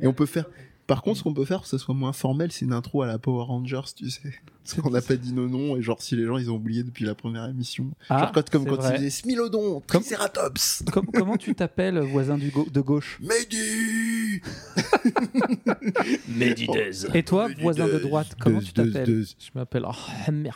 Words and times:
Et 0.00 0.06
on 0.06 0.12
peut 0.12 0.26
faire. 0.26 0.44
Par 0.86 1.02
contre, 1.02 1.18
ce 1.18 1.22
qu'on 1.22 1.34
peut 1.34 1.44
faire 1.44 1.58
pour 1.58 1.64
que 1.64 1.68
ça 1.68 1.76
soit 1.76 1.94
moins 1.94 2.14
formel, 2.14 2.50
c'est 2.50 2.64
une 2.64 2.72
intro 2.72 3.02
à 3.02 3.06
la 3.06 3.18
Power 3.18 3.44
Rangers, 3.44 3.82
tu 3.94 4.08
sais. 4.08 4.32
Parce 4.64 4.80
qu'on 4.80 4.88
n'a 4.90 5.02
pas 5.02 5.16
dit 5.16 5.34
nos 5.34 5.46
noms, 5.46 5.76
et 5.76 5.82
genre 5.82 6.00
si 6.00 6.16
les 6.16 6.24
gens 6.24 6.38
ils 6.38 6.50
ont 6.50 6.54
oublié 6.54 6.82
depuis 6.82 7.04
la 7.04 7.14
première 7.14 7.44
émission. 7.44 7.90
Ah, 8.08 8.20
genre 8.20 8.32
quand, 8.32 8.48
comme 8.48 8.64
quand 8.64 8.76
vrai. 8.76 8.94
ils 8.94 8.98
disaient 8.98 9.10
Smilodon, 9.10 9.82
Comme- 9.86 10.00
Triceratops, 10.00 10.84
Com- 10.90 11.06
comment 11.12 11.36
tu 11.36 11.54
t'appelles, 11.54 11.98
voisin 12.00 12.38
du 12.38 12.48
go- 12.48 12.66
de 12.72 12.80
gauche? 12.80 13.20
Mehdi 13.20 14.40
Méditez. 16.28 16.90
Et 17.14 17.22
toi, 17.22 17.48
voisin 17.60 17.86
de 17.86 17.98
droite, 17.98 18.34
comment 18.40 18.58
Dez, 18.60 18.64
tu 18.66 18.72
t'appelles? 18.72 19.24
Je 19.38 19.50
m'appelle 19.54 19.84
Hammer. 20.26 20.50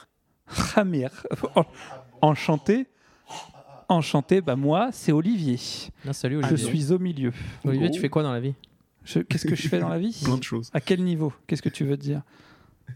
Ramir. 0.47 1.11
En- 1.55 1.65
Enchanté. 2.23 2.87
Enchanté, 3.89 4.41
bah 4.41 4.57
moi, 4.57 4.91
c'est 4.93 5.13
Olivier. 5.13 5.59
Non, 6.05 6.13
salut 6.13 6.39
Je 6.43 6.47
Olivier. 6.49 6.67
suis 6.67 6.93
au 6.93 6.99
milieu. 6.99 7.33
Olivier, 7.65 7.89
Oh. 7.91 7.95
tu 7.95 8.01
fais 8.01 8.09
quoi 8.09 8.23
dans 8.23 8.33
la 8.33 8.41
vie? 8.41 8.55
Je- 8.55 8.72
Qu'est-ce 9.05 9.47
que 9.47 9.55
je 9.55 9.69
fais 9.69 9.79
dans 9.79 9.89
la 9.89 9.99
vie 9.99 10.19
Plein 10.25 10.39
de 10.39 10.43
choses. 10.43 10.71
À 10.73 10.81
quel 10.81 11.03
niveau 11.03 11.33
Qu'est-ce 11.47 11.63
que 11.63 11.69
tu 11.69 11.85
veux 11.85 11.97
dire 11.97 12.23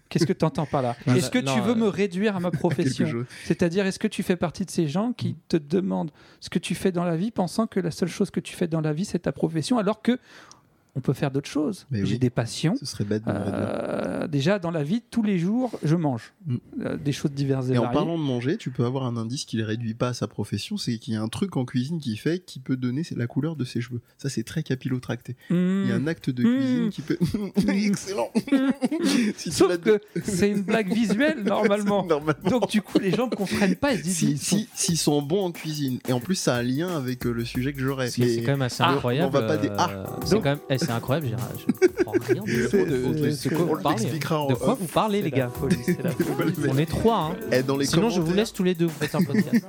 Qu'est-ce 0.08 0.26
que 0.26 0.32
tu 0.32 0.44
entends 0.44 0.66
par 0.66 0.82
là 0.82 0.96
Non, 1.06 1.14
Est-ce 1.14 1.30
que 1.30 1.38
non, 1.38 1.54
tu 1.54 1.60
veux 1.60 1.72
euh, 1.72 1.76
me 1.76 1.88
réduire 1.88 2.36
à 2.36 2.40
ma 2.40 2.50
profession. 2.52 3.24
C'est-à-dire, 3.44 3.86
est-ce 3.86 3.98
que 3.98 4.08
tu 4.08 4.22
fais 4.22 4.36
partie 4.36 4.64
de 4.64 4.70
ces 4.70 4.88
gens 4.88 5.12
qui 5.12 5.36
te 5.48 5.56
demandent 5.56 6.10
ce 6.40 6.50
que 6.50 6.58
tu 6.58 6.74
fais 6.74 6.92
dans 6.92 7.04
la 7.04 7.16
vie, 7.16 7.30
pensant 7.30 7.66
que 7.66 7.80
la 7.80 7.90
seule 7.90 8.08
chose 8.08 8.30
que 8.30 8.40
tu 8.40 8.54
fais 8.54 8.68
dans 8.68 8.80
la 8.80 8.92
vie, 8.92 9.04
c'est 9.04 9.20
ta 9.20 9.32
profession, 9.32 9.78
alors 9.78 10.02
que 10.02 10.18
on 10.96 11.00
peut 11.00 11.12
faire 11.12 11.30
d'autres 11.30 11.48
choses 11.48 11.86
J'ai 11.92 12.02
oui. 12.02 12.18
des 12.18 12.30
passions. 12.30 12.74
Ce 12.80 12.86
serait 12.86 13.04
bête 13.04 13.24
de. 13.24 13.30
Euh, 13.32 14.26
déjà, 14.26 14.58
dans 14.58 14.70
la 14.70 14.82
vie, 14.82 15.02
tous 15.10 15.22
les 15.22 15.38
jours, 15.38 15.78
je 15.84 15.94
mange 15.94 16.32
Mm. 16.46 16.56
Euh, 16.84 16.96
des 16.96 17.10
choses 17.12 17.32
diverses 17.32 17.68
et, 17.70 17.72
Et 17.74 17.78
en 17.78 17.88
parlant 17.88 18.16
de 18.16 18.22
manger, 18.22 18.56
tu 18.56 18.70
peux 18.70 18.84
avoir 18.84 19.04
un 19.04 19.16
indice 19.16 19.44
qui 19.46 19.56
ne 19.56 19.64
réduit 19.64 19.94
pas 19.94 20.08
à 20.08 20.14
sa 20.14 20.28
profession, 20.28 20.76
c'est 20.76 20.96
qu'il 20.98 21.14
y 21.14 21.16
a 21.16 21.22
un 21.22 21.26
truc 21.28 21.56
en 21.56 21.64
cuisine 21.64 21.98
qui 22.00 22.16
fait 22.16 22.38
qui 22.38 22.60
peut 22.60 22.76
donner 22.76 23.02
la 23.16 23.26
couleur 23.26 23.56
de 23.56 23.64
ses 23.64 23.80
cheveux. 23.80 24.00
Ça 24.16 24.28
c'est 24.28 24.44
très 24.44 24.62
capillotracté. 24.62 25.32
Mm. 25.50 25.54
Il 25.84 25.88
y 25.88 25.92
a 25.92 25.96
un 25.96 26.06
acte 26.06 26.30
de 26.30 26.42
cuisine 26.44 26.90
qui 26.90 27.02
peut 27.02 27.18
excellent. 27.68 28.30
si 29.36 29.50
Sauf 29.52 29.76
que 29.78 30.00
c'est 30.24 30.50
une 30.50 30.62
blague 30.62 30.92
visuelle 30.92 31.42
normalement. 31.44 32.04
normalement. 32.06 32.48
Donc 32.50 32.70
du 32.70 32.80
coup, 32.82 32.98
les 32.98 33.10
gens 33.10 33.26
ne 33.28 33.34
comprennent 33.34 33.76
pas. 33.76 33.92
Ils 33.94 33.98
se 33.98 34.04
disent, 34.04 34.16
si, 34.16 34.30
ils 34.30 34.38
sont- 34.38 34.56
si, 34.56 34.68
s'ils 34.74 34.98
sont 34.98 35.22
bons 35.22 35.46
en 35.46 35.52
cuisine 35.52 35.98
et 36.08 36.12
en 36.12 36.20
plus 36.20 36.36
ça 36.36 36.54
a 36.54 36.58
un 36.58 36.62
lien 36.62 36.88
avec 36.96 37.26
euh, 37.26 37.32
le 37.32 37.44
sujet 37.44 37.72
que 37.72 37.80
j'aurais. 37.80 38.08
C'est 38.10 38.26
c'est 38.28 38.42
quand 38.42 38.52
même 38.52 38.62
assez 38.62 38.82
Ah, 38.84 38.90
incroyable. 38.92 39.26
on 39.26 39.30
va 39.30 39.42
pas 39.46 39.56
dire- 39.56 39.72
euh, 39.72 39.76
Ah. 39.78 40.16
c'est 40.24 40.30
Donc- 40.34 40.44
quand 40.44 40.50
même, 40.50 40.58
eh, 40.70 40.78
c'est 40.86 40.92
incroyable. 40.92 41.26
j'ai- 41.28 41.36
Je 41.66 41.86
comprends 42.04 42.12
rien 42.28 42.42
de, 42.42 42.68
C'est- 42.68 42.86
de- 42.86 43.48
de- 43.50 43.54
quoi 43.56 43.64
on 43.64 43.74
vous 43.76 43.82
parlez. 43.82 43.98
l'expliquera 43.98 44.40
en 44.40 44.48
De 44.48 44.54
quoi 44.54 44.72
off. 44.72 44.78
vous 44.80 44.86
parlez, 44.86 45.22
les 45.22 45.30
gars. 45.30 45.50
On 46.68 46.78
est 46.78 46.86
trois. 46.86 47.32
Hein. 47.32 47.36
Eh, 47.52 47.62
dans 47.62 47.76
les 47.76 47.86
Sinon, 47.86 48.10
je 48.10 48.20
vous 48.20 48.32
laisse 48.32 48.52
tous 48.52 48.62
les 48.64 48.74
deux. 48.74 48.86
Vous 48.86 48.94
faites 48.98 49.14
un 49.14 49.22
podcast. 49.24 49.64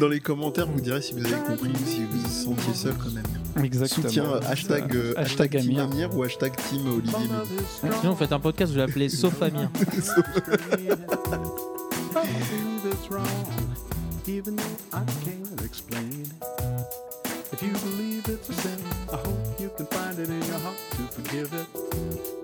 Dans 0.00 0.08
les 0.08 0.20
commentaires, 0.20 0.66
vous 0.66 0.80
direz 0.80 1.02
si 1.02 1.12
vous 1.14 1.24
avez 1.24 1.34
compris 1.46 1.70
ou 1.70 1.86
si 1.88 2.00
vous 2.04 2.18
vous 2.20 2.28
sentiez 2.28 2.74
seul 2.74 2.94
quand 2.94 3.10
même. 3.12 3.64
Exactement. 3.64 4.08
Soutien 4.08 4.24
euh, 4.24 4.40
hashtag, 4.48 4.94
euh, 4.96 5.14
Hashtag 5.16 5.56
hashtag 5.56 5.60
Team 5.62 5.78
Amir. 5.78 5.82
Amir 6.06 6.16
ou 6.16 6.22
hashtag 6.22 6.52
Team 6.68 6.86
Olivier. 6.88 7.16
Sinon, 8.00 8.12
vous 8.12 8.16
faites 8.16 8.32
un 8.32 8.40
podcast. 8.40 8.72
Vous 8.72 8.78
l'appelez 8.78 9.08
Sauf 9.08 9.40
Amir. 9.42 9.68
that's 12.12 13.10
wrong, 13.10 13.26
even 14.26 14.56
though 14.56 14.64
I 14.92 15.04
can't 15.24 15.60
explain 15.64 16.10
it. 16.12 16.32
If 17.52 17.62
you 17.62 17.72
believe 17.90 18.28
it's 18.28 18.48
a 18.48 18.52
sin, 18.54 18.78
I 19.12 19.16
hope 19.16 19.26
you 19.26 19.32
can 19.32 19.35
find 20.16 20.28
it 20.28 20.34
in 20.34 20.48
your 20.48 20.58
heart 20.58 20.76
to 20.90 21.02
forgive 21.14 21.52
it. 21.52 21.66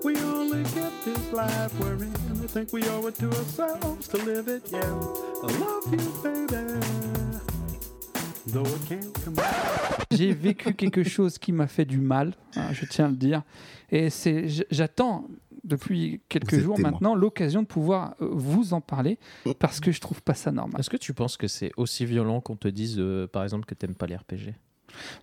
We 0.03 0.15
only 0.23 0.63
get 0.63 0.91
this 1.05 1.31
life 1.31 1.71
we're 1.79 2.03
in, 2.03 2.13
I 2.43 2.47
think 2.47 2.73
we 2.73 2.83
owe 2.89 3.07
it 3.07 3.15
to 3.19 3.27
ourselves 3.27 4.07
to 4.09 4.17
live 4.17 4.47
it, 4.47 4.69
yeah. 4.71 4.79
I 4.79 5.51
love 5.59 5.91
you, 5.91 6.11
baby, 6.23 6.79
though 8.47 8.65
it 8.65 8.87
can't 8.87 9.13
come 9.23 9.33
back. 9.33 10.07
J'ai 10.11 10.33
vécu 10.33 10.73
quelque 10.73 11.03
chose 11.03 11.37
qui 11.37 11.51
m'a 11.51 11.67
fait 11.67 11.85
du 11.85 11.99
mal, 11.99 12.33
hein, 12.55 12.71
je 12.73 12.85
tiens 12.85 13.05
à 13.05 13.09
le 13.09 13.15
dire. 13.15 13.43
Et 13.89 14.09
c'est, 14.09 14.45
j'attends 14.69 15.27
depuis 15.63 16.21
quelques 16.29 16.59
jours 16.59 16.75
témoin. 16.75 16.91
maintenant 16.91 17.15
l'occasion 17.15 17.61
de 17.61 17.67
pouvoir 17.67 18.15
euh, 18.21 18.29
vous 18.31 18.73
en 18.73 18.81
parler 18.81 19.17
parce 19.59 19.79
que 19.79 19.91
je 19.91 20.01
trouve 20.01 20.21
pas 20.21 20.33
ça 20.33 20.51
normal. 20.51 20.79
Est-ce 20.79 20.89
que 20.89 20.97
tu 20.97 21.13
penses 21.13 21.37
que 21.37 21.47
c'est 21.47 21.71
aussi 21.77 22.05
violent 22.05 22.41
qu'on 22.41 22.57
te 22.57 22.67
dise, 22.67 22.99
euh, 22.99 23.27
par 23.27 23.43
exemple, 23.43 23.65
que 23.65 23.73
t'aimes 23.73 23.95
pas 23.95 24.05
les 24.05 24.15
RPG 24.15 24.53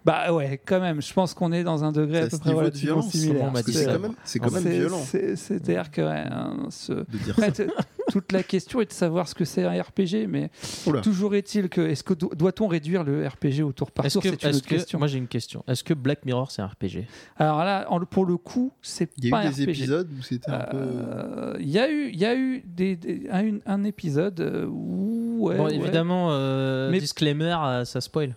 Bah 0.04 0.32
ouais, 0.32 0.60
quand 0.64 0.80
même. 0.80 1.00
Je 1.02 1.12
pense 1.12 1.34
qu'on 1.34 1.52
est 1.52 1.62
dans 1.64 1.84
un 1.84 1.92
degré 1.92 2.20
à 2.20 2.26
peu 2.28 2.38
près 2.38 2.52
relativement 2.52 3.00
violence, 3.00 3.10
similaire. 3.12 3.52
c'est 3.64 3.84
quand 3.84 3.98
même, 3.98 4.14
c'est 4.24 4.38
quand 4.38 4.50
même 4.52 4.62
C'est- 4.62 4.70
violent 4.78 5.02
c'est- 5.04 5.36
C'est-à-dire 5.36 5.90
que 5.90 6.00
ouais, 6.02 6.24
hein, 6.30 6.66
ce- 6.70 6.92
de 6.92 7.04
dire 7.24 7.34
En 7.38 7.42
fait, 7.42 7.66
toute 8.10 8.32
la 8.32 8.42
question 8.42 8.80
est 8.80 8.86
de 8.86 8.92
savoir 8.92 9.28
ce 9.28 9.34
que 9.34 9.44
c'est 9.44 9.64
un 9.64 9.80
RPG, 9.82 10.26
mais 10.28 10.50
Oula. 10.86 11.00
toujours 11.00 11.34
est-il 11.34 11.68
que 11.68 11.80
est-ce 11.80 12.02
que 12.02 12.14
do- 12.14 12.32
doit-on 12.34 12.66
réduire 12.66 13.04
le 13.04 13.26
RPG 13.26 13.62
au 13.62 13.72
tour 13.72 13.90
par 13.90 14.04
tour? 14.06 14.22
C'est 14.22 14.28
une 14.28 14.34
autre 14.54 14.62
que- 14.62 14.68
question. 14.68 14.98
moi 14.98 15.06
j'ai 15.08 15.18
une 15.18 15.28
question. 15.28 15.62
Est-ce 15.68 15.84
que 15.84 15.94
Black 15.94 16.24
Mirror 16.24 16.50
c'est 16.50 16.62
un 16.62 16.66
RPG 16.66 17.06
Alors 17.36 17.58
là, 17.64 17.86
en- 17.90 18.00
pour 18.00 18.26
le 18.26 18.36
coup, 18.36 18.72
c'est 18.82 19.10
Il 19.18 19.26
y 19.26 19.30
pas 19.30 19.38
a 19.38 19.44
eu 19.44 19.48
un 19.48 19.50
des 19.50 19.62
RPG. 19.64 19.70
épisodes 19.70 20.08
où 20.18 20.22
c'était 20.22 20.50
un 20.50 20.58
peu. 20.70 20.76
Euh, 20.78 21.56
Il 21.60 21.68
y 21.70 21.78
a 21.78 21.90
eu, 21.90 22.08
il 22.12 22.18
y 22.18 22.24
a 22.24 22.34
eu 22.34 22.62
des, 22.66 22.96
des- 22.96 23.28
un, 23.30 23.58
un 23.66 23.84
épisode 23.84 24.40
euh, 24.40 24.66
où 24.66 25.38
ouais, 25.48 25.56
Bon, 25.56 25.66
ouais. 25.66 25.74
évidemment, 25.76 26.28
euh, 26.32 26.90
Mais- 26.90 26.98
disclaimer, 27.00 27.56
euh, 27.62 27.84
ça 27.84 28.00
spoil. 28.00 28.34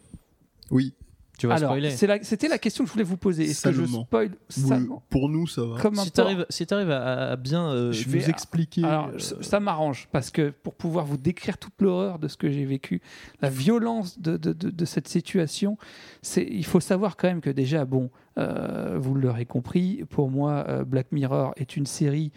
Oui, 0.71 0.93
Tu 1.39 1.47
vas 1.47 1.55
Alors, 1.55 1.71
spoiler. 1.71 1.89
c'est 1.89 2.05
la- 2.05 2.21
c'était 2.23 2.47
la 2.47 2.59
question 2.59 2.83
que 2.83 2.87
je 2.89 2.93
voulais 2.93 3.03
vous 3.03 3.17
poser. 3.17 3.45
Est-ce 3.45 3.63
que 3.67 3.71
je 3.73 3.81
Salement. 3.83 4.03
spoil 4.05 4.29
oui, 4.31 4.37
salement 4.63 5.03
pour 5.09 5.29
nous 5.29 5.47
ça 5.47 5.65
va. 5.65 5.81
comme 5.81 5.97
un 5.97 6.03
Si 6.03 6.11
porc 6.11 6.25
t'arrives 6.25 6.45
si 6.49 6.67
t'arrives 6.67 6.91
à, 6.91 7.31
à 7.31 7.35
bien 7.35 7.71
euh, 7.71 7.91
Je 7.91 8.07
vais- 8.07 8.29
expliquer. 8.29 8.83
Alors, 8.83 9.07
euh, 9.07 9.17
ça, 9.19 9.35
ça 9.41 9.59
m'arrange 9.59 10.07
parce 10.11 10.29
que 10.29 10.51
pour 10.51 10.75
pouvoir 10.75 11.05
vous 11.05 11.17
décrire 11.17 11.57
toute 11.57 11.73
l'horreur 11.81 12.19
de 12.19 12.27
ce 12.27 12.37
que 12.37 12.51
j'ai 12.51 12.65
vécu, 12.65 13.01
la 13.41 13.49
violence 13.49 14.19
de, 14.19 14.37
de- 14.37 14.53
de- 14.53 14.69
de 14.69 14.85
cette 14.85 15.07
situation, 15.07 15.77
c'est 16.21 16.43
il 16.47 16.65
faut 16.65 16.79
savoir 16.79 17.17
quand 17.17 17.27
même 17.27 17.41
que 17.41 17.49
déjà, 17.49 17.83
bon, 17.83 18.11
euh, 18.37 18.97
vous 18.99 19.15
l'aurez 19.15 19.45
compris, 19.47 20.03
pour 20.11 20.29
moi, 20.29 20.65
euh, 20.69 20.83
Black 20.85 21.11
Mirror 21.11 21.53
est 21.57 21.75
une 21.75 21.87
série 21.87 22.31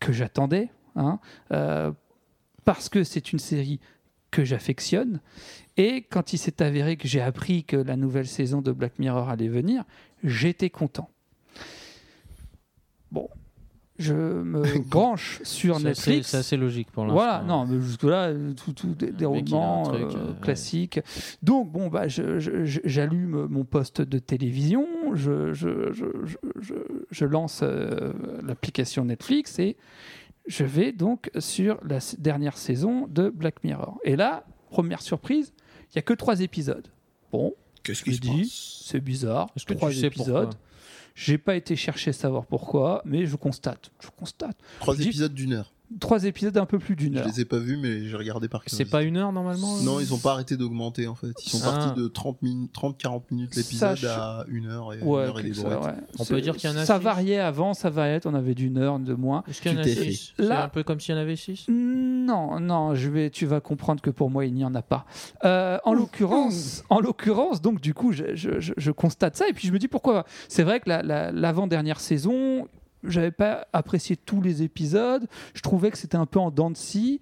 que 0.00 0.12
j'attendais, 0.12 0.68
hein, 0.96 1.20
euh, 1.52 1.92
parce 2.64 2.88
que 2.88 3.04
c'est 3.04 3.32
une 3.32 3.38
série 3.38 3.78
que 4.32 4.44
j'affectionne. 4.44 5.20
Et 5.76 6.02
quand 6.02 6.32
il 6.32 6.38
s'est 6.38 6.62
avéré 6.62 6.96
que 6.96 7.06
j'ai 7.08 7.20
appris 7.20 7.64
que 7.64 7.76
la 7.76 7.96
nouvelle 7.96 8.26
saison 8.26 8.62
de 8.62 8.72
Black 8.72 8.98
Mirror 8.98 9.28
allait 9.28 9.48
venir, 9.48 9.84
j'étais 10.24 10.70
content. 10.70 11.10
Bon, 13.12 13.28
je 13.98 14.14
me 14.14 14.62
branche 14.90 15.40
sur 15.42 15.78
Netflix. 15.80 16.28
c'est 16.28 16.36
assez 16.38 16.56
logique 16.56 16.90
pour 16.90 17.04
l'instant. 17.04 17.14
Voilà, 17.14 17.42
non, 17.42 17.66
mais 17.66 17.80
jusque-là, 17.80 18.32
tout, 18.56 18.72
tout 18.72 18.96
un 19.02 19.10
déroulement 19.10 19.92
euh, 19.92 19.98
euh, 19.98 20.06
ouais. 20.32 20.40
classique. 20.40 21.00
Donc, 21.42 21.70
bon, 21.70 21.88
bah, 21.88 22.08
j'allume 22.08 23.46
mon 23.46 23.64
poste 23.64 24.00
de 24.02 24.18
télévision, 24.18 24.86
je, 25.14 25.52
je, 25.52 25.92
je, 25.92 26.04
je- 26.24 26.36
je- 26.60 26.74
je 27.10 27.24
lance 27.24 27.60
euh, 27.62 28.12
l'application 28.42 29.04
Netflix 29.04 29.58
et 29.58 29.76
je 30.46 30.64
vais 30.64 30.92
donc 30.92 31.30
sur 31.38 31.78
la 31.86 31.98
dernière 32.18 32.56
saison 32.56 33.06
de 33.08 33.28
Black 33.30 33.62
Mirror. 33.64 33.98
Et 34.04 34.16
là, 34.16 34.44
première 34.76 35.00
surprise, 35.00 35.52
il 35.84 35.92
n'y 35.96 35.98
a 36.00 36.02
que 36.02 36.12
trois 36.12 36.40
épisodes. 36.42 36.86
Bon, 37.32 37.54
Qu'est-ce 37.82 38.02
qui 38.04 38.14
se 38.14 38.20
passe 38.20 38.82
C'est 38.84 39.00
bizarre. 39.00 39.48
Est-ce 39.56 39.64
que 39.64 39.72
trois 39.72 39.90
tu 39.90 39.96
sais 39.96 40.06
épisodes. 40.08 40.54
J'ai 41.14 41.38
pas 41.38 41.56
été 41.56 41.76
chercher 41.76 42.10
à 42.10 42.12
savoir 42.12 42.44
pourquoi, 42.44 43.00
mais 43.06 43.24
je 43.24 43.36
constate. 43.36 43.90
Je 44.00 44.08
constate. 44.10 44.56
Trois 44.80 44.94
Je 44.94 45.00
dis- 45.00 45.08
épisodes 45.08 45.32
d'une 45.32 45.54
heure. 45.54 45.72
Trois 46.00 46.24
épisodes 46.24 46.52
d'un 46.52 46.66
peu 46.66 46.78
plus 46.80 46.96
d'une 46.96 47.14
Je 47.14 47.20
heure. 47.20 47.26
les 47.26 47.40
ai 47.40 47.44
pas 47.44 47.58
vus, 47.58 47.76
mais 47.76 48.04
j'ai 48.08 48.16
regardé 48.16 48.48
par 48.48 48.62
C'est 48.62 48.70
curiosité. 48.70 48.90
pas 48.90 49.02
une 49.02 49.16
heure 49.16 49.32
normalement 49.32 49.76
euh 49.76 49.82
Non, 49.82 50.00
ils 50.00 50.12
ont 50.12 50.18
pas 50.18 50.32
arrêté 50.32 50.56
d'augmenter 50.56 51.06
en 51.06 51.14
fait. 51.14 51.28
Ils 51.44 51.48
sont 51.48 51.60
Ah. 51.64 51.70
partis 51.70 52.00
de 52.00 52.08
30 52.08 52.42
min- 52.42 52.66
30-40 52.72 53.30
minutes 53.30 53.54
l'épisode 53.54 54.04
à 54.04 54.44
une 54.48 54.66
heure 54.66 54.92
et, 54.94 54.98
une 54.98 55.08
heure 55.08 55.38
et 55.38 55.42
des 55.44 55.50
brouettes. 55.52 55.78
ouais. 55.84 55.90
On 56.18 56.24
C'est- 56.24 56.34
peut 56.34 56.40
dire 56.40 56.56
qu'il 56.56 56.68
y 56.68 56.72
en 56.72 56.76
a 56.76 56.84
Ça 56.84 56.98
six. 56.98 57.04
variait 57.04 57.38
avant, 57.38 57.72
ça 57.72 57.88
variait. 57.90 58.20
On 58.26 58.34
avait 58.34 58.54
d'une 58.54 58.78
heure, 58.78 58.98
de 58.98 59.14
moins. 59.14 59.44
Est-ce 59.48 59.62
qu'il 59.62 59.72
y 59.72 59.76
en 59.76 59.78
a 59.78 59.84
six 59.84 59.94
fait. 59.94 60.12
C'est 60.42 60.48
Là- 60.48 60.64
un 60.64 60.68
peu 60.68 60.82
comme 60.82 60.98
s'il 60.98 61.14
y 61.14 61.18
en 61.18 61.20
avait 61.20 61.36
six 61.36 61.66
Non, 61.68 62.58
non, 62.58 62.94
je 62.96 63.08
vais, 63.08 63.30
tu 63.30 63.46
vas 63.46 63.60
comprendre 63.60 64.00
que 64.02 64.10
pour 64.10 64.28
moi 64.30 64.44
il 64.44 64.54
n'y 64.54 64.64
en 64.64 64.74
a 64.74 64.82
pas. 64.82 65.06
Euh, 65.44 65.78
en 65.84 65.92
l'occurrence, 65.94 66.82
en 66.90 66.98
l'occurrence, 67.00 67.62
donc 67.62 67.80
du 67.80 67.94
coup, 67.94 68.12
je, 68.12 68.34
je- 68.34 68.58
je- 68.60 68.72
je 68.76 68.90
constate 68.90 69.36
ça 69.36 69.48
et 69.48 69.52
puis 69.52 69.68
je 69.68 69.72
me 69.72 69.78
dis 69.78 69.88
pourquoi. 69.88 70.24
C'est 70.48 70.64
vrai 70.64 70.80
que 70.80 70.88
la- 70.88 71.02
la- 71.02 71.30
l'avant-dernière 71.30 72.00
saison, 72.00 72.66
j'avais 73.08 73.30
pas 73.30 73.66
apprécié 73.72 74.16
tous 74.16 74.40
les 74.40 74.62
épisodes. 74.62 75.26
Je 75.54 75.60
trouvais 75.62 75.90
que 75.90 75.98
c'était 75.98 76.16
un 76.16 76.26
peu 76.26 76.38
en 76.38 76.50
dents 76.50 76.70
de 76.70 76.76
scie. 76.76 77.20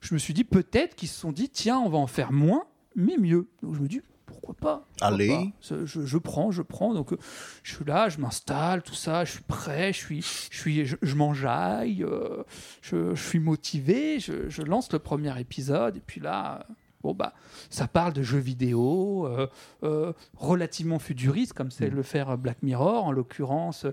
Je 0.00 0.14
me 0.14 0.18
suis 0.18 0.34
dit 0.34 0.44
peut-être 0.44 0.94
qu'ils 0.94 1.08
se 1.08 1.18
sont 1.18 1.32
dit 1.32 1.48
tiens, 1.48 1.78
on 1.78 1.88
va 1.88 1.98
en 1.98 2.06
faire 2.06 2.32
moins, 2.32 2.64
mais 2.94 3.16
mieux. 3.18 3.48
Donc 3.62 3.74
je 3.74 3.80
me 3.80 3.88
dis 3.88 4.00
pourquoi 4.26 4.54
pas? 4.54 4.86
pourquoi 4.98 5.06
Allez. 5.08 5.28
pas. 5.28 5.76
Je, 5.84 6.04
je 6.06 6.18
prends, 6.18 6.50
je 6.50 6.62
prends. 6.62 6.94
Donc 6.94 7.12
euh, 7.12 7.18
je 7.62 7.74
suis 7.74 7.84
là, 7.84 8.08
je 8.08 8.18
m'installe, 8.18 8.82
tout 8.82 8.94
ça, 8.94 9.24
je 9.24 9.32
suis 9.32 9.42
prêt, 9.42 9.92
je 9.92 9.98
suis, 9.98 10.20
je 10.50 10.58
suis, 10.58 10.86
je, 10.86 10.96
je 11.02 11.14
m'enjaille, 11.14 12.04
euh, 12.04 12.44
je, 12.82 13.14
je 13.14 13.22
suis 13.22 13.40
motivé, 13.40 14.20
je, 14.20 14.48
je 14.48 14.62
lance 14.62 14.92
le 14.92 14.98
premier 14.98 15.38
épisode 15.40 15.96
et 15.96 16.02
puis 16.06 16.20
là, 16.20 16.66
euh, 16.70 16.72
Bon, 17.08 17.14
bah, 17.14 17.32
ça 17.70 17.88
parle 17.88 18.12
de 18.12 18.22
jeux 18.22 18.38
vidéo 18.38 19.26
euh, 19.26 19.46
euh, 19.82 20.12
relativement 20.36 20.98
futuristes, 20.98 21.54
comme 21.54 21.70
c'est 21.70 21.90
Mm. 21.90 21.94
le 21.94 22.02
faire 22.02 22.36
Black 22.36 22.62
Mirror, 22.62 23.04
en 23.06 23.12
l'occurrence, 23.12 23.86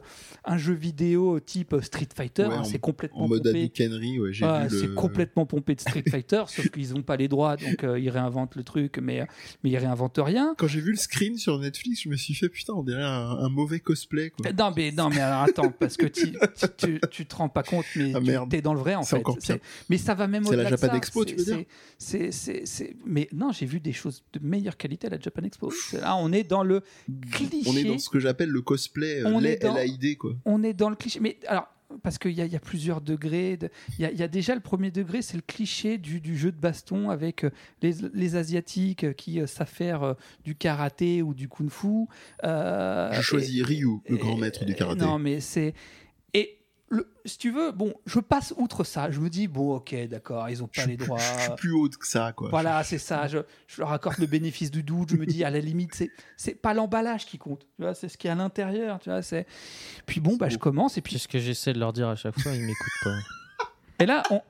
un 0.43 0.57
jeu 0.57 0.73
vidéo 0.73 1.39
type 1.39 1.75
Street 1.81 2.09
Fighter, 2.13 2.47
Ouais, 2.47 2.55
hein, 2.55 2.63
c'est 2.65 2.77
complètement 2.79 3.23
En 3.23 3.27
mode 3.29 3.43
pompé. 3.43 3.59
Hadouken, 3.73 3.93
ouais, 3.93 4.33
j'ai 4.33 4.45
vu 4.45 4.69
c'est 4.81 4.87
le... 4.87 4.93
complètement 4.95 5.45
pompé 5.45 5.75
de 5.75 5.79
Street 5.79 6.03
Fighter, 6.09 6.43
sauf 6.47 6.69
qu'ils 6.71 6.93
n'ont 6.93 7.03
pas 7.03 7.15
les 7.15 7.29
droits, 7.29 7.55
donc 7.55 7.85
euh, 7.85 7.97
ils 7.97 8.09
réinventent 8.09 8.55
le 8.57 8.63
truc, 8.63 8.97
mais, 9.01 9.25
mais 9.63 9.69
ils 9.69 9.77
réinventent 9.77 10.19
rien. 10.21 10.53
Quand 10.57 10.67
j'ai 10.67 10.81
vu 10.81 10.91
le 10.91 10.97
screen 10.97 11.37
sur 11.37 11.57
Netflix, 11.57 12.01
je 12.01 12.09
me 12.09 12.17
suis 12.17 12.33
fait 12.33 12.49
putain, 12.49 12.73
on 12.73 12.83
dirait 12.83 13.01
un, 13.03 13.07
un 13.39 13.47
mauvais 13.49 13.79
cosplay. 13.79 14.31
Quoi. 14.31 14.51
Non 14.51 14.73
mais, 14.75 14.91
non, 14.91 15.07
mais 15.09 15.21
alors 15.21 15.43
attends, 15.43 15.71
parce 15.71 15.95
que 15.95 16.07
tu, 16.07 16.33
tu, 17.11 17.25
te 17.25 17.35
rends 17.35 17.47
pas 17.49 17.63
compte, 17.63 17.85
mais 17.95 18.11
Ah, 18.35 18.45
tu 18.49 18.57
es 18.57 18.61
dans 18.61 18.73
le 18.73 18.79
vrai 18.81 18.95
en 18.95 19.03
fait. 19.03 19.15
encore 19.15 19.37
pire. 19.37 19.57
Mais 19.89 19.97
ça 19.97 20.13
va 20.15 20.27
même 20.27 20.43
C'est 20.43 20.51
la 20.57 20.63
au-delà 20.63 20.71
de 20.71 20.77
Japan 20.77 20.91
ça. 20.91 20.97
Expo, 20.97 21.23
tu 21.25 21.35
veux 21.35 21.43
dire 21.45 21.63
c'est- 21.97 22.31
Mais 23.05 23.27
non, 23.33 23.51
j'ai 23.51 23.65
vu 23.65 23.79
des 23.79 23.93
choses 23.93 24.23
de 24.33 24.39
meilleure 24.39 24.77
qualité 24.77 25.07
à 25.07 25.09
la 25.11 25.19
Japan 25.19 25.43
Expo. 25.43 25.71
Là, 25.93 26.15
on 26.17 26.31
est 26.31 26.43
dans 26.43 26.63
le 26.63 26.81
cliché. 27.31 27.69
On 27.69 27.75
est 27.75 27.83
dans 27.83 27.97
ce 27.99 28.09
que 28.09 28.19
j'appelle 28.19 28.49
le 28.49 28.61
cosplay 28.61 29.21
euh, 29.23 29.31
On 29.33 29.39
les 29.39 29.51
est 29.51 29.61
dans- 29.61 29.73
LAID, 29.75 30.17
quoi. 30.17 30.33
on 30.45 30.63
est 30.63 30.73
dans 30.73 30.89
le 30.89 30.95
cliché. 30.95 31.19
Mais 31.19 31.37
alors, 31.47 31.67
parce 32.01 32.17
qu'il 32.17 32.31
y, 32.31 32.41
a- 32.41 32.45
il 32.45 32.51
y 32.51 32.55
a 32.55 32.59
plusieurs 32.59 32.99
degrés. 32.99 33.57
de- 33.57 33.69
Il 33.97 34.01
y, 34.01 34.05
a- 34.05 34.11
il 34.11 34.17
y 34.17 34.23
a 34.23 34.27
déjà 34.27 34.55
le 34.55 34.59
premier 34.61 34.89
degré, 34.91 35.21
c'est 35.21 35.37
le 35.37 35.43
cliché 35.45 35.97
du, 35.97 36.19
du 36.19 36.35
jeu 36.35 36.51
de 36.51 36.59
baston 36.59 37.09
avec 37.11 37.43
euh, 37.43 37.51
les, 37.81 37.93
les 38.13 38.35
Asiatiques 38.35 39.03
euh, 39.03 39.13
qui 39.13 39.39
euh, 39.39 39.45
savent 39.47 39.69
faire 39.69 40.03
euh, 40.03 40.13
du 40.43 40.55
karaté 40.55 41.21
ou 41.21 41.33
du 41.33 41.47
kung-fu. 41.47 42.07
Euh, 42.43 43.11
Je 43.13 43.21
choisis 43.21 43.61
Ryu, 43.63 43.99
le 44.09 44.15
et- 44.15 44.17
grand 44.19 44.35
maître 44.37 44.65
du 44.65 44.73
karaté. 44.75 45.01
Non, 45.01 45.19
mais 45.19 45.39
c'est. 45.39 45.73
Le- 46.89 47.07
si 47.25 47.39
tu 47.39 47.49
veux, 47.51 47.71
bon, 47.71 47.93
je 48.05 48.19
passe 48.19 48.53
outre 48.57 48.83
ça. 48.83 49.09
Je 49.09 49.19
me 49.19 49.29
dis, 49.29 49.47
bon, 49.47 49.75
ok, 49.77 49.95
d'accord, 50.07 50.47
ils 50.49 50.61
ont 50.63 50.69
je, 50.71 50.77
pas 50.77 50.81
suis 50.83 50.91
les 50.91 50.97
plus, 50.97 51.05
droits. 51.07 51.17
je 51.17 51.41
suis 51.41 51.51
plus 51.57 51.71
haute 51.73 51.97
que 51.97 52.05
ça, 52.07 52.31
quoi. 52.31 52.49
Voilà, 52.49 52.83
c'est 52.83 52.99
ça. 52.99 53.27
Je, 53.27 53.39
je 53.67 53.81
leur 53.81 53.91
accorde 53.91 54.19
le 54.19 54.27
bénéfice 54.27 54.69
du 54.69 54.83
doute. 54.83 55.09
Je 55.09 55.15
me 55.17 55.25
dis, 55.25 55.43
à 55.43 55.49
la 55.49 55.59
limite, 55.59 55.95
c'est 55.95 56.11
c'est 56.37 56.53
pas 56.53 56.73
l'emballage 56.75 57.25
qui 57.25 57.39
compte. 57.39 57.61
Tu 57.77 57.81
vois, 57.83 57.95
c'est 57.95 58.07
ce 58.07 58.17
qui 58.17 58.27
est 58.27 58.29
à 58.29 58.35
l'intérieur. 58.35 58.99
Tu 58.99 59.09
vois, 59.09 59.23
c'est. 59.23 59.47
Puis 60.05 60.19
bon, 60.21 60.35
bah, 60.37 60.47
je 60.49 60.57
commence 60.57 60.97
et 60.97 61.01
puis 61.01 61.13
C'est 61.13 61.19
ce 61.23 61.27
que 61.27 61.39
j'essaie 61.39 61.73
de 61.73 61.79
leur 61.79 61.91
dire 61.91 62.07
à 62.07 62.15
chaque 62.15 62.39
fois, 62.39 62.51
ils 62.53 62.61
m'écoutent 62.61 63.03
pas. 63.03 63.17
et 63.99 64.05
là, 64.05 64.21
on, 64.29 64.41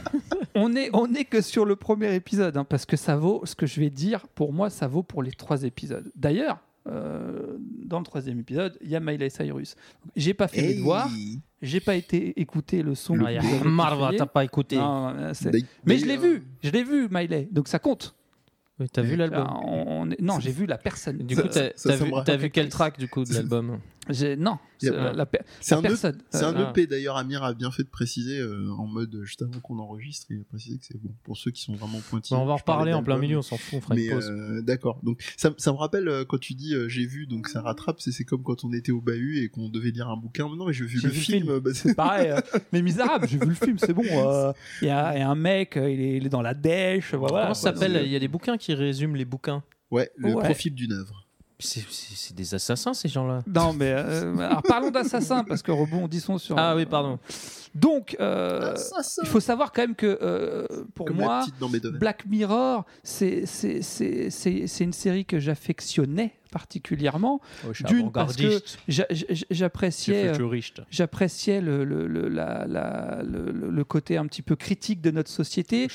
on 0.54 0.76
est 0.76 0.90
on 0.92 1.14
est 1.14 1.24
que 1.24 1.40
sur 1.40 1.64
le 1.64 1.74
premier 1.76 2.14
épisode, 2.14 2.56
hein, 2.58 2.64
parce 2.64 2.84
que 2.84 2.98
ça 2.98 3.16
vaut 3.16 3.40
ce 3.46 3.54
que 3.54 3.64
je 3.66 3.80
vais 3.80 3.90
dire. 3.90 4.28
Pour 4.28 4.52
moi, 4.52 4.68
ça 4.68 4.88
vaut 4.88 5.02
pour 5.02 5.22
les 5.22 5.32
trois 5.32 5.62
épisodes. 5.62 6.12
D'ailleurs. 6.14 6.58
Euh, 6.88 7.56
dans 7.84 7.98
le 7.98 8.04
troisième 8.04 8.38
épisode, 8.40 8.76
il 8.82 8.88
y 8.90 8.96
a 8.96 9.00
Miley 9.00 9.30
Cyrus. 9.30 9.76
J'ai 10.16 10.34
pas 10.34 10.48
fait 10.48 10.62
mes 10.62 10.68
Hey 10.70 10.76
devoirs, 10.78 11.10
j'ai 11.62 11.80
pas 11.80 11.94
été 11.94 12.40
écouter 12.40 12.82
le 12.82 12.94
son. 12.94 13.16
Marva, 13.64 14.10
t'as 14.16 14.26
pas 14.26 14.44
écouté. 14.44 14.76
Non, 14.76 15.08
euh, 15.16 15.32
Mais 15.84 15.98
je 15.98 16.06
l'ai 16.06 16.16
vu, 16.16 16.42
je 16.62 16.70
l'ai 16.70 16.84
vu, 16.84 17.08
Miley, 17.10 17.48
donc 17.50 17.68
ça 17.68 17.78
compte. 17.78 18.14
T'as 18.92 19.02
vu 19.02 19.16
l'album 19.16 19.44
Ah, 19.48 19.58
on- 19.64 20.02
on 20.02 20.10
est- 20.12 20.20
Non, 20.20 20.38
j'ai 20.38 20.52
vu 20.52 20.64
la 20.64 20.78
personne. 20.78 21.18
Du 21.18 21.34
Ça- 21.34 21.42
coup, 21.42 21.48
t'as 21.48 22.36
vu, 22.36 22.42
vu 22.44 22.50
quel 22.50 22.68
track 22.68 22.96
du 22.96 23.08
coup 23.08 23.24
de 23.24 23.34
l'album 23.34 23.78
Non, 24.36 24.52
a 24.52 24.60
c'est 24.78 24.90
la, 24.90 25.12
la 25.12 25.22
un, 25.22 25.24
E- 25.24 25.82
personne. 25.82 26.18
c'est 26.30 26.44
un 26.44 26.54
Euh, 26.56 26.70
EP 26.70 26.86
d'ailleurs, 26.86 27.16
Amir 27.16 27.42
a 27.44 27.52
bien 27.54 27.70
fait 27.70 27.82
de 27.82 27.88
préciser 27.88 28.38
euh, 28.38 28.70
en 28.78 28.86
mode 28.86 29.14
euh, 29.14 29.24
juste 29.24 29.42
avant 29.42 29.58
qu'on 29.60 29.78
enregistre, 29.78 30.26
il 30.30 30.40
a 30.40 30.44
précisé 30.48 30.78
que 30.78 30.84
c'est 30.86 30.96
bon 31.00 31.10
pour 31.24 31.36
ceux 31.36 31.50
qui 31.50 31.62
sont 31.62 31.74
vraiment 31.74 32.00
pointillés. 32.10 32.36
Bah, 32.36 32.42
On 32.42 32.46
va 32.46 32.52
en 32.54 32.56
reparler 32.56 32.92
en 32.92 33.02
plein 33.02 33.18
milieu, 33.18 33.38
on 33.38 33.42
s'en 33.42 33.56
fout, 33.56 33.74
on 33.78 33.80
fera 33.80 33.94
Mais 33.94 34.06
une 34.06 34.10
pause. 34.14 34.30
euh, 34.30 34.62
d'accord. 34.62 35.00
Donc 35.02 35.20
ça, 35.36 35.52
ça 35.58 35.72
me 35.72 35.76
rappelle 35.76 36.08
euh, 36.08 36.24
quand 36.24 36.38
tu 36.38 36.54
dis 36.54 36.74
euh, 36.74 36.88
j'ai 36.88 37.06
vu, 37.06 37.26
donc 37.26 37.48
ça 37.48 37.60
rattrape. 37.60 38.00
C'est 38.00 38.24
comme 38.24 38.42
quand 38.42 38.64
on 38.64 38.72
était 38.72 38.92
au 38.92 39.00
bahut 39.00 39.38
et 39.42 39.48
qu'on 39.48 39.68
devait 39.68 39.90
lire 39.90 40.08
un 40.08 40.16
bouquin. 40.16 40.48
Mais 40.48 40.56
non, 40.56 40.66
mais 40.66 40.72
j'ai 40.72 40.84
vu 40.84 40.96
le 40.96 41.08
vu 41.08 41.08
le 41.08 41.12
film. 41.14 41.42
film. 41.44 41.58
bah, 41.64 41.70
c'est- 41.74 41.94
pareil, 41.94 42.30
euh, 42.30 42.40
mais 42.72 42.82
misérable, 42.82 43.26
j'ai 43.28 43.38
vu 43.38 43.46
le 43.46 43.54
film, 43.54 43.78
c'est 43.78 43.92
bon. 43.92 44.02
euh, 44.06 44.52
Il 44.82 44.88
y, 44.88 44.90
a 44.90 45.14
il 45.16 45.20
y 45.20 45.22
a 45.22 45.28
un 45.28 45.34
mec, 45.34 45.76
euh, 45.76 45.90
il 45.90 46.00
est, 46.00 46.16
il 46.18 46.26
est 46.26 46.30
dans 46.30 46.42
la 46.42 46.54
dèche. 46.54 47.14
Voilà, 47.14 47.28
Comment 47.34 47.46
quoi, 47.46 47.54
ça 47.54 47.74
s'appelle 47.74 48.02
Il 48.04 48.10
y 48.12 48.16
a 48.16 48.20
des 48.20 48.28
bouquins 48.28 48.56
qui 48.56 48.72
résument 48.74 49.14
les 49.16 49.24
bouquins. 49.24 49.62
ouais, 49.90 50.10
le 50.16 50.34
Ouais. 50.34 50.44
profil 50.44 50.74
d'une 50.74 50.92
œuvre. 50.92 51.24
C'est- 51.60 52.34
des 52.34 52.54
assassins 52.54 52.94
ces 52.94 53.08
gens-là? 53.08 53.40
Non, 53.46 53.72
mais 53.72 53.90
euh, 53.92 54.36
alors 54.38 54.62
parlons 54.62 54.90
d'assassins 54.92 55.42
parce 55.42 55.60
que 55.62 55.72
rebondissons 55.72 56.38
sur. 56.38 56.56
Ah 56.56 56.76
oui, 56.76 56.86
pardon. 56.86 57.18
Donc, 57.74 58.16
euh, 58.20 58.72
Assassin. 58.72 59.22
il 59.24 59.28
faut 59.28 59.40
savoir 59.40 59.72
quand 59.72 59.82
même 59.82 59.94
que 59.94 60.18
euh, 60.22 60.66
pour 60.94 61.06
Comme 61.06 61.16
moi. 61.18 61.44
Black 61.98 62.26
Mirror, 62.26 62.84
c'est 63.02 63.46
c'est- 63.46 63.82
c'est- 63.82 64.30
c'est- 64.30 64.66
c'est 64.66 64.84
une 64.84 64.92
série 64.92 65.24
que 65.24 65.38
j'affectionnais 65.38 66.34
particulièrement. 66.50 67.40
D'une, 67.86 68.10
parce 68.10 68.34
que 68.36 68.62
j'appréciais. 69.50 70.28
euh. 70.28 70.60
J'appréciais 70.90 71.60
le, 71.60 71.84
le, 71.84 72.06
le- 72.06 72.28
la- 72.28 72.66
la- 72.66 73.22
le- 73.22 73.84
côté 73.84 74.16
un 74.16 74.26
petit 74.26 74.42
peu 74.42 74.54
critique 74.56 75.00
de 75.00 75.10
notre 75.10 75.30
société, 75.30 75.88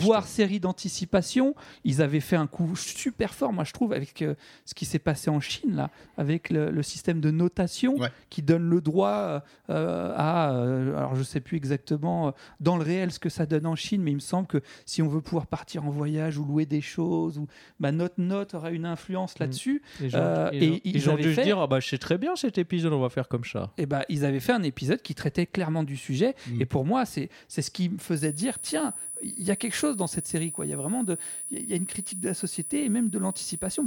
voire 0.00 0.26
série 0.26 0.60
d'anticipation. 0.60 1.54
Ils 1.84 2.02
avaient 2.02 2.20
fait 2.20 2.36
un 2.36 2.46
coup 2.46 2.76
super 2.76 3.34
fort, 3.34 3.52
moi 3.52 3.64
je 3.64 3.72
trouve, 3.72 3.92
avec 3.92 4.22
euh, 4.22 4.34
ce 4.64 4.74
qui 4.74 4.84
s'est 4.84 4.98
passé 5.00 5.28
en 5.30 5.40
Chine, 5.40 5.74
là, 5.74 5.90
avec 6.16 6.50
le, 6.50 6.70
le 6.70 6.82
système 6.82 7.20
de 7.20 7.30
notation 7.30 7.96
Ouais. 7.96 8.08
qui 8.30 8.42
donne 8.42 8.68
le 8.68 8.80
droit 8.80 9.42
euh, 9.70 10.14
à, 10.16 10.52
euh, 10.54 10.96
alors 10.96 11.14
je 11.22 11.28
sais 11.28 11.40
plus 11.40 11.56
exactement 11.56 12.28
euh, 12.28 12.30
dans 12.60 12.76
le 12.76 12.82
réel 12.84 13.10
ce 13.12 13.18
que 13.18 13.28
ça 13.28 13.46
donne 13.46 13.66
en 13.66 13.76
Chine, 13.76 14.02
mais 14.02 14.10
il 14.10 14.16
me 14.16 14.20
semble 14.20 14.46
que 14.46 14.60
si 14.86 15.02
on 15.02 15.08
veut 15.08 15.20
pouvoir 15.20 15.46
partir 15.46 15.84
en 15.86 15.90
voyage 15.90 16.38
ou 16.38 16.44
louer 16.44 16.66
des 16.66 16.80
choses, 16.80 17.38
ou, 17.38 17.46
bah, 17.80 17.92
notre 17.92 18.20
note 18.20 18.54
aura 18.54 18.70
une 18.70 18.86
influence 18.86 19.38
là-dessus. 19.38 19.82
Les 20.00 20.10
gens, 20.10 20.18
Euh, 20.18 20.50
ils 20.52 20.62
et 20.64 20.70
ont- 20.70 20.80
ils 20.84 20.96
ils 20.96 21.10
ont 21.10 21.12
avaient 21.14 21.22
dû 21.22 21.34
se 21.34 21.40
dire 21.40 21.58
ah 21.58 21.66
bah, 21.66 21.80
je 21.80 21.88
sais 21.88 21.98
très 21.98 22.18
bien 22.18 22.36
cet 22.36 22.58
épisode, 22.58 22.92
on 22.92 23.00
va 23.00 23.08
faire 23.08 23.28
comme 23.28 23.44
ça. 23.44 23.72
et 23.78 23.86
ben 23.86 24.02
ils 24.08 24.24
avaient 24.24 24.40
fait 24.40 24.52
un 24.52 24.62
épisode 24.62 25.00
qui 25.02 25.14
traitait 25.14 25.46
clairement 25.46 25.84
du 25.84 25.96
sujet. 25.96 26.34
Mm. 26.48 26.60
Et 26.62 26.66
pour 26.66 26.84
moi, 26.84 27.04
c'est 27.06 27.30
c'est 27.48 27.62
ce 27.62 27.70
qui 27.70 27.88
me 27.88 27.98
faisait 27.98 28.32
dire 28.32 28.58
tiens, 28.60 28.92
il 29.22 29.42
y 29.44 29.50
a 29.50 29.56
quelque 29.56 29.76
chose 29.76 29.96
dans 29.96 30.06
cette 30.08 30.26
série. 30.26 30.50
quoi. 30.52 30.66
Il 30.66 30.70
y 30.70 30.72
a 30.72 30.76
vraiment 30.76 31.04
de, 31.04 31.16
il 31.50 31.64
y 31.68 31.72
a 31.72 31.76
une 31.76 31.86
critique 31.86 32.18
de 32.20 32.28
la 32.28 32.34
société 32.34 32.84
et 32.84 32.88
même 32.88 33.08
de 33.08 33.18
l'anticipation. 33.18 33.86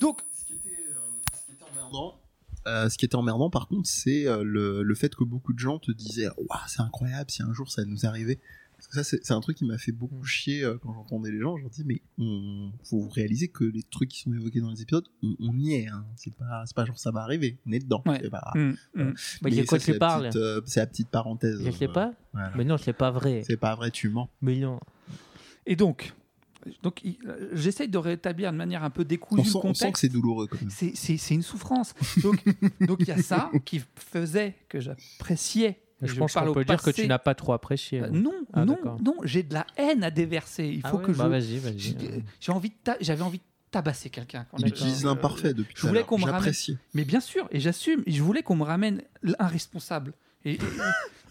Donc, 0.00 0.20
Ce 0.32 0.44
qui 0.44 0.52
était, 0.54 0.68
euh, 0.88 0.94
ce 1.36 1.46
qui 1.46 1.52
était 1.52 1.64
emmerdant, 1.72 2.14
euh, 2.66 2.88
ce 2.88 2.96
qui 2.98 3.04
était 3.04 3.16
emmerdant, 3.16 3.50
par 3.50 3.68
contre, 3.68 3.88
c'est 3.88 4.26
euh, 4.26 4.42
le, 4.44 4.82
le 4.82 4.94
fait 4.94 5.14
que 5.14 5.24
beaucoup 5.24 5.52
de 5.52 5.58
gens 5.58 5.78
te 5.78 5.90
disaient 5.92 6.28
Waouh, 6.36 6.60
c'est 6.68 6.80
incroyable 6.82 7.30
si 7.30 7.42
un 7.42 7.52
jour 7.52 7.70
ça 7.70 7.84
nous 7.84 8.06
arrivait. 8.06 8.38
Parce 8.76 8.88
que 8.88 8.94
ça, 8.96 9.04
c'est 9.04 9.24
c'est 9.24 9.32
un 9.32 9.40
truc 9.40 9.56
qui 9.56 9.64
m'a 9.64 9.78
fait 9.78 9.92
beaucoup 9.92 10.24
chier 10.24 10.64
euh, 10.64 10.76
quand 10.82 10.92
j'entendais 10.92 11.30
les 11.30 11.38
gens. 11.40 11.56
Je 11.56 11.62
leur 11.62 11.70
dis 11.70 11.84
Mais 11.84 12.02
on, 12.18 12.72
faut 12.82 13.08
réaliser 13.08 13.46
que 13.46 13.62
les 13.62 13.84
trucs 13.84 14.08
qui 14.10 14.20
sont 14.20 14.32
évoqués 14.34 14.60
dans 14.60 14.70
les 14.70 14.82
épisodes, 14.82 15.06
on, 15.22 15.36
on 15.38 15.56
y 15.56 15.74
est. 15.74 15.86
Hein. 15.86 16.04
C'est 16.16 16.34
pas, 16.34 16.64
c'est 16.66 16.74
pas 16.74 16.84
genre 16.84 16.98
ça 16.98 17.12
va 17.12 17.20
arriver. 17.20 17.58
On 17.64 17.70
est 17.72 17.78
dedans. 17.78 18.02
Ouais. 18.06 18.18
C'est 18.20 18.30
pas- 18.30 18.50
mm, 18.56 18.70
mm. 18.70 18.74
Bah, 18.96 19.12
Mais 19.44 19.50
de 19.52 19.62
quoi 19.66 19.78
ça, 19.78 19.84
tu 19.84 19.92
c'est 19.92 19.98
la 20.00 20.18
petite, 20.18 20.36
euh, 20.36 20.60
C'est 20.66 20.80
la 20.80 20.86
petite 20.88 21.08
parenthèse. 21.10 21.62
Je 21.64 21.70
sais 21.70 21.86
pas. 21.86 22.12
voilà. 22.32 22.52
Mais 22.56 22.64
non, 22.64 22.76
c'est 22.76 22.92
pas 22.92 23.12
vrai. 23.12 23.42
C'est 23.46 23.56
pas 23.56 23.76
vrai, 23.76 23.92
tu 23.92 24.08
mens. 24.08 24.28
Mais 24.40 24.56
non. 24.58 24.80
et 25.64 25.76
donc, 25.76 26.12
donc 26.82 27.00
euh, 27.04 27.50
j'essaye 27.52 27.88
de 27.88 27.98
rétablir 27.98 28.52
de 28.52 28.56
manière 28.56 28.84
un 28.84 28.90
peu 28.90 29.02
On 29.02 29.04
décousue 29.04 29.44
sent, 29.44 29.50
le 29.52 29.56
on 29.58 29.60
contexte. 29.60 29.82
sent 29.82 29.92
que 29.92 29.98
c'est 29.98 30.08
douloureux 30.08 30.48
c'est 30.70 31.34
une 31.34 31.42
souffrance. 31.42 31.94
Donc 32.22 32.42
donc 32.80 32.98
il 33.00 33.08
y 33.08 33.12
a 33.12 33.18
ça 33.22 33.50
qui 33.64 33.82
faisait 33.96 34.54
que 34.68 34.80
j'appréciais. 34.80 35.78
Je 36.02 36.14
pense 36.14 36.32
qu'on 36.32 36.52
peut 36.52 36.64
dire 36.64 36.82
que 36.82 36.90
tu 36.90 37.06
n'as 37.06 37.20
pas 37.20 37.34
trop 37.36 37.52
apprécié. 37.52 38.00
Euh, 38.02 38.08
donc. 38.08 38.22
non, 38.22 38.32
Ah, 38.52 38.64
non, 38.64 38.76
non, 39.04 39.14
j'ai 39.22 39.44
de 39.44 39.54
la 39.54 39.66
haine 39.76 40.02
à 40.02 40.10
déverser. 40.10 40.66
Il 40.68 40.80
Ah 40.82 40.90
faut 40.90 40.96
ouais 40.98 41.04
que 41.04 41.12
bah, 41.12 41.38
je. 41.40 41.60
j'ai- 42.40 42.52
envie 42.52 42.72
j'avais 43.00 43.22
envie 43.22 43.38
de 43.38 43.44
tabasser 43.70 44.10
quelqu'un. 44.10 44.44
quand 44.50 44.58
Il 44.58 44.66
utilise 44.66 45.04
l'imparfait 45.04 45.54
depuis 45.54 45.74
je 45.76 45.80
tout 45.80 45.86
à 45.86 45.90
voulais 45.90 46.00
l'heure. 46.00 46.06
qu'on 46.08 46.18
me 46.18 46.24
ramène- 46.24 46.38
J'apprécie. 46.40 46.76
Mais 46.94 47.04
bien 47.04 47.20
sûr, 47.20 47.46
et 47.52 47.60
j'assume. 47.60 48.02
et 48.06 48.10
Je 48.10 48.20
voulais 48.22 48.42
qu'on 48.42 48.56
me 48.56 48.64
ramène 48.64 49.02
un 49.38 49.46
responsable. 49.46 50.12
Et, 50.44 50.52
et- 50.52 50.58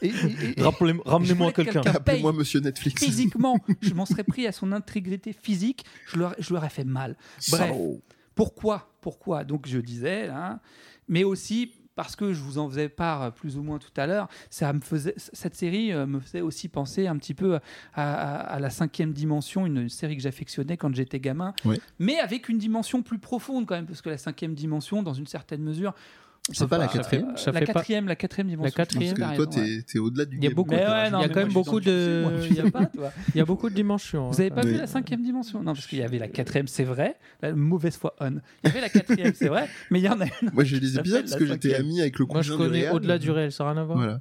et- 0.01 0.08
et- 0.10 0.60
et- 0.60 0.62
Rappelez- 0.63 0.94
je 1.06 1.10
Ramenez-moi 1.10 1.51
quelqu'un. 1.51 1.82
Appelez-moi 1.82 2.34
Monsieur 2.34 2.60
Netflix. 2.60 3.03
physiquement. 3.03 3.58
Je 3.82 3.94
m'en 3.94 4.06
serais 4.06 4.24
pris 4.24 4.48
à 4.48 4.51
son 4.51 4.72
intégrité 4.72 5.34
physique. 5.34 5.86
Je 6.08 6.18
leur, 6.20 6.36
je 6.39 6.53
leur 6.53 6.63
ai 6.65 6.70
fait 6.70 6.84
mal. 6.86 7.15
Bref. 7.50 7.72
Pourquoi 8.36 8.94
Pourquoi? 9.01 9.44
Donc 9.44 9.68
je 9.68 9.77
disais, 9.80 10.27
hein, 10.30 10.60
mais 11.08 11.24
aussi 11.24 11.74
parce 11.94 12.15
que 12.15 12.32
je 12.34 12.39
vous 12.39 12.58
en 12.58 12.70
faisais 12.70 12.88
part 12.88 13.34
plus 13.34 13.58
ou 13.58 13.63
moins 13.63 13.77
tout 13.77 13.91
à 13.98 14.08
l'heure, 14.08 14.30
ça 14.50 14.72
me 14.72 14.80
faisait 14.80 15.13
cette 15.18 15.56
série 15.56 15.91
euh, 15.91 16.06
me 16.08 16.20
faisait 16.22 16.39
aussi 16.41 16.70
penser 16.70 17.06
un 17.08 17.18
petit 17.18 17.34
peu 17.34 17.56
à, 17.56 17.60
à- 17.94 18.38
à 18.56 18.60
la 18.60 18.70
cinquième 18.70 19.12
dimension, 19.12 19.65
une 19.65 19.89
série 19.89 20.15
que 20.15 20.24
j'affectionnais 20.24 20.77
quand 20.77 20.96
j'étais 20.96 21.20
gamin, 21.20 21.53
mais 22.00 22.18
avec 22.20 22.48
une 22.48 22.58
dimension 22.58 23.03
plus 23.03 23.20
profonde 23.20 23.65
quand 23.65 23.75
même, 23.75 23.86
parce 23.88 24.01
que 24.01 24.10
la 24.10 24.18
cinquième 24.18 24.56
dimension, 24.56 25.03
dans 25.03 25.13
une 25.13 25.27
certaine 25.27 25.62
mesure, 25.62 25.94
C'est 26.53 26.67
pas 26.67 26.77
la 26.77 26.86
euh, 26.86 26.88
quatrième 26.88 27.29
euh, 27.29 27.36
Ça 27.38 27.51
la 27.51 27.60
fait 27.60 27.65
pas- 27.65 27.74
quatrième, 27.74 28.08
la 28.08 28.15
quatrième 28.15 28.48
dimension. 28.48 28.65
La 28.65 28.72
quatrième, 28.72 29.17
Parce 29.17 29.38
que 29.38 29.43
toi, 29.43 29.62
ouais. 29.63 29.81
t'es 29.88 30.00
au-delà 30.00 30.25
du 30.25 30.38
Il 30.38 30.43
y 30.43 30.48
a 30.48 30.50
beaucoup- 30.51 30.70
quoi. 30.70 30.77
Mais 30.77 30.86
ouais, 30.86 31.10
non, 31.12 31.20
Il 31.20 31.22
y 31.22 31.25
a 31.25 31.29
quand 31.29 31.39
même 31.41 31.53
beaucoup 31.53 31.79
de- 31.79 32.70
pas, 32.72 32.86
toi. 32.86 33.12
Il 33.34 33.38
y 33.38 33.41
a 33.41 33.46
beaucoup 33.46 33.70
de 33.70 33.75
dimensions. 33.75 34.29
Vous 34.29 34.39
avez 34.41 34.51
hein, 34.51 34.55
pas 34.55 34.62
vu 34.62 34.75
la 34.77 34.88
cinquième 34.88 35.22
dimension? 35.24 35.60
Non, 35.63 35.74
parce 35.74 35.88
qu'il 35.88 36.00
y 36.00 36.03
avait 36.03 36.20
la 36.20 36.27
quatrième, 36.27 36.67
c'est 36.67 36.84
vrai. 36.84 37.15
La 37.41 37.53
mauvaise 37.53 37.96
foi 37.98 38.15
on. 38.20 38.31
Il 38.63 38.67
y 38.67 38.70
avait 38.70 38.81
la 38.81 38.89
quatrième, 38.89 39.34
c'est 39.36 39.48
vrai. 39.48 39.67
Mais 39.89 40.00
il 40.00 40.03
y 40.05 40.10
en 40.10 40.20
a 40.22 40.25
une. 40.25 40.51
Moi, 40.53 40.63
j'ai 40.63 40.79
des 40.79 40.88
Ça 40.91 41.00
épisodes 41.00 41.22
parce 41.22 41.31
la 41.34 41.38
que 41.38 41.46
j'étais 41.46 41.75
ami 41.75 42.01
avec 42.01 42.20
le 42.20 42.25
Moi, 42.25 42.41
je 42.41 42.53
cousin 42.53 42.65
connais 42.70 42.89
au-delà 42.89 43.17
du 43.17 43.31
réel, 43.31 43.51
ça 43.51 43.63
n'a 43.65 43.72
rien 43.72 43.81
à 43.81 43.84
voir. 43.86 44.20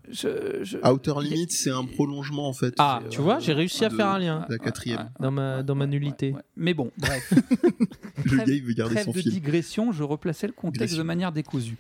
Outer 0.92 1.14
Limits, 1.22 1.46
c'est 1.50 1.70
un 1.70 1.84
prolongement 1.84 2.49
en 2.49 2.52
fait. 2.52 2.75
Ah, 2.78 3.00
tu 3.10 3.18
euh, 3.20 3.22
vois, 3.22 3.38
j'ai 3.38 3.52
réussi 3.52 3.84
à 3.84 3.88
de- 3.88 3.94
faire 3.94 4.06
un 4.08 4.18
lien 4.18 4.46
La 4.49 4.58
quatrième. 4.58 4.99
Ouais, 4.99 5.04
dans 5.20 5.30
ma, 5.30 5.62
dans 5.62 5.75
ma 5.75 5.87
nullité. 5.87 6.34
Mais 6.56 6.75
bon, 6.75 6.90
bref. 6.99 7.32
Le 8.25 8.37
gars, 8.37 8.44
il 8.46 8.62
veut 8.62 8.75
garder 8.75 9.02
son 9.02 9.12
de 9.12 9.18
film. 9.18 9.32
digression, 9.32 9.92
je 9.92 10.02
replaçais 10.02 10.46
le 10.46 10.52
contexte 10.52 10.96
de 10.96 11.02
manière 11.02 11.32
décousue. 11.32 11.76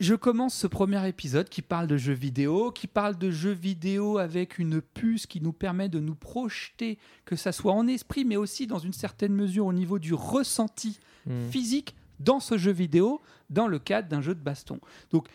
Je 0.00 0.14
commence 0.14 0.54
ce 0.54 0.66
premier 0.66 1.06
épisode 1.08 1.48
qui 1.48 1.62
parle 1.62 1.86
de 1.86 1.96
jeux 1.98 2.14
vidéo, 2.14 2.72
qui 2.72 2.86
parle 2.86 3.16
de 3.18 3.30
jeux 3.30 3.52
vidéo 3.52 4.16
avec 4.18 4.58
une 4.58 4.80
puce 4.80 5.26
qui 5.26 5.40
nous 5.42 5.52
permet 5.52 5.88
de 5.90 6.00
nous 6.00 6.14
projeter, 6.14 6.98
que 7.26 7.36
ça 7.36 7.52
soit 7.52 7.72
en 7.74 7.86
esprit, 7.86 8.24
mais 8.24 8.36
aussi 8.36 8.66
dans 8.66 8.78
une 8.78 8.94
certaine 8.94 9.34
mesure 9.34 9.66
au 9.66 9.72
niveau 9.72 9.98
du 9.98 10.14
ressenti 10.14 10.98
Hmm. 11.26 11.50
physique 11.50 11.94
dans 12.18 12.40
ce 12.40 12.56
jeu 12.56 12.72
vidéo, 12.72 13.20
dans 13.50 13.66
le 13.66 13.78
cadre 13.78 14.08
d'un 14.08 14.22
jeu 14.22 14.34
de 14.34 14.40
baston. 14.40 14.80
Donc, 15.10 15.28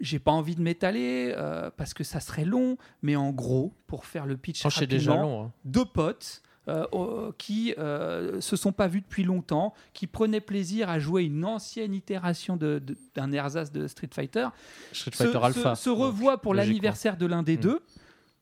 j'ai 0.00 0.18
pas 0.18 0.30
envie 0.32 0.54
de 0.54 0.62
m'étaler 0.62 1.34
euh, 1.36 1.70
parce 1.76 1.92
que 1.92 2.04
ça 2.04 2.20
serait 2.20 2.46
long, 2.46 2.78
mais 3.02 3.16
en 3.16 3.32
gros, 3.32 3.74
pour 3.86 4.06
faire 4.06 4.24
le 4.24 4.38
pitch 4.38 4.64
Oh, 4.64 4.70
déjà 4.86 5.12
rapidement, 5.12 5.22
long. 5.40 5.44
hein. 5.44 5.52
deux 5.66 5.84
potes 5.84 6.40
euh, 6.68 7.30
qui 7.38 7.74
euh, 7.78 8.40
se 8.40 8.56
sont 8.56 8.72
pas 8.72 8.88
vus 8.88 9.00
depuis 9.00 9.22
longtemps, 9.24 9.72
qui 9.92 10.06
prenaient 10.06 10.40
plaisir 10.40 10.90
à 10.90 10.98
jouer 10.98 11.24
une 11.24 11.44
ancienne 11.44 11.94
itération 11.94 12.56
de- 12.56 12.78
de- 12.78 12.96
d'un 13.14 13.30
ersatz 13.32 13.70
de 13.72 13.86
Street 13.86 14.10
Fighter, 14.12 14.48
Street 14.92 15.12
se, 15.12 15.24
Fighter 15.24 15.38
se- 15.38 15.44
Alpha. 15.44 15.74
se 15.76 15.88
donc, 15.90 15.98
revoient 15.98 16.38
pour 16.42 16.54
l'anniversaire 16.54 17.16
de 17.16 17.26
l'un 17.26 17.42
des 17.42 17.56
Mm. 17.56 17.60
deux. 17.60 17.80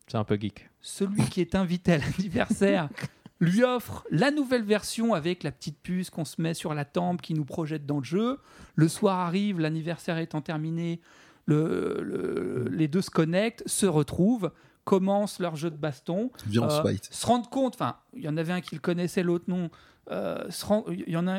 C'est 0.07 0.17
un 0.19 0.25
peu 0.25 0.37
geek. 0.41 0.69
Celui 0.81 1.23
qui 1.29 1.41
est 1.41 1.55
invité 1.55 1.93
à 1.93 1.99
l'anniversaire 1.99 2.89
lui 3.41 3.63
offre 3.65 4.05
la 4.11 4.31
nouvelle 4.31 4.63
version 4.65 5.13
avec 5.13 5.43
la 5.43 5.51
petite 5.53 5.79
puce 5.83 6.09
qu'on 6.11 6.25
se 6.25 6.41
met 6.41 6.55
sur 6.55 6.73
la 6.73 6.85
tempe 6.85 7.21
qui 7.21 7.35
nous 7.35 7.45
projette 7.45 7.85
dans 7.85 7.99
le 7.99 8.05
jeu. 8.05 8.39
Le 8.75 8.89
soir 8.89 9.19
arrive, 9.19 9.61
l'anniversaire 9.61 10.19
étant 10.19 10.41
terminé, 10.41 11.01
le- 11.47 12.01
le- 12.03 12.69
les 12.71 12.89
deux 12.89 13.03
se 13.03 13.11
connectent, 13.11 13.63
se 13.67 13.87
retrouvent, 13.87 14.51
commencent 14.85 15.39
leur 15.41 15.57
jeu 15.57 15.71
de 15.71 15.77
baston. 15.77 16.31
Euh, 16.57 16.83
fight. 16.83 17.09
se 17.11 17.27
rendre 17.27 17.49
compte, 17.49 17.75
enfin, 17.75 17.97
il 18.15 18.23
y 18.23 18.29
en 18.29 18.37
avait 18.37 18.53
un 18.53 18.61
qui 18.61 18.75
le 18.75 18.81
connaissait, 18.81 19.23
l'autre 19.23 19.45
non. 19.49 19.71
euh, 20.11 20.45
se 20.51 20.67
rend- 20.67 20.85
il 20.91 21.09
y 21.09 21.17
en 21.17 21.27
a 21.27 21.39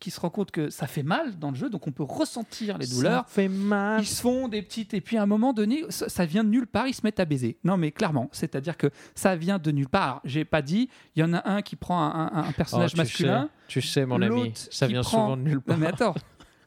qui 0.00 0.10
se 0.10 0.18
rend 0.18 0.28
compte 0.30 0.50
que 0.50 0.70
ça 0.70 0.88
fait 0.88 1.04
mal 1.04 1.38
dans 1.38 1.50
le 1.50 1.56
jeu, 1.56 1.70
donc 1.70 1.86
on 1.86 1.92
peut 1.92 2.02
ressentir 2.02 2.76
les 2.78 2.88
douleurs. 2.88 3.22
Ça 3.28 3.32
fait 3.32 3.48
mal. 3.48 4.00
Ils 4.02 4.06
se 4.06 4.20
font 4.20 4.48
des 4.48 4.60
petites, 4.62 4.92
et 4.92 5.00
puis 5.00 5.16
à 5.16 5.22
un 5.22 5.26
moment 5.26 5.52
donné, 5.52 5.84
ça, 5.88 6.08
ça 6.08 6.24
vient 6.24 6.42
de 6.42 6.48
nulle 6.48 6.66
part, 6.66 6.88
ils 6.88 6.94
se 6.94 7.02
mettent 7.04 7.20
à 7.20 7.24
baiser. 7.24 7.58
Non, 7.62 7.76
mais 7.76 7.92
clairement, 7.92 8.28
c'est-à-dire 8.32 8.76
que 8.76 8.88
ça 9.14 9.36
vient 9.36 9.58
de 9.60 9.70
nulle 9.70 9.88
part. 9.88 10.20
J'ai 10.24 10.44
pas 10.44 10.62
dit, 10.62 10.88
il 11.14 11.20
y 11.20 11.22
en 11.22 11.32
a 11.32 11.48
un 11.48 11.62
qui 11.62 11.76
prend 11.76 12.02
un, 12.02 12.32
un- 12.32 12.42
un 12.48 12.52
personnage 12.52 12.90
Oh, 12.90 12.96
tu 12.96 13.02
masculin. 13.02 13.42
sais, 13.44 13.48
tu 13.68 13.82
sais, 13.82 14.04
mon 14.04 14.20
ami, 14.20 14.46
L'autre 14.46 14.60
ça 14.72 14.86
qui 14.88 14.92
vient 14.94 15.02
prend- 15.02 15.10
souvent 15.26 15.36
de 15.36 15.42
nulle 15.42 15.54
Non, 15.54 15.60
part. 15.60 15.78
mais 15.78 15.86
attends, 15.86 16.14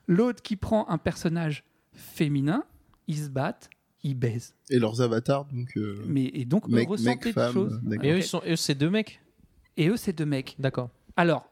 l'autre 0.07 0.41
qui 0.41 0.55
prend 0.55 0.87
un 0.87 0.97
personnage 0.97 1.65
féminin, 1.91 2.63
ils 3.07 3.17
se 3.25 3.29
battent, 3.29 3.69
ils 4.03 4.15
baisent. 4.15 4.53
Et 4.69 4.79
leurs 4.79 5.01
avatars, 5.01 5.45
donc. 5.45 5.77
euh, 5.77 6.03
Mais, 6.07 6.25
et 6.33 6.45
donc, 6.45 6.67
Mec- 6.67 6.89
eux 6.91 7.01
mec, 7.03 7.23
des 7.23 7.31
femme, 7.33 7.53
choses. 7.53 7.79
d'accord. 7.83 8.05
Et 8.05 8.11
eux, 8.11 8.17
ils 8.17 8.23
sont, 8.23 8.41
eux, 8.45 8.55
c'est 8.55 8.75
deux 8.75 8.89
mecs. 8.89 9.21
Et 9.77 9.87
eux, 9.89 9.97
c'est 9.97 10.13
deux 10.13 10.25
mecs. 10.25 10.55
D'accord. 10.59 10.89
Alors, 11.15 11.49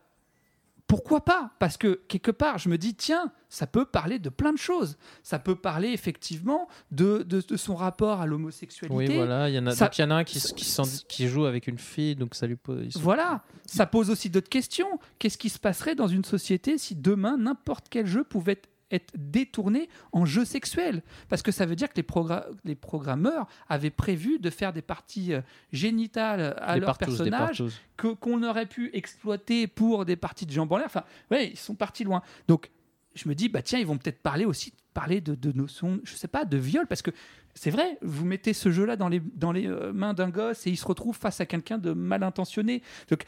pourquoi 0.87 1.23
pas? 1.23 1.51
Parce 1.59 1.77
que 1.77 2.01
quelque 2.09 2.31
part, 2.31 2.57
je 2.57 2.67
me 2.67 2.77
dis, 2.77 2.93
tiens, 2.95 3.31
ça 3.47 3.65
peut 3.65 3.85
parler 3.85 4.19
de 4.19 4.27
plein 4.27 4.51
de 4.51 4.57
choses. 4.57 4.97
Ça 5.23 5.39
peut 5.39 5.55
parler 5.55 5.87
effectivement 5.89 6.67
de, 6.91 7.23
de, 7.23 7.39
de 7.39 7.55
son 7.55 7.75
rapport 7.75 8.19
à 8.19 8.25
l'homosexualité. 8.25 8.95
Oui, 8.97 9.15
voilà. 9.15 9.47
Il 9.49 9.55
y 9.55 9.59
en 9.59 9.67
a, 9.67 9.71
Ça- 9.71 9.85
donc, 9.85 9.97
il 9.97 10.01
y 10.01 10.03
en 10.03 10.11
a 10.11 10.15
un 10.15 10.23
qui, 10.25 10.41
qui, 10.41 10.65
qui 11.07 11.27
joue 11.29 11.45
avec 11.45 11.67
une 11.67 11.77
fille, 11.77 12.17
donc 12.17 12.35
ça 12.35 12.45
lui 12.45 12.57
pose. 12.57 12.89
sont- 12.91 12.99
Voilà, 12.99 13.45
ça 13.65 13.85
pose 13.85 14.09
aussi 14.09 14.29
d'autres 14.29 14.49
questions. 14.49 14.99
Qu'est-ce 15.17 15.37
qui 15.37 15.47
se 15.49 15.59
passerait 15.59 15.95
dans 15.95 16.07
une 16.09 16.25
société 16.25 16.77
si 16.77 16.93
demain 16.95 17.37
n'importe 17.37 17.87
quel 17.89 18.05
jeu 18.05 18.25
pouvait 18.25 18.53
être- 18.53 18.67
être 18.91 19.11
détourné 19.15 19.89
en 20.11 20.25
jeu 20.25 20.45
sexuel 20.45 21.01
Parce 21.29 21.41
que 21.41 21.51
ça 21.51 21.65
veut 21.65 21.75
dire 21.75 21.89
que 21.89 21.95
les, 21.95 22.03
progra- 22.03 22.45
les 22.63 22.75
programmeurs 22.75 23.47
avaient 23.69 23.89
prévu 23.89 24.39
de 24.39 24.49
faire 24.49 24.73
des 24.73 24.81
parties 24.81 25.33
euh, 25.33 25.41
génitales 25.71 26.55
à 26.59 26.75
Des 26.75 26.81
leur 26.81 26.97
partous, 26.97 27.11
des 27.11 27.17
personnage 27.17 27.57
partous. 27.59 27.73
que 27.97 28.07
qu'on 28.13 28.43
aurait 28.43 28.65
pu 28.67 28.89
exploiter 28.93 29.67
pour 29.67 30.05
des 30.05 30.15
parties 30.15 30.45
de 30.45 30.51
jambes 30.51 30.71
en 30.71 30.77
l'air. 30.77 30.85
Enfin, 30.87 31.03
ouais, 31.31 31.49
ils 31.51 31.57
sont 31.57 31.75
partis 31.75 32.03
loin. 32.03 32.21
Donc, 32.47 32.69
je 33.15 33.27
me 33.27 33.35
dis, 33.35 33.49
bah 33.49 33.61
tiens, 33.61 33.79
ils 33.79 33.85
vont 33.85 33.97
peut-être 33.97 34.21
parler 34.21 34.45
aussi, 34.45 34.73
parler 34.93 35.19
de, 35.19 35.35
de 35.35 35.51
notions, 35.51 35.99
je 36.03 36.13
sais 36.15 36.29
pas, 36.29 36.45
de 36.45 36.57
viol, 36.57 36.87
parce 36.87 37.01
que 37.01 37.11
c'est 37.53 37.69
vrai, 37.71 37.97
vous 38.01 38.23
mettez 38.25 38.53
ce 38.53 38.71
jeu-là 38.71 38.95
dans 38.95 39.09
les, 39.09 39.19
dans 39.19 39.51
les 39.51 39.67
euh, 39.67 39.91
mains 39.91 40.13
d'un 40.13 40.29
gosse 40.29 40.65
et 40.67 40.69
il 40.69 40.77
se 40.77 40.85
retrouve 40.85 41.17
face 41.17 41.41
à 41.41 41.45
quelqu'un 41.45 41.77
de 41.77 41.91
mal 41.91 42.23
intentionné. 42.23 42.81
Donc, 43.09 43.25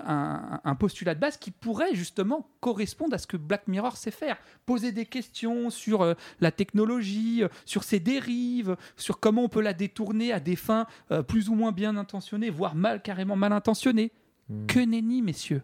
un- 0.07 0.61
un 0.65 0.75
postulat 0.75 1.15
de 1.15 1.21
base 1.21 1.37
qui 1.37 1.51
pourrait 1.51 1.95
justement 1.95 2.49
correspondre 2.61 3.15
à 3.15 3.19
ce 3.19 3.27
que 3.27 3.37
Black 3.37 3.67
Mirror 3.69 3.97
sait 3.97 4.11
faire. 4.11 4.37
Poser 4.67 4.93
des 4.93 5.07
questions 5.07 5.71
sur 5.71 6.03
euh, 6.03 6.15
la 6.41 6.51
technologie, 6.53 7.43
euh, 7.43 7.49
sur 7.65 7.85
ses 7.85 8.01
dérives, 8.01 8.77
sur 8.97 9.21
comment 9.21 9.45
on 9.45 9.49
peut 9.49 9.61
la 9.61 9.73
détourner 9.75 10.33
à 10.33 10.41
des 10.41 10.57
fins 10.57 10.87
euh, 11.11 11.23
plus 11.23 11.49
ou 11.49 11.55
moins 11.55 11.73
bien 11.73 11.97
intentionnées, 11.97 12.51
voire 12.51 12.75
mal, 12.75 13.03
carrément 13.03 13.37
mal 13.37 13.53
intentionnées. 13.53 14.13
Hmm. 14.49 14.67
Que 14.67 14.81
nenni, 14.81 15.23
messieurs. 15.23 15.63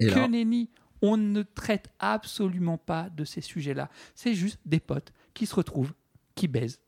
Et 0.00 0.06
que 0.08 0.26
nenni. 0.26 0.70
On 1.02 1.16
ne 1.18 1.42
traite 1.42 1.90
absolument 1.98 2.78
pas 2.78 3.10
de 3.10 3.24
ces 3.24 3.42
sujets-là. 3.42 3.90
C'est 4.14 4.32
juste 4.34 4.58
des 4.64 4.80
potes 4.80 5.12
qui 5.34 5.44
se 5.44 5.54
retrouvent, 5.54 5.92
qui 6.34 6.48
baisent. 6.48 6.80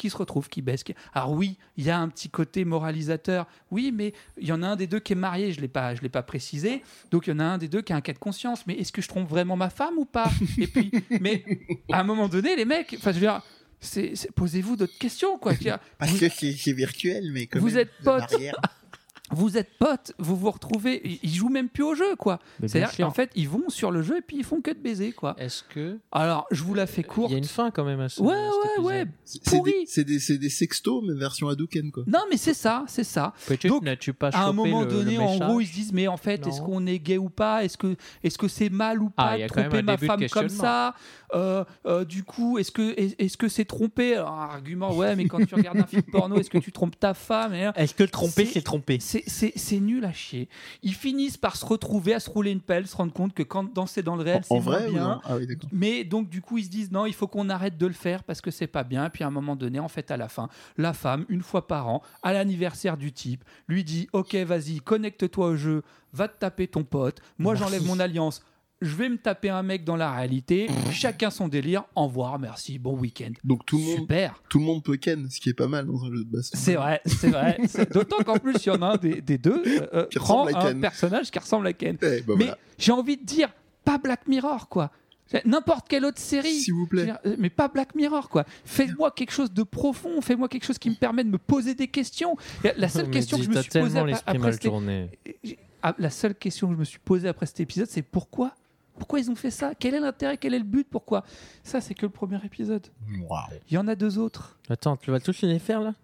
Qui 0.00 0.08
se 0.08 0.16
retrouvent, 0.16 0.48
qui 0.48 0.62
baissent. 0.62 0.82
qui- 0.82 0.94
Alors 1.12 1.32
oui, 1.32 1.58
il 1.76 1.84
y 1.84 1.90
a 1.90 1.98
un 1.98 2.08
petit 2.08 2.30
côté 2.30 2.64
moralisateur. 2.64 3.46
Oui, 3.70 3.92
mais 3.94 4.14
il 4.38 4.46
y 4.48 4.52
en 4.52 4.62
a 4.62 4.68
un 4.68 4.76
des 4.76 4.86
deux 4.86 4.98
qui 4.98 5.12
est 5.12 5.16
marié, 5.16 5.52
je 5.52 5.58
ne 5.58 5.60
l'ai 5.62 5.68
pas, 5.68 5.94
je 5.94 6.00
l'ai 6.00 6.08
pas 6.08 6.22
précisé. 6.22 6.82
Donc 7.10 7.26
il 7.26 7.30
y 7.30 7.32
en 7.34 7.38
a 7.38 7.44
un 7.44 7.58
des 7.58 7.68
deux 7.68 7.82
qui 7.82 7.92
a 7.92 7.96
un 7.96 8.00
cas 8.00 8.14
de 8.14 8.18
conscience. 8.18 8.66
Mais 8.66 8.76
est-ce 8.76 8.92
que 8.92 9.02
je 9.02 9.08
trompe 9.08 9.28
vraiment 9.28 9.56
ma 9.56 9.68
femme 9.68 9.98
ou 9.98 10.06
pas? 10.06 10.30
Et 10.56 10.66
puis, 10.68 10.90
mais 11.20 11.44
à 11.92 12.00
un 12.00 12.04
moment 12.04 12.28
donné, 12.28 12.56
les 12.56 12.64
mecs, 12.64 12.94
enfin 12.96 13.10
je 13.12 13.16
veux 13.16 13.20
dire, 13.26 13.42
posez-vous 14.36 14.76
d'autres 14.76 14.96
questions, 14.98 15.36
quoi. 15.38 15.52
Parce 15.98 16.18
que 16.18 16.28
c'est 16.30 16.72
virtuel, 16.72 17.30
mais 17.32 17.46
quand 17.46 17.58
Vous 17.60 17.66
même, 17.68 17.78
êtes 17.80 17.92
potes. 18.02 18.34
vous 19.30 19.56
êtes 19.56 19.70
potes, 19.78 20.12
vous 20.18 20.36
vous 20.36 20.50
retrouvez, 20.50 21.18
ils- 21.22 21.34
jouent 21.34 21.48
même 21.48 21.68
plus 21.68 21.84
au 21.84 21.94
jeu, 21.94 22.16
quoi. 22.16 22.38
C'est-à-dire 22.66 22.96
qu'en 22.96 23.10
fait, 23.12 23.30
ils 23.34 23.48
vont 23.48 23.68
sur 23.68 23.90
le 23.90 24.02
jeu 24.02 24.18
et 24.18 24.20
puis 24.20 24.36
ils 24.38 24.44
font 24.44 24.60
que 24.60 24.70
de 24.70 24.78
baiser, 24.78 25.12
quoi. 25.12 25.34
Est-ce 25.38 25.62
que. 25.62 25.98
Alors, 26.12 26.46
je 26.50 26.62
vous 26.64 26.74
la 26.74 26.86
fais 26.86 27.00
Il 27.02 27.06
courte. 27.06 27.30
y 27.30 27.34
a 27.34 27.38
une 27.38 27.44
fin 27.44 27.70
quand 27.70 27.84
même 27.84 28.00
à 28.00 28.08
ce 28.08 28.20
Ouais, 28.20 28.34
ouais, 28.34 28.84
ouais. 28.84 29.04
C'est 29.24 29.38
c'est 29.44 29.56
Pourri. 29.56 29.70
des, 29.72 29.86
c'est 29.86 30.04
des, 30.04 30.18
c'est 30.18 30.38
des 30.38 30.48
sextos, 30.50 31.02
mais 31.06 31.14
version 31.18 31.48
Hadouken, 31.48 31.90
quoi. 31.92 32.02
Non, 32.06 32.20
mais 32.30 32.36
c'est 32.36 32.54
ça, 32.54 32.84
c'est 32.88 33.04
ça. 33.04 33.32
Peut-être 33.46 33.68
Donc, 33.68 33.82
n'as-tu 33.84 34.12
pas 34.12 34.28
À 34.30 34.44
un 34.46 34.52
moment 34.52 34.82
le- 34.82 34.86
donné, 34.88 35.14
le 35.16 35.20
en 35.20 35.38
gros, 35.38 35.60
ils 35.60 35.66
se 35.66 35.72
disent, 35.72 35.92
mais 35.92 36.08
en 36.08 36.16
fait, 36.16 36.46
est-ce 36.46 36.60
qu'on 36.60 36.86
est 36.86 36.98
gay 36.98 37.18
ou 37.18 37.28
pas? 37.30 37.64
Est-ce 37.64 37.78
que 37.78 37.96
est-ce 38.22 38.36
que 38.38 38.48
c'est 38.48 38.68
mal 38.70 39.00
ou 39.02 39.10
Ah, 39.16 39.24
pas 39.30 39.38
il 39.38 39.42
de 39.44 39.48
tromper 39.48 39.82
ma 39.82 39.96
femme 39.96 40.26
comme 40.28 40.48
ça? 40.48 40.94
Euh, 41.34 41.64
euh, 41.86 42.04
Du 42.04 42.24
coup, 42.24 42.58
est-ce 42.58 42.72
que 42.72 42.90
est- 42.98 43.14
est-ce 43.20 43.36
que 43.36 43.48
c'est 43.48 43.64
trompé? 43.64 44.16
Alors, 44.16 44.30
argument, 44.32 44.92
ouais, 44.94 45.14
mais 45.14 45.26
quand 45.26 45.44
tu 45.46 45.54
regardes 45.54 45.78
un 45.78 45.86
film 45.86 46.02
porno, 46.02 46.36
est-ce 46.38 46.50
que 46.50 46.58
tu 46.58 46.72
trompes 46.72 46.98
ta 46.98 47.14
femme 47.14 47.54
Et, 47.54 47.70
Est-ce 47.76 47.94
que 47.94 48.04
tromper, 48.04 48.44
C'est- 48.46 48.52
c'est 48.54 48.62
tromper? 48.62 48.98
C'est- 49.26 49.80
nul 49.80 50.04
à 50.04 50.12
chier. 50.12 50.48
Ils 50.82 50.94
finissent 50.94 51.36
par 51.36 51.56
se 51.56 51.64
retrouver 51.64 52.14
à 52.14 52.20
se 52.20 52.28
rouler 52.28 52.50
une 52.50 52.60
pelle, 52.60 52.86
se 52.86 52.96
rendre 52.96 53.12
compte 53.12 53.32
que 53.34 53.42
quand 53.42 53.72
danser 53.72 54.02
dans 54.02 54.16
le 54.16 54.22
réel, 54.22 54.42
c'est 54.46 54.58
vrai 54.58 54.90
bien. 54.90 55.20
Ah 55.24 55.36
oui. 55.36 55.46
Mais 55.72 56.04
donc 56.04 56.28
du 56.28 56.42
coup 56.42 56.58
ils 56.58 56.64
se 56.64 56.70
disent 56.70 56.90
non 56.92 57.06
il 57.06 57.14
faut 57.14 57.26
qu'on 57.28 57.48
arrête 57.48 57.78
de 57.78 57.86
le 57.86 57.92
faire 57.92 58.24
parce 58.24 58.40
que 58.40 58.50
c'est 58.50 58.66
pas 58.66 58.84
bien 58.84 59.08
puis 59.10 59.24
à 59.24 59.28
un 59.28 59.30
moment 59.30 59.56
donné 59.56 59.78
en 59.80 59.88
fait 59.88 60.10
à 60.10 60.16
la 60.16 60.28
fin 60.28 60.48
la 60.76 60.92
femme 60.92 61.24
une 61.28 61.42
fois 61.42 61.66
par 61.66 61.88
an 61.88 62.02
à 62.22 62.32
l'anniversaire 62.32 62.96
du 62.96 63.12
type 63.12 63.44
lui 63.68 63.84
dit 63.84 64.08
ok 64.12 64.34
vas-y 64.36 64.80
connecte-toi 64.80 65.46
au 65.46 65.56
jeu 65.56 65.82
va 66.12 66.28
te 66.28 66.38
taper 66.38 66.66
ton 66.66 66.84
pote 66.84 67.20
moi 67.38 67.54
j'enlève 67.54 67.86
mon 67.86 68.00
alliance 68.00 68.42
je 68.80 68.94
vais 68.96 69.08
me 69.08 69.18
taper 69.18 69.50
un 69.50 69.62
mec 69.62 69.84
dans 69.84 69.96
la 69.96 70.10
réalité 70.12 70.68
chacun 70.90 71.30
son 71.30 71.48
délire 71.48 71.84
au 71.94 72.06
revoir 72.06 72.38
merci 72.38 72.78
bon 72.78 72.96
week-end 72.96 73.32
Donc 73.44 73.66
tout 73.66 73.76
le 73.78 73.84
monde, 73.84 73.96
super 73.96 74.42
tout 74.48 74.58
le 74.58 74.64
monde 74.64 74.82
peut 74.82 74.96
ken, 74.96 75.28
ce 75.30 75.38
qui 75.40 75.50
est 75.50 75.54
pas 75.54 75.66
mal 75.68 75.86
dans 75.86 76.02
un 76.04 76.10
jeu 76.10 76.24
de 76.24 76.30
baston. 76.30 76.58
c'est 76.58 76.74
vrai 76.74 77.00
c'est 77.04 77.28
vrai 77.30 77.58
d'autant 77.92 78.18
qu'en 78.24 78.38
plus 78.38 78.54
il 78.64 78.68
y 78.68 78.70
en 78.70 78.82
a 78.82 78.86
un 78.94 78.96
des, 78.96 79.20
des 79.20 79.38
deux 79.38 79.62
euh, 79.66 79.86
euh, 79.92 80.06
Qui 80.06 80.18
prend 80.18 80.44
ressemble 80.44 80.56
à 80.56 80.60
un 80.66 80.72
Ken. 80.72 80.80
personnage 80.80 81.30
qui 81.30 81.38
ressemble 81.38 81.66
à 81.66 81.72
Ken 81.72 81.96
Eh, 82.02 82.20
bah 82.22 82.34
mais 82.38 82.44
voilà. 82.46 82.58
j'ai 82.78 82.92
envie 82.92 83.16
de 83.16 83.24
dire 83.24 83.50
pas 83.84 83.98
Black 83.98 84.26
Mirror 84.28 84.68
quoi 84.68 84.90
n'importe 85.44 85.86
quelle 85.88 86.04
autre 86.04 86.18
série 86.18 86.54
S'il 86.58 86.74
vous 86.74 86.88
plaît. 86.88 87.12
mais 87.38 87.50
pas 87.50 87.68
Black 87.68 87.94
Mirror, 87.94 88.28
quoi. 88.28 88.44
Faites-moi 88.64 89.12
quelque 89.12 89.30
chose 89.30 89.52
de 89.52 89.62
profond, 89.62 90.20
faites-moi 90.20 90.48
quelque 90.48 90.64
chose 90.64 90.76
qui 90.78 90.90
me 90.90 90.96
permet 90.96 91.22
de 91.22 91.28
me 91.28 91.38
poser 91.38 91.76
des 91.76 91.86
questions. 91.86 92.34
La 92.76 92.88
seule 92.88 93.04
Mais 93.06 93.12
question 93.12 93.38
que 93.38 93.44
je 93.44 93.48
me 93.50 93.62
suis 93.62 93.70
posée 93.70 93.94
tellement 93.94 94.00
après, 94.00 94.10
l'esprit 94.10 94.24
après 94.26 94.38
mal 94.40 94.52
cet- 94.54 94.62
tourné. 94.62 95.10
Ah, 95.84 95.94
la 96.00 96.10
seule 96.10 96.34
question 96.34 96.66
que 96.66 96.74
je 96.74 96.78
me 96.80 96.84
suis 96.84 96.98
posée 96.98 97.28
après 97.28 97.46
cet 97.46 97.60
épisode, 97.60 97.86
c'est 97.88 98.02
pourquoi 98.02 98.56
Pourquoi 99.00 99.18
ils 99.18 99.28
ont 99.30 99.34
fait 99.34 99.50
ça? 99.50 99.72
Quel 99.76 99.94
est 99.94 100.00
l'intérêt? 100.00 100.36
Quel 100.36 100.54
est 100.54 100.58
le 100.58 100.64
but? 100.64 100.86
Pourquoi? 100.88 101.24
Ça, 101.64 101.80
c'est 101.80 101.94
que 101.94 102.02
le 102.06 102.10
premier 102.10 102.38
épisode. 102.44 102.86
Il 103.68 103.74
y 103.74 103.78
en 103.78 103.88
a 103.88 103.96
deux 103.96 104.18
autres. 104.18 104.56
Attends, 104.68 104.96
tu 104.96 105.10
vas 105.10 105.18
tous 105.18 105.42
les 105.42 105.58
faire 105.58 105.80
là? 105.80 105.94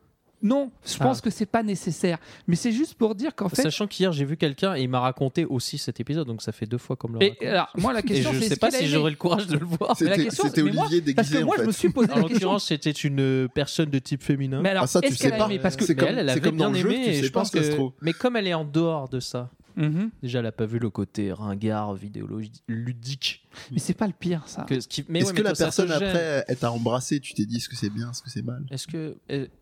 Non, 0.42 0.70
je 0.84 0.96
Ah. 1.00 1.04
pense 1.04 1.20
que 1.22 1.30
c'est 1.30 1.46
pas 1.46 1.62
nécessaire. 1.62 2.18
Mais 2.46 2.56
c'est 2.56 2.70
juste 2.72 2.94
pour 2.94 3.14
dire 3.14 3.34
qu'en 3.34 3.48
fait. 3.48 3.62
Sachant 3.62 3.86
qu'hier 3.86 4.12
j'ai 4.12 4.26
vu 4.26 4.36
quelqu'un 4.36 4.74
et 4.76 4.82
il 4.82 4.88
m'a 4.88 5.00
raconté 5.00 5.46
aussi 5.46 5.78
cet 5.78 5.98
épisode, 5.98 6.26
donc 6.26 6.42
ça 6.42 6.52
fait 6.52 6.66
deux 6.66 6.76
fois 6.78 6.94
comme 6.94 7.14
le 7.14 7.22
Et 7.22 7.36
alors, 7.46 7.68
moi, 7.76 7.92
la 7.94 8.00
Et 8.00 8.02
question, 8.02 8.32
je 8.34 8.40
c'est 8.40 8.48
sais 8.50 8.56
pas 8.56 8.70
si 8.70 8.86
j'aurais 8.86 9.10
le 9.10 9.16
courage 9.16 9.46
de 9.46 9.56
le 9.56 9.64
voir. 9.64 9.96
C'était 9.96 10.28
mais 10.62 10.72
moi, 10.72 10.86
Olivier 10.86 11.14
Parce 11.14 11.28
que 11.28 11.32
déguisé, 11.34 11.44
moi, 11.44 11.54
en 11.54 11.56
je 11.56 11.60
fait. 11.62 11.66
me 11.68 11.72
suis 11.72 11.88
posé 11.88 12.12
En 12.12 12.16
la 12.16 12.20
question. 12.22 12.34
l'occurrence, 12.34 12.66
c'était 12.66 12.90
une 12.90 13.20
euh, 13.20 13.48
personne 13.48 13.88
de 13.88 13.98
type 13.98 14.22
féminin. 14.22 14.60
Mais 14.62 14.68
alors, 14.70 14.84
Ah, 14.84 14.86
ça, 14.86 15.00
tu 15.00 15.14
sais 15.14 15.30
pas. 15.30 15.48
Parce 15.62 15.74
que. 15.76 15.84
C'est 15.86 15.94
Mais 15.94 16.00
comme- 16.00 16.08
elle, 16.10 16.18
elle 16.18 16.28
avait 16.30 16.40
comme 16.40 16.56
bien 16.56 16.74
jeu, 16.74 16.86
aimé 16.92 17.00
tu 17.04 17.10
et 17.10 17.14
sais 17.14 17.22
je 17.26 17.32
pas, 17.32 17.40
pense 17.40 17.50
que. 17.50 17.60
Mais 18.02 18.12
comme 18.12 18.36
elle 18.36 18.46
est 18.46 18.54
en 18.54 18.64
dehors 18.64 19.08
de 19.08 19.20
ça, 19.20 19.48
Mhm. 19.76 20.10
déjà 20.22 20.38
elle 20.38 20.46
a 20.46 20.52
pas 20.52 20.64
vu 20.66 20.78
le 20.78 20.88
côté 20.90 21.32
ringard, 21.32 21.94
vidéologique, 21.94 22.62
ludique. 22.66 23.46
Mais 23.70 23.78
c'est 23.78 23.94
pas 23.94 24.06
le 24.06 24.12
pire, 24.12 24.42
ça. 24.48 24.62
Que, 24.62 24.80
ce 24.80 24.88
qui... 24.88 25.04
mais 25.08 25.18
Est-ce 25.20 25.28
ouais, 25.28 25.32
que 25.34 25.42
mais 25.42 25.48
la 25.50 25.54
personne 25.54 25.90
après, 25.92 26.44
elle 26.48 26.56
t'a 26.56 26.72
embrassé, 26.72 27.20
tu 27.20 27.34
t'es 27.34 27.44
dit 27.44 27.56
est-ce 27.56 27.68
que 27.68 27.76
c'est 27.76 27.90
bien, 27.90 28.10
est-ce 28.10 28.22
que 28.22 28.30
c'est 28.30 28.42
mal? 28.42 28.64
Est-ce 28.70 28.86
que, 28.86 29.16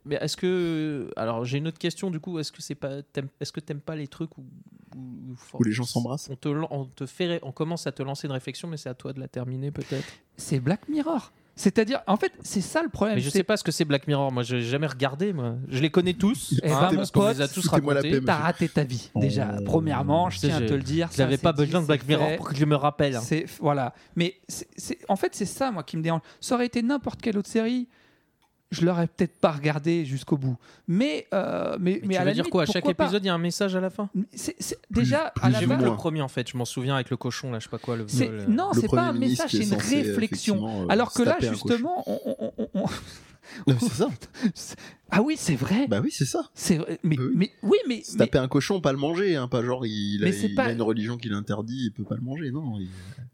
mais 0.04 0.16
est-ce 0.20 0.36
que, 0.36 1.10
alors 1.16 1.44
j'ai 1.44 1.58
une 1.58 1.66
autre 1.68 1.78
question 1.78 2.10
du 2.10 2.20
coup. 2.20 2.38
Est-ce 2.38 2.52
que 2.52 2.62
c'est 2.62 2.74
pas, 2.74 3.02
t'aimes- 3.02 3.28
est-ce 3.40 3.52
que 3.52 3.60
t'aimes 3.60 3.80
pas 3.80 3.96
les 3.96 4.06
trucs 4.08 4.36
où 4.38 4.44
où- 4.96 5.36
Où 5.58 5.64
les 5.64 5.72
gens 5.72 5.82
s'embrassent? 5.84 6.28
On 6.30 6.36
te, 6.36 6.48
on 6.70 6.84
te 6.84 7.06
fait, 7.06 7.40
on 7.42 7.50
commence 7.50 7.86
à 7.88 7.92
te 7.92 8.02
lancer 8.04 8.28
une 8.28 8.32
réflexion, 8.32 8.68
mais 8.68 8.76
c'est 8.76 8.88
à 8.88 8.94
toi 8.94 9.12
de 9.12 9.18
la 9.18 9.26
terminer 9.26 9.72
peut-être. 9.72 10.06
C'est 10.36 10.60
Black 10.60 10.88
Mirror. 10.88 11.32
C'est-à-dire, 11.56 12.00
en 12.08 12.16
fait, 12.16 12.32
c'est 12.42 12.60
ça 12.60 12.82
le 12.82 12.88
problème. 12.88 13.16
Mais 13.16 13.22
je 13.22 13.30
sais 13.30 13.44
pas 13.44 13.56
ce 13.56 13.62
que 13.62 13.70
c'est 13.70 13.84
Black 13.84 14.08
Mirror. 14.08 14.32
Moi, 14.32 14.42
je 14.42 14.56
n'ai 14.56 14.62
jamais 14.62 14.88
regardé. 14.88 15.32
Moi, 15.32 15.54
je 15.68 15.78
les 15.80 15.90
connais 15.90 16.14
tous. 16.14 16.54
Eh 16.62 16.68
ben, 16.68 16.90
mon 16.90 16.96
parce 16.96 17.10
qu'on 17.12 17.28
les 17.28 17.40
a 17.40 17.46
tous 17.48 17.68
racontés. 17.68 18.20
T'as 18.24 18.34
raté 18.36 18.68
ta 18.68 18.82
vie. 18.82 19.10
Déjà, 19.14 19.54
Oh. 19.58 19.62
premièrement, 19.64 20.30
je 20.30 20.40
tiens 20.40 20.56
à 20.56 20.60
te 20.60 20.72
le 20.74 20.82
dire. 20.82 21.08
Je 21.12 21.16
ça, 21.16 21.22
n'avais 21.24 21.36
c'est 21.36 21.42
pas 21.42 21.52
besoin 21.52 21.80
de 21.82 21.86
Black 21.86 22.06
Mirror 22.08 22.28
fait. 22.28 22.36
pour 22.38 22.48
que 22.48 22.56
je 22.56 22.64
me 22.64 22.74
rappelle. 22.74 23.14
hein. 23.16 23.20
C'est 23.22 23.46
voilà. 23.60 23.94
Mais 24.16 24.34
en 25.08 25.16
fait, 25.16 25.34
c'est 25.34 25.44
ça 25.46 25.70
moi 25.70 25.84
qui 25.84 25.96
me 25.96 26.02
dérange. 26.02 26.22
Ça 26.40 26.56
aurait 26.56 26.66
été 26.66 26.82
n'importe 26.82 27.22
quelle 27.22 27.38
autre 27.38 27.48
série, 27.50 27.86
je 28.74 28.84
l'aurais 28.84 29.06
peut-être 29.06 29.38
pas 29.40 29.52
regardé 29.52 30.04
jusqu'au 30.04 30.36
bout. 30.36 30.56
Mais 30.88 31.26
euh, 31.32 31.76
mais, 31.80 32.00
Mais, 32.02 32.08
mais 32.08 32.14
tu 32.14 32.16
à 32.16 32.20
veux 32.20 32.26
la 32.26 32.32
dire 32.34 32.42
limite, 32.44 32.52
quoi 32.52 32.62
À 32.64 32.66
chaque 32.66 32.86
épisode, 32.88 33.22
il 33.24 33.26
y 33.26 33.30
a 33.30 33.34
un 33.34 33.38
message 33.38 33.74
à 33.76 33.80
la 33.80 33.90
fin? 33.90 34.08
C'est- 34.34 34.56
c'est- 34.58 34.78
déjà 34.90 35.32
plus 35.34 35.44
à 35.46 35.50
la 35.50 35.60
que 35.60 35.64
le 35.84 35.94
premier 35.94 36.20
en 36.22 36.28
fait. 36.28 36.50
Je 36.50 36.56
m'en 36.56 36.64
souviens 36.64 36.94
avec 36.96 37.10
le 37.10 37.16
cochon 37.16 37.50
là, 37.52 37.58
je 37.60 37.64
sais 37.64 37.70
pas 37.70 37.78
quoi. 37.78 37.96
Le 37.96 38.04
c'est- 38.08 38.24
viol, 38.26 38.40
euh. 38.40 38.46
non, 38.48 38.70
Le 38.74 38.80
c'est 38.80 38.88
pas 38.88 39.02
un 39.02 39.12
message, 39.12 39.50
c'est 39.52 39.56
est 39.58 39.62
une 39.62 39.80
censé, 39.80 40.02
réflexion. 40.02 40.82
euh, 40.82 40.86
Alors 40.88 41.12
que 41.12 41.22
là, 41.22 41.36
justement, 41.40 42.02
on- 42.06 42.20
on- 42.26 42.52
on- 42.58 42.68
on- 42.74 42.80
Non, 42.80 42.86
mais 43.66 43.74
c'est 43.78 43.90
ça. 43.90 44.08
Ah 45.10 45.22
oui, 45.22 45.34
c'est 45.36 45.54
vrai. 45.54 45.86
Bah 45.88 46.00
oui, 46.02 46.10
c'est 46.12 46.24
ça. 46.24 46.50
c'est 46.54 46.76
vrai. 46.76 46.98
Mais, 47.04 47.18
oui. 47.18 47.32
mais 47.34 47.50
oui, 47.62 47.78
mais, 47.88 48.02
Se 48.02 48.12
mais- 48.12 48.18
taper 48.18 48.38
un 48.38 48.48
cochon, 48.48 48.80
pas 48.80 48.92
le 48.92 48.98
manger, 48.98 49.36
hein, 49.36 49.46
pas 49.48 49.62
genre 49.62 49.86
il, 49.86 50.22
a, 50.22 50.26
Mais 50.26 50.32
c'est 50.32 50.48
il 50.48 50.54
pas- 50.54 50.64
a 50.64 50.72
une 50.72 50.82
religion 50.82 51.16
qui 51.16 51.28
l'interdit, 51.28 51.84
il 51.86 51.92
peut 51.92 52.04
pas 52.04 52.16
le 52.16 52.22
manger, 52.22 52.50
non. 52.50 52.78
Il 52.80 52.88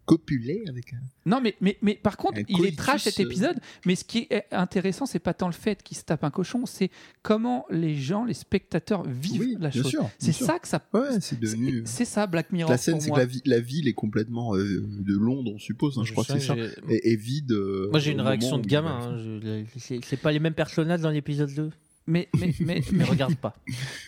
copuler 0.07 0.65
avec 0.69 0.93
un. 0.93 0.97
Non, 1.25 1.41
mais, 1.41 1.55
mais, 1.61 1.77
mais 1.83 1.95
par 1.95 2.17
contre, 2.17 2.41
Un 2.41 2.43
il 2.49 2.67
est 2.67 2.77
trash 2.77 3.03
cet 3.05 3.21
euh. 3.21 3.23
épisode. 3.23 3.57
Mais 3.87 3.95
ce 3.95 4.03
qui 4.05 4.27
est 4.31 4.45
intéressant, 4.51 5.07
c'est 5.07 5.21
pas 5.21 5.35
tant 5.35 5.47
le 5.47 5.53
fait 5.53 5.83
qu'il 5.85 5.97
se 5.97 6.03
tape 6.03 6.25
un 6.25 6.31
cochon, 6.31 6.67
c'est 6.67 6.91
comment 7.23 7.65
les 7.71 7.95
gens, 7.95 8.25
les 8.25 8.35
spectateurs 8.35 9.05
vivent 9.07 9.41
Oui, 9.41 9.57
la 9.61 9.69
bien 9.69 9.83
chose. 9.85 9.97
C'est 10.19 10.33
ça 10.33 10.59
que 10.59 10.67
ça. 10.67 10.83
Ouais, 10.93 11.21
c'est 11.21 11.39
devenu. 11.39 11.83
C'est 11.85 12.05
ça, 12.05 12.27
Black 12.27 12.51
Mirror. 12.51 12.71
La 12.73 12.77
scène, 12.79 13.01
c'est 13.01 13.11
que 13.13 13.17
la, 13.17 13.27
vi- 13.27 13.43
la 13.45 13.61
ville 13.61 13.87
est 13.87 13.93
complètement 13.93 14.57
euh, 14.57 14.83
de 14.85 15.15
Londres, 15.17 15.53
on 15.55 15.59
suppose. 15.61 15.97
hein, 15.99 16.03
je 16.05 16.11
crois 16.13 16.25
que 16.25 16.33
c'est 16.33 16.41
ça. 16.41 16.57
Et, 16.89 17.13
et 17.13 17.17
vide. 17.17 17.53
euh, 17.53 17.89
Moi, 17.93 18.01
j'ai 18.01 18.11
une 18.11 18.21
réaction 18.21 18.59
de 18.59 18.67
gamin. 18.67 19.15
hein. 19.17 19.65
C'est 19.79 20.17
pas 20.21 20.33
les 20.33 20.41
mêmes 20.41 20.55
personnages 20.55 21.01
dans 21.03 21.11
l'épisode 21.11 21.55
2. 21.55 21.70
Mais, 22.07 22.29
mais, 22.61 22.83
mais, 22.93 23.05
regarde 23.05 23.37
pas. 23.37 23.55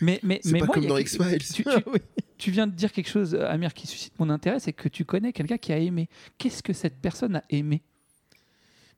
mais, 0.01 0.19
mais, 0.23 0.39
C'est 0.43 0.51
mais 0.53 0.59
pas 0.59 0.65
moi, 0.65 0.73
comme 0.75 0.83
il 0.83 0.87
y 0.87 0.89
a 0.89 0.89
dans 0.89 0.97
quelque- 0.97 1.39
X-Files. 1.39 1.53
Tu, 1.55 1.63
tu- 1.63 2.01
tu 2.37 2.51
viens 2.51 2.67
de 2.67 2.73
dire 2.73 2.91
quelque 2.91 3.09
chose, 3.09 3.33
euh, 3.35 3.47
Amir, 3.47 3.73
qui 3.73 3.87
suscite 3.87 4.17
mon 4.19 4.29
intérêt, 4.29 4.59
c'est 4.59 4.73
que 4.73 4.89
tu 4.89 5.05
connais 5.05 5.31
quelqu'un 5.31 5.57
qui 5.57 5.71
a 5.71 5.77
aimé. 5.77 6.09
Qu'est-ce 6.37 6.61
que 6.63 6.73
cette 6.73 6.97
personne 6.97 7.35
a 7.37 7.43
aimé? 7.49 7.81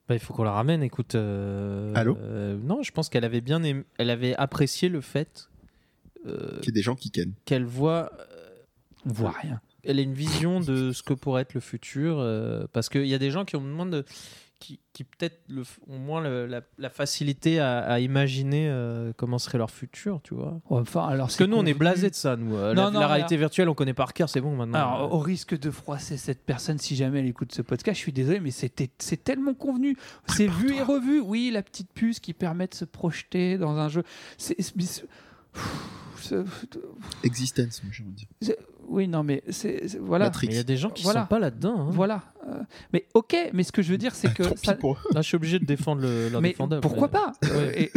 Bah, 0.07 0.15
il 0.15 0.19
faut 0.19 0.33
qu'on 0.33 0.43
la 0.43 0.51
ramène. 0.51 0.81
Écoute. 0.83 1.15
euh, 1.15 1.91
Allô? 1.95 2.17
euh, 2.17 2.57
Non, 2.63 2.83
je 2.83 2.91
pense 2.91 3.09
qu'elle 3.09 3.25
avait 3.25 3.41
bien 3.41 3.61
aimé- 3.63 3.83
Elle 3.97 4.09
avait 4.09 4.35
apprécié 4.35 4.87
le 4.89 5.01
fait 5.01 5.49
euh, 6.25 6.59
Qu'il 6.61 6.69
y 6.69 6.73
a 6.73 6.75
des 6.75 6.81
gens 6.81 6.95
qui 6.95 7.11
kennent. 7.11 7.33
qu'elle 7.45 7.65
voit. 7.65 8.11
On 9.07 9.11
voit 9.13 9.31
rien. 9.31 9.61
Elle 9.83 9.99
a 9.99 10.01
une 10.01 10.13
vision 10.15 10.59
de 10.61 10.91
ce 10.91 11.03
que 11.03 11.13
pourrait 11.13 11.43
être 11.43 11.53
le 11.53 11.59
futur. 11.59 12.17
euh, 12.19 12.65
parce 12.73 12.89
qu'il 12.89 13.05
y 13.05 13.13
a 13.13 13.19
des 13.19 13.29
gens 13.29 13.45
qui 13.45 13.55
ont 13.55 13.61
moins 13.61 13.85
de. 13.85 14.03
Qui, 14.57 14.79
qui 14.93 15.03
peut-être 15.03 15.41
ont 15.87 15.99
moins 15.99 16.21
le- 16.21 16.45
la, 16.47 16.61
la 16.77 16.89
facilité 16.89 17.59
à, 17.59 17.79
à 17.79 17.99
imaginer 17.99 18.67
euh, 18.69 19.11
comment 19.17 19.37
serait 19.37 19.57
leur 19.57 19.69
futur, 19.69 20.21
tu 20.23 20.33
vois. 20.33 20.59
Enfin, 20.69 21.05
alors 21.07 21.27
Parce 21.27 21.35
que 21.35 21.43
nous, 21.43 21.57
on 21.57 21.65
est 21.65 21.73
blasé 21.73 22.09
de 22.09 22.15
ça, 22.15 22.35
nous. 22.37 22.55
Euh, 22.55 22.73
Non, 22.73 22.85
la, 22.85 22.91
non, 22.91 22.99
la 23.01 23.07
mais 23.07 23.13
réalité 23.13 23.35
virtuelle, 23.37 23.67
on 23.67 23.73
connaît 23.75 23.93
par 23.93 24.13
cœur, 24.13 24.29
c'est 24.29 24.39
bon 24.41 24.55
maintenant. 24.55 24.79
Alors, 24.79 25.13
au 25.13 25.19
risque 25.19 25.59
de 25.59 25.69
froisser 25.69 26.15
cette 26.17 26.45
personne, 26.45 26.77
si 26.79 26.95
jamais 26.95 27.19
elle 27.19 27.27
écoute 27.27 27.51
ce 27.53 27.61
podcast, 27.61 27.97
je 27.97 28.01
suis 28.03 28.13
désolé, 28.13 28.39
mais 28.39 28.51
c'était, 28.51 28.89
c'est 28.97 29.23
tellement 29.23 29.53
convenu. 29.53 29.97
C'est 30.27 30.47
vu 30.47 30.73
et 30.73 30.81
revu. 30.81 31.19
Oui, 31.19 31.51
la 31.53 31.61
petite 31.61 31.91
puce 31.91 32.19
qui 32.21 32.33
permet 32.33 32.67
de 32.67 32.73
se 32.75 32.85
projeter 32.85 33.57
dans 33.57 33.77
un 33.77 33.89
jeu. 33.89 34.03
C'est- 34.37 34.55
Existence, 37.23 37.81
envie 37.85 38.03
de 38.03 38.15
dire. 38.41 38.55
oui, 38.87 39.07
non, 39.07 39.21
mais 39.23 39.43
c'est, 39.49 39.95
voilà. 39.99 40.25
Matrix. 40.25 40.47
Mais 40.47 40.53
il 40.53 40.57
y 40.57 40.59
a 40.59 40.63
des 40.63 40.77
gens 40.77 40.89
qui 40.89 41.03
Voilà. 41.03 41.21
sont 41.21 41.27
pas 41.27 41.37
là-dedans. 41.39 41.81
hein. 41.81 41.87
Voilà. 41.91 42.23
Euh, 42.47 42.61
mais 42.93 43.05
ok, 43.13 43.35
mais 43.53 43.63
ce 43.63 43.71
que 43.71 43.81
je 43.83 43.91
veux 43.91 43.97
dire, 43.97 44.15
c'est 44.15 44.33
que. 44.33 44.43
Tant 44.43 44.55
pis 44.55 44.65
ça-. 44.65 44.73
Là, 45.13 45.21
je 45.21 45.27
suis 45.27 45.35
obligé 45.35 45.59
de 45.59 45.65
défendre 45.65 46.01
le, 46.01 46.29
mais 46.41 46.55
pourquoi 46.81 47.09
pas? 47.09 47.33
Euh, 47.43 47.71
et- 47.75 47.91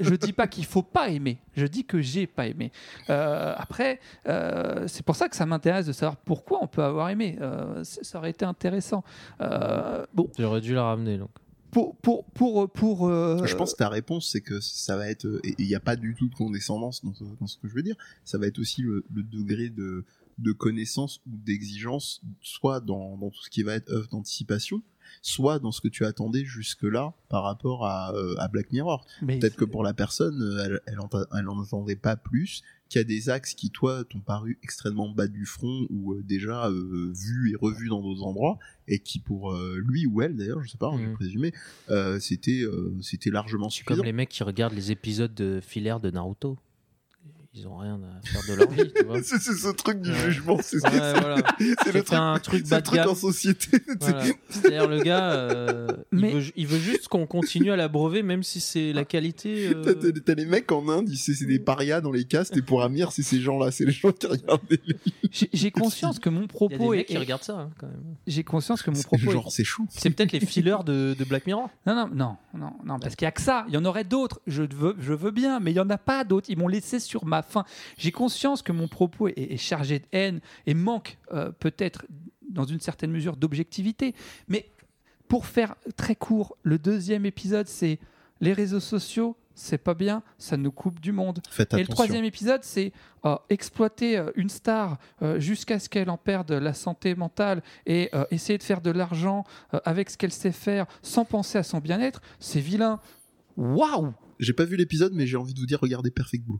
Je 0.00 0.14
dis 0.14 0.32
pas 0.32 0.46
qu'il 0.46 0.64
faut 0.64 0.82
pas 0.82 1.08
aimer. 1.08 1.38
Je 1.56 1.66
dis 1.66 1.84
que 1.84 2.00
j'ai 2.00 2.26
pas 2.26 2.46
aimé. 2.46 2.70
Euh, 3.10 3.54
après, 3.56 3.98
euh, 4.28 4.86
c'est 4.86 5.04
pour 5.04 5.16
ça 5.16 5.28
que 5.28 5.34
ça 5.36 5.46
m'intéresse 5.46 5.86
de 5.86 5.92
savoir 5.92 6.16
pourquoi 6.16 6.58
on 6.62 6.66
peut 6.68 6.82
avoir 6.84 7.08
aimé. 7.10 7.36
Euh, 7.40 7.82
ça 7.82 8.18
aurait 8.18 8.30
été 8.30 8.44
intéressant. 8.44 9.02
Euh, 9.40 10.04
bon, 10.14 10.30
J'aurais 10.38 10.60
dû 10.60 10.74
la 10.74 10.84
ramener. 10.84 11.18
Donc. 11.18 11.30
Pour 11.76 11.94
pour 11.96 12.24
pour 12.32 12.70
pour. 12.72 13.08
euh, 13.08 13.44
Je 13.44 13.54
pense 13.54 13.72
que 13.74 13.78
ta 13.78 13.90
réponse, 13.90 14.30
c'est 14.30 14.40
que 14.40 14.60
ça 14.60 14.96
va 14.96 15.10
être, 15.10 15.26
et 15.44 15.54
il 15.58 15.66
n'y 15.66 15.74
a 15.74 15.80
pas 15.80 15.96
du 15.96 16.14
tout 16.14 16.28
de 16.28 16.34
condescendance 16.34 17.04
dans 17.04 17.12
ce, 17.12 17.24
dans 17.38 17.46
ce 17.46 17.58
que 17.58 17.68
je 17.68 17.74
veux 17.74 17.82
dire, 17.82 17.96
ça 18.24 18.38
va 18.38 18.46
être 18.46 18.58
aussi 18.58 18.80
le, 18.80 19.04
le 19.14 19.22
degré 19.22 19.68
de, 19.68 20.04
de 20.38 20.52
connaissance 20.52 21.18
ou 21.26 21.36
d'exigence, 21.36 22.22
soit 22.40 22.80
dans, 22.80 23.18
dans 23.18 23.28
tout 23.28 23.42
ce 23.42 23.50
qui 23.50 23.62
va 23.62 23.74
être 23.74 23.90
œuvre 23.90 24.08
d'anticipation, 24.08 24.82
soit 25.20 25.58
dans 25.58 25.70
ce 25.72 25.80
que 25.82 25.88
tu 25.88 26.04
attendais 26.06 26.44
jusque-là 26.44 27.12
par 27.28 27.42
rapport 27.42 27.86
à, 27.86 28.12
euh, 28.14 28.34
à 28.38 28.48
Black 28.48 28.72
Mirror. 28.72 29.04
Peut-être 29.38 29.56
que 29.56 29.64
pour 29.66 29.82
la 29.82 29.92
personne, 29.92 30.40
euh, 30.42 30.64
elle, 30.64 30.80
elle, 30.86 31.00
en, 31.00 31.10
elle 31.38 31.48
en 31.48 31.62
attendait 31.62 31.96
pas 31.96 32.16
plus, 32.16 32.62
qu'il 32.88 33.00
y 33.00 33.04
a 33.04 33.04
des 33.04 33.30
axes 33.30 33.54
qui, 33.54 33.70
toi, 33.70 34.04
t'ont 34.04 34.20
paru 34.20 34.58
extrêmement 34.62 35.08
bas 35.10 35.26
du 35.26 35.44
front 35.44 35.86
ou 35.90 36.14
euh, 36.14 36.22
déjà 36.22 36.68
euh, 36.68 37.12
vus 37.12 37.52
et 37.52 37.56
revus 37.56 37.88
dans 37.88 38.00
d'autres 38.00 38.22
endroits, 38.22 38.58
et 38.88 38.98
qui 39.00 39.18
pour 39.18 39.52
euh, 39.52 39.80
lui 39.84 40.06
ou 40.06 40.22
elle, 40.22 40.36
d'ailleurs, 40.36 40.62
je 40.62 40.68
sais 40.68 40.78
pas, 40.78 40.88
on 40.88 40.98
va 40.98 41.12
présumer, 41.14 41.52
euh, 41.90 42.20
c'était 42.20 42.62
euh, 42.62 42.96
c'était 43.02 43.30
largement 43.30 43.70
suffisant. 43.70 43.96
Comme 43.96 44.04
les 44.04 44.12
mecs 44.12 44.28
qui 44.28 44.42
regardent 44.42 44.74
les 44.74 44.92
épisodes 44.92 45.34
de 45.34 45.60
filaire 45.60 46.00
de 46.00 46.10
Naruto. 46.10 46.58
Ils 47.58 47.66
ont 47.66 47.76
rien 47.78 47.98
à 48.02 48.26
faire 48.26 48.42
de 48.48 48.52
leur 48.60 48.70
vie, 48.70 48.92
tu 48.94 49.04
vois. 49.04 49.16
C'est 49.22 49.38
ce 49.40 49.68
truc 49.72 50.02
du 50.02 50.10
Ouais. 50.10 50.16
jugement, 50.30 50.58
c'est 50.62 50.76
Ouais, 50.84 50.90
voilà. 51.20 51.36
le 51.58 52.02
truc, 52.02 52.12
un 52.12 52.38
truc 52.38 52.64
le 52.70 52.76
de 52.76 52.80
truc 52.82 52.98
gamme. 53.00 53.08
en 53.08 53.14
société. 53.14 53.78
Voilà. 54.00 54.24
C'est-à-dire 54.50 54.86
le 54.88 55.02
gars, 55.02 55.30
euh, 55.32 55.86
Mais- 56.12 56.30
il, 56.32 56.36
veut, 56.36 56.52
il 56.56 56.66
veut 56.66 56.78
juste 56.78 57.08
qu'on 57.08 57.26
continue 57.26 57.70
à 57.72 57.76
l'abreuver, 57.76 58.22
même 58.22 58.42
si 58.42 58.60
c'est 58.60 58.92
la 58.92 59.04
qualité. 59.06 59.70
euh, 59.74 59.94
T'as- 60.24 60.34
les 60.34 60.44
mecs 60.44 60.70
en 60.70 60.86
Inde, 60.88 61.08
c'est 61.14 61.46
des 61.46 61.58
parias 61.58 62.00
dans 62.02 62.12
les 62.12 62.24
castes, 62.24 62.56
et 62.56 62.62
pour 62.62 62.82
Amir, 62.82 63.10
c'est 63.12 63.22
ces 63.22 63.40
gens-là, 63.40 63.70
c'est 63.70 63.84
les 63.86 63.92
gens 63.92 64.12
qui 64.12 64.26
regardent 64.26 64.60
les 64.70 64.78
j'ai 65.30 65.48
j'ai 65.52 65.70
conscience 65.70 66.18
que 66.18 66.28
mon 66.28 66.40
Il 66.40 66.42
y 66.42 66.44
a 66.44 66.46
des 66.46 66.52
propos 66.76 66.94
est, 66.94 66.96
mecs 66.98 67.06
qui 67.06 67.18
regardent 67.18 67.42
ça, 67.42 67.58
hein, 67.58 67.70
quand 67.78 67.86
même. 67.86 68.16
j'ai 68.26 68.44
conscience 68.44 68.82
que 68.82 68.90
mon 68.90 68.96
C'est 68.96 69.06
propos 69.06 69.30
est- 69.30 69.32
Genre, 69.32 69.50
c'est 69.50 69.64
chou. 69.64 69.86
C'est 69.90 70.10
peut-être 70.10 70.32
les 70.32 70.40
fileurs 70.40 70.84
de, 70.84 71.14
de 71.18 71.24
Black 71.24 71.46
Mirror. 71.46 71.68
Non, 71.86 71.94
non, 71.94 72.08
non, 72.14 72.36
non, 72.54 72.72
non, 72.84 72.98
parce 72.98 73.16
qu'il 73.16 73.24
y 73.24 73.28
a 73.28 73.32
que 73.32 73.40
ça. 73.42 73.64
Il 73.68 73.74
y 73.74 73.76
en 73.78 73.84
aurait 73.86 74.04
d'autres. 74.04 74.40
Je 74.46 74.62
veux, 74.62 74.94
je 74.98 75.12
veux 75.14 75.30
bien, 75.30 75.58
mais 75.60 75.72
il 75.72 75.76
y 75.76 75.80
en 75.80 75.88
a 75.90 75.98
pas 75.98 76.24
d'autres. 76.24 76.48
Ils 76.50 76.58
m'ont 76.58 76.68
laissé 76.68 77.00
sur 77.00 77.24
ma 77.24 77.42
faim. 77.46 77.64
J'ai 77.96 78.12
conscience 78.12 78.62
que 78.62 78.72
mon 78.72 78.88
propos 78.88 79.28
est, 79.28 79.34
est 79.36 79.56
chargé 79.56 79.98
de 80.00 80.06
haine 80.12 80.40
et 80.66 80.74
manque 80.74 81.18
euh, 81.32 81.50
peut-être 81.52 82.06
dans 82.48 82.64
une 82.64 82.80
certaine 82.80 83.10
mesure 83.10 83.36
d'objectivité. 83.36 84.14
Mais 84.48 84.70
pour 85.28 85.46
faire 85.46 85.74
très 85.96 86.14
court, 86.14 86.56
le 86.62 86.78
deuxième 86.78 87.26
épisode, 87.26 87.66
c'est 87.66 87.98
les 88.40 88.52
réseaux 88.52 88.80
sociaux. 88.80 89.36
C'est 89.58 89.78
pas 89.78 89.94
bien, 89.94 90.22
ça 90.36 90.58
nous 90.58 90.70
coupe 90.70 91.00
du 91.00 91.12
monde. 91.12 91.40
Faites 91.48 91.72
Et 91.72 91.78
le 91.78 91.86
troisième 91.86 92.24
épisode, 92.24 92.62
c'est 92.62 92.92
euh, 93.24 93.36
exploiter 93.48 94.18
euh, 94.18 94.30
une 94.36 94.50
star 94.50 94.98
euh, 95.22 95.40
jusqu'à 95.40 95.78
ce 95.78 95.88
qu'elle 95.88 96.10
en 96.10 96.18
perde 96.18 96.52
la 96.52 96.74
santé 96.74 97.14
mentale 97.14 97.62
et 97.86 98.10
essayer 98.30 98.58
de 98.58 98.62
faire 98.62 98.82
de 98.82 98.90
l'argent 98.90 99.44
avec 99.86 100.10
ce 100.10 100.18
qu'elle 100.18 100.32
sait 100.32 100.52
faire 100.52 100.84
sans 101.00 101.24
penser 101.24 101.56
à 101.56 101.62
son 101.62 101.78
bien-être. 101.78 102.20
C'est 102.38 102.60
vilain. 102.60 103.00
Waouh 103.56 104.12
J'ai 104.38 104.52
pas 104.52 104.64
vu 104.64 104.76
l'épisode, 104.76 105.14
mais 105.14 105.26
j'ai 105.26 105.38
envie 105.38 105.54
de 105.54 105.58
vous 105.58 105.66
dire, 105.66 105.80
regardez 105.80 106.10
Perfect 106.10 106.44
Blue 106.44 106.58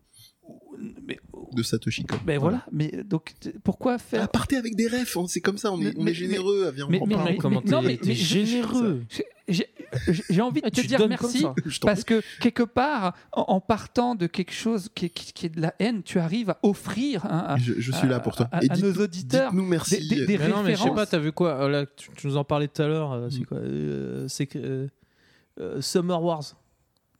mais, 1.06 1.18
de 1.52 1.62
Satoshi 1.62 2.04
Kon. 2.04 2.16
mais 2.26 2.36
voilà. 2.36 2.64
Mais 2.72 2.90
donc 3.04 3.34
pourquoi 3.64 3.98
faire? 3.98 4.22
Ah, 4.24 4.28
partez 4.28 4.56
avec 4.56 4.74
des 4.76 4.88
refs, 4.88 5.16
hein, 5.16 5.24
c'est 5.28 5.40
comme 5.40 5.58
ça, 5.58 5.72
on 5.72 5.80
est, 5.80 5.84
Mais- 5.84 5.94
on 5.98 6.06
est 6.06 6.14
généreux. 6.14 6.72
mais- 6.74 6.82
en 6.82 6.88
mais- 6.88 6.98
parle. 7.16 7.24
mais- 7.30 7.36
comment 7.36 7.62
non, 7.64 7.82
mais- 7.82 7.98
je- 8.02 8.12
généreux. 8.12 9.02
J'ai- 9.48 10.40
envie 10.40 10.60
de 10.60 10.66
Ah, 10.66 10.70
te 10.72 10.80
tu 10.80 10.86
dire 10.88 11.08
merci. 11.08 11.46
Parce 11.82 12.02
que 12.02 12.20
quelque 12.40 12.64
part, 12.64 13.14
en, 13.32 13.42
en 13.42 13.60
partant 13.60 14.16
de 14.16 14.26
quelque 14.26 14.52
chose 14.52 14.88
qui 14.92 15.06
est, 15.06 15.08
qui- 15.10 15.32
qui 15.32 15.46
est 15.46 15.50
de 15.50 15.60
la 15.60 15.72
haine, 15.78 16.02
tu 16.02 16.18
arrives 16.18 16.50
à 16.50 16.58
offrir 16.64 17.24
hein, 17.26 17.44
à, 17.48 17.56
Je, 17.56 17.74
je 17.78 17.92
suis 17.92 18.08
là 18.08 18.18
pour 18.18 18.34
toi. 18.34 18.48
à- 18.50 18.64
Et 18.64 18.70
à 18.70 18.76
nos 18.76 18.92
auditeurs 18.94 19.52
Dites-nous 19.52 19.64
merci. 19.66 19.98
des- 20.08 20.16
des- 20.16 20.26
des 20.26 20.38
Mais 20.38 20.48
non, 20.48 20.62
mais 20.64 20.72
je 20.72 20.76
sais 20.78 20.82
références. 20.82 20.94
pas, 20.96 21.06
t'as 21.06 21.18
vu 21.18 21.30
quoi 21.30 21.68
Là, 21.68 21.86
tu, 21.86 22.10
tu 22.16 22.26
nous 22.26 22.36
en 22.36 22.42
parlais 22.44 22.66
tout 22.66 22.82
à 22.82 22.88
l'heure. 22.88 23.12
euh, 23.12 23.28
C'est 23.30 23.40
Mm. 23.42 23.46
quoi 23.46 23.58
Euh, 23.58 24.28
C'est 24.28 24.46
que 24.46 24.58
euh, 24.58 24.88
euh, 25.60 25.80
Summer 25.80 26.20
Wars. 26.20 26.42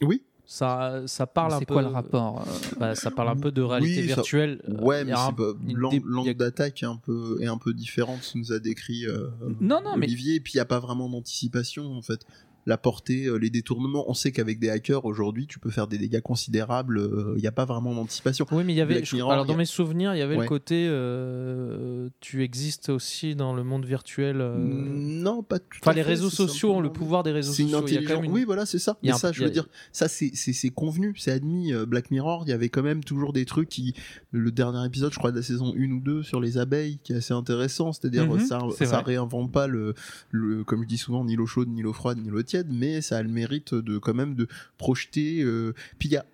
Oui. 0.03 0.23
Ça, 0.49 1.03
ça 1.07 1.27
parle 1.27 1.55
un 1.55 1.59
C'est 1.59 1.67
peu. 1.67 1.75
quoi 1.75 1.83
le 1.83 1.89
rapport 1.89 2.41
euh, 2.43 2.45
bah, 2.81 2.95
Ça 2.95 3.11
parle 3.11 3.31
un 3.31 3.37
peu 3.37 3.51
de 3.51 3.63
réalité 3.63 4.03
Oui, 4.03 4.09
ça- 4.09 4.15
virtuelle. 4.15 4.63
Ouais, 4.81 4.99
Euh, 4.99 5.01
il 5.03 5.03
y 5.03 5.07
mais 5.07 5.13
a 5.13 5.27
un- 5.27 5.35
c'est 5.37 5.75
l'angle 5.75 6.31
a- 6.31 6.35
d'attaque 6.35 6.83
est 6.83 6.87
un 6.87 6.97
peu 6.97 7.39
est 7.41 7.47
un 7.47 7.59
peu 7.59 7.75
différent 7.75 8.17
de 8.17 8.23
ce 8.23 8.35
que 8.35 8.39
nous 8.39 8.53
a 8.53 8.59
décrit 8.61 9.07
euh, 9.07 9.29
Non, 9.61 9.81
non, 9.83 9.97
mais 9.97 10.07
Olivier. 10.07 10.37
Et 10.37 10.41
puis 10.41 10.53
il 10.55 10.57
y 10.59 10.61
a 10.61 10.65
pas 10.65 10.79
vraiment 10.79 11.09
d'anticipation 11.09 11.93
en 11.93 12.03
fait. 12.03 12.21
La 12.67 12.77
portée, 12.77 13.27
euh, 13.27 13.37
les 13.37 13.49
détournements. 13.51 14.05
On 14.11 14.15
sait 14.15 14.33
qu'avec 14.33 14.59
des 14.59 14.69
hackers 14.71 15.05
aujourd'hui, 15.05 15.47
tu 15.47 15.59
peux 15.59 15.71
faire 15.71 15.87
des 15.87 15.99
dégâts 15.99 16.21
considérables. 16.21 17.01
Il 17.37 17.41
n'y 17.41 17.47
a 17.47 17.53
pas 17.53 17.65
vraiment 17.65 17.95
d'anticipation. 17.95 18.47
Oui, 18.53 18.65
mais 18.65 18.73
il 18.75 18.77
y 18.77 18.81
avait. 18.81 18.95
Black 18.95 19.07
je- 19.07 19.15
Mirror, 19.17 19.33
alors, 19.33 19.47
dans 19.47 19.55
a- 19.55 19.57
mes 19.59 19.65
souvenirs, 19.65 20.15
il 20.15 20.19
y 20.19 20.23
avait 20.23 20.37
Ouais. 20.37 20.43
le 20.45 20.49
côté. 20.49 20.87
euh, 20.89 22.09
tu 22.21 22.43
existes 22.43 22.89
aussi 22.89 23.35
dans 23.35 23.55
le 23.55 23.65
monde 23.65 23.85
virtuel. 23.85 24.41
euh, 24.41 24.57
Non, 24.59 25.43
pas 25.43 25.59
tout 25.59 25.67
Enfin, 25.83 25.93
les 25.93 26.03
fait, 26.03 26.09
réseaux 26.09 26.31
sociaux 26.31 26.73
ont 26.75 26.81
le 26.81 26.91
pouvoir 26.93 27.23
des 27.23 27.33
réseaux 27.33 27.53
C'est 27.53 27.63
une 27.63 27.71
sociaux. 27.71 27.87
Il 27.89 27.93
y 27.95 27.97
a 27.97 28.01
quand 28.01 28.05
intelligence. 28.05 28.23
même 28.23 28.31
une- 28.31 28.37
Oui, 28.37 28.45
voilà, 28.45 28.67
c'est 28.67 28.79
ça. 28.79 28.99
Mais 29.03 29.11
un- 29.11 29.17
ça, 29.19 29.33
je 29.33 29.43
a- 29.43 29.47
veux 29.47 29.51
dire, 29.53 29.67
ça, 29.93 30.09
c'est 30.09 30.33
convenu, 30.75 31.15
c'est 31.17 31.31
admis. 31.33 31.73
Euh, 31.73 31.87
Black 31.87 32.11
Mirror, 32.11 32.43
il 32.47 32.51
y 32.51 32.53
avait 32.53 32.69
quand 32.69 32.83
même 32.83 33.05
toujours 33.05 33.33
des 33.33 33.45
trucs 33.45 33.69
qui. 33.69 33.95
Le 34.33 34.51
dernier 34.51 34.85
épisode, 34.87 35.13
je 35.13 35.19
crois, 35.19 35.31
de 35.31 35.37
la 35.37 35.43
saison 35.43 35.73
1 35.77 35.93
ou 35.93 36.01
2 36.01 36.23
sur 36.23 36.41
les 36.41 36.59
abeilles, 36.59 36.99
qui 37.03 37.13
est 37.13 37.17
assez 37.17 37.35
intéressant. 37.35 37.93
C'est-à-dire, 37.93 38.27
Mhm, 38.27 38.41
ça, 38.41 38.61
ça 38.77 38.85
vrai. 38.87 39.03
réinvente 39.15 39.53
pas 39.53 39.67
le, 39.67 39.95
le. 40.31 40.65
Comme 40.65 40.83
je 40.83 40.89
dis 40.89 40.99
souvent, 40.99 41.25
ni 41.25 41.37
l'eau 41.37 41.47
chaude, 41.47 41.69
ni 41.69 41.83
l'eau 41.83 41.93
froide, 41.93 42.19
ni 42.19 42.29
l'eau 42.31 42.43
tiède, 42.43 42.56
mais 42.71 43.01
ça 43.01 43.19
a 43.19 43.23
le 43.23 43.29
mérite 43.29 43.75
de, 43.75 43.99
quand 43.99 44.15
même, 44.15 44.35
de 44.35 44.49
projeter. 44.79 45.43
euh, 45.43 45.73
Puis 45.99 46.09
il 46.09 46.13
y 46.13 46.17
a. 46.17 46.25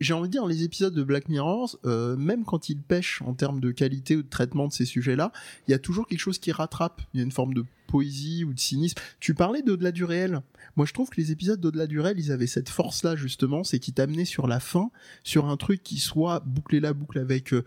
J'ai 0.00 0.14
envie 0.14 0.28
de 0.28 0.32
dire, 0.32 0.46
les 0.46 0.64
épisodes 0.64 0.94
de 0.94 1.04
Black 1.04 1.28
Mirror, 1.28 1.78
euh, 1.84 2.16
même 2.16 2.44
quand 2.44 2.70
ils 2.70 2.80
pêchent 2.80 3.20
en 3.22 3.34
termes 3.34 3.60
de 3.60 3.70
qualité 3.70 4.16
ou 4.16 4.22
de 4.22 4.28
traitement 4.28 4.66
de 4.66 4.72
ces 4.72 4.86
sujets-là, 4.86 5.30
il 5.68 5.72
y 5.72 5.74
a 5.74 5.78
toujours 5.78 6.06
quelque 6.08 6.18
chose 6.18 6.38
qui 6.38 6.50
rattrape. 6.52 7.02
Il 7.12 7.18
y 7.18 7.20
a 7.20 7.24
une 7.24 7.30
forme 7.30 7.52
de 7.52 7.64
poésie 7.86 8.44
ou 8.44 8.54
de 8.54 8.58
cynisme. 8.58 8.96
Tu 9.20 9.34
parlais 9.34 9.62
d'au-delà 9.62 9.92
du 9.92 10.04
réel. 10.04 10.40
Moi, 10.76 10.86
je 10.86 10.94
trouve 10.94 11.10
que 11.10 11.20
les 11.20 11.32
épisodes 11.32 11.60
d'au-delà 11.60 11.86
du 11.86 12.00
réel, 12.00 12.18
ils 12.18 12.32
avaient 12.32 12.46
cette 12.46 12.70
force-là, 12.70 13.14
justement, 13.14 13.62
c'est 13.62 13.78
qu'ils 13.78 13.94
t'amenaient 13.94 14.24
sur 14.24 14.46
la 14.46 14.58
fin, 14.58 14.90
sur 15.22 15.46
un 15.46 15.56
truc 15.56 15.82
qui 15.82 15.98
soit 15.98 16.40
bouclé 16.40 16.80
la 16.80 16.94
boucle 16.94 17.18
avec 17.18 17.52
euh, 17.52 17.64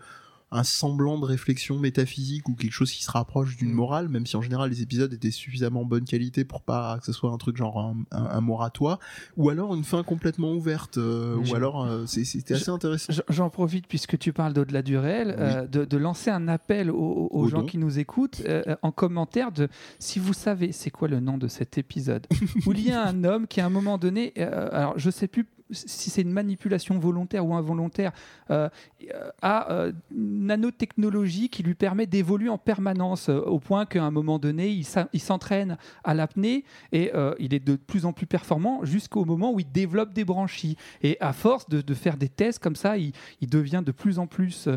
un 0.52 0.64
semblant 0.64 1.18
de 1.18 1.24
réflexion 1.24 1.78
métaphysique 1.78 2.48
ou 2.48 2.54
quelque 2.54 2.72
chose 2.72 2.92
qui 2.92 3.02
se 3.02 3.10
rapproche 3.10 3.56
d'une 3.56 3.70
Mm. 3.72 3.74
morale, 3.74 4.08
même 4.08 4.26
si 4.26 4.36
en 4.36 4.42
général 4.42 4.70
les 4.70 4.82
épisodes 4.82 5.12
étaient 5.12 5.30
suffisamment 5.30 5.84
bonne 5.84 6.04
qualité 6.04 6.44
pour 6.44 6.62
pas 6.62 6.98
que 6.98 7.06
ce 7.06 7.12
soit 7.12 7.30
un 7.30 7.38
truc 7.38 7.56
genre 7.56 7.78
un, 7.80 7.96
un- 8.10 8.24
un 8.26 8.40
moratoire, 8.40 8.98
ou 9.36 9.48
alors 9.50 9.74
une 9.74 9.84
fin 9.84 10.02
complètement 10.02 10.52
ouverte, 10.52 10.98
euh, 10.98 11.36
ou 11.36 11.54
alors 11.54 11.84
euh, 11.84 12.04
c'était 12.06 12.54
assez 12.54 12.70
intéressant. 12.70 13.12
J'en 13.28 13.50
profite 13.50 13.86
puisque 13.86 14.18
tu 14.18 14.32
parles 14.32 14.52
d'au-delà 14.52 14.82
du 14.82 14.96
réel, 14.98 15.28
Oui. 15.28 15.34
euh, 15.38 15.66
de, 15.66 15.84
de 15.84 15.96
lancer 15.96 16.30
un 16.30 16.48
appel 16.48 16.90
aux, 16.90 17.48
gens 17.48 17.64
qui 17.64 17.78
nous 17.78 17.98
écoutent 17.98 18.42
en 18.82 18.92
commentaire 18.92 19.52
de 19.52 19.68
si 19.98 20.18
vous 20.18 20.32
savez 20.32 20.72
c'est 20.72 20.90
quoi 20.90 21.08
le 21.08 21.20
nom 21.20 21.38
de 21.38 21.48
cet 21.48 21.78
épisode? 21.78 22.26
Où 22.66 22.72
il 22.72 22.86
y 22.86 22.90
a 22.92 23.06
un 23.06 23.24
homme 23.24 23.46
qui 23.46 23.60
à 23.60 23.66
un 23.66 23.70
moment 23.70 23.96
donné, 23.98 24.32
alors 24.36 24.94
je 24.98 25.10
sais 25.10 25.28
plus 25.28 25.46
si 25.72 26.10
c'est 26.10 26.22
une 26.22 26.32
manipulation 26.32 26.98
volontaire 26.98 27.46
ou 27.46 27.54
involontaire, 27.54 28.12
euh, 28.50 28.68
euh, 29.14 29.30
a 29.40 29.72
euh, 29.72 29.92
nanotechnologie 30.14 31.48
qui 31.48 31.62
lui 31.62 31.74
permet 31.74 32.06
d'évoluer 32.06 32.48
en 32.48 32.58
permanence 32.58 33.28
euh, 33.28 33.40
au 33.40 33.58
point 33.58 33.86
qu'à 33.86 34.04
un 34.04 34.10
moment 34.10 34.38
donné 34.38 34.68
il 34.68 35.20
s'entraîne 35.20 35.76
à 36.04 36.14
l'apnée 36.14 36.64
et 36.92 37.10
il 37.38 37.54
est 37.54 37.64
de 37.64 37.76
plus 37.76 38.04
en 38.04 38.12
plus 38.12 38.26
performant 38.26 38.84
jusqu'au 38.84 39.24
moment 39.24 39.52
où 39.52 39.60
il 39.60 39.70
développe 39.70 40.12
des 40.12 40.24
branchies. 40.24 40.76
Et 41.02 41.16
à 41.20 41.32
force 41.32 41.68
de, 41.68 41.94
faire 41.94 42.16
des 42.16 42.28
tests 42.28 42.58
comme 42.58 42.76
ça, 42.76 42.96
il, 42.96 43.12
devient 43.42 43.82
de 43.84 43.92
plus 43.92 44.18
en 44.18 44.26
plus 44.26 44.68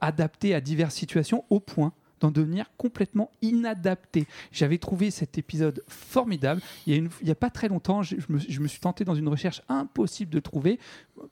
adapté 0.00 0.54
à 0.54 0.60
diverses 0.60 0.94
situations 0.94 1.44
au 1.50 1.60
point 1.60 1.92
d'en 2.20 2.30
devenir 2.30 2.70
complètement 2.76 3.30
inadapté. 3.42 4.26
J'avais 4.52 4.78
trouvé 4.78 5.10
cet 5.10 5.38
épisode 5.38 5.82
formidable. 5.88 6.60
Il 6.86 6.92
y 6.92 6.96
a, 6.96 6.98
une- 6.98 7.10
il 7.22 7.28
y 7.28 7.30
a 7.30 7.34
pas 7.34 7.50
très 7.50 7.68
longtemps, 7.68 8.02
je, 8.02 8.16
je 8.18 8.32
me, 8.32 8.38
je 8.38 8.60
me 8.60 8.68
suis 8.68 8.80
tenté 8.80 9.04
dans 9.04 9.14
une 9.14 9.28
recherche 9.28 9.62
impossible 9.68 10.30
de 10.30 10.40
trouver, 10.40 10.78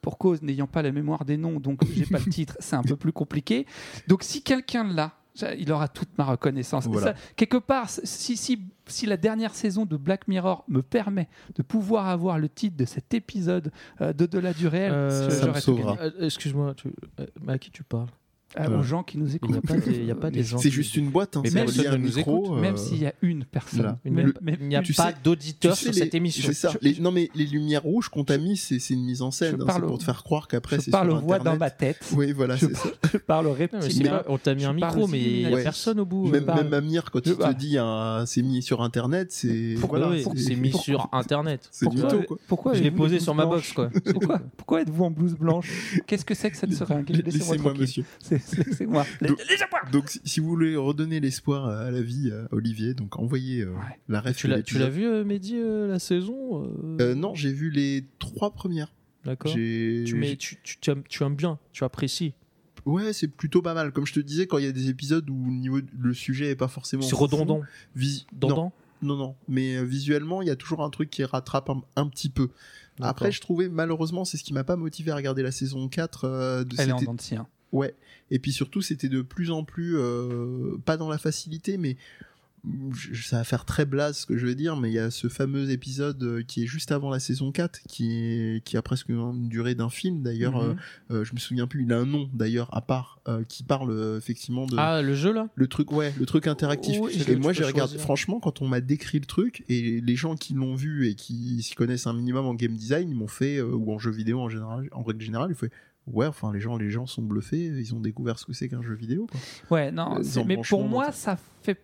pour 0.01 0.18
cause 0.18 0.42
n'ayant 0.42 0.66
pas 0.66 0.83
la 0.83 0.92
mémoire 0.92 1.24
des 1.24 1.37
noms, 1.37 1.61
donc 1.61 1.81
j'ai 1.94 2.07
pas 2.07 2.18
le 2.18 2.31
titre, 2.31 2.57
c'est 2.61 2.77
un 2.77 2.83
peu 2.83 2.96
plus 2.96 3.12
compliqué. 3.12 3.66
Donc 4.07 4.22
si 4.22 4.42
quelqu'un 4.42 4.85
l'a, 4.85 5.12
il 5.57 5.70
aura 5.70 5.87
toute 5.87 6.09
ma 6.18 6.24
reconnaissance. 6.24 6.87
Et 6.87 6.88
Voilà. 6.88 7.14
ça, 7.14 7.20
quelque 7.37 7.59
part, 7.59 7.88
si, 7.88 8.37
si, 8.37 8.61
si 8.87 9.07
la 9.07 9.16
dernière 9.16 9.55
saison 9.55 9.87
de 9.87 9.96
Black 9.96 10.27
Mirror 10.27 10.64
me 10.66 10.83
permet 10.83 11.29
de 11.55 11.62
pouvoir 11.62 12.09
avoir 12.09 12.40
le 12.40 12.48
titre 12.48 12.77
de 12.77 12.85
cet 12.85 13.14
épisode 13.14 13.70
euh, 14.01 14.12
d'au-delà 14.12 14.53
du 14.53 14.66
réel, 14.66 14.90
Euh. 14.92 15.31
Euh, 15.68 16.11
Excuse-moi, 16.27 16.74
tu... 16.74 16.88
euh, 17.20 17.27
à 17.46 17.57
qui 17.59 17.70
tu 17.70 17.85
parles 17.85 18.09
Euh, 18.56 18.62
Voilà. 18.64 18.78
aux 18.78 18.82
gens 18.82 19.02
qui 19.02 19.18
nous 19.18 19.28
Il 19.28 19.37
écoutent. 19.37 19.50
n'y 19.50 19.56
a 19.58 19.61
il 19.88 20.04
y 20.06 20.11
a 20.11 20.14
pas 20.14 20.30
des 20.30 20.42
gens. 20.42 20.56
C'est 20.56 20.70
juste 20.70 20.96
une 20.96 21.11
boîte, 21.11 21.37
hein, 21.37 21.42
Mais 21.44 21.50
personne 21.50 21.87
à 21.87 21.90
un 21.90 21.92
ne 21.98 21.98
nous 21.98 22.14
micro. 22.16 22.44
écoute, 22.44 22.56
euh, 22.56 22.61
Même 22.62 22.76
s'il 22.78 22.96
y 23.02 23.06
a 23.06 23.12
une 23.20 23.44
personne. 23.44 23.80
voilà. 23.80 23.98
Une- 24.06 24.14
Même- 24.14 24.32
Il 24.40 24.44
même- 24.44 24.68
n'y 24.68 24.74
a 24.76 24.80
tu 24.80 24.94
pas 24.94 25.12
Tu 25.12 25.68
sais, 25.76 25.82
sur 25.82 25.92
les- 25.92 25.98
cette 25.98 26.14
émission. 26.14 26.44
C'est 26.46 26.54
ça. 26.54 26.70
Je- 26.72 26.78
Les- 26.80 26.94
je- 26.94 27.02
non 27.02 27.12
mais 27.12 27.28
les 27.34 27.44
lumières 27.44 27.82
rouges 27.82 28.08
qu'on 28.08 28.24
t'a 28.24 28.38
mis, 28.38 28.56
c'est 28.56 28.78
une 28.88 29.04
mise 29.04 29.20
en 29.20 29.30
scène. 29.30 29.56
Je 29.58 29.62
hein, 29.62 29.66
parle 29.66 29.82
c'est 29.82 29.87
pour 29.87 29.98
te 29.98 30.04
faire 30.04 30.22
croire 30.24 30.48
qu'après 30.48 30.76
je 30.76 30.80
c'est 30.80 30.90
parle 30.90 31.08
sur 31.08 31.18
aux 31.18 31.20
voix 31.20 31.37
dans 31.38 31.52
Internet. 31.52 31.61
ma 31.61 31.70
tête. 31.70 31.98
Oui, 32.16 32.32
voilà, 32.32 32.56
Je 32.56 32.66
c'est 32.68 32.74
ça. 32.76 32.88
Je 33.12 33.18
parle 33.18 33.46
on 34.28 34.38
t'a 34.38 34.54
mis 34.54 34.62
je 34.62 34.66
un 34.68 34.74
parle 34.78 34.94
micro, 34.96 35.08
mais 35.08 35.20
il 35.20 35.46
n'y 35.48 35.54
a 35.54 35.56
personne 35.62 36.00
au 36.00 36.06
bout. 36.06 36.28
Même, 36.28 36.40
Je 36.40 36.46
parle- 36.46 36.64
même 36.64 36.72
Amir, 36.72 37.11
quand 37.11 37.20
je 37.22 37.30
il 37.32 37.37
te 37.37 37.40
parle- 37.42 37.54
dit 37.54 37.76
c'est 38.24 38.42
mis 38.42 38.62
sur 38.62 38.80
Internet, 38.82 39.30
c'est 39.30 39.74
Pourquoi 39.78 39.98
c'est- 40.37 40.54
mis 40.56 40.72
sur 40.72 41.06
Internet. 41.12 41.68
c'est 41.70 41.87
du 41.87 41.96
Pourquoi, 41.98 42.18
tout, 42.18 42.24
quoi. 42.26 42.37
pourquoi 42.48 42.72
Je 42.72 42.82
l'ai 42.82 42.90
posé 42.90 43.20
sur 43.20 43.34
ma 43.34 43.44
box, 43.44 43.74
quoi. 43.74 43.90
Pourquoi, 44.11 44.40
pourquoi 44.56 44.80
êtes-vous 44.80 45.04
en 45.04 45.11
blouse 45.11 45.34
blanche? 45.34 46.00
Qu'est-ce 46.06 46.24
que 46.24 46.34
c'est 46.34 46.50
que 46.50 46.56
cette 46.56 46.72
seringue? 46.72 47.11
Laissez-moi 47.11 47.74
monsieur. 47.78 48.04
C'est- 48.72 48.87
moi. 48.87 49.05
Donc- 49.22 49.38
Donc, 49.92 50.20
si, 50.24 50.40
vous 50.40 50.48
voulez 50.48 50.77
redonner 50.77 51.20
l'espoir 51.20 51.66
à 51.68 51.90
la 51.90 52.01
vie, 52.03 52.31
à 52.33 52.48
Olivier, 52.55 52.94
donc 52.94 53.18
envoyez 53.18 53.62
euh, 53.62 53.70
Ouais. 53.72 53.98
la 54.09 54.20
ref. 54.20 54.37
Tu 54.37 54.48
l'as, 54.48 54.62
tu 54.62 54.74
l'as 54.79 54.87
l'épisode. 54.87 54.92
vu, 54.92 55.07
euh, 55.07 55.24
Mehdi, 55.24 55.57
euh, 55.57 55.87
la 55.88 55.98
saison 55.98 56.64
euh, 56.64 56.96
Euh, 57.01 57.14
Non, 57.14 57.35
j'ai 57.35 57.53
vu 57.53 57.70
les 57.70 58.05
trois 58.18 58.51
premières. 58.53 58.92
D'accord. 59.24 59.53
J'ai- 59.53 60.05
Tu, 60.07 60.14
mets, 60.14 60.37
tu, 60.37 60.57
tu, 60.62 60.79
tu 60.81 60.90
aimes, 60.90 61.03
tu 61.09 61.22
aimes 61.24 61.35
bien, 61.37 61.59
tu 61.72 61.85
apprécies. 61.85 62.33
Ouais, 62.87 63.12
c'est 63.12 63.29
plutôt 63.29 63.61
pas 63.61 63.74
mal. 63.74 63.92
Comme 63.92 64.07
je 64.07 64.14
te 64.14 64.20
disais, 64.20 64.46
quand 64.46 64.59
il 64.59 64.64
y 64.64 64.68
a 64.68 64.72
des 64.72 64.88
épisodes 64.88 65.29
où 65.29 65.44
le 65.46 65.53
niveau, 65.57 65.81
le 65.98 66.14
sujet 66.14 66.51
est 66.51 66.57
pas 66.57 66.68
forcément. 66.68 67.03
C'est 67.03 67.14
redondant. 67.16 67.61
vis- 67.94 68.27
non, 68.40 68.72
non, 69.03 69.16
non. 69.16 69.35
Mais 69.48 69.77
euh, 69.77 69.83
visuellement, 69.83 70.40
il 70.42 70.48
y 70.48 70.51
a 70.51 70.57
toujours 70.57 70.83
un 70.83 70.90
truc 70.90 71.11
qui 71.11 71.22
rattrape 71.24 71.68
un, 71.70 71.83
un 71.96 72.07
petit 72.09 72.31
peu. 72.31 72.48
D'accord. 72.98 73.11
Après, 73.11 73.33
je 73.33 73.40
trouvais 73.40 73.68
malheureusement, 73.68 74.24
c'est 74.24 74.37
ce 74.38 74.44
qui 74.44 74.53
m'a 74.55 74.64
pas 74.64 74.77
motivé 74.77 75.11
à 75.12 75.16
regarder 75.16 75.42
la 75.42 75.53
saison 75.53 75.88
4. 75.88 76.24
euh, 76.24 76.64
de, 76.64 76.74
Elle 76.79 76.88
est 76.88 76.92
en 76.92 76.98
c'était- 76.98 77.07
dents 77.07 77.14
de 77.14 77.20
scie, 77.20 77.37
hein. 77.37 77.46
Ouais. 77.72 77.94
Et 78.31 78.38
puis 78.38 78.52
surtout, 78.52 78.83
c'était 78.83 79.09
de 79.09 79.22
plus 79.22 79.50
en 79.50 79.64
plus, 79.64 79.96
euh, 79.96 80.76
pas 80.85 80.96
dans 80.96 81.09
la 81.09 81.18
facilité, 81.18 81.76
mais 81.76 81.96
ça 83.22 83.38
va 83.38 83.44
faire 83.44 83.64
très 83.64 83.85
blaze 83.85 84.18
ce 84.18 84.26
que 84.26 84.37
je 84.37 84.46
vais 84.46 84.54
dire, 84.54 84.76
mais 84.76 84.90
il 84.90 84.94
y 84.94 84.98
a 84.98 85.11
ce 85.11 85.28
fameux 85.28 85.70
épisode 85.70 86.22
euh, 86.22 86.42
qui 86.42 86.64
est 86.64 86.66
juste 86.66 86.92
avant 86.92 87.11
la 87.11 87.20
saison 87.20 87.52
4, 87.52 87.81
qui, 87.88 88.11
est, 88.12 88.64
qui 88.64 88.76
a 88.76 88.83
presque 88.83 89.09
une 89.09 89.48
durée 89.48 89.74
d'un 89.74 89.90
film 89.90 90.22
d'ailleurs. 90.22 90.57
Euh, 90.57 90.74
euh, 91.11 91.24
je 91.24 91.35
me 91.35 91.38
souviens 91.38 91.66
plus, 91.66 91.85
il 91.85 91.92
a 91.92 91.98
un 91.98 92.07
nom 92.07 92.28
d'ailleurs 92.33 92.68
à 92.76 92.81
part, 92.81 93.20
euh, 93.28 93.44
qui 93.44 93.62
parle 93.62 94.16
effectivement 94.16 94.66
de. 94.66 94.76
Ah, 94.78 95.02
le 95.02 95.14
jeu 95.14 95.33
là? 95.33 95.48
Le 95.54 95.66
truc, 95.66 95.92
ouais, 95.92 96.12
le 96.18 96.26
truc 96.26 96.46
interactif. 96.46 96.98
Oui, 97.00 97.12
et 97.28 97.37
moi, 97.37 97.52
j'ai 97.52 97.64
regardé, 97.64 97.92
choisir. 97.92 98.00
franchement, 98.00 98.40
quand 98.40 98.61
on 98.61 98.68
m'a 98.68 98.81
décrit 98.81 99.20
le 99.20 99.26
truc, 99.26 99.64
et 99.68 100.00
les 100.00 100.16
gens 100.16 100.35
qui 100.35 100.54
l'ont 100.54 100.74
vu 100.74 101.09
et 101.09 101.14
qui 101.14 101.62
s'y 101.62 101.74
connaissent 101.74 102.07
un 102.07 102.12
minimum 102.12 102.46
en 102.46 102.54
game 102.54 102.74
design, 102.74 103.09
ils 103.09 103.16
m'ont 103.16 103.28
fait, 103.28 103.59
euh, 103.59 103.70
ou 103.72 103.92
en 103.92 103.98
jeu 103.98 104.11
vidéo 104.11 104.40
en 104.40 104.48
général, 104.48 104.88
en 104.92 105.02
règle 105.02 105.22
générale, 105.22 105.50
ils 105.50 105.57
font, 105.57 105.68
ouais, 106.12 106.27
enfin, 106.27 106.53
les 106.53 106.61
gens, 106.61 106.77
les 106.77 106.90
gens 106.90 107.07
sont 107.07 107.23
bluffés, 107.23 107.59
ils 107.66 107.94
ont 107.94 108.01
découvert 108.01 108.38
ce 108.38 108.47
que 108.47 108.53
c'est 108.53 108.68
qu'un 108.68 108.83
jeu 108.83 108.94
vidéo, 108.94 109.27
quoi. 109.31 109.40
Ouais, 109.77 109.90
non. 109.90 110.18
Euh, 110.18 110.42
Mais 110.47 110.59
pour 110.68 110.85
moi, 110.85 111.12
ça 111.12 111.37
fait. 111.62 111.81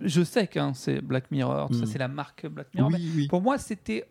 Je 0.00 0.22
sais 0.24 0.46
que 0.48 0.58
hein, 0.58 0.72
c'est 0.74 1.00
Black 1.00 1.30
Mirror, 1.30 1.72
ça, 1.72 1.82
Mm. 1.82 1.86
c'est 1.86 1.98
la 1.98 2.08
marque 2.08 2.46
Black 2.48 2.68
Mirror. 2.74 2.90
mais 2.90 2.98
oui. 3.14 3.28
Pour 3.28 3.40
moi, 3.40 3.56
c'était. 3.58 4.04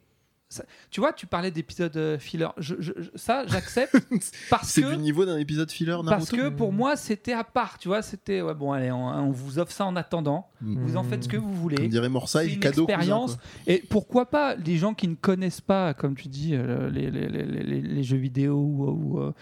Ça- 0.51 0.65
Tu 0.89 0.99
vois, 0.99 1.13
tu 1.13 1.25
parlais 1.25 1.49
d'épisode 1.51 1.95
euh, 1.97 2.19
filler. 2.19 2.47
Je- 2.57 2.75
je- 2.79 2.91
je- 2.97 3.09
ça, 3.15 3.45
j'accepte 3.47 3.95
parce 4.49 4.67
C'est 4.69 4.81
que. 4.81 4.91
du 4.91 4.97
niveau 4.97 5.25
d'un 5.25 5.37
épisode 5.37 5.71
filler 5.71 5.91
Naruto. 5.91 6.09
Parce 6.09 6.29
que 6.31 6.49
pour 6.49 6.71
moi, 6.73 6.95
c'était 6.95 7.33
à 7.33 7.43
part, 7.43 7.77
tu 7.77 7.87
vois, 7.87 8.01
c'était 8.01 8.41
ouais, 8.41 8.53
bon, 8.53 8.71
allez, 8.71 8.91
on, 8.91 9.07
on 9.07 9.31
vous 9.31 9.57
offre 9.59 9.71
ça 9.71 9.85
en 9.85 9.95
attendant, 9.95 10.47
Mm. 10.61 10.83
vous 10.83 10.97
en 10.97 11.03
faites 11.03 11.23
ce 11.23 11.29
que 11.29 11.37
vous 11.37 11.43
Comme 11.47 11.55
voulez. 11.55 11.87
dirait 11.87 12.05
C'est 12.05 12.09
Morsay, 12.09 12.53
une 12.53 12.59
cadeau 12.59 12.83
expérience. 12.83 13.37
Et 13.65 13.79
pourquoi 13.89 14.27
pas 14.29 14.55
les 14.55 14.77
gens 14.77 14.93
qui 14.93 15.07
ne 15.07 15.15
connaissent 15.15 15.61
pas, 15.61 15.93
comme 15.95 16.15
tu 16.15 16.27
dis, 16.27 16.53
euh, 16.53 16.89
les, 16.91 17.09
les- 17.09 17.27
les- 17.29 17.45
les- 17.45 17.81
les 17.81 18.03
jeux 18.03 18.17
vidéo 18.17 18.55
ou. 18.57 18.85
ou, 18.89 19.19
euh, 19.21 19.33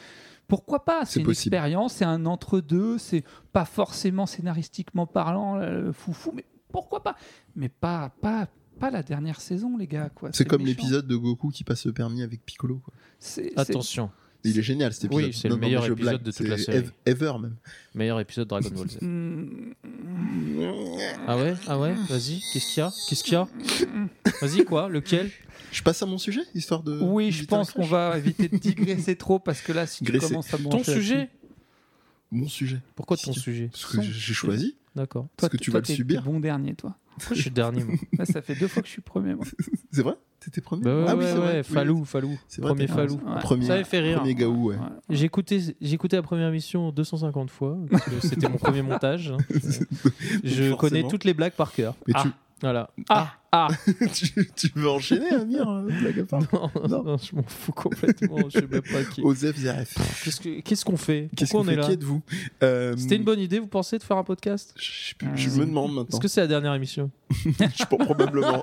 pourquoi 0.48 0.84
pas? 0.84 1.02
C'est 1.06 1.13
C'est 1.13 1.19
une 1.19 1.26
possible. 1.28 1.54
expérience, 1.56 1.93
c'est 1.93 2.06
un 2.06 2.26
entre-deux, 2.26 2.98
c'est 2.98 3.24
pas 3.54 3.65
forcément 3.65 4.26
scénaristiquement 4.26 5.06
parlant, 5.06 5.58
euh, 5.58 5.91
foufou, 5.91 6.32
mais 6.34 6.43
pourquoi 6.72 7.04
pas? 7.04 7.15
Mais 7.56 7.69
pas, 7.69 8.12
pas, 8.22 8.48
pas 8.80 8.89
la 8.92 9.04
dernière 9.04 9.42
saison, 9.42 9.78
les 9.78 9.88
gars. 9.88 10.10
quoi. 10.13 10.30
C'est 10.34 10.46
comme 10.46 10.63
méchant. 10.63 10.78
l'épisode 10.78 11.08
de 11.08 11.15
Goku 11.15 11.50
qui 11.50 11.63
passe 11.63 11.86
le 11.86 11.94
permis 11.94 12.22
avec 12.24 12.46
Piccolo. 12.46 12.78
Quoi. 12.78 12.94
C'est- 13.20 13.44
c'est- 13.50 13.60
Attention, 13.60 14.10
Il 14.46 14.58
est 14.58 14.62
génial 14.63 14.94
cet 14.94 15.06
épisode. 15.06 15.26
Oui, 15.26 15.34
c'est 15.34 15.50
le 15.50 15.58
meilleur 15.58 15.84
épisode 15.86 16.00
blague, 16.00 16.24
de 16.24 16.32
toute 16.32 16.48
la 16.48 16.58
série. 16.58 16.78
ev- 16.78 16.92
Ever 17.06 17.34
même. 17.42 17.56
meilleur 17.94 18.20
épisode 18.22 18.46
de 18.46 18.50
Dragon 18.50 18.70
Ball 18.74 18.88
Z. 18.89 18.98
Ah 21.28 21.38
ouais? 21.38 21.54
Ah 21.68 21.80
ouais? 21.80 21.94
Vas-y, 22.08 22.42
qu'est-ce 22.54 22.74
qu'il 22.74 22.82
y 22.82 22.86
a? 22.86 22.92
Qu'est-ce 23.10 23.24
qu'il 23.24 23.34
y 23.34 23.36
a? 23.36 23.48
Vas-y, 24.42 24.63
quoi? 24.63 24.88
Lequel? 24.89 25.30
Je 25.72 25.84
passe 25.84 26.02
à 26.02 26.06
mon 26.06 26.18
sujet, 26.18 26.42
histoire 26.56 26.84
de. 26.84 27.00
Oui, 27.02 27.32
je 27.32 27.46
pense 27.46 27.72
qu'on 27.72 27.86
va 27.86 28.18
éviter 28.18 28.48
de 28.48 28.58
digresser 28.58 29.15
trop 29.15 29.39
parce 29.39 29.62
que 29.62 29.72
là, 29.74 29.86
si 29.86 30.04
tu 30.04 30.12
Graisser. 30.12 30.30
commences 30.30 30.54
à 30.54 30.58
Ton 30.58 30.84
sujet? 30.84 31.30
Mon 32.32 32.48
sujet. 32.48 32.80
Pourquoi 32.96 33.18
ton 33.18 33.34
Si. 33.34 33.39
sujet? 33.39 33.70
Parce 33.72 33.86
que 33.88 34.02
j'ai 34.02 34.34
choisi. 34.34 34.78
D'accord. 34.96 35.28
Parce 35.36 35.50
Toi, 35.50 35.58
que 35.58 35.63
tu 35.63 35.72
vas 35.72 35.80
le 35.80 35.86
subir. 35.86 36.24
bon 36.24 36.39
dernier, 36.39 36.76
toi. 36.76 36.96
Je 37.32 37.42
suis 37.42 37.52
dernier 37.52 37.84
moi 37.84 37.96
Là, 38.18 38.26
ça 38.26 38.42
fait 38.42 38.56
deux 38.56 38.68
fois 38.68 38.82
que 38.82 38.88
je 38.88 38.94
suis 38.94 39.02
premier. 39.02 39.36
Moi. 39.36 39.46
C'est 39.92 40.02
vrai? 40.04 40.16
T'étais 40.40 40.62
premier? 40.62 40.84
Bah 40.84 40.96
ouais, 40.96 41.06
Ah 41.08 41.16
oui, 41.16 41.24
ouais, 41.26 41.30
c'est 41.32 41.36
vrai. 41.38 41.48
ouais, 41.48 41.58
Oui, 41.58 41.64
Falou, 41.74 42.06
Falou. 42.06 42.40
C'est 42.48 42.62
vrai, 42.62 42.70
Premier 42.70 42.86
t'es- 42.88 42.94
Falou. 42.94 43.14
Ouais. 43.16 43.40
Premier, 43.42 43.66
Ça 43.66 43.74
avait 43.74 43.84
fait 43.84 44.00
rire. 44.00 44.18
premier 44.20 44.36
gaou, 44.36 44.70
ouais. 44.70 44.76
Ouais. 44.76 44.82
J'ai 45.10 45.26
écouté, 45.26 45.60
j'ai 45.82 45.94
écouté 45.94 46.16
la 46.16 46.22
première 46.22 46.48
émission 46.48 46.92
250 46.92 47.50
fois. 47.52 47.78
parce 47.92 48.06
que 48.06 48.20
C'était 48.26 48.48
mon 48.48 48.58
premier 48.58 48.82
montage. 48.82 49.32
hein. 49.32 49.38
Je 50.44 50.70
forcément. 50.70 50.78
connais 50.78 51.04
toutes 51.08 51.24
les 51.26 51.34
blagues 51.34 51.54
par 51.54 51.74
cœur. 51.74 51.96
Mais 52.08 52.14
Ah, 52.16 52.24
tu, 52.24 52.30
Voilà. 52.62 52.89
Ah. 53.10 53.34
Ah 53.52 53.67
tu, 54.13 54.48
tu 54.56 54.67
veux 54.76 54.89
enchaîner, 54.89 55.30
Amir 55.32 55.67
euh, 55.67 55.82
blague 56.02 56.19
à 56.19 56.24
part 56.26 56.41
non, 56.54 56.69
Non. 56.88 57.04
non, 57.04 57.17
je 57.17 57.36
m'en 57.36 57.41
fous 57.43 57.72
complètement. 57.72 58.38
je 58.48 58.60
sais 58.60 58.67
même 58.67 58.82
pas 58.82 59.04
qui. 59.04 59.22
Osef 59.24 59.58
Zaref. 59.58 59.95
Qu'est-ce 60.24 60.39
que- 60.39 60.60
qu'est-ce 60.62 60.86
qu'on 60.86 60.98
fait? 60.98 61.30
Qu'est-ce 61.36 61.52
Pourquoi 61.52 61.65
qu'on 61.65 61.72
on 61.72 61.74
est 61.74 61.82
là? 61.82 61.88
Qui 61.88 61.93
êtes-vous? 61.93 62.22
Euh, 62.62 62.95
C'était 62.98 63.15
une 63.15 63.24
bonne 63.24 63.39
idée, 63.39 63.58
vous 63.60 63.65
pensez, 63.67 63.98
de 63.98 64.04
faire 64.04 64.17
un 64.17 64.24
podcast? 64.24 64.76
Je, 64.78 65.10
sais 65.10 65.15
plus, 65.17 65.30
je 65.36 65.50
me 65.52 65.65
demande 65.65 65.93
maintenant. 65.95 66.10
Est-ce 66.10 66.19
que 66.22 66.28
c'est 66.28 66.41
la 66.41 66.48
dernière 66.48 66.76
émission? 66.76 67.10
Je 67.45 67.86
pense 67.86 68.06
probablement. 68.06 68.62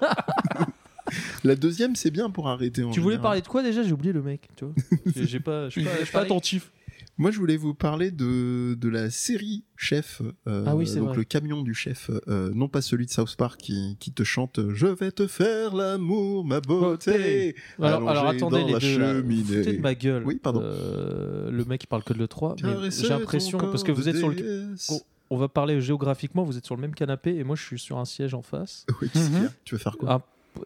La 1.44 1.54
deuxième, 1.54 1.94
c'est 1.96 2.10
bien 2.10 2.30
pour 2.30 2.48
arrêter. 2.48 2.82
en 2.82 2.90
Tu 2.90 3.00
voulais 3.00 3.14
général. 3.14 3.22
parler 3.22 3.40
de 3.40 3.48
quoi 3.48 3.62
déjà? 3.62 3.82
J'ai 3.82 3.92
oublié 3.92 4.12
le 4.12 4.22
mec. 4.22 4.48
Tu 4.56 4.64
vois 4.64 4.74
J'ai- 5.16 5.26
J'ai 5.26 5.40
pas, 5.40 5.66
je 5.68 5.80
suis 5.80 5.84
pas, 5.84 5.90
je 6.00 6.04
suis 6.04 6.12
pas 6.12 6.20
attentif. 6.20 6.70
Moi, 7.18 7.30
je 7.30 7.38
voulais 7.38 7.56
vous 7.56 7.72
parler 7.72 8.10
de, 8.10 8.74
de 8.74 8.88
la 8.90 9.10
série 9.10 9.64
Chef. 9.76 10.20
euh, 10.46 10.64
Ah 10.66 10.76
oui, 10.76 10.86
c'est 10.86 10.98
donc 10.98 11.08
vrai. 11.08 11.16
le 11.16 11.24
camion 11.24 11.62
du 11.62 11.72
chef, 11.72 12.10
euh, 12.28 12.50
non 12.54 12.68
pas 12.68 12.82
celui 12.82 13.06
de 13.06 13.10
South 13.10 13.36
Park 13.36 13.58
qui, 13.58 13.96
qui 13.98 14.12
te 14.12 14.22
chante 14.22 14.60
Je 14.74 14.86
vais 14.86 15.10
te 15.12 15.26
faire 15.26 15.74
l'amour, 15.74 16.44
ma 16.44 16.60
beauté. 16.60 17.54
Alors, 17.80 18.06
attendez 18.26 18.60
dans 18.60 18.66
les 18.66 18.72
la 18.74 18.78
deux. 18.78 18.86
cheminée. 18.86 19.62
De 19.76 19.80
ma 19.80 19.94
gueule. 19.94 20.24
Oui, 20.26 20.36
pardon. 20.36 20.60
Euh, 20.62 21.50
le 21.50 21.64
mec 21.64 21.84
il 21.84 21.86
parle 21.86 22.04
que 22.04 22.12
de 22.12 22.18
le 22.18 22.28
3 22.28 22.56
mais 22.62 22.72
Caresser 22.72 23.02
j'ai 23.04 23.08
l'impression 23.08 23.58
parce 23.58 23.82
que 23.82 23.92
vous 23.92 24.08
êtes 24.08 24.16
sur 24.16 24.28
le. 24.28 24.74
Oh. 24.90 25.00
on 25.30 25.36
va 25.38 25.48
parler 25.48 25.80
géographiquement, 25.80 26.44
vous 26.44 26.56
êtes 26.58 26.66
sur 26.66 26.76
le 26.76 26.80
même 26.82 26.94
canapé 26.94 27.34
et 27.36 27.44
moi 27.44 27.56
je 27.56 27.62
suis 27.62 27.78
sur 27.78 27.98
un 27.98 28.04
siège 28.04 28.34
en 28.34 28.42
face. 28.42 28.84
Oui, 29.00 29.08
Mhm. 29.14 29.40
bien. 29.40 29.52
Tu 29.64 29.74
veux 29.74 29.78
faire 29.78 29.96
quoi? 29.96 30.10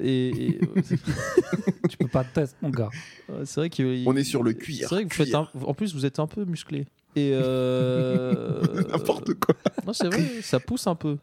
Et, 0.00 0.28
et- 0.28 0.60
Tu 1.88 1.96
peux 1.96 2.08
pas 2.08 2.24
tester, 2.24 2.56
mon 2.62 2.70
gars. 2.70 2.90
euh, 3.30 3.42
c'est 3.44 3.60
vrai 3.60 3.70
qu'il 3.70 4.04
On 4.06 4.14
est 4.16 4.24
sur 4.24 4.42
le 4.42 4.52
cuir. 4.52 4.88
C'est 4.88 4.94
vrai 4.94 5.04
que 5.04 5.08
vous 5.14 5.24
faites 5.24 5.34
un- 5.34 5.48
en 5.64 5.74
plus 5.74 5.94
vous 5.94 6.06
êtes 6.06 6.18
un 6.20 6.26
peu 6.26 6.44
musclé. 6.44 6.86
Et 7.16 7.32
euh... 7.34 8.60
N'importe 8.92 9.34
quoi. 9.34 9.54
Non, 9.86 9.92
c'est 9.92 10.06
vrai, 10.06 10.22
ça 10.42 10.60
pousse 10.60 10.86
un 10.86 10.94
peu. 10.94 11.16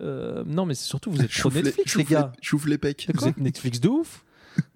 Euh, 0.00 0.44
non, 0.46 0.66
mais 0.66 0.74
c'est 0.74 0.84
surtout 0.84 1.10
vous 1.10 1.22
êtes 1.22 1.30
trop 1.32 1.48
les- 1.50 1.62
Netflix, 1.62 1.96
les 1.96 2.02
chouffe 2.02 2.10
gars. 2.10 2.32
Chouffe 2.42 2.66
les 2.66 2.78
pecs. 2.78 3.08
Vous 3.14 3.26
êtes 3.28 3.38
Netflix 3.38 3.80
de 3.80 3.88
ouf. 3.88 4.24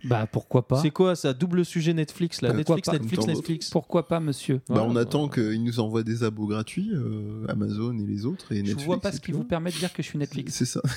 Bah 0.05 0.29
pourquoi 0.31 0.68
pas 0.68 0.81
C'est 0.81 0.92
quoi 0.92 1.16
ça 1.16 1.33
Double 1.33 1.64
sujet 1.64 1.92
Netflix 1.92 2.40
là. 2.40 2.53
Pourquoi 2.55 2.77
Netflix, 2.77 2.87
pas 2.87 2.92
Netflix, 3.03 3.27
Netflix. 3.27 3.70
Pourquoi 3.70 4.07
pas, 4.07 4.20
monsieur 4.20 4.57
Bah, 4.57 4.62
Voilà. 4.77 4.85
on 4.85 4.94
attend 4.94 5.29
qu'ils 5.29 5.62
nous 5.64 5.81
envoient 5.81 6.05
des 6.05 6.22
abos 6.22 6.46
gratuits, 6.46 6.90
euh, 6.92 7.44
Amazon 7.48 7.92
et 7.98 8.07
les 8.07 8.25
autres. 8.25 8.53
Et 8.53 8.57
Je 8.59 8.61
Netflix, 8.62 8.85
vois 8.85 9.01
pas 9.01 9.11
ce 9.11 9.20
qui 9.20 9.33
vous 9.33 9.42
permet 9.42 9.70
de 9.72 9.77
dire 9.77 9.92
que 9.92 10.01
je 10.03 10.09
suis 10.09 10.18
Netflix. 10.18 10.55
C'est 10.55 10.64
ça. 10.66 10.81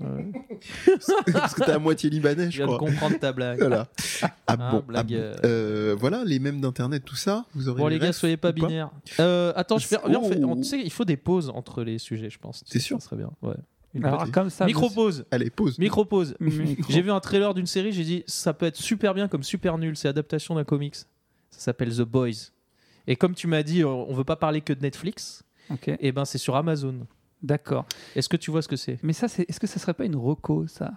Ouais. 0.00 0.26
Parce 1.32 1.54
que 1.54 1.64
t'es 1.64 1.70
à 1.72 1.78
moitié 1.78 2.10
libanais, 2.10 2.46
Je 2.46 2.50
je 2.50 2.56
viens 2.58 2.66
de 2.66 2.76
crois. 2.76 2.88
comprendre 2.90 3.18
ta 3.18 3.32
blague. 3.32 3.58
Voilà. 3.60 3.88
Ah, 4.22 4.30
Ah, 4.46 4.56
bon. 4.56 4.80
blague, 4.86 5.00
ah 5.00 5.02
bon. 5.02 5.14
euh. 5.14 5.34
Euh, 5.44 5.96
voilà, 5.98 6.22
les 6.24 6.38
mêmes 6.38 6.60
d'internet, 6.60 7.02
tout 7.04 7.16
ça. 7.16 7.44
Vous 7.54 7.68
aurez 7.68 7.80
Bon 7.80 7.88
les 7.88 7.98
gars, 7.98 8.12
soyez 8.12 8.36
pas 8.36 8.52
binaires. 8.52 8.90
Euh, 9.20 9.52
attends, 9.56 9.78
je 9.78 9.86
fais, 9.86 9.96
viens, 10.06 10.20
on 10.20 10.28
fait- 10.28 10.40
Oh. 10.42 10.48
on- 10.50 10.56
tu 10.56 10.64
sais, 10.64 10.80
il 10.82 10.92
faut 10.92 11.04
des 11.04 11.16
pauses 11.16 11.50
entre 11.50 11.82
les 11.82 11.98
sujets, 11.98 12.28
je 12.30 12.38
pense. 12.38 12.62
T'es 12.64 12.78
sûr 12.78 13.00
Ça 13.00 13.06
serait 13.06 13.16
bien. 13.16 13.30
Ouais. 13.42 13.54
Alors 14.02 14.30
comme 14.30 14.50
ça, 14.50 14.66
Micro 14.66 14.90
pause. 14.90 15.24
Allez, 15.30 15.48
pause. 15.48 15.78
Micro 15.78 16.04
pause. 16.04 16.36
J'ai 16.90 17.00
vu 17.00 17.10
un 17.10 17.20
trailer 17.20 17.54
d'une 17.54 17.66
série, 17.66 17.92
j'ai 17.92 18.04
dit 18.04 18.24
ça 18.26 18.52
peut 18.52 18.66
être 18.66 18.76
super 18.76 19.14
bien 19.14 19.26
comme 19.26 19.42
super 19.42 19.78
nul. 19.78 19.96
C'est 19.96 20.08
adaptation 20.08 20.54
d'un 20.54 20.64
comics. 20.64 20.96
Ça 20.96 21.06
s'appelle 21.50 21.96
The 21.96 22.02
Boys. 22.02 22.50
Et 23.06 23.16
comme 23.16 23.34
tu 23.34 23.46
m'as 23.46 23.62
dit, 23.62 23.84
on 23.84 24.12
veut 24.12 24.24
pas 24.24 24.36
parler 24.36 24.60
que 24.60 24.74
de 24.74 24.82
Netflix. 24.82 25.42
Ok, 25.70 25.90
Et 25.98 26.12
ben 26.12 26.24
c'est 26.26 26.36
sur 26.38 26.56
Amazon. 26.56 27.06
D'accord. 27.42 27.86
Est-ce 28.14 28.28
que 28.28 28.36
tu 28.36 28.50
vois 28.50 28.62
ce 28.62 28.68
que 28.68 28.76
c'est? 28.76 28.98
Mais 29.02 29.12
ça, 29.12 29.28
c'est. 29.28 29.48
Est-ce 29.48 29.60
que 29.60 29.66
ça 29.66 29.78
serait 29.78 29.94
pas 29.94 30.04
une 30.04 30.16
reco, 30.16 30.66
ça? 30.66 30.92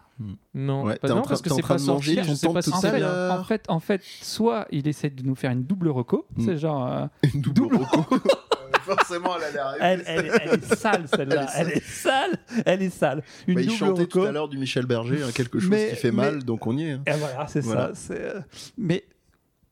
Non, 0.54 0.84
Ouais, 0.86 0.98
pas- 0.98 1.08
non 1.10 1.22
train- 1.22 1.30
parce 1.30 1.42
que 1.42 1.50
c'est 1.50 1.62
pas 1.66 1.78
sorti. 1.78 2.20
Je 2.24 2.34
sais 2.34 2.48
pas 2.52 2.62
tout 2.62 2.72
si 2.72 2.76
en 2.76 2.82
fait, 2.82 3.04
en 3.04 3.44
fait, 3.44 3.66
en 3.68 3.80
fait, 3.80 4.02
soit 4.04 4.68
il 4.72 4.88
essaie 4.88 5.10
de 5.10 5.24
nous 5.24 5.36
faire 5.36 5.52
une 5.52 5.64
double 5.64 5.90
reco, 5.90 6.26
Mm. 6.36 6.46
c'est 6.46 6.58
genre. 6.58 6.88
euh, 6.88 7.06
Une 7.34 7.42
double 7.42 7.76
reco. 7.78 8.06
Forcément, 8.82 9.36
elle 9.38 9.44
allait 9.44 9.60
arriver. 9.60 9.80
elle, 9.84 10.04
elle- 10.08 10.42
elle 10.42 10.54
est 10.60 10.76
sale 10.76 11.08
celle-là, 11.08 11.46
Elle 11.56 11.68
elle 11.68 11.78
est 11.78 11.84
sale, 11.84 12.38
elle 12.66 12.82
est 12.82 12.90
sale. 12.90 13.24
Une 13.48 13.56
Bah, 13.56 13.62
il 13.62 13.68
double 13.68 13.78
chantait 13.78 14.06
tout 14.08 14.24
à 14.24 14.32
l'heure 14.32 14.48
du 14.50 14.58
Michel 14.58 14.86
Berger, 14.88 15.22
hein, 15.22 15.30
quelque 15.34 15.60
chose 15.60 15.70
Mais- 15.70 15.90
qui 15.92 15.96
fait 15.96 16.12
mais- 16.12 16.18
mal, 16.24 16.44
donc 16.44 16.66
on 16.66 16.76
y 16.76 16.86
est. 16.86 16.92
hein. 16.94 17.04
Et 17.06 17.12
voilà, 17.12 17.46
c'est 17.48 17.62
Voilà. 17.62 17.90
ça. 17.90 17.96
c'est, 17.96 18.22
euh, 18.22 18.40
Mais 18.78 19.06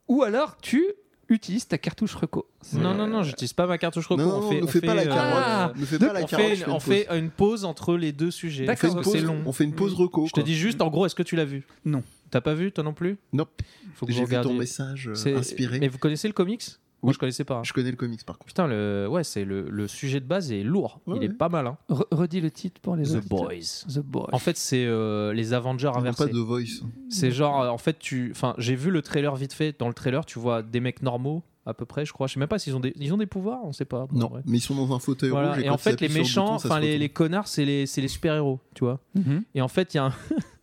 ou 0.07 0.21
alors 0.21 0.57
tu 0.61 0.85
utilises 1.29 1.67
ta 1.67 1.77
cartouche 1.77 2.13
reco. 2.15 2.47
Non, 2.73 2.93
non, 2.93 3.07
non, 3.07 3.23
j'utilise 3.23 3.53
pas 3.53 3.67
ma 3.67 3.77
cartouche 3.77 4.05
reco. 4.07 4.21
Non, 4.21 4.27
non, 4.41 4.47
on 4.47 4.49
fait, 4.51 4.61
ne 4.61 4.67
fais 4.67 4.81
pas 4.81 4.93
la 4.95 5.05
carotte. 5.05 5.43
Ah, 5.45 5.73
ne 5.75 5.85
fais 5.85 5.97
de- 5.99 6.05
pas 6.07 6.13
la 6.13 6.21
on 6.23 6.25
carotte. 6.25 6.45
fait, 6.45 6.53
une, 6.53 6.57
fais 6.59 6.69
on 6.69 6.73
une 6.75 6.79
fait 6.81 7.19
une 7.19 7.29
pause 7.29 7.65
entre 7.65 7.95
les 7.97 8.11
deux 8.11 8.31
sujets. 8.31 8.65
pause. 8.65 8.73
On 8.73 8.77
fait 8.77 8.87
D'accord, 8.95 9.11
c'est 9.13 9.21
long. 9.21 9.41
On 9.45 9.51
fait 9.53 9.63
une 9.63 9.73
pause 9.73 9.93
reco. 9.93 10.25
Je 10.27 10.31
te 10.33 10.41
dis 10.41 10.55
juste, 10.55 10.81
en 10.81 10.89
gros, 10.89 11.05
est-ce 11.05 11.15
que 11.15 11.23
tu 11.23 11.35
l'as 11.35 11.45
vu? 11.45 11.65
Non. 11.85 12.03
T'as 12.29 12.41
pas 12.41 12.53
vu, 12.53 12.71
toi 12.71 12.83
non 12.83 12.93
plus? 12.93 13.17
Nope. 13.33 13.61
Faut 13.95 14.05
que 14.05 14.11
J'ai 14.11 14.21
vous 14.21 14.27
vu 14.27 14.41
ton 14.41 14.53
message 14.53 15.07
euh, 15.09 15.15
C'est- 15.15 15.33
inspiré. 15.33 15.79
Mais 15.79 15.87
vous 15.87 15.97
connaissez 15.97 16.27
le 16.27 16.33
comics? 16.33 16.63
Moi, 17.03 17.09
Oui. 17.09 17.13
je 17.13 17.19
connaissais 17.19 17.43
pas. 17.43 17.55
hein. 17.57 17.63
Je 17.63 17.73
connais 17.73 17.91
le 17.91 17.95
comics 17.97 18.25
par 18.25 18.37
contre. 18.37 18.47
Putain, 18.47 18.67
le... 18.67 19.07
ouais, 19.09 19.23
c'est 19.23 19.45
le... 19.45 19.69
le 19.69 19.87
sujet 19.87 20.19
de 20.19 20.25
base 20.25 20.51
est 20.51 20.63
lourd. 20.63 20.99
Ouais, 21.05 21.17
Il 21.17 21.23
est 21.23 21.27
ouais. 21.27 21.33
pas 21.33 21.47
mal. 21.49 21.67
Hein. 21.67 21.77
Re- 21.89 22.05
redis 22.11 22.41
le 22.41 22.49
titre 22.49 22.81
pour 22.81 22.95
les 22.95 23.03
The 23.03 23.15
auditeurs. 23.17 23.39
Boys. 23.39 23.85
The 23.93 23.99
Boys. 23.99 24.29
En 24.31 24.39
fait, 24.39 24.57
c'est 24.57 24.85
euh, 24.85 25.31
les 25.33 25.53
Avengers 25.53 25.87
Non, 25.93 25.97
inversés. 25.99 26.25
pas 26.25 26.31
de 26.33 26.39
voice. 26.39 26.81
C'est 27.09 27.29
genre, 27.31 27.61
euh, 27.61 27.69
en 27.69 27.77
fait, 27.77 27.99
tu. 27.99 28.31
Enfin, 28.31 28.55
j'ai 28.57 28.75
vu 28.75 28.89
le 28.91 29.01
trailer 29.01 29.35
vite 29.35 29.53
fait. 29.53 29.75
Dans 29.79 29.87
le 29.87 29.93
trailer, 29.93 30.25
tu 30.25 30.39
vois 30.39 30.63
des 30.63 30.79
mecs 30.79 31.01
normaux, 31.03 31.43
à 31.67 31.73
peu 31.75 31.85
près, 31.85 32.03
je 32.05 32.13
crois. 32.13 32.25
Je 32.27 32.33
sais 32.33 32.39
même 32.39 32.49
pas 32.49 32.57
s'ils 32.59 32.75
ont 32.75 32.79
des, 32.79 32.93
ils 32.95 33.13
ont 33.13 33.17
des 33.17 33.25
pouvoirs, 33.27 33.59
on 33.63 33.73
sait 33.73 33.85
pas. 33.85 34.07
Bon, 34.09 34.17
Non, 34.19 34.31
ouais. 34.33 34.41
mais 34.47 34.57
ils 34.57 34.61
sont 34.61 34.73
dans 34.75 34.95
un 34.95 34.99
fauteuil 34.99 35.29
Voilà. 35.29 35.49
rouge. 35.53 35.59
Et 35.59 35.65
quand 35.67 35.73
en 35.73 35.75
ils 35.75 35.79
fait, 35.79 36.01
les 36.01 36.09
méchants, 36.09 36.53
enfin 36.55 36.79
les, 36.79 36.97
les 36.97 37.09
connards, 37.09 37.47
c'est 37.47 37.65
les, 37.65 37.85
c'est 37.85 38.01
les 38.01 38.07
super-héros, 38.07 38.59
tu 38.73 38.83
vois. 38.85 38.99
Mhm. 39.13 39.43
Et 39.53 39.61
en 39.61 39.67
fait, 39.67 39.93
il 39.93 39.97
y 39.97 39.99
a 39.99 40.05
un. 40.05 40.13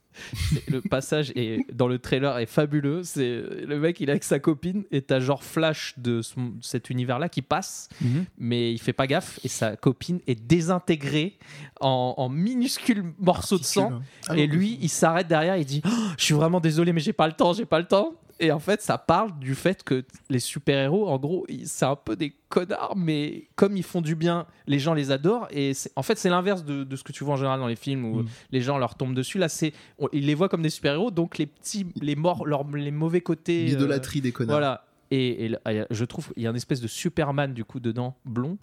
le 0.68 0.80
passage 0.80 1.32
est, 1.36 1.60
dans 1.72 1.88
le 1.88 1.98
trailer 1.98 2.38
est 2.38 2.46
fabuleux. 2.46 3.02
C'est 3.04 3.42
le 3.66 3.78
mec, 3.78 4.00
il 4.00 4.08
est 4.08 4.12
avec 4.12 4.24
sa 4.24 4.38
copine 4.38 4.84
et 4.90 5.02
t'as 5.02 5.20
genre 5.20 5.42
flash 5.44 5.94
de 5.98 6.22
ce- 6.22 6.34
cet 6.60 6.90
univers-là 6.90 7.28
qui 7.28 7.42
passe, 7.42 7.88
Mhm. 8.00 8.24
mais 8.38 8.72
il 8.72 8.78
fait 8.78 8.92
pas 8.92 9.06
gaffe 9.06 9.40
et 9.44 9.48
sa 9.48 9.76
copine 9.76 10.20
est 10.26 10.40
désintégrée 10.46 11.38
en, 11.80 12.14
en 12.16 12.28
minuscules 12.28 13.04
morceaux 13.18 13.58
de 13.58 13.64
sang. 13.64 14.00
Ah, 14.28 14.36
et 14.36 14.46
lui, 14.46 14.78
il 14.80 14.88
s'arrête 14.88 15.26
derrière, 15.28 15.56
il 15.56 15.64
dit 15.66 15.82
Oh, 15.84 15.90
Je 16.18 16.24
suis 16.24 16.34
vraiment 16.34 16.60
désolé, 16.60 16.92
mais 16.92 17.00
j'ai 17.00 17.12
pas 17.12 17.26
le 17.26 17.32
temps, 17.34 17.52
j'ai 17.52 17.66
pas 17.66 17.78
le 17.78 17.86
temps. 17.86 18.14
Et 18.44 18.52
en 18.52 18.58
fait, 18.58 18.82
ça 18.82 18.98
parle 18.98 19.38
du 19.38 19.54
fait 19.54 19.82
que 19.82 20.04
les 20.28 20.38
super-héros, 20.38 21.08
en 21.08 21.18
gros, 21.18 21.46
c'est 21.64 21.84
un 21.86 21.96
peu 21.96 22.14
des 22.16 22.34
connards, 22.48 22.94
mais 22.96 23.48
comme 23.56 23.76
ils 23.76 23.82
font 23.82 24.00
du 24.00 24.14
bien, 24.14 24.46
les 24.66 24.78
gens 24.78 24.94
les 24.94 25.10
adorent. 25.10 25.48
Et 25.50 25.72
en 25.96 26.02
fait, 26.02 26.18
c'est 26.18 26.28
l'inverse 26.30 26.64
de, 26.64 26.84
de 26.84 26.96
ce 26.96 27.02
que 27.02 27.12
tu 27.12 27.24
vois 27.24 27.34
en 27.34 27.36
général 27.36 27.58
dans 27.60 27.66
les 27.66 27.76
films 27.76 28.04
où 28.04 28.22
Mm. 28.22 28.26
les 28.52 28.60
gens 28.60 28.78
leur 28.78 28.94
tombent 28.96 29.14
dessus. 29.14 29.38
Là, 29.38 29.48
c'est 29.48 29.72
ils 30.12 30.26
les 30.26 30.34
voient 30.34 30.48
comme 30.48 30.62
des 30.62 30.70
super-héros, 30.70 31.10
donc 31.10 31.38
les 31.38 31.46
petits, 31.46 31.86
les 32.00 32.16
morts, 32.16 32.46
les 32.46 32.90
mauvais 32.90 33.20
côtés. 33.20 33.62
euh, 33.64 33.66
L'idolâtrie 33.70 34.20
des 34.20 34.32
connards. 34.32 34.56
voilà. 34.56 34.84
Et, 35.10 35.48
là, 35.48 35.58
il 35.66 35.86
je 35.90 36.04
trouve 36.04 36.32
qu'il 36.32 36.42
y 36.42 36.46
a 36.46 36.50
une 36.50 36.56
espèce 36.56 36.80
de 36.80 36.88
Superman 36.88 37.52
du 37.54 37.64
coup 37.64 37.78
dedans, 37.80 38.16
blond, 38.24 38.58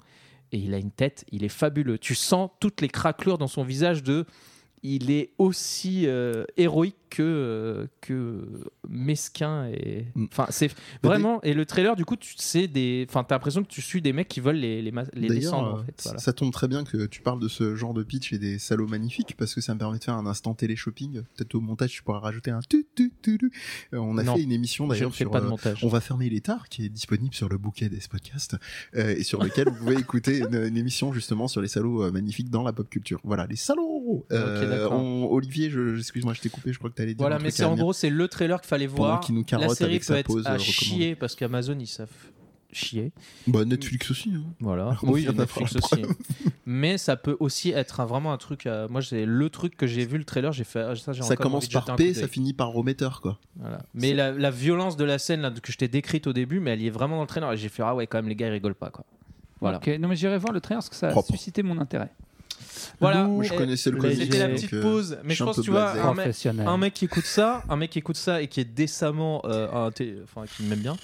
et 0.51 0.57
il 0.57 0.73
a 0.73 0.77
une 0.77 0.91
tête, 0.91 1.23
il 1.31 1.43
est 1.45 1.49
fabuleux. 1.49 1.97
Tu 1.97 2.13
sens 2.13 2.49
toutes 2.59 2.81
les 2.81 2.89
craquelures 2.89 3.37
dans 3.37 3.47
son 3.47 3.63
visage 3.63 4.03
de. 4.03 4.25
Il 4.83 5.11
est 5.11 5.31
aussi 5.37 6.07
euh, 6.07 6.43
héroïque 6.57 6.95
que, 7.11 7.21
euh, 7.21 7.87
que 7.99 8.47
mesquin 8.87 9.67
et 9.67 10.05
Mm. 10.15 10.25
enfin 10.31 10.47
c'est 10.49 10.71
vraiment 11.03 11.41
et 11.43 11.53
le 11.53 11.65
trailer 11.65 11.95
du 11.95 12.05
coup 12.05 12.15
tu 12.15 12.35
sais 12.37 12.67
des 12.67 13.05
enfin 13.07 13.23
t'as 13.23 13.35
l'impression 13.35 13.63
que 13.63 13.67
tu 13.67 13.81
suis 13.81 14.01
des 14.01 14.13
mecs 14.13 14.27
qui 14.27 14.39
veulent 14.39 14.55
les 14.55 14.81
les, 14.81 14.91
les 15.13 15.27
descendre 15.27 15.73
en 15.75 15.79
euh, 15.79 15.83
fait 15.83 16.01
voilà. 16.03 16.19
ça 16.19 16.33
tombe 16.33 16.51
très 16.51 16.67
bien 16.67 16.83
que 16.83 17.05
tu 17.05 17.21
parles 17.21 17.39
de 17.39 17.47
ce 17.47 17.75
genre 17.75 17.93
de 17.93 18.03
pitch 18.03 18.33
et 18.33 18.39
des 18.39 18.59
salauds 18.59 18.87
magnifiques 18.87 19.35
parce 19.37 19.53
que 19.53 19.61
ça 19.61 19.73
me 19.73 19.79
permet 19.79 19.99
de 19.99 20.03
faire 20.03 20.15
un 20.15 20.25
instant 20.25 20.53
télé-shopping. 20.53 21.21
Peut-être 21.35 21.55
au 21.55 21.61
montage, 21.61 21.91
tu 21.91 22.03
pourras 22.03 22.19
rajouter 22.19 22.51
un 22.51 22.59
tu 22.67 22.87
tu 22.95 23.11
tu. 23.21 23.39
Euh, 23.93 23.97
On 23.97 24.17
a 24.17 24.23
Non, 24.23 24.35
fait 24.35 24.41
une 24.43 24.51
émission 24.51 24.87
d'ailleurs 24.87 25.13
sur 25.13 25.29
pas 25.31 25.41
de 25.41 25.47
montage 25.47 25.83
On 25.83 25.87
va 25.89 26.01
fermer 26.01 26.29
l'étard 26.29 26.69
qui 26.69 26.85
est 26.85 26.89
disponible 26.89 27.33
sur 27.35 27.49
le 27.49 27.57
bouquet 27.57 27.89
des 27.89 27.99
podcasts 28.09 28.55
et 28.93 29.23
sur 29.23 29.43
lequel 29.43 29.69
vous 29.69 29.75
pouvez 29.75 29.95
écouter 29.99 30.39
une, 30.39 30.55
une 30.55 30.77
émission 30.77 31.11
justement 31.13 31.47
sur 31.47 31.61
les 31.61 31.67
salauds 31.67 32.11
magnifiques 32.11 32.49
dans 32.49 32.63
la 32.63 32.73
pop 32.73 32.89
culture. 32.89 33.19
Voilà, 33.23 33.45
les 33.47 33.55
salauds. 33.55 34.25
Euh, 34.71 34.89
on- 34.89 35.27
Olivier, 35.31 35.69
je, 35.69 35.97
excuse-moi, 35.97 36.33
je 36.33 36.41
t'ai 36.41 36.49
coupé. 36.49 36.73
Je 36.73 36.77
crois 36.77 36.89
que 36.89 36.95
t'allais 36.95 37.13
dire. 37.13 37.17
voilà 37.21 37.39
mais 37.39 37.51
c'est 37.51 37.63
en 37.63 37.75
gros 37.75 37.93
c'est 37.93 38.09
le 38.09 38.27
trailer 38.27 38.59
qu'il 38.61 38.67
fallait 38.67 38.87
voir 38.87 39.21
nous 39.29 39.45
la 39.51 39.69
série 39.69 39.91
avec 39.91 40.01
peut 40.01 40.13
sa 40.13 40.19
être 40.19 40.27
pause, 40.27 40.45
à 40.47 40.53
euh, 40.53 40.57
chier 40.57 41.15
parce 41.15 41.35
qu'Amazon 41.35 41.77
ils 41.79 41.87
savent 41.87 42.09
chier 42.73 43.11
Bah 43.47 43.65
Netflix 43.65 44.11
aussi. 44.11 44.31
hein. 44.35 44.43
Voilà. 44.59 44.97
On 45.03 45.09
oui, 45.11 45.27
Netflix 45.33 45.75
aussi. 45.75 46.03
Mais 46.65 46.97
ça 46.97 47.15
peut 47.15 47.35
aussi 47.39 47.71
être 47.71 47.99
un- 47.99 48.05
vraiment 48.05 48.31
un 48.31 48.37
truc. 48.37 48.65
euh, 48.65 48.87
moi, 48.87 49.01
c'est 49.01 49.25
le 49.25 49.49
truc 49.49 49.75
que 49.75 49.87
j'ai 49.87 50.05
vu 50.05 50.17
le 50.17 50.23
trailer. 50.23 50.53
J'ai 50.53 50.63
fait 50.63 50.79
ah, 50.81 50.95
ça. 50.95 51.13
Ça 51.13 51.35
commence 51.35 51.67
par 51.67 51.95
P, 51.95 52.13
ça 52.13 52.27
finit 52.27 52.53
par 52.53 52.69
remetteur 52.69 53.21
quoi. 53.21 53.39
Voilà. 53.57 53.79
Mais 53.93 54.13
la, 54.13 54.31
la 54.31 54.51
violence 54.51 54.95
de 54.97 55.03
la 55.03 55.19
scène 55.19 55.41
là, 55.41 55.51
que 55.51 55.71
je 55.71 55.77
t'ai 55.77 55.87
décrite 55.87 56.27
au 56.27 56.33
début, 56.33 56.59
mais 56.59 56.71
elle 56.71 56.81
y 56.81 56.87
est 56.87 56.91
vraiment 56.91 57.15
dans 57.15 57.23
le 57.23 57.27
trailer. 57.27 57.51
Et 57.53 57.57
j'ai 57.57 57.69
fait 57.69 57.83
ah 57.83 57.95
ouais, 57.95 58.07
quand 58.07 58.19
même 58.19 58.29
les 58.29 58.35
gars 58.35 58.47
ils 58.47 58.51
rigolent 58.53 58.75
pas 58.75 58.89
quoi. 58.89 59.05
Voilà. 59.59 59.77
Ok, 59.77 59.87
non 59.99 60.07
mais 60.07 60.15
j'irai 60.15 60.37
voir 60.37 60.53
le 60.53 60.61
trailer 60.61 60.79
parce 60.79 60.89
que 60.89 60.95
ça 60.95 61.07
a 61.09 61.11
Propre. 61.11 61.31
suscité 61.31 61.61
mon 61.61 61.77
intérêt. 61.79 62.09
Voilà. 62.99 63.23
Moi, 63.23 63.43
je 63.43 63.53
Et 63.53 63.55
connaissais 63.55 63.91
le 63.91 64.13
C'était 64.13 64.39
la 64.39 64.49
petite 64.49 64.73
euh, 64.73 64.81
pause. 64.81 65.17
Mais 65.23 65.33
je 65.33 65.43
pense 65.43 65.61
tu 65.61 65.71
vois 65.71 65.91
un 65.91 66.13
mec, 66.13 66.35
un 66.45 66.77
mec 66.77 66.93
qui 66.93 67.05
écoute 67.05 67.25
ça, 67.25 67.63
un 67.69 67.75
mec 67.75 67.91
qui 67.91 67.99
écoute 67.99 68.17
ça 68.17 68.41
et 68.41 68.47
qui 68.47 68.59
est 68.59 68.65
décemment, 68.65 69.41
euh, 69.45 69.89
enfin 70.23 70.45
qui 70.45 70.63
m'aime 70.63 70.79
bien, 70.79 70.97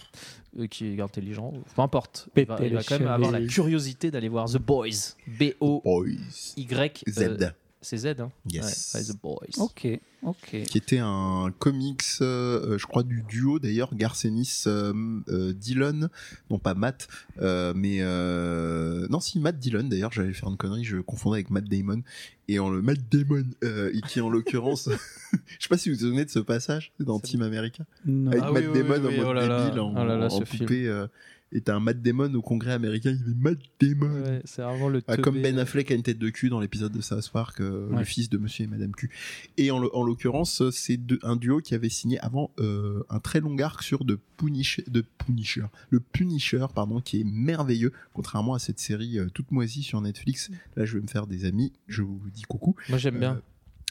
euh, 0.59 0.67
qui 0.67 0.87
est 0.87 1.01
intelligent, 1.01 1.53
peu 1.75 1.81
importe. 1.81 2.27
Il 2.35 2.45
va, 2.45 2.57
il 2.61 2.73
va 2.73 2.83
quand 2.83 2.99
même 2.99 3.07
avoir 3.07 3.31
la 3.31 3.41
curiosité 3.41 4.11
d'aller 4.11 4.29
voir 4.29 4.47
The 4.49 4.57
Boys. 4.57 5.15
B 5.27 5.53
O 5.59 5.81
Boys. 5.83 6.53
Y 6.55 7.03
Z. 7.09 7.53
C'est 7.87 7.97
Z, 7.99 8.07
hein 8.19 8.31
Yes. 8.49 8.91
Ouais, 8.95 9.01
The 9.01 9.21
Boys. 9.21 9.63
Ok, 9.63 9.87
ok. 10.23 10.63
qui 10.67 10.77
était 10.77 10.97
un 10.99 11.53
comics, 11.57 12.03
euh, 12.19 12.77
je 12.77 12.85
crois 12.85 13.03
du 13.03 13.23
duo 13.29 13.59
d'ailleurs, 13.59 13.95
Garcenis 13.95 14.63
euh, 14.67 14.91
euh, 15.29 15.53
Dillon, 15.53 16.09
non 16.49 16.59
pas 16.59 16.73
Matt, 16.73 17.07
euh, 17.41 17.71
mais 17.73 17.99
euh, 18.01 19.07
non 19.09 19.21
si 19.21 19.39
Matt 19.39 19.57
Dillon 19.57 19.85
d'ailleurs, 19.85 20.11
j'allais 20.11 20.33
faire 20.33 20.49
une 20.49 20.57
connerie, 20.57 20.83
je 20.83 20.97
confondais 20.97 21.37
avec 21.37 21.49
Matt 21.49 21.63
Damon 21.69 22.01
et 22.49 22.59
en 22.59 22.69
le 22.69 22.81
Matt 22.81 22.99
Damon 23.09 23.45
euh, 23.63 23.91
et 23.93 24.01
qui 24.01 24.19
en 24.19 24.29
l'occurrence, 24.29 24.89
je 25.31 25.37
sais 25.57 25.69
pas 25.69 25.77
si 25.77 25.89
vous 25.89 25.95
vous 25.95 26.01
souvenez 26.01 26.25
de 26.25 26.29
ce 26.29 26.39
passage 26.39 26.91
dans 26.99 27.21
Team 27.21 27.41
America 27.41 27.85
Non. 28.05 28.31
avec 28.31 28.43
Ah 28.45 28.51
Matt 28.51 28.65
oui, 28.67 28.79
Damon 28.81 28.95
oui, 29.07 29.15
oui, 29.15 29.19
en 29.21 29.23
mode 29.23 29.27
oh 29.29 29.33
là 29.33 29.83
en, 29.83 29.91
Oh 29.91 30.05
là 30.05 30.17
là, 30.17 30.27
en 30.33 30.41
poupée. 30.41 31.05
Et 31.53 31.61
t'as 31.61 31.75
un 31.75 31.79
Matt 31.79 32.01
Damon 32.01 32.33
au 32.33 32.41
Congrès 32.41 32.73
américain, 32.73 33.11
il 33.17 33.21
avait 33.23 33.33
Matt 33.35 33.57
Damon. 33.79 34.21
Ouais, 34.23 34.41
c'est 34.43 34.61
vraiment 34.61 34.89
le 34.89 35.01
Ah, 35.07 35.15
comme. 35.15 35.41
Ben 35.41 35.57
Affleck 35.59 35.89
a 35.91 35.95
une 35.95 36.03
tête 36.03 36.19
de 36.19 36.29
cul 36.29 36.49
dans 36.49 36.59
l'épisode 36.59 36.91
de 36.91 36.99
South 37.01 37.29
Park, 37.31 37.61
euh, 37.61 37.87
Ouais. 37.89 37.99
le 37.99 38.03
fils 38.03 38.29
de 38.29 38.37
Monsieur 38.37 38.65
et 38.65 38.67
Madame 38.67 38.91
Q. 38.93 39.09
Et 39.57 39.71
en, 39.71 39.77
en 39.81 40.03
l'occurrence, 40.03 40.69
c'est 40.71 40.99
un 41.23 41.37
duo 41.37 41.59
qui 41.61 41.73
avait 41.73 41.87
signé 41.89 42.19
avant 42.19 42.51
euh, 42.59 43.01
un 43.09 43.19
très 43.19 43.39
long 43.39 43.57
arc 43.59 43.81
sur 43.81 44.03
de 44.03 44.19
Punisher, 44.35 44.83
de 44.87 45.05
Punisher, 45.25 45.63
le 45.89 46.01
Punisher, 46.01 46.65
pardon, 46.75 46.99
qui 46.99 47.21
est 47.21 47.23
merveilleux, 47.23 47.93
contrairement 48.13 48.53
à 48.53 48.59
cette 48.59 48.79
série 48.79 49.17
euh, 49.17 49.27
toute 49.33 49.51
moisie 49.51 49.83
sur 49.83 50.01
Netflix. 50.01 50.51
Là, 50.75 50.83
je 50.85 50.95
vais 50.97 51.01
me 51.01 51.07
faire 51.07 51.27
des 51.27 51.45
amis, 51.45 51.71
je 51.87 52.01
vous 52.01 52.19
dis 52.33 52.41
coucou. 52.43 52.75
Moi, 52.89 52.97
j'aime 52.97 53.19
bien. 53.19 53.41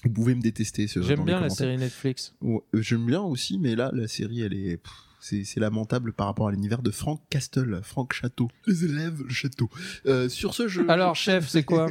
Vous 0.04 0.10
pouvez 0.10 0.34
me 0.34 0.42
détester. 0.42 0.86
ce- 0.88 1.00
J'aime 1.00 1.24
bien 1.24 1.40
la 1.40 1.48
série 1.48 1.78
Netflix. 1.78 2.34
Ouais, 2.42 2.60
J'aime 2.74 3.06
bien 3.06 3.22
aussi, 3.22 3.58
mais 3.58 3.74
là, 3.74 3.90
la 3.94 4.06
série, 4.08 4.42
elle 4.42 4.52
est. 4.52 4.76
pff, 4.76 4.92
C'est 5.28 5.58
lamentable 5.60 6.12
par 6.12 6.28
rapport 6.28 6.46
à 6.48 6.52
l'univers 6.52 6.82
de 6.82 6.90
Frank 6.92 7.20
Castle, 7.30 7.80
Frank 7.82 8.12
Château. 8.12 8.48
Les 8.68 8.84
élèves, 8.84 9.22
le 9.24 9.28
château. 9.32 9.68
Euh, 10.06 10.28
sur 10.28 10.54
ce 10.54 10.68
jeu. 10.68 10.84
Alors, 10.88 11.16
chef, 11.16 11.48
c'est 11.48 11.64
quoi? 11.64 11.88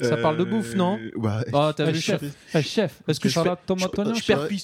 Ça 0.00 0.16
parle 0.16 0.38
de 0.38 0.44
bouffe, 0.44 0.74
non? 0.74 0.98
Bah, 1.16 1.44
Oh, 1.52 1.70
t'as 1.76 1.86
Ah, 1.86 1.90
vu, 1.90 2.00
chef. 2.00 2.20
chef 2.22 2.34
Eh, 2.54 2.62
chef, 2.62 3.02
est-ce 3.06 3.20
que 3.20 3.28
Je 3.28 3.34
parle 3.34 3.58
tomate 3.66 3.92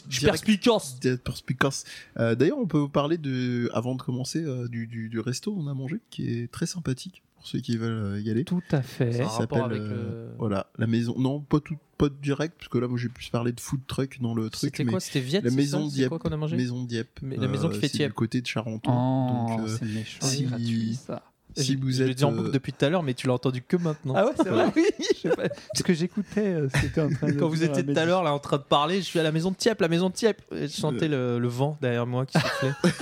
je- 0.08 0.24
perspicace. 0.26 0.98
Perspicace. 1.22 1.84
Euh, 2.18 2.34
D'ailleurs, 2.34 2.58
on 2.58 2.66
peut 2.66 2.78
vous 2.78 2.88
parler 2.88 3.18
de, 3.18 3.70
avant 3.74 3.94
de 3.94 4.00
commencer, 4.02 4.42
euh, 4.42 4.66
du, 4.68 4.86
du, 4.86 5.08
du 5.10 5.20
resto 5.20 5.52
où 5.52 5.60
on 5.60 5.66
a 5.66 5.74
mangé, 5.74 5.96
qui 6.10 6.28
est 6.40 6.50
très 6.50 6.66
sympathique 6.66 7.22
pour 7.36 7.46
ceux 7.46 7.60
qui 7.60 7.76
veulent 7.76 8.16
euh, 8.16 8.20
y 8.20 8.30
aller. 8.30 8.44
Tout 8.44 8.62
à 8.72 8.82
fait. 8.82 9.12
Ça 9.12 9.24
un 9.24 9.26
rapport 9.26 9.58
s'appelle, 9.58 9.62
avec 9.78 9.82
euh, 9.82 10.28
le- 10.30 10.36
voilà, 10.38 10.66
la 10.78 10.86
maison. 10.86 11.14
Non, 11.18 11.40
pas 11.40 11.60
tout, 11.60 11.76
pas 11.98 12.08
direct, 12.22 12.54
parce 12.58 12.68
que 12.68 12.78
là, 12.78 12.88
moi, 12.88 12.98
j'ai 12.98 13.08
plus 13.08 13.28
parlé 13.30 13.52
de 13.52 13.60
food 13.60 13.80
truck 13.86 14.20
dans 14.20 14.34
le 14.34 14.50
truc. 14.50 14.74
C'était 14.76 14.84
quoi 14.90 15.00
C'était 15.00 15.20
Viette 15.20 15.44
la 15.44 15.50
c'est 15.50 15.56
maison 15.56 15.88
ça 15.88 15.94
Dieppe. 15.94 16.08
quoi 16.10 16.18
qu'on 16.18 16.32
a 16.32 16.36
mangé 16.36 16.56
Maison 16.56 16.82
Dieppe. 16.84 17.20
Mais 17.22 17.36
la 17.36 17.48
maison 17.48 17.68
qui 17.68 17.78
fait 17.78 17.88
c'est 17.88 17.98
Dieppe. 17.98 18.10
du 18.10 18.14
côté 18.14 18.40
de 18.40 18.46
Charenton. 18.46 18.90
Oh, 18.92 19.46
Donc, 19.56 19.60
euh, 19.68 19.76
c'est 19.78 19.84
méchant, 19.86 20.26
si- 20.26 20.36
c'est 20.38 20.44
gratuit 20.44 20.94
ça. 21.06 21.22
si 21.56 21.76
vous 21.76 21.90
Je 21.90 22.02
l'ai 22.04 22.10
êtes, 22.10 22.18
dit 22.18 22.24
en 22.24 22.32
euh, 22.32 22.36
boucle 22.36 22.50
depuis 22.50 22.72
tout 22.72 22.84
à 22.84 22.90
l'heure, 22.90 23.02
mais 23.02 23.14
tu 23.14 23.26
l'as 23.28 23.34
entendu 23.34 23.62
que 23.62 23.76
maintenant. 23.76 24.14
Ah 24.16 24.26
ouais, 24.26 24.32
c'est 24.36 24.48
vrai 24.48 24.66
Oui, 24.76 24.84
je 25.14 25.20
sais 25.20 25.28
pas. 25.30 25.44
Ce 25.74 25.82
que 25.82 25.94
j'écoutais, 25.94 26.40
euh, 26.54 26.68
c'était 26.80 27.00
en 27.00 27.08
train 27.10 27.28
de 27.28 27.32
Quand 27.32 27.48
vous 27.48 27.62
étiez 27.64 27.84
tout 27.84 27.94
à 27.98 28.04
l'heure 28.04 28.22
là 28.24 28.32
en 28.34 28.38
train 28.40 28.58
de 28.58 28.62
parler, 28.62 28.96
je 28.98 29.06
suis 29.06 29.18
à 29.20 29.22
la 29.22 29.32
maison 29.32 29.50
de 29.52 29.56
Tieppe, 29.56 29.80
la 29.80 29.88
maison 29.88 30.08
de 30.10 30.14
Tieppe. 30.14 30.42
Et 30.52 30.62
je 30.62 30.72
sentais 30.72 31.08
le, 31.08 31.38
le 31.38 31.48
vent 31.48 31.78
derrière 31.80 32.06
moi 32.06 32.26
qui 32.26 32.38
soufflait. 32.38 32.72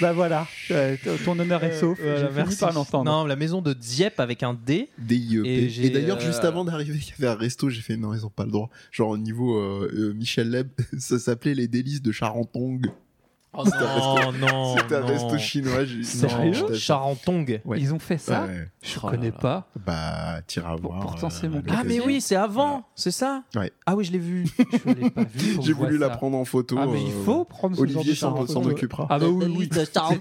Bah 0.00 0.12
voilà, 0.12 0.46
euh, 0.70 0.96
ton 1.24 1.38
honneur 1.38 1.62
est 1.64 1.78
sauf. 1.78 1.98
Voilà, 2.00 2.16
J'ai 2.16 2.26
fini 2.28 2.36
merci. 2.36 2.58
par. 2.90 3.04
Non, 3.04 3.24
la 3.24 3.36
maison 3.36 3.62
de 3.62 3.72
Dieppe 3.72 4.20
avec 4.20 4.42
un 4.42 4.54
D. 4.54 4.88
DIEP. 4.98 5.44
Et 5.46 5.86
Et, 5.86 5.90
d'ailleurs, 5.90 6.18
euh, 6.18 6.26
juste 6.26 6.44
avant 6.44 6.64
d'arriver, 6.64 6.98
il 7.18 7.22
y 7.22 7.24
avait 7.24 7.32
un 7.32 7.38
resto, 7.38 7.68
j'ai 7.68 7.82
fait 7.82 7.96
non, 7.96 8.14
ils 8.14 8.24
ont 8.24 8.30
pas 8.30 8.44
le 8.44 8.50
droit. 8.50 8.70
Genre 8.90 9.08
au 9.10 9.18
niveau 9.18 9.58
euh, 9.58 9.90
euh, 9.92 10.12
Michel 10.14 10.50
Leb, 10.50 10.68
ça 10.98 11.18
s'appelait 11.18 11.54
les 11.54 11.68
délices 11.68 12.02
de 12.02 12.12
Charentong. 12.12 12.86
Oh 13.52 13.64
non, 13.64 14.32
non. 14.46 14.76
C'était 14.78 14.94
un 14.94 15.04
resto 15.04 15.36
chinois. 15.38 15.80
Sérieux. 16.04 16.72
Charentongue. 16.74 17.60
Ouais. 17.64 17.80
Ils 17.80 17.92
ont 17.92 17.98
fait 17.98 18.16
ça 18.18 18.44
Ouais. 18.44 18.68
Je 18.82 18.96
Oh 19.02 19.08
connais 19.08 19.30
là. 19.32 19.36
pas. 19.38 19.68
Bah, 19.84 20.40
t'iras 20.46 20.76
Pour- 20.76 20.92
voir. 20.92 21.02
pourtant, 21.02 21.30
c'est 21.30 21.48
mon 21.48 21.58
à 21.58 21.62
cas. 21.62 21.74
Ah 21.78 21.82
mais 21.84 22.00
oui, 22.00 22.20
c'est 22.20 22.36
avant, 22.36 22.68
Voilà. 22.68 22.82
c'est 22.94 23.10
ça 23.10 23.42
Ouais. 23.56 23.72
Ah 23.86 23.96
oui, 23.96 24.04
je 24.04 24.12
l'ai 24.12 24.18
vu. 24.20 24.46
Je 24.56 24.90
l'ai 24.92 25.10
pas 25.10 25.24
vu. 25.24 25.40
faut 25.54 25.60
que 25.62 25.66
J'ai 25.66 25.72
voulu 25.72 25.98
la 25.98 26.08
ça. 26.10 26.16
prendre 26.16 26.36
en 26.38 26.44
photo. 26.44 26.76
Ah 26.78 26.86
mais 26.86 27.02
il 27.02 27.10
euh, 27.12 27.24
faut 27.24 27.44
prendre 27.44 27.76
ce 27.76 27.84
genre 27.86 27.96
Olivier 27.96 28.14
s'en 28.14 28.36
occupera. 28.64 29.06
Ah 29.10 29.18
bah 29.18 29.26
oui, 29.28 29.46
oui. 29.58 29.68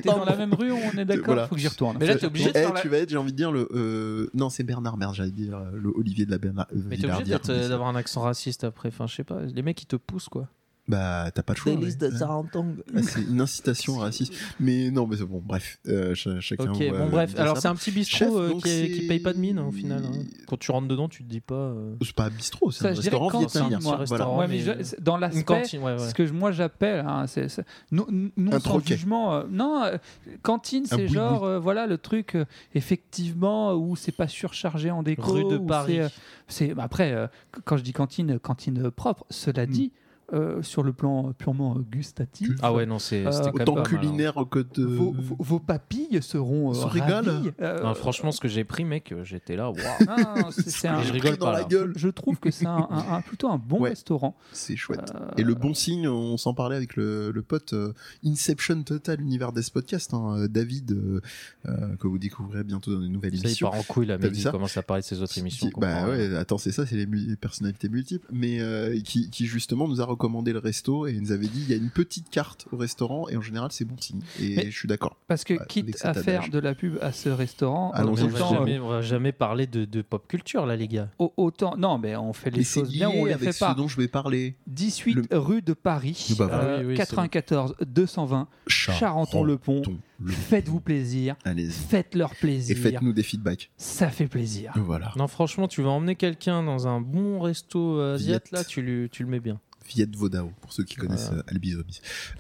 Dans 0.06 0.26
la 0.26 0.36
même 0.36 0.54
rue, 0.56 0.72
on 0.72 0.98
est 0.98 1.06
d'accord 1.06 1.26
Voilà. 1.26 1.48
Faut 1.48 1.56
que 1.56 1.62
j'y 1.62 1.68
retourne. 1.68 1.98
Mais 2.00 2.08
là, 2.08 2.16
t'es 2.16 2.26
obligé 2.26 2.52
de 2.52 2.58
Eh, 2.58 2.62
faire 2.64 2.74
tu 2.82 2.90
vas 2.90 2.98
être, 2.98 3.10
j'ai 3.12 3.18
envie 3.18 3.32
de 3.32 3.38
dire 3.38 3.52
le. 3.52 3.68
euh, 3.76 4.30
Non, 4.34 4.50
c'est 4.50 4.64
Bernard 4.64 4.98
Merde, 4.98 5.14
j'allais 5.14 5.30
dire 5.32 5.56
euh, 5.58 5.70
le 5.76 5.92
Olivier 5.96 6.26
de 6.26 6.32
la 6.32 6.40
Bernard. 6.40 6.68
euh, 6.74 6.80
Mais 6.88 6.98
t'es 6.98 7.06
obligé 7.12 7.38
c'est- 7.44 7.70
d'avoir 7.70 7.90
un 7.90 7.96
accent 7.96 8.22
raciste 8.22 8.64
après. 8.64 8.90
Enfin, 8.90 9.06
je 9.08 9.16
sais 9.16 9.24
pas. 9.24 9.42
Les 9.54 9.62
mecs, 9.62 9.82
ils 9.84 9.86
te 9.86 9.96
poussent 9.98 10.30
quoi. 10.30 10.48
Bah, 10.90 11.30
t'as 11.34 11.44
pas 11.44 11.54
de 11.54 11.58
choix. 11.60 11.74
Ah, 11.74 13.02
c'est 13.04 13.22
une 13.22 13.40
incitation 13.42 13.98
raciste. 14.00 14.34
Mais 14.60 14.90
non, 14.92 15.06
mais 15.08 15.18
c'est 15.18 15.24
bon, 15.26 15.42
bref. 15.46 15.80
euh, 15.88 16.16
ch- 16.16 16.40
chacun. 16.40 16.72
Ok, 16.72 16.82
voit, 16.82 16.98
bon 16.98 17.06
euh, 17.06 17.10
bref. 17.10 17.34
Alors 17.38 17.58
c'est 17.58 17.68
un 17.68 17.76
petit 17.76 17.92
bistrot 17.92 18.18
Chef, 18.18 18.34
euh, 18.34 18.60
qui, 18.62 18.70
est- 18.70 18.88
qui 18.92 19.02
c'est- 19.02 19.08
paye 19.08 19.20
pas 19.20 19.34
de 19.34 19.38
mine 19.40 19.60
hein, 19.60 19.66
au 19.68 19.72
final. 19.72 20.04
hein. 20.04 20.12
Quand 20.48 20.58
tu 20.58 20.72
rentres 20.72 20.88
dedans, 20.88 21.08
tu 21.08 21.24
te 21.24 21.30
dis 21.30 21.42
pas. 21.42 21.54
euh, 21.54 21.94
C'est 22.02 22.14
pas 22.16 22.26
un 22.26 22.30
bistrot, 22.32 22.72
c'est 22.72 22.82
Ça, 22.84 22.90
un 22.90 22.94
restaurant 22.96 23.30
cantine, 23.30 23.48
vietnamien. 23.62 23.80
moi. 23.82 24.04
Voilà. 24.08 24.30
Ouais, 24.30 24.48
mais 24.48 24.60
je- 24.60 24.84
c'est- 24.84 25.00
dans 25.02 25.18
l'aspect, 25.18 25.44
cantine, 25.44 25.82
ouais, 25.84 25.94
ouais. 25.94 26.00
ce 26.10 26.14
que 26.14 26.30
moi 26.32 26.52
j'appelle, 26.52 27.06
hein, 27.08 27.26
c'est, 27.28 27.48
c'est- 27.50 27.66
non, 27.92 28.08
non 28.10 28.52
Un 28.54 28.60
sans 28.60 28.70
troquet. 28.70 28.96
jugement, 28.96 29.36
euh, 29.36 29.44
non, 29.50 29.84
euh, 29.84 29.98
cantine 30.42 30.86
c'est 30.86 31.08
genre, 31.08 31.44
euh, 31.44 31.60
voilà, 31.60 31.86
le 31.88 31.98
truc, 32.00 32.36
euh, 32.36 32.46
effectivement, 32.74 33.74
où 33.76 33.96
c'est 33.96 34.12
pas 34.12 34.28
surchargé 34.28 34.92
en 34.92 35.04
déco. 35.04 35.32
Rue 35.34 35.44
de 35.46 35.58
Paris. 35.58 35.94
c'est, 35.98 36.02
euh, 36.02 36.10
C'est, 36.52 36.74
bah, 36.74 36.82
après, 36.84 37.12
euh, 37.14 37.28
qu- 37.54 37.62
quand 37.64 37.78
je 37.78 37.84
dis 37.84 37.94
cantine, 37.94 38.40
cantine 38.40 38.90
propre, 38.90 39.24
cela 39.30 39.68
Mm. 39.68 39.70
dit, 39.70 39.92
euh, 40.34 40.62
sur 40.62 40.84
le 40.84 40.94
plan 40.94 41.34
purement 41.38 41.78
gustatif, 41.92 42.50
Ah 42.62 42.74
ouais, 42.74 42.86
non, 42.86 43.00
c'est 43.00 43.26
Euh, 43.26 43.30
Autant 43.30 43.54
pas 43.54 43.72
mal, 43.74 43.80
hein. 43.80 43.84
culinaire 43.84 44.34
que 44.50 44.60
de. 44.60 44.84
vos, 44.86 45.12
vos- 45.18 45.36
vos 45.40 45.60
papilles 45.60 46.22
seront 46.22 46.72
euh, 46.72 46.74
Se 46.74 46.86
ravies. 46.86 47.52
Euh, 47.62 47.84
Non, 47.84 47.94
franchement, 47.96 48.32
ce 48.32 48.40
que 48.40 48.48
j'ai 48.48 48.64
pris, 48.64 48.86
mec, 48.86 49.14
j'étais 49.24 49.56
là. 49.56 49.70
waouh. 49.70 49.78
non, 50.08 50.16
non, 50.42 50.52
c'est, 50.52 50.70
c'est 50.70 50.88
un- 50.88 51.00
Et 51.02 51.06
je 51.06 51.14
rigole 51.14 51.38
dans 51.38 51.48
pas, 51.48 51.52
la 51.54 51.60
là. 51.60 51.66
gueule. 51.66 51.94
je 51.96 52.10
trouve 52.10 52.40
que 52.40 52.52
c'est 52.52 52.66
un, 52.66 52.88
un- 52.90 53.14
un- 53.18 53.22
plutôt 53.22 53.50
un 53.50 53.58
bon 53.58 53.80
Ouais. 53.82 53.90
restaurant. 53.90 54.36
C'est 54.52 54.76
chouette. 54.76 55.12
Euh, 55.16 55.30
Et 55.38 55.44
le 55.44 55.54
bon 55.56 55.74
signe, 55.74 56.08
on 56.08 56.38
s'en 56.38 56.54
parlait 56.54 56.76
avec 56.76 56.96
le, 56.96 57.32
le 57.32 57.42
pote 57.42 57.74
euh, 57.74 57.94
Inception 58.26 58.84
Total 58.84 59.20
Univers 59.22 59.52
des 59.52 59.62
podcasts, 59.74 60.14
hein, 60.14 60.46
David, 60.50 60.92
euh, 60.92 61.22
euh, 61.68 61.96
que 61.98 62.08
vous 62.08 62.18
découvrirez 62.18 62.64
bientôt 62.64 62.94
dans 62.96 63.02
une 63.02 63.12
nouvelle 63.14 63.32
Ça, 63.34 63.38
il 63.38 63.46
émission. 63.46 63.70
part 63.70 63.80
en 63.80 63.84
couille 63.84 64.06
là, 64.08 64.18
mais 64.18 64.28
il 64.30 64.42
ça 64.42 64.52
commence 64.52 64.78
à 64.78 64.84
parler 64.84 65.02
de 65.02 65.08
ses 65.08 65.22
autres 65.22 65.38
émissions. 65.38 65.70
Qui- 65.70 65.80
bah 65.80 66.08
ouais, 66.08 66.36
attends, 66.36 66.58
c'est 66.58 66.72
ça, 66.72 66.86
c'est 66.86 66.96
les, 66.96 67.36
personnalités 67.36 67.90
multiples, 67.90 68.28
mais 68.32 68.60
euh, 68.60 69.00
qui, 69.02 69.30
qui 69.30 69.46
justement 69.46 69.88
nous 69.88 70.02
a 70.02 70.06
recommandé 70.20 70.52
le 70.52 70.60
resto 70.60 71.08
et 71.08 71.14
nous 71.14 71.32
avait 71.32 71.48
dit 71.48 71.62
il 71.64 71.70
y 71.70 71.74
a 71.74 71.78
une 71.78 71.90
petite 71.92 72.30
carte 72.30 72.68
au 72.74 72.78
restaurant 72.78 73.30
et 73.30 73.38
en 73.38 73.42
général 73.42 73.70
c'est 73.72 73.86
bon 73.86 73.96
signe. 73.98 74.20
Et 74.42 74.56
Mais- 74.58 74.72
je 74.72 74.78
suis 74.78 74.88
d'accord. 74.88 75.16
Parce 75.28 75.46
que 75.46 75.54
quitte 75.66 75.98
à 76.04 76.14
faire 76.14 76.42
adage. 76.42 76.52
de 76.52 76.60
la 76.60 76.76
pub 76.76 76.98
à 77.02 77.12
ce 77.14 77.30
restaurant, 77.30 77.92
Allons-y, 77.94 78.22
Mais 78.22 78.24
on 78.24 78.28
va 78.28 78.36
autant, 78.46 78.54
jamais, 78.54 78.80
on 78.80 78.90
va 78.90 79.02
jamais 79.02 79.32
parler 79.32 79.66
de, 79.66 79.86
de 79.86 80.02
pop 80.02 80.28
culture 80.28 80.66
là, 80.66 80.76
les 80.76 80.88
gars. 80.90 81.10
euh, 81.22 81.24
au- 81.26 81.34
autant, 81.38 81.78
non, 81.78 81.98
mais 81.98 82.16
on 82.18 82.34
fait 82.34 82.50
les 82.52 82.60
Mais 82.60 82.64
choses 82.66 82.92
bien, 82.92 83.10
on 83.10 83.26
les 83.26 83.34
avec 83.34 83.46
fait 83.48 83.52
ce 83.54 83.60
pas. 83.60 83.74
dont 83.74 83.88
je 83.88 83.96
vais 83.98 84.08
parler. 84.10 84.56
18 84.68 85.30
rue 85.32 85.62
de 85.62 85.74
Paris, 85.74 86.36
Bah 86.38 86.48
voilà. 86.48 86.64
euh, 86.64 86.80
Oui, 86.82 86.86
oui, 86.88 86.94
c'est 86.98 87.06
94 87.06 87.76
220, 87.86 88.48
Charenton-le-Pont. 88.68 89.82
Le- 90.22 90.32
Faites-vous 90.34 90.82
plaisir, 90.82 91.38
faites 91.70 92.14
leur 92.14 92.34
Et 92.34 92.36
plaisir, 92.36 92.78
faites-nous 92.78 93.14
des 93.14 93.24
feedbacks. 93.24 93.72
ça 93.78 94.10
fait 94.10 94.28
plaisir. 94.28 94.74
Voilà. 94.76 95.14
Non, 95.16 95.28
franchement, 95.28 95.70
tu 95.70 95.82
vas 95.82 95.90
emmener 95.92 96.16
quelqu'un 96.16 96.62
dans 96.62 96.88
un 96.90 97.00
bon 97.00 97.40
resto 97.40 97.98
euh, 98.00 98.16
asiat, 98.16 98.28
Viette. 98.40 98.52
là, 98.52 98.64
tu, 98.66 98.82
lui- 98.82 99.10
tu 99.10 99.24
le 99.24 99.30
mets 99.30 99.40
bien. 99.40 99.62
Viet 99.90 100.08
Vodao, 100.16 100.52
pour 100.62 100.72
ceux 100.72 100.84
qui 100.84 100.96
connaissent 100.96 101.28
Voilà. 101.28 101.42
euh, 101.42 101.52
Albi. 101.52 101.76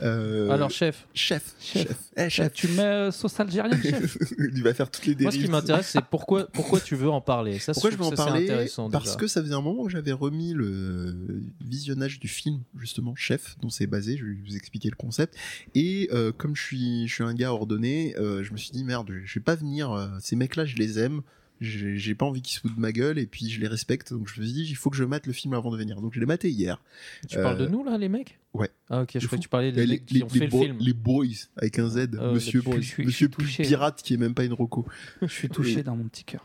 Euh, 0.01 0.49
Alors, 0.51 0.69
chef, 0.69 1.07
chef, 1.13 1.55
Chef. 1.59 1.87
chef, 1.87 1.97
Eh, 2.17 2.29
chef. 2.29 2.53
Tu 2.53 2.67
mets 2.69 2.83
euh, 2.83 3.11
sauce 3.11 3.39
algérienne, 3.39 3.81
chef 3.81 4.17
Il 4.55 4.61
va 4.63 4.73
faire 4.73 4.89
toutes 4.91 5.05
les 5.07 5.13
moi, 5.13 5.17
dérives. 5.31 5.39
ce 5.41 5.45
qui 5.45 5.51
m'intéresse, 5.51 5.87
c'est 5.87 6.05
pourquoi, 6.05 6.47
pourquoi 6.47 6.79
tu 6.79 6.95
veux 6.95 7.09
en 7.09 7.21
parler? 7.21 7.59
Ça, 7.59 7.73
Pourquoi 7.73 7.91
je 7.91 7.97
veux 7.97 8.03
en 8.05 8.11
parler? 8.11 8.43
intéressant, 8.43 8.89
Parce 8.89 9.05
déjà. 9.05 9.15
que 9.17 9.27
ça 9.27 9.41
faisait 9.41 9.53
un 9.55 9.61
moment 9.61 9.83
que 9.85 9.91
j'avais 9.91 10.11
remis 10.11 10.53
le 10.53 11.41
visionnage 11.61 12.19
du 12.19 12.27
film, 12.27 12.61
justement, 12.77 13.15
Chef, 13.15 13.57
dont 13.61 13.69
c'est 13.69 13.87
basé, 13.87 14.17
je 14.17 14.25
vais 14.25 14.33
vous 14.45 14.55
expliquer 14.55 14.89
le 14.89 14.95
concept. 14.95 15.35
Et 15.75 16.09
euh, 16.13 16.31
comme 16.31 16.55
je 16.55 16.61
suis, 16.61 17.07
je 17.07 17.13
suis 17.13 17.23
un 17.23 17.33
gars 17.33 17.51
ordonné, 17.53 18.15
euh, 18.17 18.43
je 18.43 18.51
me 18.53 18.57
suis 18.57 18.71
dit, 18.71 18.83
merde, 18.83 19.11
je 19.25 19.39
vais 19.39 19.43
pas 19.43 19.55
venir, 19.55 20.09
ces 20.21 20.35
mecs-là, 20.35 20.65
je 20.65 20.75
les 20.77 20.99
aime, 20.99 21.21
j'ai 21.61 21.97
j'ai 21.97 22.15
pas 22.15 22.25
envie 22.25 22.41
qu'ils 22.41 22.55
se 22.55 22.59
foutent 22.61 22.75
de 22.75 22.79
ma 22.79 22.91
gueule, 22.91 23.17
et 23.19 23.25
puis 23.25 23.49
je 23.49 23.59
les 23.59 23.67
respecte, 23.67 24.13
donc 24.13 24.27
je 24.33 24.39
me 24.41 24.45
suis 24.45 24.53
dit, 24.53 24.65
il 24.69 24.75
faut 24.75 24.89
que 24.89 24.95
je 24.97 25.03
mate 25.03 25.27
le 25.27 25.33
film 25.33 25.53
avant 25.53 25.71
de 25.71 25.77
venir. 25.77 25.99
Donc 26.01 26.13
je 26.13 26.19
l'ai 26.19 26.25
maté 26.25 26.49
hier. 26.49 26.81
Tu 27.27 27.37
parles 27.37 27.57
de 27.57 27.65
Euh, 27.65 27.69
nous, 27.69 27.83
là, 27.83 27.97
les 27.97 28.09
mecs? 28.09 28.39
ouais. 28.53 28.69
Ah, 28.89 29.01
ok, 29.01 29.11
je 29.15 29.27
fou. 29.27 29.35
que 29.35 29.41
tu 29.41 29.49
parlais 29.49 29.71
des 29.71 29.85
les, 29.85 29.93
mecs 29.93 30.05
qui 30.05 30.23
ont 30.23 30.29
fait 30.29 30.39
le 30.45 30.47
bo- 30.51 30.61
film. 30.63 30.77
les 30.79 30.93
boys, 30.93 31.25
avec 31.57 31.77
un 31.79 31.89
Z, 31.89 32.09
Euh, 32.15 32.33
monsieur, 32.33 32.61
les 32.65 32.71
plus, 32.71 32.81
Je 32.83 32.87
suis- 32.87 33.05
monsieur 33.05 33.29
plus 33.29 33.57
pirate 33.57 34.01
qui 34.01 34.13
est 34.13 34.17
même 34.17 34.33
pas 34.33 34.43
une 34.45 34.53
roco. 34.53 34.85
Je 35.21 35.27
suis 35.27 35.49
touché 35.49 35.83
dans 35.83 35.95
mon 35.95 36.05
petit 36.05 36.23
cœur. 36.23 36.43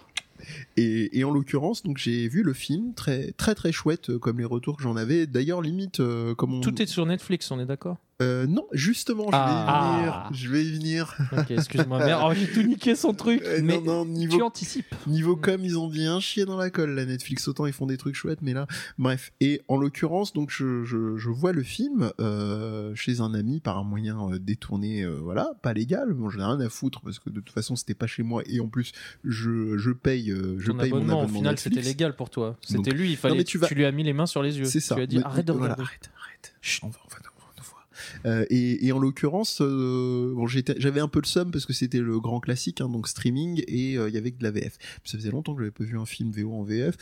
Et, 0.77 1.19
et 1.19 1.25
en 1.25 1.31
l'occurrence, 1.31 1.83
donc 1.85 1.97
j'ai 1.97 2.29
vu 2.29 2.43
le 2.43 2.53
film 2.53 2.93
très 2.95 3.33
très 3.33 3.55
très 3.55 3.73
chouette 3.73 4.11
euh, 4.11 4.19
comme 4.19 4.39
les 4.39 4.45
retours 4.45 4.77
que 4.77 4.83
j'en 4.83 4.95
avais. 4.97 5.27
D'ailleurs, 5.27 5.63
limite 5.63 6.01
euh, 6.01 6.35
comme 6.35 6.53
on... 6.55 6.61
Tout 6.61 6.83
est 6.83 6.87
sur 6.87 7.07
Netflix, 7.07 7.51
on 7.51 7.59
est 7.61 7.65
d'accord? 7.65 7.97
Euh, 8.23 8.47
non, 8.47 8.67
justement, 8.73 9.25
je 9.25 9.31
Ah. 9.33 9.43
vais 9.53 9.91
y 9.91 9.99
venir. 9.99 10.29
Je 10.33 10.49
vais 10.49 10.65
y 10.65 10.73
venir. 10.73 11.17
Ok, 11.37 11.51
excuse-moi, 11.51 11.99
merde. 12.05 12.23
Oh, 12.25 12.33
j'ai 12.35 12.47
tout 12.53 12.63
niqué 12.63 12.95
son 12.95 13.13
truc. 13.13 13.43
Euh, 13.45 13.61
Mais 13.63 13.79
non, 13.81 14.05
non, 14.05 14.05
Tu 14.05 14.11
niveau, 14.13 14.43
anticipes. 14.43 14.95
niveau 15.07 15.35
com, 15.37 15.61
ils 15.65 15.77
ont 15.79 15.89
bien 15.89 16.21
chié 16.21 16.45
dans 16.45 16.57
la 16.57 16.71
colle, 16.71 16.91
la 16.91 17.05
Netflix. 17.07 17.49
Autant 17.49 17.67
ils 17.67 17.73
font 17.73 17.87
des 17.87 17.97
trucs 17.97 18.15
chouettes, 18.15 18.41
mais 18.43 18.53
là, 18.53 18.67
bref. 18.99 19.33
Et 19.41 19.63
en 19.69 19.77
l'occurrence, 19.77 20.33
donc, 20.33 20.51
je, 20.51 20.85
je, 20.85 21.17
je 21.17 21.29
vois 21.29 21.53
le 21.53 21.63
film 21.65 22.13
euh, 22.21 22.95
chez 22.95 23.21
un 23.21 23.35
ami 23.35 23.61
par 23.61 23.79
un 23.79 23.85
moyen 23.85 24.19
euh, 24.31 24.39
détourné, 24.39 25.05
voilà, 25.07 25.51
pas 25.63 25.73
légal. 25.73 26.13
Bon, 26.13 26.31
j'en 26.31 26.41
ai 26.41 26.45
rien 26.57 26.61
à 26.61 26.69
foutre 26.69 27.01
parce 27.01 27.19
que 27.19 27.31
de 27.31 27.41
toute 27.41 27.51
façon, 27.55 27.75
c'était 27.77 27.95
pas 27.95 28.07
chez 28.07 28.23
moi 28.23 28.43
et 28.47 28.61
en 28.61 28.69
plus, 28.69 28.93
je, 29.25 29.77
je 29.77 29.91
paye, 29.91 30.33
je 30.59 30.71
Ton 30.71 30.79
paye 30.79 30.91
mon 30.91 30.97
abonnement, 30.99 31.21
abonnement 31.21 31.25
au 31.25 31.29
final, 31.39 31.59
c'était 31.59 31.83
légal 31.83 32.15
pour 32.15 32.31
toi. 32.31 32.57
C'était 32.63 32.93
lui, 32.93 33.11
il 33.11 33.17
fallait. 33.17 33.35
mais 33.37 33.45
tu, 33.45 33.53
tu 33.53 33.59
vas- 33.59 33.69
lui 33.71 33.85
as 33.85 33.93
mis 33.93 34.05
les 34.05 34.13
mains 34.13 34.27
sur 34.27 34.43
les 34.43 34.57
yeux. 34.59 34.65
C'est 34.67 34.81
ça. 34.81 34.95
Tu 34.95 34.99
lui 35.01 35.03
as 35.05 35.07
dit 35.09 35.19
Mais- 35.19 35.25
arrête 35.25 35.47
de 35.47 35.53
voilà, 35.53 35.75
regarder. 35.75 35.83
arrête, 35.91 36.11
arrête. 36.21 36.55
Chut, 36.63 36.85
on 36.85 36.89
va, 36.89 36.99
on 37.05 37.09
va, 37.09 37.17
on 37.21 37.41
va, 37.41 37.47
on 37.57 37.61
va 37.61 37.69
voir. 37.69 37.89
Euh, 38.27 38.45
et, 38.51 38.91
en 38.93 38.99
l'occurrence, 38.99 39.61
euh, 39.61 40.35
j'avais 40.79 41.01
un 41.01 41.09
peu 41.09 41.21
le 41.21 41.27
seum 41.27 41.51
parce 41.51 41.67
que 41.67 41.73
c'était 41.73 42.01
le 42.01 42.21
grand 42.21 42.41
classique, 42.41 42.81
hein, 42.81 42.89
donc 42.89 43.09
streaming, 43.09 43.63
et 43.67 43.99
euh, 43.99 44.09
il 44.09 44.15
y 44.15 44.19
avait 44.19 44.33
que 44.33 44.39
de 44.39 44.45
la 44.45 44.51
VF. 44.51 44.79
Ça 45.05 45.19
faisait 45.19 45.31
longtemps 45.31 45.55
que 45.55 45.61
j'avais 45.61 45.71
pas 45.71 45.85
vu 45.85 45.99
un 45.99 46.07
film 46.07 46.31
VO 46.31 46.53
en 46.53 46.63
VF. 46.63 46.97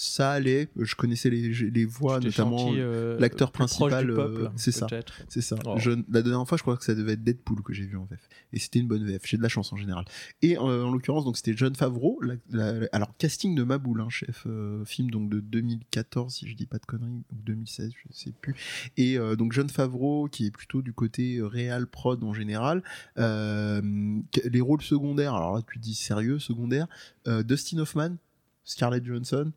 Ça 0.00 0.30
allait, 0.30 0.68
je 0.76 0.94
connaissais 0.94 1.28
les, 1.28 1.48
les 1.52 1.84
voix, 1.84 2.20
notamment. 2.26 2.68
euh, 2.82 3.18
l'acteur 3.18 3.50
principal, 3.50 4.06
euh, 4.10 4.48
c'est 4.54 4.70
ça. 4.70 4.86
C'est 5.28 5.40
ça. 5.40 5.56
Oh. 5.66 5.74
Je- 5.76 5.90
la 5.90 6.22
dernière 6.22 6.46
fois, 6.46 6.56
je 6.56 6.62
crois 6.62 6.76
que 6.76 6.84
ça 6.84 6.94
devait 6.94 7.14
être 7.14 7.24
Deadpool 7.24 7.62
que 7.64 7.72
j'ai 7.72 7.84
vu 7.84 7.96
en 7.96 8.04
VF. 8.04 8.28
Et 8.52 8.60
c'était 8.60 8.78
une 8.78 8.86
bonne 8.86 9.04
VF. 9.04 9.22
J'ai 9.26 9.38
de 9.38 9.42
la 9.42 9.48
chance 9.48 9.72
en 9.72 9.76
général. 9.76 10.04
Et 10.40 10.56
euh, 10.56 10.84
en 10.84 10.92
l'occurrence, 10.92 11.24
donc 11.24 11.36
c'était 11.36 11.52
John 11.56 11.74
Favreau. 11.74 12.20
la- 12.22 12.36
la- 12.50 12.86
alors 12.92 13.16
casting 13.18 13.56
de 13.56 13.64
Maboul, 13.64 14.00
hein, 14.00 14.08
chef 14.08 14.44
euh, 14.46 14.84
film 14.84 15.10
donc 15.10 15.30
de 15.30 15.40
2014 15.40 16.32
si 16.32 16.46
je 16.48 16.54
dis 16.54 16.66
pas 16.66 16.78
de 16.78 16.86
conneries 16.86 17.24
ou 17.32 17.36
2016, 17.44 17.90
je 17.92 18.12
sais 18.16 18.32
plus. 18.40 18.54
Et 18.96 19.18
donc 19.36 19.52
John 19.52 19.68
Favreau 19.68 20.28
qui 20.28 20.46
est 20.46 20.50
plutôt 20.52 20.80
du 20.80 20.92
côté 20.92 21.40
réal 21.42 21.88
prod 21.88 22.22
en 22.22 22.32
général. 22.32 22.84
Les 23.16 24.60
rôles 24.60 24.82
secondaires. 24.82 25.34
Alors 25.34 25.56
là, 25.56 25.62
tu 25.68 25.78
dis 25.80 25.94
sérieux 25.94 26.38
secondaire. 26.38 26.86
Dustin 27.26 27.78
Hoffman, 27.78 28.16
Scarlett 28.64 29.04
Johansson. 29.04 29.52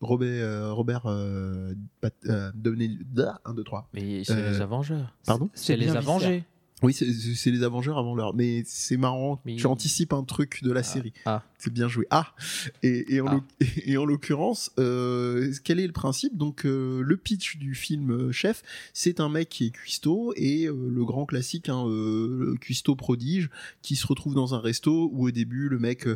Robert, 0.00 0.28
euh, 0.44 0.72
Robert 0.72 1.06
euh, 1.06 1.74
Pat- 2.00 2.12
euh, 2.26 2.50
Downey- 2.54 2.98
1, 3.44 3.54
2, 3.54 3.64
3. 3.64 3.88
Mais 3.94 4.22
c'est 4.24 4.32
Euh, 4.34 4.50
les 4.52 4.60
Avengeurs. 4.60 5.14
Pardon 5.26 5.48
C'est 5.54 5.76
les 5.76 5.96
Avengers. 5.96 6.44
Oui, 6.84 6.92
c'est- 6.92 7.50
les 7.50 7.62
Avengeurs 7.62 7.98
avant 7.98 8.14
l'heure. 8.14 8.34
Mais 8.34 8.62
c'est 8.66 8.96
marrant, 8.96 9.40
Mais- 9.44 9.56
tu 9.56 9.66
anticipes 9.66 10.12
un 10.12 10.24
truc 10.24 10.62
de 10.62 10.70
la 10.72 10.82
série. 10.82 11.12
Ah. 11.24 11.42
C'est 11.58 11.72
bien 11.72 11.88
joué. 11.88 12.06
Ah 12.10 12.34
Et, 12.82 13.14
et 13.14 13.20
en, 13.22 13.26
Ah. 13.26 13.40
l'occurrence, 14.06 14.70
euh, 14.78 15.52
quel 15.64 15.80
est 15.80 15.86
le 15.86 15.92
principe? 15.92 16.36
Donc, 16.36 16.66
euh, 16.66 17.02
le 17.02 17.16
pitch 17.16 17.56
du 17.56 17.74
film 17.74 18.10
euh, 18.10 18.32
Chef, 18.32 18.62
c'est 18.92 19.18
un 19.20 19.28
mec 19.30 19.48
qui 19.48 19.66
est 19.66 19.70
cuistot 19.70 20.32
et 20.36 20.66
euh, 20.66 20.90
le 20.90 21.04
grand 21.04 21.24
classique, 21.24 21.68
hein, 21.70 21.86
euh, 21.88 22.46
le 22.50 22.54
cuistot 22.56 22.96
prodige, 22.96 23.48
qui 23.82 23.96
se 23.96 24.06
retrouve 24.06 24.34
dans 24.34 24.54
un 24.54 24.58
resto 24.60 25.08
où 25.12 25.26
au 25.28 25.30
début, 25.30 25.68
le 25.68 25.78
mec 25.78 26.06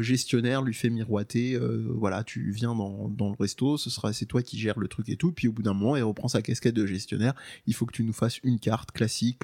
gestionnaire 0.00 0.62
lui 0.62 0.74
fait 0.74 0.90
miroiter 0.90 1.54
euh, 1.54 1.84
voilà, 1.94 2.22
tu 2.24 2.50
viens 2.50 2.74
dans, 2.74 3.08
dans 3.08 3.28
le 3.30 3.36
resto, 3.38 3.76
ce 3.76 3.90
sera 3.90 4.12
c'est 4.12 4.26
toi 4.26 4.42
qui 4.42 4.58
gères 4.58 4.78
le 4.78 4.88
truc 4.88 5.08
et 5.08 5.16
tout. 5.16 5.32
Puis 5.32 5.48
au 5.48 5.52
bout 5.52 5.62
d'un 5.62 5.74
moment, 5.74 5.96
il 5.96 6.02
reprend 6.02 6.28
sa 6.28 6.42
casquette 6.42 6.74
de 6.74 6.86
gestionnaire. 6.86 7.34
Il 7.66 7.74
faut 7.74 7.86
que 7.86 7.92
tu 7.92 8.04
nous 8.04 8.12
fasses 8.12 8.38
une 8.44 8.58
carte 8.58 8.92
classique. 8.92 9.42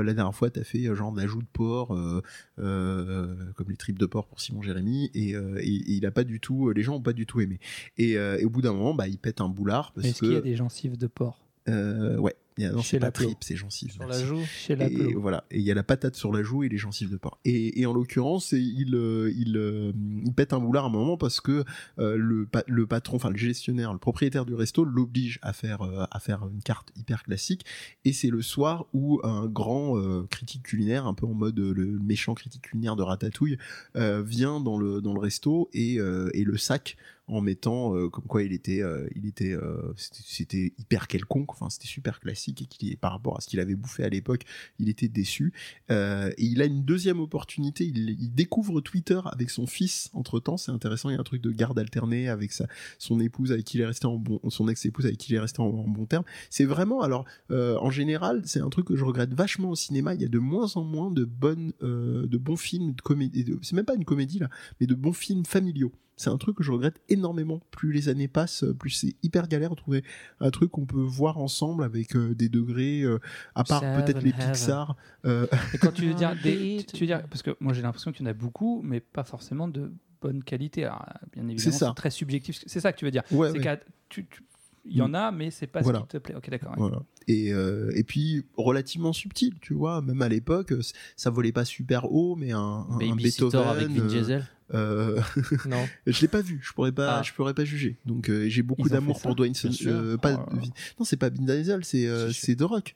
Euh, 0.00 0.02
la 0.02 0.14
dernière 0.14 0.34
fois, 0.34 0.50
tu 0.50 0.58
as 0.60 0.64
fait 0.64 0.86
euh, 0.86 0.94
genre 0.94 1.12
de 1.12 1.20
l'ajout 1.20 1.40
de 1.42 1.46
porc, 1.52 1.94
euh, 1.94 3.52
comme 3.54 3.68
les 3.70 3.76
tripes 3.76 3.98
de 3.98 4.06
porc 4.06 4.26
pour 4.26 4.40
Simon 4.40 4.62
Jérémy, 4.62 5.10
et, 5.14 5.30
et- 5.30 5.34
et 5.62 5.92
il 5.92 6.06
a 6.06 6.10
pas 6.10 6.24
du 6.24 6.40
tout, 6.40 6.70
les 6.70 6.82
gens 6.82 6.96
ont 6.96 7.00
pas 7.02 7.12
du 7.12 7.26
tout 7.26 7.40
aimé. 7.40 7.58
Et, 7.98 8.12
et 8.12 8.44
au 8.44 8.50
bout 8.50 8.62
d'un 8.62 8.72
moment, 8.72 8.94
bah, 8.94 9.08
il 9.08 9.18
pète 9.18 9.40
un 9.40 9.48
boulard 9.48 9.92
parce 9.92 10.06
Est-ce 10.08 10.18
qu'il 10.20 10.32
y 10.32 10.36
a 10.36 10.40
des 10.40 10.56
gencives 10.56 10.96
de 10.96 11.06
porc? 11.06 11.44
Ouais, 11.66 12.34
non, 12.58 12.82
Chez 12.82 12.96
c'est 12.96 13.00
pas 13.00 13.10
tripes, 13.10 13.38
c'est 13.42 13.56
gencives. 13.56 13.92
Sur 13.92 14.06
merci. 14.06 14.20
la 14.22 14.26
joue. 14.26 14.44
chez 14.44 14.76
la 14.76 14.86
Et 14.88 15.14
voilà, 15.14 15.44
et 15.50 15.58
il 15.58 15.64
y 15.64 15.70
a 15.70 15.74
la 15.74 15.82
patate 15.82 16.16
sur 16.16 16.32
la 16.32 16.42
joue 16.42 16.62
et 16.62 16.68
les 16.68 16.78
gencives 16.78 17.10
de 17.10 17.16
porc. 17.16 17.38
Et, 17.44 17.80
et 17.80 17.86
en 17.86 17.92
l'occurrence, 17.92 18.52
il, 18.52 18.94
euh, 18.94 19.32
il, 19.36 19.56
euh, 19.56 19.92
il 20.24 20.32
pète 20.34 20.52
un 20.52 20.58
boulard 20.58 20.84
à 20.84 20.88
un 20.88 20.90
moment 20.90 21.16
parce 21.16 21.40
que 21.40 21.64
euh, 21.98 22.16
le, 22.16 22.48
le 22.66 22.86
patron, 22.86 23.16
enfin 23.16 23.30
le 23.30 23.36
gestionnaire, 23.36 23.92
le 23.92 23.98
propriétaire 23.98 24.44
du 24.44 24.54
resto 24.54 24.84
l'oblige 24.84 25.38
à 25.42 25.52
faire, 25.52 25.82
euh, 25.82 26.04
à 26.10 26.20
faire 26.20 26.46
une 26.52 26.62
carte 26.62 26.90
hyper 26.96 27.22
classique. 27.22 27.64
Et 28.04 28.12
c'est 28.12 28.30
le 28.30 28.42
soir 28.42 28.86
où 28.92 29.20
un 29.24 29.46
grand 29.46 29.98
euh, 29.98 30.26
critique 30.30 30.62
culinaire, 30.62 31.06
un 31.06 31.14
peu 31.14 31.26
en 31.26 31.34
mode 31.34 31.58
le 31.58 31.98
méchant 32.00 32.34
critique 32.34 32.62
culinaire 32.62 32.96
de 32.96 33.02
Ratatouille, 33.02 33.58
euh, 33.96 34.22
vient 34.22 34.60
dans 34.60 34.78
le, 34.78 35.00
dans 35.00 35.14
le 35.14 35.20
resto 35.20 35.68
et, 35.72 35.98
euh, 35.98 36.30
et 36.34 36.44
le 36.44 36.56
sac 36.56 36.96
en 37.30 37.40
mettant 37.40 37.96
euh, 37.96 38.08
comme 38.08 38.24
quoi 38.24 38.42
il 38.42 38.52
était 38.52 38.82
euh, 38.82 39.08
il 39.14 39.26
était 39.26 39.52
euh, 39.52 39.92
c'était- 39.96 40.72
hyper 40.78 41.06
quelconque 41.06 41.52
enfin 41.52 41.70
c'était 41.70 41.86
super 41.86 42.20
classique 42.20 42.62
et 42.62 42.66
qu'il 42.66 42.96
par 42.96 43.12
rapport 43.12 43.36
à 43.38 43.40
ce 43.40 43.46
qu'il 43.46 43.60
avait 43.60 43.76
bouffé 43.76 44.02
à 44.02 44.08
l'époque 44.08 44.42
il 44.78 44.88
était 44.88 45.08
déçu. 45.08 45.52
Et 45.88 46.32
il 46.38 46.60
a 46.62 46.64
une 46.64 46.84
deuxième 46.84 47.20
opportunité. 47.20 47.84
Il, 47.84 48.34
découvre 48.34 48.80
Twitter 48.80 49.20
avec 49.24 49.50
son 49.50 49.66
fils 49.66 50.10
entre 50.12 50.40
temps 50.40 50.56
c'est 50.56 50.72
intéressant 50.72 51.10
il 51.10 51.14
y 51.14 51.16
a 51.16 51.20
un 51.20 51.24
truc 51.24 51.42
de 51.42 51.50
garde 51.50 51.78
alternée 51.78 52.28
avec 52.28 52.52
sa 52.52 52.66
son 52.98 53.20
épouse 53.20 53.52
avec 53.52 53.64
qui 53.64 53.78
il 53.78 53.80
est 53.80 53.86
resté 53.86 54.06
en 54.06 54.16
bon 54.16 54.40
son 54.48 54.68
ex 54.68 54.84
épouse 54.86 55.06
avec 55.06 55.18
qui 55.18 55.32
il 55.32 55.36
est 55.36 55.40
resté 55.40 55.60
en, 55.60 55.66
en 55.66 55.88
bon 55.88 56.06
terme. 56.06 56.24
C'est 56.48 56.64
vraiment 56.64 57.02
alors 57.02 57.24
en 57.48 57.90
général 57.90 58.42
c'est 58.44 58.60
un 58.60 58.70
truc 58.70 58.86
que 58.86 58.96
je 58.96 59.04
regrette 59.04 59.34
vachement 59.34 59.70
au 59.70 59.76
cinéma. 59.76 60.14
Il 60.14 60.22
y 60.22 60.24
a 60.24 60.28
de 60.28 60.38
moins 60.38 60.76
en 60.76 60.84
moins 60.84 61.10
de 61.10 61.24
bonnes 61.24 61.72
de 61.80 62.38
bons 62.38 62.56
films 62.56 62.94
de 62.94 63.00
comédie 63.00 63.46
c'est 63.62 63.76
même 63.76 63.84
pas 63.84 63.94
une 63.94 64.04
comédie 64.04 64.38
là 64.38 64.48
mais 64.80 64.86
de 64.86 64.94
bons 64.94 65.12
films 65.12 65.44
familiaux 65.44 65.92
c'est 66.20 66.30
un 66.30 66.36
truc 66.36 66.56
que 66.56 66.62
je 66.62 66.70
regrette 66.72 67.00
énormément. 67.08 67.60
Plus 67.70 67.92
les 67.92 68.08
années 68.08 68.28
passent, 68.28 68.64
plus 68.78 68.90
c'est 68.90 69.14
hyper 69.22 69.48
galère 69.48 69.70
de 69.70 69.74
trouver 69.76 70.04
un 70.40 70.50
truc 70.50 70.70
qu'on 70.70 70.86
peut 70.86 71.00
voir 71.00 71.38
ensemble 71.38 71.82
avec 71.84 72.14
euh, 72.14 72.34
des 72.34 72.48
degrés, 72.48 73.02
euh, 73.02 73.18
à 73.54 73.64
part 73.64 73.80
Seven 73.80 74.04
peut-être 74.04 74.22
les 74.22 74.30
Heaven. 74.30 74.52
Pixar. 74.52 74.96
euh, 75.24 75.46
Et 75.74 75.78
quand 75.78 75.92
tu 75.92 76.06
veux 76.06 76.14
dire, 76.14 76.34
des, 76.42 76.84
tu 76.92 77.00
veux 77.00 77.06
dire, 77.06 77.22
parce 77.28 77.42
que 77.42 77.56
moi 77.60 77.72
j'ai 77.72 77.82
l'impression 77.82 78.12
qu'il 78.12 78.24
y 78.24 78.28
en 78.28 78.30
a 78.30 78.34
beaucoup, 78.34 78.82
mais 78.84 79.00
pas 79.00 79.24
forcément 79.24 79.66
de 79.68 79.92
bonne 80.20 80.44
qualité. 80.44 80.84
Alors, 80.84 81.06
bien 81.32 81.48
évidemment, 81.48 81.76
ça. 81.76 81.88
c'est 81.88 81.94
très 81.94 82.10
subjectif. 82.10 82.60
C'est 82.66 82.80
ça 82.80 82.92
que 82.92 82.98
tu 82.98 83.06
veux 83.06 83.10
dire. 83.10 83.22
ouais, 83.32 83.48
c'est 83.52 83.56
ouais. 83.58 83.64
qu'à- 83.64 83.80
tu- 84.08 84.26
tu- 84.26 84.42
il 84.86 84.96
y 84.96 85.02
en 85.02 85.12
a, 85.12 85.30
mais 85.30 85.50
c'est 85.50 85.66
pas 85.66 85.82
Voilà. 85.82 85.98
ce 85.98 86.02
qui 86.04 86.08
te 86.08 86.16
plaît. 86.16 86.34
Ok, 86.34 86.48
d'accord. 86.50 86.70
ouais. 86.70 86.76
Voilà. 86.78 87.02
Et, 87.28 87.52
euh, 87.52 87.90
et 87.94 88.02
puis 88.02 88.46
relativement 88.56 89.12
subtil, 89.12 89.54
tu 89.60 89.74
vois. 89.74 90.00
Même 90.00 90.22
à 90.22 90.28
l'époque, 90.28 90.72
euh, 90.72 90.80
ça 91.16 91.28
volait 91.30 91.52
pas 91.52 91.66
super 91.66 92.10
haut, 92.10 92.34
mais 92.34 92.52
un, 92.52 92.58
un, 92.58 92.98
un 92.98 93.14
Beethoven. 93.14 93.60
avec 93.68 93.88
Vin 93.88 94.04
euh, 94.04 94.08
Diesel. 94.08 94.38
euh, 94.40 94.42
Non. 94.72 95.86
je 96.06 96.20
l'ai 96.20 96.28
pas 96.28 96.42
vu, 96.42 96.60
je 96.62 96.72
pourrais 96.72 96.92
pas, 96.92 97.18
Ah. 97.18 97.22
je 97.22 97.32
pourrais 97.32 97.54
pas 97.54 97.64
juger. 97.64 97.96
Donc 98.06 98.28
euh, 98.30 98.48
j'ai 98.48 98.62
beaucoup 98.62 98.88
d'amour 98.88 99.20
pour 99.20 99.34
Dwayne 99.34 99.54
Johnson. 99.54 99.84
euh, 99.88 100.16
pas, 100.16 100.46
Oh 100.50 100.56
non, 100.98 101.04
c'est 101.04 101.16
pas 101.16 101.28
Vin 101.30 101.42
Diesel, 101.44 101.84
c'est 101.84 102.06
euh, 102.06 102.30
C'est 102.32 102.56
The 102.56 102.62
Rock. 102.62 102.94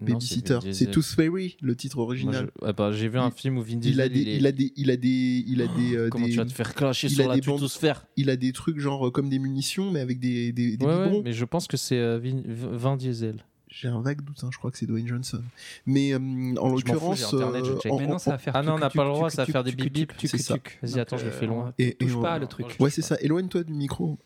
Babysitter. 0.00 0.58
C'est. 0.72 0.90
Tooth 0.90 1.04
Fairy, 1.04 1.56
le 1.62 1.76
titre 1.76 1.98
original. 1.98 2.50
je- 2.60 2.66
ah 2.66 2.72
bah, 2.72 2.90
J'ai 2.90 3.08
vu 3.08 3.18
un 3.18 3.28
Il- 3.28 3.38
film 3.40 3.58
où 3.58 3.62
Vin 3.62 3.74
il 3.74 3.78
Diesel. 3.78 4.00
a 4.00 4.08
des, 4.08 4.20
il 4.20 4.28
est- 4.28 4.36
il 4.38 4.46
a 4.46 4.52
des, 4.52 4.72
il 4.76 4.90
a 4.90 4.96
des, 4.96 5.44
il 5.46 5.62
a 5.62 5.66
des, 5.68 6.08
Comment 6.10 6.26
des- 6.26 6.32
tu 6.32 6.38
vas 6.38 6.44
te 6.44 6.52
faire 6.52 6.74
clasher 6.74 7.06
il 7.06 7.14
sur 7.14 7.24
a 7.24 7.28
la 7.28 7.34
des 7.36 7.40
bandes- 7.40 7.58
tutosphère 7.58 8.04
il 8.16 8.28
a 8.28 8.34
des 8.36 8.52
trucs 8.52 8.80
genre 8.80 9.12
comme 9.12 9.28
des 9.28 9.38
munitions, 9.38 9.92
mais 9.92 10.00
avec 10.00 10.18
des, 10.18 10.50
des, 10.52 10.76
des 10.76 10.84
Ouais, 10.84 11.20
mais 11.22 11.32
je 11.32 11.44
pense 11.44 11.68
que 11.68 11.76
c'est 11.76 11.98
euh, 11.98 12.18
Vin, 12.18 12.42
Vin 12.46 12.96
Diesel. 12.96 13.44
J'ai 13.74 13.88
un 13.88 14.02
vague 14.02 14.20
doute, 14.20 14.36
hein, 14.42 14.50
je 14.52 14.58
crois 14.58 14.70
que 14.70 14.76
c'est 14.76 14.84
Dwayne 14.86 15.08
Johnson. 15.08 15.42
Mais 15.86 16.12
euh, 16.12 16.18
en 16.18 16.68
l'occurrence, 16.68 17.32
euh, 17.32 17.78
check. 17.80 17.90
en- 17.90 17.98
Maintenant, 17.98 18.14
en- 18.16 18.18
ça 18.18 18.32
va 18.32 18.38
faire. 18.38 18.54
Ah 18.54 18.62
non, 18.62 18.74
on 18.74 18.78
n'a 18.78 18.90
pas 18.90 19.02
le 19.04 19.10
droit, 19.10 19.30
ça 19.30 19.44
va 19.44 19.50
faire 19.50 19.64
des 19.64 19.72
bip 19.72 19.92
bip. 19.92 20.16
tuc, 20.16 20.30
tuc. 20.30 20.78
Vas-y, 20.82 21.00
attends, 21.00 21.16
je 21.16 21.24
le 21.24 21.30
fais 21.30 21.46
loin. 21.46 21.72
et, 21.78 21.94
Touche 21.94 22.20
pas 22.20 22.38
le 22.38 22.46
truc. 22.46 22.76
Ouais, 22.78 22.90
c'est 22.90 23.00
ça. 23.02 23.16
Éloigne-toi 23.20 23.64
du 23.64 23.72
micro. 23.72 24.18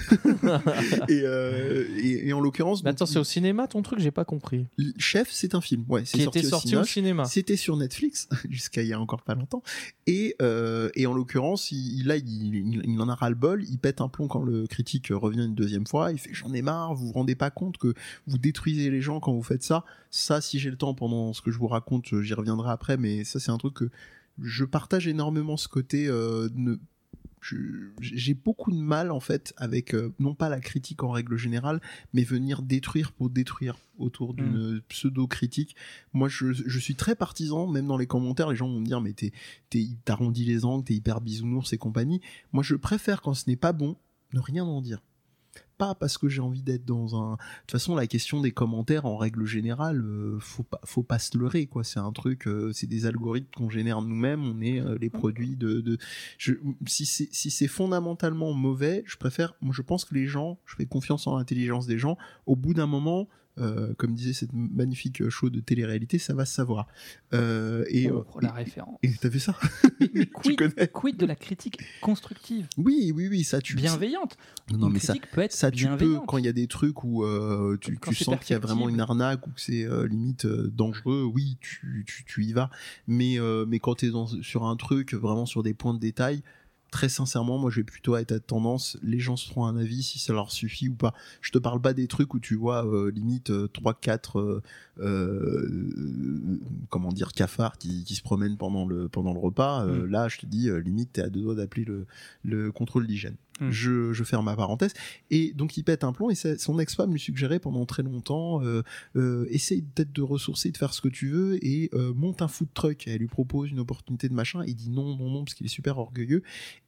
et, 1.08 1.22
euh, 1.24 1.84
et, 1.96 2.28
et 2.28 2.32
en 2.32 2.40
l'occurrence, 2.40 2.82
attends, 2.84 3.06
c'est 3.06 3.18
au 3.18 3.24
cinéma 3.24 3.66
ton 3.68 3.82
truc 3.82 4.00
J'ai 4.00 4.10
pas 4.10 4.24
compris. 4.24 4.66
Chef, 4.98 5.28
c'est 5.30 5.54
un 5.54 5.60
film. 5.60 5.84
Ouais, 5.88 6.04
c'est 6.04 6.18
Qui 6.18 6.24
sorti 6.24 6.42
sorti 6.44 6.68
cinéma. 6.68 6.82
au 6.82 6.84
cinéma. 6.86 7.24
C'était 7.24 7.56
sur 7.56 7.76
Netflix 7.76 8.28
jusqu'à 8.50 8.82
il 8.82 8.88
y 8.88 8.92
a 8.92 9.00
encore 9.00 9.22
pas 9.22 9.34
longtemps. 9.34 9.62
Et, 10.06 10.34
euh, 10.42 10.88
et 10.94 11.06
en 11.06 11.12
l'occurrence, 11.14 11.70
il, 11.72 12.04
là, 12.06 12.16
il, 12.16 12.54
il- 12.54 12.82
il 12.84 13.00
en 13.00 13.08
a 13.08 13.14
ras 13.14 13.28
le 13.30 13.36
bol. 13.36 13.64
Il 13.68 13.78
pète 13.78 14.00
un 14.00 14.08
plomb 14.08 14.28
quand 14.28 14.42
le 14.42 14.66
critique 14.66 15.08
revient 15.10 15.44
une 15.44 15.54
deuxième 15.54 15.86
fois. 15.86 16.12
Il 16.12 16.18
fait 16.18 16.30
J'en 16.32 16.52
ai 16.52 16.62
marre, 16.62 16.94
vous 16.94 17.06
vous 17.08 17.12
rendez 17.12 17.34
pas 17.34 17.50
compte 17.50 17.76
que 17.78 17.94
vous 18.26 18.38
détruisez 18.38 18.90
les 18.90 19.00
gens 19.00 19.20
quand 19.20 19.32
vous 19.32 19.42
faites 19.42 19.62
ça. 19.62 19.84
Ça, 20.10 20.40
si 20.40 20.58
j'ai 20.58 20.70
le 20.70 20.76
temps 20.76 20.94
pendant 20.94 21.32
ce 21.32 21.42
que 21.42 21.50
je 21.50 21.58
vous 21.58 21.68
raconte, 21.68 22.20
j'y 22.22 22.34
reviendrai 22.34 22.70
après. 22.70 22.96
Mais 22.96 23.24
ça, 23.24 23.38
c'est 23.40 23.50
un 23.50 23.58
truc 23.58 23.74
que 23.74 23.90
je 24.42 24.64
partage 24.64 25.06
énormément 25.06 25.56
ce 25.56 25.68
côté. 25.68 26.06
euh, 26.08 26.48
ne- 26.54 26.78
j'ai 28.00 28.34
beaucoup 28.34 28.70
de 28.70 28.76
mal 28.76 29.10
en 29.10 29.20
fait 29.20 29.54
avec 29.56 29.94
euh, 29.94 30.12
non 30.18 30.34
pas 30.34 30.48
la 30.48 30.60
critique 30.60 31.02
en 31.02 31.10
règle 31.10 31.36
générale 31.36 31.80
mais 32.12 32.22
venir 32.22 32.62
détruire 32.62 33.12
pour 33.12 33.30
détruire 33.30 33.78
autour 33.98 34.34
d'une 34.34 34.80
pseudo 34.88 35.26
critique 35.26 35.74
moi 36.12 36.28
je, 36.28 36.52
je 36.52 36.78
suis 36.78 36.94
très 36.96 37.14
partisan 37.14 37.66
même 37.66 37.86
dans 37.86 37.96
les 37.96 38.06
commentaires 38.06 38.50
les 38.50 38.56
gens 38.56 38.68
vont 38.68 38.80
me 38.80 38.86
dire 38.86 39.00
mais 39.00 39.12
t'es- 39.14 39.32
t'arrondis 40.04 40.44
les 40.44 40.64
angles 40.64 40.84
t'es 40.84 40.94
hyper 40.94 41.20
bisounours 41.20 41.72
et 41.72 41.78
compagnie. 41.78 42.20
Moi 42.52 42.62
je 42.62 42.74
préfère 42.74 43.22
quand 43.22 43.34
ce 43.34 43.48
n'est 43.48 43.56
pas 43.56 43.72
bon 43.72 43.96
ne 44.34 44.40
rien 44.40 44.64
en 44.64 44.80
dire 44.82 45.02
pas 45.80 45.94
parce 45.94 46.18
que 46.18 46.28
j'ai 46.28 46.42
envie 46.42 46.60
d'être 46.60 46.84
dans 46.84 47.16
un 47.16 47.32
de 47.32 47.36
toute 47.60 47.70
façon 47.70 47.94
la 47.96 48.06
question 48.06 48.42
des 48.42 48.50
commentaires 48.50 49.06
en 49.06 49.16
règle 49.16 49.46
générale 49.46 50.02
euh, 50.04 50.38
faut 50.38 50.62
pas 50.62 50.78
faut 50.84 51.02
pas 51.02 51.18
se 51.18 51.38
leurrer 51.38 51.66
quoi. 51.66 51.84
C'est 51.84 52.00
un 52.00 52.12
truc 52.12 52.46
euh, 52.46 52.70
c'est 52.74 52.86
des 52.86 53.06
algorithmes 53.06 53.48
qu'on 53.56 53.70
génère 53.70 54.02
nous-mêmes. 54.02 54.44
On 54.44 54.60
est 54.60 54.78
euh, 54.78 54.98
les 55.00 55.08
produits 55.08 55.56
de, 55.56 55.96
si 56.86 57.06
c'est 57.06 57.32
si 57.32 57.66
fondamentalement 57.66 58.52
mauvais 58.52 59.04
je 59.06 59.16
préfère 59.16 59.54
je 59.70 59.80
pense 59.80 60.04
que 60.04 60.14
les 60.14 60.26
gens 60.26 60.58
je 60.66 60.76
fais 60.76 60.84
confiance 60.84 61.26
en 61.26 61.38
l'intelligence 61.38 61.86
des 61.86 61.96
gens. 61.96 62.18
Au 62.44 62.56
bout 62.56 62.74
d'un 62.74 62.86
moment 62.86 63.26
euh, 63.60 63.94
comme 63.96 64.14
disait 64.14 64.32
cette 64.32 64.52
magnifique 64.52 65.28
show 65.28 65.50
de 65.50 65.60
télé-réalité, 65.60 66.18
ça 66.18 66.34
va 66.34 66.44
se 66.44 66.54
savoir. 66.54 66.86
Euh, 67.34 67.84
et 67.88 68.10
Oh, 68.10 68.24
euh, 68.36 68.40
la 68.40 68.52
référence. 68.52 68.98
et 69.02 69.10
t'as 69.12 69.28
vu 69.28 69.38
ça 69.38 69.56
Mais, 70.14 70.26
quid, 70.88 71.16
de 71.16 71.26
la 71.26 71.36
critique 71.36 71.78
constructive, 72.00 72.66
Oui, 72.76 73.12
oui, 73.14 73.28
oui, 73.28 73.44
ça 73.44 73.60
tu 73.60 73.76
bienveillante 73.76 74.36
Non, 74.72 74.86
Une 74.86 74.94
mais 74.94 74.98
ça, 74.98 75.14
peut 75.32 75.42
être 75.42 75.52
ça 75.52 75.70
tu 75.70 75.86
peux 75.98 76.18
quand 76.26 76.38
il 76.38 76.44
y 76.44 76.48
a 76.48 76.52
des 76.52 76.66
trucs 76.66 77.04
où 77.04 77.24
euh, 77.24 77.76
tu, 77.80 77.98
sens 78.14 78.38
qu'il 78.40 78.54
y 78.54 78.56
a 78.56 78.58
vraiment 78.58 78.88
une 78.88 79.00
arnaque 79.00 79.46
ou 79.46 79.50
que 79.50 79.60
c'est 79.60 79.86
limite 80.08 80.46
dangereux, 80.46 81.22
oui, 81.24 81.56
tu, 81.60 82.04
tu, 82.06 82.24
tu 82.24 82.44
y 82.44 82.52
vas. 82.52 82.70
Mais, 83.06 83.38
mais 83.66 83.78
quand 83.78 83.96
tu 83.96 84.08
es 84.08 84.42
sur 84.42 84.64
un 84.64 84.76
truc, 84.76 85.14
vraiment 85.14 85.46
sur 85.46 85.62
des 85.62 85.74
points 85.74 85.94
de 85.94 86.00
détail, 86.00 86.42
très 86.90 87.08
sincèrement, 87.08 87.58
moi 87.58 87.70
je 87.70 87.76
vais 87.76 87.84
plutôt 87.84 88.16
être 88.16 88.32
à 88.32 88.40
tendance, 88.40 88.98
les 89.02 89.20
gens 89.20 89.36
se 89.36 89.48
feront 89.48 89.66
un 89.66 89.76
avis 89.76 90.02
si 90.02 90.18
ça 90.18 90.32
leur 90.32 90.50
suffit 90.50 90.88
ou 90.88 90.94
pas. 90.94 91.14
Je 91.40 91.52
te 91.52 91.58
parle 91.58 91.80
pas 91.80 91.92
des 91.92 92.08
trucs 92.08 92.34
où 92.34 92.40
tu 92.40 92.56
vois 92.56 92.84
euh, 92.86 93.10
limite 93.10 93.50
3-4 93.50 94.60
comment 96.90 97.12
dire 97.12 97.32
cafards 97.32 97.78
qui, 97.78 98.04
qui 98.04 98.14
se 98.14 98.22
promènent 98.22 98.56
pendant 98.56 98.84
le, 98.84 99.08
pendant 99.08 99.32
le 99.32 99.38
repas. 99.38 99.86
Euh, 99.86 100.00
Mm. 100.00 100.06
Là, 100.10 100.28
je 100.28 100.38
te 100.38 100.46
dis, 100.46 100.68
euh, 100.68 100.78
limite, 100.78 101.12
t'es 101.12 101.22
à 101.22 101.30
deux 101.30 101.42
doigts 101.42 101.54
d'appeler 101.54 101.84
le, 101.84 102.06
le 102.44 102.72
contrôle 102.72 103.06
d'hygiène. 103.06 103.36
Mm. 103.60 103.70
Je, 103.70 104.12
je 104.12 104.24
ferme 104.24 104.46
ma 104.46 104.56
parenthèse. 104.56 104.92
Et 105.30 105.52
donc 105.54 105.76
il 105.76 105.84
pète 105.84 106.02
un 106.04 106.12
plomb 106.12 106.30
et 106.30 106.34
ça- 106.34 106.56
son 106.58 106.78
ex-femme 106.78 107.12
lui 107.12 107.20
suggérait 107.20 107.60
pendant 107.60 107.84
très 107.86 108.02
longtemps 108.02 108.62
euh, 108.64 108.82
euh, 109.16 109.46
essaye 109.50 109.82
peut-être 109.82 110.12
de 110.12 110.22
ressourcer, 110.22 110.70
de 110.70 110.76
faire 110.76 110.94
ce 110.94 111.00
que 111.00 111.08
tu 111.08 111.28
veux 111.28 111.64
et 111.64 111.90
euh, 111.94 112.12
monte 112.14 112.42
un 112.42 112.48
food 112.48 112.68
truck. 112.74 113.06
Elle 113.06 113.18
lui 113.18 113.26
propose 113.28 113.70
une 113.70 113.78
opportunité 113.80 114.28
de 114.28 114.34
machin. 114.34 114.62
Il 114.66 114.74
dit 114.74 114.90
non, 114.90 115.16
non, 115.16 115.30
non 115.30 115.44
parce 115.44 115.54
qu'il 115.54 115.66
est 115.66 115.70
super 115.70 115.98
orgueilleux. 115.98 116.42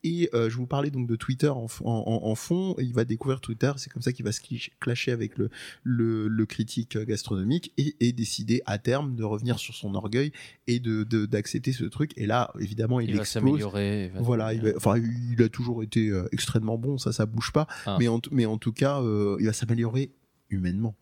Et 0.04 0.30
euh, 0.34 0.48
je 0.50 0.56
vous 0.56 0.66
parlais 0.66 0.90
donc 0.90 1.06
de 1.06 1.16
Twitter 1.16 1.48
en, 1.48 1.66
f- 1.66 1.82
en, 1.84 2.04
en- 2.06 2.26
en 2.30 2.34
fond. 2.34 2.74
Il 2.78 2.92
va 2.92 3.04
découvrir 3.04 3.40
Twitter. 3.40 3.72
C'est 3.76 3.90
comme 3.92 4.02
ça 4.02 4.12
qu'il 4.12 4.24
va 4.24 4.32
se 4.32 4.40
clasher 4.80 5.12
avec 5.12 5.38
le, 5.38 5.50
le, 5.84 6.28
le 6.28 6.46
critique 6.46 6.96
gastronomique 6.98 7.72
et, 7.76 7.94
et 8.00 8.12
décider 8.12 8.62
à 8.66 8.78
terme 8.78 9.14
de 9.14 9.24
revenir 9.24 9.58
sur 9.58 9.74
son 9.74 9.94
orgueil 9.94 10.32
et 10.66 10.80
de 10.80 11.04
de- 11.04 11.26
d'accepter 11.26 11.72
ce 11.72 11.84
truc. 11.84 12.12
Et 12.16 12.26
là, 12.26 12.50
évidemment, 12.60 13.00
il, 13.00 13.10
Il 13.10 13.16
va 13.16 13.22
explose. 13.22 13.42
s'améliorer. 13.44 14.08
va- 14.14 14.20
Voilà, 14.22 14.54
il, 14.54 14.60
va- 14.62 14.70
enfin, 14.76 14.96
il 14.98 15.42
a 15.42 15.48
toujours 15.48 15.82
été 15.82 16.08
euh, 16.08 16.26
extrêmement 16.62 16.78
bon, 16.78 16.98
ça, 16.98 17.12
ça 17.12 17.26
bouge 17.26 17.52
pas. 17.52 17.66
Ah. 17.86 17.96
Mais, 17.98 18.08
en, 18.08 18.20
mais 18.30 18.46
en 18.46 18.58
tout 18.58 18.72
cas, 18.72 19.00
euh, 19.00 19.36
il 19.40 19.46
va 19.46 19.52
s'améliorer 19.52 20.12
humainement. 20.50 20.94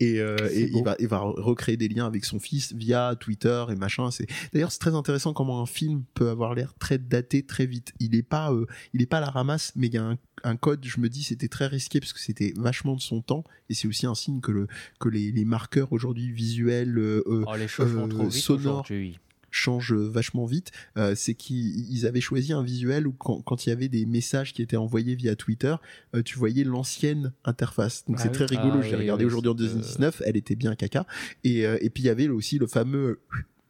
Et, 0.00 0.18
euh, 0.18 0.36
et 0.50 0.70
il, 0.74 0.82
va, 0.82 0.96
il 0.98 1.08
va 1.08 1.18
recréer 1.18 1.76
des 1.76 1.88
liens 1.88 2.06
avec 2.06 2.24
son 2.24 2.40
fils 2.40 2.72
via 2.72 3.14
Twitter 3.20 3.62
et 3.68 3.74
machin. 3.76 4.10
C'est 4.10 4.26
d'ailleurs 4.50 4.72
c'est 4.72 4.78
très 4.78 4.94
intéressant 4.94 5.34
comment 5.34 5.60
un 5.60 5.66
film 5.66 6.04
peut 6.14 6.30
avoir 6.30 6.54
l'air 6.54 6.72
très 6.78 6.96
daté 6.96 7.44
très 7.44 7.66
vite. 7.66 7.92
Il 8.00 8.14
est 8.14 8.22
pas, 8.22 8.50
euh, 8.50 8.64
il 8.94 9.02
est 9.02 9.06
pas 9.06 9.18
à 9.18 9.20
la 9.20 9.28
ramasse, 9.28 9.72
mais 9.76 9.88
il 9.88 9.92
y 9.94 9.98
a 9.98 10.04
un, 10.04 10.16
un 10.42 10.56
code. 10.56 10.82
Je 10.86 11.00
me 11.00 11.10
dis 11.10 11.22
c'était 11.22 11.48
très 11.48 11.66
risqué 11.66 12.00
parce 12.00 12.14
que 12.14 12.18
c'était 12.18 12.54
vachement 12.56 12.96
de 12.96 13.02
son 13.02 13.20
temps 13.20 13.44
et 13.68 13.74
c'est 13.74 13.88
aussi 13.88 14.06
un 14.06 14.14
signe 14.14 14.40
que 14.40 14.52
le 14.52 14.68
que 14.98 15.10
les, 15.10 15.32
les 15.32 15.44
marqueurs 15.44 15.92
aujourd'hui 15.92 16.32
visuels 16.32 16.96
euh, 16.96 17.22
Oh, 17.26 17.56
les 17.56 17.68
choses 17.68 17.92
vont 17.92 18.08
trop 18.08 18.24
vite 18.24 18.32
sonore. 18.42 18.80
aujourd'hui. 18.80 19.18
Change 19.54 19.92
vachement 19.92 20.46
vite, 20.46 20.72
euh, 20.98 21.14
c'est 21.14 21.34
qu'ils 21.34 21.90
ils 21.92 22.06
avaient 22.06 22.20
choisi 22.20 22.52
un 22.52 22.62
visuel 22.62 23.06
où 23.06 23.12
quand, 23.12 23.40
quand 23.42 23.66
il 23.66 23.70
y 23.70 23.72
avait 23.72 23.88
des 23.88 24.04
messages 24.04 24.52
qui 24.52 24.62
étaient 24.62 24.76
envoyés 24.76 25.14
via 25.14 25.36
Twitter, 25.36 25.76
euh, 26.14 26.22
tu 26.22 26.38
voyais 26.38 26.64
l'ancienne 26.64 27.32
interface. 27.44 28.04
Donc 28.06 28.16
Ah 28.18 28.22
c'est 28.22 28.28
oui. 28.30 28.34
très 28.34 28.46
rigolo. 28.46 28.80
Ah 28.82 28.86
oui, 28.86 28.94
regardé 28.94 29.24
oui, 29.24 29.28
aujourd'hui 29.30 29.50
en 29.52 29.56
c'est, 29.56 29.64
euh, 29.64 29.74
2019, 29.74 30.22
elle 30.26 30.36
était 30.36 30.56
bien 30.56 30.74
caca. 30.74 31.06
Et, 31.44 31.66
euh, 31.66 31.78
et 31.80 31.88
puis 31.90 32.02
il 32.02 32.06
y 32.06 32.10
avait 32.10 32.28
aussi 32.28 32.58
le 32.58 32.66
fameux 32.66 33.20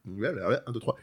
1, 0.06 0.72
2, 0.72 0.80
3 0.80 0.96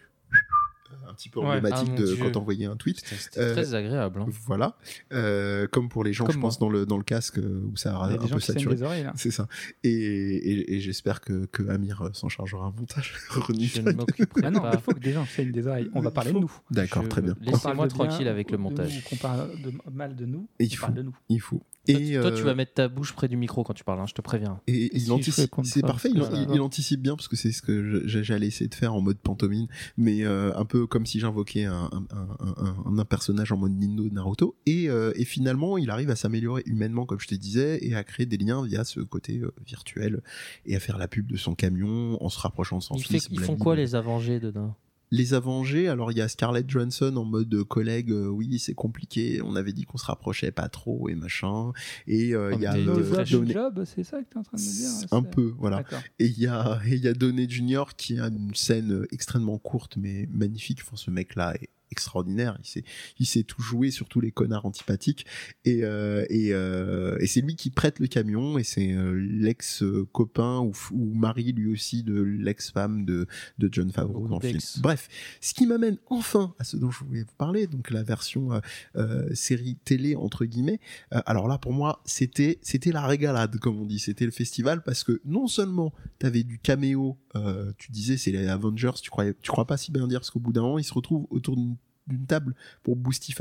un 1.09 1.13
petit 1.13 1.29
peu 1.29 1.39
Ouais. 1.39 1.47
emblématique 1.47 1.87
Ah, 1.87 1.91
mon 1.91 1.99
de 1.99 2.05
Dieu. 2.05 2.15
quand 2.23 2.31
t'envoyais 2.31 2.65
un 2.65 2.75
tweet. 2.75 2.99
C'était 2.99 3.15
c'était 3.15 3.39
Euh, 3.39 3.53
très 3.53 3.73
agréable. 3.75 4.21
hein. 4.21 4.27
Voilà, 4.45 4.75
Euh, 5.13 5.67
comme 5.67 5.89
pour 5.89 6.03
les 6.03 6.13
gens, 6.13 6.25
Comme 6.25 6.33
je 6.33 6.39
moi. 6.39 6.47
pense 6.49 6.59
dans 6.59 6.69
le 6.69 6.85
dans 6.85 6.97
le 6.97 7.03
casque 7.03 7.37
euh, 7.39 7.61
où 7.71 7.75
ça 7.77 7.97
a 7.97 8.05
un 8.11 8.17
peu 8.17 8.39
saturé. 8.39 8.77
C'est 9.15 9.31
ça. 9.31 9.47
Et, 9.83 9.89
et, 9.91 10.73
et 10.75 10.79
j'espère 10.79 11.21
que, 11.21 11.45
que 11.45 11.67
Amir 11.69 12.09
s'en 12.13 12.29
chargera 12.29 12.65
un 12.65 12.71
montage. 12.71 13.13
Je 13.57 13.81
ne 13.81 13.91
m'occuperai 13.91 14.41
Ah 14.45 14.51
non, 14.51 14.61
pas. 14.61 14.71
il 14.73 14.79
faut 14.81 14.91
que 14.93 14.99
des 14.99 15.13
gens 15.13 15.25
saignent 15.25 15.51
des 15.51 15.67
oreilles. 15.67 15.89
On 15.93 16.01
va 16.01 16.11
parler 16.11 16.31
de 16.33 16.39
nous. 16.39 16.51
D'accord, 16.71 17.07
très 17.09 17.21
bien. 17.21 17.35
On 17.41 17.51
Laissez-moi 17.51 17.87
tranquille 17.87 18.27
avec 18.27 18.51
le 18.51 18.57
montage. 18.57 18.95
nous, 18.95 19.01
Qu'on 19.09 19.15
parle 19.17 19.49
de 19.61 19.71
mal 19.91 20.15
de 20.15 20.25
nous. 20.25 20.47
Et 20.59 20.63
on 20.65 20.67
il 20.67 20.75
faut. 20.75 20.91
de 20.91 21.01
nous. 21.01 21.15
Il 21.29 21.41
faut. 21.41 21.61
Toi, 21.87 21.99
Et, 21.99 22.05
tu- 22.05 22.19
toi, 22.21 22.31
tu 22.31 22.41
euh, 22.41 22.45
vas 22.45 22.53
mettre 22.53 22.75
ta 22.75 22.87
bouche 22.87 23.13
près 23.13 23.27
du 23.27 23.37
micro 23.37 23.63
quand 23.63 23.73
tu 23.73 23.83
parles, 23.83 23.99
hein, 23.99 24.05
je 24.07 24.13
te 24.13 24.21
préviens. 24.21 24.61
Et, 24.67 24.85
Et 24.85 24.95
il 24.97 25.01
si 25.01 25.11
anticipe, 25.11 25.49
c'est 25.63 25.81
parfait, 25.81 26.09
il, 26.13 26.19
voilà. 26.19 26.37
il- 26.47 26.53
il 26.55 26.61
anticipe 26.61 27.01
bien 27.01 27.15
parce 27.15 27.27
que 27.27 27.35
c'est 27.35 27.51
ce 27.51 27.63
que 27.63 28.03
j'allais 28.05 28.45
essayer 28.47 28.67
de 28.67 28.75
faire 28.75 28.93
en 28.93 29.01
mode 29.01 29.17
pantomime, 29.17 29.65
mais 29.97 30.23
euh, 30.23 30.55
un 30.55 30.65
peu 30.65 30.85
comme 30.85 31.07
si 31.07 31.19
j'invoquais 31.19 31.65
un, 31.65 31.89
un, 31.91 32.05
un, 32.11 32.75
un- 32.93 32.97
un 32.99 33.05
personnage 33.05 33.51
en 33.51 33.57
mode 33.57 33.71
Nindo 33.71 34.07
de 34.07 34.13
Naruto. 34.13 34.55
Et, 34.67 34.89
euh, 34.89 35.11
et 35.15 35.25
finalement, 35.25 35.77
il 35.79 35.89
arrive 35.89 36.11
à 36.11 36.15
s'améliorer 36.15 36.61
humainement, 36.67 37.05
comme 37.07 37.19
je 37.19 37.27
te 37.27 37.35
disais, 37.35 37.79
et 37.83 37.95
à 37.95 38.03
créer 38.03 38.27
des 38.27 38.37
liens 38.37 38.63
via 38.63 38.83
ce 38.83 38.99
côté 38.99 39.39
euh, 39.39 39.51
virtuel 39.65 40.21
et 40.67 40.75
à 40.75 40.79
faire 40.79 40.99
la 40.99 41.07
pub 41.07 41.25
de 41.31 41.37
son 41.37 41.55
camion 41.55 42.23
en 42.23 42.29
se 42.29 42.37
rapprochant 42.39 42.77
de 42.77 42.83
son 42.83 42.93
Ils, 42.95 43.03
fils. 43.03 43.23
fait- 43.27 43.33
ils 43.33 43.39
font 43.39 43.57
quoi 43.57 43.75
les 43.75 43.95
Avengers 43.95 44.39
dedans? 44.39 44.75
Les 45.13 45.33
Avengers, 45.33 45.89
alors 45.89 46.11
il 46.11 46.17
y 46.17 46.21
a 46.21 46.29
Scarlett 46.29 46.69
Johansson 46.69 47.15
en 47.17 47.25
mode 47.25 47.63
collègue, 47.65 48.11
euh, 48.11 48.27
oui 48.27 48.59
c'est 48.59 48.73
compliqué, 48.73 49.41
on 49.43 49.57
avait 49.57 49.73
dit 49.73 49.83
qu'on 49.83 49.97
se 49.97 50.05
rapprochait 50.05 50.51
pas 50.51 50.69
trop 50.69 51.09
et 51.09 51.15
machin, 51.15 51.73
et 52.07 52.33
euh, 52.33 52.51
Oh, 52.53 52.55
il 52.57 52.61
y 52.61 52.65
a 52.65 52.75
euh. 52.75 53.25
Downey- 53.25 53.53
job, 53.53 53.83
c'est 53.85 54.03
ça 54.03 54.21
que 54.21 54.29
tu 54.29 54.35
es 54.35 54.37
en 54.37 54.43
train 54.43 54.57
de 54.57 54.61
me 54.61 54.67
dire 54.67 55.07
un 55.11 55.23
peu, 55.23 55.53
voilà. 55.57 55.83
Et 56.19 56.27
il 56.27 56.39
y 56.39 56.47
a, 56.47 56.79
il 56.85 57.03
y 57.03 57.07
a 57.09 57.13
Junior 57.49 57.95
qui 57.95 58.19
a 58.19 58.27
une 58.27 58.55
scène 58.55 58.93
euh, 58.93 59.07
extrêmement 59.11 59.57
courte 59.57 59.97
mais 59.97 60.27
magnifique. 60.31 60.79
Enfin, 60.81 60.95
ce 60.95 61.11
mec-là 61.11 61.55
est 61.55 61.69
extraordinaire. 61.91 62.57
Il 62.63 62.67
sait, 62.67 62.83
il 63.19 63.25
sait 63.25 63.43
tout 63.43 63.61
jouer, 63.61 63.91
surtout 63.91 64.21
les 64.21 64.31
connards 64.31 64.65
antipathiques. 64.65 65.25
Et, 65.65 65.83
euh, 65.83 66.25
et, 66.29 66.53
euh, 66.53 67.17
et 67.19 67.27
c'est 67.27 67.41
lui 67.41 67.55
qui 67.55 67.69
prête 67.69 67.99
le 67.99 68.07
camion 68.07 68.57
et 68.57 68.63
c'est 68.63 68.93
euh, 68.93 69.13
l'ex-copain 69.13 70.59
ou, 70.59 70.73
ou 70.91 71.13
mari 71.13 71.51
lui 71.51 71.71
aussi 71.71 72.03
de 72.03 72.21
l'ex-femme 72.21 73.05
de, 73.05 73.27
de 73.57 73.69
John 73.71 73.91
Favreau 73.91 74.27
dans 74.27 74.39
le 74.39 74.47
film. 74.47 74.59
Bref, 74.81 75.09
ce 75.41 75.53
qui 75.53 75.67
m'amène 75.67 75.97
enfin 76.09 76.55
à 76.59 76.63
ce 76.63 76.77
dont 76.77 76.91
je 76.91 77.03
voulais 77.03 77.23
vous 77.23 77.35
parler, 77.37 77.67
donc 77.67 77.91
la 77.91 78.03
version 78.03 78.53
euh, 78.53 78.59
euh, 78.95 79.33
série 79.33 79.77
télé 79.83 80.15
entre 80.15 80.45
guillemets. 80.45 80.79
Alors 81.11 81.47
là, 81.47 81.57
pour 81.57 81.73
moi, 81.73 82.01
c'était 82.05 82.59
c'était 82.61 82.91
la 82.91 83.05
régalade, 83.05 83.57
comme 83.59 83.79
on 83.79 83.85
dit. 83.85 83.99
C'était 83.99 84.25
le 84.25 84.31
festival 84.31 84.83
parce 84.83 85.03
que 85.03 85.21
non 85.25 85.47
seulement 85.47 85.93
t'avais 86.19 86.43
du 86.43 86.59
caméo, 86.59 87.17
euh, 87.35 87.71
tu 87.77 87.91
disais 87.91 88.17
c'est 88.17 88.31
les 88.31 88.47
Avengers, 88.47 88.91
tu 89.01 89.09
croyais, 89.09 89.35
tu 89.41 89.51
crois 89.51 89.65
pas 89.65 89.77
si 89.77 89.91
bien 89.91 90.07
dire 90.07 90.19
parce 90.19 90.31
qu'au 90.31 90.39
bout 90.39 90.53
d'un 90.53 90.61
moment, 90.61 90.79
ils 90.79 90.83
se 90.83 90.93
retrouvent 90.93 91.27
autour 91.29 91.55
d'une 91.55 91.75
d'une 92.07 92.25
table 92.25 92.55
pour 92.83 92.95
boostifier 92.95 93.31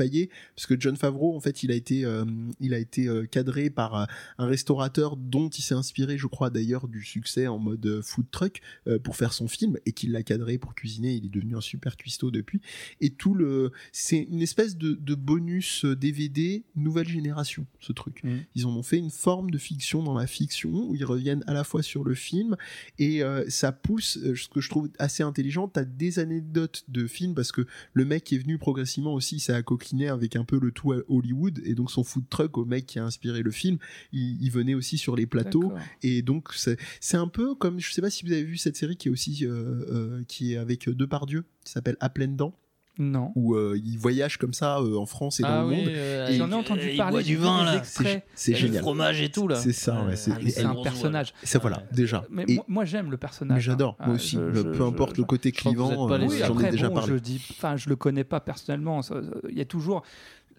parce 0.55 0.65
que 0.65 0.79
John 0.79 0.95
Favreau 0.95 1.35
en 1.35 1.39
fait 1.39 1.63
il 1.63 1.71
a 1.71 1.75
été 1.75 2.05
euh, 2.05 2.25
il 2.59 2.73
a 2.73 2.79
été 2.79 3.07
euh, 3.07 3.25
cadré 3.25 3.69
par 3.69 3.95
euh, 3.95 4.05
un 4.37 4.45
restaurateur 4.45 5.17
dont 5.17 5.49
il 5.49 5.61
s'est 5.61 5.75
inspiré 5.75 6.17
je 6.17 6.27
crois 6.27 6.49
d'ailleurs 6.49 6.87
du 6.87 7.03
succès 7.03 7.47
en 7.47 7.59
mode 7.59 8.01
food 8.03 8.25
truck 8.31 8.61
euh, 8.87 8.99
pour 8.99 9.15
faire 9.15 9.33
son 9.33 9.47
film 9.47 9.77
et 9.85 9.91
qu'il 9.91 10.11
l'a 10.11 10.23
cadré 10.23 10.57
pour 10.57 10.75
cuisiner. 10.75 11.13
Il 11.13 11.25
est 11.25 11.29
devenu 11.29 11.55
un 11.55 11.61
super 11.61 11.97
cuistot 11.97 12.31
depuis. 12.31 12.61
Et 12.99 13.11
tout 13.11 13.33
le 13.33 13.71
c'est 13.91 14.17
une 14.17 14.41
espèce 14.41 14.77
de, 14.77 14.93
de 14.93 15.15
bonus 15.15 15.85
DVD 15.85 16.63
nouvelle 16.75 17.07
génération 17.07 17.65
ce 17.79 17.91
truc. 17.91 18.23
Mhm. 18.23 18.43
ils 18.55 18.65
en 18.65 18.75
ont 18.75 18.83
fait 18.83 18.97
une 18.97 19.11
forme 19.11 19.51
de 19.51 19.57
fiction 19.57 20.03
dans 20.03 20.13
la 20.13 20.27
fiction 20.27 20.69
où 20.89 20.95
ils 20.95 21.05
reviennent 21.05 21.43
à 21.47 21.53
la 21.53 21.63
fois 21.63 21.83
sur 21.83 22.03
le 22.03 22.13
film 22.13 22.55
et 22.99 23.23
euh, 23.23 23.43
ça 23.49 23.71
pousse 23.71 24.17
ce 24.21 24.47
que 24.47 24.61
je 24.61 24.69
trouve 24.69 24.89
assez 24.99 25.23
intelligent. 25.23 25.67
T'as 25.67 25.85
des 25.85 26.19
anecdotes 26.19 26.85
de 26.87 27.07
films 27.07 27.35
parce 27.35 27.51
que 27.51 27.65
le 27.93 28.05
mec 28.05 28.31
est 28.33 28.37
venu 28.37 28.50
progressivement 28.57 29.13
aussi 29.13 29.39
ça 29.39 29.55
a 29.55 29.61
coquiné 29.61 30.07
avec 30.07 30.35
un 30.35 30.43
peu 30.43 30.59
le 30.59 30.71
tout 30.71 30.93
à 30.93 30.97
Hollywood 31.07 31.61
et 31.65 31.75
donc 31.75 31.91
son 31.91 32.03
food 32.03 32.25
truck 32.29 32.57
au 32.57 32.65
mec 32.65 32.85
qui 32.85 32.99
a 32.99 33.05
inspiré 33.05 33.41
le 33.41 33.51
film 33.51 33.77
il, 34.11 34.41
il 34.41 34.51
venait 34.51 34.73
aussi 34.73 34.97
sur 34.97 35.15
les 35.15 35.25
plateaux. 35.25 35.73
Et 36.03 36.21
donc 36.21 36.49
c'est 36.53 36.77
c'est 36.99 37.17
un 37.17 37.27
peu 37.27 37.55
comme 37.55 37.79
je 37.79 37.91
sais 37.91 38.01
pas 38.01 38.09
si 38.09 38.25
vous 38.25 38.31
avez 38.31 38.43
vu 38.43 38.57
cette 38.57 38.75
série 38.75 38.97
qui 38.97 39.07
est 39.07 39.11
aussi 39.11 39.45
euh, 39.45 39.49
euh, 39.49 40.23
qui 40.27 40.53
est 40.53 40.57
avec 40.57 40.89
Depardieu 40.89 41.45
qui 41.63 41.71
s'appelle 41.71 41.97
À 41.99 42.09
pleines 42.09 42.35
dents 42.35 42.55
Non. 43.01 43.31
où 43.35 43.55
euh, 43.55 43.79
il 43.83 43.97
voyage 43.97 44.37
comme 44.37 44.53
ça 44.53 44.77
euh, 44.79 44.95
en 44.97 45.05
France 45.07 45.39
et 45.39 45.43
dans 45.43 45.61
le 45.63 45.75
monde 45.75 45.87
euh, 45.87 46.31
J'en 46.37 46.51
ai 46.51 46.53
entendu 46.53 46.89
il 46.91 46.97
parler. 46.97 47.23
du 47.23 47.35
vin 47.35 47.65
là. 47.65 47.81
c'est 47.83 48.53
a 48.53 48.55
le 48.55 48.61
génial 48.67 48.81
fromage 48.83 49.21
et 49.21 49.29
tout 49.29 49.47
là. 49.47 49.55
C'est 49.55 49.73
ça, 49.73 50.03
ouais, 50.03 50.15
c'est- 50.15 50.31
Ah, 50.63 50.69
un 50.69 50.83
personnage. 50.83 51.33
ça 51.43 51.57
voilà 51.59 51.81
déjà 51.91 52.23
Mais 52.29 52.45
Et- 52.47 52.59
moi, 52.67 52.85
j'aime 52.85 53.09
le 53.09 53.17
personnage. 53.17 53.55
mais 53.55 53.61
j'adore 53.61 53.95
hein. 53.99 54.03
moi 54.05 54.13
Ah, 54.13 54.15
aussi 54.15 54.35
je- 54.35 54.41
le- 54.41 54.53
je- 54.73 54.77
peu 54.77 54.83
importe 54.83 55.15
je- 55.15 55.21
le 55.21 55.25
côté 55.25 55.51
clivant 55.51 56.09
euh, 56.11 56.27
j'en 56.45 56.59
ai 56.59 56.69
déjà 56.71 56.89
bon, 56.89 56.95
parlé 56.95 57.13
je 57.13 57.17
dis, 57.19 57.41
enfin, 57.51 57.75
je 57.75 57.89
le 57.89 57.95
connais 57.95 58.23
pas 58.23 58.39
personnellement. 58.39 59.01
Il 59.49 59.57
y 59.57 59.61
a 59.61 59.65
toujours. 59.65 60.03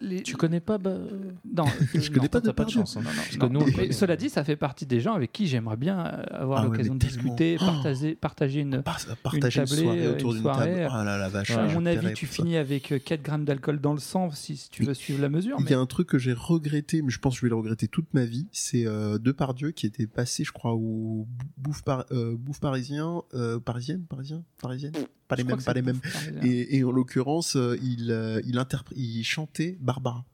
Les... 0.03 0.21
Tu 0.21 0.35
connais 0.35 0.59
pas 0.59 0.77
bah, 0.77 0.97
Non, 1.55 1.63
Je 1.93 2.11
connais 2.11 2.27
pas 2.29 2.41
t'as 2.41 2.51
pas 2.53 2.65
de 2.65 2.69
chance. 2.69 2.97
hein. 2.97 3.01
Non, 3.39 3.47
non, 3.47 3.59
non. 3.61 3.65
nous, 3.65 3.71
Mais 3.77 3.91
cela 3.93 4.15
dit, 4.17 4.29
ça 4.29 4.43
fait 4.43 4.55
partie 4.57 4.85
des 4.85 4.99
gens 4.99 5.13
avec 5.13 5.31
qui 5.31 5.47
j'aimerais 5.47 5.77
bien 5.77 6.05
euh, 6.05 6.23
avoir 6.31 6.59
Ah 6.61 6.65
l'occasion 6.65 6.93
de 6.95 6.99
discuter, 6.99 7.57
Oh. 7.61 7.65
partager, 7.65 8.15
partager 8.15 8.59
une. 8.61 8.81
Par- 8.83 8.99
partager 9.23 9.61
une, 9.61 9.65
tablée, 9.67 9.81
soirée 9.83 10.05
euh, 10.05 10.11
autour 10.11 10.31
une 10.35 10.41
d'une 10.41 10.51
table 10.51 10.87
ah 10.91 11.03
là 11.05 11.17
là 11.17 11.29
vache 11.29 11.51
à 11.51 11.67
mon 11.67 11.85
avis, 11.85 12.13
tu 12.13 12.25
ça. 12.25 12.33
finis 12.33 12.57
avec 12.57 12.91
euh, 12.91 12.99
4 12.99 13.21
grammes 13.23 13.45
d'alcool 13.45 13.79
dans 13.79 13.93
le 13.93 13.99
sang 13.99 14.29
si, 14.31 14.57
si 14.57 14.69
tu 14.69 14.83
veux 14.83 14.93
suivre 14.93 15.21
la 15.21 15.29
mesure. 15.29 15.55
Il 15.59 15.65
Mais... 15.65 15.71
y 15.71 15.73
a 15.73 15.79
un 15.79 15.85
truc 15.85 16.07
que 16.07 16.17
j'ai 16.17 16.33
regretté, 16.33 17.01
mais 17.01 17.09
je 17.11 17.19
pense 17.19 17.35
que 17.35 17.39
je 17.39 17.45
vais 17.45 17.49
le 17.49 17.55
regretter 17.55 17.87
toute 17.87 18.13
ma 18.13 18.25
vie, 18.25 18.47
c'est 18.51 18.85
euh, 18.85 19.17
Depardieu 19.19 19.71
qui 19.71 19.85
était 19.85 20.07
passé, 20.07 20.43
je 20.43 20.51
crois, 20.51 20.73
au 20.73 21.27
bouffe, 21.57 21.83
par, 21.83 22.05
euh, 22.11 22.35
bouffe 22.37 22.59
parisien, 22.59 23.21
euh, 23.33 23.59
parisienne, 23.59 24.03
parisien, 24.09 24.43
parisienne, 24.61 24.93
pas 25.35 25.41
les 25.41 25.43
mêmes, 25.43 25.61
pas 25.61 25.73
les 25.73 25.81
mêmes. 25.81 26.01
Et, 26.43 26.77
et 26.77 26.83
en 26.83 26.91
l'occurrence, 26.91 27.55
euh, 27.55 27.77
il, 27.81 28.11
euh, 28.11 28.41
il, 28.45 28.63
il 28.95 29.23
chantait 29.23 29.77
Barbara. 29.81 30.25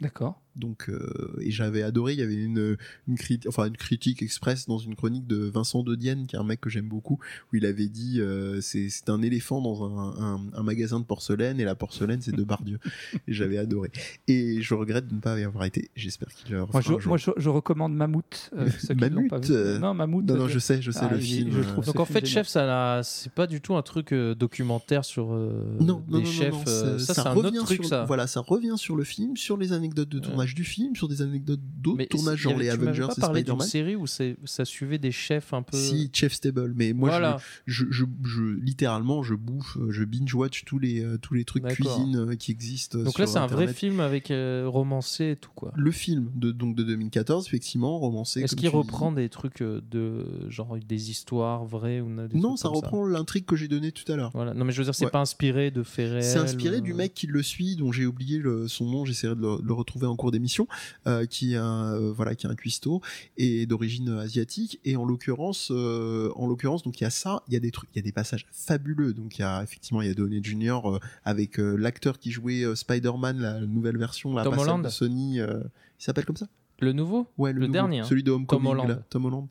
D'accord. 0.00 0.42
Donc, 0.56 0.88
euh, 0.88 1.08
et 1.40 1.50
j'avais 1.50 1.82
adoré. 1.82 2.12
Il 2.14 2.18
y 2.18 2.22
avait 2.22 2.34
une, 2.34 2.76
une, 3.08 3.16
enfin, 3.46 3.66
une 3.66 3.76
critique 3.76 4.22
express 4.22 4.66
dans 4.66 4.78
une 4.78 4.96
chronique 4.96 5.26
de 5.26 5.36
Vincent 5.36 5.82
Dodienne, 5.82 6.26
qui 6.26 6.36
est 6.36 6.38
un 6.38 6.44
mec 6.44 6.60
que 6.60 6.68
j'aime 6.68 6.88
beaucoup, 6.88 7.18
où 7.52 7.56
il 7.56 7.64
avait 7.66 7.88
dit 7.88 8.20
euh, 8.20 8.60
c'est 8.60 8.88
c'est 8.90 9.08
un 9.10 9.22
éléphant 9.22 9.60
dans 9.62 9.84
un, 9.84 10.22
un, 10.34 10.40
un 10.52 10.62
magasin 10.62 10.98
de 11.00 11.04
porcelaine 11.04 11.60
et 11.60 11.64
la 11.64 11.74
porcelaine 11.74 12.20
c'est 12.20 12.34
de 12.34 12.42
Bardieu. 12.42 12.78
et 13.28 13.32
j'avais 13.32 13.58
adoré. 13.58 13.90
Et 14.28 14.60
je 14.60 14.74
regrette 14.74 15.06
de 15.08 15.14
ne 15.14 15.20
pas 15.20 15.38
y 15.38 15.44
avoir 15.44 15.64
été. 15.64 15.90
J'espère 15.94 16.28
qu'il 16.34 16.52
le 16.54 16.66
Moi, 16.66 16.80
je, 16.80 17.08
moi, 17.08 17.16
je, 17.16 17.30
je 17.36 17.48
recommande 17.48 17.94
Mammouth. 17.94 18.50
euh, 18.56 18.68
ceux 18.78 18.94
qui 18.94 19.00
l'ont 19.00 19.08
Mammouth, 19.10 19.28
pas 19.30 19.38
vu. 19.38 19.78
Non, 19.80 19.94
Mammouth. 19.94 20.24
Non, 20.26 20.36
non, 20.36 20.48
je 20.48 20.58
sais, 20.58 20.82
je 20.82 20.90
sais 20.90 21.00
Ah, 21.02 21.10
le 21.12 21.18
il- 21.18 21.22
film. 21.22 21.50
je 21.52 21.60
trouve 21.62 21.84
Donc 21.86 22.00
en 22.00 22.04
film 22.04 22.18
fait, 22.20 22.26
génial. 22.26 22.44
chef, 22.44 22.48
ça 22.48 23.00
c'est 23.04 23.32
pas 23.32 23.46
du 23.46 23.60
tout 23.60 23.74
un 23.76 23.82
truc 23.82 24.12
euh, 24.12 24.34
documentaire 24.34 25.04
sur 25.04 25.32
euh, 25.32 25.76
non, 25.80 25.86
non, 25.86 26.02
des 26.08 26.12
non, 26.12 26.18
non, 26.20 26.24
chefs. 26.26 26.52
non, 26.52 26.64
ça, 26.66 26.98
ça, 26.98 27.14
ça 27.14 27.14
c'est 27.14 27.28
un 27.28 27.34
autre 27.36 27.48
revient 27.48 27.58
truc, 27.64 27.76
sur, 27.82 27.88
ça. 27.88 28.04
Voilà, 28.04 28.26
ça 28.26 28.40
revient 28.40 28.74
sur 28.76 28.96
le 28.96 29.04
film, 29.04 29.36
sur 29.36 29.56
les 29.56 29.72
anecdotes 29.72 30.08
de 30.08 30.18
tournage 30.18 30.39
du 30.46 30.64
film, 30.64 30.94
sur 30.96 31.08
des 31.08 31.22
anecdotes 31.22 31.60
d'autres 31.80 32.04
tournages, 32.04 32.38
genre 32.38 32.54
avait- 32.54 32.64
les 32.64 32.70
Avengers 32.70 33.06
pas 33.16 33.26
et 33.28 33.34
Spider-Man. 33.40 33.66
série 33.66 33.96
où 33.96 34.06
c'est- 34.06 34.36
ça 34.44 34.64
suivait 34.64 34.98
des 34.98 35.12
chefs 35.12 35.52
un 35.54 35.62
peu. 35.62 35.76
Si, 35.76 36.10
Chef 36.12 36.32
Stable, 36.32 36.72
mais 36.76 36.92
moi, 36.92 37.10
voilà. 37.10 37.38
je, 37.66 37.84
je, 37.90 38.04
je, 38.24 38.42
littéralement, 38.42 39.22
je 39.22 39.34
bouffe, 39.34 39.76
euh, 39.78 39.90
je 39.90 40.04
binge-watch 40.04 40.64
tous 40.64 40.78
les, 40.78 41.02
euh, 41.04 41.18
tous 41.18 41.34
les 41.34 41.44
trucs 41.44 41.64
cuisine 41.66 42.16
euh, 42.30 42.34
qui 42.36 42.50
existent. 42.52 42.98
Donc 42.98 43.10
sur 43.12 43.20
là, 43.20 43.26
c'est 43.26 43.38
un 43.38 43.46
vrai 43.46 43.72
film 43.72 44.00
avec 44.00 44.30
euh, 44.30 44.64
romancé 44.66 45.30
et 45.30 45.36
tout 45.36 45.50
quoi. 45.54 45.72
Le 45.76 45.90
film 45.90 46.30
de, 46.34 46.50
donc, 46.50 46.76
de 46.76 46.82
2014, 46.82 47.46
effectivement, 47.46 47.98
romancé. 47.98 48.40
Est-ce 48.40 48.56
qu'il 48.56 48.68
reprend 48.68 49.10
dis. 49.10 49.16
des 49.16 49.28
trucs 49.28 49.62
euh, 49.62 49.80
de 49.90 50.24
genre 50.48 50.76
des 50.86 51.10
histoires 51.10 51.64
vraies 51.64 52.00
ou 52.00 52.08
des 52.28 52.38
Non, 52.38 52.56
ça 52.56 52.68
reprend 52.68 53.04
l'intrigue 53.06 53.44
que 53.44 53.56
j'ai 53.56 53.68
donnée 53.68 53.92
tout 53.92 54.10
à 54.12 54.16
l'heure. 54.16 54.30
Voilà. 54.34 54.54
Non, 54.54 54.64
mais 54.64 54.72
je 54.72 54.78
veux 54.78 54.84
dire, 54.84 54.94
c'est 54.94 55.04
Ouais. 55.06 55.10
pas 55.10 55.20
inspiré 55.20 55.70
de 55.70 55.82
faits 55.82 56.10
réels. 56.10 56.22
C'est 56.24 56.38
inspiré 56.38 56.80
du 56.80 56.92
euh, 56.92 56.96
mec 56.96 57.14
qui 57.14 57.26
le 57.26 57.42
suit, 57.42 57.76
dont 57.76 57.92
j'ai 57.92 58.06
oublié 58.06 58.38
le- 58.38 58.68
son 58.68 58.86
nom, 58.90 59.04
j'essaierai 59.04 59.34
de 59.34 59.40
le, 59.40 59.58
le 59.62 59.72
retrouver 59.72 60.06
en 60.06 60.16
cours 60.16 60.29
d'émission, 60.30 60.66
euh, 61.06 61.26
qui 61.26 61.54
est 61.54 61.56
un, 61.56 61.94
euh, 61.94 62.12
voilà, 62.12 62.34
qui 62.34 62.46
est 62.46 62.50
un 62.50 62.54
cuistot 62.54 63.00
et 63.36 63.66
d'origine 63.66 64.08
asiatique. 64.18 64.80
Et 64.84 64.96
en 64.96 65.04
l'occurrence, 65.04 65.70
euh, 65.70 66.30
en 66.36 66.46
l'occurrence, 66.46 66.82
donc 66.82 67.00
il 67.00 67.04
y 67.04 67.06
a 67.06 67.10
ça, 67.10 67.42
il 67.48 67.54
y 67.54 67.56
a 67.56 67.60
des 67.60 67.70
trucs, 67.70 67.90
il 67.94 67.96
y 67.96 68.00
a 68.00 68.02
des 68.02 68.12
passages 68.12 68.46
fabuleux. 68.52 69.12
Donc 69.12 69.38
il 69.38 69.42
y 69.42 69.44
a 69.44 69.62
effectivement, 69.62 70.02
il 70.02 70.08
y 70.08 70.10
a 70.10 70.14
Downey 70.14 70.40
euh, 70.70 70.98
avec 71.24 71.58
l'acteur 71.58 72.18
qui 72.18 72.30
jouait 72.30 72.64
Spider-Man, 72.74 73.40
la 73.40 73.60
nouvelle 73.60 73.98
version, 73.98 74.34
la 74.34 74.44
de 74.44 74.88
Sony. 74.88 75.36
il 75.38 75.62
s'appelle 75.98 76.24
comme 76.24 76.36
ça? 76.36 76.46
Le 76.80 76.92
nouveau? 76.92 77.26
Ouais, 77.36 77.52
Le 77.52 77.60
nouveau, 77.60 77.72
dernier, 77.72 78.00
hein. 78.00 78.04
celui 78.04 78.22
de 78.22 78.30
Homecoming, 78.30 78.64
Tom 78.64 78.72
Holland. 78.72 78.88
là, 78.88 79.02
Tom 79.10 79.24
Holland. 79.26 79.48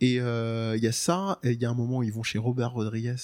Et 0.00 0.20
euh, 0.20 0.74
il 0.76 0.82
y 0.82 0.88
a 0.88 0.92
ça, 0.92 1.38
il 1.44 1.60
y 1.60 1.64
a 1.64 1.70
un 1.70 1.74
moment 1.74 1.98
où 1.98 2.02
ils 2.02 2.12
vont 2.12 2.24
chez 2.24 2.38
Robert 2.38 2.72
Rodriguez. 2.72 3.14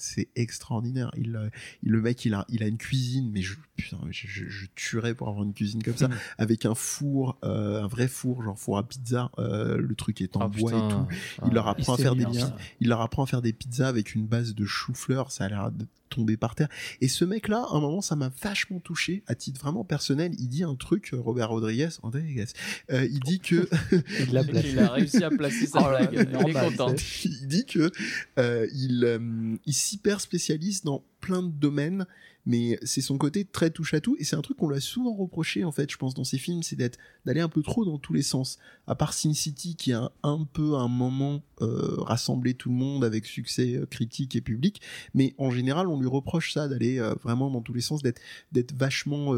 C'est 0.00 0.28
extraordinaire. 0.34 1.10
Il, 1.16 1.36
euh, 1.36 1.48
il- 1.82 1.90
le 1.92 2.00
mec, 2.00 2.24
il 2.24 2.34
a, 2.34 2.44
il 2.48 2.62
a 2.62 2.66
une 2.66 2.78
cuisine, 2.78 3.30
mais 3.30 3.42
je, 3.42 3.54
putain, 3.76 3.98
je, 4.10 4.26
je, 4.26 4.48
je 4.48 4.66
tuerais 4.74 5.14
pour 5.14 5.28
avoir 5.28 5.44
une 5.44 5.52
cuisine 5.52 5.82
comme 5.82 5.96
ça, 5.96 6.08
avec 6.38 6.64
un 6.64 6.74
four, 6.74 7.38
euh, 7.44 7.82
un 7.82 7.86
vrai 7.86 8.08
four, 8.08 8.42
genre 8.42 8.58
four 8.58 8.78
à 8.78 8.88
pizza. 8.88 9.30
euh, 9.38 9.76
le 9.78 9.94
truc 9.94 10.20
est 10.20 10.36
en 10.36 10.40
Ah, 10.40 10.48
bois 10.48 10.72
putain. 10.72 10.86
et 10.86 10.88
tout. 10.92 11.06
Ah, 11.42 11.44
Il 11.48 11.54
leur 11.54 11.68
apprend 11.68 11.94
à 11.94 11.96
c'est 11.96 12.02
faire 12.02 12.16
des 12.16 12.24
bien, 12.24 12.32
ça. 12.46 12.56
Il 12.80 12.88
leur 12.88 13.00
apprend 13.02 13.24
à 13.24 13.26
faire 13.26 13.42
des 13.42 13.52
pizzas 13.52 13.88
avec 13.88 14.14
une 14.14 14.26
base 14.26 14.54
de 14.54 14.64
chou-fleur. 14.64 15.30
Ça 15.32 15.44
a 15.44 15.48
l'air 15.48 15.70
de 16.10 16.14
tomber 16.14 16.36
par 16.36 16.54
terre. 16.54 16.68
Et 17.00 17.08
ce 17.08 17.24
mec-là, 17.24 17.66
à 17.70 17.76
un 17.76 17.80
moment, 17.80 18.00
ça 18.00 18.16
m'a 18.16 18.30
vachement 18.42 18.80
touché. 18.80 19.22
À 19.26 19.34
titre 19.34 19.60
vraiment 19.60 19.84
personnel, 19.84 20.32
il 20.38 20.48
dit 20.48 20.64
un 20.64 20.74
truc, 20.74 21.10
euh, 21.12 21.20
Robert 21.20 21.50
Rodriguez, 21.50 21.88
Rodriguez, 22.02 22.46
euh, 22.90 23.06
il 23.10 23.20
dit 23.20 23.40
que 23.40 23.68
Il 24.20 24.32
l'a 24.32 24.44
placé. 24.44 24.70
Il 24.70 24.78
a 24.78 24.88
réussi 24.90 25.24
à 25.24 25.30
placer 25.30 25.66
sa 25.66 25.80
Oh 25.84 25.88
blague. 25.88 26.12
Il 26.12 26.48
est 26.50 26.52
content. 26.52 26.94
il 27.24 27.46
dit 27.46 27.66
que 27.66 27.90
euh, 28.38 28.66
il, 28.74 29.04
euh, 29.04 29.56
il 29.66 29.74
s'hyper 29.74 30.20
spécialise 30.20 30.82
dans 30.82 31.04
plein 31.20 31.42
de 31.42 31.50
domaines, 31.50 32.06
mais 32.50 32.80
c'est 32.82 33.00
son 33.00 33.16
côté 33.16 33.44
très 33.44 33.70
touche 33.70 33.94
à 33.94 34.00
tout 34.00 34.16
et 34.18 34.24
c'est 34.24 34.34
un 34.34 34.42
truc 34.42 34.56
qu'on 34.56 34.68
lui 34.68 34.76
a 34.76 34.80
souvent 34.80 35.14
reproché 35.14 35.62
en 35.62 35.70
fait, 35.70 35.88
je 35.88 35.96
pense 35.96 36.14
dans 36.14 36.24
ses 36.24 36.36
films, 36.36 36.64
c'est 36.64 36.74
d'être 36.74 36.98
d'aller 37.24 37.40
un 37.40 37.48
peu 37.48 37.62
trop 37.62 37.84
dans 37.84 37.96
tous 37.96 38.12
les 38.12 38.22
sens. 38.22 38.58
À 38.88 38.96
part 38.96 39.12
Sin 39.12 39.34
City 39.34 39.76
qui 39.76 39.92
a 39.92 40.10
un, 40.24 40.44
peu 40.52 40.74
un 40.74 40.88
moment 40.88 41.44
euh, 41.60 41.94
rassemblé 41.98 42.54
tout 42.54 42.68
le 42.68 42.74
monde 42.74 43.04
avec 43.04 43.24
succès 43.24 43.76
euh, 43.76 43.86
critique 43.86 44.34
et 44.34 44.40
public, 44.40 44.82
mais 45.14 45.32
en 45.38 45.52
général 45.52 45.86
on 45.86 46.00
lui 46.00 46.08
reproche 46.08 46.52
ça 46.52 46.66
d'aller 46.66 46.98
euh, 46.98 47.14
vraiment 47.22 47.50
dans 47.50 47.62
tous 47.62 47.72
les 47.72 47.82
sens, 47.82 48.02
d'être 48.02 48.20
d'être 48.50 48.74
vachement 48.74 49.32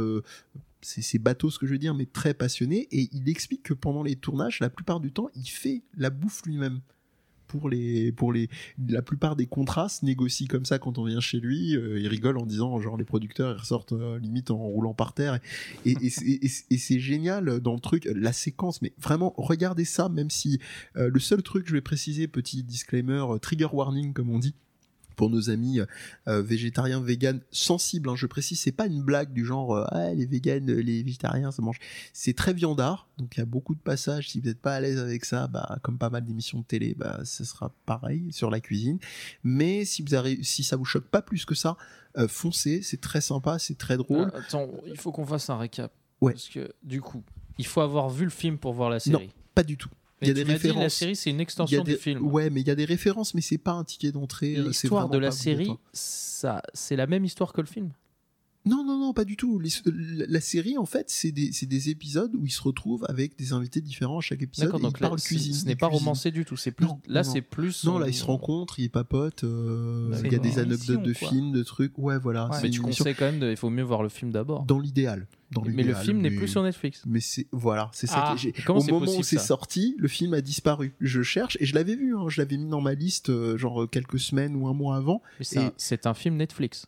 c'est 0.80 1.18
bateau 1.18 1.50
ce 1.50 1.58
que 1.58 1.66
je 1.66 1.72
veux 1.72 1.78
dire, 1.78 1.94
mais 1.94 2.06
très 2.06 2.32
passionné. 2.32 2.88
Et 2.90 3.08
il 3.12 3.28
explique 3.28 3.62
que 3.62 3.74
pendant 3.74 4.02
les 4.02 4.16
tournages, 4.16 4.58
la 4.60 4.70
plupart 4.70 5.00
du 5.00 5.12
temps, 5.12 5.28
il 5.36 5.46
fait 5.46 5.82
la 5.96 6.10
bouffe 6.10 6.42
lui-même. 6.46 6.80
Pour 7.53 7.68
les, 7.68 8.12
pour 8.12 8.32
les, 8.32 8.48
la 8.88 9.03
plupart 9.03 9.36
des 9.36 9.46
contrats 9.46 9.88
se 9.88 10.05
négocient 10.05 10.46
comme 10.48 10.64
ça 10.64 10.78
quand 10.78 10.98
on 10.98 11.05
vient 11.05 11.20
chez 11.20 11.38
lui. 11.38 11.76
Euh, 11.76 12.00
il 12.00 12.09
rigole 12.09 12.38
en 12.38 12.46
disant, 12.46 12.80
genre, 12.80 12.96
les 12.96 13.05
producteurs, 13.05 13.55
ils 13.55 13.61
ressortent 13.61 13.92
euh, 13.92 14.18
limite 14.18 14.50
en 14.50 14.57
roulant 14.57 14.94
par 14.94 15.12
terre. 15.12 15.38
Et, 15.84 15.96
et, 16.00 16.78
c'est 16.78 17.00
génial 17.00 17.61
dans 17.61 17.74
le 17.74 17.80
truc, 17.80 18.09
la 18.14 18.32
séquence. 18.32 18.80
Mais 18.80 18.92
vraiment, 18.98 19.34
regardez 19.36 19.84
ça, 19.84 20.09
même 20.09 20.30
si 20.30 20.61
euh, 20.96 21.11
le 21.12 21.20
seul 21.20 21.42
truc, 21.42 21.66
je 21.68 21.72
vais 21.72 21.80
préciser, 21.80 22.28
petit 22.28 22.62
disclaimer, 22.62 23.24
euh, 23.28 23.38
trigger 23.38 23.68
warning, 23.72 24.12
comme 24.12 24.30
on 24.30 24.38
dit 24.38 24.55
pour 25.14 25.30
nos 25.30 25.50
amis 25.50 25.80
euh, 26.28 26.42
végétariens, 26.42 27.00
véganes, 27.00 27.40
sensibles. 27.50 28.08
hein, 28.08 28.16
je 28.16 28.26
précise, 28.26 28.60
c'est 28.60 28.72
pas 28.72 28.86
une 28.86 29.02
blague 29.02 29.32
du 29.32 29.44
genre 29.44 29.76
euh, 29.76 29.84
ah, 29.88 30.12
les 30.14 30.26
véganes, 30.26 30.70
les 30.70 31.02
végétariens, 31.02 31.50
ça 31.50 31.62
mange. 31.62 31.78
C'est 32.12 32.34
très 32.34 32.52
viandard, 32.52 33.08
donc 33.18 33.36
il 33.36 33.40
y 33.40 33.42
a 33.42 33.46
beaucoup 33.46 33.74
de 33.74 33.80
passages. 33.80 34.30
Si 34.30 34.40
vous 34.40 34.46
n'êtes 34.46 34.60
pas 34.60 34.74
à 34.74 34.80
l'aise 34.80 34.98
avec 34.98 35.24
ça, 35.24 35.46
bah, 35.46 35.78
comme 35.82 35.98
pas 35.98 36.10
mal 36.10 36.24
d'émissions 36.24 36.60
de 36.60 36.64
télé, 36.64 36.94
bah, 36.94 37.20
ce 37.24 37.44
sera 37.44 37.74
pareil 37.86 38.32
sur 38.32 38.50
la 38.50 38.60
cuisine. 38.60 38.98
Mais 39.44 39.84
si 39.84 40.02
vous 40.02 40.14
avez, 40.14 40.42
si 40.42 40.64
ça 40.64 40.76
vous 40.76 40.84
choque 40.84 41.06
pas 41.06 41.22
plus 41.22 41.44
que 41.44 41.54
ça, 41.54 41.76
euh, 42.18 42.28
foncez. 42.28 42.82
C'est 42.82 43.00
très 43.00 43.20
sympa, 43.20 43.58
c'est 43.58 43.78
très 43.78 43.96
drôle. 43.96 44.30
Ah, 44.34 44.38
attends, 44.38 44.68
il 44.86 44.98
faut 44.98 45.12
qu'on 45.12 45.26
fasse 45.26 45.48
un 45.50 45.58
récap. 45.58 45.92
Ouais. 46.20 46.32
Parce 46.32 46.48
que 46.48 46.72
du 46.82 47.00
coup, 47.00 47.22
il 47.58 47.66
faut 47.66 47.80
avoir 47.80 48.10
vu 48.10 48.24
le 48.24 48.30
film 48.30 48.58
pour 48.58 48.72
voir 48.72 48.90
la 48.90 49.00
série. 49.00 49.30
Pas 49.54 49.62
du 49.62 49.76
tout. 49.76 49.90
Mais 50.22 50.28
il 50.28 50.28
y 50.28 50.30
a 50.30 50.34
tu 50.34 50.46
des 50.46 50.52
m'as 50.52 50.58
dit, 50.58 50.80
la 50.80 50.88
série, 50.88 51.16
c'est 51.16 51.30
une 51.30 51.40
extension 51.40 51.82
des- 51.84 51.92
du 51.92 51.98
film. 51.98 52.24
Ouais, 52.26 52.48
mais 52.48 52.60
il 52.62 52.66
y 52.66 52.70
a 52.70 52.74
des 52.74 52.84
références, 52.86 53.34
mais 53.34 53.40
c'est 53.42 53.58
pas 53.58 53.72
un 53.72 53.84
ticket 53.84 54.12
d'entrée. 54.12 54.56
euh, 54.56 54.68
L'histoire 54.68 55.08
de 55.10 55.18
la 55.18 55.30
série, 55.30 55.70
ça, 55.92 56.62
c'est 56.72 56.96
la 56.96 57.06
même 57.06 57.24
histoire 57.24 57.52
que 57.52 57.60
le 57.60 57.66
film. 57.66 57.90
Non, 58.64 58.84
non, 58.84 58.96
non, 58.98 59.12
pas 59.12 59.24
du 59.24 59.36
tout. 59.36 59.58
Les- 59.58 59.70
la, 60.28 60.40
série, 60.40 60.78
en 60.78 60.86
fait, 60.86 61.10
c'est 61.10 61.32
des, 61.32 61.50
des 61.62 61.90
épisodes 61.90 62.32
où 62.36 62.46
ils 62.46 62.50
se 62.52 62.62
retrouvent 62.62 63.04
avec 63.08 63.36
des 63.36 63.52
invités 63.52 63.80
différents 63.80 64.18
à 64.18 64.20
chaque 64.20 64.40
épisode. 64.42 64.66
D'accord, 64.66 64.80
donc 64.80 64.98
ils 64.98 65.02
là, 65.02 65.08
parlent 65.08 65.20
cuisine. 65.20 65.52
ce 65.52 65.64
n'est 65.66 65.74
pas 65.74 65.88
romancé 65.88 66.30
du 66.30 66.44
tout. 66.44 66.56
C'est 66.56 66.70
plus, 66.70 66.86
Non, 66.86 67.00
là, 67.08 67.24
c'est 67.24 67.42
plus. 67.42 67.84
Non, 67.84 67.98
là, 67.98 68.06
on- 68.06 68.08
ils 68.08 68.14
se 68.14 68.24
rencontrent, 68.24 68.78
ils 68.78 68.88
papotent. 68.90 69.42
euh, 69.44 70.14
Il 70.24 70.32
y 70.32 70.36
a 70.36 70.38
des 70.38 70.58
anecdotes 70.60 71.02
de 71.02 71.12
films, 71.12 71.50
de 71.52 71.62
trucs. 71.64 71.96
Ouais, 71.98 72.18
voilà. 72.18 72.44
Ouais. 72.50 72.56
Mais 72.62 72.70
tu 72.70 72.80
émission 72.80 73.04
conseilles 73.04 73.14
quand 73.16 73.24
même, 73.26 73.40
de, 73.40 73.50
il 73.50 73.56
faut 73.56 73.70
mieux 73.70 73.82
voir 73.82 74.02
le 74.02 74.08
film 74.08 74.30
d'abord. 74.30 74.64
dans 74.64 74.78
l'idéal. 74.78 75.26
Mais 75.66 75.82
le 75.82 75.94
film 75.94 76.20
n'est 76.20 76.30
plus 76.30 76.48
sur 76.48 76.62
Netflix. 76.62 77.02
Mais 77.04 77.20
c'est 77.20 77.46
voilà, 77.52 77.90
c'est 77.92 78.06
ça 78.06 78.14
Ah, 78.28 78.36
que 78.36 78.72
Au 78.72 78.82
moment 78.84 79.12
où 79.18 79.22
c'est 79.22 79.38
sorti, 79.38 79.96
le 79.98 80.08
film 80.08 80.32
a 80.34 80.40
disparu. 80.40 80.94
Je 81.00 81.22
cherche 81.22 81.58
et 81.60 81.66
je 81.66 81.74
l'avais 81.74 81.94
vu. 81.96 82.16
hein, 82.16 82.26
je 82.28 82.40
l'avais 82.40 82.56
mis 82.56 82.68
dans 82.70 82.80
ma 82.80 82.94
liste, 82.94 83.28
euh, 83.28 83.58
genre 83.58 83.88
quelques 83.90 84.18
semaines 84.18 84.56
ou 84.56 84.66
un 84.68 84.72
mois 84.72 84.96
avant. 84.96 85.20
Et- 85.40 85.44
c'est 85.76 86.06
un 86.06 86.14
film 86.14 86.36
Netflix. 86.36 86.86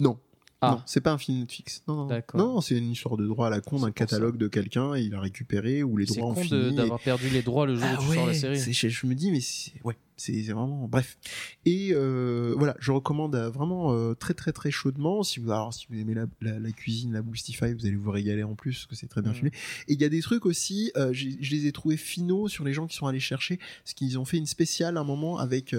Non. 0.00 0.18
Ah. 0.60 0.70
Non, 0.72 0.82
c'est 0.86 1.00
pas 1.00 1.12
un 1.12 1.18
film 1.18 1.38
Netflix. 1.38 1.82
Non, 1.86 1.94
non. 1.94 2.06
D'accord. 2.06 2.40
Non, 2.40 2.60
c'est 2.60 2.76
une 2.76 2.90
histoire 2.90 3.16
de 3.16 3.26
droit 3.26 3.46
à 3.46 3.50
la 3.50 3.60
con 3.60 3.78
C'est 3.78 3.84
d'un 3.84 3.92
catalogue 3.92 4.36
de 4.38 4.48
quelqu'un. 4.48 4.96
Il 4.96 5.14
a 5.14 5.20
récupéré 5.20 5.84
ou 5.84 5.96
les 5.96 6.06
C'est 6.06 6.18
droits 6.18 6.32
ont 6.32 6.34
fini. 6.34 6.68
et- 6.68 6.72
d'avoir 6.72 6.98
perdu 6.98 7.28
les 7.28 7.42
droits 7.42 7.64
le 7.66 7.76
jour 7.76 7.86
Ah 7.88 7.98
où 8.00 8.08
tu 8.10 8.14
sors 8.16 8.26
la 8.26 8.34
série. 8.34 8.58
c'est- 8.58 8.88
Je, 8.88 9.06
me 9.06 9.14
dis, 9.14 9.30
mais 9.30 9.40
c'est 9.40 9.72
ouais, 9.84 9.96
c'est 10.18 10.42
vraiment 10.42 10.86
bref. 10.88 11.16
Et 11.64 11.90
euh, 11.92 12.54
voilà, 12.58 12.76
je 12.80 12.92
recommande 12.92 13.34
euh, 13.34 13.48
vraiment 13.48 13.92
euh, 13.94 14.14
très 14.14 14.34
très 14.34 14.52
très 14.52 14.70
chaudement. 14.70 15.22
Si 15.22 15.40
vous 15.40 15.50
alors 15.50 15.72
si 15.72 15.86
vous 15.88 15.98
aimez 15.98 16.12
la, 16.14 16.26
la, 16.40 16.58
la 16.58 16.72
cuisine, 16.72 17.12
la 17.12 17.22
Boostify, 17.22 17.72
vous 17.72 17.86
allez 17.86 17.96
vous 17.96 18.10
régaler 18.10 18.42
en 18.42 18.54
plus 18.54 18.72
parce 18.74 18.86
que 18.86 18.96
c'est 18.96 19.06
très 19.06 19.22
bien 19.22 19.30
Mhm. 19.30 19.36
filmé. 19.36 19.50
Et 19.88 19.94
il 19.94 20.00
y 20.00 20.04
a 20.04 20.08
des 20.08 20.20
trucs 20.20 20.44
aussi, 20.44 20.90
euh, 20.96 21.12
je 21.12 21.50
les 21.50 21.66
ai 21.66 21.72
trouvés 21.72 21.96
finaux 21.96 22.48
sur 22.48 22.64
les 22.64 22.72
gens 22.74 22.86
qui 22.86 22.96
sont 22.96 23.06
allés 23.06 23.20
chercher, 23.20 23.58
parce 23.84 23.94
qu'ils 23.94 24.18
ont 24.18 24.24
fait 24.24 24.36
une 24.38 24.46
spéciale 24.46 24.96
à 24.96 25.00
un 25.00 25.04
moment 25.04 25.38
avec 25.38 25.74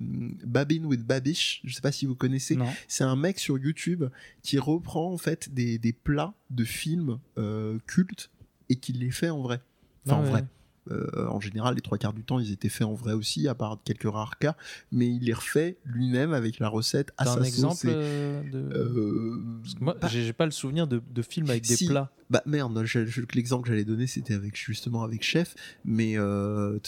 Babin 0.00 0.84
with 0.84 1.04
Babish. 1.06 1.60
Je 1.64 1.74
sais 1.74 1.80
pas 1.80 1.92
si 1.92 2.06
vous 2.06 2.14
connaissez. 2.14 2.56
C'est 2.88 3.04
un 3.04 3.16
mec 3.16 3.38
sur 3.38 3.58
YouTube 3.58 4.04
qui 4.42 4.58
reprend 4.58 5.12
en 5.12 5.18
fait 5.18 5.52
des, 5.52 5.78
des 5.78 5.92
plats 5.92 6.34
de 6.50 6.64
films 6.64 7.18
cultes 7.86 8.30
et 8.68 8.76
qui 8.76 8.92
les 8.92 9.10
fait 9.10 9.30
en 9.30 9.42
vrai. 9.42 9.60
Enfin, 10.06 10.16
en 10.16 10.32
ouais. 10.32 10.44
Euh, 10.90 11.26
en 11.28 11.40
général, 11.40 11.74
les 11.74 11.80
trois 11.80 11.98
quarts 11.98 12.12
du 12.12 12.22
temps, 12.24 12.38
ils 12.38 12.52
étaient 12.52 12.68
faits 12.68 12.86
en 12.86 12.94
vrai 12.94 13.12
aussi, 13.12 13.48
à 13.48 13.54
part 13.54 13.78
quelques 13.84 14.10
rares 14.10 14.38
cas. 14.38 14.56
Mais 14.92 15.06
il 15.08 15.24
les 15.24 15.32
refait 15.32 15.78
lui-même 15.84 16.32
avec 16.32 16.58
la 16.58 16.68
recette 16.68 17.12
à 17.18 17.24
sa 17.24 17.40
un 17.40 17.42
exemple 17.42 17.88
et- 17.88 17.92
euh, 17.94 18.42
de. 18.50 18.58
Euh, 18.58 19.42
moi, 19.80 19.96
bah, 20.00 20.08
j'ai 20.08 20.32
pas 20.32 20.44
le 20.46 20.52
souvenir 20.52 20.86
de, 20.86 21.02
de 21.12 21.22
films 21.22 21.50
avec 21.50 21.66
des 21.66 21.76
Si. 21.76 21.86
plats. 21.86 22.12
bah 22.30 22.42
merde, 22.46 22.76
l'exemple 23.34 23.64
que 23.64 23.68
j'allais 23.70 23.84
donner 23.84 24.06
c'était 24.06 24.34
avec 24.34 24.56
justement 24.56 25.02
avec 25.02 25.22
Chef, 25.22 25.54
mais 25.84 26.18
euh, 26.18 26.78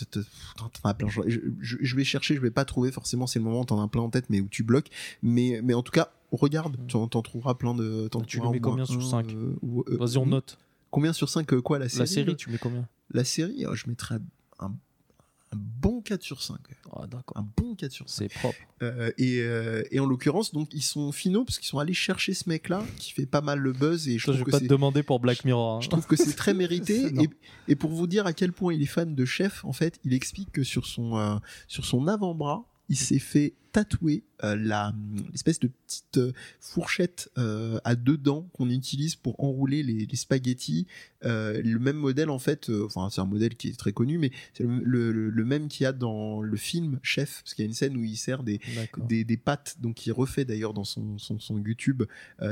t'en 0.56 0.88
as 0.88 0.94
plein. 0.94 1.08
Je, 1.08 1.20
je- 1.60 1.76
je 1.80 1.96
vais 1.96 2.04
chercher, 2.04 2.34
je 2.34 2.40
vais 2.40 2.50
pas 2.50 2.64
trouver 2.64 2.90
forcément 2.92 3.26
c'est 3.26 3.38
le 3.38 3.44
moment, 3.44 3.64
t'en 3.64 3.82
as 3.82 3.88
plein 3.88 4.02
en 4.02 4.10
tête, 4.10 4.26
mais 4.30 4.40
où 4.40 4.48
tu 4.48 4.62
bloques. 4.62 4.88
Mais 5.22 5.60
mais 5.62 5.74
en 5.74 5.82
tout 5.82 5.92
cas, 5.92 6.12
regarde, 6.32 6.76
t'en 6.88 7.08
t'en 7.08 7.22
trouveras 7.22 7.54
plein 7.54 7.74
de. 7.74 8.08
t'en 8.08 8.20
Tu 8.22 8.40
le 8.40 8.50
mets 8.50 8.60
combien 8.60 8.84
sur 8.84 9.00
un, 9.00 9.10
cinq 9.10 9.32
euh, 9.32 9.54
ou, 9.62 9.82
euh, 9.88 9.96
Vas-y, 9.96 10.18
on 10.18 10.26
note. 10.26 10.58
Combien 10.90 11.12
sur 11.12 11.28
5 11.28 11.46
quoi 11.60 11.78
la 11.78 11.88
série 11.88 12.00
La 12.00 12.06
série, 12.06 12.26
là 12.30 12.34
tu 12.34 12.50
mets 12.50 12.58
combien 12.58 12.88
La 13.10 13.24
série, 13.24 13.64
euh, 13.66 13.74
je 13.74 13.88
mettrais 13.88 14.16
un, 14.58 14.66
un 14.66 15.56
bon 15.56 16.00
4 16.02 16.22
sur 16.22 16.42
5. 16.42 16.58
Ah, 16.92 17.06
d'accord. 17.06 17.36
Un 17.36 17.46
bon 17.56 17.74
4 17.74 17.90
sur 17.92 18.08
5. 18.08 18.16
C'est 18.30 18.38
propre. 18.38 18.58
Euh, 18.82 19.10
et, 19.18 19.40
euh, 19.40 19.82
et 19.90 20.00
en 20.00 20.06
l'occurrence, 20.06 20.52
donc 20.52 20.68
ils 20.72 20.82
sont 20.82 21.10
finaux 21.12 21.44
parce 21.44 21.58
qu'ils 21.58 21.68
sont 21.68 21.78
allés 21.78 21.94
chercher 21.94 22.34
ce 22.34 22.48
mec-là 22.48 22.84
qui 22.98 23.12
fait 23.12 23.26
pas 23.26 23.40
mal 23.40 23.58
le 23.58 23.72
buzz 23.72 24.08
et 24.08 24.18
je 24.18 24.24
Toi, 24.24 24.34
je 24.34 24.38
trouve 24.40 24.46
vais 24.46 24.52
que 24.52 24.56
pas 24.58 24.60
te 24.60 24.68
demander 24.70 25.02
pour 25.02 25.20
Black 25.20 25.44
Mirror. 25.44 25.76
hein. 25.76 25.80
je 25.80 25.88
trouve 25.88 26.06
que 26.06 26.16
c'est 26.16 26.34
très 26.34 26.54
mérité 26.64 27.06
et, 27.06 27.28
et 27.68 27.76
pour 27.76 27.90
vous 27.90 28.06
dire 28.06 28.26
à 28.26 28.32
quel 28.32 28.52
point 28.52 28.72
il 28.74 28.82
est 28.82 28.86
fan 28.86 29.14
de 29.14 29.24
Chef, 29.24 29.64
en 29.64 29.72
fait, 29.72 29.98
il 30.04 30.12
explique 30.14 30.52
que 30.52 30.62
sur 30.62 30.86
son 30.86 31.16
euh, 31.18 31.36
sur 31.66 31.84
son 31.84 32.06
avant-bras, 32.08 32.64
il 32.88 32.96
s'est 32.96 33.18
fait 33.18 33.54
tatouer 33.72 34.24
euh, 34.44 34.56
la 34.56 34.94
l'espèce 35.30 35.60
de 35.60 35.68
petite 35.68 36.16
euh, 36.16 36.32
fourchette 36.58 37.30
euh, 37.36 37.78
à 37.84 37.94
deux 37.96 38.16
dents 38.16 38.48
qu'on 38.54 38.70
utilise 38.70 39.14
pour 39.14 39.38
enrouler 39.44 39.82
les, 39.82 40.06
les 40.06 40.16
spaghettis. 40.16 40.86
Euh, 41.24 41.60
le 41.62 41.78
même 41.78 41.96
modèle 41.96 42.30
en 42.30 42.38
fait, 42.38 42.70
enfin 42.84 43.08
c'est 43.10 43.20
un 43.20 43.26
modèle 43.26 43.56
qui 43.56 43.68
est 43.68 43.78
très 43.78 43.92
connu, 43.92 44.16
mais 44.18 44.30
c'est 44.54 44.64
le, 44.64 45.12
le- 45.12 45.28
le 45.30 45.44
même 45.44 45.68
qu'il 45.68 45.84
y 45.84 45.86
a 45.86 45.92
dans 45.92 46.40
le 46.40 46.56
film 46.56 46.98
Chef, 47.02 47.42
parce 47.42 47.54
qu'il 47.54 47.64
y 47.64 47.66
a 47.66 47.68
une 47.68 47.74
scène 47.74 47.96
où 47.96 48.04
il 48.04 48.16
sert 48.16 48.42
des 48.42 48.58
des, 49.06 49.24
des 49.24 49.36
pâtes, 49.36 49.76
donc 49.80 50.06
il 50.06 50.12
refait 50.12 50.44
d'ailleurs 50.46 50.72
dans 50.72 50.84
son, 50.84 51.18
son, 51.18 51.38
son 51.38 51.58
YouTube, 51.58 52.04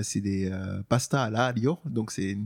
c'est 0.03 0.20
des 0.20 0.51
euh, 0.53 0.82
pasta 0.89 1.22
à 1.22 1.30
la 1.30 1.47
alio, 1.47 1.78
donc 1.87 2.11
c'est 2.12 2.37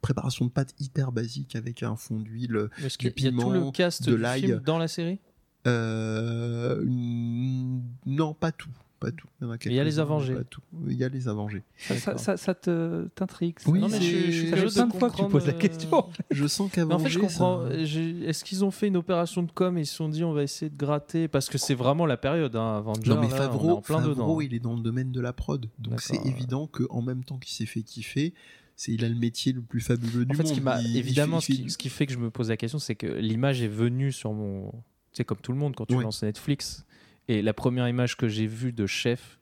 préparations 0.00 0.44
de 0.46 0.50
pâtes 0.50 0.74
hyper 0.80 1.10
basiques 1.12 1.56
avec 1.56 1.82
un 1.82 1.96
fond 1.96 2.20
d'huile. 2.20 2.68
Est-ce 2.84 2.96
qu'il 2.98 3.08
y 3.08 3.10
a 3.10 3.30
tout 3.30 3.50
le 3.50 3.70
cast 3.72 4.02
de 4.08 4.14
l'ail. 4.14 4.60
dans 4.64 4.78
la 4.78 4.88
série? 4.88 5.18
Euh, 5.66 6.82
non, 8.06 8.34
pas 8.34 8.52
tout. 8.52 8.70
Pas 9.00 9.12
tout. 9.12 9.28
Il 9.40 9.46
y, 9.46 9.50
en 9.50 9.54
il 9.66 9.72
y 9.74 9.78
a 9.78 9.84
les 9.84 9.90
quelques-uns, 9.90 10.02
Avengés. 10.02 10.34
Pas 10.34 10.42
tout. 10.44 10.60
Il 10.88 10.96
y 10.96 11.04
a 11.04 11.08
les 11.08 11.28
Avengés. 11.28 11.62
Ça, 11.76 12.18
ça, 12.18 12.36
ça- 12.36 12.54
t'intrigue 13.14 13.54
Oui, 13.66 13.78
Non, 13.78 13.88
mais 13.88 14.00
je, 14.00 14.16
je 14.26 14.30
suis 14.32 14.50
Ça 14.50 14.56
Ça 14.56 14.56
curieux 14.56 14.68
fait 14.70 14.74
plein 14.74 14.86
de 14.88 14.92
fois 14.94 15.10
que 15.10 15.16
tu 15.16 15.28
poses 15.28 15.46
la 15.46 15.52
euh, 15.54 15.58
question. 15.58 16.04
Je 16.32 16.46
sens 16.48 16.68
Mais 16.76 16.82
en 16.82 16.98
fait, 16.98 17.08
je 17.08 17.18
comprends. 17.20 17.68
ça- 17.68 17.84
j'ai- 17.84 18.24
Est-ce 18.24 18.42
qu'ils 18.44 18.64
ont 18.64 18.72
fait 18.72 18.88
une 18.88 18.96
opération 18.96 19.44
de 19.44 19.52
com 19.52 19.78
et 19.78 19.82
ils 19.82 19.86
se 19.86 19.94
sont 19.94 20.08
dit 20.08 20.24
on 20.24 20.32
va 20.32 20.42
essayer 20.42 20.68
de 20.68 20.76
gratter 20.76 21.28
Parce 21.28 21.48
que 21.48 21.58
c'est 21.58 21.76
vraiment 21.76 22.06
la 22.06 22.16
période, 22.16 22.56
hein, 22.56 22.78
Avengers. 22.78 23.08
Non 23.10 23.20
mais 23.20 23.28
là, 23.28 23.36
Favreau, 23.36 23.76
en 23.76 23.82
plein 23.82 23.98
Favreau, 24.00 24.14
dedans. 24.14 24.40
il 24.40 24.52
est 24.54 24.58
dans 24.58 24.74
le 24.74 24.80
domaine 24.82 25.12
de 25.12 25.20
la 25.20 25.32
prod, 25.32 25.66
donc 25.78 26.00
c'est 26.00 26.18
évident 26.26 26.66
que 26.66 26.82
en 26.90 27.00
même 27.02 27.22
temps 27.22 27.38
qu'il 27.38 27.52
s'est 27.54 27.66
fait 27.66 27.82
kiffer, 27.82 28.34
c'est 28.74 28.90
il 28.92 29.04
a 29.04 29.08
le 29.08 29.14
métier 29.14 29.52
le 29.52 29.62
plus 29.62 29.80
fabuleux 29.80 30.24
du 30.24 30.32
En 30.32 30.34
fait, 30.34 30.42
monde. 30.42 30.48
ce 30.48 30.54
qui 30.54 30.60
m'a 30.60 30.80
Il- 30.82 30.90
il 30.90 30.96
évidemment, 30.96 31.40
fait- 31.40 31.52
ce, 31.52 31.58
qui, 31.60 31.70
ce 31.70 31.78
qui 31.78 31.88
fait 31.88 32.06
que 32.06 32.12
je 32.12 32.18
me 32.18 32.30
pose 32.30 32.48
la 32.48 32.56
question, 32.56 32.80
c'est 32.80 32.96
que 32.96 33.06
l'image 33.06 33.62
est 33.62 33.68
venue 33.68 34.10
sur 34.10 34.32
mon. 34.32 34.72
Tu 35.12 35.18
sais, 35.18 35.24
comme 35.24 35.38
tout 35.38 35.52
le 35.52 35.58
monde, 35.58 35.74
quand 35.74 35.86
tu 35.86 36.00
lances 36.00 36.22
Netflix. 36.22 36.84
Et 37.28 37.42
la 37.42 37.52
première 37.52 37.88
image 37.88 38.16
que 38.16 38.28
j'ai 38.28 38.46
vue 38.46 38.72
de 38.72 38.86
chef, 38.86 39.38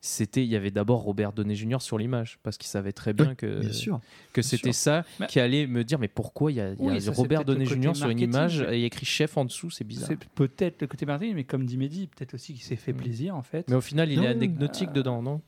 c'était 0.00 0.42
il 0.44 0.48
y 0.48 0.56
avait 0.56 0.70
d'abord 0.70 1.00
Robert 1.02 1.32
Downey 1.32 1.54
Jr. 1.56 1.78
sur 1.80 1.98
l'image 1.98 2.38
parce 2.42 2.56
qu'il 2.58 2.68
savait 2.68 2.92
très 2.92 3.12
bien 3.12 3.34
que 3.34 3.60
Bien 3.60 3.72
sûr. 3.72 4.00
que 4.32 4.40
Bien 4.40 4.48
c'était 4.48 4.72
ça 4.72 5.04
Mais- 5.18 5.26
qui 5.26 5.40
allait 5.40 5.66
me 5.66 5.82
dire 5.84 5.98
mais 5.98 6.06
pourquoi 6.08 6.52
il 6.52 6.56
y 6.56 6.60
a, 6.60 6.72
y 6.72 7.00
ça, 7.00 7.10
Robert 7.12 7.44
Downey 7.44 7.66
Jr. 7.66 7.94
sur 7.94 8.08
une 8.08 8.20
image 8.20 8.60
et 8.60 8.74
il 8.74 8.80
y 8.80 8.84
a 8.84 8.86
écrit 8.86 9.04
chef 9.06 9.36
en 9.36 9.44
dessous, 9.44 9.68
c'est 9.70 9.84
bizarre. 9.84 10.08
C'est 10.08 10.28
peut-être 10.34 10.80
le 10.82 10.86
côté 10.86 11.06
marketing, 11.06 11.34
mais 11.34 11.44
comme 11.44 11.66
dit 11.66 11.76
Mehdi, 11.76 12.06
peut-être 12.06 12.34
aussi 12.34 12.52
qu'il 12.54 12.62
s'est 12.62 12.76
fait 12.76 12.92
Mm. 12.92 12.96
plaisir 12.96 13.36
en 13.36 13.42
fait. 13.42 13.68
Mais 13.68 13.74
au 13.76 13.80
final, 13.80 14.10
il 14.10 14.16
Non, 14.18 14.24
est 14.24 14.28
anecdotique 14.28 14.90
euh, 14.90 14.92
dedans, 14.92 15.22
non? 15.22 15.40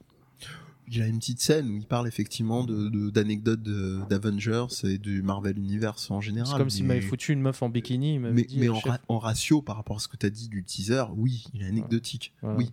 Il 0.91 1.03
a 1.03 1.07
une 1.07 1.18
petite 1.18 1.41
scène 1.41 1.68
où 1.70 1.76
il 1.76 1.86
parle 1.86 2.09
effectivement 2.09 2.64
de- 2.64 3.11
d'anecdotes 3.11 3.62
de- 3.62 4.01
d'Avengers 4.09 4.66
et 4.84 4.99
du 4.99 5.22
Marvel 5.22 5.59
Universe 5.59 6.11
en 6.11 6.20
général. 6.20 6.49
C'est 6.53 6.59
comme 6.59 6.70
s'il 6.70 6.84
m'avait 6.86 7.01
foutu 7.01 7.32
une 7.32 7.41
meuf 7.43 7.62
en 7.62 7.68
bikini. 7.68 8.14
Il 8.14 8.20
Mais, 8.20 8.43
dit, 8.45 8.59
mais 8.59 8.68
euh, 8.68 8.72
en, 8.74 8.78
ra- 8.80 8.99
en 9.09 9.18
ratio 9.18 9.61
par 9.62 9.76
rapport 9.76 9.97
à 9.97 10.01
ce 10.01 10.09
que 10.09 10.16
tu 10.16 10.26
as 10.26 10.30
dit 10.30 10.49
du 10.49 10.64
teaser, 10.64 11.05
oui, 11.16 11.45
il 11.55 11.62
est 11.62 11.66
anecdotique. 11.66 12.32
Voilà. 12.43 12.59
Oui. 12.59 12.70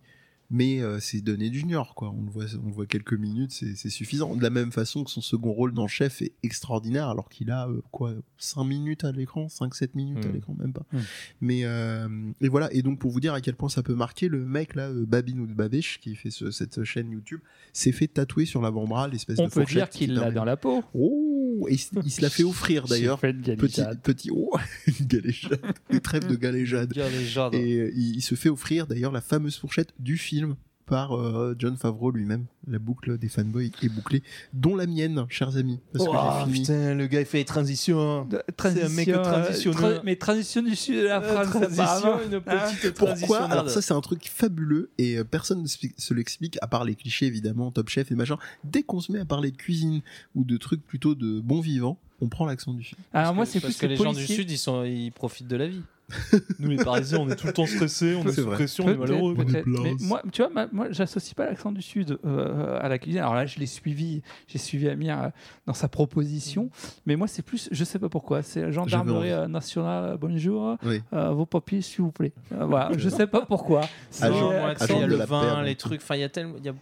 Mais 0.51 0.79
euh, 0.81 0.99
c'est 0.99 1.21
Donné 1.21 1.51
Junior, 1.51 1.95
quoi. 1.95 2.11
On 2.15 2.23
le 2.23 2.29
voit, 2.29 2.45
on 2.63 2.67
le 2.67 2.73
voit 2.73 2.85
quelques 2.85 3.13
minutes, 3.13 3.51
c'est 3.51 3.89
suffisant. 3.89 4.35
De 4.35 4.43
la 4.43 4.51
même 4.51 4.71
façon 4.71 5.03
que 5.03 5.09
son 5.09 5.21
second 5.21 5.51
rôle 5.51 5.73
dans 5.73 5.87
Chef 5.87 6.21
est 6.21 6.33
extraordinaire, 6.43 7.09
alors 7.09 7.29
qu'il 7.29 7.49
a 7.49 7.67
euh, 7.67 7.81
quoi 7.91 8.13
5 8.37 8.63
minutes 8.63 9.03
à 9.05 9.11
l'écran, 9.11 9.47
5-7 9.47 9.89
minutes 9.95 10.23
à 10.23 10.29
Mm. 10.29 10.33
l'écran, 10.33 10.55
même 10.59 10.71
pas. 10.73 10.85
Mm. 10.91 10.97
Mais 11.41 11.61
euh, 11.63 12.07
et 12.41 12.47
voilà. 12.49 12.71
Et 12.73 12.83
donc 12.83 12.99
pour 12.99 13.09
vous 13.09 13.19
dire 13.19 13.33
à 13.33 13.41
quel 13.41 13.55
point 13.55 13.69
ça 13.69 13.81
peut 13.81 13.95
marquer, 13.95 14.27
le 14.27 14.45
mec 14.45 14.75
là, 14.75 14.89
euh, 14.89 15.05
Babin 15.07 15.39
ou 15.39 15.47
Babish, 15.47 15.99
qui 15.99 16.15
fait 16.15 16.29
ce- 16.29 16.51
cette 16.51 16.83
chaîne 16.83 17.09
YouTube, 17.11 17.39
s'est 17.73 17.91
fait 17.91 18.07
tatouer 18.07 18.45
sur 18.45 18.61
l'avant-bras 18.61 19.07
l'espèce 19.07 19.39
On 19.39 19.45
de 19.45 19.49
peut 19.49 19.61
fourchette 19.61 19.77
dire 19.77 19.89
qui 19.89 19.97
qu'il 20.05 20.13
l'a 20.13 20.29
dans 20.31 20.45
la 20.45 20.57
peau. 20.57 20.83
Oh, 20.93 21.65
et 21.69 21.73
il, 22.03 22.11
se 22.11 22.21
l'a 22.21 22.29
fait 22.29 22.43
offrir 22.43 22.85
d'ailleurs. 22.85 23.23
Une 23.23 23.41
Petit, 23.41 23.77
galéjade. 23.81 24.01
petit, 24.01 24.29
oh, 24.31 24.51
une 24.99 25.05
galéjade, 25.07 25.59
des 25.89 26.01
trêves 26.01 26.27
de 26.27 26.35
galéjade. 26.35 26.91
Dire 26.93 27.09
gens, 27.25 27.49
Et 27.51 27.91
il, 27.95 28.17
il 28.17 28.21
se 28.21 28.35
fait 28.35 28.49
offrir 28.49 28.85
d'ailleurs 28.85 29.11
la 29.11 29.21
fameuse 29.21 29.57
fourchette 29.57 29.93
du 29.97 30.17
film 30.17 30.34
par 30.85 31.17
euh, 31.17 31.55
John 31.57 31.77
Favreau 31.77 32.11
lui-même. 32.11 32.45
La 32.67 32.77
boucle 32.77 33.17
des 33.17 33.27
fanboys 33.27 33.71
est 33.81 33.89
bouclée, 33.89 34.21
dont 34.53 34.75
la 34.75 34.85
mienne, 34.85 35.25
chers 35.29 35.57
amis. 35.57 35.79
Parce 35.91 36.05
que 36.05 36.11
j'ai 36.11 36.45
fini. 36.53 36.59
putain, 36.61 36.93
le 36.93 37.07
gars 37.07 37.21
il 37.21 37.25
fait 37.25 37.39
les 37.39 37.45
transitions. 37.45 38.25
De- 38.25 38.43
C'est 38.59 38.83
un 38.83 38.89
mec 38.89 39.09
transition, 39.11 39.15
euh, 39.17 39.23
transitionneur. 39.23 39.81
tra- 39.81 40.01
mais 40.03 40.15
transition 40.15 40.61
du 40.61 40.75
sud 40.75 40.97
de 40.97 41.01
la 41.05 41.21
Euh, 41.23 41.33
France, 41.43 41.49
transition, 41.49 42.19
une 42.27 42.35
Hein 42.35 42.41
petite 42.41 42.91
Pourquoi. 42.93 43.45
Alors 43.45 43.67
ça 43.69 43.81
c'est 43.81 43.93
un 43.95 44.01
truc 44.01 44.29
fabuleux 44.29 44.91
et 44.99 45.17
euh, 45.17 45.23
personne 45.23 45.63
ne 45.63 45.67
se 45.67 46.13
l'explique 46.13 46.59
à 46.61 46.67
part 46.67 46.83
les 46.85 46.93
clichés 46.93 47.25
évidemment, 47.25 47.71
Top 47.71 47.89
Chef 47.89 48.11
et 48.11 48.15
machin. 48.15 48.37
Dès 48.63 48.83
qu'on 48.83 48.99
se 48.99 49.11
met 49.11 49.19
à 49.19 49.25
parler 49.25 49.49
de 49.49 49.57
cuisine 49.57 50.01
ou 50.35 50.43
de 50.43 50.57
trucs 50.57 50.85
plutôt 50.85 51.15
de 51.15 51.39
bon 51.39 51.61
vivant, 51.61 51.97
on 52.21 52.29
prend 52.29 52.45
l'accent 52.45 52.73
du 52.73 52.83
sud. 52.83 52.97
Alors 53.11 53.33
moi, 53.33 53.45
Parce 53.45 53.53
c'est 53.53 53.59
parce 53.59 53.73
plus 53.73 53.79
que 53.81 53.85
le 53.87 53.91
les 53.93 53.97
gens 53.97 54.13
du 54.13 54.25
sud, 54.27 54.49
ils 54.51 54.57
sont, 54.59 54.83
ils 54.83 55.11
profitent 55.11 55.47
de 55.47 55.55
la 55.57 55.67
vie. 55.67 55.81
Nous 56.59 56.69
les 56.69 56.77
Parisiens, 56.77 57.19
on 57.19 57.29
est 57.29 57.35
tout 57.35 57.47
le 57.47 57.53
temps 57.53 57.65
stressés, 57.65 58.15
on 58.15 58.23
est, 58.27 58.29
C'est 58.31 58.41
sous 58.41 58.47
vrai. 58.47 58.55
pression, 58.55 58.85
on 58.85 58.89
est 58.89 58.95
malheureux. 58.97 59.35
Est. 59.55 59.65
Mais 59.65 59.93
moi, 60.01 60.21
tu 60.31 60.41
vois, 60.43 60.51
ma- 60.51 60.67
moi, 60.71 60.87
j'associe 60.91 61.33
pas 61.33 61.45
l'accent 61.45 61.71
du 61.71 61.81
Sud 61.81 62.19
euh, 62.25 62.79
à 62.79 62.87
la 62.89 62.97
cuisine. 62.99 63.21
Alors 63.21 63.33
là, 63.35 63.45
je 63.45 63.59
l'ai 63.59 63.65
suivi, 63.65 64.21
j'ai 64.47 64.57
suivi 64.59 64.87
Amir 64.87 65.19
euh, 65.21 65.29
dans 65.65 65.73
sa 65.73 65.87
proposition, 65.87 66.69
mais 67.05 67.15
moi, 67.15 67.27
c'est 67.27 67.41
plus, 67.41 67.69
je 67.71 67.83
sais 67.83 67.97
pas 67.99 68.09
pourquoi, 68.09 68.43
c'est 68.43 68.71
gendarmerie 68.71 69.29
J'avais 69.29 69.41
euh, 69.43 69.47
nationale. 69.47 70.17
Bonjour, 70.19 70.77
Oui. 70.85 71.01
euh, 71.13 71.31
vos 71.31 71.45
papiers, 71.45 71.81
s'il 71.81 72.01
vous 72.03 72.11
plaît. 72.11 72.33
Euh, 72.53 72.65
voilà, 72.65 72.91
je 72.97 73.09
sais 73.09 73.27
pas 73.27 73.41
pourquoi. 73.41 73.81
C'est, 74.11 74.25
Agent- 74.25 74.51
moi, 74.51 74.73
il 74.89 74.95
y 74.99 75.03
a 75.03 75.07
le 75.07 75.17
la 75.17 75.25
vin, 75.25 75.63
les 75.63 75.75
trucs. 75.75 76.01
Enfin, 76.01 76.15
il 76.15 76.21
y 76.21 76.23
a 76.23 76.29
tellement. 76.29 76.55
il 76.59 76.65
y 76.65 76.69
a- 76.69 76.73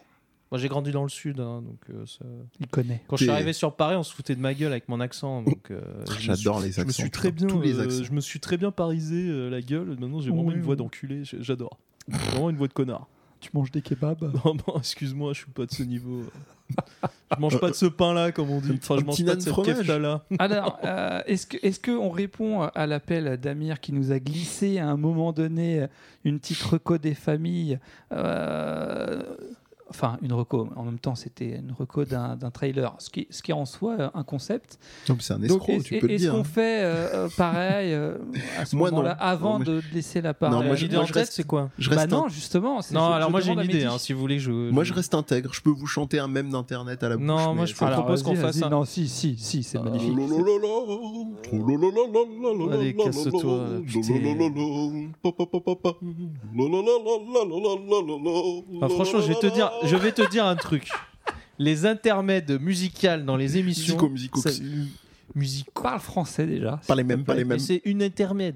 Moi, 0.53 0.59
j'ai 0.59 0.67
grandi 0.67 0.91
dans 0.91 1.01
le 1.01 1.09
sud, 1.09 1.39
hein, 1.39 1.63
donc 1.65 1.79
euh, 1.89 2.05
ça- 2.05 2.23
il 2.59 2.67
connaît. 2.67 3.01
quand 3.07 3.15
je 3.17 3.23
suis 3.23 3.31
arrivé 3.31 3.53
sur 3.53 3.75
Paris, 3.75 3.95
on 3.95 4.03
se 4.03 4.13
foutait 4.13 4.35
de 4.35 4.39
ma 4.39 4.53
gueule 4.53 4.71
avec 4.71 4.87
mon 4.87 4.99
accent. 4.99 5.41
Donc, 5.41 5.71
euh, 5.71 5.81
J'adore 6.19 6.59
les 6.59 6.79
accents. 6.79 6.81
Je 6.83 6.85
me 6.85 6.91
suis 6.91 7.09
très 7.09 7.31
bien, 7.31 7.47
tous 7.47 7.59
les 7.59 7.79
euh, 7.79 7.83
accents. 7.85 8.03
je 8.03 8.11
me 8.11 8.21
suis 8.21 8.39
très 8.39 8.57
bien 8.57 8.69
parisé 8.69 9.15
euh, 9.27 9.49
la 9.49 9.61
gueule. 9.63 9.97
Maintenant, 9.99 10.21
j'ai 10.21 10.29
vraiment 10.29 10.43
Oui, 10.49 10.53
une 10.53 10.61
voix 10.61 10.73
oui. 10.75 10.77
d'enculé. 10.77 11.23
J'adore. 11.23 11.79
J'ai 12.07 12.17
Vraiment 12.29 12.51
une 12.51 12.57
voix 12.57 12.67
de 12.67 12.73
connard. 12.73 13.07
Tu 13.39 13.49
manges 13.55 13.71
des 13.71 13.81
kebabs? 13.81 14.21
Non, 14.45 14.53
non, 14.67 14.77
excuse-moi, 14.77 15.33
je 15.33 15.39
suis 15.39 15.49
pas 15.51 15.65
de 15.65 15.71
ce 15.71 15.81
niveau. 15.81 16.21
je 16.69 17.39
mange 17.41 17.59
pas 17.59 17.71
de 17.71 17.75
ce 17.75 17.87
pain-là, 17.87 18.31
comme 18.31 18.51
on 18.51 18.61
dit. 18.61 18.77
Enfin, 18.79 18.97
je 18.99 19.05
mange 19.05 19.25
pas 19.25 19.35
de 19.35 19.41
cette 19.41 19.55
kefta-là. 19.55 20.23
Alors, 20.37 20.77
euh, 20.83 21.19
est-ce 21.25 21.47
que 21.47 21.57
est-ce 21.63 21.79
qu'on 21.79 22.11
répond 22.11 22.61
à 22.61 22.85
l'appel 22.85 23.37
d'Amir 23.37 23.79
qui 23.79 23.91
nous 23.91 24.11
a 24.11 24.19
glissé 24.19 24.77
à 24.77 24.87
un 24.87 24.97
moment 24.97 25.33
donné 25.33 25.87
une 26.23 26.39
petite 26.39 26.61
reco 26.61 26.99
des 26.99 27.15
familles 27.15 27.79
euh, 28.11 29.23
Enfin, 29.95 30.17
une 30.23 30.33
reco. 30.33 30.67
En 30.75 30.83
même 30.83 30.97
temps, 30.99 31.13
c'était 31.15 31.57
une 31.57 31.71
reco 31.77 32.03
d'un 32.05 32.35
d'un 32.35 32.49
trailer, 32.49 32.95
ce 32.97 33.09
qui, 33.11 33.27
ce 33.29 33.41
qui 33.43 33.51
est 33.51 33.53
en 33.53 33.65
soi 33.65 33.95
euh, 33.99 34.09
un 34.15 34.23
concept. 34.23 34.79
Non, 35.07 35.15
mais 35.15 35.21
c'est 35.21 35.33
un 35.33 35.37
Donc, 35.39 35.45
escroc, 35.51 35.71
est-ce 35.73 35.83
tu 35.83 35.99
peux 35.99 36.07
le 36.07 36.13
est-ce 36.13 36.23
dire. 36.23 36.33
qu'on 36.33 36.43
fait 36.43 36.83
euh, 36.83 37.25
euh, 37.25 37.29
pareil 37.37 37.93
euh, 37.93 38.17
à 38.57 38.65
ce 38.65 38.75
Moi, 38.75 38.89
non. 38.89 38.97
moment-là, 38.97 39.15
avant 39.19 39.59
Non, 39.59 39.65
de 39.65 39.81
laisser 39.93 40.21
la 40.21 40.33
parole 40.33 40.57
Non, 40.57 40.63
moi, 40.65 40.75
je- 40.75 40.83
L'idée 40.83 40.95
moi, 40.95 41.03
en 41.03 41.07
je 41.07 41.13
tête, 41.13 41.21
reste- 41.23 41.33
c'est 41.33 41.45
quoi 41.45 41.69
Je 41.77 41.89
Bah 41.89 41.97
reste 41.97 42.09
non, 42.11 42.27
justement. 42.27 42.81
c'est- 42.81 42.93
Non, 42.95 43.07
je- 43.09 43.13
alors 43.13 43.27
je 43.27 43.31
moi 43.31 43.41
j'ai 43.41 43.47
une 43.49 43.53
demande 43.53 43.65
à 43.67 43.69
idée, 43.71 43.83
Mehdi. 43.83 43.93
hein, 43.95 43.97
si 43.99 44.13
vous 44.13 44.19
voulez 44.19 44.39
je. 44.39 44.51
Moi, 44.51 44.83
je 44.83 44.93
reste 44.93 45.13
intègre. 45.13 45.53
Je 45.53 45.61
peux 45.61 45.69
vous 45.69 45.85
chanter 45.87 46.17
un 46.19 46.27
mème 46.27 46.49
d'internet 46.49 47.03
à 47.03 47.09
la 47.09 47.17
bouche. 47.17 47.25
Non, 47.25 47.35
moi, 47.53 47.53
mais 47.61 47.65
je 47.67 47.75
c'est- 47.75 47.85
Alors, 47.85 47.99
propose 47.99 48.23
qu'on 48.23 48.33
vas-y, 48.33 48.41
fasse 48.41 48.55
vas-y. 48.57 48.63
un- 48.65 48.69
Non, 48.71 48.85
si, 48.85 49.07
si, 49.07 49.37
si, 49.37 49.61
c'est 49.63 49.77
Ah, 49.77 49.83
magnifique. 49.83 50.17
Allez, 52.71 52.95
casse-toi, 52.95 53.67
Ah, 58.81 58.89
franchement, 58.89 59.19
je 59.21 59.27
vais 59.27 59.35
te 59.35 59.47
dire, 59.47 59.71
je 59.85 59.95
vais 59.95 60.11
te 60.11 60.27
dire 60.29 60.45
un 60.45 60.55
truc. 60.55 60.89
Les 61.59 61.85
intermèdes 61.85 62.59
musicales 62.61 63.25
dans 63.25 63.37
les 63.37 63.57
émissions. 63.57 63.93
Musico, 64.09 64.09
musico. 64.09 64.41
ça- 64.41 64.63
musique. 65.35 65.67
Parle 65.73 65.99
français 65.99 66.45
déjà. 66.47 66.79
Pas 66.87 66.95
les 66.95 67.03
mêmes, 67.03 67.23
pas 67.23 67.35
les 67.35 67.45
mêmes. 67.45 67.59
c'est 67.59 67.81
une 67.85 68.01
intermède. 68.03 68.55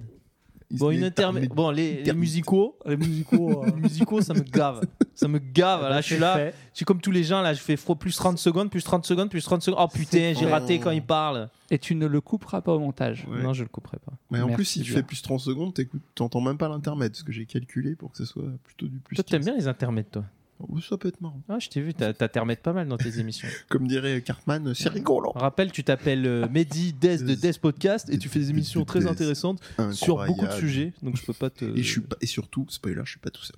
Bon, 0.70 0.92
une 0.92 1.06
intermède. 1.06 1.48
Bon, 1.48 1.72
les, 1.72 1.76
les 1.78 1.92
Intermède. 2.02 2.18
musicaux. 2.20 2.78
Les 2.86 2.98
musicaux. 2.98 3.64
Les 3.68 3.72
musicaux, 3.82 4.20
ça 4.22 4.34
me 4.34 4.42
gave. 4.42 4.82
Ça 5.16 5.30
me 5.30 5.40
gave. 5.40 5.82
Là, 5.84 6.02
je 6.02 6.06
suis 6.08 6.18
là. 6.18 6.48
Je 6.48 6.52
suis 6.74 6.84
comme 6.86 7.00
tous 7.00 7.12
les 7.12 7.24
gens. 7.24 7.42
Là, 7.42 7.54
je 7.54 7.62
fais 7.62 7.76
fro- 7.76 7.98
plus 7.98 8.14
30 8.18 8.38
secondes, 8.38 8.70
plus 8.70 8.84
30 8.84 9.06
secondes, 9.06 9.30
plus 9.30 9.42
30 9.46 9.62
secondes. 9.62 9.80
Oh 9.82 9.88
putain, 9.88 10.34
j'ai 10.38 10.46
raté 10.46 10.78
quand 10.80 10.92
il 10.92 11.04
parle. 11.04 11.50
Et 11.72 11.80
tu 11.80 11.96
ne 11.96 12.06
le 12.06 12.20
couperas 12.20 12.60
pas 12.60 12.74
au 12.74 12.80
montage. 12.80 13.26
Ouais. 13.32 13.42
Non, 13.42 13.54
je 13.54 13.64
le 13.64 13.70
couperai 13.70 13.98
pas. 14.06 14.12
Mais 14.30 14.42
en 14.42 14.48
Merci 14.48 14.56
plus, 14.56 14.66
si 14.66 14.82
tu 14.82 14.92
fais 14.92 15.04
plus 15.04 15.22
30 15.22 15.40
secondes, 15.40 15.74
t'écoutes- 15.74 16.02
t'entends 16.16 16.42
même 16.42 16.58
pas 16.58 16.68
l'intermède, 16.68 17.16
ce 17.16 17.24
que 17.24 17.32
j'ai 17.32 17.46
calculé 17.46 17.96
pour 17.96 18.12
que 18.12 18.18
ce 18.18 18.26
soit 18.26 18.44
plutôt 18.66 18.88
du 18.88 18.98
plus. 19.00 19.16
Toi, 19.16 19.24
t'aimes 19.24 19.40
15. 19.40 19.46
bien 19.46 19.56
les 19.58 19.68
intermèdes, 19.70 20.12
toi? 20.12 20.26
Oh, 20.60 20.80
ça 20.82 20.98
peut 20.98 21.08
être 21.10 21.22
marrant. 21.22 21.42
Ah, 21.50 21.60
je 21.60 21.70
t'ai 21.70 21.82
vu. 21.82 21.94
T'as 21.94 22.14
terminé 22.14 22.56
pas 22.56 22.74
mal 22.74 22.88
dans 22.88 22.98
tes 22.98 23.20
émissions. 23.20 23.48
Comme 23.70 23.88
dirait 23.88 24.22
Cartman, 24.22 24.74
c'est 24.74 24.90
rigolo. 24.90 25.32
Rappelle, 25.36 25.72
tu 25.72 25.84
t'appelles 25.84 26.26
euh, 26.26 26.48
Mehdi 26.52 26.94
Des 26.94 27.18
de 27.20 27.36
Des 27.36 27.54
Podcast 27.54 28.10
et 28.10 28.18
tu 28.18 28.28
fais 28.28 28.40
des 28.40 28.50
émissions 28.50 28.84
très 28.84 29.06
intéressantes 29.08 29.62
sur 29.92 30.26
beaucoup 30.26 30.46
de 30.48 30.52
sujets. 30.54 30.94
Donc 31.04 31.16
je 31.18 31.26
peux 31.26 31.34
pas 31.34 31.50
te. 31.50 31.66
Et, 31.66 31.84
je 31.84 31.92
suis 31.92 32.02
pas- 32.02 32.18
et 32.22 32.26
surtout, 32.26 32.66
spoiler, 32.70 33.02
je 33.06 33.12
suis 33.12 33.20
pas 33.20 33.30
tout 33.30 33.44
seul. 33.44 33.58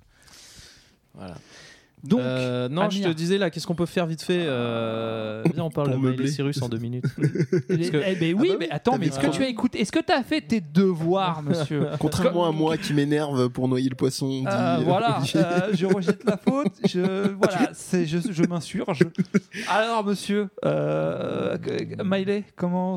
Voilà. 1.14 1.36
Donc, 2.04 2.20
Euh, 2.20 2.68
non, 2.68 2.88
je 2.90 3.02
te 3.02 3.08
disais 3.12 3.36
là, 3.38 3.50
qu'est-ce 3.50 3.66
qu'on 3.66 3.74
peut 3.74 3.86
faire 3.86 4.06
vite 4.06 4.22
fait 4.22 4.44
euh, 4.46 5.42
Viens, 5.54 5.64
on 5.64 5.70
parle 5.70 5.92
Pour 5.92 6.00
de 6.02 6.10
Miley. 6.10 6.26
Cyrus 6.28 6.60
en 6.62 6.68
deux 6.68 6.78
minutes. 6.78 7.04
eh, 7.68 7.90
que- 7.90 8.02
eh 8.06 8.14
ben 8.16 8.34
oui, 8.38 8.48
Ah 8.50 8.52
bah 8.52 8.56
mais 8.60 8.70
attends, 8.70 8.98
mais 8.98 9.06
est-ce 9.08 9.18
que 9.18 9.26
tu 9.26 9.42
as 9.42 9.48
écouté 9.48 9.80
Est-ce 9.80 9.92
que 9.92 9.98
tu 10.04 10.12
as 10.12 10.22
fait 10.22 10.40
tes 10.40 10.60
devoirs, 10.60 11.42
monsieur 11.46 11.86
Contrairement 11.98 12.46
à 12.46 12.52
moi 12.52 12.76
qui 12.76 12.94
m'énerve 12.94 13.48
pour 13.50 13.68
noyer 13.68 13.88
le 13.88 13.94
poisson. 13.96 14.28
dit, 14.28 14.44
Euh, 14.48 14.78
voilà, 14.84 15.18
euh, 15.36 15.70
je 15.74 15.86
rejette 15.86 16.24
la 16.24 16.36
faute, 16.36 16.72
je, 16.88 17.30
voilà, 17.32 17.70
c'est, 17.74 18.06
je, 18.06 18.18
je 18.30 18.42
m'insurge. 18.44 19.00
Alors, 19.68 20.04
monsieur, 20.04 20.48
Miley, 22.04 22.44
comment, 22.56 22.96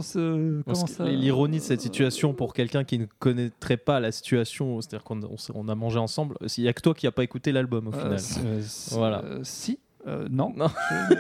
comment 0.65 0.85
ça 0.87 1.05
L'ironie 1.05 1.57
de 1.57 1.63
cette 1.63 1.81
situation 1.81 2.33
pour 2.33 2.53
quelqu'un 2.53 2.83
qui 2.83 2.99
ne 2.99 3.05
connaîtrait 3.19 3.77
pas 3.77 3.99
la 3.99 4.11
situation, 4.11 4.79
c'est-à-dire 4.81 5.03
qu'on 5.03 5.21
on, 5.23 5.37
s'est- 5.37 5.53
on 5.55 5.67
a 5.67 5.75
mangé 5.75 5.99
ensemble, 5.99 6.35
il 6.57 6.63
n'y 6.63 6.69
a 6.69 6.73
que 6.73 6.81
toi 6.81 6.93
qui 6.93 7.05
n'as 7.05 7.11
pas 7.11 7.23
écouté 7.23 7.51
l'album 7.51 7.87
au 7.87 7.93
Euh, 7.93 8.17
final. 8.17 8.61
Euh, 8.95 8.97
Voilà. 8.99 9.23
euh, 9.23 9.39
si, 9.43 9.79
euh, 10.07 10.27
non. 10.29 10.53
Non. 10.55 10.67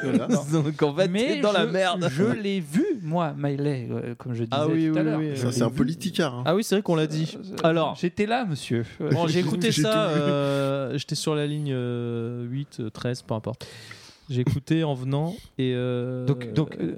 Voilà. 0.03 0.27
Donc 0.51 0.81
en 0.83 0.93
fait, 0.93 1.07
Mais 1.07 1.27
t'es 1.35 1.39
dans 1.41 1.51
la 1.53 1.65
merde. 1.65 2.07
Je 2.11 2.23
l'ai 2.23 2.59
vu, 2.59 2.85
moi, 3.01 3.33
Miley, 3.37 3.87
euh, 3.91 4.15
comme 4.17 4.33
je 4.33 4.43
disais 4.43 4.49
Ah 4.51 4.67
oui, 4.67 4.89
tout 4.91 4.99
à 4.99 5.03
l'heure. 5.03 5.19
oui, 5.19 5.31
c'est 5.35 5.61
un 5.61 5.69
politicard. 5.69 6.33
hein. 6.35 6.43
Ah 6.45 6.55
oui, 6.55 6.63
c'est 6.63 6.75
vrai 6.75 6.81
qu'on 6.81 6.95
l'a 6.95 7.07
dit. 7.07 7.37
Alors. 7.63 7.95
j'étais 7.95 8.25
là, 8.25 8.45
monsieur. 8.45 8.83
Bon, 8.99 9.27
j'ai 9.27 9.39
écouté 9.39 9.71
ça, 9.71 10.09
euh, 10.09 10.97
j'étais 10.97 11.15
sur 11.15 11.33
la 11.35 11.47
ligne 11.47 11.71
euh, 11.73 12.43
8, 12.45 12.77
euh, 12.81 12.89
13, 12.89 13.21
peu 13.21 13.33
importe. 13.33 13.65
J'ai 14.29 14.39
écouté 14.39 14.85
en 14.85 14.93
venant 14.93 15.35
et. 15.57 15.73
euh, 15.75 16.25
Donc- 16.25 16.53
donc, 16.53 16.77
euh, 16.79 16.95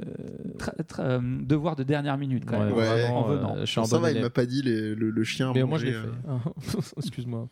Tra- 0.59 0.76
tra- 0.88 1.01
euh, 1.01 1.19
devoir 1.41 1.76
de 1.76 1.82
dernière 1.84 2.17
minute, 2.19 2.45
quand 2.45 2.59
ouais, 2.59 2.65
même. 2.65 2.73
Ouais. 2.76 2.86
vraiment, 2.86 3.26
En 3.26 3.32
euh, 3.32 3.36
venant. 3.36 3.55
je 3.61 3.65
suis 3.65 3.80
un 3.82 3.86
ça 3.86 3.95
bon 3.97 4.03
va, 4.03 4.11
il 4.11 4.21
m'a 4.21 4.30
pas 4.30 4.45
dit 4.45 4.61
les- 4.61 4.93
le, 4.93 5.09
le 5.09 5.23
chien. 5.23 5.51
Mais 5.55 5.63
moi 5.63 5.80
je 5.80 5.88
l'ai 5.88 5.91
fait. 5.93 6.07
Excuse-moi. 6.97 7.47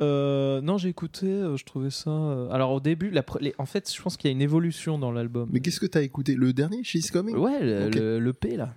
Euh, 0.00 0.60
non, 0.60 0.78
j'ai 0.78 0.88
écouté, 0.88 1.26
euh, 1.26 1.56
je 1.56 1.64
trouvais 1.64 1.90
ça. 1.90 2.10
euh, 2.10 2.48
Alors 2.50 2.72
au 2.72 2.80
début, 2.80 3.10
la 3.10 3.22
pre- 3.22 3.40
les- 3.40 3.54
en 3.58 3.66
fait, 3.66 3.92
je 3.94 4.00
pense 4.02 4.16
qu'il 4.16 4.28
y 4.30 4.32
a 4.32 4.34
une 4.34 4.42
évolution 4.42 4.98
dans 4.98 5.12
l'album. 5.12 5.48
Mais 5.52 5.60
qu'est-ce 5.60 5.78
que 5.80 5.86
t'as 5.86 6.02
écouté? 6.02 6.34
Le 6.34 6.52
dernier, 6.52 6.82
She's 6.82 7.10
Coming? 7.10 7.36
Ouais, 7.36 7.60
le, 7.62 7.86
Ok. 7.86 7.94
le- 7.94 8.18
le 8.18 8.32
P 8.32 8.56
là. 8.56 8.74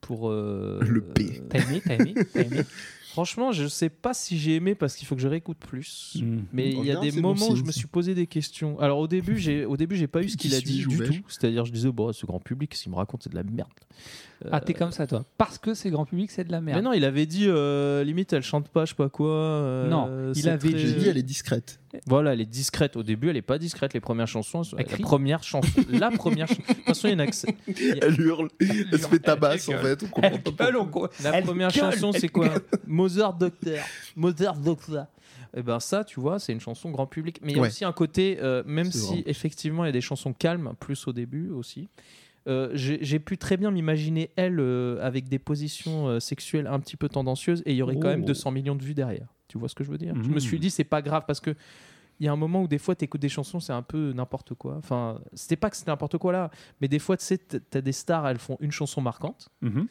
Pour. 0.00 0.30
euh, 0.30 0.80
Le 0.86 1.02
P. 1.02 1.42
T'as 1.50 1.58
aimé, 1.58 1.82
t'as 1.84 1.94
aimé, 1.96 2.14
t'as 2.32 2.42
aimé 2.42 2.64
Franchement, 3.12 3.50
je 3.52 3.66
sais 3.66 3.88
pas 3.88 4.14
si 4.14 4.38
j'ai 4.38 4.54
aimé 4.54 4.74
parce 4.74 4.94
qu'il 4.94 5.06
faut 5.06 5.16
que 5.16 5.20
je 5.20 5.28
réécoute 5.28 5.58
plus. 5.58 6.16
Mm. 6.20 6.38
Mais 6.52 6.70
il 6.70 6.84
y 6.84 6.92
a 6.92 7.00
des 7.00 7.10
bon 7.12 7.34
moments 7.34 7.48
où 7.50 7.56
je 7.56 7.64
me 7.64 7.72
suis 7.72 7.86
posé 7.88 8.14
des 8.14 8.26
questions. 8.26 8.78
Alors 8.78 8.98
au 8.98 9.08
début, 9.08 9.38
j'ai 9.38 9.64
au 9.64 9.76
début 9.76 9.96
j'ai 9.96 10.06
pas 10.06 10.22
eu 10.22 10.28
ce 10.28 10.36
Qui 10.36 10.48
qu'il 10.48 10.56
a 10.56 10.60
dit 10.60 10.84
du 10.86 10.96
tout. 10.96 11.24
C'est-à-dire, 11.28 11.64
je 11.64 11.72
disais 11.72 11.90
bon, 11.90 12.12
ce 12.12 12.24
grand 12.26 12.38
public, 12.40 12.74
ce 12.74 12.84
qu'il 12.84 12.92
me 12.92 12.96
raconte, 12.96 13.22
c'est 13.24 13.30
de 13.30 13.36
la 13.36 13.42
merde. 13.42 13.68
Ah, 14.50 14.60
t'es 14.60 14.72
comme 14.74 14.92
ça, 14.92 15.06
toi. 15.06 15.24
Parce 15.36 15.58
que 15.58 15.74
c'est 15.74 15.90
grand 15.90 16.06
public, 16.06 16.30
c'est 16.30 16.44
de 16.44 16.52
la 16.52 16.60
merde. 16.60 16.78
Mais 16.78 16.82
non, 16.82 16.92
il 16.94 17.04
avait 17.04 17.26
dit 17.26 17.44
euh, 17.46 18.02
limite, 18.04 18.32
elle 18.32 18.42
chante 18.42 18.68
pas, 18.68 18.84
je 18.86 18.90
sais 18.90 18.94
pas 18.96 19.08
quoi. 19.10 19.28
euh, 19.28 19.88
Non, 19.88 20.32
il 20.34 20.40
c'est 20.42 20.48
avait 20.48 20.70
très- 20.70 20.82
dit, 20.94 21.08
elle 21.08 21.18
est 21.18 21.22
discrète. 21.22 21.78
Voilà, 22.06 22.32
elle 22.34 22.40
est 22.40 22.46
discrète. 22.46 22.96
Au 22.96 23.02
début, 23.02 23.30
elle 23.30 23.36
est 23.36 23.42
pas 23.42 23.58
discrète. 23.58 23.94
Les 23.94 24.00
premières 24.00 24.28
chansons, 24.28 24.62
la 24.76 24.84
première 24.84 25.42
chanson, 25.42 25.70
la 25.90 26.10
première. 26.10 26.48
chan- 26.48 26.54
De 26.68 26.72
toute 26.74 26.84
façon, 26.84 27.08
il 27.08 27.12
y 27.12 27.14
en 27.14 27.18
a 27.20 27.26
que 27.26 27.34
c'est- 27.34 27.54
Elle 28.02 28.20
hurle, 28.20 28.48
elle 28.60 28.98
se 29.00 29.06
fait 29.08 29.18
tabasse 29.18 29.68
en 29.68 29.78
fait. 29.78 30.02
On 30.02 30.06
comprend 30.08 30.30
pas 30.30 30.38
pourquoi. 30.38 30.66
Elle, 30.68 30.76
on 30.76 30.86
co- 30.86 31.08
La 31.22 31.36
Elle 31.36 31.44
première 31.44 31.70
gueule, 31.70 31.92
chanson, 31.92 32.12
c'est 32.12 32.28
quoi 32.28 32.48
Mozart 32.86 33.34
Docteur. 33.34 33.84
Mozart 34.16 34.56
Docteur. 34.56 35.06
Et 35.56 35.62
ben 35.62 35.80
ça, 35.80 36.04
tu 36.04 36.20
vois, 36.20 36.38
c'est 36.38 36.52
une 36.52 36.60
chanson 36.60 36.90
grand 36.90 37.06
public. 37.06 37.40
Mais 37.42 37.50
il 37.52 37.56
y 37.56 37.58
a 37.58 37.62
Ouais. 37.62 37.68
aussi 37.68 37.84
un 37.84 37.92
côté, 37.92 38.38
euh, 38.40 38.62
même 38.66 38.92
si 38.92 39.06
vrai. 39.14 39.22
effectivement 39.26 39.84
il 39.84 39.88
y 39.88 39.90
a 39.90 39.92
des 39.92 40.00
chansons 40.00 40.32
calmes, 40.32 40.72
plus 40.78 41.08
au 41.08 41.12
début 41.12 41.50
aussi. 41.50 41.88
euh, 42.48 42.70
j'ai 42.74 43.18
pu 43.18 43.36
très 43.36 43.56
bien 43.56 43.70
m'imaginer 43.70 44.30
elle 44.36 44.60
euh, 44.60 44.98
avec 45.04 45.28
des 45.28 45.38
positions 45.38 46.06
euh, 46.08 46.20
sexuelles 46.20 46.66
un 46.68 46.78
petit 46.80 46.96
peu 46.96 47.08
tendancieuses 47.08 47.62
et 47.66 47.72
il 47.72 47.76
y 47.76 47.82
aurait 47.82 47.96
quand 47.96 48.08
même 48.08 48.22
Oh. 48.22 48.26
200 48.26 48.50
millions 48.52 48.74
de 48.76 48.82
vues 48.84 48.94
derrière. 48.94 49.26
Tu 49.50 49.58
vois 49.58 49.68
ce 49.68 49.74
que 49.74 49.82
je 49.82 49.90
veux 49.90 49.98
dire? 49.98 50.14
Je 50.14 50.28
me 50.28 50.34
Mhm. 50.34 50.40
suis 50.40 50.60
dit 50.60 50.70
c'est 50.70 50.84
pas 50.84 51.02
grave 51.02 51.24
parce 51.26 51.40
que 51.40 51.54
il 52.20 52.26
y 52.26 52.28
a 52.28 52.32
un 52.32 52.36
moment 52.36 52.62
où 52.62 52.68
des 52.68 52.78
fois 52.78 52.94
tu 52.94 53.04
écoutes 53.04 53.20
des 53.20 53.28
chansons 53.28 53.58
c'est 53.60 53.72
un 53.72 53.82
peu 53.82 54.12
n'importe 54.12 54.54
quoi. 54.54 54.76
Enfin, 54.76 55.20
c'était 55.34 55.56
pas 55.56 55.70
que 55.70 55.76
c'était 55.76 55.90
n'importe 55.90 56.18
quoi 56.18 56.32
là, 56.32 56.50
mais 56.80 56.86
des 56.86 56.98
fois 57.00 57.16
tu 57.16 57.24
sais 57.24 57.36
t'as 57.38 57.80
des 57.80 57.92
stars 57.92 58.28
elles 58.28 58.38
font 58.38 58.56
une 58.60 58.70
chanson 58.70 59.00
marquante, 59.00 59.48
Mhm. 59.62 59.88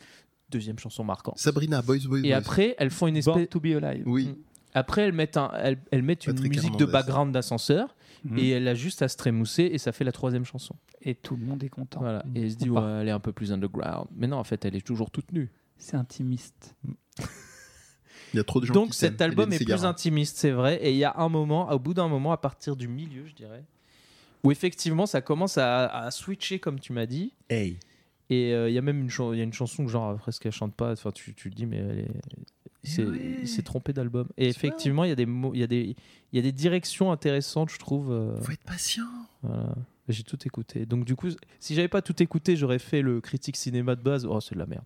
deuxième 0.50 0.80
chanson 0.80 1.04
marquante. 1.04 1.38
Sabrina, 1.40 1.82
Boys, 1.82 2.00
Boys, 2.08 2.20
Et 2.20 2.30
Boys. 2.30 2.36
après, 2.38 2.76
elles 2.78 2.90
font 2.90 3.08
une 3.08 3.20
Born 3.20 3.40
espèce. 3.42 3.50
to 3.50 3.60
be 3.60 3.84
alive. 3.84 4.04
Oui. 4.08 4.34
Après, 4.74 5.02
elles 5.02 5.14
mettent, 5.14 5.36
un, 5.38 5.52
elles, 5.58 5.80
elles 5.92 6.04
mettent 6.04 6.28
une 6.28 6.40
musique 6.48 6.78
de 6.78 6.86
background 6.86 7.34
d'ascenseur 7.34 7.96
Mhm. 8.24 8.38
et 8.38 8.50
elle 8.52 8.68
a 8.68 8.76
juste 8.76 9.02
à 9.02 9.08
se 9.08 9.18
trémousser 9.18 9.64
et 9.64 9.78
ça 9.80 9.92
fait 9.92 10.04
la 10.06 10.12
troisième 10.12 10.46
chanson. 10.46 10.76
Et 11.02 11.16
tout 11.16 11.36
le 11.36 11.44
monde 11.46 11.64
est 11.64 11.70
content. 11.70 12.00
Voilà. 12.02 12.24
Et 12.36 12.44
elle 12.44 12.52
se 12.52 12.56
dit, 12.56 12.70
Ou 12.70 12.76
ouais, 12.76 12.84
elle 13.02 13.08
est 13.08 13.12
un 13.12 13.20
peu 13.20 13.34
plus 13.34 13.52
underground. 13.52 14.08
Mais 14.16 14.28
non, 14.28 14.38
en 14.38 14.44
fait, 14.44 14.64
elle 14.66 14.76
est 14.76 14.86
toujours 14.86 15.10
toute 15.10 15.32
nue. 15.32 15.50
C'est 15.78 15.96
intimiste. 15.98 16.76
Il 18.34 18.38
y 18.38 18.40
a 18.40 18.44
trop 18.44 18.60
de 18.60 18.66
gens 18.66 18.74
Donc 18.74 18.92
qui 18.92 18.98
cet 18.98 19.22
album 19.22 19.52
est 19.54 19.58
plus 19.64 19.86
intimiste, 19.86 20.38
c'est 20.38 20.52
vrai. 20.52 20.76
Et 20.84 20.92
il 20.92 20.98
y 20.98 21.04
a 21.04 21.14
un 21.18 21.30
moment, 21.30 21.72
au 21.72 21.80
bout 21.80 21.94
d'un 21.94 22.08
moment, 22.08 22.32
à 22.32 22.38
partir 22.38 22.76
du 22.76 22.88
milieu, 22.88 23.26
je 23.28 23.34
dirais, 23.34 23.64
où 24.44 24.52
effectivement 24.52 25.06
ça 25.06 25.22
commence 25.22 25.58
à, 25.58 25.88
à 25.88 26.12
switcher, 26.12 26.60
comme 26.60 26.80
tu 26.80 26.94
m'as 26.94 27.06
dit. 27.06 27.34
Hey. 27.50 27.78
Et 28.30 28.54
euh, 28.54 28.70
il 28.70 28.74
y 28.74 28.78
a 28.78 28.82
même 28.82 29.00
une, 29.02 29.10
chan- 29.10 29.34
y 29.34 29.40
a 29.42 29.44
une 29.44 29.54
chanson 29.54 29.84
que 29.86 29.92
genre 29.92 30.16
presque 30.18 30.46
elle 30.46 30.52
chante 30.52 30.76
pas. 30.76 30.92
Enfin, 30.92 31.12
tu, 31.12 31.34
tu 31.34 31.50
te 31.50 31.56
dis 31.56 31.66
mais 31.66 31.78
elle 31.78 32.00
est- 32.00 32.12
il 32.84 32.90
s'est- 32.90 33.04
ouais. 33.04 33.38
il 33.42 33.48
s'est 33.48 33.64
trompé 33.64 33.92
d'album. 33.92 34.28
Et 34.38 34.48
effectivement, 34.48 35.04
il 35.04 35.10
y 35.10 35.12
a 35.12 35.16
des 35.16 35.24
il 35.54 35.60
y 35.60 35.64
a 35.64 35.68
des 35.68 35.96
il 36.32 36.36
y 36.36 36.40
a 36.40 36.42
des 36.44 36.52
directions 36.52 37.12
intéressantes, 37.12 37.72
je 37.72 37.78
trouve. 37.80 38.12
euh, 38.12 38.40
Faut 38.42 38.52
être 38.52 38.64
patient. 38.64 39.04
voilà. 39.42 39.74
J'ai 40.12 40.24
tout 40.24 40.38
écouté. 40.46 40.86
Donc 40.88 41.06
du 41.06 41.16
coup, 41.16 41.28
si 41.60 41.76
j'avais 41.76 41.88
pas 41.88 42.02
tout 42.02 42.22
écouté, 42.24 42.56
j'aurais 42.56 42.80
fait 42.80 43.02
le 43.02 43.22
critique 43.22 43.56
cinéma 43.56 43.96
de 43.96 44.02
base. 44.02 44.26
Oh, 44.26 44.40
c'est 44.42 44.56
de 44.56 44.60
la 44.60 44.66
merde. 44.66 44.84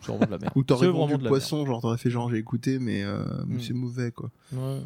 C'est 0.00 0.08
vraiment 0.08 0.24
de 0.26 0.30
la 0.30 0.38
merde. 0.38 0.52
Ou 0.56 0.64
t'aurais 0.64 0.86
vendu 0.86 0.98
vraiment 0.98 1.18
de 1.18 1.24
le 1.24 1.28
poisson, 1.28 1.66
genre 1.66 1.80
t'aurais 1.82 1.98
fait 1.98 2.08
genre 2.10 2.30
j'ai 2.30 2.38
écouté, 2.38 2.78
mais, 2.78 3.02
euh, 3.02 3.22
mais 3.46 3.56
Mm. 3.56 3.60
c'est 3.60 3.74
mauvais 3.74 4.10
quoi. 4.12 4.30
Ouais. 4.52 4.78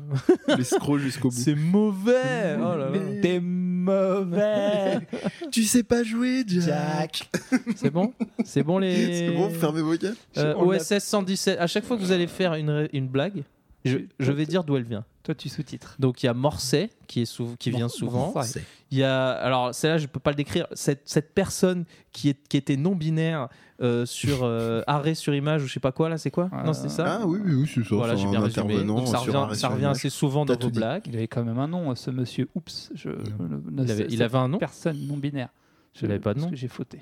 L'escroc 0.58 0.98
jusqu'au 0.98 1.28
bout. 1.30 1.36
C'est 1.36 1.54
mauvais. 1.54 2.56
Oh 2.58 2.76
là 2.76 2.90
là. 2.90 2.98
T'es 3.22 3.40
mauvais. 3.40 4.98
Tu 5.52 5.62
sais 5.64 5.82
pas 5.82 6.02
jouer, 6.02 6.42
Jack. 6.46 7.30
C'est 7.76 7.90
bon? 7.90 8.12
C'est 8.44 8.62
bon 8.62 8.78
les. 8.78 8.96
C'est 9.28 9.30
bon, 9.30 9.48
fermez 9.50 9.80
vos 9.82 9.94
gueules. 9.96 10.16
Euh, 10.36 10.54
OSS 10.56 10.98
117. 10.98 11.58
À 11.58 11.66
chaque 11.66 11.84
fois 11.84 11.96
que 11.96 12.02
vous 12.02 12.12
allez 12.12 12.26
faire 12.26 12.54
une, 12.54 12.88
une 12.92 13.08
blague, 13.08 13.44
je, 13.84 13.98
je 14.18 14.32
vais 14.32 14.46
dire 14.46 14.64
d'où 14.64 14.76
elle 14.76 14.82
vient. 14.84 15.04
Toi, 15.26 15.34
tu 15.34 15.48
sous-titres. 15.48 15.96
Donc 15.98 16.22
il 16.22 16.26
y 16.26 16.28
a 16.28 16.34
Morset 16.34 16.88
qui, 17.08 17.22
est 17.22 17.24
sou- 17.24 17.56
qui 17.58 17.70
vient 17.72 17.88
souvent. 17.88 18.32
Morset. 18.32 18.62
Il 18.92 18.98
y 18.98 19.02
a 19.02 19.30
alors 19.32 19.74
celle-là 19.74 19.98
je 19.98 20.06
peux 20.06 20.20
pas 20.20 20.30
le 20.30 20.36
décrire. 20.36 20.68
Cette, 20.72 21.02
cette 21.04 21.34
personne 21.34 21.84
qui, 22.12 22.28
est, 22.28 22.46
qui 22.48 22.56
était 22.56 22.76
non 22.76 22.94
binaire 22.94 23.48
euh, 23.82 24.06
sur 24.06 24.44
euh, 24.44 24.82
arrêt 24.86 25.14
sur 25.16 25.34
image 25.34 25.64
ou 25.64 25.66
je 25.66 25.72
sais 25.72 25.80
pas 25.80 25.90
quoi 25.90 26.08
là, 26.08 26.16
c'est 26.16 26.30
quoi? 26.30 26.48
Non 26.64 26.72
c'est 26.72 26.88
ça? 26.88 27.18
Ah 27.22 27.26
oui, 27.26 27.40
oui, 27.44 27.54
oui, 27.54 27.68
c'est 27.74 27.82
ça. 27.82 27.96
voilà, 27.96 28.14
c'est 28.14 28.22
j'ai 28.22 28.28
un 28.28 28.30
bien 28.30 28.40
résumé. 28.40 28.64
intervenant 28.76 28.94
Donc 28.98 29.08
ça 29.08 29.18
revient, 29.18 29.58
ça 29.58 29.68
revient 29.68 29.84
assez 29.86 30.10
souvent 30.10 30.46
dans 30.46 30.56
vos 30.56 30.70
blagues. 30.70 31.02
Il 31.06 31.16
avait 31.16 31.26
quand 31.26 31.42
même 31.42 31.58
un 31.58 31.66
nom, 31.68 31.92
ce 31.96 32.12
monsieur. 32.12 32.48
Oups, 32.54 32.90
je, 32.94 33.08
le- 33.08 33.16
le- 33.16 33.62
Il 33.72 33.90
avait, 33.90 34.02
cette 34.04 34.12
il 34.12 34.22
avait 34.22 34.38
un 34.38 34.46
nom? 34.48 34.58
personne 34.58 34.96
non 35.08 35.16
binaire. 35.16 35.48
Je 35.92 36.06
Il 36.06 36.10
avait 36.12 36.20
pas 36.20 36.34
de 36.34 36.38
parce 36.38 36.44
nom? 36.44 36.50
que 36.50 36.56
j'ai 36.56 36.68
fauté. 36.68 37.00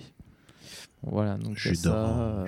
Voilà, 1.03 1.37
donc 1.37 1.57
Jus 1.57 1.71
c'est 1.71 1.83
ça. 1.83 1.95
euh, 1.95 2.47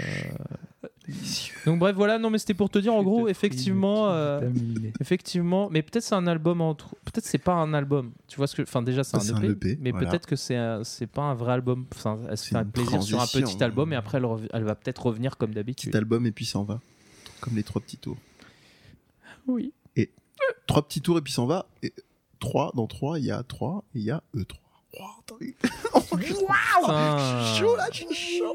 Donc 1.66 1.78
bref, 1.78 1.94
voilà. 1.94 2.18
Non 2.18 2.30
mais 2.30 2.38
c'était 2.38 2.54
pour 2.54 2.70
te 2.70 2.78
dire 2.78 2.94
en 2.94 3.02
gros, 3.02 3.28
effectivement. 3.28 4.08
euh, 4.10 4.50
Effectivement, 5.00 5.68
mais 5.70 5.82
peut-être 5.82 6.02
c'est 6.04 6.14
un 6.14 6.26
album 6.26 6.60
entre. 6.60 6.94
Peut-être 7.04 7.24
c'est 7.24 7.38
pas 7.38 7.52
un 7.54 7.74
album. 7.74 8.12
Tu 8.28 8.36
vois 8.38 8.46
ce 8.46 8.56
que. 8.56 8.62
Enfin, 8.62 8.82
déjà 8.82 9.04
c'est 9.04 9.16
un, 9.16 9.20
c'est 9.20 9.32
un 9.32 9.42
EP, 9.42 9.70
EP, 9.72 9.78
mais 9.80 9.90
voilà. 9.90 10.08
peut-être 10.10 10.26
que 10.26 10.36
c'est 10.36 10.58
c'est 10.84 11.06
pas 11.06 11.22
un 11.22 11.34
vrai 11.34 11.52
album. 11.52 11.86
Enfin, 11.94 12.18
elle 12.28 12.36
se 12.36 12.44
C'est 12.44 12.50
fait 12.50 12.56
un 12.56 12.64
plaisir 12.64 13.02
sur 13.02 13.20
un 13.20 13.26
petit 13.26 13.62
album 13.62 13.92
et 13.92 13.96
après 13.96 14.18
elle, 14.18 14.24
rev- 14.24 14.48
elle 14.52 14.64
va 14.64 14.74
peut-être 14.74 15.06
revenir 15.06 15.36
comme 15.36 15.52
d'habitude. 15.54 15.90
Petit 15.90 15.96
album 15.98 16.26
et 16.26 16.32
puis 16.32 16.44
s'en 16.46 16.64
va. 16.64 16.80
Comme 17.40 17.54
les 17.56 17.62
trois 17.62 17.80
petits 17.82 17.98
tours. 17.98 18.16
Oui. 19.46 19.72
Trois 20.66 20.86
petits 20.86 21.00
tours 21.00 21.18
et 21.18 21.22
puis 21.22 21.32
s'en 21.32 21.46
va. 21.46 21.66
Et 21.82 21.92
trois, 22.40 22.72
dans 22.74 22.86
trois, 22.86 23.18
il 23.18 23.24
y 23.24 23.30
a 23.30 23.42
trois 23.44 23.84
et 23.94 23.98
il 24.00 24.04
y 24.04 24.10
a 24.10 24.22
E3. 24.34 24.54
Attendez. 25.20 25.55
Putain. 25.61 25.76
Je 26.18 26.24
suis 26.24 27.59
chaud 27.59 27.76
là, 27.76 27.86
je 27.92 27.97
suis 28.05 28.38
chaud. 28.38 28.55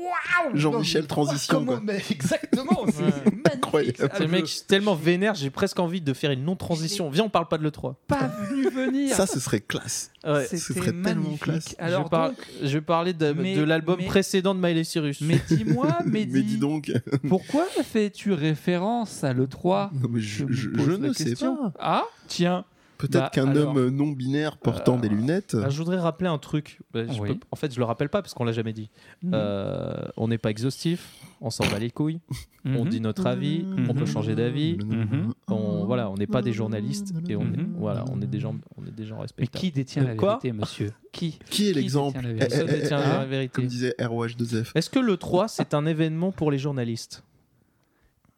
Jean-Michel 0.54 1.06
transition 1.08 1.66
quoi. 1.66 1.80
mais 1.84 2.02
exactement, 2.10 2.86
c'est 2.92 3.02
magnifique. 3.04 3.48
Incroyable. 3.54 4.10
Le 4.20 4.28
mec 4.28 4.46
qui 4.46 4.60
est 4.60 4.68
tellement 4.68 4.96
vénère, 4.96 5.36
j'ai 5.36 5.50
presque 5.50 5.80
envie 5.80 6.02
de 6.02 6.14
faire 6.14 6.32
une 6.32 6.44
non-transition. 6.44 7.10
Viens, 7.10 7.26
on 7.26 7.30
parle 7.30 7.48
pas 7.48 7.58
de 7.58 7.64
l'E3. 7.64 7.96
pas 8.08 8.28
venu 8.50 8.70
venir. 8.70 9.16
Ça, 9.16 9.28
ce 9.28 9.40
serait 9.40 9.60
classe. 9.62 10.12
Ouais. 10.26 10.46
ce 10.46 10.58
C'était 10.58 10.80
serait 10.80 10.92
tellement 10.92 11.04
magnifique. 11.24 11.42
classe. 11.42 11.76
Alors 11.80 12.04
je, 12.06 12.10
par- 12.10 12.30
donc, 12.30 12.38
je 12.62 12.68
vais 12.68 12.82
parler 12.82 13.14
de, 13.14 13.34
Mais- 13.34 13.56
de 13.56 13.64
l'album 13.64 13.98
mais- 14.00 14.06
précédent 14.08 14.54
de 14.56 14.60
Miley 14.60 14.84
Cyrus. 14.84 15.22
mais 15.22 15.40
dis-moi, 15.48 15.88
mais, 16.06 16.26
Mais 16.30 16.42
dis 16.42 16.58
donc. 16.58 16.92
pourquoi 17.28 17.66
fais-tu 17.84 18.34
référence 18.34 19.24
à 19.24 19.34
l'E3 19.34 19.90
Non, 19.94 20.10
mais 20.10 20.22
je, 20.22 20.46
je- 20.50 20.70
je 20.76 20.92
ne 20.92 21.14
sais 21.14 21.36
pas. 21.36 21.74
Ah, 21.80 22.04
tiens. 22.28 22.66
Peut-être 23.02 23.24
Bah, 23.24 23.30
qu'un 23.34 23.48
alors. 23.50 23.76
homme 23.76 23.90
non 23.90 24.08
binaire 24.10 24.58
portant 24.58 24.98
Euh, 24.98 25.02
des 25.02 25.10
lunettes. 25.10 25.58
Ah, 25.64 25.70
je 25.70 25.78
voudrais 25.78 25.98
rappeler 26.00 26.28
un 26.30 26.38
truc. 26.38 26.80
Bah, 26.94 27.06
je 27.08 27.20
Oui. 27.20 27.30
peux- 27.34 27.40
en 27.52 27.56
fait, 27.56 27.74
je 27.74 27.80
le 27.80 27.86
rappelle 27.86 28.10
pas 28.10 28.22
parce 28.22 28.34
qu'on 28.34 28.44
l'a 28.44 28.52
jamais 28.52 28.74
dit. 28.74 28.90
Euh, 29.34 29.96
on 30.18 30.28
n'est 30.28 30.38
pas 30.38 30.50
exhaustif, 30.52 31.10
on 31.42 31.50
s'en 31.50 31.66
bat 31.70 31.80
les 31.80 31.90
couilles, 31.92 32.20
on 32.66 32.84
Mhm. 32.86 32.90
dit 32.90 33.02
notre 33.02 33.26
avis, 33.28 33.66
on 33.90 33.94
peut 33.94 34.06
changer 34.06 34.36
d'avis. 34.36 34.78
Mhm. 34.78 35.34
On, 35.48 35.86
voilà, 35.86 36.10
on 36.10 36.16
n'est 36.16 36.28
pas 36.28 36.42
des 36.42 36.54
journalistes 36.54 37.14
et 37.28 37.36
on, 37.36 37.42
est, 37.44 37.66
voilà, 37.78 38.06
on 38.12 38.22
est 38.22 38.28
des 38.28 38.40
gens, 38.40 38.56
on 38.78 38.86
est 38.86 38.92
des 38.92 39.06
gens 39.06 39.16
Mais 39.16 39.22
respectables. 39.24 39.60
qui 39.60 39.72
détient 39.72 40.04
la 40.04 40.16
quoi 40.16 40.40
vérité, 40.42 40.52
monsieur? 40.54 40.92
Qui? 41.12 41.40
Qui 41.50 41.70
est 41.70 41.72
Qui 41.72 41.74
l'exemple 41.74 42.22
détient 42.22 42.30
la 42.30 42.30
Eh, 42.30 42.38
vérité? 42.40 42.48
Personne 42.56 42.68
eh, 42.70 42.78
eh, 42.78 42.82
détient 42.82 43.00
eh, 43.04 43.18
la 43.20 43.26
vérité? 43.26 43.52
Comme 43.54 43.66
disait 43.68 43.96
ROH2F. 44.00 44.72
Est-ce 44.76 44.90
que 44.90 45.00
le 45.00 45.18
3 45.18 45.48
c'est 45.48 45.74
un 45.74 45.86
événement 45.86 46.32
pour 46.32 46.52
les 46.52 46.60
journalistes? 46.60 47.24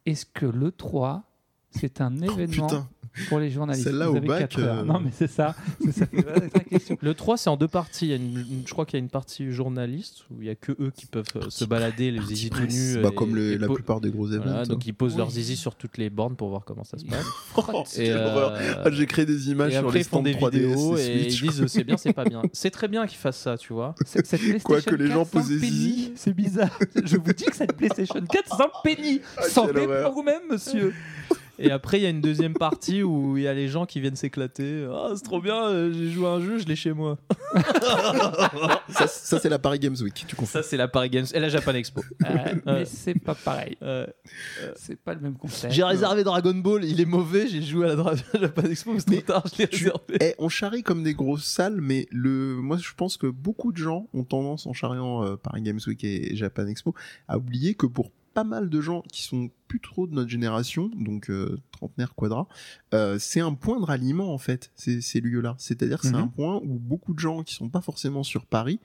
Est-ce 0.06 0.26
que 0.26 0.46
le 0.46 0.70
3, 0.72 1.22
c'est 1.70 2.00
un 2.00 2.14
Oh, 2.22 2.24
événement 2.32 2.66
putain. 2.66 2.88
Pour 3.28 3.38
les 3.38 3.50
journalistes. 3.50 3.84
Celle-là, 3.86 4.10
au 4.10 4.20
bac, 4.20 4.54
euh, 4.58 4.82
Non, 4.84 5.00
mais 5.00 5.10
c'est 5.14 5.30
ça. 5.30 5.54
Le 7.00 7.14
3, 7.14 7.36
c'est 7.36 7.50
en 7.50 7.56
deux 7.56 7.68
parties. 7.68 8.06
Il 8.06 8.10
y 8.10 8.12
a 8.12 8.16
une- 8.16 8.38
une- 8.38 8.62
je 8.66 8.72
crois 8.72 8.84
qu'il 8.86 8.98
y 8.98 9.00
a 9.00 9.04
une 9.04 9.10
partie 9.10 9.50
journaliste 9.52 10.24
où 10.30 10.40
il 10.42 10.46
y 10.46 10.50
a 10.50 10.54
que 10.54 10.72
eux 10.72 10.92
qui 10.94 11.06
peuvent 11.06 11.24
euh, 11.36 11.48
se 11.48 11.64
balader, 11.64 12.10
les 12.10 12.20
zizi 12.22 12.50
tout 12.50 12.60
nus. 12.62 12.98
Bah, 13.02 13.10
et- 13.12 13.14
comme 13.14 13.34
le- 13.34 13.52
et 13.52 13.58
la 13.58 13.68
plupart 13.68 14.00
des 14.00 14.10
gros 14.10 14.26
événements. 14.28 14.44
Voilà, 14.46 14.64
donc 14.66 14.86
ils 14.86 14.92
posent 14.94 15.12
Oui. 15.12 15.18
leurs 15.18 15.30
zizi 15.30 15.56
sur 15.56 15.74
toutes 15.74 15.98
les 15.98 16.10
bornes 16.10 16.36
pour 16.36 16.48
voir 16.48 16.64
comment 16.64 16.84
ça 16.84 16.98
se 16.98 17.04
passe. 17.04 17.24
Oh, 17.56 17.84
euh, 17.98 18.80
Ah, 18.84 18.90
J'ai 18.90 19.06
créé 19.06 19.24
des 19.26 19.50
images 19.50 19.70
et 19.72 19.76
sur 19.76 19.86
après 19.86 19.98
les 19.98 20.04
ils 20.04 20.08
font 20.08 20.16
stands 20.18 20.22
des 20.22 20.34
3DS 20.34 20.50
vidéos 20.50 20.96
et 20.96 21.30
Switch. 21.30 21.42
ils 21.42 21.48
disent 21.50 21.66
c'est 21.68 21.84
bien, 21.84 21.96
c'est 21.96 22.12
pas 22.12 22.24
bien. 22.24 22.42
C'est 22.52 22.70
très 22.70 22.88
bien 22.88 23.06
qu'ils 23.06 23.18
fassent 23.18 23.38
ça, 23.38 23.56
tu 23.56 23.72
vois. 23.72 23.94
Cette, 24.04 24.26
cette 24.26 24.40
PlayStation 24.40 24.64
Quoi 24.66 24.80
que 24.80 24.94
les 24.94 25.06
gens 25.08 25.24
4 25.24 25.32
sans 25.32 25.38
posent 25.40 25.58
zizi. 25.58 26.12
C'est 26.16 26.32
bizarre. 26.34 26.78
Je 27.04 27.16
vous 27.16 27.32
dis 27.32 27.44
que 27.44 27.54
cette 27.56 27.74
PlayStation 27.76 28.20
4 28.20 28.56
sans 28.56 28.70
penny. 28.82 29.20
Horreur. 29.56 30.04
pour 30.06 30.14
vous-même, 30.14 30.42
monsieur. 30.50 30.92
Et 31.58 31.70
après, 31.70 31.98
il 32.00 32.02
y 32.02 32.06
a 32.06 32.10
une 32.10 32.20
deuxième 32.20 32.54
partie 32.54 33.02
où 33.02 33.36
il 33.36 33.44
y 33.44 33.48
a 33.48 33.54
les 33.54 33.68
gens 33.68 33.86
qui 33.86 34.00
viennent 34.00 34.16
s'éclater. 34.16 34.86
Ah, 34.90 35.12
c'est 35.14 35.22
trop 35.22 35.40
bien, 35.40 35.66
euh, 35.68 35.92
j'ai 35.92 36.10
joué 36.10 36.26
à 36.26 36.30
un 36.30 36.40
jeu, 36.40 36.58
je 36.58 36.66
l'ai 36.66 36.76
chez 36.76 36.92
moi. 36.92 37.18
Ça, 38.88 39.06
ça, 39.06 39.38
c'est 39.40 39.48
la 39.48 39.58
Paris 39.58 39.78
Games 39.78 39.96
Week. 40.00 40.24
Tu 40.26 40.36
confonds. 40.36 40.50
Ça, 40.50 40.62
c'est 40.62 40.76
la 40.76 40.88
Paris 40.88 41.10
Games 41.10 41.26
et 41.32 41.40
la 41.40 41.48
Japan 41.48 41.74
Expo. 41.74 42.02
Euh, 42.66 42.78
mais 42.78 42.84
c'est 42.84 43.18
pas 43.18 43.34
pareil. 43.34 43.76
Euh, 43.82 44.06
C'est 44.76 44.98
pas 44.98 45.14
le 45.14 45.20
même 45.20 45.34
concept. 45.36 45.72
j'ai 45.72 45.82
réservé 45.84 46.24
Dragon 46.24 46.54
Ball, 46.54 46.84
il 46.84 47.00
est 47.00 47.04
mauvais, 47.04 47.46
j'ai 47.46 47.62
joué 47.62 47.90
à 47.90 47.94
la 47.94 48.14
Japan 48.40 48.62
Expo, 48.62 48.92
mais 48.94 49.00
c'est 49.00 49.22
trop 49.22 49.40
tard, 49.40 49.44
je 49.52 49.58
l'ai 49.58 49.64
réservé. 49.66 50.16
Eh, 50.20 50.34
on 50.38 50.48
charrie 50.48 50.82
comme 50.82 51.02
des 51.02 51.14
grosses 51.14 51.44
salles, 51.44 51.80
mais 51.80 52.06
le, 52.10 52.56
moi 52.56 52.76
je 52.78 52.90
pense 52.96 53.16
que 53.16 53.26
beaucoup 53.26 53.72
de 53.72 53.76
gens 53.76 54.08
ont 54.14 54.24
tendance 54.24 54.66
en 54.66 54.72
charriant 54.72 55.24
euh, 55.24 55.36
Paris 55.36 55.62
Games 55.62 55.80
Week 55.86 56.02
et 56.04 56.34
Japan 56.36 56.66
Expo 56.66 56.94
à 57.28 57.36
oublier 57.38 57.74
que 57.74 57.86
pour 57.86 58.10
pas 58.34 58.44
mal 58.44 58.68
de 58.68 58.80
gens 58.80 59.02
qui 59.10 59.22
sont 59.22 59.50
plus 59.68 59.80
trop 59.80 60.06
de 60.06 60.12
notre 60.14 60.28
génération, 60.28 60.90
donc 60.94 61.30
euh, 61.30 61.58
trentenaire 61.72 62.14
quadra, 62.14 62.48
euh, 62.92 63.18
c'est 63.18 63.40
un 63.40 63.54
point 63.54 63.78
de 63.80 63.84
ralliement 63.84 64.34
en 64.34 64.38
fait, 64.38 64.70
ces, 64.74 65.00
ces 65.00 65.20
lieux-là. 65.20 65.54
C'est-à-dire 65.58 66.00
que 66.00 66.06
c'est 66.06 66.12
Mhm. 66.14 66.20
un 66.22 66.28
point 66.28 66.56
où 66.64 66.78
beaucoup 66.78 67.14
de 67.14 67.18
gens 67.20 67.42
qui 67.42 67.54
sont 67.54 67.68
pas 67.70 67.80
forcément 67.80 68.22
sur 68.24 68.44
Paris, 68.46 68.80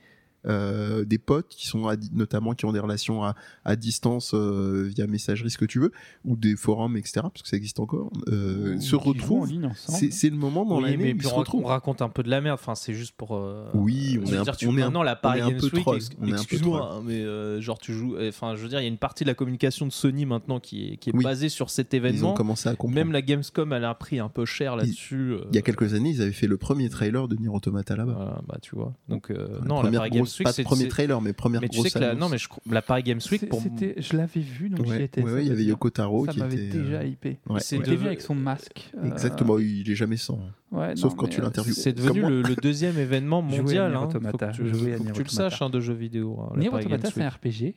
euh, 0.50 1.06
des 1.06 1.18
potes 1.20 1.48
qui 1.50 1.68
sont 1.68 1.88
à 1.88 1.96
notamment 2.12 2.54
qui 2.54 2.66
ont 2.66 2.72
des 2.74 2.80
relations 2.80 3.24
à, 3.24 3.36
à 3.66 3.76
distance 3.76 4.32
euh, 4.34 4.90
via 4.94 5.08
messagerie, 5.08 5.50
ce 5.50 5.58
que 5.58 5.66
tu 5.66 5.80
veux, 5.80 5.92
ou 6.26 6.36
des 6.36 6.56
forums, 6.56 6.98
etc., 6.98 7.22
parce 7.22 7.42
que 7.44 7.48
ça 7.48 7.56
existe 7.58 7.80
encore, 7.80 8.12
euh, 8.28 8.80
se 8.80 8.96
retrouvent. 8.96 9.50
C'est 9.88 10.30
le 10.30 10.36
moment 10.36 10.66
dans 10.66 10.78
Oui, 10.78 10.92
l'année 10.92 11.14
où 11.14 11.16
ils 11.18 11.22
se 11.24 11.28
on, 11.28 11.32
rac- 11.32 11.38
retrouvent. 11.40 11.64
on 11.64 11.68
raconte 11.68 12.02
un 12.02 12.10
peu 12.10 12.24
de 12.24 12.30
la 12.30 12.42
merde. 12.42 12.58
Enfin, 12.60 12.76
c'est 12.76 12.94
juste 12.94 13.14
pour. 13.16 13.36
euh, 13.36 13.70
Oui, 13.74 14.18
on 14.22 14.26
je 14.26 14.32
est 14.32 14.36
veux 14.36 14.40
un- 14.40 14.44
dire, 14.44 14.58
tu- 14.58 14.68
on 14.68 14.72
est 14.78 14.82
un- 14.82 14.86
maintenant 14.86 15.04
la 15.04 15.16
Paris 15.16 15.42
un 15.42 15.50
Games 15.50 15.60
peu 15.60 15.68
Week. 15.68 15.82
troll, 15.82 15.96
ex- 15.98 16.10
on 16.20 16.24
est 16.26 16.32
un 16.32 16.36
peu 16.36 16.42
Excuse-moi, 16.42 16.92
hein, 16.96 17.02
mais 17.06 17.22
euh, 17.22 17.62
genre 17.62 17.78
tu 17.78 17.94
joues. 17.94 18.16
Enfin, 18.28 18.56
je 18.56 18.62
veux 18.64 18.70
dire, 18.70 18.80
il 18.80 18.84
y 18.84 18.86
a 18.86 18.90
une 18.90 18.98
partie 18.98 19.24
de 19.24 19.30
la 19.30 19.36
communication 19.36 19.86
de 19.86 19.92
Sony 19.92 20.26
maintenant 20.26 20.60
qui 20.60 20.94
est, 20.94 20.98
qui 20.98 21.10
est 21.12 21.16
Oui. 21.16 21.24
basée 21.24 21.50
sur 21.50 21.70
cet 21.70 21.94
Ils 21.94 21.98
événement. 21.98 22.32
ont 22.32 22.34
commencé 22.36 22.68
à 22.70 22.72
comprendre. 22.76 22.96
Même 22.96 23.12
la 23.12 23.22
Gamescom, 23.22 23.72
elle 23.74 23.86
a 23.86 23.94
pris 23.94 24.20
un 24.20 24.30
peu 24.30 24.46
cher 24.46 24.76
là-dessus. 24.76 25.34
euh, 25.34 25.42
Il 25.52 25.56
y 25.56 25.60
a 25.60 25.62
quelques 25.62 25.94
années, 25.94 26.10
ils 26.12 26.22
avaient 26.22 26.32
fait 26.32 26.48
le 26.48 26.58
premier 26.58 26.90
trailer 26.90 27.28
de 27.28 27.36
Nier 27.36 27.50
Automata 27.50 27.96
là-bas. 27.96 28.14
Voilà, 28.14 28.42
bah 28.48 28.58
tu 28.62 28.76
vois. 28.76 28.94
Donc 29.08 29.32
euh, 29.32 29.60
La 29.62 29.66
non, 29.68 29.76
la 29.76 29.82
première 29.82 30.00
Paris 30.02 30.10
Games 30.12 30.26
Week, 30.40 30.46
pas 30.48 30.54
de 30.54 30.64
premier 30.64 30.88
trailer, 30.88 31.22
mais 31.22 31.34
première 31.34 31.62
Mais 31.62 31.70
tu 31.70 31.78
grosse 31.78 31.88
sais 31.92 32.00
que 32.00 32.04
la, 32.04 32.12
annonce. 32.12 32.20
non, 32.22 32.30
mais 32.30 32.38
je, 32.38 32.48
la 32.72 32.82
Paris 32.82 33.04
Games 33.04 33.20
Week, 33.32 33.48
pour 33.50 33.62
je 33.62 34.18
l'avais 34.18 34.40
vu, 34.42 34.70
donc 34.70 34.86
j'y 34.86 34.92
Ouais, 34.92 35.04
étais. 35.04 35.22
ouais, 35.22 35.30
ça 35.30 35.36
ouais, 35.36 35.44
il 35.46 35.48
y 35.50 35.52
avait. 35.52 35.64
Yoko 35.64 35.90
Taro 35.90 36.26
Ça 36.26 36.32
qui 36.34 36.40
m'avait 36.40 36.56
était. 36.66 36.78
déjà 36.80 36.98
euh, 37.00 37.06
hypé. 37.06 37.38
ouais, 37.50 37.60
C'est 37.60 37.76
Il 37.76 37.80
ouais. 37.80 37.84
était 37.86 37.92
de- 37.92 37.98
venu 37.98 38.08
avec 38.08 38.22
son 38.22 38.36
masque. 38.36 38.90
euh, 38.98 39.06
Exactement, 39.12 39.60
il 39.60 39.90
est 39.90 39.96
jamais 39.96 40.18
sans. 40.18 40.40
ouais, 40.72 40.96
Sauf 40.96 41.12
non, 41.12 41.18
quand 41.18 41.28
tu 41.28 41.40
euh, 41.40 41.44
l'interviews. 41.44 41.74
c'est 41.74 41.94
devenu 41.94 42.22
le, 42.22 42.42
le 42.42 42.56
deuxième 42.56 42.98
événement 42.98 43.42
mondial. 43.44 43.96
Hein. 43.96 44.04
Automata, 44.04 44.54
Faut 44.54 44.64
que 44.64 44.70
tu, 44.70 44.74
faut 44.98 45.04
que 45.04 45.12
tu 45.14 45.24
le 45.24 45.30
saches 45.30 45.62
hein, 45.62 45.70
de 45.70 45.80
jeux 45.80 45.94
vidéo. 45.94 46.40
hein, 46.42 46.54
Nier 46.58 46.70
Automata, 46.70 47.10
c'est 47.14 47.22
un. 47.24 47.30
RPG 47.30 47.76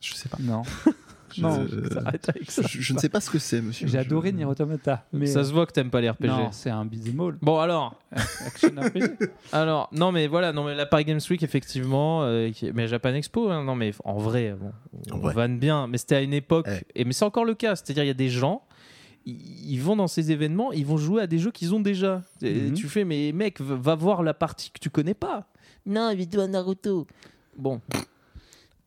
Je 0.00 0.14
sais 0.14 0.28
pas. 0.28 0.38
Non. 0.40 0.62
Je- 1.34 1.42
non, 1.42 1.60
euh, 1.72 1.88
ça 1.90 2.02
arrête 2.04 2.28
avec 2.28 2.50
ça. 2.50 2.62
Je, 2.68 2.80
je 2.80 2.92
ne 2.94 2.98
sais 2.98 3.08
pas 3.08 3.20
ce 3.20 3.30
que 3.30 3.38
c'est, 3.38 3.60
monsieur. 3.60 3.86
J'ai 3.88 3.98
adoré 3.98 4.32
Nier 4.32 4.44
Automata. 4.44 5.04
Mais 5.12 5.26
Ça 5.26 5.44
se 5.44 5.52
voit 5.52 5.66
que 5.66 5.72
t'aimes 5.72 5.90
pas 5.90 6.00
les 6.00 6.10
RPG. 6.10 6.26
Non, 6.26 6.52
c'est 6.52 6.70
un 6.70 6.84
beat'em 6.84 7.20
all. 7.20 7.36
Bon 7.42 7.58
alors, 7.58 7.98
Action 8.12 8.70
RPG. 8.70 9.28
alors 9.52 9.88
non 9.92 10.12
mais 10.12 10.26
voilà, 10.26 10.52
non 10.52 10.64
mais 10.64 10.74
la 10.74 10.86
Paris 10.86 11.04
Games 11.04 11.20
Week 11.30 11.42
effectivement, 11.42 12.22
euh, 12.24 12.50
qui- 12.50 12.70
mais 12.72 12.86
Japan 12.88 13.14
Expo, 13.14 13.50
hein, 13.50 13.64
non 13.64 13.74
mais 13.74 13.92
en 14.04 14.18
vrai, 14.18 14.54
bon, 14.58 14.72
En 15.12 15.16
on 15.16 15.20
vrai. 15.20 15.34
vanne 15.34 15.58
bien, 15.58 15.86
mais 15.86 15.98
c'était 15.98 16.16
à 16.16 16.20
une 16.22 16.34
époque, 16.34 16.68
et 16.94 17.04
mais 17.04 17.12
c'est 17.12 17.24
encore 17.24 17.44
le 17.44 17.54
cas, 17.54 17.76
c'est-à-dire 17.76 18.04
il 18.04 18.08
y 18.08 18.10
a 18.10 18.14
des 18.14 18.28
gens, 18.28 18.62
ils 19.26 19.70
ils 19.72 19.80
vont 19.80 19.96
dans 19.96 20.08
ces 20.08 20.32
événements, 20.32 20.72
ils 20.72 20.84
vont 20.84 20.96
jouer 20.96 21.22
à 21.22 21.26
des 21.26 21.38
jeux 21.38 21.50
qu'ils 21.52 21.74
ont 21.74 21.80
déjà. 21.80 22.22
Et 22.42 22.52
Mhm. 22.54 22.74
Tu 22.74 22.88
fais 22.88 23.04
mais 23.04 23.32
mec, 23.32 23.60
va 23.60 23.76
va 23.76 23.94
voir 23.94 24.22
la 24.22 24.34
partie 24.34 24.70
que 24.70 24.78
tu 24.80 24.90
connais 24.90 25.14
pas. 25.14 25.46
Non, 25.86 26.02
invite-toi 26.02 26.44
à 26.44 26.46
Naruto. 26.48 27.06
Bon. 27.56 27.80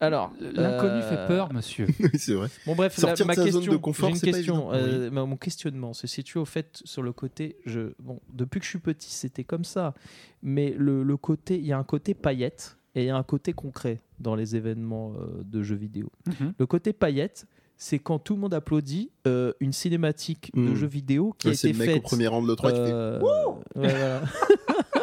Alors, 0.06 0.32
L'inconnu 0.40 1.02
euh, 1.02 1.10
fait 1.10 1.28
peur, 1.28 1.52
monsieur. 1.54 1.88
C'est 2.16 2.34
vrai. 2.34 2.48
Bon 2.66 2.76
bref, 2.76 2.96
Sortir 2.98 3.26
la- 3.26 3.36
ma 3.36 3.36
de 3.36 3.46
sa 3.46 3.52
zone 3.52 3.62
question, 3.62 3.72
de 3.74 3.78
confort, 3.78 4.10
une 4.10 4.16
c'est 4.16 4.32
pas 4.32 4.38
euh, 4.74 5.10
mon 5.12 5.38
questionnement 5.38 5.94
se 5.94 6.08
situe 6.08 6.38
au 6.38 6.46
fait 6.46 6.82
sur 6.86 7.02
le 7.04 7.12
côté, 7.14 7.58
je, 7.66 7.94
bon, 8.00 8.20
depuis 8.34 8.60
que 8.60 8.66
je 8.66 8.70
suis 8.70 8.80
petit, 8.80 9.12
c'était 9.12 9.44
comme 9.44 9.64
ça, 9.66 9.94
mais 10.44 10.74
le, 10.78 11.04
le 11.04 11.18
côté, 11.18 11.58
il 11.58 11.66
y 11.66 11.74
a 11.74 11.78
un 11.78 11.84
côté 11.84 12.14
paillette 12.14 12.78
et 12.96 13.04
il 13.04 13.08
y 13.08 13.10
a 13.10 13.18
un 13.18 13.24
côté 13.24 13.54
concret 13.54 14.00
dans 14.20 14.36
les 14.36 14.56
événements 14.56 15.14
euh, 15.20 15.44
de 15.44 15.62
jeux 15.64 15.76
vidéo. 15.76 16.10
Mhm. 16.28 16.54
Le 16.58 16.66
côté 16.66 16.94
paillette, 16.94 17.46
c'est 17.78 18.00
quand 18.00 18.20
tout 18.20 18.36
le 18.36 18.40
monde 18.40 18.54
applaudit 18.54 19.12
euh, 19.28 19.52
une 19.60 19.74
cinématique 19.74 20.50
de 20.56 20.62
Mhm. 20.62 20.76
jeu 20.76 20.88
vidéo 20.88 21.36
qui 21.38 21.48
Ouais, 21.48 21.54
a 21.54 21.58
C'est 21.58 21.70
été 21.70 21.78
le 21.78 21.86
mec 21.86 21.90
faite. 21.96 21.98
au 22.00 22.08
premier 22.08 22.28
rang 22.28 22.42
de 22.42 22.48
l'E3 22.48 22.70
qui 22.72 22.76
fait. 22.78 22.92
euh, 22.94 23.20
ouais, 23.20 23.64
voilà. 23.76 24.22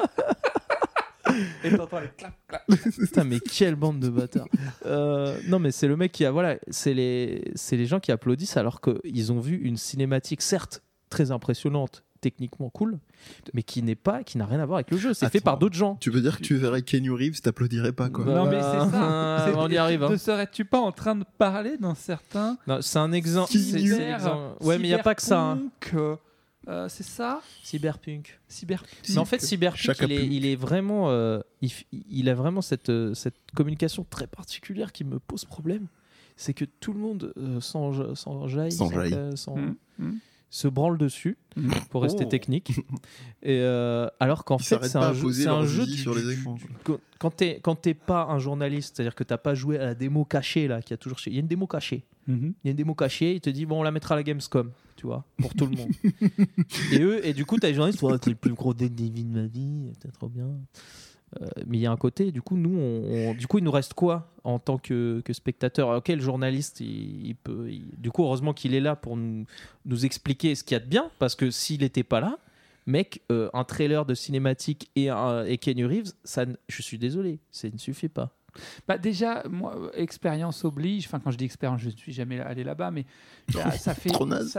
Et 1.65 1.71
t'entends 1.77 2.01
les 2.01 2.09
clap, 2.17 2.35
clap. 2.49 2.65
Putain, 2.99 3.25
mais 3.25 3.41
quelle 3.41 3.75
bande 3.77 4.01
de 4.01 4.09
bâtards. 4.09 4.47
Euh, 4.87 5.37
non, 5.49 5.59
mais 5.59 5.71
c'est 5.71 5.89
le 5.89 5.97
mec 5.97 6.13
qui 6.13 6.25
a. 6.25 6.31
Voilà, 6.31 6.57
c'est 6.71 6.95
les, 6.95 7.51
c'est 7.55 7.77
les 7.77 7.87
gens 7.87 8.01
qui 8.01 8.13
applaudissent 8.13 8.57
alors 8.57 8.81
qu'ils 8.81 9.33
ont 9.33 9.41
vu 9.41 9.57
une 9.57 9.77
cinématique, 9.77 10.43
certes 10.43 10.83
très 11.11 11.31
impressionnante, 11.31 12.05
techniquement 12.23 12.71
cool, 12.71 12.99
mais 13.53 13.63
qui 13.63 13.83
n'est 13.83 13.95
pas, 13.97 14.23
qui 14.25 14.39
n'a 14.39 14.47
rien 14.47 14.61
à 14.61 14.65
voir 14.67 14.77
avec 14.79 14.91
le 14.91 14.97
jeu. 14.97 15.13
C'est 15.13 15.29
fait 15.29 15.41
par 15.41 15.59
d'autres 15.59 15.75
gens. 15.77 15.97
Tu 16.01 16.11
veux 16.11 16.21
dire 16.23 16.39
que 16.39 16.43
tu 16.43 16.55
verrais 16.57 16.83
Kenny 16.83 17.11
Reeves, 17.11 17.41
t'applaudirais 17.43 17.93
pas, 17.93 18.09
quoi? 18.09 18.25
Bah, 18.25 18.35
Non, 18.35 18.47
mais 18.47 18.61
c'est 18.63 18.91
ça. 18.91 19.45
C'est- 19.47 19.55
on 19.57 19.69
y 19.69 19.77
arrive. 19.77 20.03
hein. 20.05 20.11
Ne 20.11 20.17
serais-tu 20.17 20.65
pas 20.65 20.79
en 20.81 20.91
train 20.93 21.15
de 21.17 21.25
parler 21.37 21.77
d'un 21.79 21.95
certain. 21.95 22.57
Non, 22.67 22.79
c'est 22.81 22.99
un 22.99 23.13
exemple. 23.13 23.51
Qui 23.51 23.59
c'est- 23.59 23.79
c'est 23.79 23.99
l'exemple. 23.99 24.65
Ouais, 24.65 24.79
mais 24.79 24.85
il 24.85 24.89
n'y 24.91 24.95
a 24.95 25.03
pas 25.03 25.15
que 25.15 25.23
ça. 25.23 25.41
hein. 25.41 25.59
Euh, 26.69 26.89
c'est 26.89 27.03
ça 27.03 27.43
Cyberpunk. 27.65 28.39
Cyberpunk. 28.49 28.89
Mais 29.09 29.19
en 29.19 29.25
fait, 29.25 29.41
Cyberpunk, 29.41 29.97
il 30.03 30.13
est, 30.13 30.19
Punk. 30.21 30.29
il 30.31 30.47
est 30.47 30.57
vraiment, 30.57 31.11
euh, 31.11 31.41
il, 32.11 32.29
a 32.29 32.35
vraiment 32.35 32.63
cette, 32.63 32.89
euh, 32.89 33.15
cette 33.15 33.35
communication 33.55 34.07
très 34.09 34.27
particulière 34.29 34.93
qui 34.93 35.03
me 35.05 35.19
pose 35.19 35.45
problème. 35.45 35.87
C'est 36.37 36.55
que 36.55 36.65
tout 36.65 36.93
le 36.93 37.01
monde 37.01 37.33
euh, 37.37 37.61
S'enjaille. 37.61 38.73
s'en- 38.73 39.37
s'en- 39.37 39.57
Mhm. 39.57 39.75
Mhm. 39.99 40.19
se 40.51 40.69
branle 40.69 40.99
dessus, 40.99 41.37
Mhm. 41.57 41.71
pour 41.91 42.03
rester 42.03 42.25
Oh. 42.27 42.29
technique. 42.29 42.73
Et 43.43 43.59
euh, 43.61 44.07
alors 44.21 44.45
qu'en 44.45 44.59
fait, 44.59 44.79
c'est 44.85 44.97
un 44.97 45.13
jeu, 45.15 45.49
un 45.49 45.65
jeu 45.67 45.87
du- 45.87 45.97
sur 45.97 46.15
les 46.15 46.23
du- 46.23 46.33
écrans, 46.41 46.55
du- 46.55 46.69
quand- 46.85 47.01
quand 47.19 47.31
t'es 47.31 47.59
quand 47.63 47.75
t'es 47.75 47.95
pas 47.95 48.25
un 48.27 48.39
journaliste, 48.39 48.95
c'est-à-dire 48.97 49.15
que 49.15 49.25
t'as 49.25 49.39
pas 49.39 49.55
joué 49.55 49.79
à 49.79 49.85
la 49.87 49.95
démo 49.95 50.25
cachée 50.25 50.69
là, 50.69 50.81
qui 50.83 50.93
a 50.93 50.97
toujours, 50.97 51.19
chez- 51.19 51.31
il 51.31 51.35
y 51.35 51.37
a 51.39 51.41
une 51.41 51.47
démo 51.49 51.67
cachée. 51.67 52.05
Mhm. 52.29 52.55
Il 52.63 52.67
y 52.67 52.69
a 52.69 52.71
une 52.73 52.77
démo 52.77 52.95
cachée, 52.95 53.35
il 53.35 53.41
te 53.41 53.51
dit 53.51 53.65
bon 53.67 53.81
on 53.81 53.83
la 53.83 53.91
mettra 53.91 54.15
à 54.15 54.17
la 54.19 54.23
Gamescom, 54.23 54.71
tu 55.03 55.09
vois, 55.09 55.25
pour 55.37 55.53
tout 55.53 55.67
le 55.67 55.77
monde. 55.77 55.91
et 56.93 57.01
eux, 57.01 57.27
et 57.27 57.33
du 57.33 57.45
coup 57.45 57.59
t'as 57.59 57.67
les 57.67 57.75
journalistes, 57.75 58.01
ouais, 58.03 58.17
t'es 58.21 58.31
le 58.31 58.37
plus 58.37 58.55
gros 58.55 58.73
deck 58.73 58.95
de 58.95 59.25
ma 59.25 59.47
vie, 59.47 59.91
t'es 59.99 60.09
trop 60.11 60.29
bien. 60.29 60.47
Euh, 61.41 61.47
mais 61.67 61.79
il 61.79 61.81
y 61.81 61.87
a 61.87 61.91
un 61.91 61.97
côté, 61.97 62.31
du 62.31 62.41
coup 62.41 62.57
nous, 62.57 62.79
on, 62.79 63.35
du 63.35 63.49
coup 63.49 63.59
il 63.59 63.65
nous 63.65 63.73
reste 63.73 63.95
quoi 63.95 64.33
en 64.45 64.61
tant 64.61 64.79
que, 64.79 65.21
que 65.25 65.33
spectateur? 65.33 66.01
Le 66.07 66.21
journaliste, 66.21 66.79
il, 66.79 67.35
peut, 67.43 67.69
du 67.99 68.13
coup 68.13 68.23
heureusement 68.23 68.53
qu'il 68.53 68.75
est 68.75 68.81
là 68.81 68.95
pour 68.95 69.17
nous, 69.17 69.45
nous 69.87 70.07
expliquer 70.07 70.55
ce 70.55 70.63
qu'il 70.63 70.77
y 70.77 70.81
a 70.81 70.81
de 70.81 70.89
bien, 70.89 71.11
parce 71.19 71.35
que 71.35 71.51
s'il 71.51 71.81
n'était 71.81 72.05
pas 72.05 72.21
là, 72.21 72.39
mec, 72.87 73.23
euh, 73.33 73.51
un 73.55 73.65
trailer 73.65 74.07
de 74.07 74.15
cinématique 74.15 74.89
et, 74.95 75.09
un, 75.09 75.45
et 75.45 75.59
Keanu 75.59 75.87
Reeves, 75.87 76.13
ça, 76.23 76.47
je 76.69 76.83
suis 76.83 76.99
désolé, 76.99 77.41
ça 77.51 77.69
ne 77.69 77.79
suffit 77.79 78.09
pas. 78.09 78.37
Bah 78.87 78.99
déjà, 78.99 79.43
moi, 79.49 79.75
euh, 79.77 79.91
expérience 79.95 80.65
oblige. 80.65 81.07
Enfin, 81.07 81.21
quand 81.21 81.31
je 81.31 81.39
dis 81.39 81.45
expérience, 81.45 81.81
je 81.81 81.87
ne 81.87 81.97
suis 81.97 82.13
jamais 82.13 82.41
allé 82.41 82.65
là-bas, 82.65 82.91
mais 82.91 83.07
euh, 83.57 83.71
ça 83.73 83.95
fait, 83.95 84.13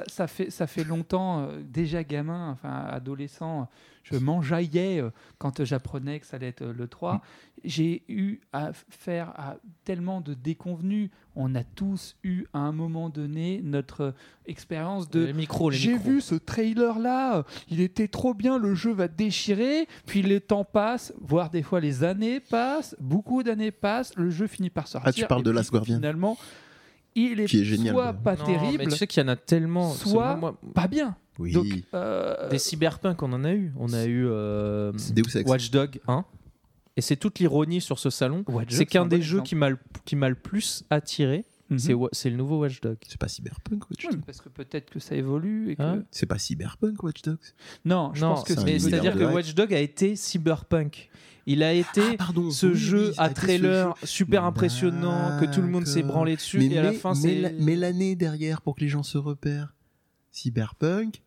ça 0.07 0.27
fait, 0.27 0.49
ça 0.49 0.67
fait 0.67 0.83
longtemps, 0.83 1.41
euh, 1.41 1.61
déjà 1.63 2.03
gamin, 2.03 2.51
enfin 2.51 2.85
adolescent, 2.89 3.69
je 4.03 4.17
m'enjaillais 4.17 5.01
euh, 5.01 5.09
quand 5.37 5.63
j'apprenais 5.63 6.19
que 6.19 6.25
ça 6.25 6.35
allait 6.35 6.49
être 6.49 6.61
euh, 6.61 6.73
le 6.73 6.87
3. 6.87 7.21
J'ai 7.63 8.03
eu 8.09 8.41
à 8.51 8.71
f- 8.71 8.83
faire 8.89 9.29
à 9.39 9.55
tellement 9.85 10.19
de 10.21 10.33
déconvenus. 10.33 11.09
On 11.35 11.55
a 11.55 11.63
tous 11.63 12.15
eu 12.23 12.43
à 12.53 12.59
un 12.59 12.71
moment 12.73 13.09
donné 13.09 13.61
notre 13.63 14.01
euh, 14.01 14.11
expérience 14.45 15.09
de 15.09 15.25
les 15.25 15.33
micros, 15.33 15.69
les 15.69 15.77
j'ai 15.77 15.97
vu 15.97 16.19
ce 16.21 16.35
trailer 16.35 16.99
là, 16.99 17.45
il 17.69 17.79
était 17.79 18.07
trop 18.09 18.33
bien, 18.33 18.57
le 18.59 18.75
jeu 18.75 18.91
va 18.93 19.07
déchirer, 19.07 19.87
puis 20.05 20.21
le 20.21 20.39
temps 20.41 20.65
passe, 20.65 21.13
voire 21.21 21.49
des 21.49 21.63
fois 21.63 21.79
les 21.79 22.03
années 22.03 22.39
passent, 22.41 22.95
beaucoup 22.99 23.41
d'années 23.41 23.71
passent, 23.71 24.15
le 24.17 24.29
jeu 24.29 24.47
finit 24.47 24.69
par 24.69 24.87
sortir. 24.87 25.07
Ah, 25.09 25.13
tu 25.13 25.25
parles 25.25 25.43
de 25.43 25.49
puis, 25.49 25.55
Last 25.57 25.71
Guardian. 25.71 25.95
Finalement, 25.95 26.37
il 27.15 27.39
est, 27.39 27.45
Qui 27.45 27.61
est 27.61 27.65
génial, 27.65 27.93
soit 27.93 28.13
pas 28.13 28.35
Non, 28.35 28.45
terrible, 28.45 28.77
Mais 28.79 28.85
tu 28.91 28.97
sais 28.97 29.07
qu'il 29.07 29.21
y 29.21 29.25
en 29.25 29.29
a 29.29 29.35
tellement. 29.35 29.91
Soit- 29.93 30.35
moi- 30.35 30.57
pas 30.73 30.87
bien. 30.87 31.15
Oui. 31.39 31.51
Donc, 31.53 31.65
euh, 31.93 32.49
Des 32.49 32.59
cyberpunk, 32.59 33.21
on 33.23 33.33
en 33.33 33.43
a 33.43 33.53
eu. 33.53 33.71
On 33.77 33.91
a 33.93 34.05
eu 34.05 34.25
euh. 34.27 34.91
Watch 35.45 35.71
Dog 35.71 35.99
1. 36.07 36.25
Et 36.95 37.01
c'est 37.01 37.15
toute 37.15 37.39
l'ironie 37.39 37.81
sur 37.81 37.97
ce 37.97 38.09
salon. 38.11 38.43
C'est 38.69 38.79
Dogs, 38.79 38.87
qu'un 38.87 39.01
un 39.03 39.05
des 39.07 39.21
jeux 39.21 39.37
exemple. 39.37 39.47
qui 39.49 39.55
m'a 39.55 39.69
le- 39.71 39.79
qui 40.05 40.15
m'a 40.15 40.29
le 40.29 40.35
plus 40.35 40.83
attiré, 40.91 41.45
Mhm. 41.69 41.79
C'est 42.11 42.29
le 42.29 42.35
nouveau 42.35 42.59
Watch 42.59 42.81
Dogs. 42.81 42.97
C'est 43.07 43.17
pas 43.19 43.27
Cyberpunk 43.29 43.89
Watch 43.89 44.05
Dogs. 44.05 44.21
parce 44.25 44.41
que 44.41 44.49
peut-être 44.49 44.91
que 44.91 44.99
ça 44.99 45.15
évolue 45.15 45.71
et 45.71 45.75
que... 45.75 45.81
Hein 45.81 46.03
C'est 46.11 46.27
pas 46.27 46.37
Cyberpunk 46.37 47.01
Watch 47.01 47.21
Dogs. 47.23 47.37
Non, 47.85 48.11
je 48.13 48.21
non, 48.21 48.35
pense 48.35 48.43
que 48.43 48.53
c'est 48.53 48.77
c'est-à-dire 48.79 49.13
que. 49.17 49.23
Watch 49.23 49.55
Dog 49.55 49.73
a 49.73 49.79
été 49.79 50.15
cyberpunk. 50.15 51.09
Il 51.45 51.61
a 51.63 51.73
été 51.73 52.01
Ah, 52.13 52.17
pardon. 52.17 52.51
ce 52.51 52.67
oui, 52.67 52.75
jeu 52.75 53.07
oui, 53.09 53.15
à 53.17 53.25
été 53.25 53.33
trailer 53.35 53.95
jeu. 54.01 54.07
super 54.07 54.45
impressionnant 54.45 55.37
que 55.39 55.45
tout 55.45 55.61
le 55.61 55.67
monde 55.67 55.85
s'est 55.85 56.03
branlé 56.03 56.35
dessus 56.37 56.57
Mais, 56.59 56.67
et 56.67 56.77
à 56.79 56.83
la 56.83 56.91
mais- 56.91 56.97
fin 56.97 57.13
mais 57.13 57.19
c'est 57.19 57.35
la- 57.41 57.51
mais 57.51 57.75
l'année 57.75 58.15
derrière 58.15 58.61
pour 58.61 58.75
que 58.75 58.81
les 58.81 58.87
gens 58.87 59.03
se 59.03 59.17
repèrent. 59.17 59.73
Cyberpunk 60.31 61.21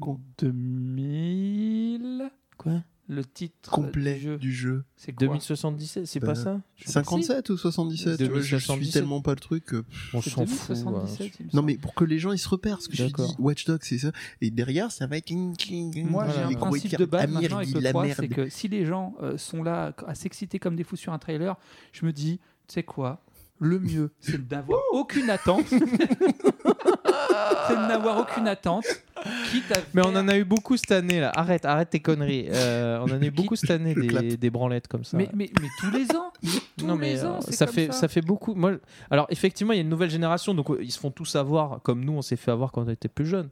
com- 0.00 0.18
2000... 0.38 2.30
quoi? 2.56 2.82
Le 3.08 3.24
titre 3.24 3.68
complet 3.70 4.14
du 4.14 4.20
jeu, 4.20 4.38
du 4.38 4.52
jeu. 4.52 4.84
c'est 4.96 5.12
quoi 5.12 5.26
2077, 5.26 6.06
c'est 6.06 6.20
pas 6.20 6.36
ça? 6.36 6.60
57 6.86 7.50
ou 7.50 7.56
77 7.58 8.16
tu 8.16 8.24
vois, 8.28 8.36
Je 8.40 8.42
suis 8.42 8.50
2077. 8.68 8.92
tellement 8.92 9.20
pas 9.20 9.32
le 9.32 9.40
truc. 9.40 9.64
que- 9.64 9.84
On 10.14 10.22
s'en 10.22 10.46
fout. 10.46 10.68
2077, 10.68 11.26
hein. 11.40 11.44
me 11.52 11.56
Non 11.56 11.62
mais 11.62 11.76
pour 11.76 11.94
que 11.94 12.04
les 12.04 12.18
gens 12.20 12.30
ils 12.32 12.38
se 12.38 12.48
repèrent, 12.48 12.80
ce 12.80 12.88
que 12.88 12.96
je 12.96 13.04
dis, 13.06 13.34
Watch 13.40 13.64
Dogs 13.66 13.80
c'est 13.82 13.98
ça. 13.98 14.12
Et 14.40 14.50
derrière 14.50 14.92
ça 14.92 15.06
va 15.08 15.16
être 15.18 15.30
Moi, 15.32 16.24
Voilà. 16.24 16.32
j'ai 16.48 16.54
un 16.54 16.58
principe 16.58 16.96
de 16.96 17.04
base 17.04 17.24
Amir, 17.24 17.40
maintenant 17.40 17.58
il 17.60 17.62
avec 17.62 17.68
dit 17.68 17.74
le 17.74 17.80
la 17.80 17.90
3, 17.90 18.04
merde. 18.04 18.16
c'est 18.20 18.28
que 18.28 18.48
si 18.48 18.68
les 18.68 18.86
gens 18.86 19.14
euh, 19.20 19.36
sont 19.36 19.62
là 19.64 19.94
à 20.06 20.14
s'exciter 20.14 20.58
comme 20.60 20.76
des 20.76 20.84
fous 20.84 20.96
sur 20.96 21.12
un 21.12 21.18
trailer, 21.18 21.56
je 21.92 22.06
me 22.06 22.12
dis, 22.12 22.38
tu 22.68 22.74
sais 22.74 22.82
quoi? 22.84 23.24
Le 23.58 23.78
mieux, 23.80 24.12
c'est 24.20 24.46
d'avoir 24.48 24.80
aucune 24.92 25.28
attente. 25.28 25.66
c'est 27.68 27.76
de 27.76 27.80
n'avoir 27.80 28.18
aucune 28.18 28.48
attente. 28.48 28.84
Quitte 29.50 29.70
à 29.72 29.80
Mais 29.94 30.02
on 30.04 30.16
en 30.16 30.26
a 30.28 30.36
eu 30.36 30.44
beaucoup 30.44 30.76
cette 30.76 30.92
année 30.92 31.20
là. 31.20 31.30
Arrête, 31.34 31.64
arrête 31.64 31.90
tes 31.90 32.00
conneries. 32.00 32.48
Euh, 32.50 32.98
on 33.00 33.04
en 33.04 33.20
a 33.22 33.24
eu 33.24 33.30
beaucoup 33.32 33.54
cette 33.56 33.70
année 33.70 33.94
des, 33.94 34.36
des 34.36 34.50
branlettes 34.50 34.88
comme 34.88 35.04
ça. 35.04 35.16
Mais, 35.16 35.28
mais, 35.34 35.50
mais 35.60 35.68
tous 35.78 35.90
les 35.90 36.10
ans 36.16 36.32
Tous 36.76 36.86
non 36.86 36.96
mais 36.96 37.12
les 37.14 37.24
ans, 37.24 37.36
euh, 37.36 37.40
c'est 37.44 37.52
ça 37.52 37.66
comme 37.66 37.74
fait 37.74 37.92
ça. 37.92 38.08
fait 38.08 38.20
beaucoup. 38.22 38.54
Moi, 38.54 38.72
alors 39.10 39.26
effectivement, 39.30 39.72
il 39.72 39.76
y 39.76 39.78
a 39.78 39.82
une 39.82 39.88
nouvelle 39.88 40.10
génération, 40.10 40.54
donc 40.54 40.70
euh, 40.70 40.78
ils 40.82 40.90
se 40.90 40.98
font 40.98 41.10
tous 41.10 41.36
avoir, 41.36 41.80
comme 41.82 42.04
nous, 42.04 42.12
on 42.14 42.22
s'est 42.22 42.36
fait 42.36 42.50
avoir 42.50 42.72
quand 42.72 42.82
on 42.82 42.88
était 42.90 43.08
plus 43.08 43.26
jeunes. 43.26 43.50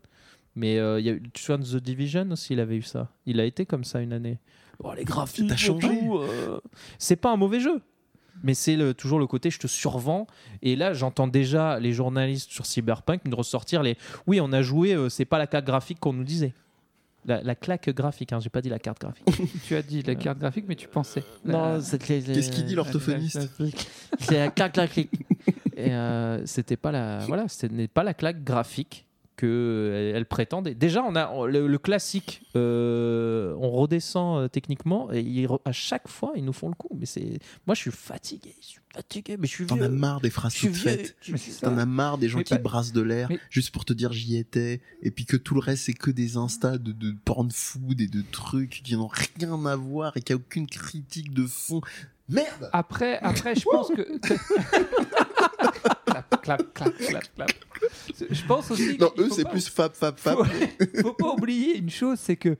Mais 0.56 0.78
euh, 0.78 0.98
il 0.98 1.06
y 1.06 1.11
a 1.11 1.12
eu, 1.12 1.22
tu 1.32 1.46
vois, 1.46 1.58
The 1.58 1.76
Division 1.76 2.28
aussi, 2.32 2.54
il 2.54 2.61
avait 2.61 2.76
eu 2.76 2.82
ça. 2.82 3.08
Il 3.26 3.38
a 3.38 3.44
été 3.44 3.66
comme 3.66 3.84
ça 3.84 4.00
une 4.00 4.12
année. 4.12 4.38
Oh, 4.82 4.92
les 4.96 5.04
graphiques, 5.04 5.46
T'as 5.48 5.54
et 5.54 5.58
changé. 5.58 5.86
tout, 5.86 6.18
euh, 6.18 6.58
C'est 6.98 7.16
pas 7.16 7.30
un 7.30 7.36
mauvais 7.36 7.61
jeu. 7.61 7.80
Mais 8.43 8.55
c'est 8.55 8.76
le- 8.76 8.95
toujours 8.95 9.18
le 9.18 9.26
côté 9.26 9.51
je 9.51 9.59
te 9.59 9.66
survends. 9.66 10.26
Et 10.62 10.76
là, 10.76 10.93
j'entends 10.95 11.26
déjà 11.28 11.78
les 11.80 11.93
journalistes 11.93 12.51
sur 12.51 12.66
Cyberpunk 12.66 13.20
nous 13.26 13.36
ressortir 13.36 13.82
les. 13.82 13.97
Oui, 14.26 14.41
on 14.41 14.53
a 14.53 14.62
joué, 14.62 14.95
euh, 14.95 15.09
c'est 15.09 15.24
pas 15.24 15.38
la 15.38 15.47
carte 15.47 15.64
graphique 15.66 15.99
qu'on 16.01 16.12
nous 16.12 16.24
disait. 16.24 16.53
La, 17.26 17.43
la 17.43 17.55
claque 17.55 17.91
graphique, 17.91 18.32
hein, 18.32 18.41
j'ai 18.41 18.49
pas 18.49 18.62
dit 18.62 18.70
la 18.70 18.78
carte 18.78 18.99
graphique. 19.03 19.26
Tu 19.66 19.76
as 19.76 19.82
dit 19.82 20.03
la 20.03 20.14
carte 20.14 20.38
graphique, 20.38 20.64
mais 20.68 20.74
tu 20.74 20.88
pensais. 20.88 21.22
La- 21.45 21.78
c'est 21.82 21.99
Qu'est-ce 22.03 22.51
qu'il 22.51 22.64
dit 22.64 22.74
l'orthophoniste 22.74 23.41
C'est 24.20 24.38
la 24.38 24.49
claque 24.51 24.74
graphique. 24.74 25.11
Et 25.76 25.93
euh, 25.93 26.45
c'était 26.47 26.76
pas 26.78 26.93
la, 26.93 27.18
voilà, 27.26 27.47
ce 27.49 27.66
n'est 27.66 27.88
pas 27.88 28.03
la 28.05 28.14
claque 28.14 28.43
graphique 28.43 29.07
que 29.41 29.47
euh, 29.47 30.12
elle 30.14 30.26
prétendait. 30.26 30.74
Déjà, 30.74 31.03
on 31.03 31.14
a 31.16 31.47
le, 31.47 31.66
le 31.66 31.78
classique, 31.78 32.43
euh, 32.57 33.55
on 33.59 33.70
redescend 33.70 34.38
euh, 34.45 34.49
techniquement 34.49 35.11
et 35.12 35.47
à 35.64 35.72
chaque 35.72 36.09
fois 36.09 36.32
ils 36.36 36.45
nous 36.45 36.53
font 36.53 36.68
le 36.68 36.74
coup. 36.74 36.91
Mais 36.99 37.07
c'est, 37.07 37.38
moi, 37.66 37.74
je 37.74 37.80
suis 37.80 37.91
fatigué, 37.91 38.55
je 38.61 38.66
suis 38.66 38.80
fatigué, 38.95 39.36
mais 39.38 39.47
je 39.47 39.53
suis 39.53 39.66
T'en 39.66 39.80
as 39.80 39.88
marre 39.88 40.20
des 40.20 40.30
phrases 40.30 40.55
toutes 40.55 40.74
faites. 40.74 41.16
T'en 41.62 41.78
as 41.78 41.86
marre 41.86 42.18
des 42.18 42.28
gens 42.28 42.38
Mais 42.38 42.45
qui 42.45 42.55
pas- 42.55 42.61
brassent 42.61 42.93
de 42.93 43.01
l'air 43.01 43.28
mais- 43.30 43.38
juste 43.51 43.70
pour 43.72 43.84
te 43.84 43.93
dire 43.93 44.12
j'y 44.12 44.36
étais 44.36 44.80
et 45.03 45.11
puis 45.11 45.24
que 45.24 45.36
tout 45.36 45.55
le 45.55 45.61
reste 45.61 45.84
c'est 45.84 45.93
que 45.95 46.11
des 46.11 46.36
instas 46.36 46.78
de, 46.78 46.93
de 46.93 47.14
porn 47.24 47.51
food 47.51 48.01
et 48.01 48.09
de 48.09 48.22
trucs 48.30 48.82
qui 48.84 48.97
n'ont 48.97 49.09
rien 49.38 49.64
à 49.66 49.76
voir 49.76 50.16
et 50.16 50.20
qui 50.22 50.32
a 50.32 50.36
aucune 50.36 50.66
critique 50.66 51.32
de 51.32 51.47
fond. 51.47 51.80
Merde 52.28 52.68
Après, 52.72 53.18
après, 53.20 53.55
je 53.57 53.64
pense 53.64 53.88
que. 53.88 54.03
clap, 56.07 56.43
clap, 56.43 56.74
clap, 56.74 56.97
clap, 56.99 57.34
clap. 57.34 57.51
Je 58.30 58.44
pense 58.44 58.70
aussi. 58.70 58.96
Non, 58.98 59.10
eux 59.18 59.28
c'est 59.30 59.44
pas- 59.44 59.50
plus 59.50 59.68
fab 59.68 59.92
fab 59.94 60.16
fab. 60.18 60.38
Faut, 60.38 60.44
faut 61.02 61.12
pas 61.14 61.32
oublier 61.32 61.76
une 61.78 61.90
chose, 61.90 62.18
c'est 62.18 62.36
que 62.36 62.56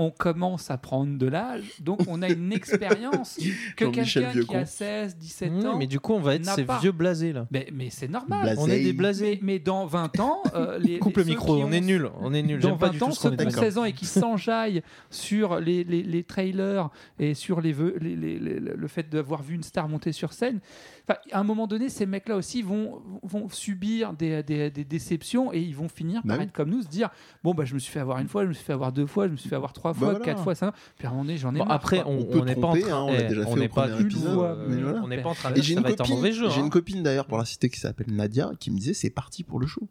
on 0.00 0.12
commence 0.12 0.70
à 0.70 0.78
prendre 0.78 1.18
de 1.18 1.26
l'âge, 1.26 1.72
donc 1.80 1.98
on 2.06 2.22
a 2.22 2.28
une 2.28 2.52
expérience 2.52 3.36
que 3.76 3.84
quelqu'un 3.86 4.04
qui 4.04 4.18
a 4.20 4.30
Vieuxcon. 4.30 4.62
16, 4.64 5.16
17 5.16 5.52
Oui, 5.52 5.66
ans. 5.66 5.76
mais 5.76 5.88
du 5.88 5.98
coup, 5.98 6.12
on 6.12 6.20
va 6.20 6.36
être 6.36 6.44
ces 6.48 6.62
pas. 6.62 6.78
vieux 6.78 6.92
blasés 6.92 7.32
là. 7.32 7.48
Mais, 7.50 7.66
mais 7.72 7.90
c'est 7.90 8.06
normal. 8.06 8.42
Blasé. 8.42 8.60
On 8.62 8.68
est 8.68 8.84
des 8.84 8.92
blasés. 8.92 9.40
Mais, 9.42 9.54
mais 9.54 9.58
dans 9.58 9.86
20 9.86 10.20
ans, 10.20 10.40
euh, 10.54 10.78
les, 10.80 11.00
Coupe 11.00 11.16
les- 11.16 11.24
le 11.24 11.30
micro, 11.30 11.56
on 11.56 11.64
ont- 11.64 11.72
est 11.72 11.80
nul, 11.80 12.08
on 12.20 12.32
est 12.32 12.42
nul. 12.44 12.60
Dans 12.60 12.68
J'aime 12.68 12.78
pas 12.78 12.86
20 12.86 12.92
du 12.92 12.98
tout 12.98 13.04
ans, 13.06 13.10
ce 13.10 13.22
ceux 13.22 13.28
qui 13.30 13.34
ont 13.34 13.44
d'accord. 13.44 13.62
16 13.64 13.78
ans 13.78 13.84
et 13.86 13.92
qui 13.92 14.06
s'enjaillent 14.06 14.82
sur 15.10 15.58
les, 15.58 15.82
les, 15.82 16.04
les 16.04 16.22
trailers 16.22 16.90
et 17.18 17.34
sur 17.34 17.60
les, 17.60 17.72
vœux- 17.72 17.96
les- 18.00 18.14
les- 18.14 18.38
les- 18.38 18.60
le 18.60 18.86
fait 18.88 19.08
d'avoir 19.08 19.42
vu 19.42 19.56
une 19.56 19.64
star 19.64 19.88
monter 19.88 20.12
sur 20.12 20.32
scène, 20.32 20.60
enfin, 21.08 21.18
à 21.32 21.40
un 21.40 21.42
moment 21.44 21.66
donné, 21.66 21.88
ces 21.88 22.06
mecs-là 22.06 22.36
aussi 22.36 22.62
vont, 22.62 23.00
vont 23.22 23.48
subir 23.48 24.12
des, 24.12 24.42
des- 24.42 24.70
des 24.70 24.84
déceptions 24.84 25.52
et 25.52 25.58
ils 25.60 25.74
vont 25.74 25.88
finir 25.88 26.22
par 26.22 26.30
Bah 26.30 26.34
oui. 26.38 26.44
être 26.44 26.52
comme 26.52 26.68
nous, 26.70 26.82
se 26.82 26.88
dire 26.88 27.08
Bon, 27.42 27.54
bah, 27.54 27.64
je 27.64 27.74
me 27.74 27.78
suis 27.78 27.92
fait 27.92 28.00
avoir 28.00 28.18
une 28.18 28.28
fois, 28.28 28.44
je 28.44 28.48
me 28.48 28.52
suis 28.54 28.64
fait 28.64 28.72
avoir 28.72 28.92
deux 28.92 29.06
fois, 29.06 29.26
je 29.26 29.32
me 29.32 29.36
suis 29.36 29.48
fait 29.48 29.56
avoir 29.56 29.72
trois 29.72 29.94
fois, 29.94 30.10
voilà. 30.10 30.24
quatre 30.24 30.42
fois, 30.42 30.54
cinq 30.54 30.72
fois. 30.74 30.80
Puis 30.98 31.06
à 31.06 31.10
un 31.10 31.12
moment 31.12 31.24
donné, 31.24 31.36
j'en 31.38 31.54
ai 31.54 31.58
Bon, 31.58 31.64
marre. 31.64 31.74
après, 31.76 32.02
quoi. 32.02 32.10
on 32.12 32.18
On 32.20 32.24
peut 32.24 32.40
on 32.40 32.44
n'est 32.44 32.54
pas 32.54 32.60
en 32.66 32.70
tromper, 32.72 32.80
train, 32.82 32.96
hein, 32.96 33.02
on 33.08 33.12
l'a 33.12 33.20
eh, 33.20 33.28
déjà 33.28 33.40
on 33.46 33.56
fait 33.56 33.64
au 33.64 33.68
pas 33.74 33.82
premier 33.88 33.96
du 33.98 34.04
épisode, 34.06 34.32
tout, 34.34 34.40
euh, 34.42 34.66
mais 34.68 34.82
voilà. 34.82 35.00
on 35.02 35.08
n'est 35.08 35.22
pas 35.22 35.28
en 35.30 35.34
train 35.34 35.50
de 35.50 35.54
dire 35.54 35.64
j'ai 35.64 35.72
une 35.74 35.78
ça 35.78 35.82
va 35.84 35.90
être 35.90 36.00
un 36.00 36.04
copine, 36.04 36.16
mauvais 36.16 36.32
jeu. 36.32 36.48
j'ai 36.50 36.60
hein. 36.60 36.64
une 36.64 36.70
copine 36.70 37.02
d'ailleurs 37.02 37.26
pour 37.26 37.38
la 37.38 37.44
cité 37.44 37.68
qui 37.70 37.80
s'appelle 37.80 38.06
Nadia 38.12 38.50
qui 38.60 38.70
me 38.70 38.76
disait 38.78 38.94
c'est 38.94 39.10
parti 39.10 39.42
pour 39.44 39.58
le 39.60 39.66
show. 39.66 39.82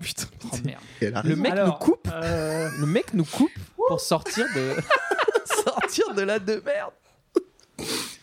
Putain, 0.00 0.26
Oh, 0.52 0.56
merde. 0.64 1.24
Le 1.26 1.34
mec 1.34 1.50
Alors, 1.52 1.66
nous 1.66 1.72
coupe. 1.84 2.08
euh, 2.12 2.68
Le 2.78 2.86
mec 2.86 3.14
nous 3.14 3.24
coupe 3.24 3.50
pour 3.88 4.00
sortir 4.00 4.46
de 4.54 4.74
sortir 5.64 6.14
de 6.14 6.22
la 6.22 6.38
de 6.38 6.62
merde. 6.64 6.92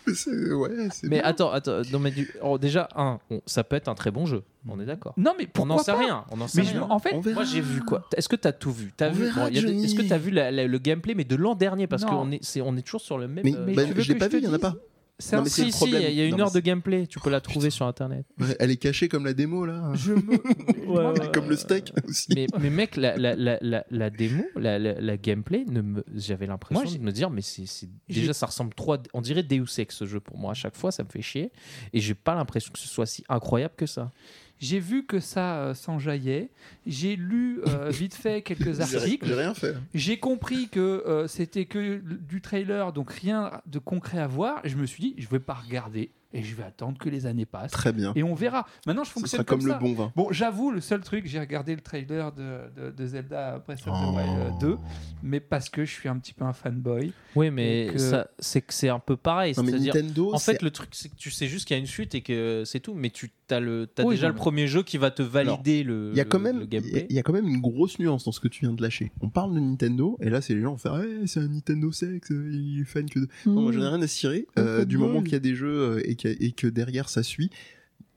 Ouais, 0.56 0.70
Mais 1.04 1.22
attends, 1.22 1.52
attends, 1.52 1.82
non 1.92 2.00
mais 2.00 2.12
du... 2.12 2.30
oh, 2.42 2.58
déjà 2.58 2.88
un, 2.96 3.20
on- 3.30 3.42
ça 3.46 3.64
peut 3.64 3.76
être 3.76 3.88
un 3.88 3.96
très 3.96 4.12
bon 4.12 4.26
jeu. 4.26 4.44
On 4.68 4.80
est 4.80 4.86
d'accord. 4.86 5.14
Non, 5.18 5.34
mais 5.38 5.46
On 5.46 5.50
pourquoi 5.54 5.76
n'en 5.76 5.84
sait 5.84 5.92
rien. 5.94 6.26
On 6.32 6.42
en 6.42 6.48
sait 6.48 6.62
Mais 6.62 6.68
je- 6.68 6.72
rien. 6.74 6.88
en 6.90 7.00
fait. 7.00 7.14
Moi 7.34 7.44
j'ai 7.44 7.62
vu 7.62 7.82
quoi 7.82 8.08
Est-ce 8.16 8.30
que 8.30 8.36
t'as 8.36 8.52
tout 8.52 8.72
vu? 8.72 8.94
T'as 8.96 9.10
vu 9.10 9.30
bon. 9.34 9.48
Est-ce 9.48 9.96
que 9.96 10.02
t'as 10.08 10.18
vu 10.18 10.32
la- 10.32 10.52
la- 10.52 10.68
le 10.68 10.78
gameplay 10.80 11.14
mais 11.16 11.24
de 11.24 11.36
l'an 11.36 11.56
dernier? 11.56 11.88
Parce 11.88 12.06
qu'on 12.06 12.32
est 12.32 12.44
c'est 12.44 12.62
on 12.62 12.76
est 12.78 12.82
toujours 12.82 13.02
sur 13.02 13.18
le 13.18 13.28
même. 13.28 13.44
Mais, 13.46 13.56
euh, 13.56 13.64
mais 13.66 13.74
bah, 13.76 13.86
tu 13.86 13.94
veux 13.94 14.02
je 14.02 14.14
l'ai 14.14 14.20
pas 14.20 14.28
vu, 14.28 14.38
il 14.40 14.44
y 14.44 14.48
en 14.48 14.54
a 14.54 14.60
pas. 14.60 14.76
C'est 15.18 15.36
un- 15.36 15.46
si 15.46 15.72
si, 15.72 15.78
problème. 15.78 16.04
il 16.10 16.16
y 16.16 16.22
a 16.22 16.26
une 16.26 16.36
Non, 16.38 16.46
heure 16.46 16.52
de 16.52 16.60
gameplay. 16.60 17.08
Tu 17.08 17.20
peux 17.20 17.30
la 17.30 17.42
trouver 17.42 17.70
sur 17.70 17.86
internet. 17.88 18.26
Elle 18.60 18.72
est 18.72 18.78
cachée 18.78 19.08
comme 19.08 19.26
la 19.26 19.34
démo 19.34 19.66
là. 19.66 19.92
je 19.96 20.14
me. 20.14 20.22
Ouais. 20.86 21.32
Comme 21.34 21.50
le 21.50 21.56
steak 21.56 21.92
aussi. 22.08 22.28
mais, 22.36 22.46
mais 22.60 22.70
mec, 22.70 22.96
la, 22.96 23.18
la, 23.18 23.36
la, 23.36 23.58
la, 23.62 23.84
la 23.90 24.10
démo, 24.10 24.44
la, 24.56 24.78
la, 24.78 25.00
la 25.02 25.18
gameplay, 25.18 25.66
ne 25.66 25.82
me, 25.82 26.04
j'avais 26.14 26.46
l'impression 26.48 26.90
de 26.90 27.04
me 27.04 27.12
dire, 27.12 27.30
mais 27.32 27.42
c'est, 27.42 27.66
c'est- 27.66 27.90
j'ai- 28.08 28.22
déjà 28.22 28.34
ça 28.34 28.46
ressemble 28.46 28.74
trop, 28.76 28.94
à- 28.94 29.00
on 29.14 29.22
dirait 29.22 29.42
Deus 29.44 29.66
Ex 29.80 29.96
ce 29.96 30.06
jeu 30.06 30.20
pour 30.20 30.38
moi. 30.38 30.52
À 30.52 30.54
chaque 30.54 30.76
fois, 30.76 30.92
ça 30.92 31.04
me 31.04 31.10
fait 31.10 31.22
chier, 31.24 31.52
et 31.92 32.00
j'ai 32.00 32.14
pas 32.14 32.36
l'impression 32.36 32.72
que 32.72 32.80
ce 32.80 32.88
soit 32.88 33.06
si 33.08 33.24
incroyable 33.30 33.74
que 33.76 33.86
ça. 33.88 34.12
J'ai 34.60 34.80
vu 34.80 35.06
que 35.06 35.20
ça 35.20 35.58
euh, 35.58 35.74
s'enjaillait. 35.74 36.50
J'ai 36.86 37.16
lu 37.16 37.62
euh, 37.68 37.90
vite 37.92 38.16
fait 38.16 38.42
quelques 38.42 38.80
articles. 38.80 39.28
J'ai 39.28 39.34
rien 39.34 39.54
fait. 39.54 39.76
J'ai 39.94 40.18
compris 40.18 40.70
que 40.70 40.80
euh, 40.80 41.28
c'était 41.28 41.66
que 41.66 41.98
du 41.98 42.42
trailer, 42.42 42.94
donc 42.94 43.12
rien 43.12 43.62
de 43.66 43.80
concret 43.80 44.20
à 44.20 44.28
voir. 44.28 44.66
Et 44.66 44.70
je 44.70 44.78
me 44.78 44.86
suis 44.86 45.02
dit, 45.02 45.16
je 45.18 45.28
vais 45.28 45.40
pas 45.40 45.54
regarder 45.54 46.12
et 46.38 46.44
je 46.44 46.56
vais 46.56 46.64
attendre 46.64 46.98
que 46.98 47.10
les 47.10 47.26
années 47.26 47.46
passent 47.46 47.72
Très 47.72 47.94
bien. 47.94 48.14
et 48.16 48.24
on 48.24 48.36
verra. 48.36 48.66
Maintenant, 48.86 49.04
je 49.04 49.10
fonctionne 49.12 49.44
comme, 49.44 49.60
comme, 49.64 49.68
le 49.74 49.80
bon 49.80 49.94
vin. 49.94 50.12
Bon, 50.16 50.28
j'avoue, 50.32 50.72
le 50.72 50.82
seul 50.82 51.02
truc, 51.02 51.26
j'ai 51.28 51.40
regardé 51.40 51.74
le 51.76 51.82
trailer 51.82 52.32
de, 52.32 52.60
de, 52.76 52.92
de 52.92 53.06
Zelda 53.08 53.60
Breath 53.66 53.80
of 53.80 53.86
the 53.86 53.90
Oh. 54.08 54.16
Wild 54.16 54.60
2, 54.60 54.78
mais 55.24 55.40
parce 55.40 55.70
que 55.70 55.86
je 55.86 55.92
suis 55.92 56.10
un 56.10 56.18
petit 56.18 56.34
peu 56.34 56.44
un 56.46 56.54
fanboy. 56.54 57.12
Oui, 57.36 57.50
mais 57.52 57.90
que- 57.92 57.98
ça, 57.98 58.28
c'est 58.40 58.62
que 58.62 58.74
c'est 58.74 58.90
un 58.90 59.00
peu 59.00 59.16
pareil. 59.18 59.54
Non 59.58 59.64
mais 59.64 59.72
C'est-à-dire, 59.72 59.94
Nintendo, 59.96 60.34
en 60.34 60.40
fait, 60.40 60.62
le 60.62 60.72
truc, 60.72 60.90
c'est 60.92 61.10
que 61.10 61.16
tu 61.16 61.32
sais 61.32 61.48
juste 61.48 61.66
qu'il 61.68 61.76
y 61.76 61.78
a 61.78 61.82
une 61.82 61.88
suite 61.88 62.16
et 62.16 62.22
que 62.22 62.64
c'est 62.66 62.80
tout, 62.80 62.94
mais 62.94 63.10
tu 63.10 63.32
as, 63.50 63.60
le, 63.60 63.88
t'as 63.88 64.04
Oui, 64.04 64.16
déjà 64.16 64.28
non, 64.28 64.34
le 64.34 64.38
premier 64.38 64.68
jeu 64.68 64.84
qui 64.84 64.98
va 64.98 65.12
te 65.12 65.22
valider 65.22 65.84
le, 65.84 66.10
il 66.12 66.18
y 66.18 66.22
a 66.22 66.26
quand 66.26 66.38
le- 66.40 66.44
même, 66.44 66.60
le 66.60 66.66
il 66.66 66.74
y 66.74 66.78
a- 66.78 66.80
gameplay. 66.82 67.08
il 67.10 67.16
y 67.16 67.20
a 67.20 67.24
quand 67.24 67.34
même 67.34 67.48
une 67.48 67.62
grosse 67.62 68.00
nuance 68.00 68.26
dans 68.26 68.32
ce 68.32 68.40
que 68.40 68.48
tu 68.48 68.62
viens 68.62 68.74
de 68.74 68.82
lâcher. 68.82 69.12
On 69.22 69.30
parle 69.30 69.54
de 69.54 69.60
Nintendo 69.60 70.18
et 70.22 70.30
là 70.30 70.42
c'est 70.42 70.54
les 70.56 70.62
gens 70.62 70.72
vont 70.72 70.78
faire, 70.78 70.94
ouais, 70.94 71.28
c'est 71.28 71.40
un 71.40 71.48
Nintendo 71.48 71.92
sexe, 71.92 72.30
il 72.32 72.82
est 72.82 72.86
fan 72.86 73.08
que 73.10 73.20
de. 73.20 73.28
Non, 73.46 73.62
moi 73.62 73.72
j'en 73.72 73.82
ai 73.82 73.88
rien 73.88 74.02
à 74.02 74.08
cirer. 74.08 74.48
Euh, 74.58 74.84
du 74.86 74.98
moment 74.98 75.22
qu'il 75.22 75.34
y 75.34 75.36
a 75.36 75.40
des 75.40 75.56
jeux 75.56 75.68
euh, 75.98 76.02
et, 76.10 76.16
et 76.26 76.52
que 76.52 76.68
derrière 76.68 77.10
ça 77.10 77.24
suit. 77.24 77.50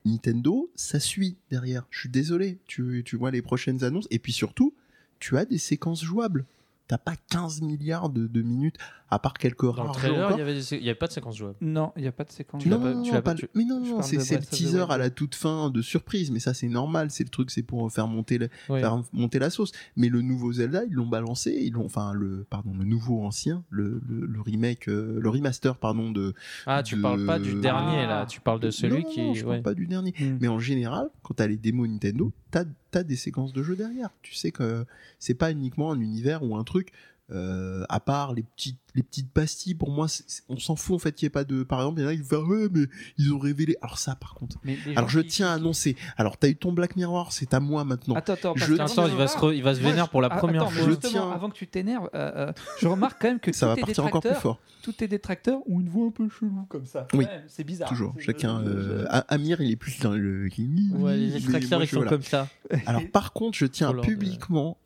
Nintendo, 0.05 0.71
ça 0.75 1.01
suit 1.01 1.37
derrière. 1.51 1.87
Je 1.91 2.01
suis 2.01 2.09
désolé. 2.09 2.59
Tu, 2.67 3.03
tu 3.05 3.17
vois 3.17 3.31
les 3.31 3.43
prochaines 3.43 3.85
annonces. 3.85 4.09
Et 4.11 4.19
puis 4.19 4.33
surtout, 4.33 4.75
tu 5.19 5.37
as 5.37 5.45
des 5.45 5.59
séquences 5.59 6.03
jouables. 6.03 6.47
T'as 6.87 6.99
pas 6.99 7.17
15 7.31 7.61
milliards 7.61 8.09
de, 8.09 8.27
de 8.27 8.43
minutes, 8.43 8.79
à 9.11 9.19
part 9.19 9.35
quelques 9.35 9.65
Dans 9.65 9.73
le 9.73 9.81
rares 9.81 9.95
jeux 9.95 10.09
trailer, 10.09 10.31
il 10.33 10.39
y 10.39 10.43
avait, 10.43 10.55
des- 10.55 10.75
il 10.77 10.83
y 10.85 10.89
avait 10.91 10.95
pas 10.95 11.07
de 11.07 11.13
séquence 11.13 11.37
jouable. 11.37 11.57
Non, 11.61 11.93
il 11.97 12.03
n'y 12.03 12.09
a 12.09 12.13
pas 12.13 12.25
de 12.25 12.31
séquence. 12.33 12.63
Tu 12.63 12.69
l'as 12.69 12.77
non, 12.79 12.83
pas- 12.95 13.03
tu 13.03 13.13
l'as 13.13 13.23
pas- 13.23 13.33
le- 13.35 13.39
tu- 13.41 13.49
mais 13.55 13.65
non, 13.65 13.83
je 13.85 13.91
non, 13.91 13.97
parle 13.99 14.05
c'est 14.09 14.17
de 14.17 14.21
c'est 14.23 14.35
le 14.35 14.41
Breath 14.41 14.53
of 14.53 14.59
the 14.59 14.63
teaser 14.63 14.79
Wild. 14.81 14.91
à 14.91 14.99
la 14.99 15.11
toute 15.11 15.35
fin 15.35 15.71
de 15.71 15.81
surprise, 15.83 16.31
mais 16.31 16.41
ça 16.41 16.53
c'est 16.55 16.69
normal, 16.69 17.11
c'est 17.11 17.25
le 17.25 17.31
truc, 17.31 17.51
c'est 17.51 17.63
pour 17.63 17.91
faire 17.93 18.07
monter, 18.07 18.39
le- 18.39 18.49
Ouais. 18.69 18.81
faire 18.81 19.03
monter 19.13 19.39
la 19.39 19.51
sauce. 19.51 19.73
Mais 19.97 20.09
le 20.09 20.21
nouveau 20.21 20.53
Zelda, 20.53 20.85
ils 20.85 20.93
l'ont 20.93 21.07
balancé, 21.07 21.57
ils 21.61 21.73
l'ont, 21.73 21.87
enfin 21.87 22.13
le, 22.13 22.47
pardon, 22.51 22.73
le 22.79 22.85
nouveau 22.85 23.23
ancien, 23.25 23.65
le, 23.71 24.01
le, 24.09 24.27
le 24.27 24.41
remake, 24.41 24.89
euh, 24.89 25.19
le 25.21 25.29
remaster, 25.31 25.77
pardon, 25.79 26.11
de. 26.11 26.35
Ah, 26.67 26.83
tu 26.83 26.97
de- 26.97 27.01
parles 27.03 27.25
pas 27.25 27.39
du 27.39 27.55
dernier 27.61 28.07
là, 28.07 28.21
Ah. 28.23 28.27
tu 28.27 28.41
parles 28.41 28.61
de 28.61 28.71
celui 28.71 29.05
non, 29.05 29.09
qui. 29.11 29.21
non, 29.23 29.35
je 29.35 29.41
ouais. 29.45 29.51
parle 29.53 29.63
pas 29.63 29.75
du 29.75 29.87
dernier. 29.87 30.13
Hmm. 30.21 30.37
Mais 30.41 30.49
en 30.49 30.59
général, 30.59 31.09
quand 31.23 31.35
t'as 31.35 31.47
les 31.47 31.57
démos 31.57 31.89
Nintendo, 31.89 32.31
t'as 32.51 32.65
as 32.95 33.03
des 33.03 33.17
séquences 33.17 33.53
de 33.53 33.63
jeux 33.63 33.77
derrière. 33.77 34.11
Tu 34.23 34.35
sais 34.35 34.51
que 34.51 34.85
c'est 35.19 35.35
pas 35.35 35.51
uniquement 35.51 35.93
un 35.93 36.01
univers 36.01 36.43
ou 36.43 36.57
un 36.57 36.65
truc. 36.65 36.93
Euh, 37.31 37.85
à 37.91 38.01
part 38.01 38.33
les 38.33 38.43
petites 38.43 38.79
les 38.95 39.03
petites 39.03 39.31
pastilles, 39.31 39.74
pour 39.74 39.91
moi, 39.93 40.07
on 40.49 40.59
s'en 40.59 40.74
fout 40.74 40.97
en 40.97 40.99
fait 40.99 41.12
qu'il 41.12 41.26
n'y 41.26 41.29
ait 41.29 41.31
pas 41.31 41.45
de. 41.45 41.62
Par 41.62 41.79
exemple, 41.81 42.01
il 42.01 42.05
y 42.05 42.07
en 42.07 42.09
a 42.09 42.14
qui 42.16 42.22
vont 42.22 42.26
faire 42.29 42.43
ouais, 42.49 42.68
mais 42.72 42.87
ils 43.18 43.33
ont 43.33 43.39
révélé. 43.39 43.76
Alors 43.83 43.99
ça, 43.99 44.16
par 44.16 44.35
contre. 44.35 44.57
Mais 44.64 44.76
Alors 44.97 45.09
je 45.11 45.20
qui- 45.20 45.29
tiens 45.29 45.51
à 45.51 45.53
annoncer. 45.53 45.95
Alors 46.16 46.39
t'as 46.39 46.49
eu 46.49 46.57
ton 46.57 46.72
Black 46.72 46.97
Mirror, 46.97 47.31
c'est 47.33 47.53
à 47.55 47.61
moi 47.61 47.85
maintenant. 47.85 48.14
Attends, 48.14 48.33
attends, 48.33 48.55
Je- 48.57 48.74
Attends, 48.81 49.07
il 49.07 49.14
va 49.14 49.29
se, 49.29 49.37
re- 49.37 49.55
il 49.55 49.62
va 49.62 49.74
se 49.74 49.81
je- 49.83 50.07
pour 50.11 50.22
la 50.22 50.29
ah, 50.33 50.37
première 50.39 50.62
attends, 50.62 50.70
fois. 50.70 50.89
Je 50.89 50.95
tiens- 50.95 51.31
avant 51.31 51.51
que 51.51 51.55
tu 51.55 51.66
t'énerves, 51.68 52.09
euh, 52.14 52.49
euh, 52.49 52.53
je 52.81 52.89
remarque 52.89 53.20
quand 53.20 53.29
même 53.29 53.41
que 53.41 53.53
ça 53.53 53.66
va 53.68 53.74
tes 53.74 53.83
partir 53.83 54.05
encore 54.07 54.22
plus 54.22 54.31
détracteurs, 54.31 54.43
fort. 54.43 54.61
tous 54.83 54.93
tes 54.93 55.07
détracteurs 55.07 55.59
ont 55.68 55.81
une 55.81 55.89
voix 55.91 56.07
un 56.07 56.11
peu 56.11 56.29
chelou 56.31 56.64
comme 56.68 56.87
ça. 56.87 57.07
Oui. 57.12 57.26
Ouais, 57.26 57.45
c'est 57.47 57.62
bizarre. 57.64 57.91
Toujours. 57.91 58.14
Chacun. 58.18 58.62
euh, 58.62 59.05
Amir, 59.29 59.61
il 59.61 59.70
est 59.70 59.76
plus 59.76 60.01
dans 60.01 60.12
le. 60.12 60.45
Ouais, 60.45 60.57
les 60.57 60.93
moi, 60.97 61.12
ils 61.14 61.89
sont 61.89 62.03
comme 62.05 62.22
ça. 62.22 62.49
Alors 62.87 63.03
par 63.12 63.33
contre, 63.35 63.57
je 63.59 63.66
tiens 63.66 63.93
leur- 63.93 64.03
publiquement 64.03 64.79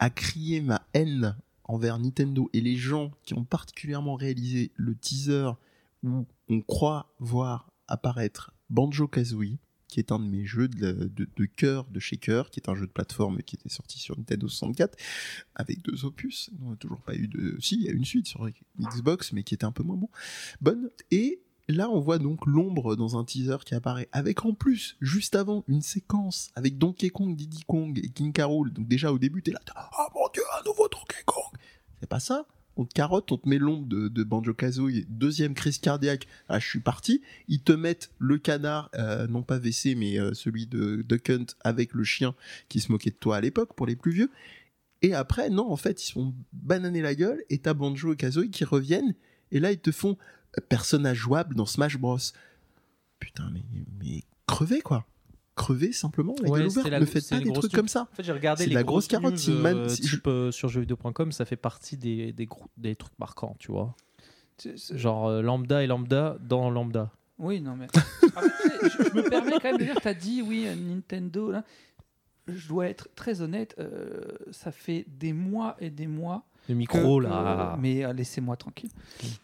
à 0.00 0.08
crier 0.10 0.62
ma 0.62 0.80
haine 0.94 1.36
envers 1.64 1.98
Nintendo 1.98 2.50
et 2.52 2.60
les 2.60 2.76
gens 2.76 3.10
qui 3.24 3.34
ont 3.34 3.44
particulièrement 3.44 4.14
réalisé 4.14 4.72
le 4.76 4.94
teaser 4.94 5.50
où 6.02 6.26
on 6.48 6.60
croit 6.60 7.14
voir 7.18 7.72
apparaître 7.88 8.52
Banjo 8.70 9.06
Kazooie, 9.06 9.58
qui 9.92 10.00
est 10.00 10.10
un 10.10 10.18
de 10.18 10.24
mes 10.24 10.46
jeux 10.46 10.68
de, 10.68 11.10
de, 11.14 11.28
de 11.36 11.44
cœur 11.44 11.84
de 11.90 12.00
Cœur, 12.16 12.48
qui 12.48 12.60
est 12.60 12.70
un 12.70 12.74
jeu 12.74 12.86
de 12.86 12.92
plateforme 12.92 13.42
qui 13.42 13.56
était 13.56 13.68
sorti 13.68 13.98
sur 13.98 14.16
Nintendo 14.16 14.48
64 14.48 14.96
avec 15.54 15.82
deux 15.82 16.06
opus. 16.06 16.50
On 16.62 16.70
n'a 16.70 16.76
toujours 16.76 17.02
pas 17.02 17.14
eu 17.14 17.28
de. 17.28 17.58
Si, 17.60 17.74
il 17.74 17.82
y 17.82 17.88
a 17.88 17.92
une 17.92 18.06
suite 18.06 18.26
sur 18.26 18.48
Xbox, 18.78 19.32
mais 19.32 19.42
qui 19.42 19.54
était 19.54 19.66
un 19.66 19.72
peu 19.72 19.82
moins 19.82 19.96
bon. 19.96 20.08
Bonne. 20.62 20.88
Et 21.10 21.42
là, 21.68 21.90
on 21.90 22.00
voit 22.00 22.18
donc 22.18 22.46
l'ombre 22.46 22.96
dans 22.96 23.18
un 23.18 23.24
teaser 23.24 23.58
qui 23.66 23.74
apparaît 23.74 24.08
avec 24.12 24.46
en 24.46 24.54
plus, 24.54 24.96
juste 25.02 25.34
avant, 25.34 25.62
une 25.68 25.82
séquence 25.82 26.50
avec 26.54 26.78
Donkey 26.78 27.10
Kong, 27.10 27.36
Diddy 27.36 27.64
Kong 27.66 28.00
et 28.02 28.08
King. 28.08 28.32
Rool. 28.40 28.72
Donc 28.72 28.88
déjà 28.88 29.12
au 29.12 29.18
début, 29.18 29.42
t'es 29.42 29.52
là, 29.52 29.60
ah 29.76 30.08
mon 30.14 30.28
dieu, 30.32 30.42
un 30.58 30.64
nouveau 30.64 30.88
Donkey 30.88 31.22
Kong. 31.26 31.31
Pas 32.06 32.20
ça. 32.20 32.46
On 32.76 32.84
te 32.84 32.94
carotte, 32.94 33.30
on 33.32 33.36
te 33.36 33.48
met 33.48 33.58
l'ombre 33.58 33.86
de, 33.86 34.08
de 34.08 34.24
Banjo 34.24 34.54
Kazooie, 34.54 35.04
deuxième 35.08 35.52
crise 35.54 35.78
cardiaque. 35.78 36.26
Ah, 36.48 36.58
je 36.58 36.66
suis 36.66 36.80
parti. 36.80 37.20
Ils 37.48 37.62
te 37.62 37.72
mettent 37.72 38.10
le 38.18 38.38
canard, 38.38 38.90
euh, 38.94 39.26
non 39.26 39.42
pas 39.42 39.58
WC, 39.58 39.94
mais 39.94 40.18
euh, 40.18 40.32
celui 40.32 40.66
de 40.66 41.02
Duck 41.06 41.28
Hunt 41.28 41.46
avec 41.60 41.92
le 41.92 42.02
chien 42.02 42.34
qui 42.68 42.80
se 42.80 42.90
moquait 42.90 43.10
de 43.10 43.16
toi 43.16 43.36
à 43.36 43.40
l'époque 43.42 43.74
pour 43.74 43.86
les 43.86 43.96
plus 43.96 44.12
vieux. 44.12 44.30
Et 45.02 45.14
après, 45.14 45.50
non, 45.50 45.70
en 45.70 45.76
fait, 45.76 46.02
ils 46.02 46.06
se 46.06 46.12
font 46.12 46.34
bananer 46.52 47.02
la 47.02 47.14
gueule 47.14 47.42
et 47.50 47.58
t'as 47.58 47.74
Banjo 47.74 48.14
et 48.14 48.16
Kazooie 48.16 48.48
qui 48.48 48.64
reviennent. 48.64 49.14
Et 49.50 49.60
là, 49.60 49.70
ils 49.70 49.80
te 49.80 49.92
font 49.92 50.16
euh, 50.56 50.62
personnage 50.66 51.18
jouable 51.18 51.54
dans 51.54 51.66
Smash 51.66 51.98
Bros. 51.98 52.18
Putain, 53.18 53.50
mais, 53.52 53.62
mais 54.00 54.24
crevez 54.46 54.80
quoi. 54.80 55.06
Crevez 55.62 55.92
simplement 55.92 56.34
la 56.42 56.48
Ouais, 56.50 56.64
ouverte. 56.66 56.88
la- 56.88 57.00
Ne 57.00 57.04
faites 57.06 57.28
pas 57.28 57.38
des 57.40 57.52
trucs 57.52 57.72
comme 57.72 57.88
ça. 57.88 58.08
En 58.12 58.16
fait, 58.16 58.22
j'ai 58.22 58.32
regardé 58.32 58.62
C'est 58.64 58.68
les 58.68 58.74
de 58.74 58.78
la 58.80 58.84
grosse 58.84 59.06
carotte, 59.08 59.34
euh, 59.48 59.88
euh, 60.26 60.50
sur 60.50 60.68
jeuxvideo.com, 60.68 61.32
ça 61.32 61.44
fait 61.44 61.56
partie 61.56 61.96
des, 61.96 62.32
des, 62.32 62.46
gros- 62.46 62.66
des 62.76 62.96
trucs 62.96 63.18
marquants, 63.18 63.56
tu 63.58 63.70
vois. 63.72 63.94
Genre 64.92 65.26
euh, 65.28 65.42
lambda 65.42 65.82
et 65.82 65.86
lambda 65.86 66.36
dans 66.40 66.70
lambda. 66.70 67.10
Oui, 67.38 67.60
non, 67.60 67.74
mais. 67.76 67.86
Fait, 67.88 68.00
tu 68.20 68.28
sais, 68.28 68.90
je, 69.04 69.08
je 69.10 69.14
me 69.14 69.28
permets 69.28 69.52
quand 69.52 69.64
même 69.64 69.78
de 69.78 69.84
dire, 69.84 70.00
tu 70.00 70.06
as 70.08 70.14
dit, 70.14 70.42
oui, 70.42 70.64
euh, 70.66 70.74
Nintendo, 70.76 71.50
là. 71.50 71.64
Je 72.48 72.68
dois 72.68 72.88
être 72.88 73.08
très 73.14 73.40
honnête, 73.40 73.74
euh, 73.78 74.20
ça 74.50 74.72
fait 74.72 75.04
des 75.08 75.32
mois 75.32 75.76
et 75.80 75.90
des 75.90 76.06
mois. 76.08 76.44
Le 76.68 76.74
micro, 76.76 77.18
que- 77.18 77.24
là. 77.24 77.76
mais 77.80 78.04
euh, 78.04 78.12
laissez-moi 78.12 78.56
tranquille. 78.56 78.90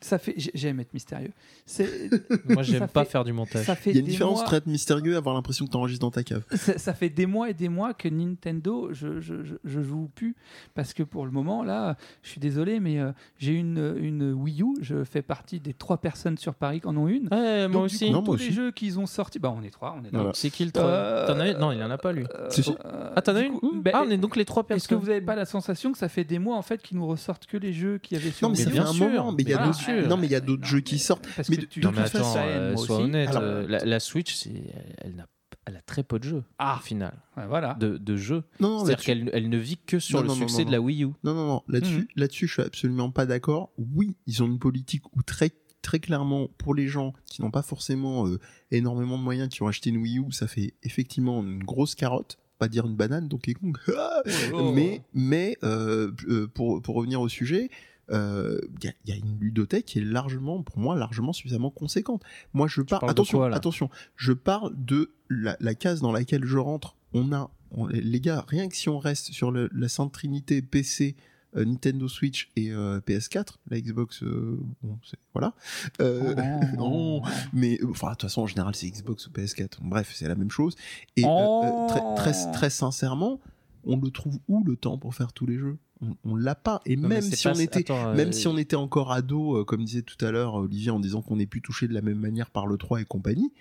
Ça 0.00 0.18
fait. 0.18 0.34
j'ai- 0.36 0.52
J'aime 0.54 0.78
être 0.80 0.94
mystérieux. 0.94 1.32
C'est- 1.66 2.10
Moi, 2.48 2.62
j'aime 2.62 2.78
ça 2.80 2.88
pas 2.88 3.04
fait- 3.04 3.10
faire 3.10 3.24
du 3.24 3.32
montage. 3.32 3.64
Ça 3.66 3.74
fait 3.74 3.90
Il 3.90 3.96
y 3.96 3.98
a 3.98 4.00
une 4.00 4.06
différence 4.06 4.34
mois- 4.34 4.42
entre 4.44 4.54
être 4.54 4.66
mystérieux 4.66 5.14
et 5.14 5.16
avoir 5.16 5.34
l'impression 5.34 5.66
que 5.66 5.70
t'enregistres 5.72 6.00
dans 6.04 6.10
ta 6.12 6.22
cave. 6.22 6.44
ça, 6.54 6.78
ça 6.78 6.94
fait 6.94 7.10
des 7.10 7.26
mois 7.26 7.50
et 7.50 7.54
des 7.54 7.68
mois 7.68 7.92
que 7.92 8.08
Nintendo, 8.08 8.90
je, 8.92 9.20
je, 9.20 9.42
je, 9.42 9.54
je 9.64 9.80
joue 9.82 10.08
plus. 10.14 10.36
Parce 10.74 10.94
que 10.94 11.02
pour 11.02 11.24
le 11.26 11.32
moment, 11.32 11.62
là, 11.64 11.96
je 12.22 12.28
suis 12.30 12.40
désolé, 12.40 12.78
mais 12.80 12.98
euh, 13.00 13.10
j'ai 13.38 13.52
une, 13.52 13.96
une 14.00 14.32
Wii 14.32 14.62
U. 14.62 14.66
Je 14.80 15.02
fais 15.04 15.22
partie 15.22 15.58
des 15.60 15.74
trois 15.74 15.98
personnes 15.98 16.38
sur 16.38 16.54
Paris 16.54 16.80
qui 16.80 16.86
en 16.86 16.96
ont 16.96 17.08
une. 17.08 17.28
Ouais, 17.32 17.66
moi 17.68 17.80
Donc, 17.80 17.84
aussi. 17.86 18.06
coup, 18.06 18.12
Non, 18.12 18.22
moi 18.22 18.36
tous 18.36 18.40
les 18.42 18.46
aussi. 18.46 18.54
jeux 18.54 18.70
qu'ils 18.70 18.98
ont 19.00 19.06
sortis, 19.06 19.38
bah 19.40 19.52
on 19.56 19.62
est 19.62 19.70
trois, 19.70 19.96
on 20.00 20.04
est. 20.04 20.10
Voilà. 20.12 20.30
C'est 20.34 20.50
qui 20.50 20.64
le 20.64 20.70
3 20.70 20.84
Euh, 20.86 21.26
T'en 21.26 21.40
as 21.40 21.52
Non, 21.54 21.72
il 21.72 21.82
en 21.82 21.90
a 21.90 21.98
pas 21.98 22.12
lui. 22.12 22.24
Euh, 22.34 22.48
Si, 22.50 22.62
si. 22.62 22.74
Ah, 23.16 23.20
t'en 23.22 23.34
as 23.34 23.40
une 23.40 23.58
coup, 23.58 23.72
ben, 23.74 23.90
Ah, 23.94 24.04
on 24.06 24.10
est 24.10 24.18
donc 24.18 24.36
les 24.36 24.44
trois 24.44 24.62
personnes. 24.64 24.76
Est-ce 24.78 24.88
que 24.88 24.94
vous 24.94 25.06
n'avez 25.08 25.20
pas 25.20 25.34
la 25.34 25.44
sensation 25.46 25.90
que 25.92 25.98
ça 25.98 26.08
fait 26.08 26.24
des 26.24 26.38
mois 26.38 26.56
en 26.56 26.62
fait 26.62 26.80
qu'ils 26.80 26.96
nous 26.96 27.07
ressortent 27.08 27.46
que 27.46 27.56
les 27.56 27.72
jeux 27.72 27.98
qu'il 27.98 28.16
y 28.16 28.20
avait 28.20 28.30
sur 28.30 28.48
Non, 28.48 28.52
mais 28.54 28.58
Mais 28.58 28.64
ça 28.64 28.70
fait 28.70 28.76
bien 28.76 28.86
un 28.86 28.92
sûr, 28.92 29.08
moment. 29.08 29.32
Mais 29.32 29.42
il 29.42 29.48
y 29.48 29.54
a 29.54 29.64
d'autres. 29.66 30.06
Non, 30.08 30.16
mais 30.16 30.26
il 30.26 30.32
y 30.32 30.36
a 30.36 30.40
d'autres 30.40 30.64
jeux 30.66 30.80
qui 30.80 30.98
sortent. 30.98 31.26
Parce 31.36 31.48
Mais 31.48 31.56
que 31.56 31.60
de- 31.62 31.66
tu 31.66 31.80
de 31.80 31.86
Non, 31.86 31.92
mais 31.92 32.04
toute 32.04 32.14
attends, 32.16 32.24
façon, 32.32 32.38
euh, 32.46 32.72
moi 32.74 32.84
sois 32.86 32.96
aussi. 32.96 33.04
honnête, 33.04 33.28
Alors- 33.30 33.42
euh, 33.42 33.66
la, 33.68 33.84
la 33.84 34.00
Switch, 34.00 34.34
c'est, 34.34 34.50
elle, 34.50 34.94
elle 34.98 35.14
n'a- 35.16 35.26
elle 35.66 35.76
a 35.76 35.82
très 35.82 36.02
peu 36.02 36.18
de 36.18 36.24
jeux, 36.24 36.44
Ah. 36.58 36.76
au 36.80 36.82
final, 36.82 37.12
Ouais, 37.36 37.46
voilà. 37.46 37.74
de, 37.74 37.98
de 37.98 38.16
jeux. 38.16 38.44
Non, 38.60 38.70
non, 38.70 38.84
C'est-à-dire 38.84 39.04
qu'elle 39.04 39.30
elle 39.34 39.48
ne 39.50 39.58
vit 39.58 39.76
que 39.76 39.98
sur 39.98 40.18
Non, 40.18 40.22
le 40.22 40.28
non, 40.28 40.34
succès 40.34 40.62
non, 40.62 40.66
de 40.68 40.72
la 40.72 40.80
Wii 40.80 41.04
U. 41.04 41.08
non, 41.24 41.34
non, 41.34 41.46
non. 41.46 41.62
Là-dessus, 41.68 41.96
Mhm. 41.98 42.06
là-dessus, 42.16 42.46
je 42.46 42.52
suis 42.54 42.62
absolument 42.62 43.10
pas 43.10 43.26
d'accord. 43.26 43.70
Oui, 43.76 44.16
ils 44.26 44.42
ont 44.42 44.46
une 44.46 44.58
politique 44.58 45.02
où 45.14 45.22
très, 45.22 45.50
très 45.82 46.00
clairement, 46.00 46.48
pour 46.58 46.74
les 46.74 46.88
gens 46.88 47.12
qui 47.26 47.42
n'ont 47.42 47.50
pas 47.50 47.62
forcément 47.62 48.26
euh, 48.26 48.38
énormément 48.70 49.18
de 49.18 49.22
moyens, 49.22 49.48
qui 49.50 49.62
ont 49.62 49.68
acheté 49.68 49.90
une 49.90 49.98
Wii 49.98 50.18
U, 50.20 50.32
ça 50.32 50.46
fait 50.48 50.74
effectivement 50.82 51.42
une 51.42 51.62
grosse 51.62 51.94
carotte. 51.94 52.38
Pas 52.58 52.68
dire 52.68 52.86
une 52.86 52.96
banane, 52.96 53.28
Donkey 53.28 53.54
Kong. 53.54 53.76
Oh. 54.52 54.72
mais 54.72 55.02
mais 55.14 55.56
euh, 55.62 56.10
euh, 56.28 56.46
pour, 56.48 56.82
pour 56.82 56.96
revenir 56.96 57.20
au 57.20 57.28
sujet, 57.28 57.70
euh, 58.10 58.60
il 58.80 58.84
y, 58.86 58.88
a- 58.88 58.94
il 59.04 59.10
y 59.10 59.12
a 59.12 59.16
une 59.16 59.38
ludothèque 59.38 59.84
qui 59.84 59.98
est 59.98 60.04
largement, 60.04 60.62
pour 60.62 60.78
moi, 60.78 60.96
largement 60.96 61.32
suffisamment 61.32 61.70
conséquente. 61.70 62.22
Moi, 62.54 62.66
je 62.68 62.80
de 62.82 62.86
attention, 63.10 63.38
quoi, 63.38 63.54
attention. 63.54 63.90
Je 64.16 64.32
parle 64.32 64.72
de 64.76 65.12
la, 65.28 65.56
la 65.60 65.74
case 65.74 66.00
dans 66.00 66.12
laquelle 66.12 66.44
je 66.44 66.58
rentre. 66.58 66.96
On 67.12 67.32
a, 67.32 67.50
on- 67.72 67.86
les 67.86 68.20
gars, 68.20 68.44
rien 68.48 68.68
que 68.68 68.76
si 68.76 68.88
on 68.88 68.98
reste 68.98 69.32
sur 69.32 69.50
le- 69.50 69.68
la 69.72 69.88
Sainte 69.88 70.12
Trinité 70.12 70.62
PC. 70.62 71.14
Euh, 71.56 71.64
Nintendo 71.64 72.08
Switch 72.08 72.50
et 72.56 72.70
euh, 72.72 73.00
PS4, 73.00 73.54
la 73.70 73.80
Xbox, 73.80 74.22
euh, 74.22 74.58
bon, 74.82 74.98
voilà. 75.32 75.54
Euh, 76.00 76.34
non, 76.76 77.22
mais 77.52 77.78
enfin 77.88 78.08
de 78.08 78.12
toute 78.12 78.22
façon 78.22 78.42
en 78.42 78.46
général 78.46 78.74
c'est 78.74 78.88
Xbox 78.90 79.26
ou 79.26 79.30
PS4 79.30 79.78
bref 79.82 80.12
c'est 80.14 80.28
la 80.28 80.34
même 80.34 80.50
chose. 80.50 80.74
Et 81.16 81.22
très, 81.22 82.14
très 82.16 82.52
très 82.52 82.70
sincèrement 82.70 83.40
on 83.84 83.96
le 83.96 84.10
trouve 84.10 84.38
où 84.48 84.62
le 84.64 84.76
temps 84.76 84.98
pour 84.98 85.14
faire 85.14 85.32
tous 85.32 85.46
les 85.46 85.56
jeux? 85.58 85.78
On, 86.00 86.14
on 86.24 86.36
l'a 86.36 86.54
pas. 86.54 86.80
Et 86.86 86.96
Non, 86.96 87.08
même 87.08 87.22
si 87.22 87.42
pas- 87.44 87.52
on 87.56 87.58
était 87.58 87.78
attends, 87.90 88.14
même 88.14 88.28
euh, 88.28 88.32
si 88.32 88.46
on 88.46 88.56
était 88.58 88.76
encore 88.76 89.10
ado 89.12 89.56
euh, 89.56 89.64
comme 89.64 89.84
disait 89.84 90.02
tout 90.02 90.22
à 90.24 90.30
l'heure 90.30 90.54
Olivier 90.54 90.90
en 90.90 91.00
disant 91.00 91.22
qu'on 91.22 91.36
n'est 91.36 91.46
plus 91.46 91.62
touché 91.62 91.88
de 91.88 91.94
la 91.94 92.02
même 92.02 92.18
manière 92.18 92.50
par 92.50 92.66
le 92.66 92.76
3 92.76 93.00
et 93.00 93.04
compagnie 93.04 93.52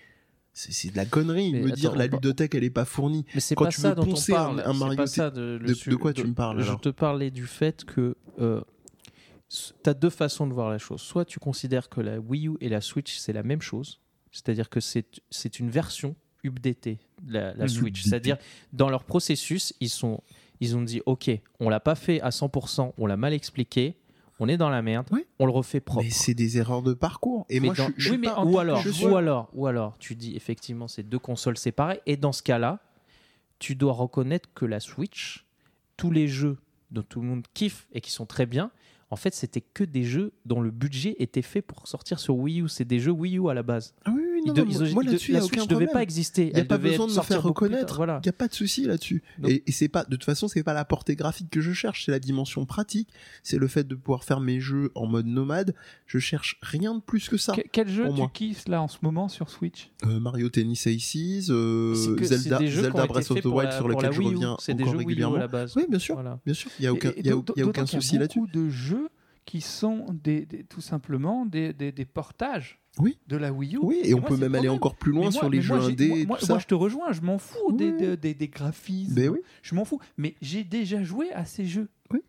c'est 0.58 0.92
de 0.92 0.98
la 0.98 1.06
connerie 1.06 1.52
Mais 1.54 1.62
me 1.62 1.72
dire 1.72 1.96
la 1.96 2.08
ludothèque 2.08 2.56
elle 2.56 2.64
est 2.64 2.70
pas 2.70 2.86
fournie 2.86 3.26
Mais 3.36 3.40
c'est 3.40 3.56
Quand 3.56 3.66
pas 3.66 3.70
tu 3.72 3.82
ça 3.82 3.94
dont 3.94 4.04
on 4.08 4.16
un- 4.16 4.34
parle. 4.34 4.64
un 4.66 4.74
Mario 4.74 4.98
pas 4.98 5.08
ça 5.08 5.30
de, 5.30 5.96
quoi 5.96 6.14
tu 6.14 6.26
me 6.26 6.34
parles, 6.34 6.62
Je 6.62 6.74
te 6.74 6.90
parlais 6.90 7.30
du 7.32 7.46
fait 7.46 7.86
que 7.86 8.16
euh, 8.40 8.62
tu 9.50 9.90
as 9.90 9.94
deux 9.94 10.10
façons 10.10 10.48
de 10.48 10.54
voir 10.54 10.70
la 10.70 10.78
chose. 10.78 11.02
Soit 11.02 11.26
tu 11.26 11.40
considères 11.40 11.90
que 11.90 12.02
la 12.02 12.20
Wii 12.20 12.48
U 12.50 12.58
et 12.60 12.70
la 12.70 12.82
Switch 12.82 13.18
c'est 13.18 13.34
la 13.34 13.44
même 13.44 13.62
chose, 13.62 14.00
c'est-à-dire 14.32 14.70
que 14.70 14.80
c'est 14.80 15.22
c'est 15.30 15.60
une 15.60 15.70
version 15.70 16.16
updatée 16.44 17.00
de 17.24 17.34
la, 17.34 17.54
la. 17.54 17.68
Switch. 17.68 18.04
C'est-à-dire 18.04 18.38
dans 18.74 18.90
leur 18.90 19.04
processus 19.04 19.74
ils 19.80 19.90
sont 19.90 20.22
ils 20.60 20.76
ont 20.76 20.82
dit 20.82 21.02
ok 21.06 21.30
on 21.60 21.70
l'a 21.70 21.80
pas 21.80 21.96
fait 21.96 22.20
à 22.22 22.30
100%, 22.30 22.94
on 22.98 23.06
l'a 23.06 23.18
mal 23.18 23.34
expliqué, 23.34 23.96
on 24.40 24.48
est 24.48 24.58
dans 24.58 24.70
la 24.70 24.82
merde, 24.82 25.08
on 25.40 25.46
le 25.46 25.52
refait 25.52 25.80
propre. 25.80 26.04
mais 26.04 26.10
c'est 26.12 26.34
des 26.34 26.58
erreurs 26.58 26.82
de 26.84 26.94
parcours 26.94 27.46
et 27.50 27.60
Mais 27.60 27.68
moi 27.68 27.76
dans- 27.76 27.88
je, 27.88 27.94
je 27.98 28.02
suis 28.04 28.12
Oui, 28.12 28.18
mais 28.20 28.28
pas- 28.28 28.44
ou 28.44 28.60
alors, 28.60 28.78
que 28.84 28.90
je 28.90 28.94
suis- 28.94 29.06
ou 29.06 29.16
alors, 29.16 29.50
ou 29.54 29.68
alors, 29.68 29.98
tu 30.00 30.16
dis 30.16 30.36
effectivement 30.36 30.88
c'est 30.88 31.04
deux 31.04 31.20
consoles 31.20 31.58
séparées 31.58 32.02
et 32.06 32.18
dans 32.18 32.32
ce 32.32 32.44
cas-là, 32.44 32.80
tu 33.60 33.76
dois 33.76 33.94
reconnaître 33.94 34.50
que 34.54 34.66
la 34.66 34.80
Switch, 34.80 35.46
tous 35.98 36.12
les 36.12 36.28
jeux 36.28 36.58
dont 36.92 37.02
tout 37.04 37.22
le 37.22 37.28
monde 37.28 37.46
kiffe 37.54 37.88
et 37.92 38.02
qui 38.02 38.12
sont 38.12 38.26
très 38.26 38.46
bien, 38.46 38.72
en 39.10 39.16
fait, 39.16 39.34
c'était 39.34 39.62
que 39.62 39.84
des 39.86 40.04
jeux 40.04 40.34
dont 40.46 40.60
le 40.62 40.70
budget 40.70 41.16
était 41.20 41.42
fait 41.42 41.62
pour 41.62 41.88
sortir 41.88 42.20
sur 42.20 42.36
Wii 42.36 42.62
U. 42.62 42.68
C'est 42.70 42.84
des 42.86 43.00
jeux 43.00 43.12
Wii 43.12 43.38
U 43.38 43.50
à 43.50 43.54
la 43.54 43.64
base. 43.64 43.94
Ah 44.06 44.12
oui, 44.14 44.22
non, 44.48 44.54
de- 44.54 44.62
non, 44.62 44.86
ils- 44.86 44.94
moi 44.94 45.04
là-dessus 45.04 45.32
la 45.32 45.42
Switch 45.42 45.62
ne 45.62 45.66
devait 45.68 45.88
pas 45.88 46.02
exister. 46.04 46.48
Il 46.48 46.54
n'y 46.56 46.62
a 46.62 46.66
pas 46.66 46.78
besoin 46.78 47.08
de 47.08 47.14
me 47.14 47.22
faire 47.22 47.42
reconnaître. 47.44 47.96
Voilà. 47.98 48.20
Il 48.24 48.28
n'y 48.28 48.30
a 48.30 48.34
pas 48.34 48.48
de 48.48 48.54
souci 48.54 48.86
là-dessus. 48.86 49.24
Et, 49.46 49.64
et 49.68 49.72
c'est 49.72 49.88
pas, 49.88 50.04
de 50.04 50.10
toute 50.16 50.24
façon, 50.24 50.48
c'est 50.48 50.64
pas 50.64 50.74
la 50.74 50.86
portée 50.86 51.16
graphique 51.16 51.50
que 51.50 51.62
je 51.62 51.72
cherche, 51.74 52.06
c'est 52.06 52.12
la 52.12 52.20
dimension 52.20 52.66
pratique. 52.66 53.10
C'est 53.44 53.58
le 53.58 53.68
fait 53.68 53.88
de 53.88 53.96
pouvoir 53.96 54.24
faire 54.24 54.40
mes 54.40 54.60
jeux 54.60 54.92
en 54.96 55.08
mode 55.08 55.26
nomade. 55.28 55.76
Je 56.06 56.20
cherche 56.20 56.58
rien 56.62 56.96
de 56.96 57.02
plus 57.02 57.30
que 57.30 57.38
ça. 57.38 57.54
Que- 57.54 57.62
quel 57.72 57.88
jeu 57.90 58.06
tu 58.16 58.22
kiffes 58.34 58.68
là 58.68 58.82
en 58.82 58.88
ce 58.88 58.98
moment 59.02 59.28
sur 59.30 59.50
Switch? 59.50 59.92
Euh, 60.06 60.20
Mario 60.20 60.50
Tennis 60.50 60.88
Aces, 60.88 61.50
euh, 61.50 61.94
Zelda, 62.22 62.60
Zelda 62.66 63.06
Breath 63.06 63.32
of 63.32 63.42
the 63.42 63.46
Wild 63.46 63.72
sur 63.74 63.88
lequel 63.88 64.12
je 64.12 64.22
reviens 64.22 64.56
C'est 64.60 64.74
des 64.74 64.84
encore 64.84 64.96
régulièrement. 64.98 65.36
à 65.36 65.40
la 65.40 65.48
base. 65.48 65.74
Oui, 65.76 65.86
bien 65.90 66.00
sûr, 66.00 66.22
bien 66.46 66.54
sûr. 66.54 66.72
Il 66.80 66.84
y 66.86 66.88
a 66.88 66.94
aucun, 66.94 67.10
Et- 67.10 67.14
et 67.14 67.20
il 67.22 67.26
y 67.28 67.30
a, 67.32 67.86
souci 67.88 68.18
là-dessus. 68.18 68.40
beaucoup 68.40 68.52
de 68.52 68.70
jeux 68.70 69.10
qui 69.46 69.62
sont 69.62 70.06
des, 70.24 70.46
des- 70.46 70.64
tout 70.66 70.82
simplement 70.82 71.46
des, 71.46 71.72
des, 71.74 71.92
des 71.92 72.06
portages 72.06 72.80
Oui. 73.00 73.18
de 73.28 73.38
la 73.38 73.52
Wii 73.54 73.76
U. 73.76 73.80
Oui, 73.82 74.00
et 74.04 74.10
Et 74.10 74.14
on 74.14 74.20
moi, 74.20 74.30
peut 74.30 74.38
même 74.38 74.54
le 74.54 74.60
aller 74.60 74.70
encore 74.70 74.96
plus 74.96 75.12
loin 75.12 75.32
sur 75.32 75.50
les 75.50 75.62
jeux 75.62 75.76
indés 75.76 76.26
moi, 76.26 76.38
et 76.38 76.40
tout 76.40 76.46
ça. 76.46 76.54
moi, 76.54 76.60
je 76.60 76.68
te 76.68 76.76
rejoins, 76.76 77.12
je 77.12 77.22
m'en 77.22 77.38
fous 77.38 77.72
des, 77.74 77.92
Oui. 77.92 77.98
des, 77.98 78.18
des- 78.18 78.34
des 78.34 78.48
graphismes. 78.48 79.14
Ben 79.16 79.30
oui. 79.30 79.40
Je 79.62 79.76
m'en 79.76 79.86
fous. 79.86 80.00
Mais 80.18 80.36
j'ai 80.42 80.64
déjà 80.64 81.04
joué 81.04 81.32
à 81.34 81.46
ces 81.46 81.66
jeux. 81.66 81.90
Oui. 82.12 82.20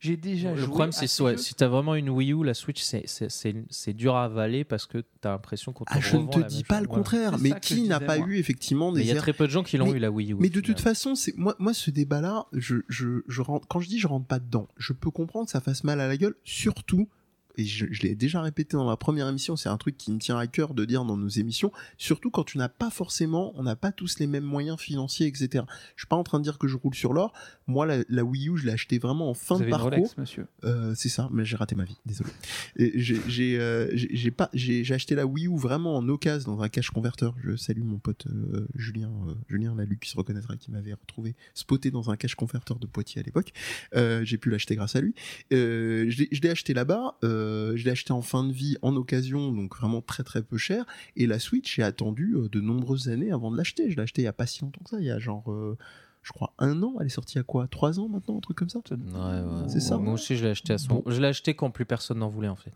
J'ai 0.00 0.16
déjà 0.18 0.50
Le 0.50 0.56
joué. 0.58 0.66
problème, 0.66 0.88
à 0.90 0.92
c'est 0.92 1.06
ces 1.06 1.22
ouais, 1.22 1.38
si 1.38 1.54
t'as 1.54 1.66
vraiment 1.68 1.94
une 1.94 2.10
Wii 2.10 2.32
U, 2.34 2.44
la 2.44 2.52
Switch, 2.52 2.82
c'est- 2.82 3.04
c'est- 3.06 3.30
c'est 3.30 3.54
c'est 3.70 3.94
dur 3.94 4.14
à 4.16 4.24
avaler 4.24 4.62
parce 4.62 4.84
que 4.84 5.02
t'as 5.22 5.30
l'impression 5.30 5.72
qu'on 5.72 5.84
te 5.84 5.90
Ah, 5.94 6.00
je 6.00 6.16
ne 6.18 6.26
te 6.26 6.40
dis 6.40 6.62
pas 6.62 6.74
chose. 6.76 6.82
le 6.82 6.88
contraire, 6.88 7.38
mais 7.38 7.58
qui 7.60 7.82
n'a 7.88 8.00
pas 8.00 8.18
moi. 8.18 8.26
eu 8.28 8.36
effectivement 8.36 8.92
Mais 8.92 8.98
des 9.00 9.06
il 9.06 9.08
y 9.08 9.16
a 9.16 9.20
très 9.20 9.32
peu 9.32 9.46
de 9.46 9.50
gens 9.52 9.62
qui 9.62 9.78
l'ont 9.78 9.94
eu 9.94 9.98
la 9.98 10.10
Wii 10.10 10.32
U. 10.32 10.36
Mais 10.40 10.50
de 10.50 10.60
toute 10.60 10.80
façon, 10.80 11.14
c'est 11.14 11.34
moi, 11.38 11.54
moi 11.58 11.72
ce 11.72 11.90
débat-là, 11.90 12.46
je, 12.52 12.76
je, 12.88 13.22
je 13.28 13.40
rentre, 13.40 13.66
quand 13.66 13.80
je 13.80 13.88
dis 13.88 13.98
je 13.98 14.06
rentre 14.06 14.26
pas 14.26 14.40
dedans, 14.40 14.68
je 14.76 14.92
peux 14.92 15.10
comprendre 15.10 15.46
que 15.46 15.52
ça 15.52 15.60
fasse 15.62 15.84
mal 15.84 16.00
à 16.00 16.06
la 16.08 16.16
gueule, 16.18 16.34
surtout. 16.44 17.08
Et 17.56 17.64
je, 17.64 17.86
je 17.90 18.02
l'ai 18.02 18.14
déjà 18.14 18.40
répété 18.42 18.76
dans 18.76 18.84
ma 18.86 18.96
première 18.96 19.28
émission, 19.28 19.56
c'est 19.56 19.68
un 19.68 19.76
truc 19.76 19.96
qui 19.96 20.10
me 20.12 20.18
tient 20.18 20.36
à 20.38 20.46
cœur 20.46 20.74
de 20.74 20.84
dire 20.84 21.04
dans 21.04 21.16
nos 21.16 21.28
émissions, 21.28 21.70
surtout 21.98 22.30
quand 22.30 22.44
tu 22.44 22.58
n'as 22.58 22.68
pas 22.68 22.90
forcément, 22.90 23.52
on 23.56 23.62
n'a 23.62 23.76
pas 23.76 23.92
tous 23.92 24.18
les 24.18 24.26
mêmes 24.26 24.44
moyens 24.44 24.78
financiers, 24.80 25.26
etc. 25.26 25.64
Je 25.96 26.02
suis 26.02 26.08
pas 26.08 26.16
en 26.16 26.24
train 26.24 26.38
de 26.38 26.44
dire 26.44 26.58
que 26.58 26.66
je 26.68 26.76
roule 26.76 26.94
sur 26.94 27.12
l'or. 27.12 27.32
Moi, 27.66 27.86
la, 27.86 27.98
la 28.08 28.24
Wii 28.24 28.48
U, 28.50 28.56
je 28.56 28.66
l'ai 28.66 28.72
acheté 28.72 28.98
vraiment 28.98 29.30
en 29.30 29.34
fin 29.34 29.54
Vous 29.54 29.60
de 29.60 29.64
avez 29.64 29.72
une 29.72 29.78
parcours. 29.78 29.90
Rolex, 29.98 30.18
monsieur. 30.18 30.46
Euh, 30.64 30.94
c'est 30.96 31.08
ça, 31.08 31.28
mais 31.32 31.44
j'ai 31.44 31.56
raté 31.56 31.74
ma 31.74 31.84
vie, 31.84 31.96
désolé. 32.06 32.30
J'ai 32.76 33.20
j'ai, 33.28 33.58
euh, 33.60 33.88
pas, 34.36 34.50
j'ai 34.52 34.84
acheté 34.92 35.14
la 35.14 35.26
Wii 35.26 35.46
U 35.46 35.56
vraiment 35.56 35.96
en 35.96 36.08
occasion 36.08 36.56
dans 36.56 36.62
un 36.62 36.68
cash 36.68 36.90
converteur. 36.90 37.34
Je 37.42 37.56
salue 37.56 37.82
mon 37.82 37.98
pote 37.98 38.26
euh, 38.26 38.66
Julien, 38.74 39.10
euh, 39.28 39.34
Julien 39.48 39.74
Lalu 39.76 39.98
qui 39.98 40.10
se 40.10 40.16
reconnaîtra, 40.16 40.56
qui 40.56 40.70
m'avait 40.70 40.92
retrouvé 40.94 41.36
spoté 41.54 41.90
dans 41.90 42.10
un 42.10 42.16
cash 42.16 42.34
converteur 42.34 42.78
de 42.78 42.86
Poitiers 42.86 43.20
à 43.20 43.24
l'époque. 43.24 43.52
Euh, 43.94 44.24
j'ai 44.24 44.38
pu 44.38 44.50
l'acheter 44.50 44.74
grâce 44.76 44.96
à 44.96 45.00
lui. 45.00 45.14
Euh, 45.52 46.06
je 46.08 46.18
l'ai- 46.18 46.28
je 46.32 46.40
l'ai 46.40 46.50
acheté 46.50 46.74
là-bas. 46.74 47.16
Euh, 47.24 47.43
je 47.76 47.84
l'ai 47.84 47.90
acheté 47.90 48.12
en 48.12 48.22
fin 48.22 48.44
de 48.44 48.52
vie, 48.52 48.76
en 48.82 48.94
occasion, 48.96 49.52
donc 49.52 49.76
vraiment 49.76 50.00
très 50.02 50.22
très 50.22 50.42
peu 50.42 50.56
cher. 50.58 50.84
Et 51.16 51.26
la 51.26 51.38
Switch, 51.38 51.76
j'ai 51.76 51.82
attendu 51.82 52.34
euh, 52.36 52.48
de 52.48 52.60
nombreuses 52.60 53.08
années 53.08 53.32
avant 53.32 53.50
de 53.50 53.56
l'acheter. 53.56 53.90
Je 53.90 53.96
l'ai 53.96 54.02
acheté 54.02 54.22
il 54.22 54.26
y 54.26 54.28
a 54.28 54.32
pas 54.32 54.46
si 54.46 54.62
longtemps 54.62 54.80
que 54.84 54.90
ça, 54.90 55.00
il 55.00 55.06
y 55.06 55.10
a 55.10 55.18
genre. 55.18 55.50
euh, 55.52 55.76
je 56.22 56.32
crois 56.32 56.54
un 56.58 56.82
an, 56.82 56.94
elle 57.00 57.06
est 57.06 57.10
sortie 57.10 57.38
à 57.38 57.42
quoi 57.42 57.68
Trois 57.68 58.00
ans 58.00 58.08
maintenant, 58.08 58.38
un 58.38 58.40
truc 58.40 58.56
comme 58.56 58.70
ça? 58.70 58.78
Ouais, 58.90 58.96
ouais. 58.96 59.68
C'est 59.68 59.80
ça. 59.80 59.98
Moi 59.98 60.14
aussi, 60.14 60.36
je 60.36 60.44
l'ai 60.44 60.50
acheté 60.50 60.72
à 60.72 60.78
son. 60.78 60.94
Bon. 60.94 61.02
Je 61.06 61.20
l'ai 61.20 61.28
acheté 61.28 61.54
quand 61.54 61.70
plus 61.70 61.84
personne 61.84 62.18
n'en 62.18 62.28
voulait 62.30 62.48
en 62.48 62.56
fait. 62.56 62.72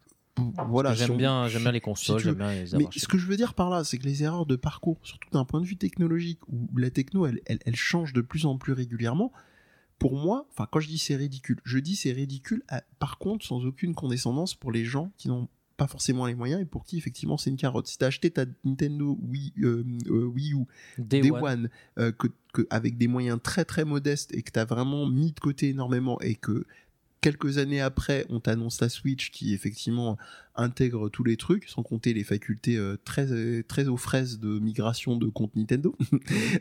Voilà, 0.69 0.95
J'aime 0.95 1.07
si 1.07 1.11
on- 1.13 1.17
bien, 1.17 1.49
j'aime 1.49 1.63
bien 1.63 1.73
les 1.73 1.81
consoles, 1.81 2.21
si 2.21 2.25
j'aime 2.27 2.37
bien 2.37 2.53
les 2.53 2.77
Mais 2.79 2.87
ce 2.97 3.09
que 3.09 3.19
je 3.19 3.27
veux 3.27 3.37
dire 3.37 3.55
par 3.55 3.71
là, 3.71 3.83
c'est 3.85 3.99
que 3.99 4.05
les 4.05 4.23
erreurs 4.23 4.47
de 4.47 4.55
parcours, 4.55 4.99
surtout 5.03 5.29
d'un 5.33 5.45
point 5.45 5.61
de 5.61 5.67
vue 5.67 5.77
technologique, 5.77 6.39
où 6.49 6.69
la 6.77 6.91
techno, 6.91 7.27
elle, 7.27 7.41
elle, 7.47 7.59
elle 7.65 7.75
change 7.75 8.13
de 8.13 8.21
plus 8.21 8.47
en 8.47 8.57
plus 8.57 8.73
régulièrement, 8.73 9.33
pour 9.99 10.15
moi, 10.17 10.47
enfin 10.51 10.67
quand 10.71 10.81
je 10.81 10.89
dis 10.89 10.99
c'est 10.99 11.17
ridicule, 11.17 11.59
je 11.65 11.79
dis 11.79 11.97
c'est 11.97 12.13
ridicule, 12.13 12.63
à- 12.69 12.83
par 12.99 13.19
contre 13.19 13.45
sans 13.45 13.65
aucune 13.65 13.95
condescendance 13.95 14.55
pour 14.55 14.71
les 14.73 14.85
gens 14.85 15.11
qui 15.17 15.29
n'ont 15.29 15.49
pas 15.77 15.87
forcément 15.87 16.27
les 16.27 16.35
moyens 16.35 16.61
et 16.61 16.65
pour 16.65 16.85
qui 16.85 16.99
effectivement 16.99 17.37
c'est 17.37 17.51
une 17.51 17.57
carotte. 17.57 17.87
Si 17.87 17.99
t'as 17.99 18.07
acheté 18.09 18.31
ta 18.33 18.47
Nintendo 18.65 19.17
Wii, 19.23 19.53
euh, 19.63 19.85
euh, 20.09 20.25
Wii 20.27 20.53
U 20.55 20.65
Day 20.99 21.21
Day 21.21 21.31
One. 21.31 21.43
One, 21.45 21.71
euh, 21.99 22.11
que, 22.13 22.27
que- 22.53 22.67
avec 22.71 22.99
des 22.99 23.07
moyens 23.07 23.39
très 23.43 23.65
très 23.65 23.85
modestes 23.85 24.35
et 24.35 24.43
que 24.43 24.51
tu 24.51 24.59
as 24.59 24.65
vraiment 24.65 25.07
mis 25.09 25.31
de 25.33 25.39
côté 25.41 25.69
énormément 25.69 26.21
et 26.21 26.35
que 26.35 26.65
quelques 27.21 27.59
années 27.59 27.81
après 27.81 28.27
on 28.29 28.41
t'annonce 28.41 28.81
la 28.81 28.89
Switch 28.89 29.31
qui 29.31 29.55
effectivement 29.55 30.17
intègre 30.55 31.09
tous 31.09 31.25
les 31.25 31.37
trucs 31.37 31.69
sans 31.69 31.83
compter 31.83 32.13
les 32.13 32.25
facultés 32.25 32.77
euh, 32.77 32.97
très 33.05 33.63
très 33.63 33.89
aux 33.89 33.97
fraises 33.97 34.39
de 34.39 34.59
migration 34.59 35.17
de 35.17 35.29
compte 35.29 35.55
Nintendo. 35.57 35.97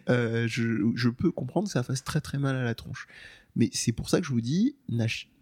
Euh, 0.09 0.47
je, 0.47 0.91
je 0.95 1.09
peux 1.09 1.31
comprendre 1.31 1.67
que 1.67 1.73
ça 1.73 1.83
fasse 1.83 2.03
très 2.03 2.21
très 2.21 2.37
mal 2.37 2.55
à 2.55 2.63
la 2.63 2.75
tronche. 2.75 3.07
Mais 3.55 3.69
c'est 3.73 3.91
pour 3.91 4.09
ça 4.09 4.19
que 4.19 4.25
je 4.25 4.31
vous 4.31 4.41
dis 4.41 4.75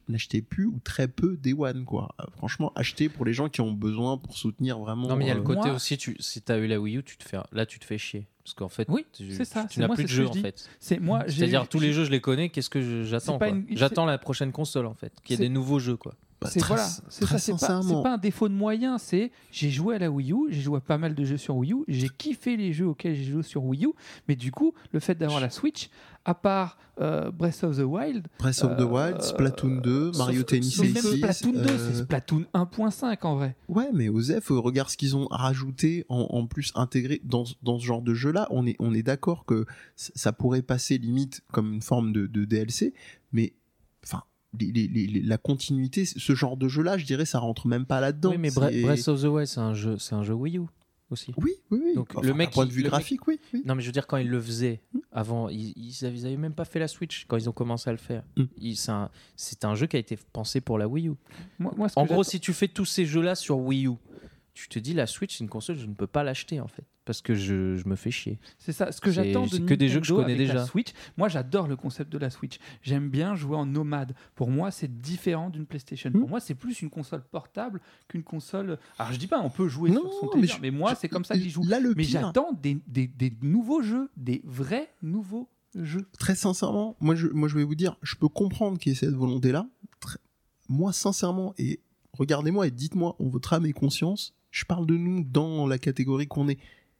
n'achetez 0.07 0.41
plus 0.41 0.65
ou 0.65 0.79
très 0.83 1.07
peu 1.07 1.37
Day 1.37 1.53
One 1.53 1.85
quoi 1.85 2.13
Euh, 2.19 2.25
franchement 2.37 2.71
achetez 2.75 3.09
pour 3.09 3.25
les 3.25 3.33
gens 3.33 3.49
qui 3.49 3.61
ont 3.61 3.71
besoin 3.71 4.17
pour 4.17 4.37
soutenir 4.37 4.77
vraiment 4.79 5.07
Non 5.07 5.15
mais 5.15 5.25
il 5.25 5.27
y 5.27 5.31
a 5.31 5.35
le 5.35 5.41
euh, 5.41 5.43
côté 5.43 5.67
moi- 5.67 5.73
aussi, 5.75 5.97
tu, 5.97 6.15
si 6.19 6.41
t'as 6.41 6.57
eu 6.57 6.67
la 6.67 6.79
Wii 6.79 6.97
U, 6.97 7.03
tu 7.03 7.17
te 7.17 7.23
fais, 7.23 7.37
là 7.51 7.65
tu 7.65 7.79
te 7.79 7.85
fais 7.85 7.97
chier. 7.97 8.27
Parce 8.43 8.53
qu'en 8.53 8.69
fait, 8.69 8.87
Oui, 8.91 9.03
tu, 9.11 9.31
c'est 9.33 9.43
ça, 9.43 9.63
tu 9.63 9.75
c'est 9.75 9.81
n'as 9.81 9.87
plus 9.95 10.03
de 10.03 10.07
ce 10.09 10.13
jeu 10.13 10.27
en 10.27 10.29
dis. 10.29 10.41
fait. 10.41 10.69
C'est 10.79 10.99
moi. 10.99 11.23
j'ai- 11.25 11.39
C'est-à-dire 11.39 11.67
tous 11.67 11.79
les 11.79 11.93
jeux 11.93 12.03
je 12.05 12.11
les 12.11 12.21
connais, 12.21 12.49
qu'est-ce 12.49 12.69
que 12.69 13.03
j'attends 13.03 13.39
J'attends 13.71 14.05
la 14.05 14.19
prochaine 14.19 14.51
console 14.51 14.85
en 14.85 14.93
fait, 14.93 15.11
qu'il 15.23 15.39
y 15.39 15.43
ait 15.43 15.47
des 15.47 15.53
nouveaux 15.53 15.79
jeux 15.79 15.97
quoi. 15.97 16.13
Bah, 16.45 16.49
C'est 16.51 16.63
voilà, 16.65 16.83
c'est 17.09 17.25
ça, 17.25 17.37
c'est 17.39 18.01
pas, 18.03 18.13
un 18.13 18.17
défaut 18.17 18.47
de 18.49 18.53
moyens, 18.53 19.01
c'est 19.01 19.31
j'ai 19.51 19.69
joué 19.69 19.95
à 19.95 19.99
la 19.99 20.09
Wii 20.09 20.31
U, 20.31 20.37
j'ai 20.49 20.61
joué 20.61 20.77
à 20.77 20.81
pas 20.81 20.97
mal 20.97 21.13
de 21.15 21.23
jeux 21.25 21.37
sur 21.37 21.55
Wii 21.57 21.73
U, 21.73 21.77
j'ai 21.87 22.09
kiffé 22.09 22.55
les 22.57 22.71
jeux 22.73 22.87
auxquels 22.87 23.15
j'ai 23.15 23.25
joué 23.31 23.43
sur 23.43 23.63
Wii 23.63 23.85
U, 23.85 23.89
mais 24.27 24.35
du 24.35 24.51
coup, 24.51 24.73
le 24.91 24.99
fait 24.99 25.15
d'avoir 25.15 25.39
la 25.41 25.49
Switch, 25.49 25.89
à 26.27 26.33
part 26.33 26.77
euh, 27.01 27.29
Breath 27.29 27.63
of 27.63 27.77
the 27.77 27.81
Wild, 27.81 28.25
Breath 28.39 28.63
of 28.63 28.77
the 28.77 28.81
Euh, 28.81 28.85
Wild, 28.85 29.21
Splatoon 29.21 29.81
2, 29.81 30.13
sauf- 30.13 30.17
Mario 30.17 30.43
Tennis 30.43 30.75
sauf 30.75 30.85
même 30.87 30.95
6. 31.03 31.17
Splatoon 31.17 31.51
2, 31.51 31.59
euh, 31.59 31.77
c'est 31.91 32.03
Splatoon 32.03 32.45
1.5 32.53 33.17
en 33.27 33.35
vrai. 33.35 33.55
Ouais, 33.67 33.89
mais 33.93 34.09
Osef, 34.09 34.49
euh, 34.49 34.57
regarde 34.59 34.89
ce 34.89 34.97
qu'ils 34.97 35.15
ont 35.15 35.27
rajouté 35.29 36.05
en, 36.09 36.21
en 36.31 36.47
plus 36.47 36.71
intégré 36.73 37.21
dans, 37.23 37.43
dans 37.61 37.77
ce 37.79 37.85
genre 37.85 38.01
de 38.01 38.13
jeu-là. 38.15 38.47
On 38.49 38.65
est, 38.65 38.75
on 38.79 38.93
est 38.93 39.03
d'accord 39.03 39.45
que 39.45 39.65
ça 39.97 40.31
pourrait 40.31 40.61
passer 40.63 40.97
limite 40.97 41.41
comme 41.51 41.73
une 41.73 41.81
forme 41.81 42.11
de, 42.13 42.25
de 42.27 42.45
DLC, 42.45 42.93
mais 43.33 43.53
enfin, 44.03 44.23
les- 44.59 44.87
les- 44.87 45.07
les- 45.07 45.21
la 45.21 45.37
continuité, 45.37 46.05
ce 46.05 46.35
genre 46.35 46.57
de 46.57 46.67
jeu-là, 46.67 46.97
je 46.97 47.05
dirais, 47.05 47.25
ça 47.25 47.39
rentre 47.39 47.67
même 47.67 47.85
pas 47.85 47.99
là-dedans. 47.99 48.31
oui 48.31 48.37
mais 48.37 48.51
Breath 48.51 49.07
of 49.07 49.21
the 49.21 49.25
Wild 49.25 49.47
c'est 49.47 49.59
un 49.59 49.73
jeu, 49.73 49.97
c'est 49.97 50.15
un 50.15 50.23
jeu 50.23 50.33
Wii 50.33 50.57
U 50.57 50.61
aussi. 51.11 51.33
Oui, 51.37 51.51
oui, 51.69 51.79
oui. 51.85 51.93
Donc, 51.95 52.07
Enfin, 52.15 52.25
le 52.27 52.33
mec, 52.33 52.49
d'un 52.49 52.53
point 52.53 52.65
de 52.65 52.71
vue 52.71 52.79
le 52.79 52.83
mec- 52.85 52.91
graphique, 52.91 53.27
oui. 53.27 53.39
oui. 53.53 53.61
Non 53.65 53.75
mais 53.75 53.81
je 53.81 53.87
veux 53.87 53.91
dire 53.91 54.07
quand 54.07 54.17
ils 54.17 54.27
le 54.29 54.41
faisaient 54.41 54.81
avant, 55.11 55.49
ils, 55.49 55.73
ils, 55.77 56.05
avaient, 56.05 56.35
même 56.37 56.53
pas 56.53 56.65
fait 56.65 56.79
la 56.79 56.87
Switch 56.87 57.25
quand 57.27 57.37
ils 57.37 57.47
ont 57.47 57.53
commencé 57.53 57.89
à 57.89 57.93
le 57.93 57.99
faire. 57.99 58.23
Mm. 58.37 58.43
Ils- 58.59 58.75
C'est 58.75 58.91
un, 58.91 59.09
c'est 59.35 59.65
un 59.65 59.75
jeu 59.75 59.85
qui 59.87 59.95
a 59.97 59.99
été 59.99 60.17
pensé 60.33 60.61
pour 60.61 60.77
la 60.79 60.87
Wii 60.87 61.09
U. 61.09 61.13
Moi, 61.59 61.73
moi, 61.77 61.89
ce 61.89 61.95
que 61.95 61.99
En 61.99 62.05
gros, 62.05 62.23
si 62.23 62.39
tu 62.39 62.53
fais 62.53 62.67
tous 62.67 62.85
ces 62.85 63.05
jeux-là 63.05 63.35
sur 63.35 63.57
Wii 63.59 63.87
U, 63.87 63.91
tu 64.55 64.67
te 64.69 64.79
dis 64.79 64.93
la 64.93 65.05
Switch 65.05 65.37
c'est 65.37 65.43
une 65.43 65.49
console, 65.49 65.77
je 65.77 65.85
ne 65.85 65.93
peux 65.93 66.07
pas 66.07 66.23
l'acheter 66.23 66.59
en 66.59 66.67
fait 66.67 66.83
parce 67.05 67.21
que 67.21 67.35
je, 67.35 67.75
je 67.75 67.87
me 67.87 67.95
fais 67.95 68.09
chier. 68.09 68.39
C'est 68.57 68.71
ça, 68.71 68.91
ce 68.91 68.99
que 68.99 69.11
j'attends 69.11 69.45
de 69.45 69.49
c'est 69.51 69.61
que 69.65 69.75
des 69.75 69.89
jeux 69.89 69.99
que 69.99 70.07
je 70.07 70.13
Nintendo 70.13 70.23
connais 70.33 70.33
avec 70.43 70.47
la 70.47 70.53
déjà. 70.61 70.65
Switch. 70.65 70.87
Moi, 71.17 71.27
j'adore 71.29 71.67
le 71.67 71.75
concept 71.75 72.11
de 72.11 72.17
la 72.17 72.31
Switch. 72.31 72.57
J'aime 72.81 73.09
bien 73.09 73.35
jouer 73.35 73.55
en 73.57 73.67
nomade. 73.67 74.15
Pour 74.33 74.49
moi, 74.49 74.71
c'est 74.71 75.01
différent 75.01 75.51
d'une 75.51 75.67
PlayStation. 75.67 76.09
Hmm. 76.09 76.19
Pour 76.19 76.29
moi, 76.29 76.39
c'est 76.39 76.55
plus 76.55 76.81
une 76.81 76.89
console 76.89 77.21
portable 77.21 77.79
qu'une 78.07 78.23
console. 78.23 78.79
Alors, 78.97 79.13
je 79.13 79.19
dis 79.19 79.27
pas, 79.27 79.39
on 79.39 79.51
peut 79.51 79.67
jouer 79.67 79.91
Non, 79.91 80.01
sur 80.01 80.13
son 80.13 80.25
mais 80.25 80.31
téléphone, 80.33 80.57
je- 80.57 80.61
mais, 80.63 80.71
moi, 80.71 80.95
c'est 80.95 81.07
comme 81.09 81.25
ça 81.25 81.35
que 81.35 81.41
j'y 81.41 81.51
joue. 81.51 81.63
Là, 81.67 81.79
le 81.79 81.93
Mais 81.95 82.03
j'attends 82.03 82.53
des, 82.59 82.79
des- 82.87 83.05
des 83.07 83.31
nouveaux 83.43 83.83
jeux, 83.83 84.09
des 84.17 84.41
vrais 84.43 84.89
nouveaux 85.03 85.47
jeux. 85.75 86.07
très 86.17 86.33
sincèrement, 86.33 86.95
moi 87.01 87.13
je, 87.15 87.27
moi 87.27 87.47
je 87.49 87.55
vais 87.55 87.63
vous 87.65 87.75
dire, 87.75 87.97
je 88.01 88.15
peux 88.15 88.29
comprendre 88.29 88.79
qu'il 88.79 88.93
y 88.93 88.95
ait 88.95 88.97
cette 88.97 89.13
volonté-là. 89.13 89.67
Très- 89.99 90.17
Moi, 90.69 90.91
sincèrement, 90.91 91.53
et 91.59 91.81
regardez-moi 92.13 92.65
et 92.65 92.71
dites-moi 92.71 93.15
en 93.19 93.27
votre 93.27 93.53
âme 93.53 93.65
et 93.67 93.73
conscience, 93.73 94.33
je 94.55 94.63
parle 94.63 94.85
de 94.85 94.95
nous 94.95 95.21
dans 95.23 95.67
la 95.67 95.77
catégorie 95.77 96.27
qu'on 96.27 96.47
est. 96.47 96.57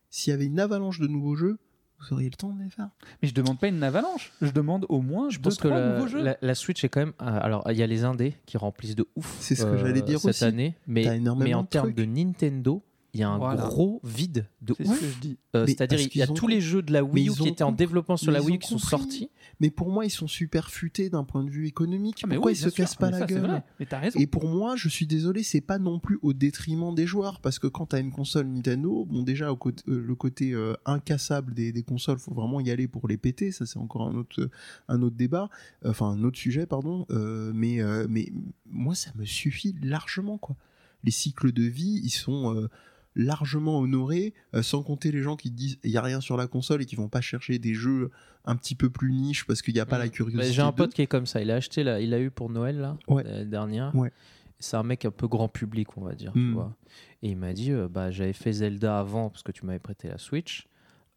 S'il 0.10 0.32
y 0.32 0.34
avait 0.34 0.46
une 0.46 0.60
avalanche 0.60 1.00
de 1.00 1.08
nouveaux 1.08 1.36
jeux, 1.36 1.58
vous 2.00 2.14
auriez 2.14 2.30
le 2.30 2.36
temps 2.36 2.52
de 2.52 2.62
les 2.62 2.70
faire. 2.70 2.90
Mais 3.22 3.30
je 3.30 3.34
demande 3.34 3.58
pas 3.60 3.68
une 3.70 3.82
avalanche. 3.82 4.34
Je 4.42 4.52
demande 4.52 4.86
au 4.90 5.02
moins 5.02 5.30
Je 5.30 5.38
deux, 5.38 5.44
pense 5.44 5.56
que 5.56 5.70
trois 5.70 5.80
la, 5.80 5.94
nouveaux 5.96 6.08
jeux. 6.08 6.22
la- 6.22 6.38
la 6.42 6.54
Switch 6.56 6.84
est 6.84 6.90
quand 6.90 7.00
même. 7.00 7.14
euh, 7.22 7.40
Alors, 7.42 7.64
il 7.72 7.78
y 7.78 7.84
a 7.84 7.88
les 7.88 8.04
indés 8.04 8.36
qui 8.46 8.58
remplissent 8.58 8.96
de 8.96 9.08
ouf. 9.16 9.26
euh, 9.26 9.38
C'est 9.40 9.56
ce 9.56 9.64
que 9.64 9.78
j'allais 9.78 10.02
dire 10.02 10.20
cette 10.20 10.32
aussi. 10.32 10.44
année. 10.44 10.76
Mais, 10.86 11.08
en 11.56 11.64
termes 11.64 11.94
de 11.94 12.04
Nintendo, 12.04 12.84
il 13.16 13.22
y 13.22 13.24
a 13.24 13.30
un 13.30 13.38
Voilà. 13.38 13.64
gros 13.64 14.02
vide 14.04 14.48
de 14.62 14.74
C'est 14.78 14.88
ouf. 14.88 14.96
ce 14.96 15.00
que 15.02 15.08
je 15.10 15.20
dis. 15.20 15.38
Euh, 15.56 15.64
Mais 15.66 15.72
C'est-à-dire, 15.72 16.00
il 16.00 16.18
y 16.18 16.22
a 16.22 16.30
ont 16.30 16.34
tous 16.34 16.48
les 16.48 16.60
jeux 16.62 16.82
de 16.82 16.92
la 16.92 17.04
Wii 17.04 17.30
U 17.30 17.32
qui 17.32 17.42
ont 17.42 17.46
étaient 17.46 17.64
en 17.64 17.72
développement 17.72 18.18
sur 18.18 18.32
Mais 18.32 18.40
la 18.40 18.44
Wii 18.44 18.58
U 18.58 18.60
qui 18.60 18.68
sont 18.68 18.78
sortis. 18.78 19.30
Mais 19.62 19.70
pour 19.70 19.90
moi, 19.90 20.06
ils 20.06 20.10
sont 20.12 20.28
super 20.28 20.70
futés 20.70 21.10
d'un 21.10 21.24
point 21.24 21.44
de 21.44 21.50
vue 21.50 21.66
économique. 21.66 22.20
Ah, 22.24 22.28
mais 22.28 22.36
Pourquoi 22.36 22.52
oui, 22.52 22.58
ils 22.58 22.62
se 22.62 22.70
sûr. 22.70 22.76
cassent 22.76 22.96
pas 22.96 23.06
Mais 23.08 23.12
la 23.14 23.20
ça, 23.20 23.26
gueule. 23.26 23.64
Mais 23.80 23.88
raison. 23.92 24.20
Et 24.20 24.28
pour 24.28 24.48
moi, 24.48 24.76
je 24.76 24.90
suis 24.90 25.08
désolé, 25.08 25.44
c'est 25.44 25.62
pas 25.62 25.80
non 25.80 25.98
plus 26.00 26.20
au 26.22 26.34
détriment 26.34 26.94
des 26.94 27.08
joueurs, 27.08 27.40
parce 27.40 27.58
que 27.58 27.68
quand 27.68 27.86
t'as 27.88 28.02
une 28.02 28.12
console 28.12 28.48
Nintendo, 28.48 29.06
bon 29.06 29.24
déjà 29.24 29.52
au 29.52 29.56
côté, 29.56 29.82
euh, 29.88 30.02
le 30.06 30.16
côté 30.16 30.52
euh, 30.52 30.74
incassable 30.86 31.54
des, 31.54 31.72
des 31.72 31.84
consoles, 31.84 32.20
faut 32.20 32.34
vraiment 32.34 32.60
y 32.60 32.70
aller 32.70 32.88
pour 32.90 33.08
les 33.08 33.18
péter, 33.18 33.52
ça 33.54 33.66
c'est 33.66 33.80
encore 33.80 34.10
un 34.10 34.16
autre, 34.16 34.50
un 34.90 35.02
autre 35.02 35.16
débat, 35.16 35.50
euh, 35.86 35.92
enfin 35.92 36.08
un 36.10 36.24
autre 36.26 36.38
sujet, 36.38 36.66
pardon. 36.66 37.06
euh, 37.12 37.52
mais 37.56 37.82
euh, 37.82 38.08
mais 38.10 38.32
moi, 38.66 38.94
ça 38.96 39.12
me 39.16 39.24
suffit 39.24 39.74
largement 39.82 40.38
quoi. 40.38 40.58
Les 41.06 41.12
cycles 41.12 41.52
de 41.54 41.64
vie, 41.64 42.02
ils 42.04 42.10
sont 42.10 42.54
euh, 42.56 42.68
largement 43.16 43.80
honorés, 43.80 44.34
euh, 44.54 44.62
sans 44.62 44.84
compter 44.84 45.12
les 45.12 45.22
gens 45.22 45.36
qui 45.36 45.52
disent 45.52 45.78
il 45.84 45.92
y 45.92 45.98
a 45.98 46.02
rien 46.02 46.22
sur 46.22 46.38
la 46.38 46.48
console 46.48 46.82
et 46.82 46.86
qui 46.86 46.96
vont 46.96 47.08
pas 47.10 47.22
chercher 47.22 47.60
des 47.60 47.74
jeux 47.74 48.12
un 48.46 48.56
petit 48.56 48.76
peu 48.76 48.90
plus 48.90 49.12
niche 49.14 49.46
parce 49.46 49.62
qu'il 49.62 49.74
n'y 49.74 49.80
a 49.80 49.86
pas 49.86 49.98
la 49.98 50.10
curiosité. 50.10 50.54
J'ai 50.54 50.62
un 50.62 50.72
pote 50.72 50.94
qui 50.94 51.02
est 51.02 51.08
comme 51.08 51.26
ça. 51.26 51.42
Il 51.42 51.50
a 51.52 51.56
acheté, 51.56 51.84
là, 51.84 52.00
il 52.02 52.14
a 52.14 52.20
eu 52.20 52.30
pour 52.30 52.50
Noël 52.50 52.78
là, 52.80 52.98
Ouais. 53.08 53.24
l'année 53.24 53.46
dernière. 53.46 53.96
Ouais. 53.96 54.12
C'est 54.60 54.78
un 54.78 54.84
mec 54.84 55.04
un 55.06 55.12
peu 55.12 55.28
grand 55.28 55.48
public, 55.50 55.98
on 55.98 56.02
va 56.02 56.14
dire. 56.14 56.32
tu 56.34 56.40
Mm. 56.40 56.54
vois. 56.54 56.76
Et 57.24 57.30
il 57.32 57.38
m'a 57.38 57.54
dit 57.54 57.72
euh, 57.72 57.88
bah, 57.90 58.12
J'avais 58.12 58.34
fait 58.34 58.52
Zelda 58.54 59.00
avant 59.00 59.30
parce 59.30 59.44
que 59.44 59.52
tu 59.52 59.66
m'avais 59.66 59.80
prêté 59.80 60.08
la 60.08 60.18
Switch. 60.18 60.68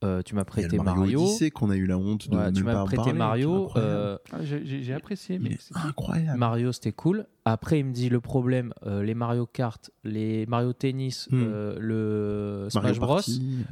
Euh, 0.05 0.23
tu 0.23 0.37
m'as 0.37 0.43
Il 0.43 0.43
y 0.43 0.43
a 0.43 0.45
prêté 0.45 0.77
Mario, 0.77 1.01
Mario. 1.01 1.21
Odyssey 1.23 1.51
qu'on 1.51 1.71
a 1.71 1.77
eu 1.77 1.87
la 1.87 1.99
honte 1.99 2.31
de 2.31 2.37
Ouais, 2.37 2.53
ne 2.53 2.57
tu 2.57 2.63
pas 2.63 2.73
m'as 2.75 2.85
prêté 2.85 2.97
parler, 3.03 3.13
Mario. 3.15 3.69
euh, 3.75 4.17
Ah, 4.33 4.37
J'ai 4.45 4.95
apprécié, 4.95 5.37
Il 5.37 5.43
mais 5.43 5.51
est 5.51 5.61
c'est- 5.61 5.77
incroyable. 5.77 6.39
Mario, 6.39 6.71
c'était 6.71 6.93
cool. 6.93 7.27
Après, 7.45 7.81
il 7.81 7.85
me 7.87 7.93
dit 7.93 8.09
le 8.09 8.21
problème 8.21 8.73
euh, 8.87 9.03
les 9.03 9.15
Mario 9.15 9.45
Kart, 9.47 9.91
les 10.05 10.47
Mario 10.47 10.73
Tennis, 10.73 11.27
Hmm. 11.33 11.43
euh, 11.43 11.77
le 11.81 12.69
Mario 12.75 12.95
Smash 12.95 13.01
Bros. 13.01 13.21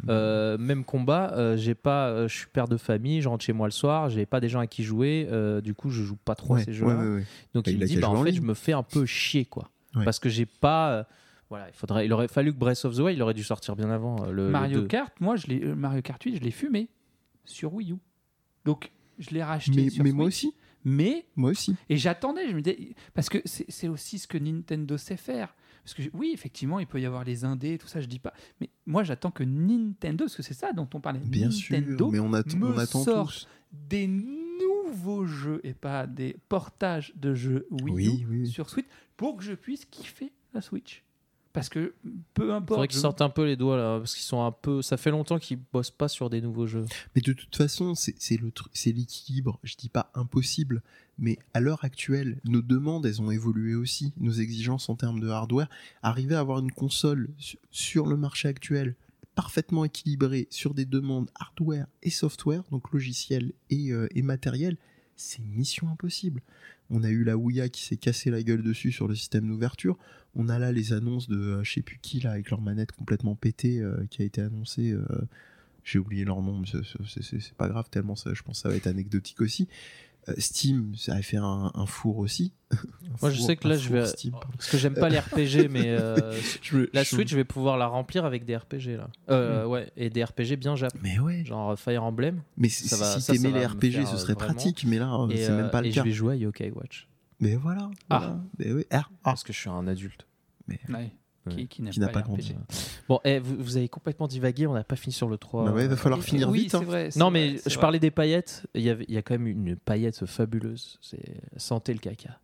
Euh, 0.08 0.58
même 0.58 0.82
combat, 0.84 1.32
euh, 1.34 1.56
j'ai 1.56 1.76
pas, 1.76 2.08
euh, 2.08 2.26
je 2.26 2.34
suis 2.36 2.48
père 2.52 2.66
de 2.66 2.76
famille, 2.76 3.20
je 3.22 3.28
rentre 3.28 3.44
chez 3.44 3.52
moi 3.52 3.68
le 3.68 3.72
soir, 3.72 4.10
j'ai 4.10 4.26
pas 4.26 4.40
des 4.40 4.48
gens 4.48 4.58
à 4.60 4.66
qui 4.66 4.82
jouer, 4.82 5.28
euh, 5.30 5.60
du 5.60 5.74
coup 5.74 5.90
je 5.90 6.02
joue 6.02 6.16
pas 6.16 6.34
trop 6.34 6.56
à 6.56 6.60
ces 6.60 6.72
jeux-là. 6.72 6.96
ouais, 6.96 7.14
ouais. 7.18 7.24
Donc 7.54 7.66
Bah, 7.66 7.70
il 7.70 7.74
il 7.74 7.80
me 7.80 7.86
dit, 7.86 7.96
bah, 7.98 8.08
en 8.08 8.14
en 8.16 8.24
fait, 8.24 8.30
ligne. 8.32 8.40
je 8.40 8.46
me 8.46 8.54
fais 8.54 8.72
un 8.72 8.82
peu 8.82 9.06
chier, 9.06 9.44
quoi. 9.44 9.70
Ouais. 9.94 10.04
Parce 10.04 10.18
que 10.18 10.28
j'ai 10.28 10.46
pas. 10.46 11.06
Voilà, 11.48 11.68
il, 11.68 11.74
faudrait, 11.74 12.06
il 12.06 12.12
aurait 12.12 12.28
fallu 12.28 12.52
que 12.52 12.58
Breath 12.58 12.84
of 12.84 12.94
the 12.96 13.00
Wild, 13.00 13.16
il 13.18 13.22
aurait 13.22 13.34
dû 13.34 13.44
sortir 13.44 13.76
bien 13.76 13.90
avant. 13.90 14.24
euh, 14.26 14.30
Le, 14.32 14.48
Mario 14.48 14.80
2. 14.80 14.86
Kart, 14.88 15.12
moi, 15.20 15.36
je 15.36 15.46
l'ai, 15.46 15.62
euh, 15.64 15.74
Mario 15.74 16.02
Kart 16.02 16.22
8, 16.22 16.36
je 16.36 16.40
l'ai 16.42 16.50
fumé 16.50 16.88
sur 17.44 17.72
Wii 17.74 17.92
U. 17.92 17.96
Donc, 18.64 18.90
je 19.18 19.30
l'ai 19.30 19.42
racheté 19.44 19.84
Mais, 19.84 19.90
sur 19.90 20.04
mais 20.04 20.12
moi 20.12 20.26
aussi. 20.26 20.52
Mais 20.84 21.26
Moi 21.36 21.50
aussi. 21.50 21.74
et 21.88 21.96
j'attendais, 21.96 22.48
je 22.48 22.54
me 22.54 22.62
disais, 22.62 22.94
parce 23.12 23.28
que 23.28 23.38
c'est 23.44 23.64
c'est 23.68 23.88
aussi 23.88 24.18
ce 24.20 24.28
que 24.28 24.38
Nintendo 24.38 24.96
sait 24.96 25.16
faire. 25.16 25.54
Parce 25.82 25.94
que 25.94 26.02
oui, 26.14 26.30
effectivement, 26.34 26.78
il 26.80 26.86
peut 26.86 27.00
y 27.00 27.06
avoir 27.06 27.24
les 27.24 27.44
indés, 27.44 27.76
tout 27.78 27.86
ça, 27.88 28.00
je 28.00 28.06
dis 28.06 28.18
pas. 28.20 28.32
Mais 28.60 28.70
moi, 28.86 29.02
j'attends 29.04 29.30
que 29.32 29.42
Nintendo, 29.44 30.24
parce 30.24 30.36
que 30.36 30.42
c'est 30.42 30.54
ça 30.54 30.72
dont 30.72 30.88
on 30.94 31.00
parlait. 31.00 31.18
Bien 31.20 31.48
Nintendo 31.48 31.96
sûr. 32.06 32.10
Mais 32.12 32.18
on, 32.20 32.32
attend, 32.34 32.56
me 32.56 32.66
on 32.72 32.78
attend 32.78 33.02
sort 33.04 33.26
tous. 33.28 33.48
des 33.72 34.06
nouveaux 34.08 35.26
jeux 35.26 35.60
et 35.64 35.74
pas 35.74 36.06
des 36.06 36.36
portages 36.48 37.12
de 37.16 37.34
jeux 37.34 37.66
Wii 37.70 37.92
Oui, 37.94 38.20
U 38.22 38.26
oui. 38.28 38.46
sur 38.48 38.68
Switch 38.70 38.86
pour 39.16 39.36
que 39.36 39.42
je 39.44 39.54
puisse 39.54 39.84
kiffer 39.86 40.32
la 40.54 40.60
Switch. 40.60 41.02
Parce 41.56 41.68
que 41.68 41.94
peu 42.34 42.52
importe. 42.52 42.68
Faudrait 42.76 42.88
qu'ils 42.88 43.00
sortent 43.00 43.22
un 43.22 43.28
peu 43.30 43.44
les 43.44 43.56
doigts 43.56 43.76
là, 43.76 43.98
parce 43.98 44.14
qu'ils 44.14 44.24
sont 44.24 44.42
un 44.44 44.52
peu. 44.52 44.82
Ça 44.82 44.96
fait 44.96 45.10
longtemps 45.10 45.38
qu'ils 45.38 45.58
bossent 45.72 45.90
pas 45.90 46.06
sur 46.08 46.30
des 46.30 46.40
nouveaux 46.40 46.66
jeux. 46.66 46.84
Mais 47.14 47.20
de 47.22 47.32
toute 47.32 47.56
façon, 47.56 47.94
c'est 47.94 48.14
le 48.40 48.52
c'est 48.72 48.92
l'équilibre. 48.92 49.58
Je 49.64 49.74
dis 49.76 49.88
pas 49.88 50.10
impossible, 50.14 50.82
mais 51.18 51.38
à 51.54 51.60
l'heure 51.60 51.84
actuelle, 51.84 52.38
nos 52.44 52.62
demandes, 52.62 53.06
elles 53.06 53.20
ont 53.20 53.30
évolué 53.30 53.74
aussi. 53.74 54.12
Nos 54.18 54.32
exigences 54.32 54.88
en 54.88 54.94
termes 54.94 55.20
de 55.20 55.28
hardware. 55.28 55.68
Arriver 56.02 56.34
à 56.34 56.40
avoir 56.40 56.58
une 56.60 56.70
console 56.72 57.28
su- 57.38 57.58
sur 57.70 58.06
le 58.06 58.16
marché 58.16 58.48
actuel 58.48 58.94
parfaitement 59.34 59.84
équilibrée 59.84 60.46
sur 60.50 60.72
des 60.72 60.86
demandes 60.86 61.28
hardware 61.34 61.86
et 62.02 62.08
software, 62.10 62.62
donc 62.70 62.90
logiciel 62.92 63.52
et, 63.68 63.92
euh, 63.92 64.08
et 64.14 64.22
matériel, 64.22 64.78
c'est 65.14 65.42
mission 65.42 65.88
impossible. 65.90 66.40
On 66.90 67.02
a 67.02 67.10
eu 67.10 67.24
la 67.24 67.36
Ouya 67.36 67.68
qui 67.68 67.82
s'est 67.82 67.96
cassé 67.96 68.30
la 68.30 68.42
gueule 68.42 68.62
dessus 68.62 68.92
sur 68.92 69.08
le 69.08 69.14
système 69.14 69.48
d'ouverture. 69.48 69.98
On 70.34 70.48
a 70.48 70.58
là 70.58 70.72
les 70.72 70.92
annonces 70.92 71.28
de 71.28 71.36
euh, 71.36 71.64
je 71.64 71.72
sais 71.72 71.82
plus 71.82 71.98
qui 72.00 72.20
là 72.20 72.32
avec 72.32 72.50
leur 72.50 72.60
manette 72.60 72.92
complètement 72.92 73.34
pétée 73.34 73.80
euh, 73.80 74.06
qui 74.10 74.22
a 74.22 74.24
été 74.24 74.40
annoncée. 74.40 74.92
euh, 74.92 75.04
j'ai 75.84 76.00
oublié 76.00 76.24
leur 76.24 76.42
nom, 76.42 76.58
mais 76.58 76.66
c'est 77.20 77.54
pas 77.54 77.68
grave 77.68 77.88
tellement 77.88 78.16
ça, 78.16 78.34
je 78.34 78.42
pense 78.42 78.58
que 78.58 78.62
ça 78.62 78.68
va 78.68 78.74
être 78.74 78.88
anecdotique 78.88 79.40
aussi. 79.40 79.68
Euh, 80.28 80.34
Steam, 80.38 80.92
ça 80.96 81.14
a 81.14 81.22
fait 81.22 81.36
un, 81.36 81.70
un 81.74 81.86
four 81.86 82.18
aussi. 82.18 82.52
Un 82.72 82.76
Moi, 83.22 83.30
je 83.30 83.40
sais 83.40 83.56
que 83.56 83.68
là, 83.68 83.76
je 83.76 83.88
vais. 83.90 84.06
Steam. 84.06 84.32
Parce 84.56 84.68
que 84.68 84.76
j'aime 84.76 84.94
pas 84.94 85.08
les 85.08 85.20
RPG, 85.20 85.68
mais 85.70 85.88
euh, 85.90 86.32
Je 86.62 86.88
la 86.92 87.04
je- 87.04 87.08
Switch, 87.14 87.30
je 87.30 87.36
vais 87.36 87.44
pouvoir 87.44 87.76
la 87.76 87.86
remplir 87.86 88.24
avec 88.24 88.44
des 88.44 88.56
RPG 88.56 88.96
là. 88.96 89.08
Euh, 89.30 89.64
Hmm. 89.64 89.70
Ouais, 89.70 89.92
et 89.96 90.10
des 90.10 90.24
RPG 90.24 90.56
bien 90.58 90.74
jap. 90.74 90.92
Mais 91.00 91.18
ouais, 91.20 91.44
Genre 91.44 91.78
Fire 91.78 92.02
Emblem. 92.02 92.42
mais 92.56 92.68
ça 92.68 92.96
si, 92.96 93.00
va- 93.00 93.14
si 93.14 93.20
ça, 93.22 93.32
t'aimais 93.34 93.52
ça 93.52 93.58
les 93.58 93.66
RPG, 93.66 93.92
faire, 93.92 94.08
ce 94.08 94.16
serait 94.16 94.32
vraiment. 94.34 94.52
pratique, 94.54 94.84
mais 94.84 94.98
là, 94.98 95.26
Et, 95.30 95.36
c'est 95.36 95.50
euh, 95.50 95.56
même 95.62 95.70
pas 95.70 95.80
le 95.80 95.86
et 95.88 95.90
cas. 95.92 96.00
je 96.00 96.04
vais 96.08 96.12
jouer 96.12 96.34
à 96.34 96.36
Yokai 96.36 96.72
Watch. 96.72 97.08
Mais 97.40 97.54
voilà. 97.54 97.88
Ah. 98.10 98.18
voilà. 98.18 98.40
Mais 98.58 98.72
ouais, 98.72 98.86
ah. 98.90 99.04
Parce 99.22 99.44
que 99.44 99.52
je 99.52 99.58
suis 99.60 99.70
un 99.70 99.86
adulte. 99.86 100.26
Ouais. 100.68 100.80
Ouais. 100.88 101.12
Qui, 101.68 101.82
n'a 101.82 101.90
pas, 102.06 102.08
pas 102.08 102.22
grandi. 102.22 102.54
Bon, 103.08 103.20
eh, 103.24 103.38
vous, 103.38 103.56
vous 103.58 103.76
avez 103.76 103.88
complètement 103.88 104.26
divagué, 104.26 104.66
on 104.66 104.74
n'a 104.74 104.84
pas 104.84 104.96
fini 104.96 105.12
sur 105.12 105.28
le 105.28 105.38
3. 105.38 105.64
Bah 105.66 105.72
ouais, 105.72 105.86
va 105.86 105.96
falloir 105.96 106.20
Et- 106.20 106.24
finir 106.24 106.48
oui, 106.50 106.62
vite. 106.62 106.74
hein. 106.74 106.82
vrai. 106.82 107.10
Non, 107.16 107.30
mais 107.30 107.56
je 107.58 107.70
vrai. 107.74 107.80
parlais 107.80 107.98
des 107.98 108.10
paillettes. 108.10 108.66
Il 108.74 108.82
y, 108.82 108.90
avait, 108.90 109.04
il 109.08 109.14
y 109.14 109.18
a 109.18 109.22
quand 109.22 109.34
même 109.34 109.46
une 109.46 109.76
paillette 109.76 110.26
fabuleuse. 110.26 110.98
C'est 111.00 111.22
Santé 111.56 111.92
le 111.92 111.98
caca. 112.00 112.38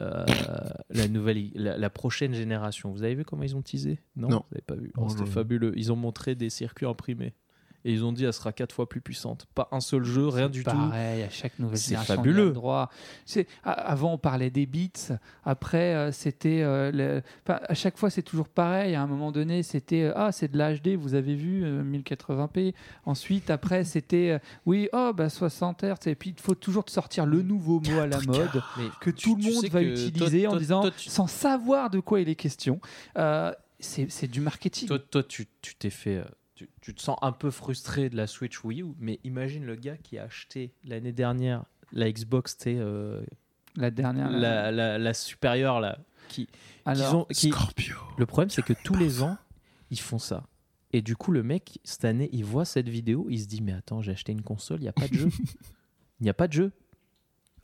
Euh, 0.00 0.24
la 0.90 1.08
nouvelle, 1.08 1.50
la, 1.54 1.76
la 1.76 1.90
prochaine 1.90 2.32
génération. 2.34 2.90
Vous 2.90 3.02
avez 3.02 3.14
vu 3.14 3.24
comment 3.24 3.42
ils 3.42 3.54
ont 3.56 3.62
teasé? 3.62 4.00
Non, 4.16 4.28
Non. 4.28 4.36
vous 4.48 4.54
n'avez 4.54 4.62
pas 4.66 4.74
vu. 4.76 4.92
Oh, 4.96 5.08
C'était 5.08 5.26
fabuleux. 5.26 5.72
Ils 5.76 5.92
ont 5.92 5.96
montré 5.96 6.34
des 6.34 6.50
circuits 6.50 6.86
imprimés. 6.86 7.34
Et 7.84 7.92
ils 7.92 8.04
ont 8.04 8.12
dit 8.12 8.24
elle 8.26 8.32
sera 8.32 8.52
quatre 8.52 8.74
fois 8.74 8.88
plus 8.88 9.00
puissante. 9.00 9.46
Pas 9.54 9.68
un 9.72 9.80
seul 9.80 10.04
jeu, 10.04 10.28
rien 10.28 10.48
du 10.50 10.64
tout. 10.64 10.70
Pareil, 10.70 11.22
à 11.22 11.30
chaque 11.30 11.58
nouvelle 11.58 11.78
C'est 11.78 11.88
génération, 11.90 12.16
fabuleux. 12.16 12.42
on 12.44 12.48
y 12.48 12.50
a 12.50 12.52
droit. 12.52 12.90
C'est- 13.24 13.46
avant, 13.64 14.12
on 14.12 14.18
parlait 14.18 14.50
des 14.50 14.66
bits. 14.66 14.92
Après, 15.44 15.94
euh, 15.94 16.12
c'était. 16.12 16.60
euh, 16.62 16.90
le- 16.92 17.22
enfin, 17.46 17.60
à 17.66 17.74
chaque 17.74 17.96
fois, 17.96 18.10
c'est 18.10 18.22
toujours 18.22 18.48
pareil. 18.48 18.94
À 18.94 19.02
un 19.02 19.06
moment 19.06 19.32
donné, 19.32 19.62
c'était 19.62 20.02
euh, 20.02 20.12
Ah, 20.14 20.30
c'est 20.32 20.48
de 20.52 20.58
l'HD, 20.58 20.96
vous 20.96 21.14
avez 21.14 21.34
vu, 21.34 21.64
euh, 21.64 21.82
1080p. 21.82 22.74
Ensuite, 23.06 23.48
après, 23.50 23.84
c'était 23.84 24.40
Oui, 24.66 24.88
oh, 24.92 25.12
bah 25.16 25.30
60 25.30 25.82
Hz. 25.82 26.06
Et 26.08 26.14
puis, 26.14 26.34
il 26.36 26.40
faut 26.42 26.54
toujours 26.54 26.84
te 26.84 26.90
sortir 26.90 27.24
le 27.24 27.40
nouveau 27.42 27.80
mot 27.80 27.98
à 28.00 28.06
la 28.06 28.20
mode 28.20 28.62
Mais 28.76 28.84
que 29.00 29.10
tout 29.10 29.36
le 29.36 29.42
monde 29.54 29.64
va 29.70 29.80
utiliser 29.82 30.46
en 30.46 30.56
disant 30.56 30.82
sans 30.98 31.26
savoir 31.26 31.88
de 31.88 32.00
quoi 32.00 32.20
il 32.20 32.28
est 32.28 32.34
question. 32.34 32.78
C'est 33.82 34.10
c'est 34.10 34.26
du 34.28 34.40
marketing. 34.42 34.88
Toi, 34.88 34.98
toi, 34.98 35.22
tu 35.22 35.46
tu 35.62 35.74
t'es 35.74 35.88
fait. 35.88 36.22
Tu, 36.60 36.68
tu 36.82 36.94
te 36.94 37.00
sens 37.00 37.16
un 37.22 37.32
peu 37.32 37.50
frustré 37.50 38.10
de 38.10 38.16
la 38.18 38.26
Switch 38.26 38.62
Wii 38.64 38.82
U, 38.82 38.88
mais 38.98 39.18
imagine 39.24 39.64
le 39.64 39.76
gars 39.76 39.96
qui 39.96 40.18
a 40.18 40.24
acheté 40.24 40.74
l'année 40.84 41.12
dernière 41.12 41.64
la 41.92 42.12
Xbox, 42.12 42.58
tu 42.58 42.68
euh, 42.76 43.22
la 43.76 43.90
dernière. 43.90 44.30
la, 44.30 44.70
la, 44.70 44.98
la 44.98 45.14
supérieure 45.14 45.80
là. 45.80 45.98
Qui, 46.28 46.46
qui 46.46 46.52
Alors, 46.84 47.14
ont- 47.14 47.24
qui- 47.32 47.48
Scorpio. 47.48 47.96
Le 48.18 48.26
problème, 48.26 48.50
c'est 48.50 48.60
que 48.62 48.74
tous 48.84 48.94
les 48.94 49.22
ans, 49.22 49.38
ils 49.90 49.98
font 49.98 50.18
ça. 50.18 50.46
Et 50.92 51.00
du 51.00 51.16
coup, 51.16 51.32
le 51.32 51.42
mec, 51.42 51.78
cette 51.82 52.04
année, 52.04 52.28
il 52.32 52.44
voit 52.44 52.66
cette 52.66 52.90
vidéo, 52.90 53.26
il 53.30 53.40
se 53.40 53.46
dit 53.46 53.62
Mais 53.62 53.72
attends, 53.72 54.02
j'ai 54.02 54.12
acheté 54.12 54.32
une 54.32 54.42
console, 54.42 54.80
il 54.80 54.82
n'y 54.82 54.88
a 54.88 54.92
pas 54.92 55.08
de 55.08 55.14
jeu. 55.14 55.28
Il 56.20 56.24
n'y 56.24 56.30
a 56.30 56.34
pas 56.34 56.46
de 56.46 56.52
jeu. 56.52 56.72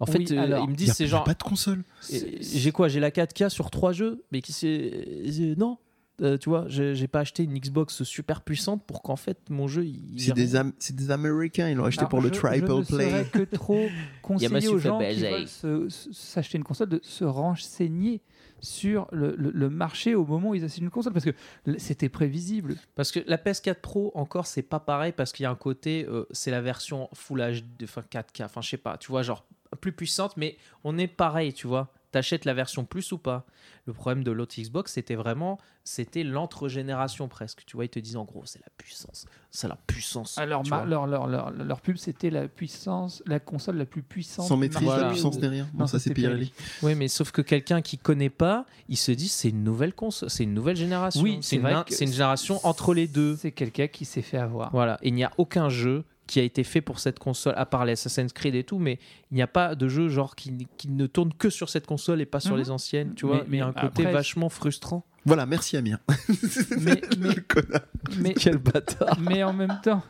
En 0.01 0.07
Oui, 0.07 0.13
fait, 0.27 0.35
euh, 0.35 0.41
alors, 0.41 0.65
il 0.65 0.71
me 0.71 0.75
dit 0.75 0.87
C'est 0.87 1.05
a 1.05 1.09
genre. 1.09 1.25
pas 1.25 1.35
de 1.35 1.43
console. 1.43 1.85
J'ai 2.11 2.73
quoi 2.73 2.89
J'ai 2.89 3.01
la 3.01 3.11
4K 3.11 3.51
sur 3.51 3.71
3 3.71 3.93
jeux 3.93 4.25
Mais 4.33 4.41
qui 4.41 4.53
c'est 4.55 4.91
euh, 4.95 5.55
Non 5.59 5.77
Euh, 6.23 6.39
tu 6.39 6.49
vois, 6.49 6.65
j'ai 6.69 7.07
pas 7.09 7.21
acheté 7.21 7.43
une 7.45 7.59
Xbox 7.59 8.03
super 8.03 8.41
puissante 8.41 8.83
pour 8.87 9.03
qu'en 9.03 9.17
fait 9.17 9.39
mon 9.51 9.69
jeu 9.69 9.85
il. 9.85 10.15
C'est 10.19 10.33
des, 10.33 10.53
des 10.95 11.11
Américains, 11.11 11.69
ils 11.69 11.77
l'ont 11.77 11.85
acheté 11.85 12.01
Alors, 12.01 12.09
pour 12.09 12.23
le 12.23 12.31
triple 12.31 12.67
je 12.67 12.73
ne 12.73 12.83
play. 12.85 13.11
saurais 13.11 13.25
que 13.27 13.43
trop 13.55 13.89
conseiller 14.23 14.49
Yamassu 14.49 14.69
aux 14.69 14.79
gens 14.79 14.99
qui 14.99 15.23
veulent 15.63 15.91
s'acheter 15.91 16.57
une 16.57 16.65
console 16.65 16.89
de 16.89 17.01
se 17.03 17.25
renseigner 17.25 18.23
sur 18.61 19.07
le, 19.13 19.35
le- 19.37 19.51
le 19.51 19.69
marché 19.69 20.15
au 20.15 20.25
moment 20.25 20.51
où 20.51 20.55
ils 20.55 20.65
achètent 20.65 20.79
une 20.79 20.89
console 20.91 21.13
parce 21.13 21.27
que 21.27 21.35
c'était 21.77 22.09
prévisible. 22.09 22.77
Parce 22.95 23.13
que 23.13 23.21
la 23.27 23.37
PS4 23.37 23.75
Pro, 23.83 24.11
encore, 24.15 24.47
c'est 24.47 24.63
pas 24.63 24.81
pareil 24.81 25.13
parce 25.13 25.33
qu'il 25.33 25.45
y 25.45 25.47
a 25.47 25.51
un 25.51 25.55
côté, 25.55 26.07
euh, 26.09 26.25
c'est 26.31 26.51
la 26.51 26.63
version 26.63 27.11
Full 27.13 27.41
HD, 27.41 27.85
enfin 27.85 28.03
4K, 28.11 28.45
enfin 28.47 28.63
je 28.63 28.71
sais 28.71 28.77
pas, 28.79 28.97
tu 28.97 29.09
vois, 29.09 29.23
genre 29.23 29.47
plus 29.83 29.93
puissante, 29.93 30.37
mais 30.39 30.57
on 30.85 30.97
est 30.97 31.09
pareil, 31.09 31.53
tu 31.53 31.67
vois. 31.67 31.93
T'achètes 32.17 32.47
la 32.47 32.55
version 32.55 32.87
plus 32.87 33.13
ou 33.13 33.19
pas 33.19 33.45
Le 33.85 33.93
problème 33.93 34.25
de 34.25 34.31
l'autre 34.31 34.55
Xbox, 34.59 34.95
c'était 34.95 35.17
vraiment, 35.17 35.59
c'était 35.85 36.23
l'entre-génération 36.23 37.29
presque. 37.29 37.65
Tu 37.67 37.77
vois, 37.77 37.85
ils 37.85 37.91
te 37.91 37.99
disent 37.99 38.17
en 38.17 38.25
gros, 38.25 38.43
c'est 38.47 38.59
la 38.61 38.71
puissance, 38.79 39.27
c'est 39.51 39.69
la 39.69 39.77
puissance. 39.87 40.39
Alors 40.39 40.67
ma- 40.67 40.87
leur, 40.87 41.07
leur, 41.07 41.27
leur, 41.27 41.51
leur 41.51 41.81
pub 41.83 41.99
c'était 41.99 42.31
la 42.31 42.49
puissance, 42.49 43.23
la 43.27 43.39
console 43.39 43.77
la 43.77 43.85
plus 43.85 44.03
puissante. 44.03 44.49
Sans 44.49 44.57
maîtrise 44.57 44.89
la 44.89 45.11
puissance 45.11 45.37
rien. 45.37 45.65
Non, 45.75 45.81
Non, 45.81 45.87
ça 45.87 45.99
c'est 45.99 46.15
Pirelli. 46.15 46.53
Oui, 46.83 46.95
mais 46.95 47.09
sauf 47.09 47.33
que 47.33 47.43
quelqu'un 47.43 47.83
qui 47.83 47.99
connaît 47.99 48.31
pas, 48.31 48.65
il 48.89 48.97
se 48.97 49.13
dit 49.13 49.29
c'est 49.29 49.51
une 49.51 49.63
nouvelle 49.63 49.93
console, 49.93 50.31
c'est 50.31 50.45
une 50.45 50.55
nouvelle 50.55 50.77
génération. 50.77 51.21
Oui, 51.21 51.41
c'est 51.43 51.57
une, 51.57 51.67
une 52.01 52.13
génération 52.13 52.61
entre 52.67 52.95
les 52.95 53.09
deux. 53.09 53.37
C'est 53.37 53.53
quelqu'un 53.53 53.89
qui 53.89 54.07
s'est 54.07 54.23
fait 54.23 54.39
avoir. 54.39 54.71
Voilà, 54.73 54.99
il 55.03 55.13
n'y 55.13 55.25
a 55.25 55.33
aucun 55.37 55.69
jeu 55.69 56.05
qui 56.27 56.41
a 56.41 56.43
été 56.43 56.65
fait 56.65 56.81
pour 56.81 56.99
cette 56.99 57.19
console, 57.19 57.55
à 57.57 57.67
part 57.67 57.85
les 57.85 57.93
Assassin's 57.93 58.33
Creed 58.33 58.55
et 58.55 58.65
tout, 58.65 58.79
mais 58.79 58.99
il 59.31 59.35
n'y 59.37 59.43
a 59.43 59.47
pas 59.47 59.75
de 59.75 59.87
jeu 59.89 60.09
genre 60.09 60.35
qui, 60.35 60.67
qui 60.77 60.89
ne 60.89 61.07
tourne 61.07 61.33
que 61.33 61.51
sur 61.51 61.69
cette 61.69 61.87
console 61.87 62.21
et 62.21 62.27
pas 62.27 62.41
sur 62.41 62.53
Mhm. 62.55 62.59
les 62.59 62.71
anciennes, 62.71 63.15
tu 63.15 63.27
vois. 63.27 63.45
mais 63.49 63.59
il 63.59 63.61
y 63.61 63.63
a 63.63 63.67
un 63.67 63.73
côté 63.73 64.03
après- 64.03 64.13
vachement 64.13 64.49
frustrant. 64.49 65.05
Voilà, 65.25 65.47
merci 65.47 65.77
Amir. 65.77 65.99
Mais, 66.09 67.01
mais, 67.19 67.35
Le 67.35 67.41
connard. 67.43 67.81
mais, 68.19 68.35
Quel 68.39 68.59
bâtard 68.59 69.19
mais 69.21 69.43
en 69.45 69.53
même 69.53 69.79
temps. 69.83 70.03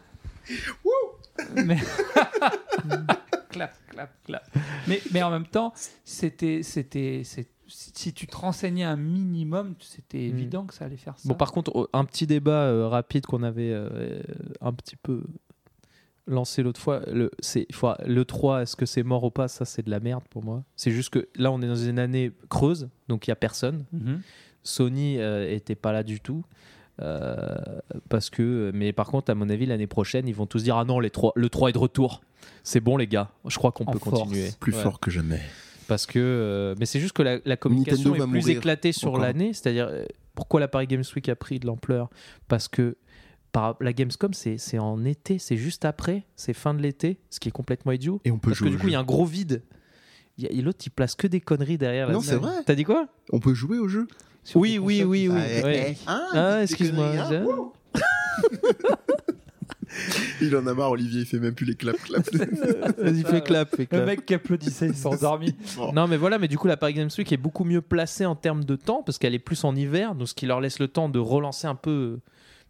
mais... 1.55 1.77
clap, 3.51 3.75
clap, 3.91 4.11
clap. 4.25 4.45
Mais, 4.87 5.01
mais 5.13 5.23
en 5.23 5.31
même 5.31 5.47
temps, 5.47 5.73
c'était, 6.05 6.63
c'était, 6.63 7.23
si 7.69 8.13
tu 8.13 8.27
te 8.27 8.37
renseignais 8.37 8.85
un 8.85 8.97
minimum, 8.97 9.75
c'était 9.81 10.19
Mm. 10.19 10.37
évident 10.37 10.65
que 10.67 10.75
ça 10.75 10.85
allait 10.85 10.97
faire 10.97 11.19
ça. 11.19 11.29
Bon, 11.29 11.35
par 11.35 11.53
contre, 11.53 11.89
un 11.93 12.05
petit 12.05 12.27
débat 12.27 12.65
euh, 12.65 12.89
rapide 12.89 13.27
qu'on 13.27 13.43
avait 13.43 13.71
euh, 13.73 14.21
un 14.61 14.73
petit 14.73 14.97
peu 14.97 15.23
lancé 16.27 16.63
l'autre 16.63 16.81
fois, 16.81 17.01
le, 17.07 17.31
c'est, 17.41 17.67
le 18.05 18.25
3, 18.25 18.63
est-ce 18.63 18.77
que 18.77 18.87
c'est 18.87 19.03
mort 19.03 19.25
ou 19.25 19.31
pas 19.31 19.49
Ça, 19.49 19.65
c'est 19.65 19.83
de 19.85 19.91
la 19.91 20.01
merde 20.01 20.25
pour 20.31 20.43
moi. 20.45 20.65
C'est 20.77 20.91
juste 20.91 21.11
que 21.11 21.29
là, 21.37 21.51
on 21.53 21.63
est 21.63 21.69
dans 21.69 21.75
une 21.77 21.99
année 21.99 22.33
creuse, 22.49 22.89
donc 23.09 23.27
il 23.27 23.31
n'y 23.31 23.33
a 23.33 23.37
personne. 23.37 23.85
Mhm. 23.93 24.21
Sony 24.63 25.19
euh, 25.21 25.49
était 25.53 25.75
pas 25.77 25.93
là 25.93 26.03
du 26.03 26.21
tout. 26.21 26.45
euh, 27.03 27.37
parce 28.09 28.31
que, 28.31 28.71
mais 28.75 28.93
par 28.93 29.07
contre, 29.09 29.31
à 29.31 29.35
mon 29.35 29.49
avis, 29.51 29.67
l'année 29.67 29.87
prochaine, 29.87 30.27
ils 30.29 30.35
vont 30.35 30.47
tous 30.47 30.63
dire 30.63 30.77
Ah 30.77 30.85
non, 30.85 30.99
les 30.99 31.11
le 31.37 31.49
3 31.49 31.69
est 31.71 31.73
de 31.73 31.79
retour. 31.79 32.23
C'est 32.63 32.81
bon, 32.81 32.97
les 32.97 33.07
gars. 33.07 33.31
Je 33.47 33.57
crois 33.59 33.71
qu'on 33.73 33.85
En 33.85 33.93
peut 33.93 33.99
force. 33.99 34.21
continuer. 34.23 34.49
Plus 34.61 34.75
Ouais. 34.75 34.83
fort 34.83 34.99
que 35.01 35.11
jamais. 35.11 35.41
Parce 35.89 36.07
que, 36.07 36.19
euh, 36.19 36.75
mais 36.81 36.87
c'est 36.87 36.99
juste 36.99 37.13
que 37.13 37.23
la, 37.23 37.39
la 37.45 37.57
communication 37.57 38.11
Nintendo 38.11 38.25
est 38.25 38.27
va 38.27 38.33
plus 38.33 38.49
éclatée 38.51 38.91
sur 38.93 39.11
encore. 39.11 39.21
l'année. 39.21 39.53
C'est-à-dire, 39.53 39.87
euh, 39.89 40.05
pourquoi 40.35 40.59
la 40.59 40.67
Paris 40.69 40.87
Games 40.89 41.05
Week 41.15 41.29
a 41.29 41.37
pris 41.37 41.61
de 41.61 41.67
l'ampleur? 41.67 42.11
Parce 42.49 42.67
que 42.67 42.97
par, 43.57 43.75
la 43.81 43.95
Gamescom, 43.95 44.35
c'est 44.35 44.79
en 44.79 45.03
été, 45.07 45.39
c'est 45.39 45.57
juste 45.57 45.87
après, 45.87 46.27
c'est 46.37 46.53
fin 46.53 46.75
de 46.75 46.83
l'été, 46.83 47.19
ce 47.31 47.41
qui 47.41 47.49
est 47.49 47.53
complètement 47.53 47.91
idiot. 47.93 48.21
Et 48.27 48.31
on 48.31 48.39
peut 48.39 48.51
Parce 48.51 48.59
que 48.59 48.67
jouer. 48.67 48.73
du 48.73 48.79
coup, 48.79 48.89
il 48.89 48.93
y 48.93 48.97
a 48.97 49.01
un 49.01 49.03
gros 49.05 49.25
vide. 49.25 49.63
Et 50.39 50.61
L'autre, 50.61 50.81
il 50.85 50.91
place 50.91 51.15
que 51.15 51.27
des 51.27 51.41
conneries 51.41 51.79
derrière. 51.79 52.09
la 52.09 52.13
Non, 52.13 52.21
c'est 52.21 52.37
vrai. 52.37 52.53
T'as 52.67 52.75
dit 52.75 52.85
quoi? 52.85 53.09
On 53.33 53.41
peut 53.41 53.55
jouer 53.55 53.79
au 53.79 53.89
jeu. 53.89 54.09
Sur 54.45 54.61
Oui, 54.61 54.79
oui, 54.79 55.05
oui, 55.05 55.29
oui. 55.29 55.39
Ah, 55.41 55.65
ouais. 55.65 55.97
hein, 56.07 56.27
Ah, 56.35 56.63
excuse-moi. 56.65 57.13
hein. 57.17 57.47
Il 60.43 60.55
en 60.55 60.67
a 60.67 60.75
marre, 60.75 60.91
Olivier, 60.91 61.21
il 61.21 61.27
fait 61.27 61.39
même 61.39 61.55
plus 61.55 61.65
les 61.65 61.77
clap 61.77 61.97
clap. 61.97 62.29
Vas-y, 62.99 63.23
fais 63.23 63.41
clap, 63.41 63.71
fais 63.71 63.83
Le 63.83 63.87
clap. 63.87 64.05
mec 64.07 64.27
qui 64.27 64.35
applaudissait, 64.35 64.89
il 64.89 64.95
s'est 64.95 65.07
endormi. 65.07 65.55
Non, 65.95 66.07
mais 66.09 66.19
voilà, 66.19 66.39
mais 66.39 66.49
du 66.49 66.59
coup, 66.59 66.67
la 66.69 66.77
Paris 66.77 66.93
Games 66.93 67.09
Week 67.17 67.33
est 67.33 67.37
beaucoup 67.39 67.65
mieux 67.65 67.81
placée 67.81 68.27
en 68.27 68.35
termes 68.37 68.65
de 68.65 68.77
temps 68.77 69.03
parce 69.03 69.17
qu'elle 69.17 69.35
est 69.35 69.39
plus 69.39 69.65
en 69.65 69.75
hiver, 69.75 70.15
donc 70.15 70.29
ce 70.29 70.35
qui 70.35 70.45
leur 70.45 70.61
laisse 70.61 70.79
le 70.79 70.89
temps 70.89 71.09
de 71.09 71.19
relancer 71.19 71.67
un 71.67 71.75
peu 71.75 72.19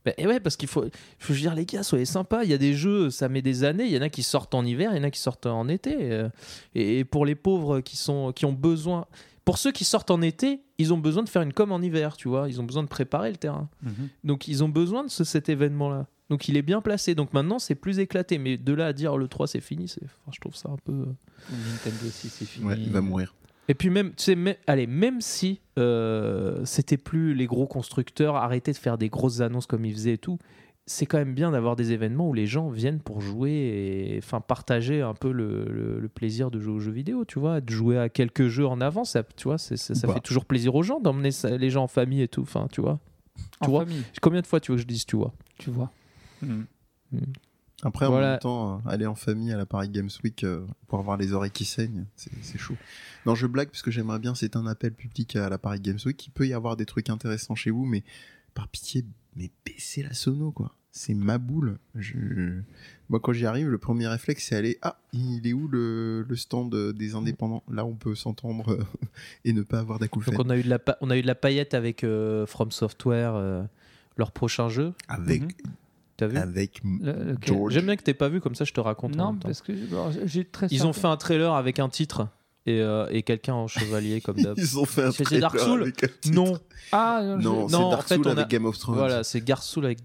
Bah, 0.06 0.12
et 0.16 0.26
ouais, 0.26 0.40
parce 0.40 0.56
qu'il 0.56 0.68
faut, 0.68 0.84
faut 1.18 1.32
dire, 1.34 1.54
les 1.54 1.66
gars, 1.66 1.82
soyez 1.82 2.04
sympas. 2.06 2.44
Il 2.44 2.50
y 2.50 2.54
a 2.54 2.58
des 2.58 2.72
jeux, 2.74 3.10
ça 3.10 3.28
met 3.28 3.42
des 3.42 3.64
années. 3.64 3.84
Il 3.84 3.90
y 3.92 3.98
en 3.98 4.02
a 4.02 4.08
qui 4.08 4.22
sortent 4.22 4.54
en 4.54 4.64
hiver, 4.64 4.92
il 4.94 4.96
y 4.96 5.00
en 5.00 5.04
a 5.04 5.10
qui 5.10 5.20
sortent 5.20 5.46
en 5.46 5.68
été. 5.68 5.96
euh, 6.12 6.28
Et, 6.74 7.00
et 7.00 7.04
pour 7.04 7.26
les 7.26 7.34
pauvres 7.34 7.80
qui, 7.80 7.96
sont, 7.96 8.32
qui 8.32 8.44
ont 8.46 8.52
besoin. 8.52 9.06
Pour 9.44 9.58
ceux 9.58 9.70
qui 9.72 9.84
sortent 9.84 10.10
en 10.10 10.22
été, 10.22 10.60
ils 10.78 10.92
ont 10.94 10.98
besoin 10.98 11.22
de 11.22 11.28
faire 11.28 11.42
une 11.42 11.52
com 11.52 11.70
en 11.72 11.80
hiver, 11.82 12.16
tu 12.16 12.28
vois. 12.28 12.48
Ils 12.48 12.60
ont 12.60 12.64
besoin 12.64 12.82
de 12.82 12.88
préparer 12.88 13.30
le 13.30 13.36
terrain. 13.36 13.68
Mhm. 13.82 14.08
Donc 14.24 14.48
ils 14.48 14.62
ont 14.64 14.68
besoin 14.68 15.04
de 15.04 15.10
ce- 15.10 15.24
cet 15.24 15.48
événement-là. 15.48 16.06
Donc 16.30 16.48
il 16.48 16.56
est 16.56 16.62
bien 16.62 16.80
placé. 16.80 17.14
Donc 17.14 17.32
maintenant, 17.32 17.58
c'est 17.60 17.74
plus 17.76 17.98
éclaté. 18.00 18.38
Mais 18.38 18.56
de 18.56 18.72
là 18.72 18.86
à 18.86 18.92
dire 18.92 19.16
le 19.16 19.28
3, 19.28 19.46
c'est 19.46 19.60
fini, 19.60 19.84
enfin, 20.04 20.30
je 20.32 20.40
trouve 20.40 20.56
ça 20.56 20.68
un 20.70 20.76
peu. 20.84 21.06
Nintendo 21.50 22.10
6, 22.10 22.28
c'est 22.28 22.44
fini. 22.44 22.66
Ouais, 22.66 22.76
il 22.78 22.90
va 22.90 23.00
mourir. 23.00 23.34
Et 23.68 23.74
puis 23.74 23.90
même, 23.90 24.10
tu 24.10 24.22
sais, 24.24 24.34
mais- 24.36 24.58
allez, 24.66 24.86
même 24.86 25.20
si 25.20 25.60
euh, 25.78 26.64
c'était 26.64 26.96
plus 26.96 27.34
les 27.34 27.46
gros 27.46 27.66
constructeurs, 27.66 28.36
arrêtaient 28.36 28.72
de 28.72 28.76
faire 28.76 28.96
des 28.98 29.08
grosses 29.08 29.40
annonces 29.40 29.66
comme 29.66 29.84
ils 29.84 29.92
faisaient 29.92 30.14
et 30.14 30.18
tout, 30.18 30.38
c'est 30.88 31.04
quand 31.04 31.18
même 31.18 31.34
bien 31.34 31.50
d'avoir 31.50 31.74
des 31.74 31.90
événements 31.92 32.28
où 32.28 32.32
les 32.32 32.46
gens 32.46 32.68
viennent 32.68 33.00
pour 33.00 33.20
jouer 33.20 33.50
et 33.50 34.18
enfin 34.18 34.40
partager 34.40 35.02
un 35.02 35.14
peu 35.14 35.32
le, 35.32 35.64
le- 35.68 35.98
le 35.98 36.08
plaisir 36.08 36.52
de 36.52 36.60
jouer 36.60 36.74
aux 36.74 36.78
jeux 36.78 36.92
vidéo, 36.92 37.24
tu 37.24 37.40
vois, 37.40 37.60
de 37.60 37.68
jouer 37.70 37.98
à 37.98 38.08
quelques 38.08 38.46
jeux 38.46 38.66
en 38.68 38.80
avance, 38.80 39.10
ça, 39.10 39.24
tu 39.24 39.44
vois, 39.48 39.58
ça, 39.58 39.76
pas. 40.06 40.14
fait 40.14 40.20
toujours 40.20 40.44
plaisir 40.44 40.76
aux 40.76 40.84
gens 40.84 41.00
d'emmener 41.00 41.30
les 41.58 41.70
gens 41.70 41.82
en 41.82 41.88
famille 41.88 42.22
et 42.22 42.28
tout, 42.28 42.42
enfin, 42.42 42.68
tu 42.70 42.80
vois. 42.80 43.00
En 43.60 43.66
vois 43.66 43.84
famille, 43.84 44.04
Combien 44.22 44.40
de 44.42 44.46
fois 44.46 44.60
tu 44.60 44.70
veux 44.70 44.76
que 44.76 44.82
je 44.82 44.86
dise, 44.86 45.04
tu 45.06 45.16
vois? 45.16 45.32
Tu 45.58 45.70
vois. 45.70 45.90
Mhm. 46.40 46.66
Après, 47.82 48.06
en 48.06 48.10
Voilà. 48.10 48.30
même 48.32 48.38
temps, 48.40 48.76
euh, 48.86 48.88
aller 48.90 49.06
en 49.06 49.14
famille 49.14 49.52
à 49.52 49.56
la 49.56 49.66
Paris 49.66 49.88
Games 49.90 50.08
Week 50.24 50.44
euh, 50.44 50.66
pour 50.88 50.98
avoir 50.98 51.16
les 51.18 51.32
oreilles 51.32 51.50
qui 51.50 51.64
saignent, 51.66 52.06
c'est 52.16 52.58
chaud. 52.58 52.76
Non, 53.26 53.34
je 53.34 53.46
blague 53.46 53.68
parce 53.68 53.82
que 53.82 53.90
j'aimerais 53.90 54.18
bien, 54.18 54.34
c'est 54.34 54.56
un 54.56 54.66
appel 54.66 54.92
public 54.92 55.36
à 55.36 55.48
la 55.48 55.58
Paris 55.58 55.80
Games 55.80 55.98
Week. 56.06 56.26
Il 56.26 56.30
peut 56.30 56.46
y 56.46 56.54
avoir 56.54 56.76
des 56.76 56.86
trucs 56.86 57.10
intéressants 57.10 57.54
chez 57.54 57.70
vous, 57.70 57.84
mais 57.84 58.02
par 58.54 58.68
pitié, 58.68 59.04
mais 59.36 59.50
baissez 59.66 60.02
la 60.02 60.14
sono, 60.14 60.52
quoi. 60.52 60.74
C'est 60.90 61.12
ma 61.12 61.36
boule. 61.36 61.76
Je... 61.94 62.14
Moi, 63.10 63.20
quand 63.20 63.34
j'y 63.34 63.44
arrive, 63.44 63.68
le 63.68 63.76
premier 63.76 64.06
réflexe, 64.08 64.46
c'est 64.48 64.56
aller 64.56 64.78
Ah, 64.80 64.98
il 65.12 65.46
est 65.46 65.52
où 65.52 65.68
le, 65.68 66.22
le 66.26 66.36
stand 66.36 66.74
des 66.94 67.14
indépendants? 67.14 67.62
Là, 67.70 67.84
on 67.84 67.94
peut 67.94 68.14
s'entendre 68.14 68.70
euh, 68.72 68.82
et 69.44 69.52
ne 69.52 69.60
pas 69.60 69.80
avoir 69.80 69.98
d'acouphènes. 69.98 70.34
Donc 70.34 70.46
on 70.46 70.48
a 70.48 70.56
eu 70.56 70.62
de 70.62 70.70
la, 70.70 70.78
pa- 70.78 70.96
on 71.02 71.10
a 71.10 71.18
eu 71.18 71.22
de 71.22 71.26
la 71.26 71.34
paillette 71.34 71.74
avec 71.74 72.02
euh, 72.04 72.46
From 72.46 72.70
Software, 72.70 73.34
euh, 73.34 73.62
leur 74.16 74.32
prochain 74.32 74.70
jeu, 74.70 74.94
Avec, 75.08 75.42
Mhm. 75.42 75.48
T'as 76.16 76.26
vu 76.26 76.36
avec 76.38 76.80
Le- 76.84 77.36
George. 77.42 77.72
J'aime 77.72 77.86
bien 77.86 77.96
que 77.96 78.02
t'aies 78.02 78.14
pas 78.14 78.28
vu, 78.28 78.40
comme 78.40 78.54
ça 78.54 78.64
je 78.64 78.72
te 78.72 78.80
raconte. 78.80 79.14
en 79.14 79.16
Non, 79.18 79.32
même 79.32 79.40
temps. 79.40 79.48
parce 79.48 79.60
que 79.62 79.72
j'ai 80.24 80.44
très 80.44 80.66
Ils 80.70 80.86
ont 80.86 80.92
fait 80.92 81.06
un 81.06 81.16
trailer 81.16 81.52
avec 81.54 81.78
un 81.78 81.88
titre 81.88 82.28
et, 82.66 82.80
euh, 82.80 83.06
et 83.10 83.22
quelqu'un 83.22 83.54
en 83.54 83.66
chevalier 83.68 84.20
comme 84.20 84.36
d'hab. 84.36 84.54
Ils 84.58 84.78
ont 84.78 84.84
fait 84.84 85.04
un 85.04 85.10
trailer 85.12 85.40
Dark 85.52 85.58
Souls 85.60 85.82
avec 85.82 86.02
un 86.04 86.08
titre. 86.20 86.34
non, 86.34 86.58
Ah 86.92 87.20
non, 87.22 87.36
Non, 87.38 87.68
c'est 87.68 87.76
Non, 87.76 87.84
en 87.84 87.90
Dark 87.90 88.08
fait, 88.08 88.14
Souls 88.16 88.24
on 88.26 88.30
avec 88.30 88.44
a- 88.44 88.48
Game 88.48 88.64
of 88.66 88.78
Thrones. 88.78 88.96
voilà, 88.96 89.24
c'est 89.24 89.40
Garsoul 89.44 89.84
avec 89.86 89.98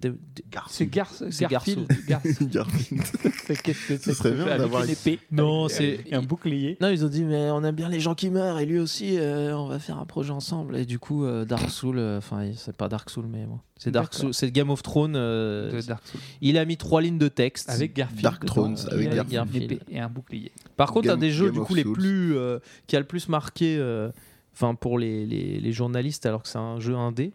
c'est 0.69 0.85
Gar 0.88 1.09
C'est 1.29 1.47
Garfield. 1.47 1.88
Gar- 2.07 2.21
Garfield. 2.41 3.01
C'est 3.45 3.61
que 3.61 3.73
c'est 3.73 4.13
serait 4.13 4.31
bien 4.31 4.45
avec 4.45 4.59
d'avoir 4.59 4.83
une 4.83 4.91
épée 4.91 5.19
Non, 5.31 5.67
c'est- 5.67 5.99
euh, 6.13 6.17
un 6.17 6.21
bouclier. 6.21 6.77
Non, 6.81 6.89
ils 6.89 7.03
ont 7.05 7.09
dit 7.09 7.23
mais 7.23 7.49
on 7.51 7.63
aime 7.63 7.75
bien 7.75 7.89
les 7.89 7.99
gens 7.99 8.15
qui 8.15 8.29
meurent 8.29 8.59
et 8.59 8.65
lui 8.65 8.79
aussi, 8.79 9.17
euh, 9.17 9.55
on 9.57 9.67
va 9.67 9.79
faire 9.79 9.97
un 9.99 10.05
projet 10.05 10.31
ensemble. 10.31 10.77
Et 10.77 10.85
du 10.85 10.99
coup, 10.99 11.25
euh, 11.25 11.45
Dark 11.45 11.69
Souls, 11.69 11.97
euh, 11.97 12.17
enfin 12.19 12.49
c'est 12.55 12.75
pas 12.75 12.88
Dark 12.89 13.09
Souls 13.09 13.27
mais 13.29 13.45
bon, 13.45 13.59
c'est 13.77 13.91
Dark. 13.91 14.13
Souls, 14.13 14.33
c'est 14.33 14.51
Game 14.51 14.69
of 14.69 14.81
Thrones. 14.83 15.15
euh, 15.15 15.71
de 15.71 15.81
Dark 15.88 16.05
Souls. 16.07 16.21
il 16.41 16.57
a 16.57 16.65
mis 16.65 16.77
trois 16.77 17.01
lignes 17.01 17.17
de 17.17 17.27
texte. 17.27 17.69
Avec 17.69 17.93
Garfield. 17.93 18.21
Dark 18.23 18.45
Thrones, 18.45 18.77
euh, 18.91 18.95
avec 18.95 19.27
Garfield. 19.29 19.71
épée 19.71 19.79
et 19.89 19.99
un 19.99 20.09
bouclier. 20.09 20.51
Par 20.77 20.91
contre, 20.91 21.09
un 21.09 21.17
des 21.17 21.31
jeux 21.31 21.51
du 21.51 21.59
coup 21.59 21.75
les 21.75 21.83
plus 21.83 22.38
euh, 22.56 22.60
qui 22.88 22.95
a 22.95 22.99
le 22.99 23.06
plus 23.07 23.30
marqué, 23.30 23.78
euh, 23.78 24.10
enfin 24.53 24.76
pour 24.76 24.98
les, 24.99 25.26
les, 25.26 25.60
les 25.60 25.72
journalistes, 25.72 26.26
alors 26.26 26.44
que 26.44 26.49
c'est 26.49 26.57
un 26.57 26.80
jeu 26.80 26.95
indé, 26.95 27.34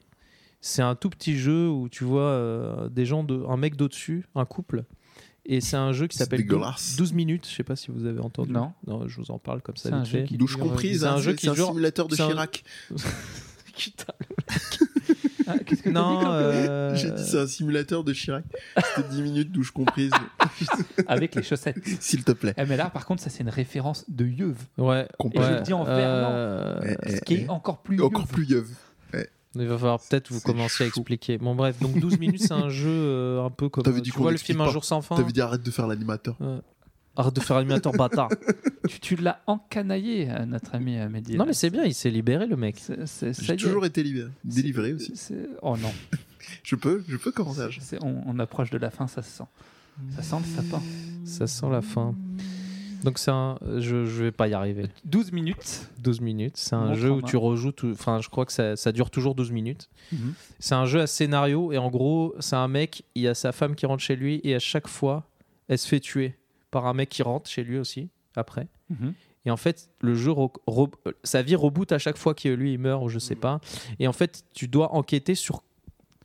c'est 0.60 0.82
un 0.82 0.94
tout 0.94 1.10
petit 1.10 1.36
jeu 1.36 1.68
où 1.68 1.88
tu 1.88 2.04
vois 2.04 2.22
euh, 2.22 2.88
des 2.88 3.04
gens 3.06 3.22
de, 3.24 3.44
un 3.48 3.56
mec 3.56 3.76
d'au-dessus, 3.76 4.26
un 4.34 4.44
couple, 4.44 4.84
et 5.48 5.60
c'est 5.60 5.76
un 5.76 5.92
jeu 5.92 6.08
qui 6.08 6.16
s'appelle 6.18 6.40
Dou- 6.44 6.54
dégueulasse. 6.56 6.96
12 6.96 7.12
minutes. 7.12 7.46
Je 7.48 7.54
sais 7.54 7.62
pas 7.62 7.76
si 7.76 7.92
vous 7.92 8.04
avez 8.04 8.18
entendu. 8.20 8.50
Non. 8.52 8.72
Non, 8.86 9.06
je 9.06 9.16
vous 9.20 9.30
en 9.30 9.38
parle 9.38 9.62
comme 9.62 9.76
ça 9.76 9.90
C'est 9.90 9.94
un 9.94 10.02
vite 10.02 10.12
jeu 10.12 10.22
qui- 10.24 10.36
Douche 10.38 10.56
comprise, 10.56 11.00
c'est 11.00 11.06
un 11.06 11.14
hein, 11.14 11.18
jeu 11.18 11.34
qui 11.34 11.46
c'est 11.46 11.60
un 11.60 11.66
simulateur 11.66 12.08
de 12.08 12.20
un- 12.20 12.26
Chirac. 12.28 12.64
Putain. 13.76 14.14
Ah, 15.46 15.58
Qu'est-ce 15.64 15.82
que 15.82 15.88
dit 15.88 15.94
Non, 15.94 16.18
comme- 16.20 16.28
euh, 16.28 16.94
J'ai 16.94 17.10
dit 17.10 17.22
c'est 17.24 17.38
un 17.38 17.46
simulateur 17.46 18.04
de 18.04 18.12
Chirac. 18.12 18.44
C'était 18.94 19.08
10 19.08 19.22
minutes 19.22 19.52
douche 19.52 19.70
comprise, 19.70 20.10
Avec 21.06 21.34
les 21.34 21.42
chaussettes. 21.42 21.76
s'il 22.00 22.24
te 22.24 22.32
plaît. 22.32 22.54
Eh, 22.56 22.64
mais 22.66 22.76
là, 22.76 22.90
par 22.90 23.06
contre, 23.06 23.22
ça, 23.22 23.30
c'est 23.30 23.42
une 23.42 23.48
référence 23.50 24.04
de 24.08 24.24
Yeuve. 24.26 24.58
Ouais. 24.78 25.06
Complètement. 25.18 25.46
Et 25.46 25.48
je 25.48 25.52
ouais, 25.52 25.58
le 25.60 25.64
dis 25.64 25.72
en 25.72 25.84
euh, 25.86 26.80
Eh, 26.84 26.96
eh, 27.02 27.16
Ce 27.16 27.20
qui 27.22 27.34
eh. 27.34 27.40
est 27.44 27.48
encore 27.48 27.78
plus 27.78 28.00
Encore 28.00 28.22
Yeuve. 28.22 28.30
plus 28.32 28.44
yeuve. 28.46 28.68
Il 29.58 29.66
va 29.68 29.78
falloir 29.78 29.98
peut-être 29.98 30.30
vous 30.30 30.40
commencer 30.42 30.84
à 30.84 30.86
expliquer. 30.86 31.38
Bon 31.38 31.54
bref, 31.54 31.80
donc 31.80 31.98
12 31.98 32.18
minutes 32.18 32.42
c'est 32.42 32.52
un 32.52 32.68
jeu 32.68 32.90
euh, 32.90 33.42
un 33.42 33.48
peu 33.48 33.70
comme 33.70 33.84
T'avais 33.84 34.00
euh, 34.00 34.02
dit 34.02 34.10
tu 34.10 34.18
vois 34.18 34.30
le 34.30 34.36
film 34.36 34.60
Un 34.60 34.68
jour 34.68 34.84
sans 34.84 35.00
fin. 35.00 35.16
T'avais 35.16 35.32
dit 35.32 35.40
arrête 35.40 35.62
de 35.62 35.70
faire 35.70 35.86
l'animateur. 35.86 36.36
Arrête 37.16 37.34
de 37.34 37.40
faire 37.40 37.56
animateur 37.56 37.92
bâtard. 37.92 38.28
Tu, 38.88 39.00
tu 39.00 39.16
l'as 39.16 39.40
encanaillé, 39.46 40.30
euh, 40.30 40.44
notre 40.44 40.74
ami 40.74 40.98
euh, 40.98 41.08
Mehdi. 41.08 41.36
non 41.36 41.46
mais 41.46 41.54
c'est 41.54 41.70
bien, 41.70 41.84
il 41.84 41.94
s'est 41.94 42.10
libéré 42.10 42.46
le 42.46 42.56
mec. 42.56 42.76
C'est- 42.78 43.06
c'est- 43.06 43.32
ça 43.32 43.42
y 43.42 43.46
J'ai 43.46 43.52
est. 43.54 43.56
toujours 43.56 43.84
été 43.86 44.02
libéré. 44.02 44.30
délivré 44.44 44.92
aussi. 44.92 45.12
c'est- 45.16 45.48
Oh 45.62 45.76
non. 45.76 45.90
Je 46.62 46.76
peux, 46.76 47.02
je 47.08 47.16
peux 47.16 47.32
commencer 47.32 47.60
à 47.62 47.68
C'est- 47.80 47.98
on, 48.04 48.22
on 48.26 48.38
approche 48.38 48.70
de 48.70 48.78
la 48.78 48.90
fin, 48.90 49.06
ça 49.08 49.22
se 49.22 49.30
sent. 49.30 49.44
Ça 50.14 50.22
sent 50.22 50.36
le 50.44 50.62
sapin. 50.62 50.82
Ça 51.24 51.46
sent 51.46 51.66
la 51.70 51.82
fin. 51.82 52.14
Donc 53.02 53.18
c'est 53.18 53.30
un 53.30 53.58
je, 53.78 54.04
je 54.04 54.24
vais 54.24 54.30
pas 54.32 54.46
y 54.48 54.54
arriver. 54.54 54.86
12 55.04 55.32
minutes. 55.32 55.88
12 56.02 56.20
minutes, 56.20 56.56
c'est 56.56 56.74
un 56.74 56.94
jeu 56.94 57.10
où 57.10 57.22
tu 57.22 57.36
rejoues 57.36 57.72
tout 57.72 57.90
enfin 57.92 58.20
je 58.20 58.28
crois 58.28 58.44
que 58.46 58.52
ça, 58.52 58.76
ça 58.76 58.92
dure 58.92 59.10
toujours 59.10 59.34
12 59.34 59.50
minutes. 59.52 59.88
Mhm. 60.12 60.34
C'est 60.60 60.74
un 60.74 60.86
jeu 60.86 61.00
à 61.00 61.06
scénario 61.06 61.72
et 61.72 61.78
en 61.78 61.88
gros, 61.90 62.34
c'est 62.40 62.56
un 62.56 62.68
mec, 62.68 63.02
il 63.14 63.22
y 63.22 63.28
a 63.28 63.34
sa 63.34 63.52
femme 63.52 63.74
qui 63.74 63.86
rentre 63.86 64.02
chez 64.02 64.16
lui 64.16 64.40
et 64.44 64.54
à 64.54 64.58
chaque 64.58 64.86
fois, 64.88 65.24
elle 65.68 65.78
se 65.78 65.86
fait 65.88 66.00
tuer 66.00 66.34
par 66.76 66.84
un 66.84 66.92
mec 66.92 67.08
qui 67.08 67.22
rentre 67.22 67.48
chez 67.48 67.64
lui 67.64 67.78
aussi 67.78 68.10
après. 68.34 68.68
Mhm. 68.90 69.14
Et 69.46 69.50
en 69.50 69.56
fait, 69.56 69.88
le 70.02 70.14
jeu, 70.14 70.34
euh, 70.36 70.86
sa 71.24 71.40
vie 71.40 71.54
reboot 71.54 71.90
à 71.90 71.98
chaque 71.98 72.18
fois 72.18 72.34
que 72.34 72.50
lui 72.50 72.74
il 72.74 72.78
meurt 72.78 73.02
ou 73.02 73.08
je 73.08 73.18
sais 73.18 73.34
pas. 73.34 73.60
Et 73.98 74.06
en 74.06 74.12
fait, 74.12 74.44
tu 74.52 74.68
dois 74.68 74.92
enquêter 74.92 75.34
sur 75.34 75.62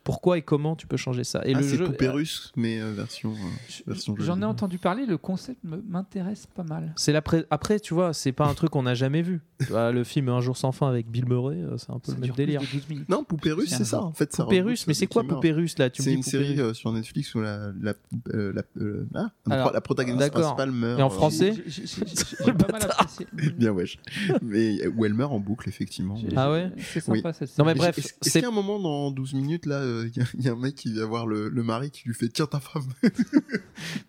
pourquoi 0.04 0.38
et 0.38 0.42
comment 0.42 0.74
tu 0.76 0.86
peux 0.86 0.96
changer 0.96 1.24
ça? 1.24 1.42
Et 1.44 1.54
ah, 1.54 1.58
le 1.58 1.64
c'est 1.64 1.76
jeu, 1.76 1.84
poupée 1.84 2.08
russe, 2.08 2.52
mais 2.56 2.80
euh, 2.80 2.92
version, 2.92 3.32
euh, 3.32 3.82
version 3.86 4.16
jeu 4.16 4.24
J'en 4.24 4.40
ai 4.42 4.44
entendu 4.44 4.78
parler, 4.78 5.06
le 5.06 5.16
concept 5.18 5.60
m'intéresse 5.64 6.46
pas 6.46 6.64
mal. 6.64 6.92
c'est 6.96 7.12
l'après. 7.12 7.46
Après, 7.50 7.78
tu 7.80 7.94
vois, 7.94 8.12
c'est 8.12 8.32
pas 8.32 8.46
un 8.46 8.54
truc 8.54 8.70
qu'on 8.70 8.82
n'a 8.82 8.94
jamais 8.94 9.22
vu. 9.22 9.40
Tu 9.60 9.66
vois, 9.66 9.92
le 9.92 10.02
film 10.04 10.28
Un 10.28 10.40
jour 10.40 10.56
sans 10.56 10.72
fin 10.72 10.88
avec 10.88 11.08
Bill 11.10 11.26
Murray, 11.26 11.56
euh, 11.56 11.76
c'est 11.78 11.90
un 11.90 11.98
peu 11.98 12.10
Ça 12.12 12.18
le 12.18 12.26
même 12.26 12.30
délire. 12.36 12.60
de 12.60 12.66
12 12.66 12.88
minutes. 12.88 13.08
Non, 13.08 13.22
poupée 13.24 13.52
russe, 13.52 13.70
C'est 13.76 13.84
ça. 13.84 14.02
En 14.02 14.12
fait, 14.12 14.32
ça 14.32 14.44
Poupée 14.44 14.60
russe, 14.60 14.86
mais 14.86 14.94
c'est 14.94 15.06
quoi. 15.06 15.22
Poupée 15.24 15.52
russe 15.52 15.78
là 15.78 15.88
C'est 15.92 16.12
une 16.12 16.22
série 16.22 16.58
euh, 16.60 16.74
sur 16.74 16.92
Netflix 16.92 17.34
où 17.34 17.40
la, 17.40 17.70
la, 17.80 17.94
la, 18.32 18.62
euh, 18.78 19.06
ah, 19.14 19.30
Alors, 19.50 19.72
la 19.72 19.80
protagoniste 19.80 20.30
principale 20.32 20.72
meurt. 20.72 20.98
Et 20.98 21.02
en 21.02 21.10
français 21.10 21.54
J'ai- 21.66 21.86
j'ai- 21.86 22.06
j'ai- 22.06 22.44
J'ai 22.44 22.52
pas 22.52 22.72
mal 22.72 22.82
apprécié. 22.82 23.26
Bien 23.56 23.70
wesh. 23.70 23.98
Mais 24.42 24.84
où 24.88 25.04
elle 25.04 25.14
meurt 25.14 25.32
en 25.32 25.38
boucle, 25.40 25.68
effectivement. 25.68 26.16
Ah 26.36 26.50
ouais 26.50 26.70
C'est 26.78 27.00
sympa 27.00 27.32
cette 27.32 27.56
Non, 27.58 27.64
mais 27.64 27.72
série. 27.72 27.78
bref, 27.78 27.98
Est-ce 27.98 28.32
qu'il 28.32 28.42
y 28.42 28.44
a 28.44 28.48
un 28.48 28.50
moment 28.50 28.78
dans 28.80 29.10
12 29.10 29.34
minutes 29.34 29.66
là, 29.66 29.80
il 30.14 30.16
y, 30.16 30.20
a- 30.24 30.28
il 30.38 30.44
y 30.44 30.48
a 30.48 30.52
un 30.52 30.56
mec 30.56 30.74
qui 30.74 30.92
vient 30.92 31.06
voir 31.06 31.26
le, 31.26 31.48
le 31.48 31.62
mari 31.62 31.90
qui 31.90 32.06
lui 32.08 32.14
fait 32.14 32.28
tiens 32.28 32.46
ta 32.46 32.60
femme. 32.60 32.84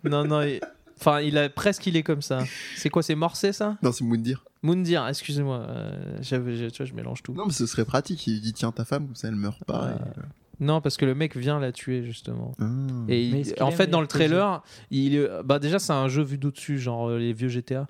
Non, 0.04 0.26
non. 0.26 0.42
et- 0.42 0.60
Enfin, 1.00 1.20
il 1.20 1.38
a 1.38 1.50
presque 1.50 1.86
il 1.88 1.98
est 1.98 2.04
comme 2.04 2.22
ça. 2.22 2.44
C'est 2.78 2.90
quoi 2.90 3.04
C'est 3.04 3.16
Morcé 3.16 3.52
ça? 3.52 3.78
Non, 3.84 3.92
c'est 3.92 4.06
Moundir. 4.06 4.46
Moundir, 4.62 5.06
excusez-moi. 5.08 5.58
euh, 5.68 6.20
tu 6.22 6.38
vois, 6.38 6.86
je 6.86 6.94
mélange 6.94 7.22
tout. 7.24 7.34
Non, 7.34 7.46
mais 7.48 7.52
ce 7.52 7.66
serait 7.66 7.84
pratique. 7.84 8.26
Il 8.28 8.36
lui 8.36 8.40
dit 8.42 8.54
tiens 8.54 8.72
ta 8.72 8.86
femme, 8.86 9.08
comme 9.08 9.16
ça 9.16 9.28
elle 9.28 9.36
meurt 9.36 9.62
pas. 9.66 9.86
Euh, 9.88 9.90
et, 9.96 10.20
euh, 10.20 10.22
Non, 10.62 10.80
parce 10.80 10.96
que 10.96 11.04
le 11.06 11.14
mec 11.14 11.36
vient 11.36 11.60
la 11.60 11.74
tuer 11.74 12.04
justement. 12.06 12.54
ah. 12.62 12.66
Et 13.10 13.22
il- 13.26 13.54
en 13.62 13.72
fait, 13.72 13.88
dans 13.88 14.00
le 14.00 14.08
trailer, 14.08 14.64
il, 14.92 15.28
bah 15.44 15.60
déjà 15.60 15.78
c'est 15.80 15.92
un 15.94 16.08
jeu 16.08 16.24
vu 16.24 16.38
d'au-dessus, 16.38 16.78
genre 16.80 17.10
euh, 17.10 17.18
les 17.20 17.34
vieux 17.34 17.50
GTA, 17.50 17.88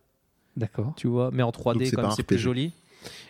D'accord. 0.57 0.94
tu 0.95 1.06
vois, 1.07 1.30
mais 1.32 1.44
en 1.44 1.52
3D 1.52 1.74
Donc 1.74 1.86
c'est 1.86 1.95
comme 1.95 2.11
c'est 2.11 2.24
plus 2.24 2.40
joli. 2.40 2.72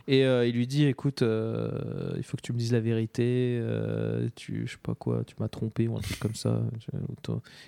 Et 0.07 0.25
euh, 0.25 0.45
il 0.47 0.55
lui 0.55 0.67
dit, 0.67 0.85
écoute, 0.85 1.21
euh, 1.21 2.13
il 2.17 2.23
faut 2.23 2.37
que 2.37 2.41
tu 2.41 2.53
me 2.53 2.57
dises 2.57 2.71
la 2.73 2.79
vérité. 2.79 3.57
euh, 3.61 4.27
tu, 4.35 4.63
je 4.67 4.71
sais 4.73 4.77
pas 4.81 4.95
quoi, 4.95 5.23
tu 5.25 5.35
m'as 5.39 5.47
trompé 5.47 5.87
ou 5.87 5.97
un 5.97 6.01
truc 6.01 6.19
comme 6.19 6.35
ça. 6.35 6.61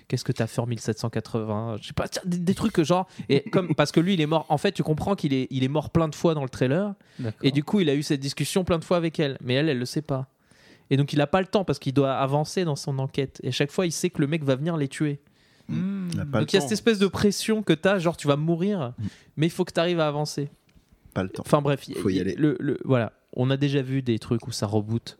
Qu'est-ce 0.08 0.24
que 0.24 0.32
t'as 0.32 0.46
fait 0.46 0.60
en 0.60 0.66
1780 0.66 1.76
Je 1.80 1.86
sais 1.88 1.92
pas, 1.92 2.06
des, 2.24 2.38
des 2.38 2.54
trucs 2.54 2.72
que 2.72 2.84
genre. 2.84 3.06
Et 3.28 3.40
comme 3.50 3.74
parce 3.74 3.92
que 3.92 4.00
lui, 4.00 4.14
il 4.14 4.20
est 4.20 4.26
mort. 4.26 4.46
En 4.48 4.58
fait, 4.58 4.72
tu 4.72 4.82
comprends 4.82 5.14
qu'il 5.14 5.32
est, 5.32 5.46
il 5.50 5.64
est 5.64 5.68
mort 5.68 5.90
plein 5.90 6.08
de 6.08 6.14
fois 6.14 6.34
dans 6.34 6.42
le 6.42 6.48
trailer. 6.48 6.94
Et 7.42 7.50
du 7.50 7.64
coup, 7.64 7.80
il 7.80 7.88
a 7.90 7.94
eu 7.94 8.02
cette 8.02 8.20
discussion 8.20 8.64
plein 8.64 8.78
de 8.78 8.84
fois 8.84 8.96
avec 8.96 9.18
elle, 9.20 9.38
mais 9.42 9.54
elle, 9.54 9.68
elle 9.68 9.78
le 9.78 9.86
sait 9.86 10.02
pas. 10.02 10.28
Et 10.90 10.96
donc, 10.96 11.12
il 11.12 11.20
a 11.20 11.26
pas 11.26 11.40
le 11.40 11.46
temps 11.46 11.64
parce 11.64 11.78
qu'il 11.80 11.94
doit 11.94 12.14
avancer 12.14 12.64
dans 12.64 12.76
son 12.76 12.98
enquête. 13.00 13.40
Et 13.42 13.48
à 13.48 13.52
chaque 13.52 13.70
fois, 13.72 13.86
il 13.86 13.92
sait 13.92 14.10
que 14.10 14.20
le 14.20 14.26
mec 14.28 14.44
va 14.44 14.54
venir 14.54 14.76
les 14.76 14.86
tuer. 14.88 15.18
Il 15.68 16.20
a 16.20 16.24
pas 16.24 16.38
donc, 16.40 16.52
il 16.52 16.56
y 16.56 16.58
a 16.58 16.60
cette 16.62 16.70
espèce 16.70 17.00
de 17.00 17.08
pression 17.08 17.64
que 17.64 17.72
tu 17.72 17.88
as, 17.88 17.98
genre, 17.98 18.16
tu 18.16 18.28
vas 18.28 18.36
mourir, 18.36 18.92
Mm. 18.98 19.04
mais 19.36 19.46
il 19.46 19.50
faut 19.50 19.64
que 19.64 19.72
tu 19.72 19.80
arrives 19.80 19.98
à 19.98 20.06
avancer. 20.06 20.48
Pas 21.16 21.22
le 21.24 21.30
temps. 21.30 21.42
Enfin, 21.44 21.60
bref, 21.62 21.88
Faut 21.96 22.10
y 22.10 22.14
il- 22.16 22.20
aller. 22.20 22.34
Le, 22.36 22.56
le- 22.60 22.78
voilà. 22.84 23.12
On 23.32 23.50
a 23.50 23.56
déjà 23.56 23.82
vu 23.82 24.02
des 24.02 24.18
trucs 24.18 24.46
où 24.46 24.52
ça 24.52 24.66
reboot, 24.66 25.18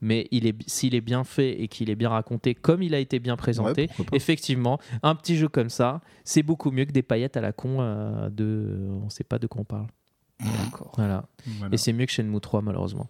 mais 0.00 0.26
il 0.30 0.46
est, 0.46 0.56
s'il 0.68 0.94
est 0.94 1.00
bien 1.00 1.22
fait 1.24 1.60
et 1.62 1.68
qu'il 1.68 1.88
est 1.90 1.94
bien 1.94 2.08
raconté 2.08 2.54
comme 2.54 2.82
il 2.82 2.94
a 2.94 2.98
été 2.98 3.18
bien 3.20 3.36
présenté, 3.36 3.88
Ouais, 3.98 4.04
effectivement, 4.12 4.78
un 5.02 5.14
petit 5.14 5.36
jeu 5.36 5.48
comme 5.48 5.70
ça, 5.70 6.00
c'est 6.24 6.42
beaucoup 6.42 6.70
mieux 6.70 6.84
que 6.86 6.92
des 6.92 7.02
paillettes 7.02 7.36
à 7.36 7.40
la 7.40 7.52
con 7.52 7.76
euh, 7.80 8.28
de. 8.30 8.88
On 9.04 9.08
sait 9.10 9.22
pas 9.24 9.38
de 9.38 9.46
quoi 9.46 9.60
on 9.60 9.64
parle. 9.64 9.86
D'accord. 10.40 10.92
Voilà. 10.96 11.26
Voilà. 11.58 11.72
Et 11.74 11.76
c'est 11.76 11.92
mieux 11.92 12.06
que 12.06 12.12
Shenmue 12.12 12.40
3, 12.40 12.60
malheureusement. 12.62 13.08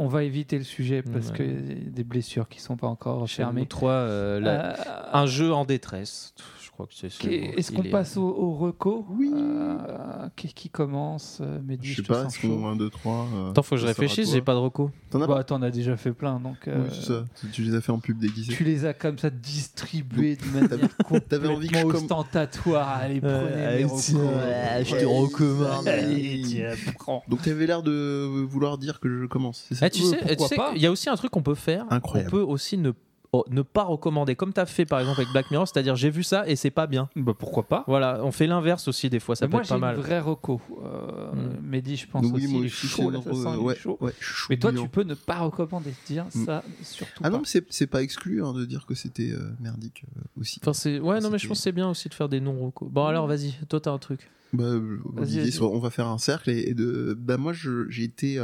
on 0.00 0.06
va 0.06 0.22
éviter 0.22 0.58
le 0.58 0.64
sujet 0.64 1.02
parce 1.02 1.30
Ouais. 1.30 1.36
que 1.38 1.42
y 1.42 1.86
a 1.88 1.90
des 1.90 2.04
blessures 2.04 2.48
qui 2.48 2.60
sont 2.60 2.76
pas 2.76 2.86
encore 2.86 3.26
Shenmue 3.26 3.44
fermées. 3.46 3.66
3, 3.66 3.90
euh, 3.90 4.38
la- 4.40 4.78
Euh, 4.78 5.10
un 5.12 5.26
jeu 5.26 5.52
en 5.52 5.64
détresse. 5.64 6.34
Je 6.78 6.84
crois 6.84 6.86
que 6.86 6.94
c'est. 6.94 7.26
bon, 7.28 7.52
Est-ce 7.58 7.72
qu'on 7.72 7.82
est- 7.82 7.90
passe 7.90 8.16
au, 8.16 8.22
au 8.28 8.54
reco? 8.54 9.04
Oui. 9.10 9.32
Euh, 9.34 10.28
qui, 10.36 10.52
qui 10.54 10.68
commence 10.70 11.38
euh, 11.40 11.58
Mehdi, 11.66 11.88
Je 11.88 11.96
sais 11.96 12.02
te 12.02 12.06
pas, 12.08 12.24
est-ce 12.26 12.40
qu'on 12.40 12.68
1, 12.68 12.76
2, 12.76 12.88
3 12.88 13.12
euh, 13.34 13.50
Attends, 13.50 13.62
faut 13.62 13.74
que 13.74 13.80
je 13.80 13.86
réfléchisse, 13.86 14.30
j'ai 14.30 14.40
pas 14.42 14.54
de 14.54 14.58
reco. 14.60 14.90
T'en 15.10 15.20
as 15.22 15.26
pas? 15.26 15.34
Bah, 15.36 15.44
t'en 15.44 15.60
as 15.62 15.70
déjà 15.72 15.96
fait 15.96 16.12
plein, 16.12 16.38
donc 16.38 16.68
euh, 16.68 16.84
Oui, 16.84 16.90
c'est 16.92 17.06
ça. 17.06 17.24
Tu- 17.52 17.62
les 17.62 17.74
as 17.74 17.80
fait 17.80 17.90
en 17.90 17.98
pub 17.98 18.18
déguisé. 18.18 18.52
tu 18.52 18.62
les 18.62 18.84
as 18.84 18.94
comme 18.94 19.18
ça 19.18 19.28
distribués 19.30 20.36
de 20.36 20.44
manière 20.60 20.88
T'avais 21.28 21.48
envie 21.48 21.66
que 21.68 21.76
je 21.76 21.82
complètement 21.82 22.18
ostentatoire. 22.18 22.88
Allez, 22.88 23.20
prenez 23.20 23.78
mes 23.78 23.84
recos. 23.84 24.10
je 24.10 24.96
te 24.96 25.04
recommande. 25.04 25.88
Allez, 25.88 26.42
tiens, 26.46 26.70
prends. 26.98 27.24
Donc 27.28 27.42
t'avais 27.42 27.66
l'air 27.66 27.82
de 27.82 28.24
vouloir 28.48 28.78
dire 28.78 29.00
que 29.00 29.08
je 29.22 29.26
commence, 29.26 29.68
Ah, 29.80 29.90
tu 29.90 30.02
Euh, 30.02 30.36
sais, 30.46 30.54
pas? 30.56 30.72
il 30.76 30.82
y 30.82 30.86
a 30.86 30.90
aussi 30.92 31.08
un 31.10 31.16
truc 31.16 31.30
qu'on 31.32 31.42
peut 31.42 31.54
faire. 31.56 31.86
Incroyable. 31.90 32.28
On 32.32 32.36
peut 32.38 32.42
aussi 32.42 32.78
ne, 32.78 32.92
oh, 33.32 33.44
ne 33.50 33.62
pas 33.62 33.84
recommander, 33.84 34.34
comme 34.36 34.52
tu 34.52 34.60
as 34.60 34.66
fait 34.66 34.84
par 34.86 35.00
exemple 35.00 35.20
avec 35.20 35.32
Black 35.32 35.50
Mirror, 35.50 35.68
c'est-à-dire 35.68 35.96
j'ai 35.96 36.10
vu 36.10 36.22
ça 36.22 36.48
et 36.48 36.56
c'est 36.56 36.70
pas 36.70 36.86
bien. 36.86 37.08
Bah, 37.16 37.34
pourquoi 37.38 37.64
pas 37.68 37.84
Voilà, 37.86 38.20
on 38.24 38.32
fait 38.32 38.46
l'inverse 38.46 38.88
aussi 38.88 39.10
des 39.10 39.20
fois, 39.20 39.36
ça 39.36 39.46
Mais 39.46 39.50
peut 39.50 39.52
Moi, 39.56 39.60
être 39.62 39.66
j'ai 39.66 39.70
pas 39.70 39.74
une 39.76 39.80
mal. 39.80 39.96
vraie 39.96 40.20
reco. 40.20 40.60
Euh, 40.84 41.32
Mm. 41.32 41.60
Mehdi, 41.62 41.96
je 41.96 42.06
pense 42.08 42.24
Oui, 42.26 42.32
aussi, 42.44 42.48
moi 42.48 42.60
il 42.62 42.66
est 42.66 42.68
chaud, 42.68 43.10
là, 43.10 43.20
ça 43.22 43.32
sent, 43.32 43.38
il 43.38 43.54
est 43.54 43.56
ouais, 43.58 43.76
chaud. 43.76 43.98
ouais, 44.00 44.12
Mais 44.50 44.56
toi, 44.56 44.72
tu 44.72 44.88
peux 44.88 45.02
ne 45.02 45.14
pas 45.14 45.38
recommander, 45.40 45.92
dire 46.06 46.24
Mm. 46.34 46.44
ça, 46.46 46.62
surtout 46.82 47.22
Ah 47.24 47.30
non, 47.30 47.42
mais 47.44 47.62
c'est 47.68 47.86
pas 47.86 48.02
exclu 48.02 48.42
hein, 48.42 48.52
de 48.54 48.64
dire 48.64 48.86
que 48.86 48.94
c'était 48.94 49.30
euh, 49.32 49.50
merdique 49.60 50.04
euh, 50.16 50.20
aussi. 50.40 50.58
Enfin, 50.62 50.72
c'est... 50.72 50.98
Ouais, 50.98 51.20
non, 51.20 51.30
mais 51.30 51.38
je 51.38 51.46
pense 51.48 51.58
que 51.58 51.62
c'est 51.64 51.72
bien 51.72 51.88
aussi 51.90 52.08
de 52.08 52.14
faire 52.14 52.28
des 52.28 52.40
non-recos. 52.40 52.88
Bon, 52.90 53.04
alors 53.04 53.26
vas-y, 53.26 53.52
toi 53.68 53.80
t'as 53.80 53.92
un 53.92 53.98
truc. 53.98 54.30
Bah, 54.54 54.64
vas-y. 55.12 55.52
soit 55.52 55.68
on 55.68 55.78
va 55.78 55.90
faire 55.90 56.06
un 56.06 56.16
cercle 56.16 56.48
et, 56.48 56.70
et 56.70 56.74
de. 56.74 57.14
Bah 57.18 57.36
moi, 57.36 57.52
j'ai 57.52 58.04
été 58.04 58.38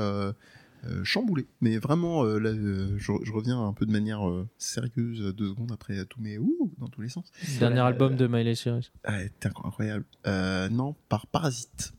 chamboulé, 1.04 1.46
mais 1.60 1.78
vraiment, 1.78 2.24
euh, 2.24 2.38
là, 2.38 2.50
euh, 2.50 2.94
je, 2.98 3.12
je 3.22 3.32
reviens 3.32 3.60
un 3.60 3.72
peu 3.72 3.86
de 3.86 3.92
manière 3.92 4.28
euh, 4.28 4.48
sérieuse 4.58 5.20
euh, 5.22 5.32
deux 5.32 5.48
secondes 5.48 5.72
après 5.72 6.04
tous 6.06 6.20
mes 6.20 6.38
ouh 6.38 6.72
dans 6.78 6.88
tous 6.88 7.00
les 7.02 7.08
sens. 7.08 7.30
Dernier 7.58 7.80
Euh, 7.80 7.84
album 7.84 8.16
de 8.16 8.26
Miley 8.26 8.54
Cyrus. 8.54 8.92
Ah, 9.04 9.18
incroyable. 9.64 10.04
Euh, 10.26 10.68
non, 10.68 10.94
par 11.08 11.26
Parasite. 11.26 11.92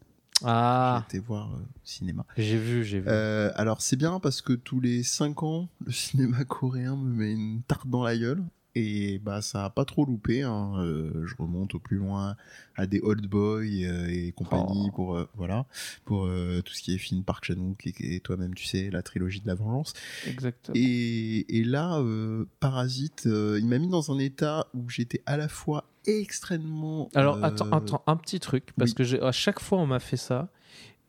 Ah, 0.44 1.06
J'ai 1.12 1.18
été 1.18 1.26
voir 1.26 1.54
euh, 1.54 1.60
au 1.60 1.80
cinéma. 1.86 2.26
j'ai 2.38 2.58
vu, 2.58 2.84
j'ai 2.84 3.00
vu. 3.00 3.06
Euh, 3.08 3.52
alors 3.56 3.82
c'est 3.82 3.96
bien 3.96 4.20
parce 4.20 4.42
que 4.42 4.52
tous 4.54 4.82
les 4.82 5.02
5 5.02 5.44
ans, 5.44 5.70
le 5.86 5.92
cinéma 5.94 6.44
coréen 6.44 6.98
me 6.98 7.10
met 7.14 7.32
une 7.32 7.62
tarte 7.64 7.88
dans 7.88 8.04
la 8.04 8.18
gueule. 8.18 8.44
Et 8.76 9.20
bah 9.20 9.42
ça 9.42 9.66
a 9.66 9.70
pas 9.70 9.86
trop 9.86 10.06
loupé. 10.06 10.44
hein. 10.44 10.74
Euh, 10.80 11.26
je 11.26 11.36
remonte 11.40 11.76
au 11.76 11.80
plus 11.80 11.98
loin 11.98 12.36
à 12.76 12.86
des 12.88 13.00
Old 13.02 13.26
Boy 13.28 13.86
euh, 13.86 14.08
et 14.10 14.34
compagnie 14.34 14.88
Oh. 14.90 14.92
pour 14.94 15.16
euh, 15.16 15.30
voilà 15.36 15.66
pour 16.04 16.26
tout 16.66 16.74
ce 16.74 16.82
qui 16.82 16.94
est 16.94 16.98
film 16.98 17.24
Park 17.24 17.46
Chan-wook 17.46 17.88
et, 17.88 18.16
et 18.16 18.20
toi-même 18.20 18.54
tu 18.54 18.66
sais 18.66 18.90
la 18.90 19.02
trilogie 19.02 19.40
de 19.40 19.48
la 19.48 19.56
vengeance. 19.56 19.94
Exactement. 20.28 20.76
Et, 20.78 21.58
et 21.60 21.64
là 21.64 22.04
Parasite, 22.60 23.24
il 23.26 23.66
m'a 23.66 23.78
mis 23.78 23.88
dans 23.88 24.12
un 24.12 24.20
état 24.20 24.68
où 24.74 24.90
j'étais 24.90 25.22
à 25.26 25.38
la 25.38 25.48
fois 25.48 25.86
extrêmement. 26.08 27.10
Alors 27.16 27.44
attends, 27.44 27.70
attends, 27.72 28.04
un 28.08 28.16
petit 28.18 28.40
truc, 28.40 28.74
parce 28.78 28.92
oui. 28.92 29.06
que 29.06 29.24
à 29.24 29.32
chaque 29.32 29.60
fois 29.60 29.80
on 29.80 29.88
m'a 29.88 30.00
fait 30.00 30.18
ça. 30.18 30.50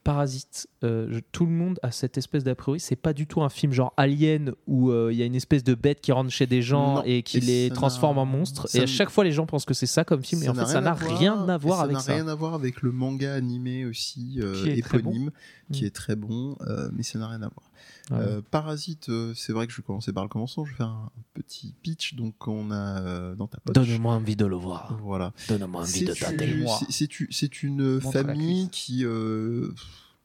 Parasite, 0.06 0.68
euh, 0.84 1.08
je- 1.10 1.18
tout 1.32 1.44
le 1.46 1.50
monde 1.52 1.78
a 1.82 1.90
cette 1.90 2.16
espèce 2.16 2.44
d'a 2.44 2.54
priori. 2.54 2.78
C'est 2.80 2.94
pas 2.96 3.12
du 3.12 3.26
tout 3.26 3.42
un 3.42 3.48
film 3.48 3.72
genre 3.72 3.92
Alien 3.96 4.52
où 4.68 4.90
euh, 4.90 5.10
il 5.12 5.18
y 5.18 5.22
a 5.22 5.26
une 5.26 5.34
espèce 5.34 5.64
de 5.64 5.74
bête 5.74 6.00
qui 6.00 6.12
rentre 6.12 6.30
chez 6.30 6.46
des 6.46 6.62
gens 6.62 6.96
Non, 6.96 7.02
et 7.04 7.22
qui 7.22 7.38
et 7.38 7.40
les 7.40 7.70
transforme 7.70 8.18
en 8.18 8.24
monstres. 8.24 8.68
Et 8.76 8.80
à 8.80 8.86
chaque 8.86 9.10
fois 9.10 9.24
les 9.24 9.32
gens 9.32 9.46
pensent 9.46 9.64
que 9.64 9.74
c'est 9.74 9.86
ça 9.86 10.04
comme 10.04 10.22
film, 10.22 10.42
et 10.44 10.48
en 10.48 10.54
fait 10.54 10.66
ça 10.66 10.80
n'a 10.80 10.94
rien 10.94 11.48
à 11.48 11.58
voir 11.58 11.80
avec 11.80 11.96
Ça 11.96 12.02
ça. 12.04 12.12
n'a 12.12 12.22
rien 12.22 12.28
à 12.28 12.34
voir 12.36 12.54
avec 12.54 12.82
le 12.82 12.92
manga 12.92 13.34
animé 13.34 13.84
aussi 13.84 14.38
euh, 14.40 14.62
Qui 14.62 14.70
est 14.70 14.82
très 14.82 14.98
éponyme, 14.98 15.30
qui 15.72 15.82
Mm. 15.82 15.86
est 15.86 15.94
très 15.94 16.14
bon, 16.16 16.56
euh, 16.68 16.88
mais 16.94 17.02
ça 17.02 17.18
n'a 17.18 17.26
rien 17.28 17.42
à 17.42 17.48
voir. 17.48 17.70
Ouais. 18.10 18.16
Euh, 18.18 18.40
Parasite, 18.50 19.08
euh, 19.08 19.32
c'est 19.34 19.52
vrai 19.52 19.66
que 19.66 19.72
je 19.72 19.78
vais 19.78 19.82
commencer 19.82 20.12
par 20.12 20.22
le 20.24 20.28
commencement. 20.28 20.64
Je 20.64 20.70
vais 20.72 20.76
faire 20.76 20.88
un 20.88 21.10
petit 21.34 21.74
pitch. 21.82 22.14
Donc 22.14 22.46
on 22.48 22.70
a 22.70 23.00
euh, 23.02 23.34
dans 23.34 23.46
ta 23.48 23.58
poche. 23.58 23.74
Donne-moi 23.74 24.14
envie 24.14 24.36
de 24.36 24.46
le 24.46 24.56
voir. 24.56 24.98
Voilà. 25.02 25.32
Donne-moi 25.48 25.82
envie 25.82 25.90
C'est 25.90 26.04
de 26.04 26.14
tâter. 26.14 26.54
moi. 26.56 26.78
c'est- 26.88 27.62
une 27.62 27.94
Montre 28.00 28.12
famille 28.12 28.68
qui 28.70 29.04
euh, 29.04 29.72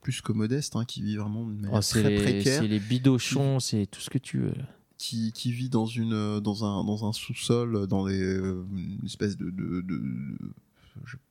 plus 0.01 0.21
que 0.21 0.31
modeste, 0.31 0.75
hein, 0.75 0.85
qui 0.85 1.01
vit 1.01 1.17
vraiment 1.17 1.45
de 1.45 1.51
manière 1.53 1.71
Oh, 1.73 1.81
c'est 1.81 2.01
très 2.01 2.09
les, 2.09 2.21
précaire. 2.21 2.61
c'est 2.61 2.67
les 2.67 2.79
bidochons, 2.79 3.59
c'est 3.59 3.85
tout 3.85 4.01
ce 4.01 4.09
que 4.09 4.17
tu 4.17 4.39
veux. 4.39 4.53
qui, 4.97 5.31
qui 5.31 5.51
vit 5.51 5.69
dans 5.69 5.85
une 5.87 6.39
dans 6.39 6.63
un 6.63 6.83
dans 6.83 7.07
un 7.07 7.13
sous-sol 7.13 7.87
dans 7.87 8.05
des 8.05 8.19
une 8.19 8.99
espèce 9.05 9.35
de, 9.37 9.49
de, 9.49 9.81
de- 9.81 9.81
de- 9.81 10.01
je- 10.39 10.45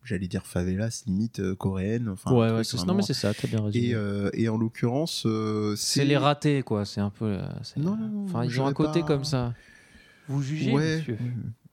j'allais 0.04 0.26
dire 0.28 0.46
favelas 0.46 1.02
limite 1.06 1.40
euh, 1.40 1.54
coréenne 1.54 2.08
enfin 2.08 2.32
ouais, 2.32 2.50
ouais, 2.52 2.64
c'est, 2.64 2.84
non 2.86 2.94
mais 2.94 3.02
c'est 3.02 3.14
ça, 3.14 3.32
t'as 3.34 3.48
bien 3.48 3.62
résumé. 3.62 3.88
et, 3.88 3.94
euh, 3.94 4.30
et 4.34 4.48
en 4.48 4.56
l'occurrence 4.56 5.24
euh, 5.26 5.74
c'est 5.76 6.04
les 6.04 6.16
ratés, 6.16 6.62
quoi. 6.62 6.84
C'est 6.84 7.00
un 7.00 7.10
peu. 7.10 7.26
euh, 7.26 7.42
c'est- 7.62 7.78
Non, 7.80 7.98
Enfin, 8.24 8.44
ils 8.44 8.60
ont 8.60 8.66
un 8.66 8.72
côté 8.72 9.00
pas- 9.00 9.06
comme 9.06 9.24
ça. 9.24 9.54
Vous 10.28 10.42
jugez, 10.42 10.72
ouais 10.72 10.96
monsieur 10.98 11.18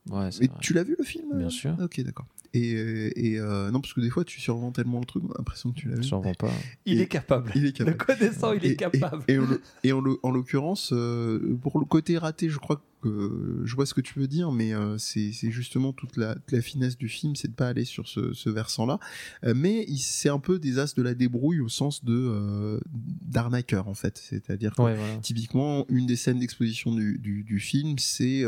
Ouais, 0.10 0.32
c'est 0.32 0.42
mais 0.42 0.48
vrai. 0.48 0.58
tu 0.62 0.74
l'as 0.74 0.84
vu 0.84 0.96
le 0.98 1.04
film 1.04 1.38
Bien 1.38 1.50
sûr. 1.50 1.76
ok 1.82 2.02
d'accord 2.02 2.26
et, 2.54 3.34
et 3.34 3.40
euh, 3.40 3.70
non 3.72 3.82
parce 3.82 3.94
que 3.94 4.00
des 4.00 4.10
fois 4.10 4.24
tu 4.24 4.40
survends 4.40 4.72
tellement 4.72 5.00
le 5.00 5.06
truc 5.06 5.22
on 5.26 5.32
a 5.32 5.38
l'impression 5.38 5.72
que 5.72 5.76
tu 5.80 5.90
l'as 5.90 5.96
vu 5.98 6.04
survends 6.04 6.34
pas. 6.34 6.50
Il 6.86 6.98
Et- 7.00 7.04
est 7.04 7.08
capable. 7.08 7.52
il 7.56 7.66
est 7.66 7.78
Le 7.80 7.86
capable 7.94 7.98
connaissant, 7.98 8.54
il 8.54 8.66
Et- 8.66 8.70
est 8.70 8.76
capable. 8.78 9.24
Et, 9.28 9.34
et 9.34 9.38
en 9.38 9.42
l'o- 9.46 9.60
et 9.84 9.92
en 9.92 10.00
l'o- 10.00 10.20
en 10.24 10.32
l'occurrence, 10.32 10.92
euh, 10.94 11.58
pour 11.62 11.78
le 11.78 11.86
côté 11.86 12.18
raté, 12.18 12.50
je 12.50 12.58
crois 12.58 12.78
que 12.78 12.82
je 13.04 13.76
vois 13.76 13.86
ce 13.86 13.94
que 13.94 14.02
tu 14.02 14.20
veux 14.20 14.28
dire, 14.28 14.52
mais 14.52 14.74
euh, 14.74 14.98
c'est 14.98 15.32
justement 15.52 15.94
toute 15.94 16.18
la, 16.18 16.36
toute 16.36 16.52
la 16.52 16.62
finesse 16.62 16.98
du 16.98 17.08
film, 17.08 17.36
c'est 17.36 17.50
de 17.50 17.54
pas 17.54 17.68
aller 17.68 17.86
sur 17.86 18.08
ce, 18.08 18.34
ce 18.34 18.50
versant-là. 18.50 19.00
Euh, 19.44 19.54
mais 19.56 19.86
c'est 19.98 20.30
un 20.30 20.40
peu 20.40 20.60
des 20.60 20.80
as 20.80 20.96
de 20.96 21.02
la 21.02 21.14
débrouille 21.14 21.60
au 21.60 21.70
sens 21.70 22.04
de 22.04 22.14
euh, 22.14 22.80
d'arnaqueur 22.92 23.88
en 23.88 23.94
fait. 23.94 24.18
C'est-à-dire 24.18 24.74
que 24.76 24.82
Ouais, 24.82 24.96
voilà. 24.96 25.18
Typiquement, 25.18 25.86
une 25.90 26.06
des 26.06 26.16
scènes 26.16 26.40
d'exposition 26.40 26.94
du, 26.94 27.18
du, 27.18 27.44
du 27.44 27.60
film, 27.60 27.98
c'est 27.98 28.44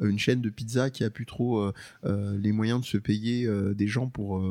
une 0.00 0.18
chaîne 0.18 0.40
de 0.40 0.48
pizza 0.48 0.90
qui 0.90 1.04
a 1.04 1.10
plus 1.10 1.26
trop 1.26 1.70
les 2.04 2.52
moyens 2.52 2.80
de 2.80 2.86
se 2.86 2.96
payer 2.98 3.48
des 3.74 3.86
gens 3.86 4.08
pour 4.08 4.42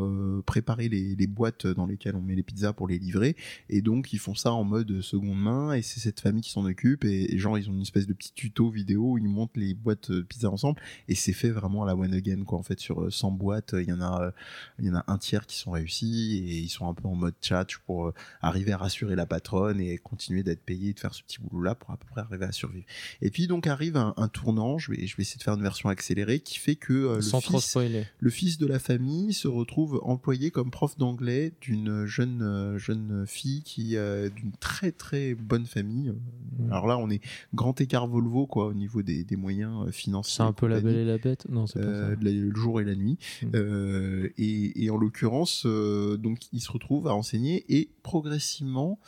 préparer 0.46 0.90
les, 0.90 1.16
les 1.16 1.28
boîtes 1.28 1.68
dans 1.68 1.86
lesquelles 1.86 2.16
on 2.16 2.22
met 2.22 2.36
les 2.36 2.44
pizzas 2.44 2.74
pour 2.74 2.88
les 2.88 3.00
livrer. 3.00 3.36
Et 3.70 3.82
donc, 3.82 4.14
ils 4.14 4.20
font 4.20 4.36
ça 4.36 4.52
en 4.52 4.64
mode 4.64 5.02
seconde 5.02 5.40
main, 5.40 5.74
et 5.74 5.82
c'est 5.82 6.00
cette 6.00 6.20
famille 6.20 6.42
qui 6.42 6.52
s'en 6.52 6.66
occupe. 6.66 7.06
Et, 7.06 7.34
et 7.34 7.38
genre, 7.38 7.58
ils 7.58 7.70
ont 7.70 7.74
une 7.74 7.82
espèce 7.82 8.08
de 8.08 8.14
petit 8.14 8.34
tuto 8.34 8.70
vidéo 8.70 9.12
où 9.12 9.18
ils 9.18 9.30
les 9.56 9.74
boîtes 9.74 10.12
de 10.12 10.22
pizza 10.22 10.50
ensemble, 10.50 10.80
et 11.08 11.16
c'est 11.16 11.34
fait 11.34 11.50
vraiment 11.50 11.84
à 11.84 11.88
la 11.88 11.96
one 11.96 12.14
again, 12.14 12.44
quoi. 12.44 12.60
En 12.60 12.64
fait, 12.64 12.80
sur 12.80 13.02
euh, 13.04 13.10
100 13.10 13.32
boîtes, 13.32 13.76
il 13.78 13.88
y 13.88 13.94
en 13.94 14.02
a, 14.02 14.22
euh, 14.22 14.32
il 14.80 14.86
y 14.86 14.90
en 14.90 14.96
a 14.96 15.04
un 15.08 15.18
tiers 15.18 15.46
qui 15.46 15.58
sont 15.58 15.72
réussis, 15.72 16.44
et 16.48 16.60
ils 16.60 16.70
sont 16.70 16.88
un 16.88 16.94
peu 16.94 17.08
en 17.08 17.16
mode 17.16 17.36
chat 17.42 17.66
pour 17.86 18.08
euh, 18.08 18.14
arriver 18.42 18.72
à 18.72 18.78
rassurer 18.78 19.16
la 19.16 19.26
patronne 19.26 19.80
et 19.80 19.98
continuer 19.98 20.44
d'être 20.44 20.64
payé 20.64 20.90
et 20.90 20.94
de 20.94 21.00
faire 21.00 21.14
ce 21.14 21.24
petit 21.24 21.40
boulot 21.40 21.64
là 21.64 21.76
pour 21.76 21.92
à 21.92 21.98
peu 21.98 22.08
près 22.10 22.22
arriver 22.22 22.46
à 22.46 22.52
survivre. 22.52 22.86
Et 23.22 23.30
puis 23.30 23.48
donc 23.48 23.68
arrive 23.68 23.98
un, 23.98 24.14
un 24.18 24.28
tournant, 24.28 24.78
je 24.78 24.92
vais, 24.92 25.08
je 25.08 25.16
vais 25.18 25.22
essayer 25.22 25.38
de 25.38 25.44
faire 25.44 25.54
une 25.54 25.64
version 25.64 25.90
accélérée 25.90 26.40
qui 26.40 26.60
fait 26.60 26.76
que 26.76 26.94
euh, 26.94 27.16
le, 27.16 27.22
fils, 27.22 27.78
le 28.20 28.30
fils 28.30 28.58
de 28.58 28.66
la 28.66 28.80
famille 28.80 29.34
se 29.34 29.48
retrouve 29.48 30.00
employé 30.04 30.52
comme 30.52 30.72
prof 30.72 30.98
d'anglais 30.98 31.54
d'une 31.62 32.06
jeune, 32.06 32.42
euh, 32.42 32.78
jeune 32.78 33.26
fille 33.28 33.64
qui 33.64 33.98
euh, 33.98 34.30
d'une 34.30 34.52
très 34.54 34.92
très 34.92 35.36
bonne 35.36 35.66
famille. 35.66 36.14
Mm. 36.60 36.72
Alors 36.72 36.88
là 36.88 36.98
on 36.98 37.10
est 37.10 37.22
grand 37.54 37.80
écart 37.82 38.08
Volvo 38.08 38.48
quoi 38.48 38.68
au 38.68 38.74
niveau 38.74 39.02
des, 39.02 39.26
des 39.32 39.38
moyens 39.38 39.88
euh, 39.88 39.92
financiers. 39.92 40.36
C'est 40.38 40.44
un 40.44 40.54
peu 40.54 40.68
la 40.68 40.82
belle 40.82 40.98
et 40.98 41.06
la 41.06 41.18
bête 41.18 41.48
Non, 41.50 41.66
c'est 41.66 41.80
Euh, 41.80 42.10
pas 42.10 42.16
de 42.18 42.26
la- 42.26 42.32
le 42.32 42.54
jour 42.56 42.82
et 42.82 42.84
la 42.84 42.96
nuit. 42.96 43.18
Mm. 43.42 43.46
Euh, 43.56 44.30
et, 44.38 44.84
et 44.84 44.90
en 44.90 44.98
l'occurrence, 44.98 45.64
euh, 45.66 46.18
donc 46.18 46.40
il 46.52 46.60
se 46.62 46.72
retrouve 46.72 47.08
à 47.08 47.16
enseigner 47.16 47.64
et 47.70 47.90
progressivement, 48.04 49.00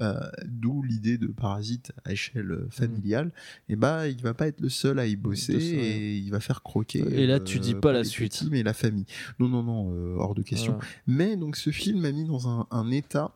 euh, 0.00 0.14
d'où 0.46 0.82
l'idée 0.82 1.18
de 1.18 1.26
parasite 1.26 1.92
à 2.04 2.12
échelle 2.12 2.50
euh, 2.52 2.66
familiale, 2.70 3.32
et 3.68 3.76
bah 3.76 4.08
il 4.08 4.20
va 4.22 4.32
pas 4.34 4.46
être 4.48 4.60
le 4.60 4.68
seul 4.68 4.98
à 4.98 5.06
y 5.06 5.16
bosser 5.16 5.52
ça, 5.60 5.66
ouais. 5.76 5.82
et 5.82 6.16
il 6.16 6.30
va 6.30 6.40
faire 6.40 6.62
croquer. 6.62 7.00
Et 7.12 7.26
là, 7.26 7.40
tu 7.40 7.58
dis 7.58 7.74
pas 7.74 7.92
la 7.92 8.04
suite. 8.04 8.32
petits, 8.32 8.48
mais 8.50 8.62
la 8.62 8.72
famille. 8.74 9.06
Non 9.38 9.48
non 9.48 9.62
non, 9.62 9.92
euh, 9.94 10.16
hors 10.18 10.34
de 10.34 10.42
ça. 10.42 10.48
question. 10.48 10.72
Voilà. 10.72 10.86
Mais 11.06 11.36
donc 11.36 11.56
ce 11.56 11.70
film 11.70 12.00
m'a 12.00 12.12
mis 12.12 12.24
dans 12.24 12.48
un, 12.48 12.66
un 12.70 12.90
état 12.90 13.34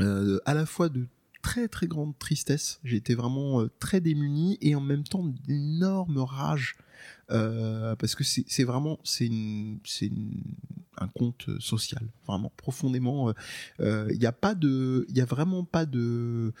euh, 0.00 0.38
à 0.46 0.54
la 0.54 0.64
fois 0.66 0.88
de 0.88 1.06
très 1.42 1.68
très 1.68 1.86
grande 1.86 2.18
tristesse. 2.18 2.80
Été 2.84 3.14
vraiment 3.14 3.60
euh, 3.60 3.70
très 3.78 4.00
démuni 4.00 4.58
et 4.60 4.74
en 4.74 4.80
même 4.80 5.04
temps 5.04 5.24
d'énorme 5.46 6.18
rage. 6.18 6.76
Euh, 7.30 7.94
parce 7.94 8.14
que 8.14 8.24
c'est 8.24 8.64
vraiment 8.64 8.98
c'est 9.04 9.30
un 10.96 11.08
conte 11.08 11.48
social 11.60 12.02
vraiment 12.26 12.50
profondément 12.56 13.32
il 13.78 14.18
n'y 14.18 14.26
a 14.26 14.32
pas 14.32 14.56
de 14.56 15.06
il 15.08 15.16
y 15.16 15.20
a 15.20 15.24
vraiment 15.24 15.62
pas 15.62 15.86
de 15.86 16.52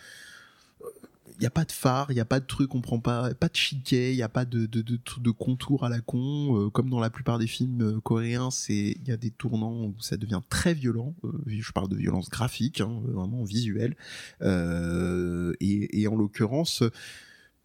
il 1.36 1.40
n'y 1.40 1.46
a 1.46 1.50
pas 1.50 1.64
de 1.64 1.72
phare, 1.72 2.10
il 2.10 2.14
n'y 2.14 2.20
a 2.20 2.24
pas 2.24 2.40
de 2.40 2.46
truc, 2.46 2.74
on 2.74 2.80
prend 2.80 2.98
pas, 2.98 3.34
pas 3.34 3.48
de 3.48 3.56
chiquet, 3.56 4.12
il 4.12 4.16
n'y 4.16 4.22
a 4.22 4.28
pas 4.28 4.44
de, 4.44 4.66
de, 4.66 4.82
de, 4.82 4.98
de 5.18 5.30
contour 5.30 5.84
à 5.84 5.88
la 5.88 6.00
con. 6.00 6.66
euh, 6.66 6.70
comme 6.70 6.90
dans 6.90 7.00
la 7.00 7.10
plupart 7.10 7.38
des 7.38 7.46
films 7.46 7.82
euh, 7.82 8.00
coréens, 8.00 8.48
il 8.68 9.06
y 9.06 9.12
a 9.12 9.16
des 9.16 9.30
tournants 9.30 9.84
où 9.86 9.94
ça 10.00 10.16
devient 10.16 10.40
très 10.48 10.74
violent. 10.74 11.14
euh, 11.24 11.30
je 11.46 11.72
parle 11.72 11.88
de 11.88 11.96
violence 11.96 12.28
graphique, 12.28 12.80
hein, 12.80 13.00
vraiment 13.04 13.44
visuelle. 13.44 13.96
Et, 14.40 16.02
et 16.02 16.08
en 16.08 16.16
l'occurrence, 16.16 16.82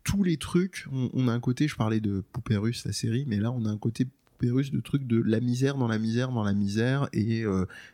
tous 0.04 0.24
les 0.24 0.38
trucs, 0.38 0.88
on, 0.92 1.28
a 1.28 1.32
un 1.32 1.40
côté, 1.40 1.68
je 1.68 1.76
parlais 1.76 2.00
de 2.00 2.24
Poupée 2.34 2.58
Russe, 2.58 2.86
la 2.86 2.94
série, 2.94 3.26
mais 3.28 3.38
là 3.38 3.52
on 3.52 3.66
a 3.66 3.70
un 3.70 3.78
côté 3.78 4.06
Poupée 4.06 4.52
Russe 4.52 4.72
de 4.72 4.80
trucs 4.80 5.08
de 5.08 5.22
la 5.22 5.40
misère 5.40 5.78
dans 5.78 5.88
la 5.88 6.00
misère 6.00 6.32
dans 6.32 6.44
la 6.44 6.54
misère 6.54 7.08
et, 7.14 7.44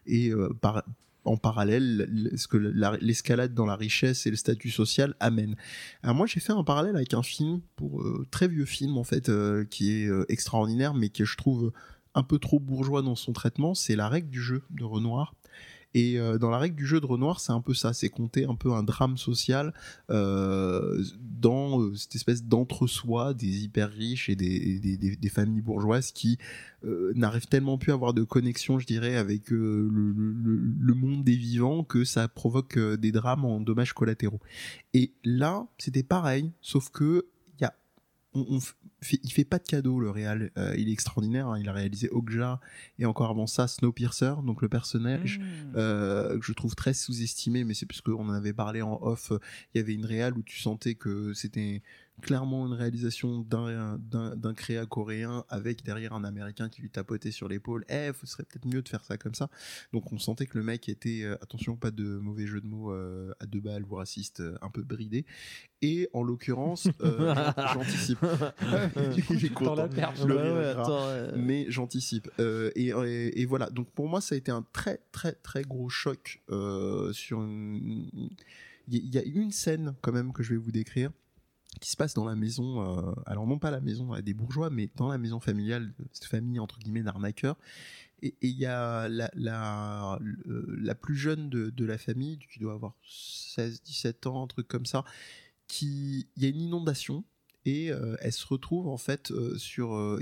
et 0.07 0.33
en 1.25 1.37
parallèle 1.37 2.31
ce 2.35 2.47
que 2.47 2.57
la- 2.57 2.97
l'escalade 3.01 3.53
dans 3.53 3.65
la 3.65 3.75
richesse 3.75 4.25
et 4.25 4.29
le 4.31 4.35
statut 4.37 4.71
social 4.71 5.15
amène. 5.19 5.55
Alors 6.03 6.15
moi 6.15 6.25
j'ai 6.27 6.39
fait 6.39 6.53
un 6.53 6.63
parallèle 6.63 6.95
avec 6.95 7.13
un 7.13 7.23
film 7.23 7.61
euh, 7.81 8.25
très 8.31 8.47
vieux 8.47 8.65
film 8.65 8.97
en 8.97 9.03
fait 9.03 9.29
euh, 9.29 9.65
qui 9.65 9.91
est 9.91 10.07
euh, 10.07 10.25
extraordinaire 10.29 10.93
mais 10.93 11.09
que 11.09 11.25
je 11.25 11.37
trouve 11.37 11.71
un 12.15 12.23
peu 12.23 12.39
trop 12.39 12.59
bourgeois 12.59 13.01
dans 13.03 13.15
son 13.15 13.33
traitement, 13.33 13.75
c'est 13.75 13.95
La 13.95 14.09
règle 14.09 14.29
du 14.29 14.41
jeu 14.41 14.63
de 14.71 14.83
Renoir. 14.83 15.35
Et 15.93 16.19
euh, 16.19 16.37
dans 16.37 16.49
la 16.49 16.59
règle 16.59 16.75
du 16.75 16.85
jeu 16.85 16.99
de 16.99 17.05
Renoir, 17.05 17.39
c'est 17.39 17.51
un 17.51 17.61
peu 17.61 17.73
ça, 17.73 17.93
c'est 17.93 18.09
compter 18.09 18.45
un 18.45 18.55
peu 18.55 18.71
un 18.73 18.83
drame 18.83 19.17
social 19.17 19.73
euh, 20.09 21.03
dans 21.39 21.81
euh, 21.81 21.95
cette 21.95 22.15
espèce 22.15 22.43
d'entre-soi 22.43 23.33
des 23.33 23.63
hyper 23.63 23.89
riches 23.89 24.29
et 24.29 24.35
des, 24.35 25.29
familles 25.29 25.61
bourgeoises 25.61 26.11
qui 26.11 26.37
euh, 26.83 27.11
n'arrivent 27.15 27.47
tellement 27.47 27.77
plus 27.77 27.91
à 27.91 27.95
avoir 27.95 28.13
de 28.13 28.23
connexion, 28.23 28.79
je 28.79 28.85
dirais, 28.85 29.15
avec 29.15 29.51
euh, 29.51 29.89
le, 29.91 30.93
monde 30.93 31.23
des 31.23 31.35
vivants 31.35 31.83
que 31.83 32.03
ça 32.03 32.27
provoque 32.27 32.77
des 32.77 33.11
drames 33.11 33.45
en 33.45 33.61
dommages 33.61 33.93
collatéraux. 33.93 34.41
Et 34.93 35.13
là, 35.23 35.67
c'était 35.77 36.03
pareil, 36.03 36.51
sauf 36.61 36.89
que 36.89 37.25
y 37.61 37.65
a, 37.65 37.73
on, 38.33 38.45
on 38.49 38.59
fait- 39.01 39.19
il 39.23 39.31
fait 39.31 39.43
pas 39.45 39.57
de 39.59 39.63
cadeau 39.63 39.99
le 39.99 40.09
réal. 40.09 40.51
Euh, 40.57 40.73
il 40.77 40.89
est 40.89 40.91
extraordinaire. 40.91 41.47
hein. 41.47 41.59
Il 41.59 41.67
a 41.69 41.73
réalisé 41.73 42.09
Okja 42.09 42.59
et 42.97 43.05
encore 43.05 43.29
avant 43.29 43.47
ça 43.47 43.67
Snowpiercer, 43.67 44.33
donc 44.45 44.61
le 44.61 44.69
personnage 44.69 45.39
Mmh. 45.39 45.43
euh, 45.75 46.37
que 46.39 46.45
je 46.45 46.53
trouve 46.53 46.75
très 46.75 46.93
sous-estimé, 46.93 47.63
mais 47.63 47.73
c'est 47.73 47.85
parce 47.85 48.01
qu'on 48.01 48.27
en 48.27 48.33
avait 48.33 48.53
parlé 48.53 48.81
en 48.81 48.99
off. 49.01 49.31
Il 49.73 49.77
y 49.77 49.81
avait 49.81 49.93
une 49.93 50.05
réal 50.05 50.37
où 50.37 50.43
tu 50.43 50.59
sentais 50.59 50.95
que 50.95 51.33
c'était 51.33 51.81
clairement 52.21 52.65
une 52.67 52.73
réalisation 52.73 53.39
d'un 53.39 53.97
d'un 53.97 54.35
d'un 54.35 54.53
créa 54.53 54.85
coréen 54.85 55.43
avec 55.49 55.83
derrière 55.83 56.13
un 56.13 56.23
américain 56.23 56.69
qui 56.69 56.81
lui 56.81 56.89
tapotait 56.89 57.31
sur 57.31 57.47
l'épaule. 57.47 57.85
Eh, 57.89 58.09
ce 58.19 58.27
serait 58.27 58.43
peut-être 58.43 58.65
mieux 58.65 58.81
de 58.81 58.89
faire 58.89 59.03
ça 59.03 59.17
comme 59.17 59.33
ça. 59.35 59.49
Donc 59.93 60.11
on 60.11 60.19
sentait 60.19 60.45
que 60.45 60.57
le 60.57 60.63
mec 60.63 60.89
était, 60.89 61.23
euh, 61.23 61.35
attention, 61.41 61.75
pas 61.75 61.91
de 61.91 62.03
mauvais 62.17 62.47
jeu 62.47 62.61
de 62.61 62.67
mots 62.67 62.91
euh, 62.91 63.33
à 63.39 63.45
deux 63.45 63.59
balles 63.61 63.83
ou 63.89 63.95
raciste, 63.95 64.39
euh, 64.41 64.57
un 64.61 64.69
peu 64.69 64.81
bridé. 64.83 65.25
Et 65.81 66.09
en 66.13 66.23
l'occurrence, 66.23 66.87
j'an- 66.99 67.03
j'anticipe. 67.73 68.19
Du 69.15 69.23
coup, 69.23 69.33
content. 69.53 69.87
Le 70.27 70.35
Ouais, 70.35 70.65
attends, 70.67 71.37
mais 71.37 71.65
j'anticipe. 71.69 72.29
Et, 72.75 72.89
et- 72.89 73.41
et 73.41 73.45
voilà. 73.45 73.69
Donc 73.69 73.89
pour 73.91 74.07
moi, 74.09 74.21
ça 74.21 74.35
a 74.35 74.37
été 74.37 74.51
un 74.51 74.65
très 74.73 74.99
très 75.11 75.33
très 75.33 75.61
gros 75.63 75.89
choc 75.89 76.41
sur. 77.11 77.41
une- 77.41 78.09
Il 78.91 78.95
y, 78.95 78.97
il 78.97 79.13
y 79.13 79.17
a 79.19 79.23
une 79.23 79.51
scène 79.51 79.93
quand 80.01 80.11
même 80.11 80.33
que 80.33 80.41
je 80.43 80.49
vais 80.49 80.57
vous 80.59 80.71
décrire 80.71 81.11
qui 81.79 81.89
se 81.89 81.97
passe 81.97 82.13
dans 82.13 82.25
la 82.25 82.35
maison. 82.35 82.81
euh, 82.81 83.13
alors 83.25 83.47
non 83.47 83.59
pas 83.59 83.71
la 83.71 83.81
maison 83.81 84.19
des 84.19 84.33
bourgeois, 84.33 84.69
mais 84.69 84.89
dans 84.95 85.07
la 85.09 85.17
maison 85.17 85.39
familiale 85.39 85.93
cette 86.11 86.25
famille 86.25 86.59
entre 86.59 86.79
guillemets 86.79 87.03
d'arnaqueurs. 87.03 87.57
Et 88.21 88.35
il 88.41 88.57
y 88.57 88.65
a 88.65 89.07
la, 89.07 89.31
la, 89.33 90.19
la 90.43 90.95
plus 90.95 91.15
jeune 91.15 91.49
de, 91.49 91.69
de 91.69 91.85
la 91.85 91.97
famille, 91.97 92.39
qui 92.51 92.59
doit 92.59 92.73
avoir 92.73 92.95
16, 93.03 93.81
17 93.81 94.27
ans, 94.27 94.43
un 94.43 94.47
truc 94.47 94.67
comme 94.67 94.85
ça, 94.85 95.05
qui, 95.67 96.27
il 96.35 96.43
y 96.43 96.45
a 96.45 96.49
une 96.49 96.59
inondation 96.59 97.23
et 97.65 97.91
euh, 97.91 98.17
elle 98.19 98.33
se 98.33 98.45
retrouve 98.45 98.87
en 98.87 98.97
fait 98.97 99.31
euh, 99.31 99.57
sur 99.57 100.19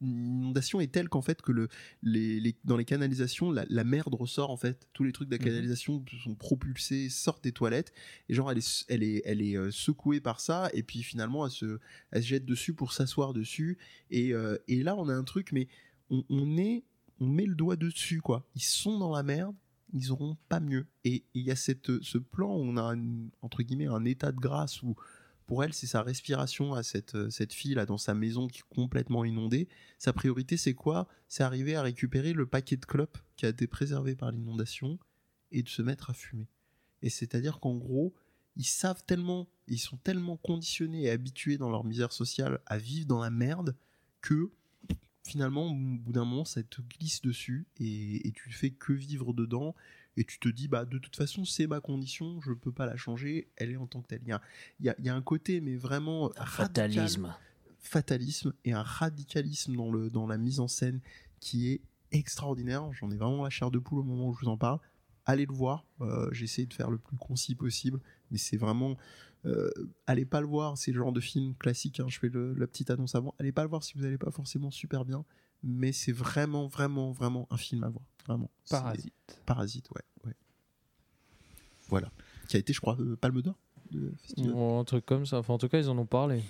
l'inondation 0.00 0.80
est 0.80 0.92
telle 0.92 1.08
qu'en 1.08 1.22
fait 1.22 1.42
que 1.42 1.52
le 1.52 1.68
les, 2.02 2.40
les- 2.40 2.56
dans 2.64 2.76
les 2.76 2.84
canalisations 2.84 3.50
la, 3.50 3.64
la 3.68 3.84
merde 3.84 4.14
ressort 4.14 4.50
en 4.50 4.56
fait. 4.56 4.88
Tous 4.92 5.04
les 5.04 5.12
trucs 5.12 5.28
de 5.28 5.34
la 5.36 5.38
Mhm. 5.38 5.44
canalisation 5.48 6.04
sont 6.24 6.34
propulsés 6.34 7.08
sortent 7.08 7.44
des 7.44 7.52
toilettes. 7.52 7.92
Et 8.28 8.34
genre 8.34 8.50
elle 8.50 8.58
est 8.58 8.84
elle 8.88 9.02
est 9.02 9.22
elle 9.24 9.42
est 9.42 9.56
euh, 9.56 9.70
secouée 9.70 10.20
par 10.20 10.40
ça. 10.40 10.70
Et 10.74 10.82
puis 10.82 11.02
finalement 11.02 11.44
elle 11.46 11.52
se 11.52 11.78
elle 12.10 12.22
se 12.22 12.28
jette 12.28 12.44
dessus 12.46 12.72
pour 12.74 12.92
s'asseoir 12.92 13.32
dessus. 13.32 13.78
Et 14.10 14.32
euh, 14.34 14.56
et 14.68 14.82
là 14.82 14.96
on 14.96 15.08
a 15.08 15.14
un 15.14 15.24
truc 15.24 15.52
mais 15.52 15.68
on, 16.10 16.24
on 16.30 16.56
est 16.58 16.84
on 17.20 17.26
met 17.26 17.44
le 17.46 17.54
doigt 17.54 17.76
dessus 17.76 18.20
quoi. 18.22 18.48
Ils 18.54 18.62
sont 18.62 18.98
dans 18.98 19.14
la 19.14 19.22
merde. 19.22 19.54
Ils 19.92 20.12
auront 20.12 20.36
pas 20.48 20.60
mieux. 20.60 20.86
Et 21.04 21.24
il 21.34 21.42
y 21.42 21.50
a 21.50 21.56
cette 21.56 22.00
ce 22.02 22.16
plan 22.16 22.48
où 22.56 22.60
on 22.60 22.76
a 22.76 22.94
entre 23.42 23.62
guillemets 23.62 23.88
un 23.88 24.04
état 24.04 24.30
de 24.32 24.38
grâce 24.38 24.82
où 24.82 24.94
pour 25.50 25.64
elle, 25.64 25.74
c'est 25.74 25.88
sa 25.88 26.04
respiration 26.04 26.74
à 26.74 26.84
cette, 26.84 27.16
euh, 27.16 27.28
cette 27.28 27.52
fille 27.52 27.74
là 27.74 27.84
dans 27.84 27.98
sa 27.98 28.14
maison 28.14 28.46
qui 28.46 28.60
est 28.60 28.72
complètement 28.72 29.24
inondée. 29.24 29.66
Sa 29.98 30.12
priorité, 30.12 30.56
c'est 30.56 30.74
quoi? 30.74 31.08
C'est 31.26 31.42
arriver 31.42 31.74
à 31.74 31.82
récupérer 31.82 32.32
le 32.32 32.46
paquet 32.46 32.76
de 32.76 32.86
clopes 32.86 33.18
qui 33.34 33.46
a 33.46 33.48
été 33.48 33.66
préservé 33.66 34.14
par 34.14 34.30
l'inondation 34.30 35.00
et 35.50 35.64
de 35.64 35.68
se 35.68 35.82
mettre 35.82 36.08
à 36.08 36.14
fumer. 36.14 36.46
Et 37.02 37.10
c'est-à-dire 37.10 37.58
qu'en 37.58 37.74
gros, 37.74 38.14
ils 38.54 38.62
savent 38.62 39.02
tellement, 39.04 39.48
ils 39.66 39.80
sont 39.80 39.96
tellement 39.96 40.36
conditionnés 40.36 41.06
et 41.06 41.10
habitués 41.10 41.58
dans 41.58 41.68
leur 41.68 41.82
misère 41.82 42.12
sociale 42.12 42.60
à 42.66 42.78
vivre 42.78 43.08
dans 43.08 43.20
la 43.20 43.30
merde 43.30 43.76
que 44.20 44.52
finalement, 45.26 45.66
au 45.66 45.74
bout 45.74 46.12
d'un 46.12 46.26
moment, 46.26 46.44
ça 46.44 46.62
te 46.62 46.80
glisse 46.80 47.22
dessus 47.22 47.66
et 47.80 48.30
tu 48.36 48.52
fais 48.52 48.70
que 48.70 48.92
vivre 48.92 49.34
dedans. 49.34 49.74
Et 50.16 50.24
tu 50.24 50.38
te 50.38 50.48
dis, 50.48 50.68
bah, 50.68 50.84
de 50.84 50.98
toute 50.98 51.16
façon, 51.16 51.44
c'est 51.44 51.66
ma 51.66 51.80
condition, 51.80 52.40
je 52.40 52.52
peux 52.52 52.72
pas 52.72 52.86
la 52.86 52.96
changer, 52.96 53.48
elle 53.56 53.70
est 53.70 53.76
en 53.76 53.86
tant 53.86 54.02
que 54.02 54.08
telle. 54.08 54.22
Il 54.24 54.28
y 54.28 54.32
a, 54.32 54.40
y 54.80 54.88
a- 54.88 54.94
il 54.98 55.04
y 55.04 55.08
a 55.08 55.14
un 55.14 55.22
côté, 55.22 55.60
mais 55.60 55.76
vraiment 55.76 56.30
radical, 56.36 56.48
Fatalisme. 56.90 57.34
fatalisme 57.78 58.52
et 58.64 58.72
un 58.72 58.82
radicalisme 58.82 59.74
dans, 59.76 59.90
le, 59.90 60.10
dans 60.10 60.26
la 60.26 60.36
mise 60.36 60.60
en 60.60 60.68
scène 60.68 61.00
qui 61.38 61.70
est 61.70 61.80
extraordinaire. 62.12 62.92
J'en 62.92 63.10
ai 63.10 63.16
vraiment 63.16 63.44
la 63.44 63.50
chair 63.50 63.70
de 63.70 63.78
poule 63.78 64.00
au 64.00 64.04
moment 64.04 64.28
où 64.28 64.34
je 64.34 64.40
vous 64.40 64.48
en 64.50 64.56
parle. 64.58 64.80
Allez 65.26 65.46
le 65.46 65.52
voir. 65.54 65.86
Euh, 66.00 66.28
J'ai 66.32 66.44
essayé 66.44 66.66
de 66.66 66.74
faire 66.74 66.90
le 66.90 66.98
plus 66.98 67.16
concis 67.16 67.54
possible, 67.54 68.00
mais 68.30 68.38
c'est 68.38 68.56
vraiment. 68.56 68.96
euh, 69.46 69.70
allez 70.06 70.26
pas 70.26 70.40
le 70.40 70.46
voir, 70.46 70.76
c'est 70.76 70.92
le 70.92 70.98
genre 70.98 71.12
de 71.12 71.20
film 71.20 71.54
classique. 71.54 72.00
hein, 72.00 72.06
je 72.08 72.18
fais 72.18 72.28
le- 72.28 72.52
la 72.54 72.66
petite 72.66 72.90
annonce 72.90 73.14
avant. 73.14 73.34
Allez 73.38 73.52
pas 73.52 73.62
le 73.62 73.68
voir 73.70 73.82
si 73.82 73.94
vous 73.94 74.02
n'allez 74.02 74.18
pas 74.18 74.30
forcément 74.30 74.70
super 74.70 75.04
bien, 75.06 75.24
mais 75.62 75.92
c'est 75.92 76.12
vraiment, 76.12 76.66
vraiment, 76.66 77.12
vraiment 77.12 77.46
un 77.50 77.56
film 77.56 77.84
à 77.84 77.88
voir. 77.88 78.04
Vraiment. 78.26 78.50
Parasite. 78.68 79.12
Parasite, 79.46 79.90
ouais, 79.90 80.02
ouais. 80.26 80.34
Voilà. 81.88 82.10
Qui 82.48 82.56
a 82.56 82.60
été, 82.60 82.72
je 82.72 82.80
crois, 82.80 82.96
euh, 83.00 83.16
Palme 83.16 83.42
d'Or 83.42 83.56
de 83.90 84.12
festival. 84.22 84.56
Un 84.56 84.84
truc 84.84 85.04
comme 85.04 85.26
ça. 85.26 85.38
Enfin, 85.38 85.54
en 85.54 85.58
tout 85.58 85.68
cas, 85.68 85.78
ils 85.78 85.88
en 85.88 85.98
ont 85.98 86.06
parlé. 86.06 86.42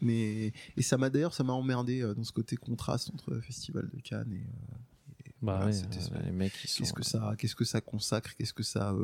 Mais 0.00 0.52
et 0.76 0.82
ça 0.82 0.98
m'a 0.98 1.10
d'ailleurs, 1.10 1.32
ça 1.34 1.44
m'a 1.44 1.52
emmerdé 1.52 2.02
euh, 2.02 2.12
dans 2.14 2.24
ce 2.24 2.32
côté 2.32 2.56
contraste 2.56 3.10
entre 3.14 3.38
Festival 3.40 3.88
de 3.88 4.00
Cannes 4.00 4.32
et. 4.32 4.40
euh, 4.40 5.24
et 5.26 5.30
Bah 5.40 5.58
voilà, 5.62 5.76
ouais, 5.76 6.24
les 6.24 6.32
mecs, 6.32 6.52
ils 6.64 6.68
sont. 6.68 6.82
Qu'est-ce 6.82 6.92
que 6.92 7.04
ça, 7.04 7.34
qu'est-ce 7.38 7.54
que 7.54 7.64
ça 7.64 7.80
consacre, 7.80 8.34
qu'est-ce 8.34 8.52
que 8.52 8.64
ça 8.64 8.94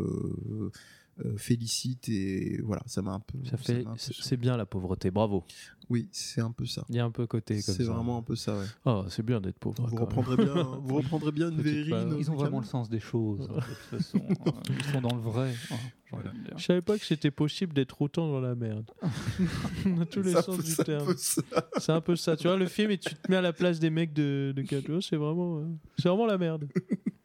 euh, 1.24 1.36
félicite 1.36 2.08
et 2.08 2.60
voilà, 2.62 2.82
ça 2.86 3.02
m'a 3.02 3.12
un 3.12 3.20
peu. 3.20 3.38
Ça 3.48 3.56
fait, 3.56 3.84
c'est 3.96 4.36
bien 4.36 4.56
la 4.56 4.66
pauvreté, 4.66 5.10
bravo. 5.10 5.44
Oui, 5.90 6.06
c'est 6.12 6.42
un 6.42 6.52
peu 6.52 6.66
ça. 6.66 6.84
Il 6.90 6.96
y 6.96 6.98
a 7.00 7.04
un 7.04 7.10
peu 7.10 7.26
côté 7.26 7.54
comme 7.54 7.62
ça. 7.62 7.72
C'est 7.74 7.84
vraiment 7.84 8.18
un 8.18 8.22
peu 8.22 8.36
ça, 8.36 8.58
ouais. 8.58 8.66
Oh, 8.84 9.04
c'est 9.08 9.24
bien 9.24 9.40
d'être 9.40 9.58
pauvre. 9.58 9.82
Vous 9.86 9.94
même. 9.96 10.04
reprendrez 10.04 10.36
bien, 10.36 10.54
vous 10.82 10.96
reprendrez 10.96 11.32
bien 11.32 11.50
une 11.50 11.62
vérine. 11.62 12.14
Ils 12.18 12.30
ont 12.30 12.34
vraiment 12.34 12.58
le 12.60 12.66
sens 12.66 12.90
des 12.90 13.00
choses. 13.00 13.48
hein, 13.50 13.54
de 13.54 13.60
toute 13.60 14.02
façon. 14.02 14.18
Euh, 14.18 14.50
Ils 14.78 14.84
sont 14.92 15.00
dans 15.00 15.14
le 15.14 15.20
vrai. 15.22 15.54
hein, 15.70 15.76
Voilà. 16.12 16.30
Je 16.56 16.62
savais 16.64 16.82
pas 16.82 16.98
que 16.98 17.06
c'était 17.06 17.30
possible 17.30 17.72
d'être 17.72 18.02
autant 18.02 18.28
dans 18.30 18.40
la 18.40 18.54
merde. 18.54 18.90
Dans 19.86 20.04
tous 20.04 20.22
les 20.22 20.32
Ça 20.32 20.42
sens 20.42 20.58
peut- 20.58 20.62
du 20.62 20.76
terme. 20.76 21.14
C'est 21.16 21.92
un 21.92 22.00
peu 22.02 22.16
ça. 22.16 22.36
Tu 22.36 22.48
vois, 22.48 22.56
le 22.58 22.66
film, 22.66 22.90
et 22.90 22.98
tu 22.98 23.14
te 23.14 23.30
mets 23.30 23.36
à 23.38 23.42
la 23.42 23.54
place 23.54 23.78
des 23.80 23.90
mecs 23.90 24.12
de, 24.12 24.52
de 24.54 25.00
c'est 25.00 25.16
vraiment, 25.16 25.58
euh, 25.60 25.64
c'est 25.98 26.08
vraiment 26.08 26.26
la 26.26 26.36
merde. 26.38 26.68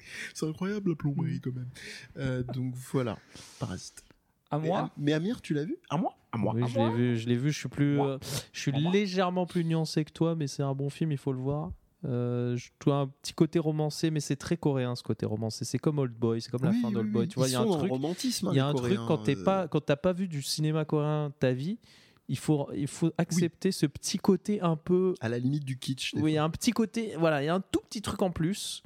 C'est 0.34 0.48
incroyable 0.48 0.90
la 0.90 0.94
Mm. 0.94 0.98
plomberie 0.98 1.42
quand 1.42 1.54
même. 1.54 1.70
Euh, 2.18 2.44
donc 2.44 2.74
voilà, 2.92 3.18
Parasite. 3.60 4.04
À 4.52 4.60
Mais, 4.60 4.68
moi 4.68 4.92
mais 4.98 5.14
Amir, 5.14 5.42
tu 5.42 5.54
l'as 5.54 5.66
vu? 5.66 5.78
À 5.90 5.98
moi 5.98 6.16
À 6.32 6.38
moi. 6.38 6.54
Oui, 6.56 6.64
à 6.64 6.68
je 6.68 6.78
l'ai 6.78 6.90
vu, 6.92 7.18
je 7.18 7.28
l'ai 7.28 7.36
vu. 7.38 7.52
Je 7.52 7.58
suis 7.58 7.70
plus, 7.70 8.00
euh, 8.00 8.18
je 8.52 8.60
suis 8.60 8.72
légèrement 8.72 9.46
plus 9.46 9.66
nuancé 9.66 10.06
que 10.06 10.12
toi, 10.12 10.36
mais 10.36 10.48
c'est 10.48 10.64
un 10.64 10.74
bon 10.76 10.90
film, 10.90 11.12
il 11.12 11.18
faut 11.18 11.34
le 11.34 11.40
voir. 11.40 11.72
Euh, 12.06 12.58
je 12.58 12.70
trouve 12.80 12.94
un 12.94 13.08
petit 13.08 13.34
côté 13.34 13.60
romancé, 13.60 14.12
mais 14.12 14.20
c'est 14.20 14.36
très 14.36 14.58
coréen 14.58 14.96
ce 14.96 15.04
côté 15.04 15.26
romancé. 15.26 15.64
C'est 15.66 15.80
comme 15.80 16.00
Old 16.00 16.14
Boy, 16.14 16.42
c'est 16.42 16.52
comme 16.52 16.64
la 16.64 16.74
fin 16.74 16.90
oui, 16.90 16.94
d'Old. 16.94 17.12
Boy. 17.12 17.28
Tu 17.28 17.36
vois, 17.40 17.48
il 17.48 17.54
y 17.54 17.56
a 17.56 17.62
un 17.62 17.66
truc, 17.66 17.90
romantisme. 17.90 18.50
il 18.52 18.58
y 18.58 18.60
a 18.60 18.68
un 18.68 18.74
truc 18.74 19.00
quand 19.08 19.20
t'es 19.20 19.38
euh, 19.38 19.44
pas, 19.44 19.68
quand 19.68 19.82
t'as 19.82 19.96
pas 19.96 20.12
vu 20.12 20.28
du 20.28 20.42
cinéma 20.42 20.84
coréen 20.86 21.32
ta 21.40 21.54
vie, 21.54 21.78
il 22.28 22.38
faut, 22.38 22.70
il 22.76 22.88
faut 22.88 23.12
accepter 23.18 23.72
ce 23.72 23.86
petit 23.86 24.18
côté 24.18 24.62
un 24.62 24.76
peu 24.76 25.14
à 25.22 25.30
la 25.30 25.40
limite 25.40 25.64
du 25.66 25.78
kitsch. 25.78 26.14
Oui, 26.16 26.32
il 26.32 26.36
y 26.36 26.38
a 26.38 26.44
un 26.44 26.50
petit 26.50 26.72
côté, 26.72 27.14
voilà, 27.18 27.42
il 27.42 27.46
y 27.46 27.50
a 27.50 27.56
un 27.56 27.62
tout 27.62 27.82
petit 27.90 28.02
truc 28.02 28.22
en 28.22 28.32
plus. 28.32 28.84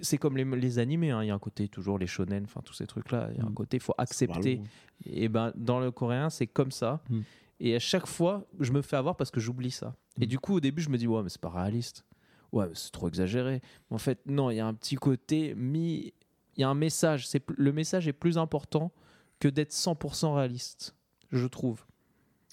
C'est 0.00 0.18
comme 0.18 0.36
les, 0.36 0.44
les 0.44 0.78
animés, 0.78 1.10
hein, 1.10 1.22
il 1.22 1.28
y 1.28 1.30
a 1.30 1.34
un 1.34 1.38
côté 1.38 1.68
toujours 1.68 1.98
les 1.98 2.06
shonen, 2.06 2.44
enfin 2.44 2.60
tous 2.64 2.74
ces 2.74 2.86
trucs-là. 2.86 3.28
Il 3.32 3.38
y 3.38 3.40
a 3.40 3.44
un 3.44 3.50
Mm. 3.50 3.54
côté, 3.54 3.76
il 3.76 3.82
faut 3.82 3.94
accepter. 3.98 4.60
Et 5.06 5.28
ben 5.28 5.52
dans 5.56 5.80
le 5.80 5.90
coréen, 5.90 6.30
c'est 6.30 6.46
comme 6.46 6.70
ça. 6.72 7.02
Mm. 7.10 7.20
Et 7.60 7.76
à 7.76 7.78
chaque 7.78 8.06
fois, 8.06 8.44
je 8.60 8.72
me 8.72 8.82
fais 8.82 8.96
avoir 8.96 9.16
parce 9.16 9.30
que 9.30 9.40
j'oublie 9.40 9.70
ça. 9.70 9.94
Et 10.20 10.24
Mm. 10.26 10.28
du 10.28 10.38
coup, 10.38 10.54
au 10.54 10.60
début, 10.60 10.82
je 10.82 10.90
me 10.90 10.98
dis 10.98 11.06
ouais, 11.06 11.22
mais 11.22 11.28
c'est 11.28 11.40
pas 11.40 11.50
réaliste. 11.50 12.04
Ouais, 12.52 12.68
c'est 12.74 12.92
trop 12.92 13.08
exagéré. 13.08 13.60
En 13.90 13.98
fait, 13.98 14.20
non, 14.26 14.50
il 14.50 14.56
y 14.56 14.60
a 14.60 14.66
un 14.66 14.74
petit 14.74 14.96
côté 14.96 15.54
mis. 15.56 16.12
Il 16.56 16.60
y 16.60 16.64
a 16.64 16.68
un 16.68 16.74
message. 16.74 17.26
C'est 17.28 17.42
le 17.56 17.72
message 17.72 18.06
est 18.06 18.12
plus 18.12 18.38
important 18.38 18.92
que 19.40 19.48
d'être 19.48 19.72
100% 19.72 20.34
réaliste, 20.36 20.94
je 21.32 21.46
trouve. 21.48 21.84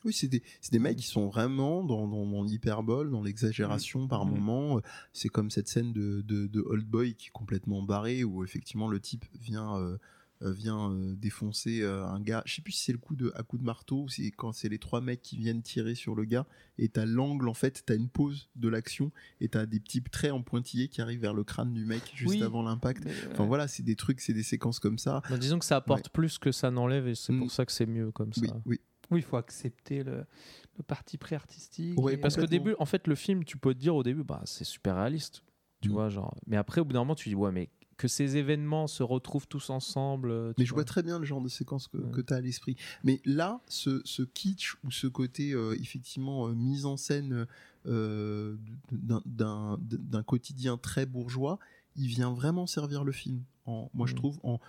Oui, 0.04 0.14
c'est 0.14 0.28
des, 0.28 0.80
mecs 0.80 0.98
qui 0.98 1.08
sont 1.08 1.28
vraiment 1.28 1.84
dans, 1.84 2.08
dans, 2.08 2.26
dans 2.26 2.44
l'hyperbole, 2.44 3.12
dans 3.12 3.22
l'exagération 3.22 4.08
par 4.08 4.26
Mhm. 4.26 4.32
moment. 4.36 4.82
C'est 5.14 5.30
comme 5.30 5.50
cette 5.52 5.68
scène 5.68 5.94
de, 5.94 6.22
de, 6.22 6.48
de 6.48 6.62
Old 6.62 6.86
Boy 6.88 7.14
qui 7.16 7.28
est 7.28 7.32
complètement 7.32 7.84
barrée, 7.84 8.24
où 8.24 8.44
effectivement 8.44 8.88
le 8.88 9.00
type 9.00 9.26
vient 9.40 9.78
euh, 9.78 9.98
euh, 10.44 10.52
vient 10.52 10.90
euh, 10.92 11.14
défoncer 11.16 11.84
euh, 11.84 12.04
un 12.04 12.20
gars. 12.20 12.42
Je 12.48 12.56
sais 12.56 12.64
plus 12.64 12.72
si 12.72 12.86
c'est 12.86 12.92
le 12.92 12.98
coup 12.98 13.16
de 13.16 13.32
à 13.36 13.44
coup 13.44 13.60
de 13.60 13.64
marteau 13.64 14.06
ou 14.06 14.10
c'est 14.10 14.32
quand 14.32 14.52
c'est 14.54 14.70
les 14.70 14.80
trois 14.80 15.00
mecs 15.00 15.22
qui 15.22 15.38
viennent 15.38 15.62
tirer 15.62 15.94
sur 15.94 16.16
le 16.16 16.24
gars 16.26 16.48
et 16.80 16.90
t'as 16.90 17.06
l'angle 17.06 17.48
en 17.48 17.54
fait, 17.54 17.84
t'as 17.86 17.96
une 17.96 18.10
pause 18.10 18.50
de 18.56 18.68
l'action 18.68 19.12
et 19.40 19.50
t'as 19.50 19.68
des 19.68 19.80
petits 19.80 20.02
traits 20.02 20.32
en 20.32 20.42
pointillé 20.42 20.88
qui 20.88 21.00
arrivent 21.00 21.22
vers 21.22 21.36
le 21.36 21.44
crâne 21.44 21.74
du 21.76 21.86
mec 21.86 22.02
juste 22.16 22.34
Oui. 22.38 22.42
avant 22.42 22.64
l'impact. 22.64 23.04
Enfin 23.34 23.44
ouais. 23.44 23.48
voilà, 23.50 23.68
c'est 23.68 23.84
des 23.84 23.96
trucs, 23.96 24.20
c'est 24.20 24.34
des 24.34 24.42
séquences 24.42 24.80
comme 24.80 24.98
ça. 24.98 25.22
Bah, 25.30 25.38
disons 25.38 25.60
que 25.60 25.66
ça 25.66 25.76
apporte 25.76 26.10
plus 26.10 26.40
que 26.40 26.52
ça 26.52 26.72
n'enlève 26.72 27.08
et 27.08 27.14
c'est 27.14 27.38
pour 27.38 27.52
ça 27.52 27.64
que 27.64 27.72
c'est 27.72 27.86
mieux 27.86 28.10
comme 28.12 28.34
ça. 28.34 28.42
Oui, 28.42 28.50
oui. 28.66 28.80
Oui, 29.12 29.20
il 29.20 29.24
faut 29.24 29.38
accepter 29.38 30.04
le, 30.04 30.26
le 30.78 30.84
parti 30.84 31.18
pré-artistique. 31.18 32.00
Ouais, 32.00 32.14
et- 32.14 32.18
Parce 32.18 32.36
qu'au 32.38 32.46
début, 32.48 32.76
en 32.80 32.86
fait, 32.86 33.08
le 33.08 33.16
film, 33.16 33.44
tu 33.44 33.58
peux 33.58 33.74
te 33.74 33.80
dire 33.80 33.96
au 33.96 34.04
début, 34.04 34.24
bah, 34.24 34.42
c'est 34.46 34.64
super 34.64 34.96
réaliste. 34.96 35.44
Tu 35.82 35.90
Mm. 35.90 35.92
vois, 35.92 36.10
genre. 36.10 36.36
Mais 36.48 36.58
après, 36.58 36.82
au 36.82 36.86
bout 36.86 36.94
d'un 36.94 37.00
moment, 37.00 37.16
tu 37.16 37.30
dis, 37.30 37.36
ouais, 37.36 37.52
mais 37.52 37.70
que 37.98 38.08
ces 38.08 38.38
événements 38.38 38.88
se 38.88 39.04
retrouvent 39.04 39.48
tous 39.48 39.70
ensemble. 39.70 40.54
tu 40.56 40.62
Mais 40.62 40.66
je 40.66 40.74
vois 40.74 40.86
très 40.86 41.04
bien 41.04 41.20
le 41.20 41.26
genre 41.26 41.42
de 41.42 41.50
séquence 41.50 41.88
que, 41.88 41.98
Ouais. 41.98 42.12
que 42.12 42.22
tu 42.22 42.34
as 42.34 42.38
à 42.38 42.42
l'esprit. 42.42 42.76
Mais 43.04 43.22
là, 43.26 43.62
ce, 43.68 44.02
ce 44.06 44.24
kitsch 44.24 44.74
ou 44.84 44.90
ce 44.90 45.06
côté 45.06 45.52
euh, 45.52 45.76
effectivement 45.80 46.48
euh, 46.48 46.54
mise 46.56 46.86
en 46.88 46.98
scène 46.98 47.46
euh, 47.86 48.58
d'un- 48.92 50.24
quotidien 50.26 50.78
très 50.78 51.06
bourgeois, 51.06 51.60
il 51.96 52.08
vient 52.08 52.32
vraiment 52.34 52.66
servir 52.68 53.04
le 53.04 53.12
film. 53.12 53.44
En, 53.66 53.90
moi, 53.94 54.08
je 54.08 54.14
Mm. 54.14 54.18
trouve 54.18 54.40
en, 54.44 54.60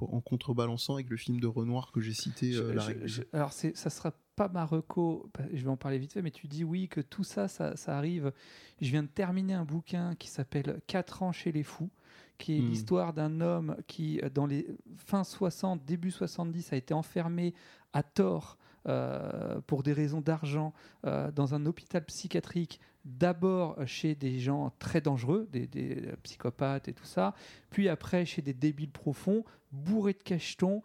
en 0.00 0.20
contrebalançant 0.20 0.94
avec 0.94 1.10
le 1.10 1.16
film 1.16 1.40
de 1.40 1.46
Renoir 1.46 1.92
que 1.92 2.00
j'ai 2.00 2.14
cité, 2.14 2.52
Je- 2.52 2.62
euh, 2.62 2.74
La 2.74 2.80
je- 2.82 2.86
règle. 2.88 3.00
du 3.02 3.08
je- 3.08 3.14
jeu. 3.22 3.28
alors, 3.32 3.52
c'est, 3.52 3.76
ça 3.76 3.90
sera 3.90 4.12
pas 4.36 4.48
ma 4.48 4.64
reco, 4.64 5.30
bah, 5.36 5.44
je 5.52 5.62
vais 5.62 5.68
en 5.70 5.76
parler 5.76 5.98
vite 5.98 6.12
fait, 6.12 6.22
mais 6.22 6.30
tu 6.30 6.46
dis 6.48 6.64
oui, 6.64 6.88
que 6.88 7.00
tout 7.00 7.24
ça, 7.24 7.46
ça, 7.48 7.76
ça 7.76 7.96
arrive. 7.98 8.32
Je 8.80 8.90
viens 8.90 9.02
de 9.02 9.08
terminer 9.08 9.54
un 9.54 9.64
bouquin 9.64 10.14
qui 10.16 10.28
s'appelle 10.28 10.80
4 10.86 11.22
ans 11.22 11.32
chez 11.32 11.52
les 11.52 11.62
fous, 11.62 11.90
qui 12.38 12.56
est 12.56 12.60
Hmm. 12.62 12.68
l'histoire 12.70 13.12
d'un 13.12 13.40
homme 13.42 13.76
qui, 13.86 14.18
euh, 14.22 14.30
dans 14.30 14.46
les 14.46 14.66
fins 14.96 15.24
60, 15.24 15.84
début 15.84 16.10
70, 16.10 16.72
a 16.72 16.76
été 16.76 16.94
enfermé 16.94 17.52
à 17.92 18.02
tort 18.02 18.56
euh, 18.88 19.60
pour 19.66 19.82
des 19.82 19.92
raisons 19.92 20.20
d'argent 20.20 20.72
euh, 21.06 21.30
dans 21.30 21.54
un 21.54 21.66
hôpital 21.66 22.04
psychiatrique, 22.04 22.80
d'abord 23.04 23.76
chez 23.86 24.14
des 24.14 24.38
gens 24.38 24.72
très 24.78 25.00
dangereux, 25.00 25.48
des, 25.52 25.66
des 25.66 26.12
psychopathes 26.22 26.88
et 26.88 26.92
tout 26.92 27.04
ça, 27.04 27.34
puis 27.70 27.88
après 27.88 28.24
chez 28.26 28.42
des 28.42 28.54
débiles 28.54 28.90
profonds, 28.90 29.44
bourrés 29.72 30.12
de 30.14 30.22
cachetons, 30.22 30.82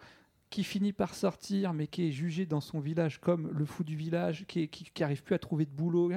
qui 0.49 0.63
finit 0.63 0.93
par 0.93 1.15
sortir, 1.15 1.73
mais 1.73 1.87
qui 1.87 2.07
est 2.07 2.11
jugé 2.11 2.45
dans 2.45 2.61
son 2.61 2.79
village 2.79 3.19
comme 3.19 3.49
le 3.51 3.65
fou 3.65 3.83
du 3.83 3.95
village, 3.95 4.45
qui, 4.47 4.69
qui, 4.69 4.85
qui 4.85 5.03
arrive 5.03 5.23
plus 5.23 5.35
à 5.35 5.39
trouver 5.39 5.65
de 5.65 5.71
boulot. 5.71 6.11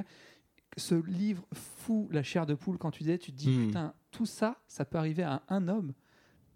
Ce 0.77 0.95
livre 0.95 1.45
fout 1.51 2.07
la 2.11 2.23
chair 2.23 2.45
de 2.45 2.53
poule 2.53 2.77
quand 2.77 2.91
tu 2.91 3.03
disais, 3.03 3.17
tu 3.17 3.31
te 3.31 3.37
dis, 3.37 3.49
Hmm. 3.49 3.67
putain, 3.67 3.93
tout 4.11 4.25
ça, 4.25 4.57
ça 4.67 4.85
peut 4.85 4.97
arriver 4.97 5.23
à 5.23 5.41
un 5.49 5.67
homme. 5.67 5.93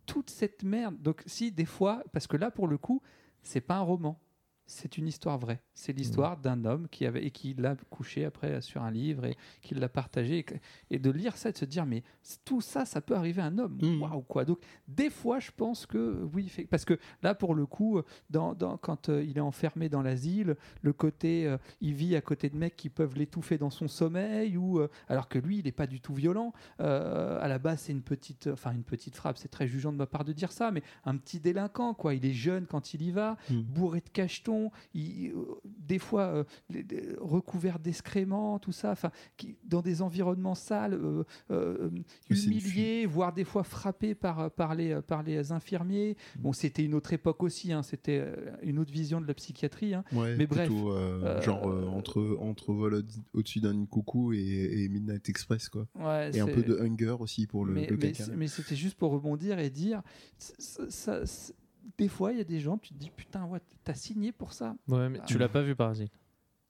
Toute 0.05 0.29
cette 0.29 0.63
merde. 0.63 0.95
Donc, 1.01 1.23
si, 1.25 1.51
des 1.51 1.65
fois, 1.65 2.03
parce 2.13 2.27
que 2.27 2.37
là, 2.37 2.51
pour 2.51 2.67
le 2.67 2.77
coup, 2.77 3.01
c'est 3.41 3.61
pas 3.61 3.77
un 3.77 3.81
roman. 3.81 4.19
C'est 4.65 4.97
une 4.97 5.07
histoire 5.07 5.37
vraie. 5.37 5.61
C'est 5.73 5.91
l'histoire 5.91 6.37
d'un 6.37 6.63
homme 6.63 6.87
qui 6.89 7.05
avait 7.05 7.25
et 7.25 7.31
qui 7.31 7.53
l'a 7.53 7.75
couché 7.89 8.23
après 8.23 8.61
sur 8.61 8.81
un 8.81 8.91
livre 8.91 9.25
et 9.25 9.35
qui 9.61 9.75
l'a 9.75 9.89
partagé 9.89 10.45
et, 10.89 10.99
de 10.99 11.11
lire 11.11 11.35
ça 11.35 11.49
et 11.49 11.51
de 11.51 11.57
se 11.57 11.65
dire 11.65 11.85
mais 11.85 12.01
tout 12.45 12.61
ça 12.61 12.85
ça 12.85 13.01
peut 13.01 13.15
arriver 13.15 13.41
à 13.41 13.45
un 13.45 13.57
homme 13.57 13.77
Mhm. 13.81 14.01
waouh 14.01 14.21
quoi 14.21 14.45
donc 14.45 14.59
des 14.87 15.09
fois 15.09 15.39
je 15.39 15.51
pense 15.55 15.85
que 15.85 16.23
oui 16.33 16.47
fait- 16.47 16.65
parce 16.65 16.85
que 16.85 16.97
là 17.23 17.35
pour 17.35 17.55
le 17.55 17.65
coup 17.65 17.99
dans, 18.29 18.53
dans- 18.53 18.77
quand 18.77 19.09
euh, 19.09 19.21
il 19.23 19.37
est 19.37 19.41
enfermé 19.41 19.89
dans 19.89 20.01
l'asile 20.01 20.55
le 20.81 20.93
côté 20.93 21.45
euh, 21.45 21.57
il 21.81 21.93
vit 21.93 22.15
à 22.15 22.21
côté 22.21 22.49
de 22.49 22.55
mecs 22.55 22.75
qui 22.77 22.89
peuvent 22.89 23.15
l'étouffer 23.17 23.57
dans 23.57 23.69
son 23.69 23.87
sommeil 23.89 24.55
ou 24.55 24.79
euh, 24.79 24.87
alors 25.09 25.27
que 25.27 25.39
lui 25.39 25.57
il 25.59 25.65
n'est 25.65 25.71
pas 25.73 25.87
du 25.87 25.99
tout 25.99 26.13
violent 26.13 26.53
à 26.79 27.47
la 27.47 27.59
base 27.59 27.81
c'est 27.81 27.91
une 27.91 28.01
petite 28.03 28.47
enfin 28.47 28.71
une 28.71 28.83
petite 28.83 29.15
frappe 29.15 29.37
c'est 29.37 29.49
très 29.49 29.67
jugeant 29.67 29.91
de 29.91 29.97
ma 29.97 30.05
part 30.07 30.23
de 30.23 30.31
dire 30.33 30.51
ça 30.51 30.71
mais 30.71 30.83
un 31.05 31.17
petit 31.17 31.39
délinquant 31.39 31.93
quoi 31.93 32.13
il 32.13 32.25
est 32.25 32.33
jeune 32.33 32.65
quand 32.65 32.93
il 32.93 33.01
y 33.01 33.11
va 33.11 33.37
Mm. 33.49 33.61
bourré 33.61 33.99
de 33.99 34.09
cachetons 34.09 34.52
il- 34.93 35.31
euh, 35.31 35.45
des 35.65 35.99
fois 35.99 36.23
euh, 36.23 36.43
les- 36.69 36.83
les- 36.83 37.15
recouvert 37.19 37.79
d'excréments 37.79 38.59
tout 38.59 38.71
ça 38.71 38.91
enfin 38.91 39.11
qui- 39.37 39.57
dans 39.65 39.81
des 39.81 40.01
environnements 40.01 40.55
sales 40.55 40.93
euh, 40.93 41.23
euh, 41.51 41.89
Mais 42.29 42.35
c'est 42.35 42.45
une 42.47 42.51
humilié 42.53 43.05
voire 43.05 43.33
des 43.33 43.43
fois 43.43 43.63
frappé 43.63 44.15
par 44.15 44.51
par 44.51 44.75
les 44.75 45.01
par 45.01 45.23
les 45.23 45.51
infirmiers 45.51 46.15
bon 46.39 46.53
c'était 46.53 46.83
une 46.83 46.93
autre 46.93 47.13
époque 47.13 47.43
aussi 47.43 47.71
hein, 47.73 47.83
c'était 47.83 48.25
une 48.61 48.79
autre 48.79 48.91
vision 48.91 49.19
de 49.21 49.27
la 49.27 49.33
psychiatrie 49.33 49.93
hein. 49.93 50.03
Ouais, 50.11 50.35
mais 50.37 50.45
bref, 50.47 50.67
plutôt, 50.67 50.91
euh, 50.91 51.41
genre 51.41 51.67
euh, 51.69 51.85
entre, 51.87 52.37
entre 52.39 52.73
Vol 52.73 52.93
au- 52.95 53.37
au-dessus 53.39 53.59
d'un 53.61 53.85
coucou 53.85 54.33
et, 54.33 54.39
et 54.83 54.89
Midnight 54.89 55.27
Express, 55.29 55.69
quoi. 55.69 55.87
Ouais, 55.95 56.31
Et 56.35 56.39
un 56.39 56.45
peu 56.47 56.61
de 56.63 56.77
Hunger 56.79 57.15
aussi 57.19 57.47
pour 57.47 57.65
le, 57.65 57.73
mais, 57.73 57.87
le 57.87 57.97
mais, 57.97 58.11
caca. 58.11 58.25
c'est- 58.25 58.35
mais 58.35 58.47
c'était 58.47 58.75
juste 58.75 58.97
pour 58.97 59.11
rebondir 59.11 59.59
et 59.59 59.69
dire 59.69 60.01
ça- 60.37 60.53
ça- 60.59 60.89
ça- 60.89 61.25
c'est- 61.25 61.53
des 61.97 62.07
fois 62.07 62.31
il 62.31 62.37
y 62.37 62.41
a 62.41 62.45
des 62.45 62.59
gens 62.59 62.77
tu 62.77 62.93
te 62.93 62.99
dis 62.99 63.09
putain 63.09 63.45
ouais 63.45 63.59
t'as 63.83 63.93
signé 63.93 64.31
pour 64.31 64.53
ça 64.53 64.75
Ouais, 64.87 65.09
mais 65.09 65.19
tu 65.25 65.35
Ah. 65.35 65.39
l'as 65.39 65.49
pas 65.49 65.61
vu, 65.61 65.75
Parasite? 65.75 66.13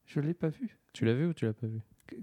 je 0.05 0.19
l'ai 0.19 0.33
pas 0.33 0.49
vu 0.49 0.77
Tu 0.93 1.05
l'as 1.05 1.13
vu 1.13 1.27
ou 1.27 1.33
tu 1.33 1.45
l'as 1.45 1.53
pas 1.53 1.67
vu? 1.67 1.79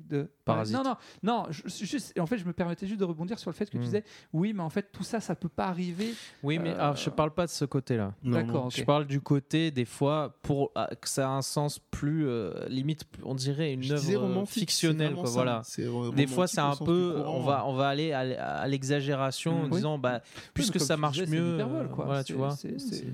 De 0.08 0.30
Parasite. 0.44 0.76
non 0.76 0.82
non 0.84 0.96
non 1.22 1.46
je- 1.50 1.62
juste 1.84 2.18
en 2.18 2.26
fait 2.26 2.38
je 2.38 2.44
me 2.44 2.52
permettais 2.52 2.86
juste 2.86 3.00
de 3.00 3.04
rebondir 3.04 3.38
sur 3.38 3.50
le 3.50 3.54
fait 3.54 3.64
que 3.66 3.70
tu 3.72 3.78
Hmm. 3.78 3.82
disais 3.82 4.04
oui 4.32 4.52
mais 4.52 4.62
en 4.62 4.68
fait 4.70 4.90
tout 4.92 5.02
ça 5.04 5.20
ça 5.20 5.34
peut 5.34 5.48
pas 5.48 5.66
arriver 5.66 6.14
Oui, 6.42 6.58
mais 6.58 6.70
Euh, 6.70 6.80
alors, 6.80 6.96
je 6.96 7.10
parle 7.10 7.32
pas 7.32 7.46
de 7.46 7.50
ce 7.50 7.64
côté-là. 7.64 8.14
D'accord 8.22 8.62
non. 8.62 8.66
ok. 8.66 8.74
Je 8.76 8.84
parle 8.84 9.06
du 9.06 9.20
côté, 9.20 9.70
des 9.70 9.84
fois, 9.84 10.36
pour 10.42 10.70
ah, 10.74 10.88
que 11.00 11.08
ça 11.08 11.28
a 11.28 11.32
un 11.32 11.42
sens 11.42 11.78
plus, 11.78 12.26
euh, 12.28 12.66
limite, 12.68 13.04
on 13.24 13.34
dirait 13.34 13.72
une 13.72 13.90
œuvre 13.92 14.44
fictionnelle. 14.46 15.14
Quoi, 15.14 15.26
ça. 15.26 15.32
voilà. 15.32 15.62
C'est, 15.64 15.84
euh, 15.86 16.10
Des 16.12 16.26
fois, 16.26 16.46
c'est 16.46 16.60
un 16.60 16.76
peu, 16.76 17.14
courant. 17.16 17.36
on 17.36 17.40
va, 17.42 17.66
on 17.66 17.74
va 17.74 17.88
aller 17.88 18.12
à, 18.12 18.66
l'exagération 18.66 19.52
en 19.52 19.62
Mm. 19.62 19.70
Oui. 19.70 19.70
disant, 19.76 19.98
bah, 19.98 20.20
puisque 20.54 20.80
ça 20.80 20.96
marche 20.96 21.18
disais, 21.18 21.26
c'est 21.26 21.36
mieux, 21.36 21.60
euh, 21.60 21.84
quoi. 21.88 22.04
voilà, 22.06 22.24
tu 22.24 22.34
vois. 22.34 22.50
c'est- 22.52 22.78
c'est- 22.78 23.06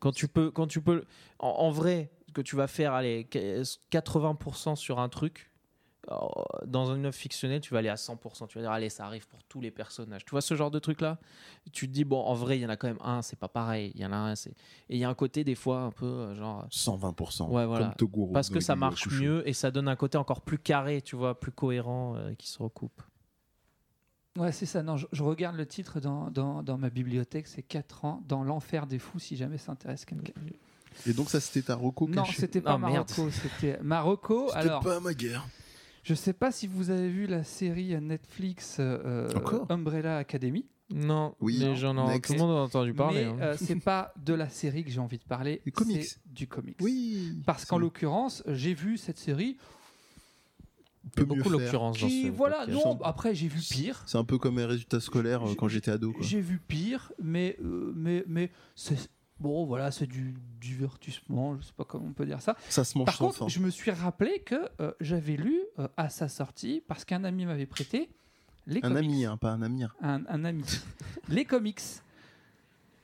Quand 0.00 0.12
tu 0.12 0.26
peux, 0.28 0.50
quand 0.50 0.66
tu 0.66 0.80
peux, 0.80 1.04
en, 1.38 1.48
en 1.48 1.70
vrai, 1.70 2.10
que 2.34 2.40
tu 2.42 2.56
vas 2.56 2.66
faire, 2.66 2.92
allez, 2.94 3.26
80% 3.90 4.74
sur 4.76 4.98
un 5.00 5.08
truc. 5.08 5.50
Euh, 6.10 6.16
Dans 6.66 6.94
une 6.94 7.06
œuvre 7.06 7.14
fictionnelle, 7.14 7.60
tu 7.60 7.72
vas 7.72 7.78
aller 7.80 7.88
à 7.88 7.94
100%. 7.94 8.48
Tu 8.48 8.58
vas 8.58 8.62
dire, 8.62 8.70
allez, 8.70 8.88
ça 8.88 9.04
arrive 9.06 9.26
pour 9.28 9.42
tous 9.44 9.60
les 9.60 9.70
personnages. 9.70 10.24
Tu 10.24 10.30
vois 10.30 10.40
ce 10.40 10.54
genre 10.54 10.70
de 10.70 10.78
truc-là? 10.78 11.18
Tu 11.72 11.86
te 11.88 11.92
dis, 11.92 12.04
bon, 12.04 12.20
en 12.20 12.34
vrai, 12.34 12.58
il 12.58 12.62
y 12.62 12.66
en 12.66 12.70
a 12.70 12.76
quand 12.76 12.88
même 12.88 12.98
un, 13.02 13.22
c'est 13.22 13.38
pas 13.38 13.48
pareil. 13.48 13.92
Il 13.94 14.00
y 14.00 14.06
en 14.06 14.12
a 14.12 14.16
un, 14.16 14.34
c'est. 14.34 14.50
Et 14.88 14.96
il 14.96 14.98
y 14.98 15.04
a 15.04 15.08
un 15.08 15.14
côté, 15.14 15.44
des 15.44 15.54
fois, 15.54 15.80
un 15.80 15.90
peu, 15.90 16.06
euh, 16.06 16.34
genre. 16.34 16.66
120%. 16.70 17.48
Ouais, 17.50 17.66
voilà. 17.66 17.86
Comme 17.86 17.94
Toguro. 17.94 18.32
Parce 18.32 18.50
que 18.50 18.60
ça 18.60 18.74
marche 18.76 19.08
mieux 19.10 19.46
et 19.48 19.52
ça 19.52 19.70
donne 19.70 19.88
un 19.88 19.96
côté 19.96 20.18
encore 20.18 20.40
plus 20.40 20.58
carré, 20.58 21.02
tu 21.02 21.16
vois, 21.16 21.38
plus 21.38 21.52
cohérent, 21.52 22.14
euh, 22.16 22.34
qui 22.34 22.48
se 22.48 22.62
recoupe. 22.62 23.00
Ouais, 24.38 24.50
c'est 24.50 24.64
ça. 24.66 24.82
Non, 24.82 24.96
je, 24.96 25.06
je 25.12 25.22
regarde 25.22 25.56
le 25.56 25.66
titre 25.66 26.00
dans, 26.00 26.30
dans, 26.30 26.62
dans 26.62 26.78
ma 26.78 26.88
bibliothèque, 26.88 27.46
c'est 27.46 27.62
4 27.62 28.04
ans 28.06 28.22
dans 28.26 28.42
l'enfer 28.42 28.86
des 28.86 28.98
fous, 28.98 29.18
si 29.18 29.36
jamais 29.36 29.58
ça 29.58 29.72
intéresse 29.72 30.06
quelqu'un. 30.06 30.32
Et 31.06 31.12
donc, 31.12 31.28
ça, 31.28 31.38
c'était 31.40 31.62
ta 31.66 31.74
reco 31.74 32.08
Non, 32.08 32.24
c'était 32.24 32.60
pas 32.62 32.74
Ah. 32.74 32.78
Marocco, 32.78 33.30
c'était 33.30 33.78
Marocco. 33.82 34.46
C'était 34.48 34.58
Alors, 34.60 34.82
pas 34.82 35.00
ma 35.00 35.12
guerre. 35.14 35.46
Je 36.02 36.14
sais 36.14 36.32
pas 36.32 36.50
si 36.52 36.66
vous 36.66 36.90
avez 36.90 37.08
vu 37.08 37.26
la 37.26 37.44
série 37.44 37.98
Netflix 38.00 38.76
euh, 38.80 39.28
Umbrella 39.68 40.16
Academy, 40.18 40.66
Non, 40.92 41.34
Oui. 41.40 41.58
mais 41.60 41.76
j'en 41.76 41.96
ai, 42.08 42.14
Next. 42.14 42.26
tout 42.26 42.32
le 42.34 42.38
monde 42.46 42.56
a 42.56 42.60
entendu 42.62 42.92
parler. 42.92 43.24
mais 43.24 43.30
hein. 43.30 43.36
euh, 43.40 43.56
c'est 43.58 43.76
pas 43.76 44.12
de 44.24 44.34
la 44.34 44.48
série 44.48 44.84
que 44.84 44.90
j'ai 44.90 45.00
envie 45.00 45.18
de 45.18 45.24
parler, 45.24 45.62
Du 45.64 45.72
comics. 45.72 46.04
c'est 46.04 46.18
du 46.26 46.46
comics. 46.48 46.76
Oui. 46.80 47.40
Parce 47.46 47.64
qu'en 47.64 47.78
l'occurrence, 47.78 48.42
j'ai 48.48 48.74
vu 48.74 48.96
cette 48.98 49.18
série 49.18 49.56
a 51.16 51.24
beaucoup 51.24 51.34
mieux 51.34 51.42
faire. 51.42 51.52
l'occurrence 51.52 52.00
dans 52.00 52.08
ce 52.08 52.28
voilà, 52.30 52.58
podcast. 52.66 52.84
non, 52.86 52.98
après 53.02 53.34
j'ai 53.34 53.48
vu 53.48 53.60
pire. 53.60 54.02
C'est 54.06 54.18
un 54.18 54.24
peu 54.24 54.38
comme 54.38 54.54
mes 54.56 54.64
résultats 54.64 55.00
scolaires 55.00 55.42
euh, 55.44 55.48
J'ai- 55.48 55.56
quand 55.56 55.68
j'étais 55.68 55.90
ado. 55.90 56.12
Quoi. 56.12 56.22
J'ai 56.22 56.40
vu 56.40 56.58
pire, 56.58 57.12
mais, 57.22 57.56
euh, 57.62 57.92
mais, 57.96 58.24
mais 58.28 58.50
c'est 58.76 58.96
bon, 59.40 59.64
voilà, 59.66 59.90
c'est 59.90 60.06
du 60.06 60.34
divertissement, 60.60 61.56
je 61.60 61.66
sais 61.66 61.72
pas 61.76 61.84
comment 61.84 62.06
on 62.06 62.12
peut 62.12 62.24
dire 62.26 62.40
ça. 62.40 62.56
Ça 62.68 62.84
se 62.84 62.96
mange 62.96 63.06
Par 63.06 63.18
contre, 63.18 63.48
je 63.48 63.58
me 63.58 63.70
suis 63.70 63.90
rappelé 63.90 64.40
que 64.40 64.54
euh, 64.80 64.92
j'avais 65.00 65.36
lu 65.36 65.58
euh, 65.78 65.88
à 65.96 66.08
sa 66.08 66.28
sortie, 66.28 66.82
parce 66.86 67.04
qu'un 67.04 67.24
ami 67.24 67.46
m'avait 67.46 67.66
prêté 67.66 68.08
les 68.66 68.78
Un 68.78 68.88
comics. 68.88 68.98
ami, 69.04 69.24
hein, 69.24 69.36
pas 69.36 69.50
un 69.50 69.62
amir. 69.62 69.94
Un, 70.00 70.24
un 70.28 70.44
ami. 70.44 70.64
les 71.28 71.44
comics. 71.44 71.80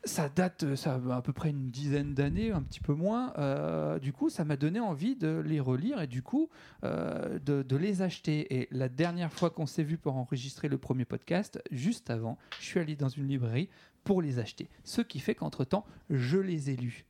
Ça 0.05 0.28
date, 0.28 0.62
euh, 0.62 0.77
ça 0.77 0.95
a 1.11 1.16
à 1.16 1.23
peu 1.23 1.32
près 1.32 1.51
une 1.51 1.70
dizaine 1.70 2.15
d'années, 2.15 2.53
un 2.53 2.62
petit 2.62 2.78
peu 2.81 2.95
moins. 2.95 3.32
Euh, 3.36 3.99
du 3.99 4.12
coup, 4.12 4.31
ça 4.31 4.45
m'a 4.45 4.57
donné 4.57 4.78
envie 4.78 5.16
de 5.16 5.43
les 5.45 5.59
relire 5.59 6.01
et 6.01 6.07
du 6.07 6.23
coup, 6.23 6.49
euh, 6.85 7.39
de, 7.40 7.62
de 7.62 7.77
les 7.77 8.01
acheter. 8.01 8.61
Et 8.61 8.69
la 8.70 8.89
dernière 8.89 9.32
fois 9.32 9.51
qu'on 9.51 9.66
s'est 9.66 9.82
vu 9.82 9.99
pour 9.99 10.16
enregistrer 10.16 10.69
le 10.69 10.78
premier 10.78 11.05
podcast, 11.05 11.61
juste 11.73 12.11
avant, 12.11 12.39
je 12.61 12.65
suis 12.66 12.78
allé 12.81 12.95
dans 12.95 13.09
une 13.09 13.27
librairie 13.27 13.69
pour 14.05 14.23
les 14.23 14.39
acheter. 14.39 14.69
Ce 14.85 15.03
qui 15.03 15.19
fait 15.19 15.35
qu'entre-temps, 15.35 15.85
je 16.11 16.39
les 16.39 16.70
ai 16.70 16.77
lus. 16.77 17.05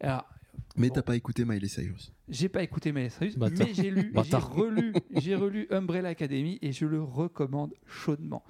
Alors, 0.00 0.28
Mais 0.76 0.88
Bon. 0.88 0.94
t'as 0.94 1.02
pas 1.02 1.16
écouté 1.16 1.44
Miley 1.44 1.68
Cyrus. 1.68 2.12
j'ai 2.28 2.48
pas 2.48 2.62
écouté 2.62 2.92
Miley 2.92 3.10
Cyrus, 3.10 3.36
Bâtard. 3.38 3.66
mais 3.66 3.74
j'ai 3.74 3.90
lu, 3.90 4.02
j'ai 4.02 4.10
Bâtard. 4.10 4.52
relu, 4.54 4.92
j'ai 5.16 5.34
relu 5.34 5.66
Umbrella 5.70 6.08
Academy 6.10 6.58
et 6.62 6.72
je 6.72 6.86
le 6.86 7.02
recommande 7.02 7.72
chaudement. 7.86 8.42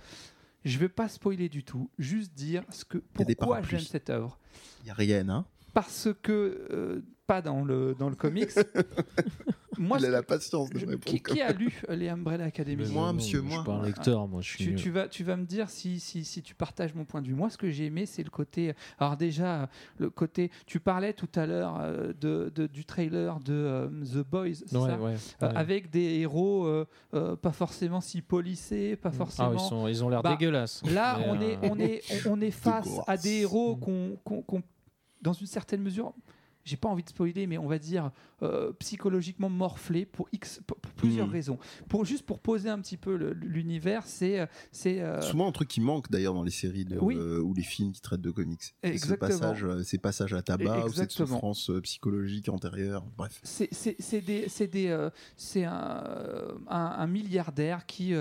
Je 0.65 0.79
vais 0.79 0.89
pas 0.89 1.09
spoiler 1.09 1.49
du 1.51 1.63
tout, 1.65 1.91
juste 1.99 2.33
dire 2.35 2.63
ce 2.71 2.85
que 2.87 2.99
pourquoi 2.99 3.61
j'aime 3.63 3.81
cette 3.81 4.09
œuvre. 4.09 4.39
Y 4.87 4.91
a 4.91 4.95
rien, 4.95 5.29
hein. 5.29 5.45
Parce 5.75 6.09
que 6.23 6.67
euh, 6.71 7.03
pas 7.27 7.43
dans 7.43 7.65
le 7.65 7.95
dans 7.99 8.09
le 8.09 8.15
comics, 8.17 8.51
moi, 9.79 9.99
Il 9.99 10.03
ce 10.03 10.07
a 10.07 10.11
la 10.11 10.23
que- 10.23 10.27
patience 10.27 10.71
de 10.71 10.79
je- 10.79 10.87
me 10.87 10.91
répondre 10.93 11.23
qui, 11.23 11.41
a 11.41 11.53
lu 11.53 11.73
euh, 11.89 11.97
les 11.97 12.09
Umbrella 12.09 12.45
Academy 12.45 12.83
Mais 12.85 12.89
Moi, 12.89 13.13
monsieur, 13.13 13.39
je 13.41 13.45
moi. 13.45 13.57
suis 13.57 13.65
pas 13.65 13.73
un 13.75 13.83
lecteur, 13.85 14.29
moi 14.29 14.41
je 14.43 14.49
suis. 14.51 14.75
tu, 14.75 14.91
vas, 14.91 15.09
tu 15.09 15.25
vas 15.25 15.37
me 15.37 15.45
dire 15.45 15.71
si, 15.71 16.01
si, 16.01 16.25
si 16.25 16.43
tu 16.43 16.55
partages 16.55 16.95
mon 16.95 17.05
point 17.05 17.21
de 17.23 17.27
vue. 17.29 17.35
Moi, 17.35 17.51
ce 17.51 17.59
que 17.59 17.71
j'ai 17.71 17.87
aimé, 17.87 18.07
c'est 18.07 18.23
le 18.23 18.31
côté. 18.31 18.73
Alors, 18.99 19.17
déjà, 19.17 19.69
le 19.99 20.11
côté. 20.11 20.51
Tu 20.67 20.81
parlais 20.81 21.13
tout 21.13 21.29
à 21.35 21.47
l'heure 21.47 21.79
euh, 21.81 22.13
de, 22.21 22.53
de- 22.55 22.67
du 22.67 22.85
trailer 22.85 23.41
de 23.41 23.53
euh, 23.53 23.89
The 24.13 24.19
Boys, 24.29 24.55
c'est 24.67 24.77
Ouais, 24.77 24.89
ça 24.91 24.99
ouais, 24.99 25.15
Euh, 25.43 25.49
ouais. 25.49 25.57
avec 25.57 25.91
des 25.91 26.21
héros 26.21 26.65
euh, 26.67 26.87
euh, 27.15 27.37
pas 27.37 27.53
forcément 27.53 28.01
si 28.01 28.23
polissés, 28.23 28.97
pas 28.97 29.11
Ah, 29.13 29.17
forcément. 29.17 29.53
ils, 29.55 29.61
sont, 29.61 29.89
ils 29.89 30.05
ont 30.05 30.09
l'air 30.09 30.23
Bah, 30.23 30.31
dégueulasses. 30.37 30.83
Là, 30.93 31.19
on, 31.27 31.37
euh, 31.41 31.41
est, 31.41 31.59
on, 31.71 31.79
est, 31.79 32.01
on, 32.27 32.33
on 32.39 32.41
est 32.41 32.51
face 32.51 32.89
à 33.07 33.17
des 33.17 33.41
héros 33.43 33.77
qu'on, 33.77 34.19
qu'on- 34.25 34.43
qu'on- 34.43 34.63
dans 35.23 35.33
une 35.33 35.47
certaine 35.47 35.81
mesure, 35.83 36.13
j'ai 36.65 36.77
pas 36.77 36.89
envie 36.89 37.03
de 37.03 37.09
spoiler, 37.09 37.47
mais 37.47 37.59
on 37.59 37.67
va 37.67 37.79
dire 37.79 38.11
euh, 38.43 38.73
psychologiquement 38.79 39.49
morflés 39.51 40.07
pour, 40.07 40.29
X, 40.33 40.61
pour, 40.67 40.77
pour 40.79 40.93
plusieurs 40.93 41.27
Mm. 41.29 41.31
raisons. 41.33 41.59
Pour, 41.89 42.05
juste 42.05 42.25
pour 42.27 42.39
poser 42.41 42.69
un 42.71 42.79
petit 42.81 42.97
peu 42.97 43.15
l'univers, 43.15 44.07
c'est. 44.07 44.41
euh, 44.41 44.47
c'est 44.73 45.01
euh, 45.01 45.21
Souvent 45.21 45.49
un 45.49 45.53
truc 45.53 45.69
qui 45.69 45.81
manque 45.81 46.11
d'ailleurs 46.11 46.35
dans 46.35 46.43
les 46.43 46.51
séries 46.51 46.85
de- 46.85 46.99
Oui. 46.99 47.17
euh, 47.19 47.41
ou 47.41 47.55
les 47.55 47.63
films 47.63 47.93
qui 47.93 48.01
traitent 48.01 48.21
de 48.21 48.31
comics. 48.31 48.75
Exactement. 48.83 49.29
passage, 49.31 49.67
ces 49.83 49.99
passages 49.99 50.35
à 50.35 50.43
tabac 50.43 50.87
ou 50.87 50.93
cette 50.93 51.11
souffrance 51.11 51.71
psychologique 51.83 52.49
antérieure. 52.49 53.05
Bref. 53.17 53.41
c'est 53.43 54.21
des 54.25 54.49
c'est 54.49 54.67
des 54.69 55.09
c'est 55.37 55.65
un, 55.65 56.03
un, 56.69 56.77
un 56.99 57.07
milliardaire 57.07 57.87
qui 57.87 58.15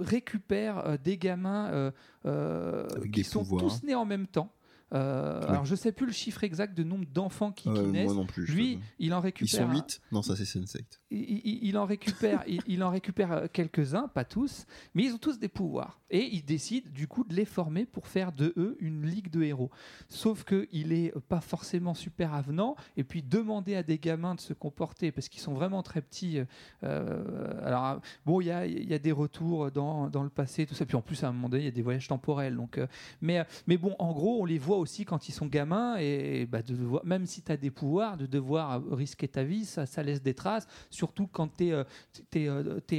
récupère 0.00 0.98
des 0.98 1.18
gamins 1.18 1.92
Avec 2.24 3.02
qui 3.04 3.08
des 3.10 3.22
sont 3.22 3.40
pouvoirs. 3.44 3.64
tous 3.64 3.82
nés 3.86 3.94
en 3.94 4.04
même 4.04 4.26
temps. 4.26 4.52
Euh, 4.92 5.40
Ouais. 5.42 5.48
Alors 5.48 5.64
je 5.64 5.74
sais 5.74 5.92
plus 5.92 6.06
le 6.06 6.12
chiffre 6.12 6.44
exact 6.44 6.76
de 6.76 6.82
nombre 6.84 7.06
d'enfants 7.12 7.50
qui, 7.52 7.64
qui 7.64 7.68
Euh, 7.80 7.90
naissent. 7.90 8.04
moi 8.06 8.14
non 8.14 8.26
plus. 8.26 8.44
Lui, 8.46 8.78
il 8.98 9.14
en 9.14 9.18
Ils 9.20 9.22
récupère. 9.22 9.60
sont 9.66 9.70
un- 9.70 9.74
8 9.74 10.00
Non, 10.12 10.22
ça 10.22 10.36
c'est 10.36 10.44
Sense8. 10.44 11.00
il, 11.10 11.18
il- 11.44 11.58
il 11.68 11.78
en 11.78 11.84
récupère, 11.86 12.42
il, 12.46 12.60
il 12.66 12.82
en 12.84 12.90
récupère 12.90 13.32
euh, 13.32 13.46
quelques-uns, 13.52 14.08
pas 14.08 14.24
tous, 14.24 14.66
mais 14.94 15.04
ils 15.04 15.12
ont 15.14 15.18
tous 15.18 15.38
des 15.38 15.48
pouvoirs. 15.48 16.00
Et 16.10 16.28
il 16.34 16.44
décide 16.44 16.92
du 16.92 17.08
coup 17.08 17.24
de 17.24 17.34
les 17.34 17.46
former 17.46 17.86
pour 17.86 18.06
faire 18.06 18.32
de 18.32 18.52
eux 18.58 18.76
une 18.80 19.06
ligue 19.06 19.30
de 19.30 19.42
héros. 19.42 19.70
Sauf 20.10 20.44
que 20.44 20.68
il 20.72 20.92
est 20.92 21.12
pas 21.28 21.40
forcément 21.40 21.94
super 21.94 22.34
avenant. 22.34 22.76
Et 22.98 23.04
puis 23.04 23.22
demander 23.22 23.74
à 23.76 23.82
des 23.82 23.98
gamins 23.98 24.34
de 24.34 24.40
se 24.40 24.52
comporter 24.52 25.10
parce 25.10 25.28
qu'ils 25.30 25.40
sont 25.40 25.54
vraiment 25.54 25.82
très 25.82 26.02
petits. 26.02 26.38
euh, 26.84 27.60
alors 27.64 27.86
euh, 27.86 27.96
bon, 28.26 28.40
il 28.40 28.46
y 28.48 28.50
a, 28.50 28.66
il 28.66 28.88
y 28.88 28.94
a 28.94 28.98
des 28.98 29.12
retours 29.12 29.70
dans, 29.70 30.08
dans 30.10 30.22
le 30.22 30.28
passé, 30.28 30.66
tout 30.66 30.74
ça. 30.74 30.84
Puis 30.84 30.96
en 30.96 31.02
plus 31.02 31.22
à 31.24 31.28
un 31.28 31.32
moment 31.32 31.48
donné, 31.48 31.62
il 31.62 31.66
y 31.66 31.68
a 31.68 31.72
des 31.72 31.82
voyages 31.82 32.08
temporels. 32.08 32.56
Donc, 32.56 32.78
euh, 32.78 32.86
mais 33.20 33.38
euh, 33.38 33.44
mais 33.66 33.76
bon, 33.76 33.94
en 33.98 34.12
gros, 34.12 34.42
on 34.42 34.44
les 34.44 34.58
voit 34.58 34.78
aussi 34.82 35.04
quand 35.06 35.28
ils 35.28 35.32
sont 35.32 35.46
gamins 35.46 35.96
et 35.98 36.46
bah, 36.46 36.60
de 36.62 36.74
devoir, 36.74 37.04
même 37.06 37.24
si 37.26 37.40
tu 37.42 37.50
as 37.50 37.56
des 37.56 37.70
pouvoirs, 37.70 38.16
de 38.18 38.26
devoir 38.26 38.72
euh, 38.80 38.94
risquer 38.94 39.28
ta 39.28 39.42
vie, 39.44 39.64
ça, 39.64 39.86
ça 39.86 40.02
laisse 40.02 40.20
des 40.22 40.34
traces. 40.34 40.66
Surtout 40.90 41.26
quand 41.26 41.48
tu 41.56 41.68
es, 41.68 41.72
euh, 41.72 41.84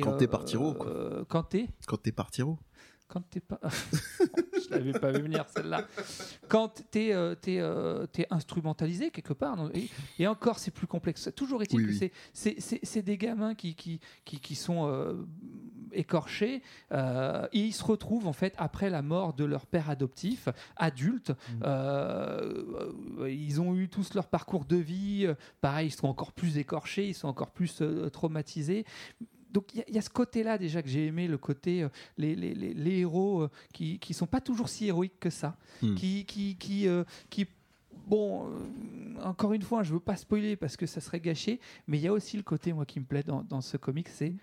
Quand 0.01 0.13
euh, 0.13 0.17
t'es 0.17 0.27
par 0.27 0.45
tiro, 0.45 0.73
quoi. 0.73 0.87
euh, 0.89 1.23
quand 1.27 1.43
t'es 1.43 1.67
Quand 1.85 1.97
t'es 1.97 2.11
parti 2.11 2.41
au 2.41 2.57
quand 3.09 3.21
t'es 3.29 3.41
pas. 3.41 3.59
je 4.09 4.69
l'avais 4.71 4.93
pas 4.93 5.11
vu 5.11 5.21
venir 5.21 5.45
celle-là. 5.55 5.85
Quand 6.47 6.83
t'es 6.89 7.13
euh, 7.13 7.35
euh, 7.47 8.07
t'es 8.07 8.25
instrumentalisé 8.31 9.11
quelque 9.11 9.33
part. 9.33 9.69
et, 9.75 9.87
et 10.17 10.25
encore, 10.25 10.57
c'est 10.57 10.71
plus 10.71 10.87
complexe. 10.87 11.29
Toujours 11.35 11.61
est-il 11.61 11.77
Oui, 11.77 11.85
que 11.85 12.05
oui. 12.05 12.11
c'est- 12.33 13.01
des 13.03 13.17
gamins 13.19 13.53
qui, 13.53 13.75
qui, 13.75 13.99
qui, 14.25 14.39
qui 14.39 14.55
sont 14.55 14.87
euh, 14.87 15.13
écorchés 15.95 16.61
euh, 16.91 17.47
et 17.53 17.59
ils 17.59 17.73
se 17.73 17.83
retrouvent 17.83 18.27
en 18.27 18.33
fait 18.33 18.53
après 18.57 18.89
la 18.89 19.01
mort 19.01 19.33
de 19.33 19.45
leur 19.45 19.65
père 19.65 19.89
adoptif, 19.89 20.49
adultes. 20.75 21.31
Euh, 21.63 22.63
euh, 23.19 23.29
ils 23.31 23.61
ont 23.61 23.75
eu 23.75 23.89
tous 23.89 24.13
leur 24.13 24.27
parcours 24.27 24.65
de 24.65 24.77
vie. 24.77 25.27
Pareil, 25.61 25.87
ils 25.87 25.91
sont 25.91 26.07
encore 26.07 26.31
plus 26.33 26.57
écorchés, 26.57 27.07
ils 27.09 27.13
sont 27.13 27.27
encore 27.27 27.51
plus 27.51 27.81
traumatisés 28.11 28.85
donc 29.51 29.65
il 29.75 29.77
y 29.77 29.81
a- 29.81 29.85
il 29.87 29.93
y, 29.93 29.97
a 29.99 30.01
ce 30.01 30.09
côté-là 30.09 30.57
déjà 30.57 30.81
que 30.81 30.89
j'ai 30.89 31.05
aimé, 31.05 31.27
le 31.27 31.37
côté 31.37 31.83
euh, 31.83 31.89
les, 32.17 32.33
les, 32.35 32.55
les, 32.55 32.73
les 32.73 32.99
héros 33.01 33.43
euh, 33.43 33.49
qui 33.71 33.99
qui 33.99 34.15
sont 34.15 34.25
pas 34.25 34.41
toujours 34.41 34.67
si 34.67 34.87
héroïques 34.87 35.19
que 35.19 35.29
ça, 35.29 35.55
Hmm. 35.83 35.93
qui 35.93 36.25
qui 36.25 36.55
qui, 36.55 36.87
euh, 36.87 37.03
qui 37.29 37.45
bon 38.07 38.47
encore 39.23 39.53
une 39.53 39.61
fois 39.61 39.83
je 39.83 39.93
veux 39.93 39.99
pas 39.99 40.15
spoiler 40.15 40.55
parce 40.55 40.75
que 40.75 40.87
ça 40.87 41.01
serait 41.01 41.19
gâché, 41.19 41.59
mais 41.87 41.99
il 41.99 42.03
y 42.03 42.07
a 42.07 42.13
aussi 42.13 42.35
le 42.35 42.41
côté 42.41 42.73
moi 42.73 42.87
qui 42.87 42.99
me 42.99 43.05
plaît 43.05 43.21
dans, 43.21 43.43
dans 43.43 43.61
ce 43.61 43.77
comic, 43.77 44.09
c'est 44.09 44.33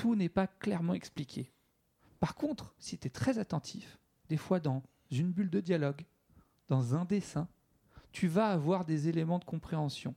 tout 0.00 0.14
n'est 0.14 0.30
pas 0.30 0.46
clairement 0.46 0.94
expliqué. 0.94 1.52
Par 2.20 2.34
contre, 2.34 2.74
si 2.78 2.96
tu 2.96 3.06
es 3.06 3.10
très 3.10 3.38
attentif, 3.38 3.98
des 4.30 4.38
fois 4.38 4.58
dans 4.58 4.82
une 5.10 5.30
bulle 5.30 5.50
de 5.50 5.60
dialogue, 5.60 6.06
dans 6.68 6.94
un 6.94 7.04
dessin, 7.04 7.46
tu 8.10 8.26
vas 8.26 8.46
avoir 8.46 8.86
des 8.86 9.08
éléments 9.08 9.38
de 9.38 9.44
compréhension. 9.44 10.14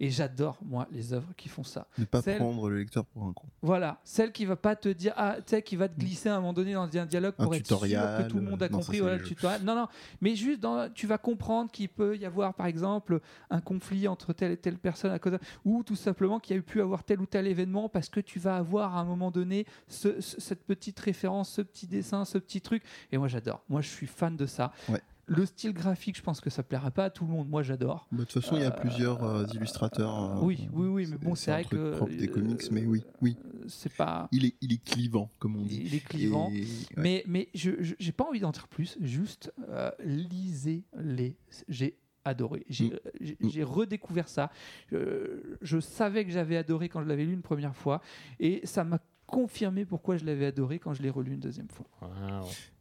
Et 0.00 0.10
j'adore, 0.10 0.58
moi, 0.62 0.86
les 0.92 1.12
œuvres 1.12 1.32
qui 1.36 1.48
font 1.48 1.62
ça. 1.64 1.86
Ne 1.98 2.04
pas 2.04 2.22
Celle- 2.22 2.36
prendre 2.38 2.68
le 2.68 2.78
lecteur 2.78 3.04
pour 3.06 3.24
un 3.24 3.32
con. 3.32 3.46
Voilà, 3.62 4.00
celle 4.04 4.32
qui 4.32 4.44
va 4.44 4.56
pas 4.56 4.76
te 4.76 4.88
dire, 4.88 5.12
ah, 5.16 5.36
tu 5.38 5.42
sais, 5.46 5.62
qui 5.62 5.76
va 5.76 5.88
te 5.88 5.98
glisser 5.98 6.28
à 6.28 6.34
un 6.36 6.40
moment 6.40 6.52
donné 6.52 6.74
dans 6.74 6.82
un 6.96 7.06
dialogue 7.06 7.34
Un 7.38 7.44
pour 7.44 7.54
être 7.54 7.66
sûr 7.66 7.80
que 7.80 8.28
tout 8.28 8.36
le 8.36 8.42
monde 8.42 8.62
a 8.62 8.68
non, 8.68 8.78
ça, 8.80 8.84
compris. 8.86 9.00
voilà, 9.00 9.16
le 9.16 9.22
tutoriel. 9.24 9.62
Non, 9.64 9.74
non, 9.74 9.88
mais 10.20 10.34
juste, 10.36 10.60
dans, 10.60 10.88
tu 10.92 11.06
vas 11.06 11.18
comprendre 11.18 11.70
qu'il 11.70 11.88
peut 11.88 12.16
y 12.16 12.24
avoir, 12.24 12.54
par 12.54 12.66
exemple, 12.66 13.20
un 13.50 13.60
conflit 13.60 14.08
entre 14.08 14.32
telle 14.32 14.52
et 14.52 14.56
telle 14.56 14.78
personne 14.78 15.10
à 15.12 15.18
cause, 15.18 15.32
de- 15.32 15.38
ou 15.64 15.82
tout 15.82 15.96
simplement 15.96 16.40
qu'il 16.40 16.54
y 16.54 16.58
a 16.58 16.60
eu 16.60 16.62
pu 16.62 16.80
avoir 16.80 17.04
tel 17.04 17.20
ou 17.20 17.26
tel 17.26 17.46
événement 17.46 17.88
parce 17.88 18.08
que 18.08 18.20
tu 18.20 18.38
vas 18.38 18.56
avoir 18.56 18.96
à 18.96 19.00
un 19.00 19.04
moment 19.04 19.30
donné 19.30 19.66
ce- 19.88 20.20
ce- 20.20 20.40
cette 20.40 20.64
petite 20.64 20.98
référence, 21.00 21.50
ce 21.50 21.62
petit 21.62 21.86
dessin, 21.86 22.24
ce 22.24 22.38
petit 22.38 22.60
truc. 22.60 22.82
Et 23.12 23.18
moi, 23.18 23.28
j'adore. 23.28 23.62
Moi, 23.68 23.80
je 23.80 23.88
suis 23.88 24.06
fan 24.06 24.36
de 24.36 24.46
ça. 24.46 24.72
Ouais. 24.88 25.00
Le 25.32 25.46
style 25.46 25.72
graphique, 25.72 26.16
je 26.16 26.22
pense 26.22 26.40
que 26.40 26.50
ça 26.50 26.64
plaira 26.64 26.90
pas 26.90 27.04
à 27.04 27.10
tout 27.10 27.24
le 27.24 27.30
monde. 27.30 27.48
Moi, 27.48 27.62
j'adore. 27.62 28.08
Bah, 28.10 28.18
De 28.18 28.24
toute 28.24 28.42
façon, 28.42 28.56
il 28.56 28.62
y 28.62 28.64
a 28.64 28.68
Euh, 28.68 28.70
plusieurs 28.80 29.22
euh, 29.22 29.46
illustrateurs. 29.54 30.38
euh, 30.38 30.40
oui, 30.42 30.68
oui, 30.72 30.88
oui, 30.88 31.06
mais 31.08 31.18
bon, 31.18 31.36
c'est 31.36 31.52
vrai 31.52 31.64
que 31.64 31.96
propre 31.96 32.12
des 32.12 32.26
comics, 32.26 32.60
mais 32.72 32.84
oui, 32.84 33.04
oui. 33.22 33.36
C'est 33.68 33.92
pas. 33.94 34.28
Il 34.32 34.44
est, 34.44 34.56
il 34.60 34.72
est 34.72 34.82
clivant, 34.84 35.30
comme 35.38 35.54
on 35.54 35.62
dit. 35.62 35.82
Il 35.84 35.94
est 35.94 36.00
clivant. 36.04 36.50
Et-. 36.52 36.64
Mais, 36.96 37.22
mais 37.28 37.48
je 37.54 37.70
j'ai 37.98 38.10
pas 38.12 38.24
envie 38.24 38.40
d'en 38.40 38.50
dire 38.50 38.66
plus, 38.66 38.98
juste 39.00 39.52
euh, 39.68 39.92
lisez-les. 40.04 41.36
J'ai 41.68 41.96
adoré. 42.24 42.64
J'ai 42.68 42.86
Mm. 42.88 42.92
euh, 42.92 43.32
Mm. 43.40 43.48
j'ai 43.48 43.62
redécouvert 43.62 44.28
ça. 44.28 44.50
Euh, 44.92 45.56
je 45.62 45.78
savais 45.80 46.24
que 46.24 46.30
j'avais 46.32 46.56
adoré 46.56 46.88
quand 46.88 47.02
je 47.02 47.08
l'avais 47.08 47.24
lu 47.24 47.32
une 47.32 47.42
première 47.42 47.76
fois 47.76 48.02
et 48.40 48.60
ça 48.64 48.82
m'a 48.84 48.98
confirmé 49.30 49.84
pourquoi 49.84 50.16
je 50.16 50.24
l'avais 50.24 50.46
adoré 50.46 50.78
quand 50.78 50.92
je 50.92 51.02
l'ai 51.02 51.10
relu 51.10 51.34
une 51.34 51.40
deuxième 51.40 51.68
fois. 51.70 51.86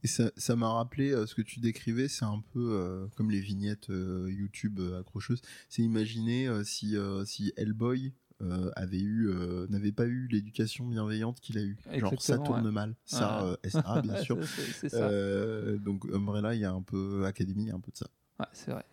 Et 0.03 0.07
ça 0.07 0.55
m'a 0.55 0.69
rappelé 0.73 1.11
euh, 1.11 1.25
ce 1.25 1.35
que 1.35 1.41
tu 1.41 1.59
décrivais, 1.59 2.07
c'est 2.07 2.25
un 2.25 2.43
peu 2.53 2.71
euh, 2.73 3.07
comme 3.15 3.31
les 3.31 3.39
vignettes 3.39 3.89
euh, 3.89 4.27
YouTube 4.31 4.79
euh, 4.79 4.99
accrocheuses. 4.99 5.41
C'est 5.69 5.81
imaginer 5.81 6.47
euh, 6.47 6.63
si, 6.63 6.97
euh, 6.97 7.23
si 7.25 7.53
Hellboy 7.57 8.13
euh, 8.41 8.71
avait 8.75 8.99
eu, 9.01 9.27
euh, 9.29 9.67
n'avait 9.67 9.91
pas 9.91 10.05
eu 10.05 10.27
l'éducation 10.27 10.87
bienveillante 10.87 11.39
qu'il 11.41 11.57
a 11.57 11.61
eu. 11.61 11.77
Genre 11.97 12.21
ça 12.21 12.37
tourne 12.37 12.65
ouais. 12.65 12.71
mal. 12.71 12.95
Ça, 13.05 13.43
Ouais. 13.45 13.57
euh, 13.65 13.69
SA, 13.69 14.01
bien 14.01 14.15
sûr. 14.23 14.37
Ça. 14.87 15.09
Euh, 15.09 15.77
donc 15.77 16.05
Umbrella, 16.13 16.55
il 16.55 16.61
y 16.61 16.65
a 16.65 16.71
un 16.71 16.81
peu 16.81 17.25
Academy, 17.25 17.63
il 17.63 17.67
y 17.67 17.71
a 17.71 17.75
un 17.75 17.79
peu 17.81 17.91
de 17.91 17.97
ça. 17.97 18.07
Ouais, 18.39 18.45
c'est 18.53 18.71
vrai. 18.71 18.85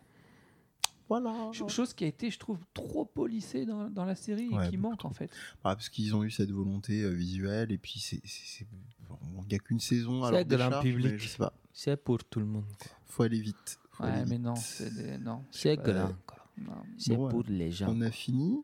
Voilà. 1.09 1.49
Ch- 1.53 1.67
Chose 1.69 1.93
qui 1.93 2.03
a 2.03 2.07
été, 2.07 2.29
je 2.29 2.37
trouve, 2.39 2.57
trop 2.73 3.05
polissée 3.05 3.65
dans, 3.65 3.89
dans 3.89 4.05
la 4.05 4.15
série 4.15 4.49
Ouais, 4.49 4.67
et 4.67 4.69
qui 4.69 4.77
manque 4.77 5.05
en 5.05 5.11
fait. 5.11 5.29
Ah, 5.63 5.75
parce 5.75 5.89
qu'ils 5.89 6.15
ont 6.15 6.23
eu 6.23 6.31
cette 6.31 6.51
volonté 6.51 7.01
euh, 7.03 7.09
visuelle 7.11 7.71
et 7.71 7.77
puis 7.77 7.99
c'est, 7.99 8.19
c'est, 8.25 8.45
c'est- 8.45 8.67
bon, 9.09 9.17
il 9.45 9.53
y 9.53 9.55
a 9.55 9.59
qu'une 9.59 9.79
saison. 9.79 10.21
C'est 10.29 10.51
alors 10.53 10.81
de 10.83 10.89
public. 10.89 11.37
pas. 11.37 11.53
C'est 11.71 11.95
pour 11.95 12.23
tout 12.23 12.39
le 12.39 12.45
monde. 12.45 12.65
quoi. 12.79 12.91
Faut 13.05 13.23
aller 13.23 13.39
vite. 13.39 13.79
Faut 13.91 14.03
Ouais, 14.03 14.09
aller 14.11 14.25
mais 14.25 14.35
vite. 14.35 14.41
non, 14.45 14.55
c'est 14.55 14.93
des- 14.93 15.17
non. 15.17 15.43
C'est 15.51 15.75
pas- 15.77 15.91
grand. 15.93 16.13
quoi. 16.25 16.37
non. 16.57 16.73
C'est 16.97 17.15
Bon, 17.15 17.29
pour 17.29 17.43
les 17.47 17.71
gens. 17.71 17.87
On 17.89 18.01
a 18.01 18.11
fini. 18.11 18.63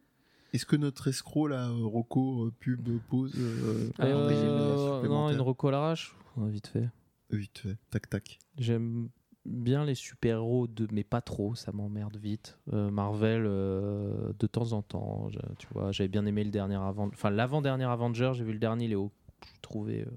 Est-ce 0.51 0.65
que 0.67 0.75
notre 0.75 1.07
escroc 1.07 1.47
là, 1.47 1.67
euh, 1.69 1.85
Rocco, 1.85 2.45
euh, 2.45 2.53
pub, 2.59 2.87
pause 3.09 3.33
euh, 3.37 3.89
Ah, 3.97 4.05
Euh, 4.05 5.07
non, 5.07 5.29
une 5.31 5.41
reco 5.41 5.69
à 5.69 5.71
l'arrache 5.71 6.15
Vite 6.37 6.67
fait. 6.67 6.89
Vite 7.31 7.57
fait, 7.59 7.77
tac 7.89 8.07
tac. 8.09 8.37
J'aime 8.57 9.09
bien 9.45 9.83
les 9.85 9.95
super-héros, 9.95 10.67
de... 10.67 10.87
mais 10.91 11.03
pas 11.03 11.21
trop, 11.21 11.55
ça 11.55 11.71
m'emmerde 11.71 12.15
vite. 12.17 12.57
Euh, 12.71 12.89
Marvel, 12.89 13.43
euh, 13.45 14.31
de 14.39 14.47
temps 14.47 14.71
en 14.73 14.81
temps, 14.81 15.29
je- 15.29 15.39
tu 15.59 15.67
vois, 15.73 15.91
j'avais 15.91 16.07
bien 16.07 16.25
aimé 16.25 16.43
le 16.43 16.51
dernier 16.51 16.75
avant, 16.75 17.07
enfin 17.07 17.29
l'avant-dernier 17.29 17.83
Avenger, 17.85 18.31
j'ai 18.35 18.43
vu 18.43 18.53
le 18.53 18.59
dernier 18.59 18.87
Léo, 18.87 19.11
je 19.55 19.59
trouvais 19.61 20.01
euh, 20.07 20.11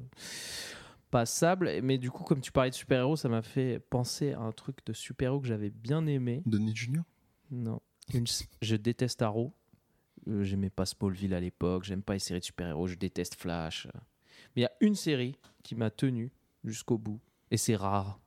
passable. 1.11 1.71
Mais 1.83 1.99
du 1.99 2.11
coup, 2.11 2.25
comme 2.25 2.41
tu 2.41 2.53
parlais 2.53 2.71
de 2.71 2.75
super-héros, 2.75 3.17
ça 3.17 3.29
m'a 3.29 3.43
fait 3.43 3.79
penser 3.91 4.33
à 4.33 4.41
un 4.41 4.53
truc 4.53 4.79
de 4.87 4.93
super-héros 4.93 5.41
que 5.41 5.47
j'avais 5.49 5.71
bien 5.71 6.07
aimé. 6.07 6.43
Denis 6.47 6.75
Junior? 6.75 7.05
Non, 7.51 7.81
Une- 8.15 8.25
je 8.63 8.77
déteste 8.77 9.23
Arrow. 9.23 9.53
Euh, 10.29 10.43
J'aimais 10.43 10.71
pas 10.71 10.87
Smallville 10.87 11.35
à 11.35 11.41
l'époque, 11.41 11.85
j'aime 11.85 12.03
pas 12.03 12.15
les 12.15 12.19
séries 12.19 12.41
de 12.41 12.45
super-héros, 12.45 12.89
je 12.89 12.97
déteste 12.97 13.37
Flash. 13.37 13.87
Mais 14.55 14.63
il 14.63 14.63
y 14.63 14.67
a 14.67 14.73
une 14.81 14.97
série 14.97 15.37
qui 15.63 15.77
m'a 15.77 15.91
tenu 15.91 16.33
jusqu'au 16.65 16.99
bout, 16.99 17.21
et 17.53 17.57
c'est 17.57 17.77
rare. 17.77 18.19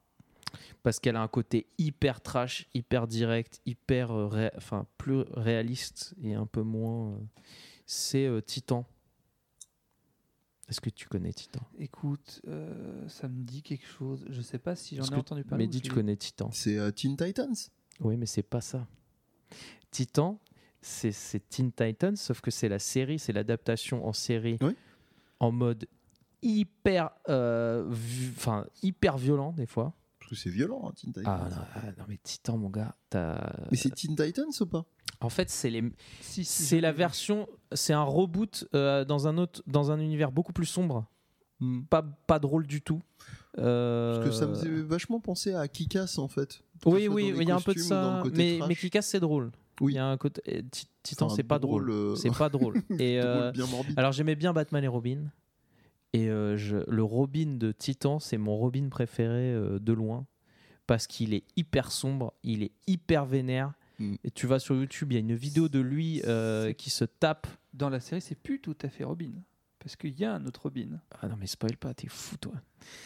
Parce 0.83 0.99
qu'elle 0.99 1.15
a 1.15 1.21
un 1.21 1.27
côté 1.27 1.67
hyper 1.77 2.21
trash, 2.21 2.67
hyper 2.73 3.07
direct, 3.07 3.61
hyper 3.65 4.11
euh, 4.11 4.27
ré- 4.27 4.51
enfin, 4.57 4.85
plus 4.97 5.23
réaliste 5.33 6.15
et 6.21 6.33
un 6.33 6.45
peu 6.45 6.61
moins. 6.61 7.13
euh, 7.13 7.17
c'est 7.85 8.25
euh, 8.25 8.41
Titan. 8.41 8.85
Est-ce 10.69 10.81
que 10.81 10.89
tu 10.91 11.07
connais 11.07 11.33
Titan? 11.33 11.61
Écoute, 11.79 12.41
euh, 12.47 13.07
ça 13.07 13.27
me 13.27 13.43
dit 13.43 13.63
quelque 13.63 13.87
chose. 13.87 14.23
Je 14.29 14.41
sais 14.41 14.59
pas 14.59 14.75
si 14.75 14.95
j'en 14.97 15.05
ai 15.05 15.15
entendu 15.15 15.43
parler. 15.43 15.65
Mehdi, 15.65 15.79
ou 15.79 15.81
tu 15.81 15.91
connais 15.91 16.15
Titan? 16.15 16.51
C'est 16.51 16.77
euh, 16.77 16.91
Teen 16.91 17.17
Titans? 17.17 17.55
Oui, 18.01 18.17
mais 18.17 18.27
c'est 18.27 18.43
pas 18.43 18.61
ça. 18.61 18.87
Titan, 19.89 20.39
c'est 20.81 21.11
c'est 21.11 21.39
Teen 21.49 21.71
Titans, 21.71 22.15
sauf 22.15 22.41
que 22.41 22.51
c'est 22.51 22.69
la 22.69 22.77
série, 22.77 23.17
c'est 23.17 23.33
l'adaptation 23.33 24.05
en 24.07 24.13
série 24.13 24.57
Oui. 24.61 24.75
en 25.39 25.51
mode 25.51 25.87
hyper, 26.43 27.09
euh, 27.29 27.89
enfin 28.37 28.67
hyper 28.83 29.17
violent 29.17 29.51
des 29.53 29.65
fois. 29.65 29.93
C'est 30.35 30.49
violent, 30.49 30.87
hein, 30.87 30.93
Teen 30.95 31.11
Titans. 31.13 31.23
Ah 31.25 31.49
non, 31.49 31.55
ah, 31.75 31.81
non, 31.97 32.03
mais 32.07 32.17
Titan, 32.21 32.57
mon 32.57 32.69
gars, 32.69 32.95
t'as- 33.09 33.67
Mais 33.71 33.77
c'est 33.77 33.89
Teen 33.93 34.15
Titans 34.15 34.45
ou 34.61 34.65
pas? 34.65 34.85
En 35.21 35.29
fait, 35.29 35.49
c'est 35.49 35.69
les, 35.69 35.81
Si, 36.21 36.45
si, 36.45 36.63
c'est 36.63 36.81
la 36.81 36.91
version, 36.91 37.47
c'est 37.73 37.93
un 37.93 38.03
reboot 38.03 38.65
euh, 38.73 39.03
dans 39.05 39.27
un 39.27 39.37
autre, 39.37 39.61
dans 39.67 39.91
un 39.91 39.99
univers 39.99 40.31
beaucoup 40.31 40.53
plus 40.53 40.65
sombre, 40.65 41.05
Hmm. 41.61 41.81
pas 41.89 42.03
pas 42.03 42.39
drôle 42.39 42.65
du 42.65 42.81
tout. 42.81 43.01
Euh, 43.57 44.15
Parce 44.15 44.29
que 44.29 44.31
ça 44.33 44.47
me 44.47 44.53
faisait 44.55 44.69
vachement 44.81 45.19
penser 45.19 45.53
à 45.53 45.67
Kikas 45.67 46.15
en 46.17 46.29
fait. 46.29 46.61
Oui, 46.85 47.09
oui, 47.09 47.33
il 47.35 47.47
y 47.47 47.51
a 47.51 47.55
un 47.55 47.59
peu 47.59 47.73
de 47.73 47.79
ça. 47.79 48.23
Mais, 48.33 48.59
mais 48.65 48.75
Kikas, 48.75 49.01
c'est 49.01 49.19
drôle. 49.19 49.51
Oui. 49.81 49.93
Il 49.93 49.95
y 49.95 49.99
a 49.99 50.05
un 50.05 50.15
côté. 50.17 50.63
Ti- 50.71 50.87
Titan, 51.03 51.25
Enfin, 51.25 51.35
c'est 51.35 51.43
pas 51.43 51.59
drôle. 51.59 51.87
drôle, 51.87 52.11
euh, 52.11 52.15
C'est 52.15 52.33
pas 52.33 52.47
drôle. 52.49 52.75
Et, 52.99 53.19
drôle, 53.19 53.31
euh, 53.31 53.51
bien 53.51 53.65
alors, 53.97 54.13
j'aimais 54.13 54.35
bien 54.35 54.53
Batman 54.53 54.83
et 54.83 54.87
Robin. 54.87 55.31
Et 56.13 56.29
euh, 56.29 56.57
je- 56.57 56.77
le 56.89 57.03
Robin 57.03 57.55
de 57.57 57.71
Titan, 57.71 58.19
c'est 58.19 58.37
mon 58.37 58.57
Robin 58.57 58.89
préféré 58.89 59.53
euh, 59.53 59.79
de 59.79 59.93
loin. 59.93 60.25
Parce 60.87 61.05
qu'il 61.05 61.33
est 61.35 61.43
hyper 61.55 61.91
sombre, 61.91 62.33
il 62.43 62.63
est 62.63 62.71
hyper 62.87 63.25
vénère. 63.25 63.73
Mm. 63.99 64.15
Et 64.23 64.31
tu 64.31 64.47
vas 64.47 64.57
sur 64.59 64.75
YouTube, 64.75 65.11
il 65.11 65.15
y 65.15 65.17
a 65.17 65.19
une 65.21 65.35
vidéo 65.35 65.69
de 65.69 65.79
lui 65.79 66.21
euh, 66.25 66.73
qui 66.73 66.89
se 66.89 67.05
tape. 67.05 67.45
Dans 67.73 67.89
la 67.89 67.99
série, 67.99 68.21
c'est 68.21 68.33
plus 68.35 68.59
tout 68.59 68.77
à 68.81 68.89
fait 68.89 69.03
Robin. 69.03 69.31
Parce 69.77 69.95
qu'il 69.95 70.19
y 70.19 70.25
a 70.25 70.33
un 70.33 70.45
autre 70.47 70.63
Robin. 70.63 70.99
Ah 71.21 71.27
non, 71.27 71.35
mais 71.39 71.45
spoil 71.47 71.77
pas, 71.77 71.93
t'es 71.93 72.07
fou, 72.09 72.37
toi. 72.37 72.53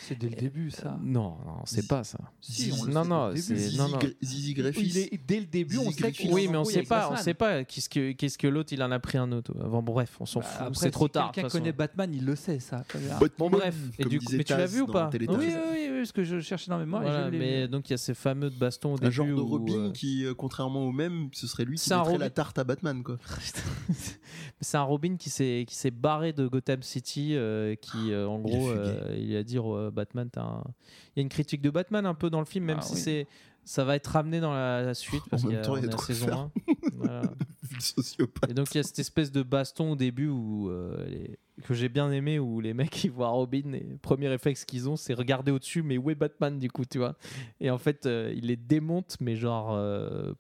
C'est 0.02 0.18
dès 0.18 0.30
le 0.30 0.36
début, 0.36 0.70
ça. 0.72 0.98
Non, 1.02 1.38
non, 1.46 1.62
c'est 1.66 1.88
pas 1.88 2.04
ça. 2.04 2.20
Si, 2.42 2.72
on 2.80 2.86
le 2.86 2.94
non, 2.94 3.04
sait 3.04 3.10
non, 3.10 3.28
dès 3.30 3.36
le 3.36 3.42
c'est-. 3.42 3.56
Zizi, 3.58 3.78
non, 3.78 3.88
non. 3.90 3.98
Gre- 3.98 4.16
Zizi 4.24 4.54
Greffis. 4.54 4.82
Il 4.86 4.98
est, 4.98 5.20
dès 5.28 5.40
le 5.40 5.46
début, 5.46 5.78
on 5.78 5.92
Zizi 5.92 5.94
sait 6.14 6.30
Oui, 6.32 6.48
en 6.48 6.52
mais 6.52 6.58
on 6.58 6.64
sait 6.66 6.84
pas, 6.84 7.10
on 7.12 7.16
sait 7.18 7.34
pas 7.34 7.64
qu'est-ce 7.64 7.90
que 7.90 8.12
qu'est-ce 8.14 8.38
que 8.38 8.48
l'autre 8.48 8.74
il 8.74 8.82
en 8.84 8.92
a 8.92 9.00
pris 9.00 9.18
un 9.18 9.32
autre. 9.32 9.54
Bon 9.54 9.82
bref, 9.82 10.18
on 10.20 10.26
s'en 10.26 10.40
Bah, 10.42 10.46
fout, 10.46 10.76
c'est 10.76 10.92
trop 10.92 11.08
si 11.08 11.12
tard. 11.12 11.30
de 11.30 11.36
Quelqu'un 11.36 11.48
toute 11.48 11.52
façon. 11.54 11.64
connaît 11.64 11.74
Batman, 11.74 12.14
il 12.14 12.26
le 12.26 12.36
sait, 12.36 12.60
ça. 12.60 12.84
Batman, 12.94 13.30
Bon 13.38 13.50
bref, 13.50 13.76
et 13.98 14.04
comme 14.04 14.12
du 14.12 14.20
coup, 14.20 14.26
disait 14.26 14.38
mais 14.38 14.44
tu 14.44 14.54
l'as 14.54 14.58
Taz 14.60 14.74
vu 14.74 14.82
ou 14.82 14.86
dans 14.88 14.94
pas 14.94 15.08
Télétaz. 15.08 15.36
Oui, 15.38 15.46
oui, 15.48 15.54
oui, 15.72 15.88
oui, 15.92 15.98
parce 16.00 16.12
que 16.12 16.24
je 16.24 16.40
cherchais 16.40 16.70
dans 16.70 16.78
mes 16.78 16.86
mémoire. 16.86 17.02
Voilà, 17.04 17.32
mais 17.32 17.62
vu. 17.64 17.68
donc 17.70 17.90
il 17.90 17.94
y 17.94 17.96
a 17.96 17.98
ces 17.98 18.14
fameux 18.14 18.50
de 18.50 18.56
baston 18.56 18.94
au 18.94 18.98
début 18.98 19.08
Un 19.08 19.12
genre 19.12 19.28
de 19.28 19.34
où, 19.34 19.46
Robin 19.46 19.74
euh, 19.88 19.92
qui, 19.92 20.26
euh, 20.26 20.34
contrairement 20.34 20.86
au 20.86 20.92
même, 20.92 21.30
ce 21.34 21.48
serait 21.48 21.66
lui 21.66 21.78
qui 21.78 21.84
C'est 21.86 21.94
un 21.94 21.98
mettrait 22.00 22.12
Robin- 22.14 22.26
la 22.26 22.30
tarte 22.30 22.60
à 22.60 22.64
Batman 22.64 23.02
quoi. 23.04 23.18
c'est 24.62 24.78
un 24.78 24.84
Robin 24.84 25.16
qui 25.18 25.30
s'est 25.30 25.66
qui 25.68 25.76
s'est 25.76 25.92
barré 25.92 26.34
de 26.34 26.48
Gotham 26.48 26.82
City, 26.82 27.36
euh, 27.36 27.76
qui 27.76 28.12
euh, 28.12 28.28
en 28.28 28.40
gros 28.40 28.70
fugué. 28.70 28.74
euh, 28.78 29.18
il 29.20 29.36
a 29.36 29.44
dit 29.44 29.58
euh, 29.72 29.92
Batman, 29.92 30.30
t'as 30.32 30.42
un- 30.44 30.64
il 31.16 31.20
y 31.20 31.20
a 31.20 31.24
une 31.24 31.30
critique 31.30 31.62
de 31.62 31.70
Batman 31.70 32.06
un 32.06 32.14
peu 32.16 32.30
dans 32.30 32.40
le 32.40 32.46
film, 32.46 32.66
même 32.66 32.78
Ah 32.80 32.84
si 32.84 32.94
oui. 32.96 33.00
c'est 33.00 33.28
ça 33.66 33.86
va 33.86 33.96
être 33.96 34.08
ramené 34.08 34.42
dans 34.42 34.52
la, 34.54 34.82
la 34.82 34.94
suite 34.94 35.24
En 35.28 35.30
parce 35.30 35.44
même 35.46 35.52
qu'il 35.52 35.58
y 35.58 35.62
a, 35.62 35.66
temps, 35.66 35.78
y 35.78 35.88
a 35.94 35.98
saison 35.98 36.26
faire. 36.28 36.38
1. 36.38 36.52
Voilà. 36.98 37.22
Vu 37.64 37.76
le 37.76 37.82
sociopathe. 37.82 38.52
Et 38.52 38.54
donc 38.54 38.68
il 38.74 38.78
y 38.78 38.80
a 38.80 38.84
cette 38.84 39.00
espèce 39.00 39.32
de 39.32 39.42
baston 39.42 39.94
au 39.94 39.96
début 39.96 40.28
où 40.28 40.70
euh, 40.70 41.06
les- 41.08 41.40
que 41.64 41.74
j'ai 41.74 41.88
bien 41.88 42.12
aimé 42.12 42.40
où 42.40 42.60
les 42.60 42.74
mecs 42.74 43.04
ils 43.06 43.12
voient 43.12 43.30
Robin 43.30 43.72
et 43.74 43.80
le 43.92 43.98
premier 43.98 44.28
réflexe 44.28 44.66
qu'ils 44.66 44.90
ont 44.90 44.98
c'est 44.98 45.14
regarder 45.14 45.52
au-dessus 45.52 45.82
mais 45.82 45.98
où 45.98 46.10
est 46.10 46.16
Batman 46.16 46.60
du 46.60 46.70
coup 46.70 46.84
tu 46.84 46.98
vois? 46.98 47.16
Et 47.62 47.70
en 47.72 47.78
fait 47.78 48.06
euh, 48.06 48.34
il 48.36 48.48
les 48.48 48.58
démonte 48.58 49.16
mais 49.22 49.36
genre 49.38 49.72
euh, 49.72 50.34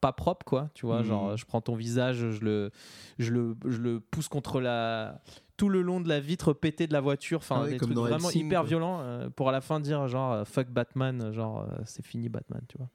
pas 0.00 0.12
propre 0.12 0.46
quoi 0.46 0.70
tu 0.74 0.86
vois 0.86 1.00
Mhm. 1.00 1.04
genre 1.08 1.36
je 1.36 1.44
prends 1.44 1.60
ton 1.60 1.74
visage 1.74 2.16
je 2.30 2.42
le 2.44 2.70
je 3.18 3.32
le 3.32 3.54
je 3.66 3.76
le 3.78 4.00
pousse 4.00 4.28
contre 4.28 4.60
la 4.60 5.20
tout 5.56 5.68
le 5.68 5.82
long 5.82 6.00
de 6.00 6.08
la 6.08 6.20
vitre 6.20 6.52
pétée 6.52 6.86
de 6.86 6.92
la 6.92 7.00
voiture 7.00 7.38
enfin 7.38 7.56
Ah 7.60 7.64
ouais, 7.64 7.70
des 7.70 7.76
comme 7.78 7.88
trucs 7.88 7.96
dans 7.96 8.02
vraiment 8.04 8.30
hyper 8.30 8.60
quoi. 8.60 8.68
violents 8.68 9.00
euh, 9.00 9.28
pour 9.30 9.48
à 9.48 9.52
la 9.52 9.60
fin 9.60 9.80
dire 9.80 10.06
genre 10.08 10.32
euh, 10.32 10.44
fuck 10.44 10.68
Batman 10.68 11.32
genre 11.32 11.62
euh, 11.62 11.76
c'est 11.86 12.04
fini 12.04 12.28
Batman 12.28 12.60
tu 12.68 12.76
vois 12.78 12.88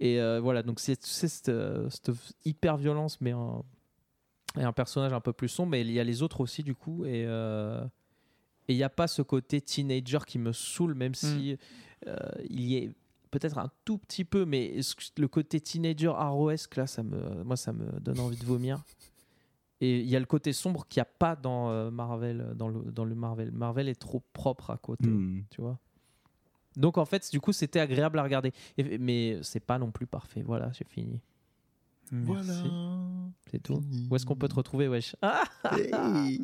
et 0.00 0.20
euh, 0.20 0.38
voilà, 0.40 0.62
donc 0.62 0.78
c'est 0.78 1.04
c'est 1.04 1.26
cette, 1.26 1.48
euh, 1.48 1.90
cette 1.90 2.12
hyper 2.44 2.76
violence, 2.76 3.20
mais 3.20 3.32
un, 3.32 3.64
et 4.56 4.62
un 4.62 4.72
personnage 4.72 5.12
un 5.12 5.20
peu 5.20 5.32
plus 5.32 5.48
sombre. 5.48 5.70
Mais 5.70 5.80
il 5.80 5.90
y 5.90 5.98
a 5.98 6.04
les 6.04 6.22
autres 6.22 6.40
aussi, 6.40 6.62
du 6.62 6.76
coup. 6.76 7.04
Et 7.04 7.24
euh, 7.26 7.84
il 8.68 8.76
n'y 8.76 8.84
a 8.84 8.90
pas 8.90 9.08
ce 9.08 9.22
côté 9.22 9.60
teenager 9.60 10.20
qui 10.24 10.38
me 10.38 10.52
saoule, 10.52 10.94
même 10.94 11.16
si 11.16 11.56
euh, 12.06 12.16
il 12.48 12.60
y 12.60 12.76
est 12.76 12.92
peut-être 13.32 13.58
un 13.58 13.72
tout 13.84 13.98
petit 13.98 14.24
peu, 14.24 14.44
mais 14.44 14.76
le 15.16 15.26
côté 15.26 15.60
teenager 15.60 16.06
ROS, 16.16 16.54
là, 16.76 16.86
ça 16.86 17.02
me, 17.02 17.42
moi, 17.42 17.56
ça 17.56 17.72
me 17.72 17.98
donne 17.98 18.20
envie 18.20 18.36
de 18.38 18.44
vomir. 18.44 18.84
Et 19.80 20.00
il 20.00 20.08
y 20.08 20.16
a 20.16 20.20
le 20.20 20.26
côté 20.26 20.52
sombre 20.52 20.86
qu'il 20.88 21.00
n'y 21.00 21.02
a 21.02 21.10
pas 21.18 21.36
dans 21.36 21.70
euh, 21.70 21.90
Marvel, 21.90 22.52
dans 22.56 22.68
le, 22.68 22.90
dans 22.90 23.04
le 23.04 23.14
Marvel. 23.14 23.52
Marvel 23.52 23.88
est 23.88 23.94
trop 23.98 24.22
propre 24.32 24.70
à 24.70 24.76
côté 24.76 25.06
Hmm. 25.08 25.42
tu 25.50 25.60
vois. 25.60 25.78
Donc 26.76 26.98
en 26.98 27.04
fait, 27.04 27.28
du 27.32 27.40
coup, 27.40 27.52
c'était 27.52 27.80
agréable 27.80 28.18
à 28.18 28.22
regarder. 28.22 28.52
Et- 28.76 28.98
mais 28.98 29.38
c'est 29.42 29.60
pas 29.60 29.78
non 29.78 29.90
plus 29.90 30.06
parfait. 30.06 30.42
Voilà, 30.42 30.70
j'ai 30.72 30.84
fini. 30.84 31.20
Voilà. 32.10 32.54
C'est 33.50 33.62
tout. 33.62 33.80
Fini. 33.82 34.08
Où 34.10 34.16
est-ce 34.16 34.24
qu'on 34.24 34.34
peut 34.36 34.48
te 34.48 34.54
retrouver, 34.54 34.88
wesh? 34.88 35.14
Ah 35.22 35.44
Hey. 35.76 36.40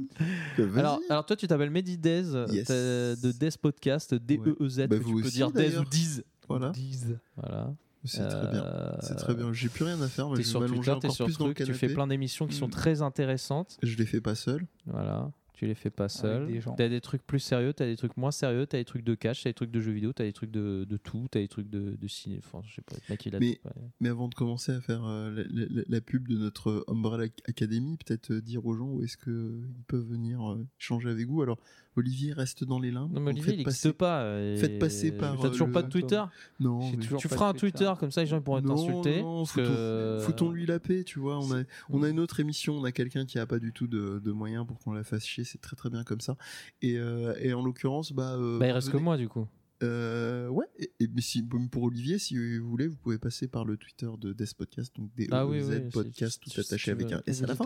Alors, 0.77 1.01
alors 1.09 1.24
toi, 1.27 1.36
tu 1.36 1.47
t'appelles 1.47 1.70
Mehdi 1.70 1.97
Dez, 1.98 2.23
Yes. 2.51 2.66
t'as 2.66 3.16
de 3.16 3.32
Dez 3.32 3.48
Podcast, 3.61 4.15
D-E-E-Z, 4.15 4.86
Bah, 4.89 4.89
que 4.89 4.94
tu 4.97 5.01
vous 5.11 5.20
peux 5.20 5.27
aussi, 5.27 5.36
dire 5.36 5.51
Dez 5.51 5.77
ou. 5.78 5.85
Diz. 5.85 6.23
Voilà, 6.48 6.70
Disent. 6.70 7.19
Voilà. 7.36 7.74
C'est 8.05 8.26
très 8.28 8.51
bien. 8.51 8.64
C'est 9.01 9.14
très 9.16 9.35
bien. 9.35 9.52
J'ai 9.52 9.68
plus 9.68 9.85
rien 9.85 10.01
à 10.01 10.09
faire. 10.09 10.31
T'es 10.35 10.43
sur 10.43 10.64
Twitter, 10.66 10.82
t'es 11.01 11.06
encore 11.06 11.12
sur 11.12 11.24
plus 11.26 11.39
dans 11.39 11.47
le 11.48 11.55
truc, 11.55 11.66
tu 11.66 11.74
fais 11.74 11.89
plein 11.89 12.06
d'émissions 12.06 12.47
qui 12.47 12.55
sont 12.56 12.66
Mm. 12.68 12.70
très 12.70 13.02
intéressantes. 13.02 13.78
Je 13.82 13.97
les 13.97 14.06
fais 14.06 14.20
pas 14.20 14.35
seul. 14.35 14.66
Voilà. 14.86 15.31
Tu 15.56 15.66
les 15.66 15.74
fais 15.76 15.90
pas 15.90 16.09
seul. 16.09 16.48
T'as 16.76 16.89
des 16.89 17.01
trucs 17.01 17.24
plus 17.24 17.39
sérieux, 17.39 17.72
t'as 17.72 17.86
des 17.86 17.97
trucs 17.97 18.16
moins 18.16 18.32
sérieux, 18.32 18.66
t'as 18.66 18.78
des 18.78 18.85
trucs 18.85 19.05
de 19.05 19.14
cash, 19.14 19.44
t'as 19.44 19.51
des 19.51 19.55
trucs 19.55 19.70
de 19.70 19.81
jeux 19.81 19.93
vidéo, 19.93 20.12
t'as 20.12 20.24
des 20.24 20.32
trucs 20.32 20.51
de, 20.51 20.85
de 20.85 20.97
tout, 20.97 21.28
t'as 21.31 21.39
des 21.39 21.47
trucs 21.48 21.70
de, 21.70 21.97
de 21.97 22.09
ciné. 22.09 22.40
Enfin, 22.44 22.60
je 22.66 22.74
sais 22.74 22.82
pas, 22.82 22.97
le 22.97 23.12
mec 23.12 23.24
il 23.26 23.36
a 23.36 23.39
Mais- 23.39 23.60
tout, 23.62 23.68
ouais. 23.68 23.89
Mais 24.01 24.09
avant 24.09 24.26
de 24.28 24.35
commencer 24.35 24.72
à 24.72 24.81
faire 24.81 25.05
euh, 25.05 25.31
la, 25.51 25.64
la- 25.70 25.82
la 25.86 26.01
pub 26.01 26.26
de 26.26 26.36
notre 26.36 26.85
Umbrella 26.89 27.26
Academy, 27.47 27.97
peut-être 28.05 28.32
euh, 28.32 28.40
dire 28.40 28.66
aux 28.66 28.74
gens 28.74 28.89
où 28.89 29.02
est-ce 29.05 29.16
qu'ils 29.16 29.68
peuvent 29.86 30.06
venir 30.09 30.43
euh, 30.52 30.66
échanger 30.81 31.09
avec 31.09 31.28
vous. 31.28 31.40
Alors, 31.40 31.59
Olivier 31.97 32.32
reste 32.32 32.64
dans 32.64 32.81
les 32.81 32.90
limbes. 32.90 33.12
Non, 33.12 33.20
mais 33.20 33.31
Olivier, 33.31 33.51
faites 33.52 33.60
il 33.60 33.64
passer- 33.64 33.86
n'existe 33.86 33.93
pas. 33.98 34.22
euh, 34.22 34.56
faites 34.56 34.81
passer 34.81 35.12
par, 35.12 35.39
T'as 35.40 35.47
euh, 35.47 35.51
toujours 35.51 35.70
pas 35.70 35.82
le- 35.82 35.86
de 35.86 35.93
Twitter? 35.93 36.22
Non, 36.59 36.90
mais 36.90 36.97
Tu 37.18 37.28
feras 37.28 37.51
un 37.51 37.55
Twitter, 37.55 37.93
comme 38.01 38.10
ça 38.10 38.22
les 38.22 38.26
gens 38.26 38.40
pourront 38.40 38.60
Non, 38.60 38.74
t'insulter. 38.74 39.22
non, 39.22 39.44
foutons, 39.44 39.64
que- 39.68 40.18
foutons-lui 40.22 40.66
la 40.66 40.81
paix, 40.81 41.05
tu 41.05 41.20
vois. 41.20 41.39
On 41.39 41.52
a, 41.55 41.62
on 41.90 42.02
a 42.02 42.09
une 42.09 42.18
autre 42.18 42.40
émission, 42.40 42.74
on 42.76 42.82
a 42.82 42.90
quelqu'un 42.90 43.24
qui 43.26 43.39
a 43.39 43.47
pas 43.47 43.60
du 43.60 43.72
tout 43.72 43.86
de, 43.86 44.18
de 44.18 44.32
moyens 44.32 44.66
pour 44.66 44.81
qu'on 44.81 44.93
la 44.93 45.05
fasse 45.05 45.24
chier, 45.24 45.44
c'est 45.45 45.61
très 45.61 45.77
très 45.77 45.91
bien 45.91 46.05
comme 46.05 46.21
ça. 46.21 46.37
Et, 46.83 46.99
euh, 46.99 47.35
et 47.41 47.53
en 47.55 47.62
l'occurrence, 47.65 48.12
bah. 48.12 48.35
euh, 48.37 48.59
Bah, 48.59 48.66
il 48.66 48.73
reste 48.73 48.91
que 48.91 48.97
moi 48.97 49.16
du 49.16 49.29
coup. 49.29 49.47
Euh, 49.83 50.49
ouais, 50.49 50.66
et, 50.79 50.91
et- 51.01 51.09
mais 51.09 51.21
si, 51.21 51.43
pour 51.43 51.83
Olivier, 51.83 52.19
si 52.19 52.59
vous 52.59 52.69
voulez, 52.71 52.87
vous 52.87 52.97
pouvez 52.97 53.19
passer 53.19 53.49
par 53.49 53.65
le 53.65 53.77
Twitter 53.77 54.09
de 54.19 54.33
Death 54.33 54.55
Podcast, 54.55 54.95
donc 54.97 55.12
d 55.15 55.29
Ah 55.31 55.45
oui, 55.47 55.61
Z 55.61 55.69
oui, 55.71 55.91
Podcast, 55.91 56.41
tout 56.43 56.59
attaché 56.59 56.93
avec 56.93 57.12
un 57.12 57.21
S 57.27 57.43
à 57.43 57.47
la 57.49 57.55
fin. 57.57 57.65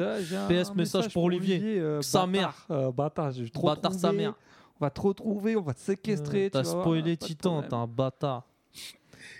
PS 0.48 0.74
message 0.74 1.12
pour 1.12 1.24
Olivier. 1.24 1.78
euh, 1.78 2.00
Sa 2.02 2.26
mère. 2.26 2.66
euh, 2.70 2.90
bâtard, 2.90 3.30
j'ai 3.32 3.48
trop 3.50 3.66
Bâtard 3.68 3.92
sa 3.92 4.10
mère. 4.12 4.34
On 4.80 4.84
va 4.84 4.90
te 4.90 5.00
retrouver, 5.00 5.54
on 5.56 5.62
va 5.62 5.74
te 5.74 5.80
séquestrer. 5.80 6.46
Euh, 6.46 6.50
T'as 6.50 6.62
tu 6.62 6.66
vas 6.68 6.72
voir, 6.72 6.84
spoilé 6.84 7.16
Titan, 7.16 7.62
t'es 7.62 7.74
un 7.74 7.86
bâtard. 7.86 8.48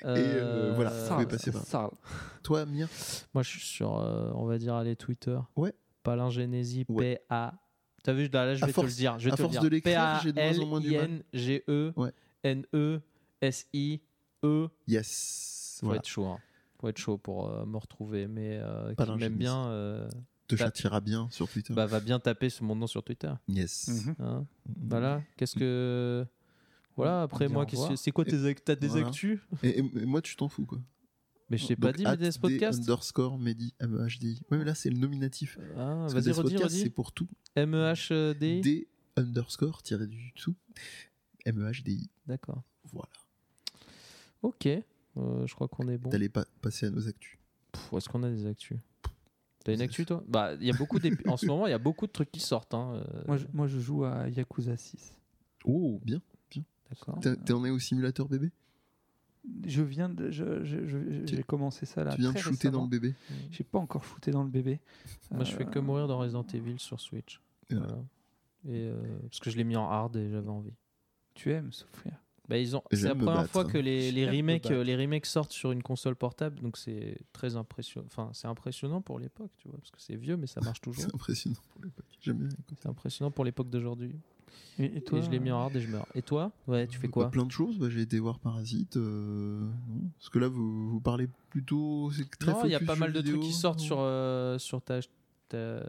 euh, 0.05 0.73
voilà, 0.77 0.91
Euh, 0.91 1.01
vous 1.03 1.07
Sale, 1.09 1.15
pouvez 1.17 1.27
passer 1.27 1.53
par- 1.53 1.63
sale. 1.65 1.91
Toi, 2.43 2.67
Mir, 2.67 2.89
Moi 3.35 3.43
je 3.43 3.49
suis 3.51 3.61
sur, 3.61 3.99
euh, 3.99 4.31
on 4.35 4.45
va 4.47 4.59
dire, 4.59 4.75
aller 4.75 4.95
Twitter. 4.95 5.39
Ouais. 5.57 5.73
Palingénésie, 6.03 6.85
Ouais. 6.89 7.17
P-A. 7.17 7.55
T'as 8.09 8.15
vu, 8.15 8.27
là, 8.33 8.47
là, 8.47 8.55
je 8.55 8.65
vais 8.65 8.73
te 8.73 8.81
le 8.81 8.89
dire. 8.89 9.19
Je 9.19 9.27
vais 9.27 9.33
à 9.33 9.37
te 9.37 9.43
le 9.43 9.49
force 9.49 9.53
dire. 9.53 9.63
de 9.63 9.69
l'écrire, 9.69 10.21
j'ai 10.23 10.33
de 10.33 10.41
moins 10.41 10.59
en 10.59 10.67
moins 10.67 10.81
du 10.81 10.93
mal. 10.97 11.09
P-A-L-I-N-G-E 11.31 11.93
Ouais. 11.95 12.13
N-E-S-I-E. 13.43 14.69
yes, 14.87 15.77
Faut 15.81 15.87
voilà, 15.87 15.99
être 16.01 16.07
chaud. 16.09 16.27
hein. 16.27 16.39
Faut 16.81 16.89
être 16.89 16.99
chaud 16.99 17.19
pour 17.19 17.49
euh, 17.51 17.67
me 17.67 17.77
retrouver. 17.77 18.27
Mais 18.27 18.59
euh, 18.63 18.95
qui 18.95 19.11
m'aime 19.19 19.35
bien, 19.37 19.67
euh, 19.67 20.09
te 20.47 20.57
châtiera 20.57 21.01
bien 21.01 21.29
sur 21.31 21.49
Twitter. 21.49 21.75
bah, 21.75 21.87
va 21.87 22.01
bien 22.01 22.19
taper 22.19 22.49
sur 22.51 22.65
mon 22.65 22.75
nom 22.77 22.87
sur 22.87 23.03
Twitter. 23.03 23.33
yes. 23.49 23.89
Mhm. 24.07 24.15
hein. 24.21 24.47
Voilà. 24.89 25.23
Qu'est-ce 25.37 25.57
que. 25.57 26.25
Voilà, 26.97 27.23
après 27.23 27.49
moi, 27.49 27.63
au 27.63 27.67
qu'est-ce 27.67 27.77
que- 27.77 27.83
revoir. 27.83 27.99
c'est 27.99 28.11
quoi 28.11 28.25
tes 28.25 28.37
ac- 28.39 28.59
T'as 28.65 28.75
des 28.75 28.89
Voilà. 28.89 29.07
actus? 29.07 29.39
Et, 29.63 29.79
et- 29.79 29.85
et 30.03 30.07
moi, 30.07 30.21
tu 30.21 30.35
t'en 30.35 30.49
fous, 30.49 30.65
quoi. 30.67 30.79
Mais 31.51 31.57
je 31.57 31.67
t'ai 31.67 31.77
pas 31.77 31.93
dit, 31.93 32.05
at 32.05 32.11
mais 32.13 32.17
des 32.19 32.31
D 32.31 32.39
podcasts 32.41 32.81
underscore 32.81 33.39
Mehdi. 33.39 33.73
Ouais, 33.81 34.59
mais 34.59 34.65
là, 34.65 34.75
c'est 34.75 34.91
le 34.91 34.99
nominatif. 34.99 35.59
Ah, 35.77 35.97
Parce 36.01 36.15
que 36.15 36.19
Vas-y, 36.21 36.33
redis, 36.33 36.55
Podcast, 36.55 36.77
c'est 36.77 36.91
pour 36.91 37.13
tout. 37.13 37.29
M-E-H-D. 37.57 38.61
D? 38.61 38.89
Underscore 39.17 39.83
tiré 39.83 40.07
du 40.07 40.33
dessous. 40.37 40.55
M-E-H-D-I. 41.47 42.09
D'accord. 42.27 42.63
Voilà. 42.93 43.09
Ok. 44.43 44.67
Euh, 44.67 45.47
je 45.47 45.55
crois 45.55 45.69
qu'on 45.69 45.89
est 45.89 45.99
bon. 45.99 46.11
T'allais 46.11 46.29
pas 46.29 46.45
passer 46.61 46.87
à 46.87 46.91
nos 46.91 47.09
actus. 47.09 47.39
Pff, 47.73 47.93
Est-ce 47.95 48.09
qu'on 48.09 48.23
a 48.23 48.31
des 48.31 48.47
actus? 48.47 48.79
T'as 49.65 49.75
une 49.75 49.81
actu 49.81 50.05
toi? 50.07 50.23
Bah, 50.29 50.55
il 50.61 50.67
y 50.67 50.71
a 50.71 50.77
beaucoup 50.77 50.99
d'ép- 50.99 51.27
en 51.27 51.37
ce 51.37 51.47
moment, 51.47 51.67
il 51.67 51.71
y 51.71 51.75
a 51.75 51.79
beaucoup 51.79 52.07
de 52.07 52.13
trucs 52.13 52.31
qui 52.31 52.41
sortent. 52.41 52.75
Hein. 52.75 52.95
euh, 52.95 53.23
Moi, 53.27 53.37
je, 53.39 53.47
moi, 53.53 53.67
je 53.67 53.79
joue 53.81 54.05
à 54.05 54.29
Yakuza 54.29 54.77
6. 54.77 55.13
Oh, 55.65 56.01
bien. 56.05 56.21
D'accord. 56.91 57.19
T'es- 57.21 57.37
T'en 57.37 57.65
es 57.67 57.71
au 57.71 57.79
simulateur 57.79 58.29
bébé 58.29 58.51
Je 59.67 59.83
viens 59.83 60.09
de. 60.09 60.31
je- 60.31 60.65
je- 60.65 60.87
je- 60.87 61.25
Tu- 61.25 61.37
J'ai 61.37 61.43
commencé 61.43 61.87
ça 61.87 62.05
là. 62.05 62.15
Tu 62.15 62.21
viens 62.21 62.33
de 62.33 62.39
shooter 62.39 62.71
dans 62.71 62.83
le 62.83 62.89
bébé 62.89 63.15
J'ai 63.51 63.65
pas 63.65 63.79
encore 63.79 64.05
shooté 64.05 64.31
dans 64.31 64.43
le 64.45 64.51
bébé. 64.51 64.81
Moi, 65.31 65.45
je 65.45 65.55
fais 65.55 65.65
que 65.65 65.79
Euh, 65.79 65.83
mourir 65.83 66.07
dans 66.09 66.19
Resident 66.19 66.47
Evil 66.53 66.79
sur 66.79 67.01
Switch. 67.01 67.41
Voilà. 67.71 67.87
Voilà. 67.87 68.03
Et 68.67 68.89
euh, 68.89 69.19
parce 69.23 69.41
que 69.41 69.51
je 69.51 69.57
l'ai 69.57 69.65
mis 69.65 69.77
en 69.77 69.89
hard 69.89 70.17
et 70.17 70.29
j'avais 70.31 70.49
envie. 70.49 70.75
Tu 71.35 71.53
aimes 71.53 71.73
souffrir. 71.73 72.13
Bah, 72.49 72.57
ils 72.59 72.75
ont. 72.75 72.83
Et 72.91 72.97
C'est 72.97 73.09
la 73.09 73.15
première 73.15 73.35
battre, 73.37 73.51
fois 73.51 73.63
hein. 73.65 73.69
que 73.71 73.77
les, 73.79 74.11
les 74.11 74.29
remakes, 74.29 74.69
les 74.71 74.97
remakes 74.97 75.27
sortent 75.27 75.53
sur 75.53 75.71
une 75.71 75.83
console 75.83 76.17
portable, 76.17 76.59
donc 76.61 76.77
c'est 76.79 77.19
très 77.33 77.57
impressionnant. 77.57 78.07
Enfin, 78.07 78.31
c'est 78.33 78.49
impressionnant 78.49 79.03
pour 79.03 79.19
l'époque, 79.19 79.51
tu 79.59 79.69
vois, 79.69 79.77
parce 79.79 79.91
que 79.91 80.01
c'est 80.01 80.17
vieux, 80.17 80.37
mais 80.39 80.47
ça 80.47 80.61
marche 80.63 80.81
toujours. 80.83 81.05
C'est 81.05 81.15
impressionnant 81.15 81.57
pour 81.73 81.85
l'époque. 81.85 82.07
J'aime 82.21 82.39
bien. 82.39 82.49
C'est 82.81 82.89
impressionnant 82.89 83.31
pour 83.31 83.45
l'époque 83.45 83.69
d'aujourd'hui. 83.71 84.17
Et, 84.79 84.99
et 84.99 85.01
toi 85.01 85.19
Et 85.19 85.23
je 85.23 85.31
l'ai 85.31 85.39
mis 85.41 85.51
en 85.51 85.59
hard 85.61 85.75
et 85.77 85.81
je 85.81 85.89
meurs. 85.89 86.07
Et 86.15 86.23
toi 86.23 86.53
Ouais, 86.67 86.87
tu 86.87 86.99
fais 86.99 87.09
quoi 87.09 87.25
Bah, 87.25 87.31
Plein 87.31 87.47
de 87.47 87.51
choses. 87.53 87.79
Bah, 87.79 87.89
J'ai 87.91 88.01
été 88.03 88.19
voir 88.19 88.39
Parasite. 88.39 88.97
euh, 88.97 89.61
non. 89.61 90.11
Parce 90.19 90.31
que 90.31 90.39
là, 90.39 90.49
vous, 90.49 90.89
vous 90.91 91.01
parlez 91.01 91.29
plutôt. 91.51 92.11
c'est 92.13 92.29
Très 92.39 92.53
Non, 92.53 92.65
il 92.65 92.71
y 92.71 92.75
a 92.75 92.81
pas 92.81 92.97
mal 92.97 93.13
de 93.13 93.21
trucs 93.21 93.41
qui 93.41 93.53
sortent 93.53 93.81
sur, 93.81 93.99
euh, 94.01 94.59
sur 94.59 94.81
ta, 94.83 95.01
ta- 95.49 95.83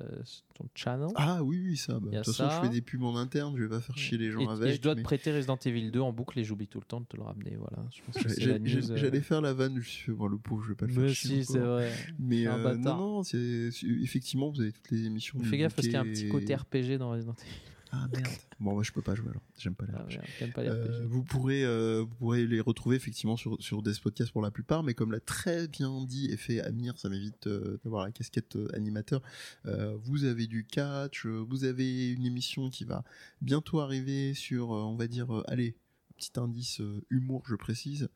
ton 0.55 0.65
channel. 0.73 1.09
Ah 1.15 1.43
oui, 1.43 1.61
oui, 1.63 1.77
ça. 1.77 1.99
bah, 1.99 2.09
De 2.11 2.23
toute 2.23 2.33
façon, 2.33 2.49
je 2.49 2.67
fais 2.67 2.73
des 2.73 2.81
pubs 2.81 3.03
en 3.03 3.15
interne. 3.15 3.55
Je 3.57 3.63
vais 3.63 3.69
pas 3.69 3.79
faire 3.81 3.97
chier 3.97 4.17
les 4.17 4.31
gens 4.31 4.39
et, 4.39 4.43
et 4.45 4.47
avec. 4.49 4.75
je 4.77 4.81
dois 4.81 4.95
te 4.95 5.01
prêter 5.01 5.31
Resident 5.35 5.57
Evil 5.65 5.91
2 5.91 5.99
en 5.99 6.11
boucle 6.13 6.39
et 6.39 6.43
j'oublie 6.43 6.67
tout 6.67 6.79
le 6.79 6.85
temps 6.85 7.01
de 7.01 7.05
te 7.05 7.15
le 7.17 7.23
ramener. 7.23 7.57
Voilà, 7.57 7.83
euh, 8.25 8.95
J'allais 8.95 9.21
faire 9.21 9.41
la 9.41 9.53
vanne, 9.53 9.73
je 9.73 9.79
me 9.79 9.83
suis 9.83 10.03
fait, 10.05 10.11
bon, 10.13 10.27
le 10.27 10.37
pauvre, 10.37 10.63
je 10.63 10.69
vais 10.69 10.75
pas 10.75 10.85
le 10.87 10.93
faire 10.93 11.03
Mais 11.03 11.13
chier 11.13 11.43
si, 11.43 11.51
c'est 11.53 11.59
vrai. 11.59 11.91
Mais 12.19 12.47
euh, 12.47 12.75
non, 12.75 12.95
non, 12.97 13.21
effectivement, 13.23 14.49
vous 14.49 14.61
avez 14.61 14.71
toutes 14.71 14.89
les 14.91 15.05
émissions. 15.05 15.39
Fais 15.43 15.57
gaffe 15.57 15.75
parce 15.75 15.87
qu'il 15.87 15.93
y 15.93 15.97
a 15.97 16.01
un 16.01 16.05
petit 16.05 16.27
côté 16.29 16.55
RPG 16.55 16.97
dans 16.97 17.11
Resident 17.11 17.33
Evil. 17.33 17.51
Ah 17.91 18.07
merde. 18.13 18.27
bon, 18.59 18.73
moi, 18.73 18.83
je 18.83 18.91
peux 18.91 19.01
pas 19.01 19.15
jouer 19.15 19.29
alors. 19.29 19.41
J'aime 19.57 19.73
pas 19.75 19.85
les 19.85 19.93
Ah, 19.95 20.03
RPG. 20.03 20.09
merde, 20.11 20.25
T'aimes 20.37 20.51
pas 20.53 20.63
les 20.63 20.69
Euh, 20.69 20.83
RPG 20.85 21.07
vous 21.07 21.23
pourrez 21.23 21.63
euh, 21.65 22.01
vous 22.07 22.15
pourrez 22.15 22.45
les 22.45 22.59
retrouver 22.61 22.95
effectivement 22.95 23.35
sur 23.35 23.61
sur 23.61 23.81
des 23.81 23.93
podcasts 24.01 24.31
pour 24.31 24.41
la 24.43 24.51
plupart 24.51 24.83
mais 24.83 24.93
comme 24.93 25.11
l'a 25.11 25.19
très 25.19 25.67
bien 25.67 26.03
dit 26.05 26.27
et 26.31 26.37
fait 26.37 26.61
Amir 26.61 26.97
ça 26.97 27.09
m'évite 27.09 27.47
euh, 27.47 27.79
d'avoir 27.83 28.03
la 28.05 28.11
casquette 28.11 28.55
euh, 28.57 28.67
animateur 28.75 29.21
euh, 29.65 29.95
vous 30.03 30.23
avez 30.25 30.45
du 30.47 30.65
catch 30.65 31.25
vous 31.25 31.63
avez 31.63 32.11
une 32.11 32.25
émission 32.25 32.69
qui 32.69 32.83
va 32.85 33.03
bientôt 33.41 33.79
arriver 33.79 34.33
sur 34.35 34.71
euh, 34.73 34.83
on 34.83 34.95
va 34.95 35.07
dire 35.07 35.35
euh, 35.35 35.43
allez 35.47 35.75
petit 36.19 36.39
indice 36.39 36.81
euh, 36.81 37.01
humour 37.09 37.43
je 37.47 37.55
précise. 37.55 38.09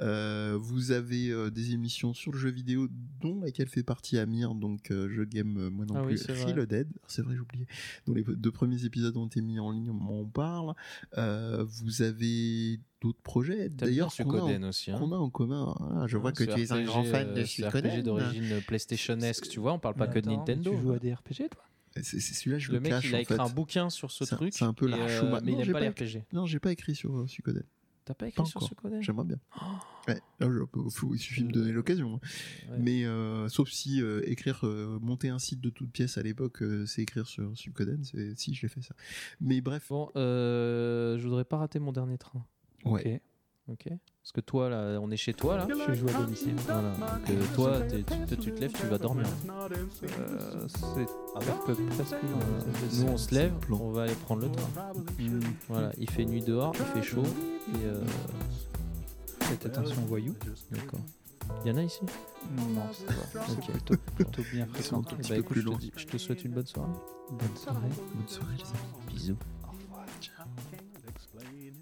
Euh, 0.00 0.56
vous 0.60 0.90
avez 0.92 1.28
euh, 1.30 1.50
des 1.50 1.72
émissions 1.72 2.14
sur 2.14 2.32
le 2.32 2.38
jeu 2.38 2.50
vidéo 2.50 2.88
dont 3.20 3.40
laquelle 3.40 3.68
fait 3.68 3.82
partie 3.82 4.18
Amir 4.18 4.54
donc 4.54 4.90
euh, 4.90 5.08
je 5.10 5.22
game 5.22 5.56
euh, 5.58 5.70
moi 5.70 5.84
non 5.86 5.94
Ah 5.96 6.00
oui, 6.02 6.14
plus. 6.14 6.18
c'est 6.18 6.32
vrai. 6.32 6.52
Reloaded 6.52 6.88
c'est 7.06 7.22
vrai 7.22 7.34
j'ai 7.34 7.40
oublié. 7.40 7.66
Dont 8.06 8.14
les 8.14 8.24
deux 8.24 8.50
premiers 8.50 8.84
épisodes 8.84 9.16
ont 9.16 9.26
été 9.26 9.40
mis 9.42 9.60
en 9.60 9.70
ligne 9.70 9.90
on 9.90 10.22
en 10.22 10.24
parle. 10.24 10.74
Euh, 11.18 11.64
vous 11.68 12.02
avez 12.02 12.80
d'autres 13.02 13.20
projets 13.22 13.68
d'ailleurs 13.68 14.14
qu'on 14.14 14.22
a, 14.22 14.26
en- 14.26 14.30
Suikoden 14.46 14.64
aussi. 14.64 14.90
Hein. 14.90 14.98
qu'on 14.98 15.12
a 15.12 15.16
en 15.16 15.30
commun 15.30 15.74
Ah, 15.96 16.06
je 16.06 16.16
vois 16.16 16.32
que 16.32 16.44
tu 16.44 16.60
es 16.60 16.72
un 16.72 16.82
grand 16.82 17.04
fan 17.04 17.34
de 17.34 17.44
ce 17.44 17.62
RPG 17.62 17.70
Suikoden. 17.90 18.02
d'origine 18.02 18.60
PlayStation-esque, 18.66 19.48
tu 19.48 19.60
vois, 19.60 19.72
on 19.74 19.78
parle 19.78 19.94
pas 19.96 20.06
que 20.08 20.18
de 20.18 20.28
Attends, 20.28 20.38
Nintendo. 20.38 20.70
Tu 20.74 20.80
joues 20.80 20.92
à 20.92 20.98
des 20.98 21.12
RPG, 21.14 21.48
toi? 21.50 21.62
C'est 22.02 22.20
celui-là 22.20 22.58
je 22.58 22.68
le, 22.68 22.74
Le 22.74 22.80
mec, 22.80 22.92
cache 22.92 23.04
il 23.06 23.14
a 23.14 23.20
écrit 23.20 23.34
fait 23.34 23.40
un 23.40 23.48
bouquin 23.48 23.90
sur 23.90 24.10
ce 24.10 24.24
truc. 24.24 24.52
c'est 24.54 24.64
un 24.64 24.72
peu 24.74 24.86
la 24.86 24.96
euh. 24.98 25.40
Mais 25.44 25.52
il 25.52 25.54
Non, 25.54 25.58
aime 25.60 25.64
j'ai 25.66 25.72
pas 25.72 25.78
pas 25.80 25.84
les. 25.84 25.90
RPG. 25.90 26.24
non 26.32 26.46
j'ai 26.46 26.60
pas 26.60 26.72
écrit 26.72 26.94
sur 26.94 27.16
euh, 27.18 27.26
Suikoden 27.26 27.64
T'as 28.04 28.14
pas 28.14 28.28
écrit 28.28 28.36
Pas 28.42 28.44
sur. 28.44 28.62
Suikoden 28.62 29.02
j'aimerais 29.02 29.24
bien 29.26 29.36
ouais, 30.08 30.20
là, 30.40 30.48
je- 30.50 30.88
faut- 30.90 31.14
il 31.14 31.18
suffit 31.18 31.42
de 31.42 31.48
me 31.48 31.52
donner 31.52 31.72
l'occasion 31.72 32.14
hein. 32.14 32.20
Ouais. 32.70 32.78
mais 32.78 33.04
euh, 33.04 33.48
sauf 33.48 33.70
si 33.70 34.00
euh, 34.02 34.22
écrire 34.28 34.60
euh, 34.66 34.98
monter 35.02 35.28
un 35.28 35.38
site 35.38 35.60
de 35.60 35.70
toute 35.70 35.90
pièce 35.90 36.16
à 36.16 36.22
l'époque 36.22 36.62
euh, 36.62 36.86
c'est 36.86 37.02
écrire 37.02 37.26
sur 37.26 37.56
Suikoden 37.56 38.02
si 38.36 38.54
je 38.54 38.62
l'ai 38.62 38.68
fait 38.68 38.82
ça 38.82 38.94
mais 39.40 39.60
bref 39.60 39.88
Bon, 39.90 40.10
euh, 40.16 41.18
je 41.18 41.24
voudrais 41.24 41.44
pas 41.44 41.58
rater 41.58 41.78
mon 41.78 41.92
dernier 41.92 42.18
train. 42.18 42.44
ouais 42.84 43.20
Ok 43.68 43.88
Parce 44.22 44.32
que 44.32 44.40
toi, 44.42 44.68
là, 44.68 44.98
on 45.00 45.10
est 45.10 45.16
chez 45.16 45.32
toi, 45.32 45.56
là. 45.56 45.66
Je 45.88 45.94
joue 45.94 46.06
à 46.08 46.12
domicile. 46.12 46.54
Voilà. 46.66 46.90
Donc, 46.90 47.30
euh, 47.30 47.42
toi, 47.54 47.80
tu, 48.36 48.52
te 48.52 48.60
lèves, 48.60 48.72
tu 48.72 48.86
vas 48.86 48.98
dormir. 48.98 49.26
Euh, 49.48 50.68
c'est 50.68 51.06
à 51.36 51.40
peu 51.40 51.52
près 51.64 51.74
ce 51.74 52.10
que 52.10 52.14
Euh, 52.16 53.00
nous, 53.00 53.08
on 53.08 53.16
se 53.16 53.34
lève, 53.34 53.52
on 53.70 53.90
va 53.90 54.02
aller 54.02 54.14
prendre 54.14 54.42
le 54.42 54.50
train. 54.52 54.68
Hmm, 55.18 55.40
Voilà, 55.68 55.90
il 55.98 56.08
fait 56.10 56.26
nuit 56.26 56.42
dehors, 56.42 56.74
il 56.78 56.84
fait 57.00 57.02
chaud. 57.02 57.22
Et 57.74 57.84
euh, 57.86 58.04
Faites 59.40 59.64
attention 59.66 60.02
aux 60.02 60.06
voyous. 60.06 60.34
d'accord. 60.70 61.00
Il 61.64 61.70
y 61.70 61.74
en 61.74 61.78
a 61.78 61.82
ici? 61.82 62.00
Non, 62.56 62.82
c'est 62.92 63.06
pas. 63.06 63.14
C'est 63.48 63.58
Ok. 63.58 63.70
plutôt, 63.72 63.96
plutôt 64.14 64.42
bien 64.52 64.66
fréquenté. 64.66 65.16
petit 65.16 65.30
Bah 65.30 65.34
peu 65.36 65.40
écoute, 65.40 65.52
plus 65.52 65.62
je 65.62 65.68
te, 65.70 65.78
dis- 65.78 65.92
je 65.96 66.06
te 66.06 66.18
souhaite 66.18 66.44
une 66.44 66.52
bonne 66.52 66.66
soirée. 66.66 66.92
Bonne 67.30 67.56
soirée. 67.56 67.80
bonne 68.14 68.28
soirée 68.28 68.54
les 68.56 68.64
amis 68.64 69.08
Bisous. 69.08 69.36
can't 70.20 70.46
explain 71.08 71.56
it. 71.56 71.74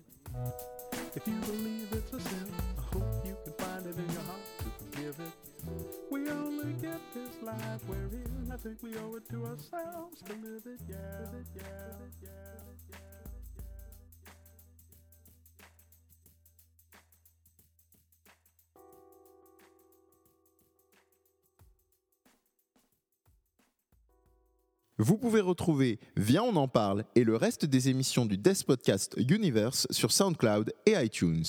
Vous 25.00 25.16
pouvez 25.16 25.40
retrouver 25.40 26.00
Viens 26.16 26.42
on 26.42 26.56
en 26.56 26.66
parle 26.66 27.04
et 27.14 27.22
le 27.22 27.36
reste 27.36 27.64
des 27.64 27.88
émissions 27.88 28.26
du 28.26 28.36
Death 28.36 28.64
Podcast 28.64 29.14
Universe 29.16 29.86
sur 29.90 30.10
SoundCloud 30.10 30.72
et 30.86 30.94
iTunes. 30.94 31.44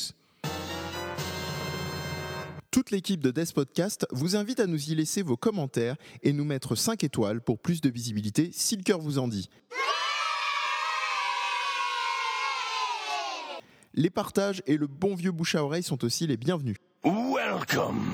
Toute 2.72 2.92
l'équipe 2.92 3.20
de 3.20 3.32
Death 3.32 3.54
Podcast 3.54 4.06
vous 4.12 4.36
invite 4.36 4.60
à 4.60 4.68
nous 4.68 4.92
y 4.92 4.94
laisser 4.94 5.24
vos 5.24 5.36
commentaires 5.36 5.96
et 6.22 6.34
nous 6.34 6.46
mettre 6.46 6.76
5 6.76 7.04
étoiles 7.04 7.42
pour 7.42 7.58
plus 7.58 7.82
de 7.82 7.90
visibilité 7.90 8.52
si 8.54 8.76
le 8.76 8.84
cœur 8.84 9.00
vous 9.00 9.18
en 9.18 9.28
dit. 9.28 9.50
Les 13.96 14.12
partages 14.12 14.62
et 14.68 14.78
le 14.78 14.86
bon 14.86 15.16
vieux 15.16 15.32
bouche 15.32 15.56
à 15.56 15.64
oreille 15.64 15.82
sont 15.82 16.06
aussi 16.06 16.28
les 16.28 16.38
bienvenus. 16.38 16.78
Welcome. 17.04 18.06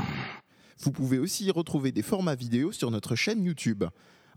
Vous 0.80 0.94
pouvez 0.94 1.20
aussi 1.20 1.44
y 1.44 1.52
retrouver 1.52 1.92
des 1.92 2.02
formats 2.02 2.36
vidéo 2.36 2.72
sur 2.72 2.92
notre 2.92 3.18
chaîne 3.18 3.44
YouTube. 3.44 3.84